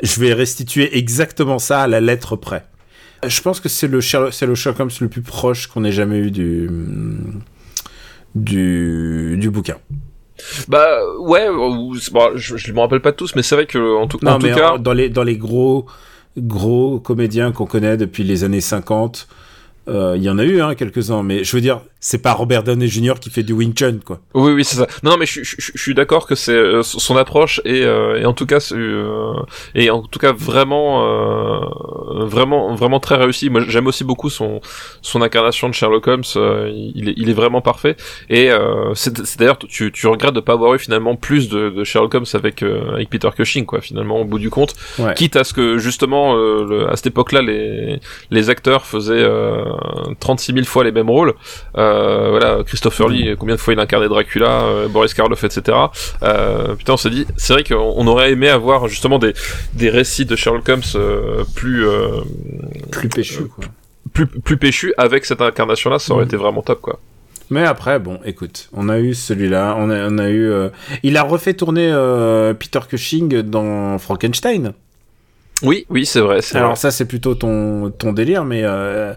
je 0.02 0.20
vais 0.20 0.32
restituer 0.32 0.96
exactement 0.96 1.58
ça 1.58 1.82
à 1.82 1.86
la 1.86 2.00
lettre 2.00 2.36
près. 2.36 2.64
Je 3.26 3.40
pense 3.40 3.58
que 3.58 3.68
c'est 3.68 3.88
le, 3.88 4.00
c'est 4.00 4.46
le 4.46 4.54
Sherlock 4.54 4.80
Holmes 4.80 4.90
le 5.00 5.08
plus 5.08 5.22
proche 5.22 5.66
qu'on 5.66 5.82
ait 5.84 5.92
jamais 5.92 6.18
eu 6.18 6.30
du, 6.30 6.70
du, 8.36 9.36
du 9.38 9.50
bouquin. 9.50 9.76
Bah 10.68 11.00
ouais, 11.18 11.48
je, 12.36 12.56
je 12.56 12.72
me 12.72 12.78
rappelle 12.78 13.00
pas 13.00 13.10
tous, 13.10 13.34
mais 13.34 13.42
c'est 13.42 13.56
vrai 13.56 13.66
que 13.66 13.96
en 13.96 14.06
tout, 14.06 14.24
en 14.24 14.38
tout 14.38 14.46
cas, 14.46 14.78
dans 14.78 14.92
les 14.92 15.08
dans 15.08 15.24
les 15.24 15.36
gros 15.36 15.86
gros 16.36 17.00
comédiens 17.00 17.50
qu'on 17.50 17.66
connaît 17.66 17.96
depuis 17.96 18.22
les 18.22 18.44
années 18.44 18.60
50, 18.60 19.26
euh, 19.28 19.34
il 19.88 20.22
y 20.22 20.30
en 20.30 20.38
a 20.38 20.44
eu 20.44 20.60
hein, 20.60 20.74
quelques-uns, 20.74 21.22
mais 21.22 21.44
je 21.44 21.56
veux 21.56 21.60
dire, 21.60 21.80
c'est 22.00 22.22
pas 22.22 22.32
Robert 22.32 22.62
Downey 22.62 22.86
Jr. 22.86 23.14
qui 23.20 23.30
fait 23.30 23.42
du 23.42 23.52
Wing 23.52 23.74
Chun, 23.74 23.98
quoi. 24.04 24.20
Oui, 24.34 24.52
oui, 24.52 24.64
c'est 24.64 24.76
ça. 24.76 24.86
Non, 25.02 25.16
mais 25.18 25.26
je, 25.26 25.42
suis 25.42 25.94
d'accord 25.94 26.26
que 26.26 26.34
c'est 26.34 26.52
euh, 26.52 26.82
son 26.82 27.16
approche 27.16 27.60
et, 27.64 27.82
euh, 27.82 28.20
et 28.20 28.24
en 28.24 28.32
tout 28.32 28.46
cas, 28.46 28.58
et 29.74 29.90
en 29.90 30.02
tout 30.02 30.18
cas 30.18 30.32
vraiment, 30.32 31.04
vraiment, 32.26 32.74
vraiment 32.74 33.00
très 33.00 33.16
réussi. 33.16 33.50
Moi, 33.50 33.62
j'aime 33.66 33.86
aussi 33.86 34.04
beaucoup 34.04 34.30
son 34.30 34.60
son 35.02 35.22
incarnation 35.22 35.68
de 35.68 35.74
Sherlock 35.74 36.06
Holmes. 36.06 36.22
il 36.94 37.08
est, 37.08 37.14
il 37.16 37.30
est 37.30 37.34
vraiment 37.34 37.60
parfait. 37.60 37.96
Et 38.30 38.50
c'est 38.94 39.38
d'ailleurs, 39.38 39.58
tu, 39.58 39.90
tu 39.90 40.06
regrettes 40.06 40.34
de 40.34 40.40
pas 40.40 40.52
avoir 40.52 40.74
eu 40.74 40.78
finalement 40.78 41.16
plus 41.16 41.48
de, 41.48 41.70
de 41.70 41.84
Sherlock 41.84 42.14
Holmes 42.14 42.26
avec 42.34 42.62
avec 42.62 43.10
Peter 43.10 43.30
Cushing, 43.36 43.66
quoi. 43.66 43.80
Finalement, 43.80 44.20
au 44.20 44.24
bout 44.24 44.38
du 44.38 44.50
compte, 44.50 44.74
quitte 45.16 45.36
à 45.36 45.44
ce 45.44 45.52
que 45.52 45.78
justement, 45.78 46.36
à 46.88 46.96
cette 46.96 47.08
époque-là, 47.08 47.42
les 47.42 48.00
les 48.30 48.50
acteurs 48.50 48.86
faisaient 48.86 49.26
36 50.20 50.52
000 50.52 50.64
fois 50.64 50.84
les 50.84 50.92
mêmes 50.92 51.10
rôles. 51.10 51.34
Euh, 51.87 51.87
voilà, 52.30 52.62
Christopher 52.64 53.08
Lee, 53.08 53.36
combien 53.38 53.54
de 53.54 53.60
fois 53.60 53.74
il 53.74 53.80
a 53.80 53.82
incarné 53.82 54.08
Dracula, 54.08 54.62
euh, 54.62 54.88
Boris 54.88 55.14
Karloff, 55.14 55.44
etc. 55.44 55.76
Euh, 56.22 56.74
putain, 56.74 56.94
on 56.94 56.96
s'est 56.96 57.10
dit, 57.10 57.26
c'est 57.36 57.52
vrai 57.52 57.64
qu'on 57.64 58.06
aurait 58.06 58.32
aimé 58.32 58.48
avoir 58.48 58.88
justement 58.88 59.18
des, 59.18 59.34
des 59.74 59.90
récits 59.90 60.24
de 60.24 60.36
Sherlock 60.36 60.68
Holmes 60.68 61.44
plus 61.54 61.86
plus 62.90 63.08
péchus, 63.08 63.46
quoi. 63.46 63.64
Plus, 64.12 64.26
plus 64.26 64.56
péchu 64.56 64.94
avec 64.96 65.24
cette 65.26 65.42
incarnation 65.42 65.90
là 65.90 65.98
ça 65.98 66.14
aurait 66.14 66.24
été 66.24 66.36
vraiment 66.36 66.62
top 66.62 66.80
quoi 66.80 66.98
mais 67.50 67.64
après, 67.64 67.98
bon, 67.98 68.20
écoute, 68.26 68.68
on 68.74 68.90
a 68.90 68.98
eu 68.98 69.14
celui-là, 69.14 69.74
on 69.78 69.88
a, 69.88 70.06
on 70.10 70.18
a 70.18 70.28
eu. 70.28 70.52
Il 71.02 71.16
a 71.16 71.22
refait 71.22 71.54
tourner 71.54 71.90
Peter 72.58 72.80
Cushing 72.86 73.40
dans 73.40 73.96
Frankenstein. 73.96 74.74
Oui, 75.62 75.86
oui, 75.88 76.06
c'est 76.06 76.20
vrai. 76.20 76.40
Alors 76.54 76.76
ça, 76.76 76.90
c'est 76.90 77.04
plutôt 77.04 77.34
ton 77.34 77.90
ton 77.90 78.12
délire, 78.12 78.44
mais 78.44 78.62
euh, 78.64 79.14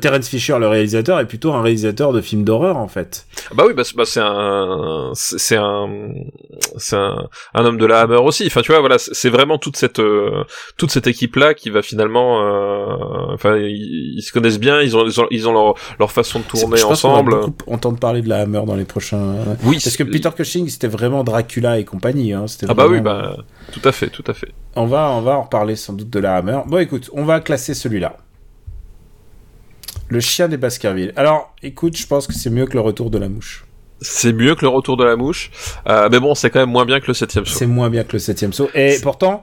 Terence 0.00 0.28
Fisher, 0.28 0.58
le 0.58 0.68
réalisateur, 0.68 1.20
est 1.20 1.26
plutôt 1.26 1.52
un 1.52 1.62
réalisateur 1.62 2.12
de 2.12 2.20
films 2.20 2.44
d'horreur 2.44 2.76
en 2.76 2.88
fait. 2.88 3.26
Bah 3.54 3.64
oui, 3.66 3.74
bah, 3.74 3.82
bah 3.96 4.04
c'est 4.04 4.20
un, 4.20 5.12
c'est 5.14 5.56
un, 5.56 5.88
c'est 6.76 6.96
un, 6.96 7.28
un, 7.54 7.64
homme 7.64 7.78
de 7.78 7.86
la 7.86 8.00
Hammer 8.00 8.16
aussi. 8.16 8.44
Enfin, 8.46 8.60
tu 8.60 8.72
vois, 8.72 8.80
voilà, 8.80 8.96
c'est 8.98 9.30
vraiment 9.30 9.58
toute 9.58 9.76
cette, 9.76 10.00
euh, 10.00 10.44
toute 10.76 10.90
cette 10.90 11.06
équipe 11.06 11.36
là 11.36 11.54
qui 11.54 11.70
va 11.70 11.82
finalement, 11.82 12.42
euh, 12.42 13.34
enfin, 13.34 13.56
ils, 13.56 14.22
se 14.22 14.32
connaissent 14.32 14.58
bien, 14.58 14.80
ils 14.80 14.96
ont, 14.96 15.06
ils 15.30 15.48
ont, 15.48 15.52
leur, 15.52 15.74
leur 15.98 16.12
façon 16.12 16.40
de 16.40 16.44
tourner 16.44 16.82
ensemble. 16.82 17.34
On 17.34 17.36
va 17.36 17.46
beaucoup 17.46 17.72
entendre 17.72 17.98
parler 17.98 18.22
de 18.22 18.28
la 18.28 18.40
Hammer 18.40 18.62
dans 18.66 18.76
les 18.76 18.84
prochains. 18.84 19.34
Oui. 19.64 19.78
Parce 19.82 19.96
que 19.96 20.04
Peter 20.04 20.30
Cushing, 20.34 20.68
c'était 20.68 20.88
vraiment 20.88 21.24
Dracula 21.24 21.78
et 21.78 21.84
compagnie. 21.84 22.32
Hein. 22.32 22.46
Ah 22.68 22.74
bah 22.74 22.86
oui, 22.88 23.00
bah 23.00 23.36
tout 23.72 23.82
à 23.84 23.92
fait, 23.92 24.08
tout 24.08 24.24
à 24.26 24.34
fait. 24.34 24.52
On 24.76 24.86
va, 24.86 25.10
on 25.10 25.20
va 25.20 25.38
en 25.38 25.42
reparler 25.42 25.76
sans 25.76 25.92
doute 25.92 26.10
de 26.10 26.18
la 26.18 26.36
Hammer. 26.36 26.60
Bon, 26.66 26.78
écoute, 26.78 27.10
on 27.12 27.24
va 27.24 27.40
classer 27.40 27.74
celui-là. 27.74 28.16
Le 30.08 30.20
chien 30.20 30.48
des 30.48 30.56
Baskerville. 30.56 31.12
Alors, 31.16 31.54
écoute, 31.62 31.96
je 31.96 32.06
pense 32.06 32.26
que 32.26 32.32
c'est 32.32 32.50
mieux 32.50 32.66
que 32.66 32.74
le 32.74 32.80
retour 32.80 33.10
de 33.10 33.18
la 33.18 33.28
mouche. 33.28 33.66
C'est 34.00 34.32
mieux 34.32 34.54
que 34.54 34.62
le 34.62 34.68
retour 34.68 34.96
de 34.96 35.04
la 35.04 35.16
mouche, 35.16 35.50
euh, 35.88 36.08
mais 36.10 36.20
bon, 36.20 36.34
c'est 36.34 36.50
quand 36.50 36.60
même 36.60 36.70
moins 36.70 36.84
bien 36.84 37.00
que 37.00 37.08
le 37.08 37.14
septième 37.14 37.44
saut. 37.44 37.58
C'est 37.58 37.66
moins 37.66 37.90
bien 37.90 38.04
que 38.04 38.12
le 38.12 38.20
septième 38.20 38.52
saut. 38.52 38.70
Et 38.72 38.96
pourtant, 39.02 39.42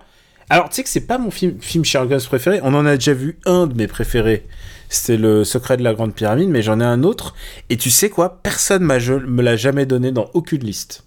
alors 0.50 0.70
tu 0.70 0.76
sais 0.76 0.84
que 0.84 0.90
c'est 0.90 1.02
pas 1.08 1.18
mon 1.18 1.30
film, 1.30 1.58
film 1.60 1.84
Sherlock 1.84 2.12
Holmes 2.12 2.22
préféré. 2.22 2.60
On 2.64 2.74
en 2.74 2.86
a 2.86 2.96
déjà 2.96 3.14
vu 3.14 3.38
un 3.46 3.68
de 3.68 3.74
mes 3.74 3.88
préférés. 3.88 4.46
C'était 4.88 5.18
le 5.18 5.44
secret 5.44 5.76
de 5.76 5.84
la 5.84 5.94
grande 5.94 6.14
pyramide, 6.14 6.50
mais 6.50 6.62
j'en 6.62 6.80
ai 6.80 6.86
un 6.86 7.04
autre. 7.04 7.36
Et 7.70 7.78
tu 7.78 7.90
sais 7.90 8.10
quoi? 8.10 8.40
Personne 8.44 8.84
me 8.84 9.42
l'a 9.42 9.56
jamais 9.58 9.86
donné 9.86 10.12
dans 10.12 10.30
aucune 10.34 10.64
liste. 10.64 11.04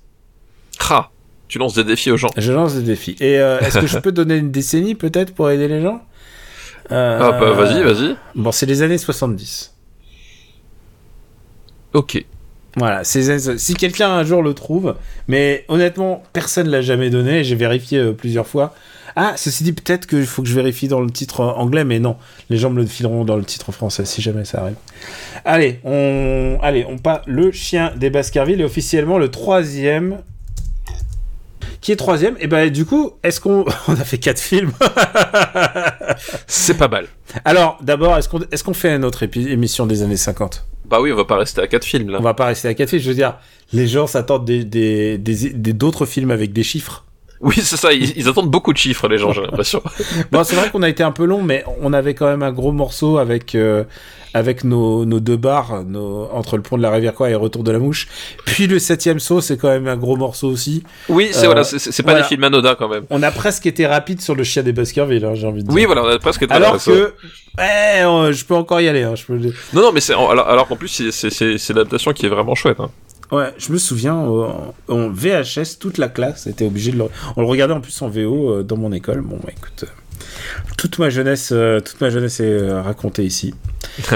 Ah, 0.90 1.10
tu 1.46 1.58
lances 1.58 1.74
des 1.74 1.84
défis 1.84 2.10
aux 2.10 2.16
gens. 2.16 2.30
Je 2.36 2.52
lance 2.52 2.74
des 2.74 2.82
défis. 2.82 3.16
Et 3.20 3.38
euh, 3.38 3.60
est-ce 3.60 3.78
que 3.78 3.86
je 3.86 3.98
peux 3.98 4.12
donner 4.12 4.36
une 4.36 4.50
décennie 4.50 4.94
peut-être 4.94 5.34
pour 5.34 5.50
aider 5.50 5.68
les 5.68 5.80
gens? 5.80 6.02
Euh, 6.92 7.18
ah 7.20 7.32
bah 7.32 7.52
vas-y, 7.52 7.82
vas-y. 7.82 8.16
Bon, 8.34 8.52
c'est 8.52 8.66
les 8.66 8.82
années 8.82 8.98
70. 8.98 9.74
Ok. 11.94 12.24
Voilà, 12.76 13.02
si 13.02 13.74
quelqu'un 13.74 14.10
un 14.10 14.24
jour 14.24 14.42
le 14.42 14.54
trouve, 14.54 14.94
mais 15.26 15.64
honnêtement, 15.68 16.22
personne 16.32 16.68
l'a 16.68 16.80
jamais 16.80 17.10
donné, 17.10 17.42
j'ai 17.42 17.56
vérifié 17.56 17.98
euh, 17.98 18.12
plusieurs 18.12 18.46
fois. 18.46 18.72
Ah, 19.16 19.32
ceci 19.36 19.64
dit, 19.64 19.72
peut-être 19.72 20.06
qu'il 20.06 20.26
faut 20.26 20.42
que 20.42 20.48
je 20.48 20.54
vérifie 20.54 20.86
dans 20.86 21.00
le 21.00 21.10
titre 21.10 21.40
anglais, 21.40 21.82
mais 21.82 21.98
non, 21.98 22.16
les 22.50 22.56
gens 22.56 22.70
me 22.70 22.80
le 22.80 22.86
fileront 22.86 23.24
dans 23.24 23.36
le 23.36 23.42
titre 23.42 23.72
français 23.72 24.04
si 24.04 24.22
jamais 24.22 24.44
ça 24.44 24.60
arrive. 24.60 24.76
Allez, 25.44 25.80
on, 25.82 26.58
allez, 26.62 26.86
on 26.88 26.98
pas 26.98 27.22
le 27.26 27.50
chien 27.50 27.92
des 27.96 28.10
Baskerville 28.10 28.60
est 28.60 28.64
officiellement 28.64 29.18
le 29.18 29.28
troisième 29.28 30.18
qui 31.80 31.92
est 31.92 31.96
troisième. 31.96 32.36
Et 32.40 32.46
ben 32.46 32.70
du 32.70 32.84
coup, 32.84 33.12
est-ce 33.22 33.40
qu'on 33.40 33.64
on 33.88 33.92
a 33.92 34.04
fait 34.04 34.18
quatre 34.18 34.40
films? 34.40 34.72
C'est 36.46 36.76
pas 36.76 36.88
mal. 36.88 37.06
Alors 37.44 37.78
d'abord, 37.82 38.16
est-ce 38.16 38.28
qu'on 38.28 38.40
est-ce 38.50 38.64
qu'on 38.64 38.74
fait 38.74 38.94
une 38.94 39.04
autre 39.04 39.24
émission 39.36 39.86
des 39.86 40.02
années 40.02 40.16
50 40.16 40.66
Bah 40.86 41.00
oui, 41.00 41.12
on 41.12 41.16
va 41.16 41.24
pas 41.24 41.36
rester 41.36 41.60
à 41.60 41.66
quatre 41.66 41.84
films 41.84 42.10
là. 42.10 42.18
On 42.20 42.22
va 42.22 42.34
pas 42.34 42.46
rester 42.46 42.68
à 42.68 42.74
quatre 42.74 42.90
films. 42.90 43.02
Je 43.02 43.08
veux 43.08 43.14
dire, 43.14 43.38
les 43.72 43.86
gens 43.86 44.06
s'attendent 44.06 44.44
des 44.44 44.64
des 45.18 45.72
d'autres 45.72 46.06
films 46.06 46.30
avec 46.30 46.52
des 46.52 46.62
chiffres. 46.62 47.04
Oui, 47.40 47.54
c'est 47.56 47.76
ça, 47.76 47.92
ils, 47.92 48.28
attendent 48.28 48.50
beaucoup 48.50 48.72
de 48.72 48.78
chiffres, 48.78 49.08
les 49.08 49.18
gens, 49.18 49.32
j'ai 49.32 49.42
l'impression. 49.42 49.80
bon, 50.32 50.42
c'est 50.42 50.56
vrai 50.56 50.70
qu'on 50.70 50.82
a 50.82 50.88
été 50.88 51.02
un 51.02 51.12
peu 51.12 51.24
long, 51.24 51.42
mais 51.42 51.64
on 51.80 51.92
avait 51.92 52.14
quand 52.14 52.26
même 52.26 52.42
un 52.42 52.50
gros 52.50 52.72
morceau 52.72 53.18
avec, 53.18 53.54
euh, 53.54 53.84
avec 54.34 54.64
nos, 54.64 55.04
nos, 55.04 55.20
deux 55.20 55.36
bars 55.36 55.84
nos, 55.84 56.28
entre 56.32 56.56
le 56.56 56.62
pont 56.62 56.76
de 56.76 56.82
la 56.82 56.90
rivière 56.90 57.14
quoi 57.14 57.30
et 57.30 57.36
retour 57.36 57.62
de 57.62 57.70
la 57.70 57.78
mouche. 57.78 58.08
Puis 58.44 58.66
le 58.66 58.80
septième 58.80 59.20
saut, 59.20 59.40
c'est 59.40 59.56
quand 59.56 59.68
même 59.68 59.86
un 59.86 59.96
gros 59.96 60.16
morceau 60.16 60.48
aussi. 60.48 60.82
Oui, 61.08 61.28
c'est 61.30 61.46
voilà, 61.46 61.60
euh, 61.60 61.78
c'est 61.78 62.02
pas 62.02 62.14
des 62.14 62.24
films 62.24 62.44
anodins 62.44 62.74
quand 62.74 62.88
même. 62.88 63.04
On 63.10 63.22
a 63.22 63.30
presque 63.30 63.66
été 63.66 63.86
rapide 63.86 64.20
sur 64.20 64.34
le 64.34 64.42
chien 64.42 64.64
des 64.64 64.72
Baskerville, 64.72 65.24
hein, 65.24 65.34
j'ai 65.34 65.46
envie 65.46 65.62
de 65.62 65.68
dire. 65.68 65.76
Oui, 65.76 65.84
voilà, 65.84 66.02
on 66.02 66.08
a 66.08 66.18
presque 66.18 66.42
été 66.42 66.52
Alors 66.52 66.82
que, 66.82 67.14
ouais, 67.58 68.32
je 68.32 68.44
peux 68.44 68.54
encore 68.54 68.80
y 68.80 68.88
aller. 68.88 69.04
Hein, 69.04 69.14
je 69.14 69.24
peux... 69.24 69.38
Non, 69.72 69.82
non, 69.82 69.92
mais 69.92 70.00
c'est 70.00 70.12
alors, 70.12 70.48
alors 70.48 70.66
qu'en 70.66 70.76
plus, 70.76 70.88
c'est 71.10 71.68
l'adaptation 71.70 72.12
qui 72.12 72.26
est 72.26 72.30
vraiment 72.30 72.56
chouette. 72.56 72.80
Hein. 72.80 72.90
Ouais, 73.30 73.52
je 73.58 73.72
me 73.72 73.78
souviens, 73.78 74.14
en, 74.14 75.10
VHS, 75.10 75.78
toute 75.78 75.98
la 75.98 76.08
classe 76.08 76.46
était 76.46 76.64
obligée 76.64 76.92
de 76.92 76.98
le... 76.98 77.04
On 77.36 77.42
le 77.42 77.46
regardait 77.46 77.74
en 77.74 77.80
plus 77.80 78.00
en 78.00 78.08
VO 78.08 78.54
euh, 78.54 78.62
dans 78.62 78.76
mon 78.76 78.90
école. 78.92 79.20
Bon, 79.20 79.38
bah, 79.42 79.50
écoute, 79.54 79.84
euh, 79.84 80.70
toute 80.78 80.98
ma 80.98 81.10
jeunesse, 81.10 81.50
euh, 81.52 81.80
toute 81.80 82.00
ma 82.00 82.08
jeunesse 82.08 82.40
est 82.40 82.72
racontée 82.72 83.24
ici. 83.24 83.54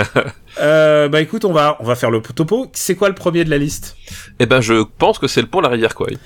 bah 0.58 1.20
écoute, 1.20 1.44
on 1.44 1.52
va, 1.52 1.76
on 1.80 1.84
va 1.84 1.94
faire 1.94 2.10
le 2.10 2.22
topo. 2.22 2.68
C'est 2.72 2.94
quoi 2.94 3.08
le 3.08 3.14
premier 3.14 3.44
de 3.44 3.50
la 3.50 3.58
liste? 3.58 3.96
Eh 4.38 4.46
ben, 4.46 4.62
je 4.62 4.82
pense 4.96 5.18
que 5.18 5.26
c'est 5.26 5.42
le 5.42 5.46
pont 5.48 5.60
la 5.60 5.68
rivière 5.68 5.94
Kouai. 5.94 6.16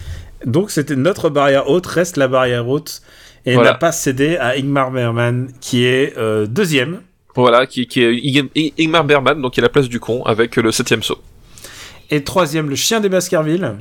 Donc 0.45 0.71
c'était 0.71 0.97
notre 0.97 1.29
barrière 1.29 1.69
haute, 1.69 1.87
reste 1.87 2.17
la 2.17 2.29
barrière 2.29 2.69
haute, 2.69 3.03
et 3.47 3.57
n'a 3.57 3.75
pas 3.75 3.91
cédé 3.91 4.37
à 4.37 4.51
Ingmar 4.57 4.93
Bergman, 4.93 5.49
qui 5.61 5.85
est 5.85 6.15
deuxième. 6.47 7.01
Voilà, 7.35 7.67
qui, 7.67 7.87
qui 7.87 8.03
est 8.03 8.75
Ingmar 8.79 9.05
Bergman, 9.05 9.41
donc 9.41 9.57
il 9.57 9.61
a 9.61 9.63
la 9.63 9.69
place 9.71 9.89
du 9.89 9.99
con, 9.99 10.23
avec 10.25 10.57
le 10.57 10.71
septième 10.71 11.03
saut. 11.03 11.19
Et 12.11 12.23
troisième, 12.23 12.69
le 12.71 12.77
chien 12.77 13.01
des 13.01 13.09
Baskerville. 13.09 13.77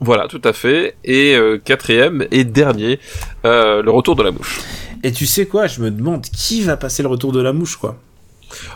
Voilà, 0.00 0.28
tout 0.28 0.40
à 0.44 0.52
fait. 0.52 0.96
Et 1.04 1.34
euh, 1.34 1.58
quatrième 1.58 2.26
et 2.30 2.44
dernier, 2.44 2.98
euh, 3.44 3.82
le 3.82 3.90
retour 3.90 4.16
de 4.16 4.22
la 4.22 4.30
mouche. 4.30 4.60
Et 5.02 5.12
tu 5.12 5.26
sais 5.26 5.46
quoi 5.46 5.66
Je 5.66 5.80
me 5.80 5.90
demande 5.90 6.22
qui 6.26 6.62
va 6.62 6.76
passer 6.76 7.02
le 7.02 7.08
retour 7.08 7.32
de 7.32 7.40
la 7.40 7.52
mouche, 7.52 7.76
quoi. 7.76 7.98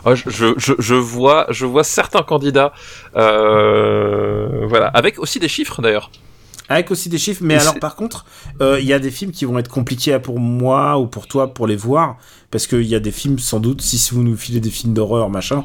Je, 0.05 0.29
je, 0.57 0.73
je, 0.77 0.95
vois, 0.95 1.45
je 1.49 1.65
vois 1.65 1.83
certains 1.83 2.21
candidats, 2.21 2.73
euh, 3.15 4.65
voilà, 4.67 4.87
avec 4.87 5.19
aussi 5.19 5.39
des 5.39 5.47
chiffres 5.47 5.81
d'ailleurs. 5.81 6.11
Avec 6.69 6.91
aussi 6.91 7.09
des 7.09 7.17
chiffres, 7.17 7.41
mais 7.43 7.55
alors 7.55 7.79
par 7.79 7.95
contre, 7.95 8.25
euh, 8.61 8.79
il 8.79 8.85
y 8.85 8.93
a 8.93 8.99
des 8.99 9.09
films 9.11 9.31
qui 9.31 9.45
vont 9.45 9.57
être 9.57 9.69
compliqués 9.69 10.19
pour 10.19 10.39
moi 10.39 10.97
ou 10.99 11.07
pour 11.07 11.27
toi 11.27 11.53
pour 11.53 11.65
les 11.67 11.75
voir, 11.75 12.17
parce 12.51 12.67
qu'il 12.67 12.83
y 12.85 12.93
a 12.95 12.99
des 12.99 13.11
films 13.11 13.39
sans 13.39 13.59
doute, 13.59 13.81
si 13.81 14.13
vous 14.13 14.21
nous 14.23 14.37
filez 14.37 14.59
des 14.59 14.69
films 14.69 14.93
d'horreur, 14.93 15.29
machin, 15.29 15.63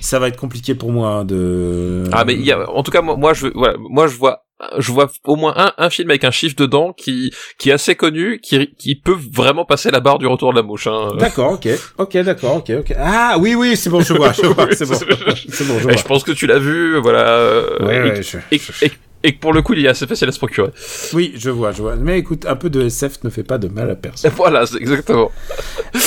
ça 0.00 0.18
va 0.18 0.28
être 0.28 0.38
compliqué 0.38 0.74
pour 0.74 0.92
moi 0.92 1.24
de... 1.24 2.04
Ah 2.12 2.24
mais 2.24 2.34
y 2.36 2.52
a, 2.52 2.68
en 2.70 2.82
tout 2.82 2.90
cas 2.90 3.02
moi, 3.02 3.16
moi 3.16 3.34
je 3.34 3.48
voilà, 3.54 3.76
moi 3.78 4.08
je 4.08 4.16
vois 4.16 4.42
je 4.78 4.90
vois 4.90 5.10
au 5.24 5.36
moins 5.36 5.52
un, 5.56 5.72
un 5.76 5.90
film 5.90 6.08
avec 6.08 6.24
un 6.24 6.30
chiffre 6.30 6.56
dedans 6.56 6.94
qui 6.94 7.30
qui 7.58 7.68
est 7.68 7.72
assez 7.72 7.94
connu 7.94 8.40
qui 8.42 8.74
qui 8.78 8.94
peut 8.94 9.14
vraiment 9.30 9.66
passer 9.66 9.90
la 9.90 10.00
barre 10.00 10.18
du 10.18 10.26
retour 10.26 10.52
de 10.52 10.56
la 10.56 10.62
mouche 10.62 10.86
hein. 10.86 11.10
D'accord, 11.18 11.52
ok, 11.52 11.68
ok, 11.98 12.16
d'accord, 12.18 12.56
ok, 12.56 12.72
ok. 12.80 12.94
Ah 12.98 13.36
oui, 13.38 13.54
oui, 13.54 13.76
c'est 13.76 13.90
bon, 13.90 14.00
je 14.00 14.14
vois, 14.14 14.32
je 14.32 14.46
vois, 14.46 14.68
c'est 14.74 14.86
bon, 14.86 14.94
c'est 14.94 15.64
bon, 15.66 15.74
je 15.78 15.88
Et 15.90 15.92
vois. 15.92 15.96
je 15.96 16.04
pense 16.04 16.24
que 16.24 16.32
tu 16.32 16.46
l'as 16.46 16.58
vu 16.58 16.98
voilà 17.02 17.28
euh, 17.36 17.86
Ouais, 17.86 18.18
et, 18.18 18.22
je- 18.22 18.38
et, 18.50 18.60
et- 18.86 18.92
et 19.26 19.34
que 19.34 19.40
pour 19.40 19.52
le 19.52 19.60
coup 19.60 19.74
il 19.74 19.84
est 19.84 19.88
assez 19.88 20.06
facile 20.06 20.28
à 20.28 20.32
se 20.32 20.38
procurer. 20.38 20.70
Oui, 21.12 21.32
je 21.36 21.50
vois, 21.50 21.72
je 21.72 21.82
vois. 21.82 21.96
Mais 21.96 22.18
écoute, 22.18 22.46
un 22.46 22.54
peu 22.56 22.70
de 22.70 22.82
SF 22.82 23.24
ne 23.24 23.30
fait 23.30 23.42
pas 23.42 23.58
de 23.58 23.68
mal 23.68 23.90
à 23.90 23.96
personne. 23.96 24.30
Voilà, 24.36 24.66
c'est 24.66 24.78
exactement. 24.78 25.32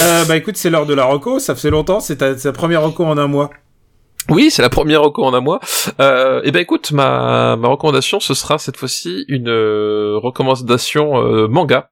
euh, 0.01 0.23
bah 0.25 0.37
écoute, 0.37 0.55
c'est 0.55 0.69
l'heure 0.69 0.85
de 0.85 0.93
la 0.93 1.03
reco, 1.03 1.39
ça 1.39 1.55
fait 1.55 1.69
longtemps, 1.69 1.99
c'est 1.99 2.17
ta, 2.17 2.51
première 2.53 2.81
reco 2.83 3.03
en 3.03 3.17
un 3.17 3.27
mois. 3.27 3.49
Oui, 4.29 4.51
c'est 4.51 4.61
la 4.61 4.69
première 4.69 5.01
reco 5.01 5.23
en 5.23 5.33
un 5.33 5.41
mois. 5.41 5.59
Euh, 5.99 6.41
et 6.43 6.51
ben 6.51 6.59
écoute, 6.59 6.91
ma, 6.91 7.55
ma 7.55 7.67
recommandation, 7.67 8.19
ce 8.19 8.33
sera 8.33 8.57
cette 8.59 8.77
fois-ci 8.77 9.25
une 9.27 9.49
euh, 9.49 10.17
recommandation 10.21 11.21
euh, 11.21 11.47
manga. 11.47 11.89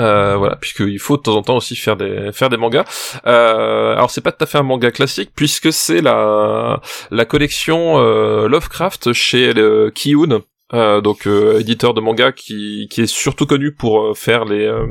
Euh, 0.00 0.36
voilà, 0.36 0.56
puisqu'il 0.56 0.98
faut 0.98 1.16
de 1.18 1.22
temps 1.22 1.36
en 1.36 1.42
temps 1.42 1.56
aussi 1.56 1.76
faire 1.76 1.96
des 1.96 2.30
faire 2.32 2.48
des 2.48 2.56
mangas. 2.56 2.84
Euh, 3.26 3.92
alors 3.92 4.10
c'est 4.10 4.22
pas 4.22 4.32
tout 4.32 4.42
à 4.44 4.46
fait 4.46 4.58
un 4.58 4.62
manga 4.62 4.90
classique, 4.90 5.30
puisque 5.34 5.72
c'est 5.72 6.00
la 6.00 6.80
la 7.10 7.24
collection 7.26 7.98
euh, 7.98 8.48
Lovecraft 8.48 9.12
chez 9.12 9.52
le 9.52 9.90
Kiyun. 9.94 10.40
Euh, 10.72 11.00
donc 11.00 11.26
euh, 11.26 11.58
éditeur 11.58 11.94
de 11.94 12.00
manga 12.00 12.30
qui, 12.30 12.86
qui 12.90 13.02
est 13.02 13.06
surtout 13.06 13.44
connu 13.46 13.72
pour 13.72 14.00
euh, 14.00 14.14
faire 14.14 14.44
les 14.44 14.66
euh, 14.66 14.86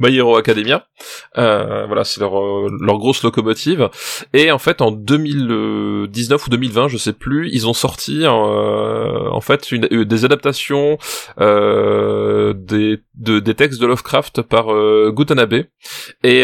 My 0.00 0.14
Hero 0.16 0.36
Academia. 0.36 0.86
Voilà, 1.34 2.04
c'est 2.04 2.20
leur 2.20 2.32
leur 2.32 2.98
grosse 2.98 3.22
locomotive. 3.22 3.90
Et 4.32 4.50
en 4.50 4.58
fait, 4.58 4.82
en 4.82 4.90
2019 4.90 6.46
ou 6.46 6.50
2020, 6.50 6.88
je 6.88 6.96
sais 6.96 7.12
plus, 7.12 7.50
ils 7.52 7.66
ont 7.68 7.72
sorti 7.72 8.26
en 8.26 9.40
fait 9.40 9.70
une, 9.70 9.86
des 9.86 10.24
adaptations 10.24 10.98
des 11.38 12.98
de, 13.14 13.40
des 13.40 13.54
textes 13.54 13.80
de 13.80 13.86
Lovecraft 13.86 14.42
par 14.42 14.66
Gutanabe. 15.12 15.64
Et 16.24 16.42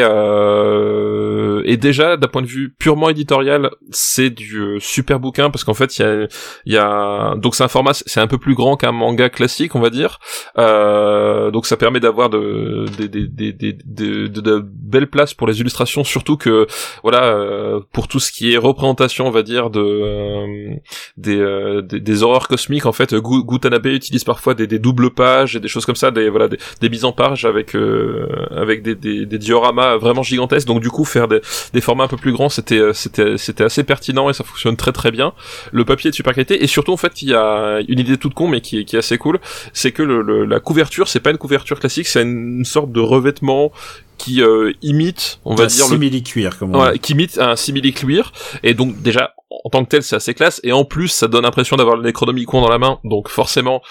et 1.67 1.77
déjà 1.77 2.17
d'un 2.17 2.29
point 2.29 2.43
de 2.43 2.47
vue 2.47 2.73
purement 2.79 3.09
éditorial, 3.09 3.71
c'est 3.91 4.31
du 4.31 4.79
super 4.81 5.19
bouquin 5.19 5.51
parce 5.51 5.65
qu'en 5.65 5.75
fait 5.75 5.99
il 5.99 6.03
y 6.03 6.05
a 6.05 6.29
y 6.67 6.77
a 6.77 7.35
donc 7.37 7.57
c'est 7.57 7.65
un 7.65 7.69
format 7.69 7.95
c'est 7.95 8.21
un 8.21 8.27
peu 8.29 8.39
plus 8.39 8.55
grand 8.55 8.74
qu'un 8.77 8.93
manga 8.93 9.29
classique 9.29 9.75
on 9.75 9.81
va 9.81 9.91
dire. 9.91 10.19
Euh, 10.59 11.51
donc 11.51 11.67
ça 11.67 11.77
permet 11.77 12.01
d'avoir 12.01 12.31
de, 12.31 12.87
de, 12.99 13.07
de, 13.07 14.27
de 14.29 14.65
belles 14.65 15.09
places 15.09 15.35
pour 15.35 15.47
les 15.47 15.61
illustrations 15.61 16.05
surtout 16.05 16.37
que 16.37 16.67
voilà 17.03 17.25
euh, 17.25 17.81
pour 17.93 18.09
tout 18.09 18.21
ce 18.21 18.31
qui 18.33 18.53
est 18.53 18.57
représentation 18.57 19.27
on 19.27 19.31
va 19.31 19.43
dire 19.43 19.71
de 19.71 19.81
euh, 19.81 20.75
des, 21.17 21.39
euh, 21.39 21.83
des 21.83 22.23
horreurs 22.23 22.49
cosmiques 22.49 22.87
en 22.87 22.93
fait 22.93 23.15
Gu- 23.15 23.45
Gutanabe 23.45 23.87
utilise 23.87 24.25
parfois 24.25 24.55
des, 24.55 24.67
doubles 24.79 25.11
pages 25.11 25.57
et 25.57 25.61
des 25.61 25.69
choses 25.69 25.87
comme 25.87 25.97
ça 25.97 26.11
des 26.11 26.29
voilà 26.31 26.49
des, 26.49 26.59
des 26.81 26.89
mises 26.89 27.05
en 27.05 27.13
page 27.13 27.45
avec 27.45 27.75
avec 28.51 28.83
des, 28.83 29.27
dioramas 29.27 29.97
vraiment 29.97 30.23
gigantesques 30.23 30.67
donc 30.67 30.81
du 30.81 30.91
coup 30.91 31.05
faire 31.05 31.29
des 31.29 31.81
formats 31.81 32.05
un 32.05 32.09
peu 32.09 32.17
plus 32.17 32.33
grands 32.33 32.49
c'était 32.49 32.93
c'était 32.93 33.37
c'était 33.39 33.65
assez 33.65 33.85
pertinent 33.85 34.31
et 34.31 34.33
ça 34.33 34.45
fonctionne 34.45 34.77
très 34.77 34.93
très 34.93 35.11
bien 35.11 35.33
le 35.73 35.85
papier 35.85 36.09
est 36.09 36.11
de 36.11 36.17
super 36.17 36.35
qualité 36.35 36.63
et 36.63 36.67
surtout 36.67 36.93
en 36.93 36.97
fait 36.97 37.23
il 37.23 37.31
y 37.31 37.35
a 37.35 37.81
une 37.89 37.99
idée 37.99 38.17
toute 38.17 38.35
con 38.35 38.49
mais 38.49 38.61
qui 38.65 38.79
est 38.79 38.95
assez 38.95 39.19
cool 39.19 39.39
c'est 39.73 39.93
que 39.93 40.03
la 40.03 40.61
couverture 40.61 41.09
c'est 41.09 41.21
pas 41.21 41.31
une 41.31 41.39
couverture 41.39 41.79
classique 41.79 42.09
c'est 42.09 42.23
une 42.23 42.65
sorte 42.65 42.91
de 42.91 43.01
revêtement 43.01 43.73
qui 44.19 44.43
euh, 44.43 44.73
imite 44.83 45.39
on 45.45 45.55
va 45.55 45.65
Un 45.65 45.67
dire 45.67 45.85
le 45.87 45.93
simili-cuir, 45.93 46.59
comme 46.59 46.75
on 46.75 46.81
Ouais, 46.83 46.93
dit. 46.95 46.99
qui 47.01 47.13
imite 47.13 47.39
un 47.39 47.57
simili 47.57 47.93
cuir 47.93 48.33
et 48.63 48.75
donc 48.75 49.01
déjà 49.03 49.35
en 49.65 49.71
tant 49.71 49.85
que 49.85 49.89
tel 49.91 50.03
c'est 50.03 50.17
assez 50.17 50.35
classe. 50.35 50.61
Et 50.65 50.73
en 50.73 50.85
plus 50.85 51.09
ça 51.09 51.29
donne 51.29 51.43
l'impression 51.45 51.77
d'avoir 51.77 51.97
le 51.97 52.03
Necronomicon 52.03 52.61
dans 52.61 52.69
la 52.69 52.79
main. 52.79 52.99
Donc 53.05 53.29
forcément 53.29 53.83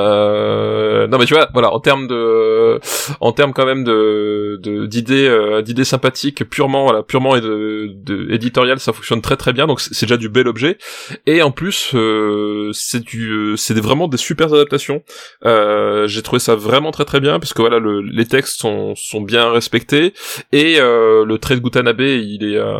euh... 0.00 1.06
non 1.08 1.18
mais 1.18 1.24
tu 1.26 1.34
vois 1.34 1.48
voilà 1.52 1.72
en 1.72 1.80
termes 1.80 2.06
de 2.06 2.78
en 3.20 3.32
termes 3.32 3.52
quand 3.52 3.66
même 3.66 3.84
de 3.84 4.58
de- 4.62 4.86
d'idées 4.86 5.26
euh, 5.28 5.62
d'idées 5.62 5.84
sympathiques 5.84 6.48
purement 6.48 6.84
voilà 6.84 7.02
purement 7.02 7.36
et 7.36 7.40
de, 7.40 7.90
de 7.94 8.32
éditorial 8.32 8.78
ça 8.78 8.92
fonctionne 8.92 9.20
très 9.22 9.36
très 9.36 9.52
bien. 9.52 9.66
Donc 9.66 9.80
c'est 9.80 10.06
déjà 10.06 10.16
du 10.16 10.28
bel 10.28 10.48
objet. 10.48 10.78
Et 11.26 11.42
en 11.42 11.50
plus 11.50 11.90
euh, 11.94 12.70
c'est 12.72 13.02
du 13.04 13.30
euh, 13.30 13.56
c'est 13.56 13.78
vraiment 13.78 14.08
des 14.08 14.16
super 14.16 14.52
adaptations. 14.52 15.02
Euh, 15.44 16.06
j'ai 16.06 16.22
trouvé 16.22 16.38
ça 16.40 16.54
vraiment 16.54 16.90
très 16.92 17.04
très 17.04 17.20
bien 17.20 17.38
parce 17.40 17.52
que 17.52 17.62
voilà 17.62 17.78
le, 17.78 18.00
les 18.02 18.26
textes 18.26 18.60
sont 18.60 18.94
sont 18.96 19.20
bien 19.20 19.50
respectés 19.60 20.12
et 20.52 20.76
euh, 20.80 21.24
le 21.24 21.38
trait 21.38 21.54
de 21.56 21.60
Gutanabe 21.60 22.00
il 22.00 22.42
est 22.44 22.56
euh, 22.56 22.74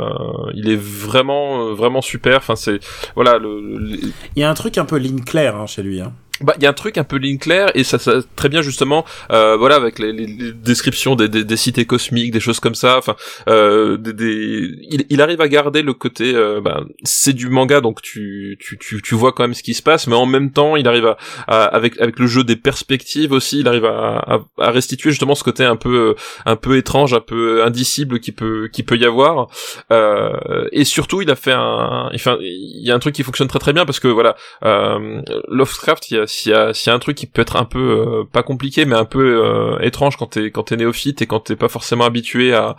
il 0.54 0.68
est 0.68 0.80
vraiment 0.80 1.68
euh, 1.68 1.74
vraiment 1.74 2.02
super 2.02 2.38
enfin 2.38 2.56
c'est 2.56 2.78
voilà 3.14 3.38
le, 3.38 3.60
le- 3.60 3.98
Il 4.36 4.40
y 4.40 4.44
a 4.44 4.50
un 4.50 4.54
truc 4.54 4.78
un 4.78 4.84
peu 4.86 4.96
ligne 4.96 5.20
claire 5.22 5.56
hein, 5.56 5.66
chez 5.66 5.82
lui. 5.82 6.00
Hein. 6.00 6.12
Bah 6.40 6.54
il 6.56 6.62
y 6.62 6.66
a 6.66 6.70
un 6.70 6.74
truc 6.74 6.98
un 6.98 7.04
peu 7.04 7.18
claire 7.38 7.70
et 7.74 7.84
ça, 7.84 7.98
ça 7.98 8.12
très 8.36 8.48
bien 8.48 8.62
justement 8.62 9.04
euh, 9.30 9.56
voilà 9.56 9.76
avec 9.76 9.98
les, 9.98 10.12
les- 10.12 10.26
les 10.26 10.52
descriptions 10.52 11.14
des, 11.14 11.28
des, 11.28 11.44
des 11.44 11.56
cités 11.56 11.84
cosmiques 11.84 12.32
des 12.32 12.40
choses 12.40 12.60
comme 12.60 12.74
ça 12.74 12.96
enfin 12.98 13.14
euh, 13.48 13.96
des, 13.98 14.12
des- 14.12 14.78
il, 14.90 15.04
il 15.10 15.20
arrive 15.22 15.40
à 15.40 15.48
garder 15.48 15.82
le 15.82 15.92
côté 15.92 16.34
euh, 16.34 16.60
bah, 16.60 16.82
c'est 17.04 17.32
du 17.34 17.48
manga 17.50 17.80
donc 17.80 18.00
tu, 18.02 18.56
tu 18.60 18.78
tu 18.78 19.02
tu 19.02 19.14
vois 19.14 19.32
quand 19.32 19.42
même 19.44 19.54
ce 19.54 19.62
qui 19.62 19.74
se 19.74 19.82
passe 19.82 20.06
mais 20.06 20.16
en 20.16 20.26
même 20.26 20.50
temps 20.50 20.76
il 20.76 20.88
arrive 20.88 21.06
à, 21.06 21.16
à- 21.46 21.64
avec 21.64 22.00
avec 22.00 22.18
le 22.18 22.26
jeu 22.26 22.42
des 22.44 22.56
perspectives 22.56 23.32
aussi 23.32 23.60
il 23.60 23.68
arrive 23.68 23.84
à, 23.84 24.18
à, 24.18 24.40
à 24.58 24.70
restituer 24.70 25.10
justement 25.10 25.34
ce 25.34 25.44
côté 25.44 25.64
un 25.64 25.76
peu 25.76 26.14
un 26.46 26.56
peu 26.56 26.76
étrange 26.76 27.12
un 27.12 27.20
peu 27.20 27.62
indicible 27.64 28.18
qui 28.20 28.32
peut 28.32 28.68
qui 28.72 28.82
peut 28.82 28.96
y 28.96 29.04
avoir. 29.04 29.48
Euh, 29.92 30.68
et 30.72 30.84
surtout 30.84 31.22
il 31.22 31.30
a 31.30 31.36
fait 31.36 31.52
un 31.52 32.08
enfin 32.14 32.38
il 32.40 32.86
y 32.86 32.90
a 32.90 32.94
un 32.94 32.98
truc 32.98 33.14
qui 33.14 33.22
fonctionne 33.22 33.48
très 33.48 33.58
très 33.58 33.72
bien 33.72 33.84
parce 33.84 34.00
que 34.00 34.08
voilà 34.08 34.36
euh, 34.64 35.20
Lovecraft, 35.48 36.10
il 36.10 36.16
y 36.16 36.20
a, 36.20 36.26
s'il 36.30 36.52
y 36.52 36.54
a, 36.54 36.72
s'il 36.72 36.90
y 36.90 36.92
a 36.92 36.96
un 36.96 36.98
truc 36.98 37.16
qui 37.16 37.26
peut 37.26 37.42
être 37.42 37.56
un 37.56 37.64
peu 37.64 37.78
euh, 37.78 38.24
pas 38.30 38.42
compliqué, 38.42 38.84
mais 38.84 38.96
un 38.96 39.04
peu 39.04 39.44
euh, 39.44 39.78
étrange 39.80 40.16
quand 40.16 40.26
t'es 40.26 40.50
quand 40.50 40.64
t'es 40.64 40.76
néophyte 40.76 41.20
et 41.22 41.26
quand 41.26 41.40
t'es 41.40 41.56
pas 41.56 41.68
forcément 41.68 42.04
habitué 42.04 42.54
à, 42.54 42.76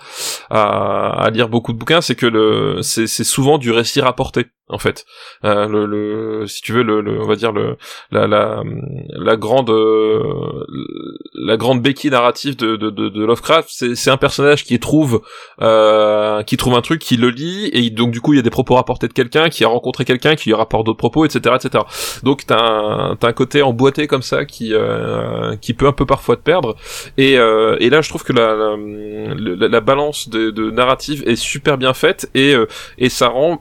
à, 0.49 1.23
à 1.23 1.29
lire 1.29 1.49
beaucoup 1.49 1.73
de 1.73 1.77
bouquins, 1.77 2.01
c'est 2.01 2.15
que 2.15 2.25
le 2.25 2.81
c'est, 2.81 3.07
souvent 3.07 3.57
du 3.57 3.71
récit 3.71 4.01
rapporté 4.01 4.47
en 4.71 4.77
fait. 4.77 5.05
Euh, 5.43 5.67
le, 5.67 5.85
le 5.85 6.47
si 6.47 6.61
tu 6.61 6.71
veux 6.71 6.83
le, 6.83 7.01
le 7.01 7.21
on 7.21 7.27
va 7.27 7.35
dire 7.35 7.51
le 7.51 7.77
la 8.11 8.25
la, 8.25 8.63
la 9.09 9.35
grande 9.35 9.69
euh, 9.69 10.65
la 11.33 11.57
grande 11.57 11.81
béquille 11.81 12.11
narrative 12.11 12.55
de, 12.55 12.75
de, 12.77 12.89
de, 12.89 13.25
Lovecraft, 13.25 13.69
c'est, 13.69 14.09
un 14.09 14.17
personnage 14.17 14.63
qui 14.63 14.79
trouve 14.79 15.21
euh, 15.61 16.41
qui 16.43 16.57
trouve 16.57 16.75
un 16.75 16.81
truc, 16.81 17.01
qui 17.01 17.17
le 17.17 17.29
lit 17.29 17.69
et 17.73 17.89
donc 17.89 18.11
du 18.11 18.21
coup 18.21 18.33
il 18.33 18.37
y 18.37 18.39
a 18.39 18.43
des 18.43 18.49
propos 18.49 18.75
rapportés 18.75 19.07
de 19.07 19.13
quelqu'un 19.13 19.49
qui 19.49 19.63
a 19.63 19.67
rencontré 19.67 20.05
quelqu'un 20.05 20.35
qui 20.35 20.49
lui 20.49 20.55
rapporte 20.55 20.85
d'autres 20.85 20.97
propos, 20.97 21.25
etc., 21.25 21.55
etc. 21.55 21.83
Donc 22.23 22.45
t'as 22.45 22.57
un 22.57 23.33
côté 23.41 23.57
emboîté 23.61 24.07
comme 24.11 24.21
ça 24.31 24.39
qui 24.45 24.67
euh, 24.73 25.55
qui 25.63 25.73
peut 25.73 25.87
un 25.87 25.93
peu 25.99 26.05
parfois 26.05 26.35
te 26.39 26.43
perdre. 26.51 26.71
Et, 27.17 27.33
euh, 27.37 27.77
là 27.93 28.01
je 28.01 28.09
trouve 28.09 28.23
que 28.23 28.33
la 28.41 28.47
la, 28.55 29.55
la- 29.61 29.67
la 29.75 29.81
balance 29.91 30.29
de, 30.29 30.51
narrative 30.81 31.19
est 31.31 31.35
super 31.53 31.75
bien 31.83 31.93
faite 32.03 32.21
et 32.33 32.53
euh, 32.55 32.65
ça 33.09 33.27
rend 33.37 33.53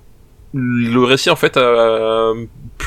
le 0.54 1.02
récit 1.12 1.30
en 1.30 1.36
fait 1.36 1.56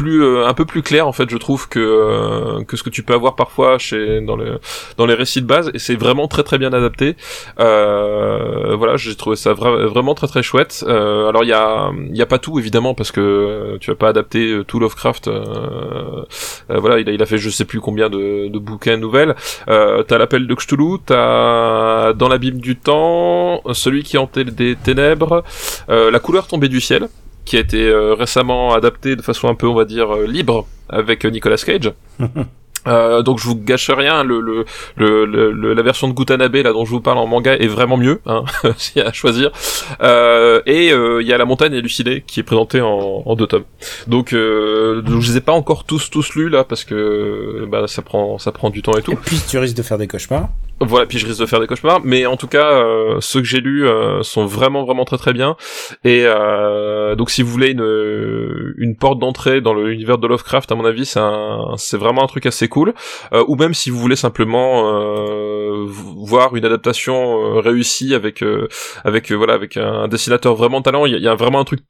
euh, 0.01 0.47
un 0.47 0.53
peu 0.53 0.65
plus 0.65 0.81
clair 0.81 1.07
en 1.07 1.11
fait 1.11 1.29
je 1.29 1.37
trouve 1.37 1.69
que 1.69 1.79
euh, 1.79 2.63
que 2.63 2.77
ce 2.77 2.83
que 2.83 2.89
tu 2.89 3.03
peux 3.03 3.13
avoir 3.13 3.35
parfois 3.35 3.77
chez 3.77 4.21
dans 4.21 4.35
les 4.35 4.51
dans 4.97 5.05
les 5.05 5.13
récits 5.13 5.41
de 5.41 5.45
base 5.47 5.71
et 5.73 5.79
c'est 5.79 5.95
vraiment 5.95 6.27
très 6.27 6.43
très 6.43 6.57
bien 6.57 6.73
adapté. 6.73 7.15
Euh, 7.59 8.75
voilà 8.75 8.97
j'ai 8.97 9.15
trouvé 9.15 9.35
ça 9.35 9.53
vra- 9.53 9.85
vraiment 9.85 10.15
très 10.15 10.27
très 10.27 10.43
chouette. 10.43 10.83
Alors 10.87 11.43
il 11.43 11.49
y 11.49 11.53
a 11.53 11.91
y 12.11 12.21
a 12.21 12.25
pas 12.25 12.39
tout 12.39 12.59
évidemment 12.59 12.93
parce 12.93 13.11
que 13.11 13.77
tu 13.79 13.91
vas 13.91 13.95
pas 13.95 14.09
adapter 14.09 14.61
tout 14.67 14.79
Lovecraft 14.79 15.29
voilà 16.69 16.99
il 16.99 17.09
a, 17.09 17.11
il 17.11 17.21
a 17.21 17.25
fait 17.25 17.37
je 17.37 17.49
sais 17.49 17.65
plus 17.65 17.79
combien 17.79 18.09
de, 18.09 18.49
bouquins 18.57 18.97
nouvelles. 18.97 19.35
T'as 19.67 20.17
l'appel 20.17 20.47
de 20.47 20.55
Cthulhu 20.55 20.97
t'as 21.05 22.13
dans 22.13 22.29
l'abîme 22.29 22.59
du 22.59 22.75
temps 22.77 23.61
celui 23.73 24.03
qui 24.03 24.17
hantait 24.17 24.45
des 24.45 24.75
ténèbres 24.75 25.43
la 25.87 26.19
couleur 26.19 26.47
tombée 26.47 26.69
du 26.69 26.81
ciel 26.81 27.09
qui 27.45 27.57
a 27.57 27.59
été 27.59 27.87
euh, 27.87 28.13
récemment 28.13 28.73
adapté 28.73 29.15
de 29.15 29.21
façon 29.21 29.47
un 29.49 29.55
peu, 29.55 29.67
on 29.67 29.73
va 29.75 29.85
dire, 29.85 30.13
euh, 30.15 30.25
libre 30.27 30.65
avec 30.89 31.25
euh, 31.25 31.29
Nicolas 31.29 31.57
Cage. 31.57 31.91
Euh, 32.85 33.21
donc 33.21 33.39
je 33.39 33.45
vous 33.45 33.55
gâche 33.55 33.89
rien, 33.89 34.25
le, 34.25 34.41
le, 34.41 34.65
le, 34.97 35.25
le- 35.53 35.73
la 35.73 35.81
version 35.83 36.09
de 36.09 36.13
Gutanabe 36.13 36.55
là 36.55 36.73
dont 36.73 36.83
je 36.83 36.89
vous 36.89 36.99
parle 36.99 37.17
en 37.17 37.25
manga 37.27 37.53
est 37.55 37.67
vraiment 37.67 37.95
mieux, 37.95 38.19
hein, 38.25 38.43
s'il 38.77 39.01
y 39.01 39.05
a 39.05 39.07
à 39.07 39.13
choisir. 39.13 39.51
Euh, 40.01 40.61
et 40.65 40.91
euh, 40.91 41.21
il 41.21 41.27
y 41.29 41.31
a 41.31 41.37
la 41.37 41.45
montagne 41.45 41.73
hallucinée 41.75 42.25
qui 42.27 42.41
est 42.41 42.43
présentée 42.43 42.81
en, 42.81 43.23
en 43.25 43.35
deux 43.37 43.47
tomes. 43.47 43.63
Donc 44.07 44.33
euh, 44.33 45.01
donc, 45.01 45.21
je 45.21 45.31
les 45.31 45.37
ai 45.37 45.39
pas 45.39 45.53
encore 45.53 45.85
tous 45.85 46.09
tous 46.09 46.35
lus 46.35 46.49
là 46.49 46.65
parce 46.65 46.83
que 46.83 47.65
bah, 47.71 47.87
ça 47.87 48.01
prend 48.01 48.37
ça 48.37 48.51
prend 48.51 48.69
du 48.69 48.81
temps 48.81 48.97
et 48.97 49.01
tout. 49.01 49.13
Et 49.13 49.15
puis 49.15 49.39
tu 49.47 49.57
risques 49.59 49.77
de 49.77 49.83
faire 49.83 49.97
des 49.97 50.07
cauchemars. 50.09 50.49
Voilà, 50.85 51.05
puis 51.05 51.17
je 51.17 51.25
risque 51.25 51.39
de 51.39 51.45
faire 51.45 51.59
des 51.59 51.67
cauchemars, 51.67 52.01
mais 52.03 52.25
en 52.25 52.35
tout 52.35 52.47
cas, 52.47 52.71
euh, 52.73 53.17
ceux 53.21 53.39
que 53.39 53.47
j'ai 53.47 53.61
lus 53.61 53.87
euh, 53.87 54.21
sont 54.21 54.45
vraiment 54.45 54.83
vraiment 54.83 55.05
très 55.05 55.17
très 55.17 55.33
bien. 55.33 55.55
Et 56.03 56.23
euh, 56.25 57.15
donc, 57.15 57.29
si 57.29 57.41
vous 57.41 57.49
voulez 57.49 57.71
une 57.71 58.73
une 58.77 58.95
porte 58.97 59.19
d'entrée 59.19 59.61
dans 59.61 59.73
l'univers 59.73 60.17
de 60.17 60.27
Lovecraft, 60.27 60.71
à 60.71 60.75
mon 60.75 60.85
avis, 60.85 61.05
c'est 61.05 61.97
vraiment 61.97 62.23
un 62.23 62.27
truc 62.27 62.45
assez 62.45 62.67
cool. 62.67 62.93
ou 63.47 63.55
même 63.55 63.73
si 63.73 63.89
vous 63.89 63.99
voulez 63.99 64.15
simplement 64.15 64.83
voir 66.17 66.55
une 66.55 66.65
adaptation 66.65 67.59
réussie 67.61 68.13
avec 68.13 68.43
avec 69.03 69.31
voilà 69.31 69.53
avec 69.53 69.77
un 69.77 70.07
dessinateur 70.07 70.55
vraiment 70.55 70.81
talent, 70.81 71.05
il 71.05 71.17
y, 71.17 71.27
a, 71.27 71.35
vraiment 71.35 71.59
un 71.59 71.65
truc 71.65 71.81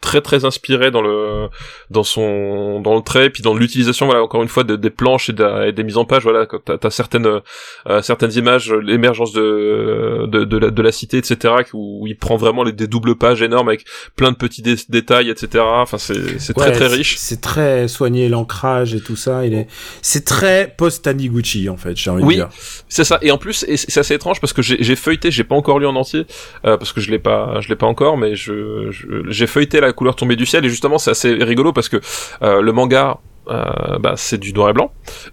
très 0.00 0.20
très 0.20 0.44
inspiré 0.44 0.90
dans 0.90 1.02
le 1.02 1.48
dans 1.90 2.04
son 2.04 2.80
dans 2.80 2.94
le 2.94 3.02
trait 3.02 3.30
puis 3.30 3.42
dans 3.42 3.54
l'utilisation 3.54 4.06
voilà 4.06 4.22
encore 4.22 4.42
une 4.42 4.48
fois 4.48 4.64
des 4.64 4.90
planches 4.90 5.28
et, 5.30 5.72
des 5.72 5.84
mises 5.84 5.98
en 5.98 6.04
page 6.04 6.22
voilà 6.22 6.46
t'as 6.46 6.76
as 6.82 6.90
certaines 6.90 7.26
euh, 7.26 8.02
certaines 8.02 8.32
images 8.32 8.72
l'émergence 8.72 9.32
de 9.32 10.26
de, 10.26 10.44
de 10.44 10.58
la, 10.58 10.70
de 10.70 10.82
la 10.82 10.92
cité 10.92 11.18
etc 11.18 11.54
où, 11.72 12.06
il 12.06 12.16
prend 12.16 12.36
vraiment 12.36 12.62
les, 12.62 12.72
des 12.72 12.86
doubles 12.86 13.16
pages 13.16 13.42
énormes 13.42 13.68
avec 13.68 13.84
plein 14.16 14.30
de 14.32 14.36
petits 14.36 14.62
détails 14.88 15.30
etc 15.30 15.64
enfin 15.64 15.98
c'est 15.98 16.38
c'est 16.38 16.54
très 16.54 16.72
très 16.72 16.86
riche. 16.86 17.16
c'est 17.18 17.40
très 17.40 17.88
soigné 17.88 18.28
l'ancrage 18.28 18.94
et 18.94 19.00
tout 19.00 19.16
ça. 19.16 19.44
Il 19.46 19.54
est 19.54 19.66
c'est 20.02 20.24
très 20.24 20.74
post 20.76 21.04
Taniguchi 21.04 21.68
en 21.68 21.76
fait 21.76 21.96
j'ai 21.96 22.10
envie 22.10 22.22
oui, 22.22 22.34
de 22.34 22.40
dire. 22.40 22.50
c'est 22.88 23.04
ça. 23.04 23.18
Et 23.22 23.30
en 23.30 23.38
plus 23.38 23.64
c'est 23.68 23.98
assez 23.98 24.14
étrange 24.14 24.40
parce 24.40 24.52
que 24.52 24.62
j'ai 24.62 24.96
feuilleté 24.96 25.30
j'ai 25.30 25.44
pas 25.44 25.54
encore 25.54 25.78
lu 25.78 25.86
en 25.86 25.96
entier 25.96 26.26
euh, 26.64 26.76
parce 26.76 26.92
que 26.92 27.00
je 27.00 27.10
l'ai 27.10 27.18
pas 27.18 27.60
je 27.60 27.68
l'ai 27.68 27.76
pas 27.76 27.86
encore 27.86 28.16
mais 28.16 28.34
je 28.36 28.90
j'ai 29.28 29.46
feuilleté 29.46 29.73
la 29.80 29.92
couleur 29.92 30.16
tombée 30.16 30.36
du 30.36 30.46
ciel. 30.46 30.64
Et 30.64 30.68
justement 30.68 30.98
c'est 30.98 31.10
assez 31.10 31.32
rigolo 31.32 31.72
parce 31.72 31.88
que 31.88 32.00
euh, 32.42 32.60
le 32.60 32.72
manga 32.72 33.18
euh, 33.48 33.98
bah, 33.98 34.14
c'est 34.16 34.38
du 34.38 34.54
noir 34.54 34.70
et 34.70 34.72
blanc. 34.72 34.92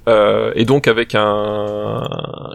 Euh, 0.09 0.51
et 0.55 0.65
donc 0.65 0.87
avec 0.87 1.15
un 1.15 2.01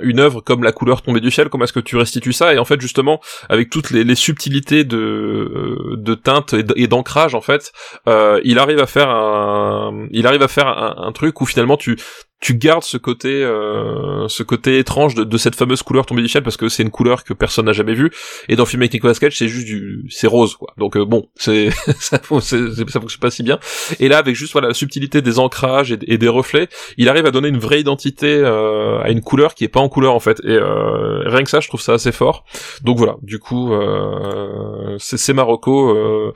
une 0.02 0.20
œuvre 0.20 0.42
comme 0.42 0.62
la 0.62 0.72
couleur 0.72 1.00
tombée 1.00 1.20
du 1.20 1.30
ciel 1.30 1.48
comment 1.48 1.64
est-ce 1.64 1.72
que 1.72 1.80
tu 1.80 1.96
restitues 1.96 2.34
ça? 2.34 2.52
Et 2.52 2.58
en 2.58 2.64
fait 2.64 2.80
justement 2.80 3.20
avec 3.48 3.70
toutes 3.70 3.90
les, 3.90 4.14
subtilités 4.14 4.84
de 4.84 5.96
de 5.96 6.14
teinte 6.14 6.54
et 6.76 6.86
d'ancrage 6.86 7.34
en 7.34 7.40
fait 7.40 7.72
il 8.06 8.58
arrive 8.58 8.80
à 8.80 8.86
faire 8.86 9.08
un 9.08 10.06
il 10.10 10.26
arrive 10.26 10.42
à 10.42 10.48
faire 10.48 10.68
un, 10.68 11.12
truc 11.12 11.40
où 11.40 11.46
finalement 11.46 11.78
tu 11.78 11.96
tu 12.40 12.54
gardes 12.54 12.82
ce 12.82 12.98
côté 12.98 13.42
euh, 13.42 14.28
ce 14.28 14.42
côté 14.42 14.78
étrange 14.78 15.14
de, 15.14 15.24
de, 15.24 15.38
cette 15.38 15.54
fameuse 15.54 15.82
couleur 15.82 16.04
tombée 16.04 16.20
du 16.20 16.28
ciel 16.28 16.42
parce 16.42 16.58
que 16.58 16.68
c'est 16.68 16.82
une 16.82 16.90
couleur 16.90 17.24
que 17.24 17.32
personne 17.32 17.64
n'a 17.64 17.72
jamais 17.72 17.94
vue. 17.94 18.10
Et 18.48 18.56
dans 18.56 18.66
Filmmaking 18.66 18.98
Nicolas 18.98 19.14
Cage 19.14 19.38
c'est 19.38 19.48
juste 19.48 19.66
du 19.66 20.04
c'est 20.10 20.26
rose 20.26 20.54
quoi. 20.54 20.74
Donc 20.76 20.96
euh, 20.96 21.04
bon 21.04 21.28
c'est 21.34 21.70
ça, 21.98 22.18
ça 22.18 22.18
fonctionne 22.18 23.20
pas 23.20 23.30
si 23.30 23.42
bien. 23.42 23.58
Et 24.00 24.08
là 24.08 24.18
avec 24.18 24.34
juste 24.34 24.52
voilà 24.52 24.68
la 24.68 24.74
subtilité 24.74 25.22
des 25.22 25.38
ancrages 25.38 25.92
et, 25.92 26.18
des 26.18 26.28
reflets 26.28 26.68
il 26.98 27.08
arrive 27.08 27.26
à 27.26 27.30
donner 27.30 27.48
une 27.48 27.58
vraie 27.58 27.80
identité 27.80 28.26
euh, 28.26 29.00
à 29.00 29.10
une 29.10 29.22
couleur 29.22 29.54
qui 29.54 29.64
est 29.64 29.68
pas 29.68 29.80
en 29.80 29.88
couleur 29.88 30.14
en 30.14 30.20
fait. 30.20 30.40
Et 30.44 30.50
euh, 30.50 31.22
rien 31.26 31.42
que 31.42 31.50
ça 31.50 31.60
je 31.60 31.68
trouve 31.68 31.80
ça 31.80 31.94
assez 31.94 32.12
fort. 32.12 32.44
Donc 32.82 32.98
voilà. 32.98 33.16
Du 33.22 33.38
coup 33.38 33.72
euh, 33.72 34.96
c'est 34.98 35.32
Marocco 35.32 36.32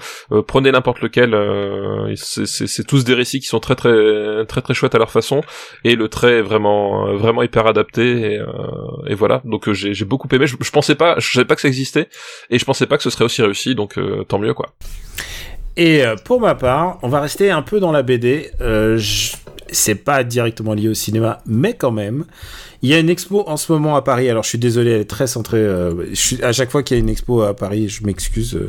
prenez 0.47 0.73
n'importe 0.73 1.03
lequel 1.03 1.37
c'est 2.17 2.87
tous 2.87 3.05
des 3.05 3.15
récits 3.15 3.41
qui 3.41 3.47
sont 3.47 3.61
très 3.61 3.75
très 3.77 4.47
très 4.47 4.63
très 4.63 4.73
chouettes 4.73 4.95
à 4.95 4.99
leur 4.99 5.11
façon 5.11 5.43
le 5.97 6.09
trait 6.09 6.39
est 6.39 6.43
vraiment 6.43 7.09
euh, 7.09 7.45
hyper 7.45 7.67
adapté 7.67 8.33
et, 8.33 8.39
euh, 8.39 8.47
et 9.07 9.15
voilà. 9.15 9.43
Donc 9.45 9.69
euh, 9.69 9.73
j'ai 9.73 10.05
beaucoup 10.05 10.29
aimé. 10.33 10.47
Je, 10.47 10.71
pensais 10.71 10.95
pas 10.95 11.17
je 11.19 11.33
savais 11.33 11.45
pas 11.45 11.55
que 11.55 11.61
ça 11.61 11.69
existait 11.69 12.09
et 12.51 12.59
je 12.59 12.65
pensais 12.65 12.87
pas 12.87 12.97
que 12.97 13.03
ce 13.03 13.11
serait 13.11 13.25
aussi 13.25 13.43
réussi. 13.43 13.75
Donc 13.75 13.99
tant 14.29 14.39
mieux 14.39 14.55
quoi. 14.55 14.71
Et 15.77 16.03
pour 16.25 16.41
ma 16.41 16.55
part 16.55 16.99
on 17.03 17.09
va 17.09 17.21
rester 17.21 17.51
un 17.51 17.63
peu 17.63 17.81
dans 17.81 17.93
la 17.93 18.03
BD 18.03 18.51
c'est 19.73 19.95
pas 19.95 20.25
directement 20.25 20.75
lié 20.75 20.89
au 20.89 20.95
cinéma 20.95 21.39
mais 21.47 21.75
quand 21.75 21.93
même 21.93 22.25
il 22.83 22.89
y 22.89 22.95
a 22.95 22.99
une 22.99 23.11
expo 23.11 23.45
en 23.47 23.57
ce 23.57 23.71
moment 23.71 23.95
à 23.97 24.03
Paris. 24.03 24.31
Alors, 24.31 24.43
je 24.43 24.49
suis 24.49 24.59
désolé, 24.59 24.93
elle 24.93 25.01
est 25.03 25.05
très 25.05 25.27
centrée. 25.27 25.59
Euh, 25.59 26.07
à 26.43 26.53
chaque 26.53 26.71
fois 26.71 26.83
qu'il 26.83 26.97
y 26.97 27.01
a 27.01 27.03
une 27.03 27.11
expo 27.11 27.43
à 27.43 27.55
Paris, 27.55 27.89
je 27.89 28.05
m'excuse. 28.07 28.55
Euh, 28.55 28.69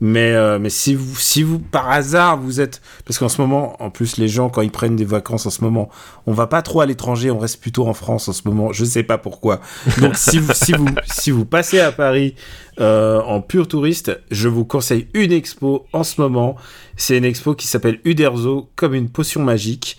mais, 0.00 0.32
euh, 0.32 0.58
mais 0.60 0.70
si 0.70 0.94
vous, 0.94 1.16
si 1.16 1.42
vous, 1.42 1.58
par 1.58 1.90
hasard, 1.90 2.38
vous 2.38 2.60
êtes, 2.60 2.80
parce 3.04 3.18
qu'en 3.18 3.28
ce 3.28 3.40
moment, 3.40 3.80
en 3.82 3.90
plus, 3.90 4.16
les 4.16 4.28
gens, 4.28 4.48
quand 4.48 4.62
ils 4.62 4.70
prennent 4.70 4.94
des 4.94 5.04
vacances 5.04 5.44
en 5.46 5.50
ce 5.50 5.62
moment, 5.62 5.88
on 6.26 6.32
va 6.32 6.46
pas 6.46 6.62
trop 6.62 6.82
à 6.82 6.86
l'étranger, 6.86 7.32
on 7.32 7.38
reste 7.38 7.60
plutôt 7.60 7.88
en 7.88 7.94
France 7.94 8.28
en 8.28 8.32
ce 8.32 8.42
moment. 8.44 8.72
Je 8.72 8.84
sais 8.84 9.02
pas 9.02 9.18
pourquoi. 9.18 9.60
Donc, 10.00 10.16
si 10.16 10.38
vous, 10.38 10.52
si 10.54 10.72
vous, 10.72 10.86
si 11.06 11.32
vous 11.32 11.44
passez 11.44 11.80
à 11.80 11.90
Paris, 11.90 12.36
en 12.80 13.40
pur 13.40 13.68
touriste, 13.68 14.20
je 14.30 14.48
vous 14.48 14.64
conseille 14.64 15.08
une 15.14 15.32
expo 15.32 15.86
en 15.92 16.04
ce 16.04 16.20
moment. 16.20 16.56
C'est 16.96 17.16
une 17.16 17.24
expo 17.24 17.54
qui 17.54 17.66
s'appelle 17.66 18.00
Uderzo 18.04 18.70
comme 18.76 18.94
une 18.94 19.08
potion 19.08 19.42
magique. 19.42 19.98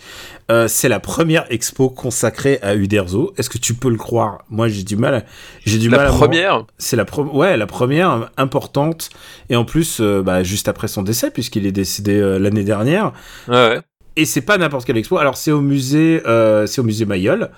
Euh, 0.52 0.68
c'est 0.68 0.90
la 0.90 1.00
première 1.00 1.46
expo 1.52 1.90
consacrée 1.90 2.58
à 2.62 2.76
Uderzo. 2.76 3.34
Est-ce 3.38 3.50
que 3.50 3.60
tu 3.60 3.76
peux 3.76 3.90
le 3.90 3.98
croire? 3.98 4.40
Moi, 4.50 4.68
j'ai 4.68 4.84
du 4.84 4.98
mal. 4.98 5.26
J'ai 5.66 5.78
du 5.78 5.90
la 5.90 5.98
mal. 5.98 6.06
La 6.08 6.12
première? 6.12 6.66
C'est 6.78 6.96
la 6.96 7.06
première. 7.06 7.36
Ouais, 7.36 7.56
la 7.56 7.68
première 7.68 8.32
importante. 8.36 9.12
Et 9.50 9.56
en 9.56 9.64
plus, 9.64 10.00
euh, 10.02 10.24
bah, 10.24 10.42
juste 10.44 10.68
après 10.68 10.88
son 10.88 11.04
décès, 11.04 11.30
puisqu'il 11.30 11.68
est 11.68 11.72
décédé 11.72 12.20
euh, 12.20 12.40
l'année 12.40 12.64
dernière. 12.64 13.14
Ouais. 13.48 13.80
Et 14.16 14.26
c'est 14.26 14.42
pas 14.42 14.58
n'importe 14.58 14.86
quelle 14.86 14.98
expo. 14.98 15.18
Alors, 15.18 15.38
c'est 15.38 15.52
au 15.52 15.62
musée, 15.62 16.22
c'est 16.66 16.82
au 16.82 16.84
musée 16.84 17.06
Mayol. 17.06 17.52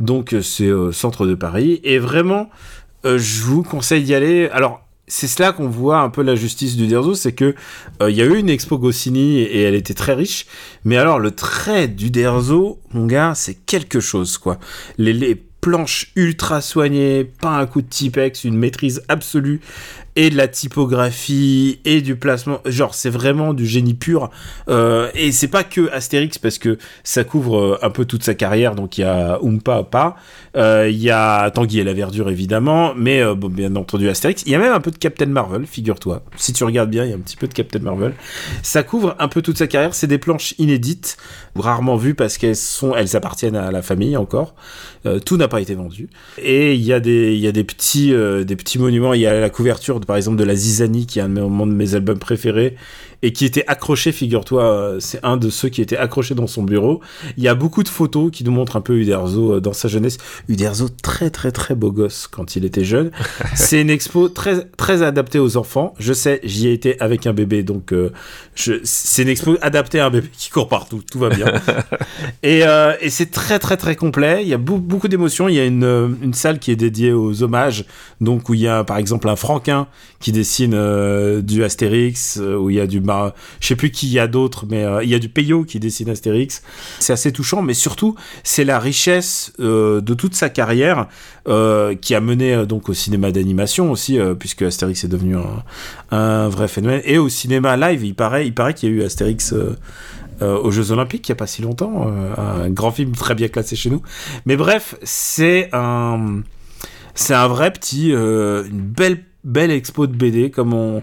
Donc, 0.00 0.34
c'est 0.42 0.72
au 0.72 0.90
centre 0.90 1.26
de 1.26 1.34
Paris. 1.34 1.80
Et 1.84 1.98
vraiment, 1.98 2.50
je 3.04 3.42
vous 3.42 3.62
conseille 3.62 4.04
d'y 4.04 4.14
aller. 4.14 4.48
Alors, 4.50 4.82
c'est 5.08 5.26
cela 5.26 5.52
qu'on 5.52 5.68
voit 5.68 6.00
un 6.00 6.10
peu 6.10 6.22
la 6.22 6.34
justice 6.34 6.76
du 6.76 6.86
Derzo, 6.86 7.14
c'est 7.14 7.32
que 7.32 7.54
euh, 8.02 8.10
il 8.10 8.16
y 8.16 8.22
a 8.22 8.26
eu 8.26 8.36
une 8.36 8.50
expo 8.50 8.78
Goscinny 8.78 9.38
et, 9.38 9.62
elle 9.62 9.74
était 9.74 9.94
très 9.94 10.14
riche, 10.14 10.46
mais 10.84 10.96
alors 10.96 11.18
le 11.18 11.30
trait 11.30 11.88
du 11.88 12.10
Derzo, 12.10 12.78
mon 12.92 13.06
gars, 13.06 13.32
c'est 13.34 13.54
quelque 13.54 14.00
chose 14.00 14.38
quoi. 14.38 14.58
Les, 14.98 15.12
les 15.12 15.34
planches 15.34 16.12
ultra 16.14 16.60
soignées, 16.60 17.24
pas 17.24 17.58
un 17.58 17.66
coup 17.66 17.82
de 17.82 17.88
Tipex, 17.88 18.44
une 18.44 18.56
maîtrise 18.56 19.02
absolue 19.08 19.60
et 20.18 20.30
de 20.30 20.36
la 20.36 20.48
typographie 20.48 21.78
et 21.84 22.00
du 22.00 22.16
placement. 22.16 22.58
Genre, 22.66 22.92
c'est 22.92 23.08
vraiment 23.08 23.54
du 23.54 23.64
génie 23.64 23.94
pur. 23.94 24.30
Euh, 24.68 25.10
et 25.14 25.30
c'est 25.30 25.46
pas 25.46 25.62
que 25.62 25.88
Astérix 25.92 26.38
parce 26.38 26.58
que 26.58 26.76
ça 27.04 27.22
couvre 27.22 27.56
euh, 27.56 27.78
un 27.82 27.90
peu 27.90 28.04
toute 28.04 28.24
sa 28.24 28.34
carrière. 28.34 28.74
Donc 28.74 28.98
il 28.98 29.02
y 29.02 29.04
a 29.04 29.40
Oompa 29.40 29.84
pas. 29.84 30.16
Euh, 30.56 30.88
il 30.90 30.98
y 30.98 31.10
a 31.12 31.48
Tanguy 31.52 31.78
et 31.78 31.84
la 31.84 31.92
verdure 31.92 32.30
évidemment, 32.30 32.94
mais 32.96 33.22
bon, 33.36 33.48
bien 33.48 33.76
entendu 33.76 34.08
Astérix. 34.08 34.42
Il 34.44 34.50
y 34.50 34.56
a 34.56 34.58
même 34.58 34.72
un 34.72 34.80
peu 34.80 34.90
de 34.90 34.98
Captain 34.98 35.26
Marvel, 35.26 35.66
figure-toi. 35.66 36.24
Si 36.34 36.52
tu 36.52 36.64
regardes 36.64 36.90
bien, 36.90 37.04
il 37.04 37.10
y 37.10 37.12
a 37.12 37.16
un 37.16 37.20
petit 37.20 37.36
peu 37.36 37.46
de 37.46 37.54
Captain 37.54 37.78
Marvel. 37.78 38.12
Ça 38.64 38.82
couvre 38.82 39.14
un 39.20 39.28
peu 39.28 39.40
toute 39.40 39.58
sa 39.58 39.68
carrière. 39.68 39.94
C'est 39.94 40.08
des 40.08 40.18
planches 40.18 40.54
inédites, 40.58 41.16
rarement 41.54 41.94
vues 41.94 42.16
parce 42.16 42.38
qu'elles 42.38 42.56
sont, 42.56 42.92
elles 42.96 43.14
appartiennent 43.14 43.54
à 43.54 43.70
la 43.70 43.82
famille 43.82 44.16
encore. 44.16 44.56
tout 45.24 45.36
n'a 45.36 45.46
pas 45.46 45.60
été 45.60 45.76
vendu. 45.76 46.08
Et 46.38 46.74
il 46.74 46.82
y 46.82 46.92
a 46.92 46.98
des, 46.98 47.34
il 47.34 47.40
y 47.40 47.46
a 47.46 47.52
des 47.52 47.62
petits, 47.62 48.10
des 48.10 48.56
petits 48.56 48.80
monuments. 48.80 49.14
Il 49.14 49.20
y 49.20 49.26
a 49.28 49.38
la 49.38 49.50
couverture 49.50 50.00
de 50.00 50.07
par 50.08 50.16
exemple 50.16 50.38
de 50.38 50.44
la 50.44 50.56
Zizanie, 50.56 51.06
qui 51.06 51.18
est 51.18 51.22
un 51.22 51.28
de 51.66 51.72
mes 51.72 51.94
albums 51.94 52.18
préférés, 52.18 52.76
et 53.22 53.32
qui 53.32 53.44
était 53.44 53.64
accroché, 53.66 54.12
figure-toi, 54.12 54.62
euh, 54.62 55.00
c'est 55.00 55.18
un 55.24 55.36
de 55.36 55.50
ceux 55.50 55.68
qui 55.68 55.82
était 55.82 55.96
accroché 55.96 56.34
dans 56.34 56.46
son 56.46 56.62
bureau. 56.62 57.00
Il 57.36 57.42
y 57.42 57.48
a 57.48 57.54
beaucoup 57.54 57.82
de 57.82 57.88
photos 57.88 58.30
qui 58.30 58.44
nous 58.44 58.52
montrent 58.52 58.76
un 58.76 58.80
peu 58.80 58.96
Uderzo 58.96 59.54
euh, 59.54 59.60
dans 59.60 59.72
sa 59.72 59.88
jeunesse. 59.88 60.18
Uderzo 60.48 60.88
très 60.88 61.30
très 61.30 61.50
très 61.50 61.74
beau 61.74 61.90
gosse 61.90 62.28
quand 62.28 62.54
il 62.54 62.64
était 62.64 62.84
jeune. 62.84 63.10
c'est 63.56 63.80
une 63.80 63.90
expo 63.90 64.28
très 64.28 64.64
très 64.76 65.02
adaptée 65.02 65.40
aux 65.40 65.56
enfants. 65.56 65.94
Je 65.98 66.12
sais, 66.12 66.40
j'y 66.44 66.68
ai 66.68 66.72
été 66.72 67.00
avec 67.00 67.26
un 67.26 67.32
bébé, 67.32 67.64
donc 67.64 67.92
euh, 67.92 68.12
c'est 68.54 69.22
une 69.22 69.28
expo 69.28 69.56
adaptée 69.62 69.98
à 69.98 70.06
un 70.06 70.10
bébé 70.10 70.28
qui 70.32 70.50
court 70.50 70.68
partout, 70.68 71.02
tout 71.10 71.18
va 71.18 71.28
bien. 71.30 71.46
et, 72.44 72.62
et 73.00 73.10
c'est 73.10 73.30
très 73.30 73.58
très 73.58 73.76
très 73.76 73.96
complet. 73.96 74.42
Il 74.42 74.48
y 74.48 74.54
a 74.54 74.58
beaucoup 74.58 75.08
d'émotions. 75.08 75.48
Il 75.48 75.54
y 75.54 75.60
a 75.60 75.64
une, 75.64 76.16
une 76.22 76.34
salle 76.34 76.58
qui 76.58 76.70
est 76.70 76.76
dédiée 76.76 77.12
aux 77.12 77.42
hommages, 77.42 77.84
donc 78.20 78.48
où 78.48 78.54
il 78.54 78.60
y 78.60 78.68
a 78.68 78.84
par 78.84 78.98
exemple 78.98 79.28
un 79.28 79.36
Franquin 79.36 79.86
qui 80.20 80.32
dessine 80.32 81.40
du 81.40 81.64
Astérix, 81.64 82.40
où 82.40 82.70
il 82.70 82.76
y 82.76 82.80
a 82.80 82.86
du 82.86 83.00
je 83.60 83.66
sais 83.66 83.76
plus 83.76 83.90
qui 83.90 84.08
y 84.08 84.18
a 84.18 84.26
d'autres, 84.26 84.66
mais 84.68 84.84
euh, 84.84 85.02
il 85.02 85.10
y 85.10 85.14
a 85.14 85.18
du 85.18 85.28
Peyo 85.28 85.64
qui 85.64 85.80
dessine 85.80 86.08
Astérix. 86.10 86.62
C'est 86.98 87.12
assez 87.12 87.32
touchant, 87.32 87.62
mais 87.62 87.74
surtout, 87.74 88.14
c'est 88.42 88.64
la 88.64 88.78
richesse 88.78 89.52
euh, 89.60 90.00
de 90.00 90.14
toute 90.14 90.34
sa 90.34 90.48
carrière 90.48 91.08
euh, 91.48 91.94
qui 91.94 92.14
a 92.14 92.20
mené 92.20 92.66
donc 92.66 92.88
au 92.88 92.94
cinéma 92.94 93.30
d'animation 93.32 93.90
aussi, 93.90 94.18
puisque 94.38 94.62
Astérix 94.62 95.04
est 95.04 95.08
devenu 95.08 95.36
un, 96.10 96.48
vrai 96.48 96.68
phénomène, 96.68 97.02
et 97.04 97.18
au 97.18 97.28
cinéma 97.28 97.76
live. 97.76 98.04
Il 98.04 98.14
paraît, 98.14 98.50
paraît 98.50 98.74
qu'il 98.74 98.90
y 98.90 98.92
a 98.92 98.94
eu 98.96 99.02
Astérix. 99.02 99.54
aux 100.40 100.70
Jeux 100.70 100.92
Olympiques 100.92 101.28
il 101.28 101.32
n'y 101.32 101.36
a 101.36 101.36
pas 101.36 101.48
si 101.48 101.62
longtemps, 101.62 102.12
un 102.36 102.70
grand 102.70 102.92
film 102.92 103.12
très 103.12 103.34
bien 103.34 103.48
classé 103.48 103.76
chez 103.76 103.90
nous. 103.90 104.02
Mais 104.46 104.56
bref, 104.56 104.96
c'est 105.02 105.68
un, 105.72 106.42
c'est 107.14 107.34
un 107.34 107.48
vrai 107.48 107.72
petit, 107.72 108.10
une 108.10 108.80
belle 108.80 109.24
belle 109.44 109.70
expo 109.70 110.06
de 110.06 110.14
BD 110.14 110.50
comme 110.50 110.74
on 110.74 111.02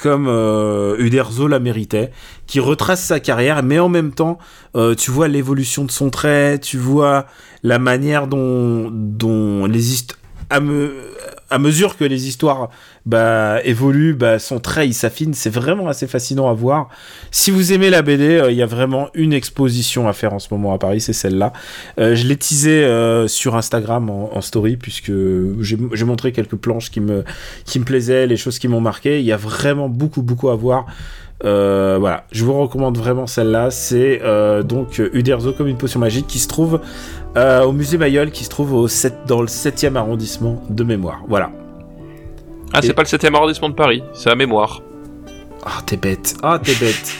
comme 0.00 0.26
euh, 0.28 0.96
Uderzo 0.98 1.48
la 1.48 1.58
méritait, 1.58 2.10
qui 2.46 2.60
retrace 2.60 3.04
sa 3.04 3.20
carrière, 3.20 3.62
mais 3.62 3.78
en 3.78 3.88
même 3.88 4.12
temps, 4.12 4.38
euh, 4.76 4.94
tu 4.94 5.10
vois 5.10 5.28
l'évolution 5.28 5.84
de 5.84 5.90
son 5.90 6.10
trait, 6.10 6.58
tu 6.58 6.78
vois 6.78 7.26
la 7.62 7.78
manière 7.78 8.26
dont, 8.26 8.90
dont 8.90 9.66
les 9.66 9.92
à, 10.50 10.60
me, 10.60 10.92
à 11.50 11.58
mesure 11.58 11.96
que 11.96 12.04
les 12.04 12.28
histoires 12.28 12.70
bah, 13.04 13.60
évoluent, 13.64 14.14
bah, 14.14 14.38
son 14.38 14.58
trait 14.58 14.90
s'affine, 14.92 15.34
c'est 15.34 15.50
vraiment 15.50 15.88
assez 15.88 16.06
fascinant 16.06 16.48
à 16.48 16.52
voir. 16.52 16.88
Si 17.30 17.50
vous 17.50 17.72
aimez 17.72 17.90
la 17.90 18.02
BD, 18.02 18.38
euh, 18.38 18.50
il 18.50 18.56
y 18.56 18.62
a 18.62 18.66
vraiment 18.66 19.08
une 19.14 19.32
exposition 19.32 20.08
à 20.08 20.12
faire 20.12 20.32
en 20.32 20.38
ce 20.38 20.48
moment 20.52 20.72
à 20.72 20.78
Paris, 20.78 21.00
c'est 21.00 21.12
celle-là. 21.12 21.52
Euh, 21.98 22.14
je 22.14 22.26
l'ai 22.26 22.36
teasé 22.36 22.84
euh, 22.84 23.28
sur 23.28 23.56
Instagram 23.56 24.10
en, 24.10 24.40
story 24.40 24.76
puisque 24.76 25.12
j'ai 25.60 26.04
montré 26.04 26.30
quelques 26.30 26.56
planches 26.56 26.90
qui 26.90 27.00
me, 27.00 27.24
qui 27.64 27.80
me 27.80 27.84
plaisaient, 27.84 28.26
les 28.26 28.36
choses 28.36 28.58
qui 28.58 28.68
m'ont 28.68 28.80
marqué. 28.80 29.18
Il 29.18 29.26
y 29.26 29.32
a 29.32 29.36
vraiment 29.36 29.88
beaucoup 29.88 30.22
beaucoup 30.22 30.50
à 30.50 30.56
voir. 30.56 30.86
voilà, 31.42 32.26
je 32.30 32.44
vous 32.44 32.52
recommande 32.52 32.96
vraiment 32.96 33.26
celle-là. 33.26 33.70
C'est 33.70 34.20
donc 34.64 35.00
Uderzo 35.12 35.52
comme 35.52 35.66
une 35.66 35.78
potion 35.78 35.98
magique 35.98 36.26
qui 36.26 36.38
se 36.38 36.48
trouve 36.48 36.80
au 37.36 37.72
musée 37.72 37.98
Mayol, 37.98 38.30
qui 38.30 38.44
se 38.44 38.50
trouve 38.50 38.72
au 38.72 38.88
7, 38.88 39.26
dans 39.26 39.40
le 39.40 39.48
7e 39.48 39.96
arrondissement 39.96 40.62
de 40.68 40.84
mémoire. 40.84 41.22
Voilà. 41.28 41.50
Ah, 42.72 42.80
c'est 42.82 42.94
pas 42.94 43.02
le 43.02 43.08
7 43.08 43.24
arrondissement 43.24 43.68
de 43.68 43.74
Paris, 43.74 44.02
c'est 44.12 44.28
la 44.28 44.36
mémoire. 44.36 44.82
Ah, 45.64 45.82
t'es 45.84 45.96
bête. 45.96 46.36
Ah, 46.42 46.60
t'es 46.62 46.74
bête. 46.74 47.16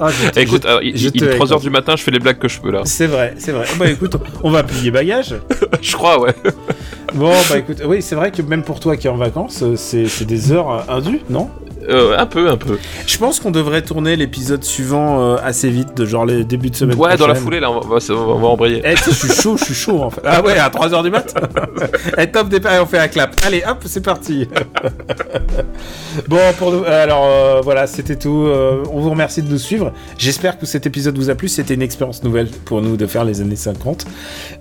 Ah, 0.00 0.10
écoute, 0.36 0.66
il, 0.82 1.06
est 1.06 1.38
3h 1.38 1.60
du 1.60 1.70
matin, 1.70 1.94
je 1.96 2.02
fais 2.02 2.10
les 2.10 2.18
blagues 2.18 2.38
que 2.38 2.48
je 2.48 2.60
peux 2.60 2.70
là. 2.70 2.82
C'est 2.84 3.06
vrai, 3.06 3.34
c'est 3.38 3.52
vrai. 3.52 3.66
Bah 3.78 3.88
écoute, 3.88 4.16
on 4.42 4.50
va 4.50 4.64
plier 4.64 4.90
bagage. 4.90 5.36
je 5.80 5.92
crois, 5.92 6.20
ouais. 6.20 6.34
Bon, 7.14 7.32
bah 7.50 7.58
écoute, 7.58 7.82
oui, 7.86 8.02
c'est 8.02 8.14
vrai 8.14 8.30
que 8.30 8.42
même 8.42 8.62
pour 8.62 8.80
toi 8.80 8.96
qui 8.96 9.06
es 9.06 9.10
en 9.10 9.16
vacances, 9.16 9.62
c'est 9.76 10.24
des 10.24 10.52
heures 10.52 10.90
indues, 10.90 11.20
non? 11.28 11.50
Euh, 11.88 12.16
un 12.16 12.26
peu, 12.26 12.48
un 12.48 12.56
peu. 12.56 12.78
Je 13.06 13.18
pense 13.18 13.40
qu'on 13.40 13.50
devrait 13.50 13.82
tourner 13.82 14.16
l'épisode 14.16 14.64
suivant 14.64 15.20
euh, 15.20 15.36
assez 15.42 15.68
vite, 15.68 15.94
de 15.94 16.06
genre 16.06 16.24
les 16.24 16.44
débuts 16.44 16.70
de 16.70 16.76
semaine. 16.76 16.98
Ouais, 16.98 17.16
dans 17.16 17.26
la 17.26 17.34
foulée, 17.34 17.60
là, 17.60 17.70
on 17.70 17.80
va, 17.80 17.98
on 18.10 18.38
va, 18.38 18.46
embrayer. 18.48 18.82
Eh, 18.84 18.96
je 18.96 19.10
suis 19.10 19.28
chaud, 19.28 19.56
je 19.56 19.64
suis 19.64 19.74
chaud 19.74 20.02
en 20.02 20.10
fait. 20.10 20.22
Ah 20.24 20.42
ouais, 20.42 20.58
à 20.58 20.68
3h 20.68 21.02
du 21.02 21.10
mat? 21.10 21.34
Eh, 22.18 22.26
top 22.30 22.48
départ, 22.48 22.72
on 22.82 22.86
fait 22.86 22.98
un 22.98 23.08
clap. 23.08 23.34
Allez, 23.44 23.62
hop, 23.66 23.78
c'est 23.84 24.02
parti. 24.02 24.48
bon, 26.28 26.38
pour 26.58 26.72
nous, 26.72 26.84
euh, 26.84 27.02
alors 27.02 27.62
voilà, 27.62 27.86
c'était 27.86 28.16
tout. 28.16 28.48
on 28.92 29.00
vous 29.00 29.10
remercie 29.10 29.42
de 29.42 29.50
nous 29.50 29.58
suivre. 29.58 29.92
J'espère 30.16 30.58
que 30.58 30.66
cet 30.66 30.86
épisode 30.86 31.16
vous 31.16 31.30
a 31.30 31.34
plu. 31.34 31.48
C'était 31.48 31.74
une 31.74 31.82
expérience 31.82 32.22
nouvelle 32.22 32.48
pour 32.48 32.80
nous 32.82 32.96
de 32.96 33.06
faire 33.06 33.24
les 33.24 33.40
années 33.40 33.56
50. 33.56 34.06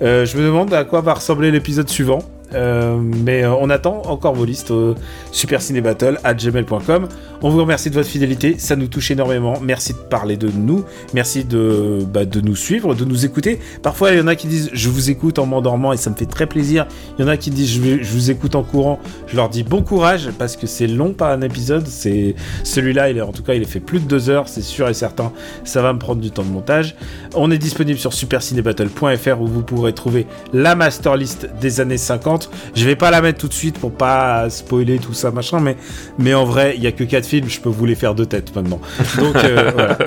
je 0.02 0.38
me 0.38 0.44
demande 0.44 0.74
à 0.74 0.84
quoi 0.84 1.02
va 1.02 1.14
ressembler 1.14 1.52
l'épisode 1.52 1.90
suivant. 1.90 2.20
Euh, 2.54 2.98
mais 3.00 3.44
euh, 3.44 3.54
on 3.54 3.70
attend 3.70 4.04
encore 4.06 4.34
vos 4.34 4.46
listes 4.46 4.72
au 4.72 4.96
supercinébattle 5.32 6.20
at 6.24 6.34
gmail.com. 6.34 7.08
On 7.42 7.50
vous 7.50 7.60
remercie 7.60 7.90
de 7.90 7.96
votre 7.96 8.08
fidélité, 8.08 8.56
ça 8.58 8.76
nous 8.76 8.88
touche 8.88 9.12
énormément. 9.12 9.60
Merci 9.62 9.94
de 9.94 9.98
parler 9.98 10.38
de 10.38 10.50
nous, 10.50 10.86
merci 11.14 11.44
de, 11.44 12.00
bah, 12.08 12.26
de 12.26 12.42
nous 12.42 12.56
suivre, 12.56 12.96
de 12.96 13.06
nous 13.06 13.26
écouter. 13.26 13.60
Parfois, 13.82 14.12
il 14.12 14.20
y 14.20 14.22
en 14.22 14.28
a 14.28 14.36
qui 14.36 14.48
disent 14.48 14.70
je 14.72 14.90
vous 14.90 15.10
écoute 15.10 15.40
en 15.40 15.46
m'endormant 15.46 15.94
et 15.94 15.98
ça 15.98 16.10
me 16.10 16.16
fait 16.16 16.26
très 16.26 16.46
plaisir. 16.46 16.88
Il 17.18 17.22
y 17.22 17.26
en 17.26 17.28
a 17.28 17.38
qui 17.38 17.50
disent 17.50 17.74
je, 17.74 18.14
vous 18.14 18.32
écoute 18.32 18.56
en 18.56 18.64
courant. 18.64 19.00
Je 19.28 19.36
leur 19.36 19.50
dis 19.50 19.64
bon 19.64 19.82
courage 19.82 20.30
parce 20.38 20.56
que 20.56 20.68
c'est 20.68 20.88
long 20.88 21.14
pas 21.14 21.34
un 21.34 21.42
épisode. 21.42 21.88
C'est 21.88 22.36
celui-là, 22.64 23.10
il 23.10 23.22
en 23.22 23.32
tout 23.32 23.44
cas, 23.44 23.54
il 23.54 23.62
est 23.62 23.66
fait 23.66 23.80
plus 23.80 24.00
de 24.00 24.06
deux 24.06 24.30
heures, 24.30 24.48
c'est 24.48 24.62
sûr 24.62 24.88
et 24.88 24.94
certain. 24.94 25.32
Ça 25.64 25.82
va 25.82 25.92
me 25.94 26.00
prendre 26.00 26.22
du 26.22 26.32
temps 26.32 26.44
de 26.44 26.50
montage. 26.50 26.96
On 27.36 27.52
est 27.52 27.58
disponible 27.58 28.00
sur 28.00 28.14
supercinébattle.fr 28.14 29.42
où 29.42 29.48
vous 29.48 29.64
pourrez 29.64 29.94
trouver 29.94 30.28
la 30.54 30.76
master 30.76 31.18
list 31.18 31.50
des 31.60 31.82
années 31.82 31.98
50 31.98 32.43
je 32.76 32.86
vais 32.86 32.96
pas 32.96 33.12
la 33.12 33.22
mettre 33.22 33.40
tout 33.40 33.48
de 33.48 33.54
suite 33.54 33.80
pour 33.80 33.92
pas 33.92 34.50
spoiler 34.50 35.00
tout 35.00 35.14
ça, 35.14 35.32
machin, 35.32 35.60
mais, 35.60 35.78
mais 36.18 36.34
en 36.34 36.46
vrai, 36.46 36.74
il 36.78 36.84
y 36.84 36.88
a 36.88 36.92
que 36.92 37.04
4 37.04 37.26
films, 37.26 37.50
je 37.50 37.60
peux 37.60 37.70
vous 37.70 37.86
les 37.86 37.96
faire 37.96 38.16
de 38.16 38.24
tête 38.24 38.56
maintenant. 38.56 38.80
Donc, 39.18 39.36
euh, 39.36 39.72
voilà. 39.76 39.98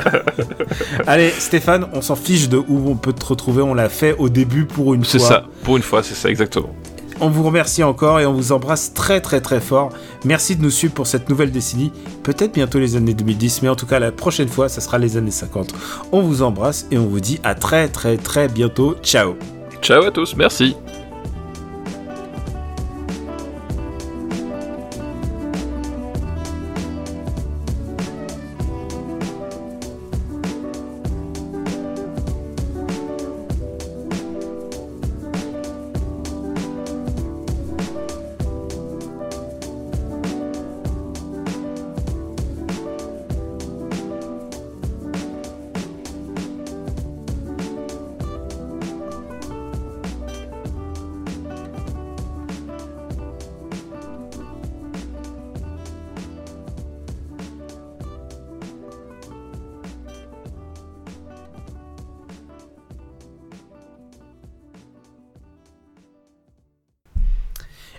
Allez, 1.07 1.31
Stéphane, 1.31 1.87
on 1.93 2.03
s'en 2.03 2.17
fiche 2.17 2.49
de 2.49 2.59
où 2.59 2.91
on 2.91 2.97
peut 2.97 3.13
te 3.13 3.25
retrouver, 3.25 3.63
on 3.63 3.75
l'a 3.75 3.89
fait 3.89 4.15
au 4.19 4.29
début 4.29 4.65
pour 4.65 4.95
une 4.95 5.05
fois. 5.05 5.11
C'est 5.11 5.19
ça, 5.19 5.45
pour 5.63 5.77
une 5.77 5.83
fois, 5.83 6.03
c'est 6.03 6.15
ça, 6.15 6.29
exactement. 6.29 6.71
On 7.19 7.31
vous 7.31 7.43
remercie 7.45 7.83
encore 7.83 8.21
et 8.21 8.27
on 8.27 8.35
vous 8.35 8.53
embrasse 8.53 8.93
très 8.93 9.21
très 9.21 9.41
très 9.41 9.61
fort. 9.61 9.91
Merci 10.25 10.57
de 10.57 10.63
nous 10.63 10.71
suivre 10.71 10.93
pour 10.93 11.07
cette 11.07 11.31
nouvelle 11.31 11.51
décennie. 11.51 11.91
Peut-être 12.23 12.53
bientôt 12.53 12.79
les 12.79 12.97
années 12.97 13.15
2010, 13.15 13.63
mais 13.63 13.69
en 13.71 13.77
tout 13.77 13.87
cas 13.87 13.99
la 13.99 14.13
prochaine 14.13 14.49
fois, 14.49 14.69
ça 14.69 14.83
sera 14.83 14.99
les 14.99 15.17
années 15.17 15.31
50. 15.31 15.73
On 16.13 16.21
vous 16.21 16.43
embrasse 16.43 16.87
et 16.91 16.99
on 16.99 17.07
vous 17.07 17.21
dit 17.21 17.41
à 17.43 17.55
très 17.55 17.89
très 17.89 18.19
très 18.19 18.49
bientôt. 18.49 18.97
Ciao. 19.03 19.37
Ciao 19.81 20.05
à 20.05 20.11
tous, 20.11 20.37
merci. 20.37 20.77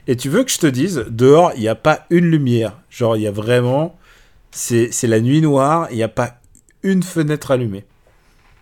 Et 0.08 0.16
tu 0.16 0.30
veux 0.30 0.44
que 0.44 0.52
je 0.52 0.58
te 0.58 0.68
dise, 0.68 1.06
dehors, 1.10 1.52
il 1.56 1.62
n'y 1.62 1.68
a 1.68 1.76
pas 1.76 2.06
une 2.10 2.26
lumière. 2.26 2.78
Genre, 2.90 3.18
il 3.18 3.24
y 3.24 3.28
a 3.28 3.32
vraiment. 3.32 3.98
C'est 4.52 4.90
la 5.04 5.20
nuit 5.20 5.42
noire, 5.42 5.88
il 5.92 5.98
n'y 5.98 6.04
a 6.04 6.08
pas 6.08 6.38
une 6.82 7.04
fenêtre 7.04 7.52
allumée. 7.52 7.86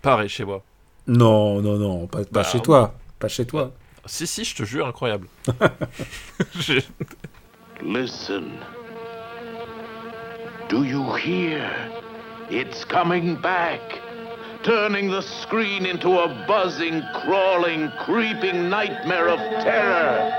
Pareil 0.02 0.28
chez 0.28 0.44
moi. 0.44 0.64
Non, 1.08 1.62
non, 1.62 1.78
non, 1.78 2.08
pas, 2.08 2.22
bah, 2.32 2.44
chez 2.44 2.60
toi. 2.60 2.96
Pas 3.20 3.28
chez 3.28 3.46
toi. 3.46 3.72
Si, 4.06 4.26
si, 4.26 4.44
je 4.44 4.56
te 4.56 4.64
jure, 4.64 4.88
incroyable. 4.88 5.28
Listen. 7.84 8.52
Do 10.70 10.84
you 10.84 11.14
hear? 11.16 11.70
It's 12.50 12.84
coming 12.86 13.36
back. 13.36 13.82
Turning 14.66 15.12
the 15.12 15.22
screen 15.22 15.86
into 15.86 16.18
a 16.18 16.28
buzzing, 16.48 17.04
crawling, 17.14 17.92
creeping 18.00 18.68
nightmare 18.68 19.30
of 19.30 19.38
terror. 19.64 20.32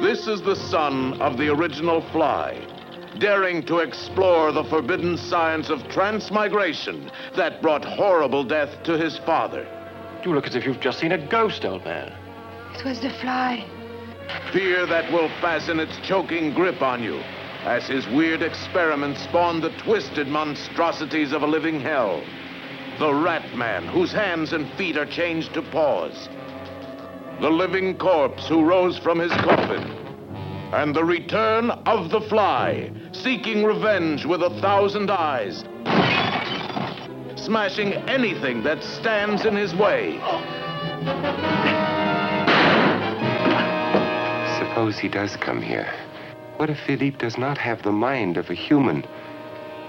This 0.00 0.26
is 0.26 0.40
the 0.40 0.56
son 0.56 1.20
of 1.20 1.36
the 1.36 1.50
original 1.52 2.00
fly, 2.10 2.66
daring 3.18 3.62
to 3.66 3.80
explore 3.80 4.52
the 4.52 4.64
forbidden 4.64 5.18
science 5.18 5.68
of 5.68 5.86
transmigration 5.90 7.10
that 7.36 7.60
brought 7.60 7.84
horrible 7.84 8.44
death 8.44 8.82
to 8.84 8.96
his 8.96 9.18
father. 9.18 9.68
You 10.24 10.32
look 10.34 10.46
as 10.46 10.54
if 10.54 10.64
you've 10.64 10.80
just 10.80 11.00
seen 11.00 11.12
a 11.12 11.18
ghost, 11.18 11.66
old 11.66 11.84
man. 11.84 12.14
It 12.74 12.82
was 12.82 13.00
the 13.00 13.10
fly. 13.10 13.66
Fear 14.52 14.86
that 14.86 15.12
will 15.12 15.28
fasten 15.40 15.80
its 15.80 15.96
choking 15.98 16.54
grip 16.54 16.82
on 16.82 17.02
you, 17.02 17.20
as 17.64 17.86
his 17.86 18.06
weird 18.08 18.42
experiments 18.42 19.22
spawn 19.22 19.60
the 19.60 19.70
twisted 19.78 20.28
monstrosities 20.28 21.32
of 21.32 21.42
a 21.42 21.46
living 21.46 21.80
hell. 21.80 22.22
The 22.98 23.12
Rat 23.12 23.54
Man, 23.54 23.86
whose 23.86 24.12
hands 24.12 24.52
and 24.52 24.72
feet 24.74 24.96
are 24.96 25.06
changed 25.06 25.52
to 25.54 25.62
paws. 25.62 26.28
The 27.40 27.50
living 27.50 27.98
corpse 27.98 28.48
who 28.48 28.64
rose 28.64 28.98
from 28.98 29.18
his 29.18 29.32
coffin. 29.32 29.82
And 30.72 30.94
the 30.94 31.04
return 31.04 31.70
of 31.70 32.10
the 32.10 32.22
Fly, 32.22 32.90
seeking 33.12 33.64
revenge 33.64 34.24
with 34.24 34.42
a 34.42 34.58
thousand 34.60 35.10
eyes. 35.10 35.64
Smashing 37.38 37.92
anything 38.08 38.62
that 38.62 38.82
stands 38.82 39.44
in 39.44 39.54
his 39.54 39.74
way. 39.74 40.18
Suppose 44.76 44.98
he 44.98 45.08
does 45.08 45.34
come 45.38 45.62
here. 45.62 45.90
What 46.58 46.68
if 46.68 46.78
Philippe 46.80 47.16
does 47.16 47.38
not 47.38 47.56
have 47.56 47.82
the 47.82 47.92
mind 47.92 48.36
of 48.36 48.50
a 48.50 48.54
human, 48.54 49.06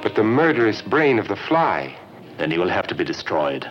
but 0.01 0.15
the 0.15 0.23
murderous 0.23 0.81
brain 0.81 1.19
of 1.19 1.27
the 1.27 1.35
fly? 1.35 1.93
Then 2.37 2.51
he 2.51 2.57
will 2.57 2.69
have 2.69 2.87
to 2.87 2.95
be 2.95 3.03
destroyed. 3.03 3.69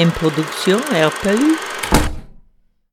Une 0.00 0.10
production 0.10 0.78
Airplay 0.94 1.36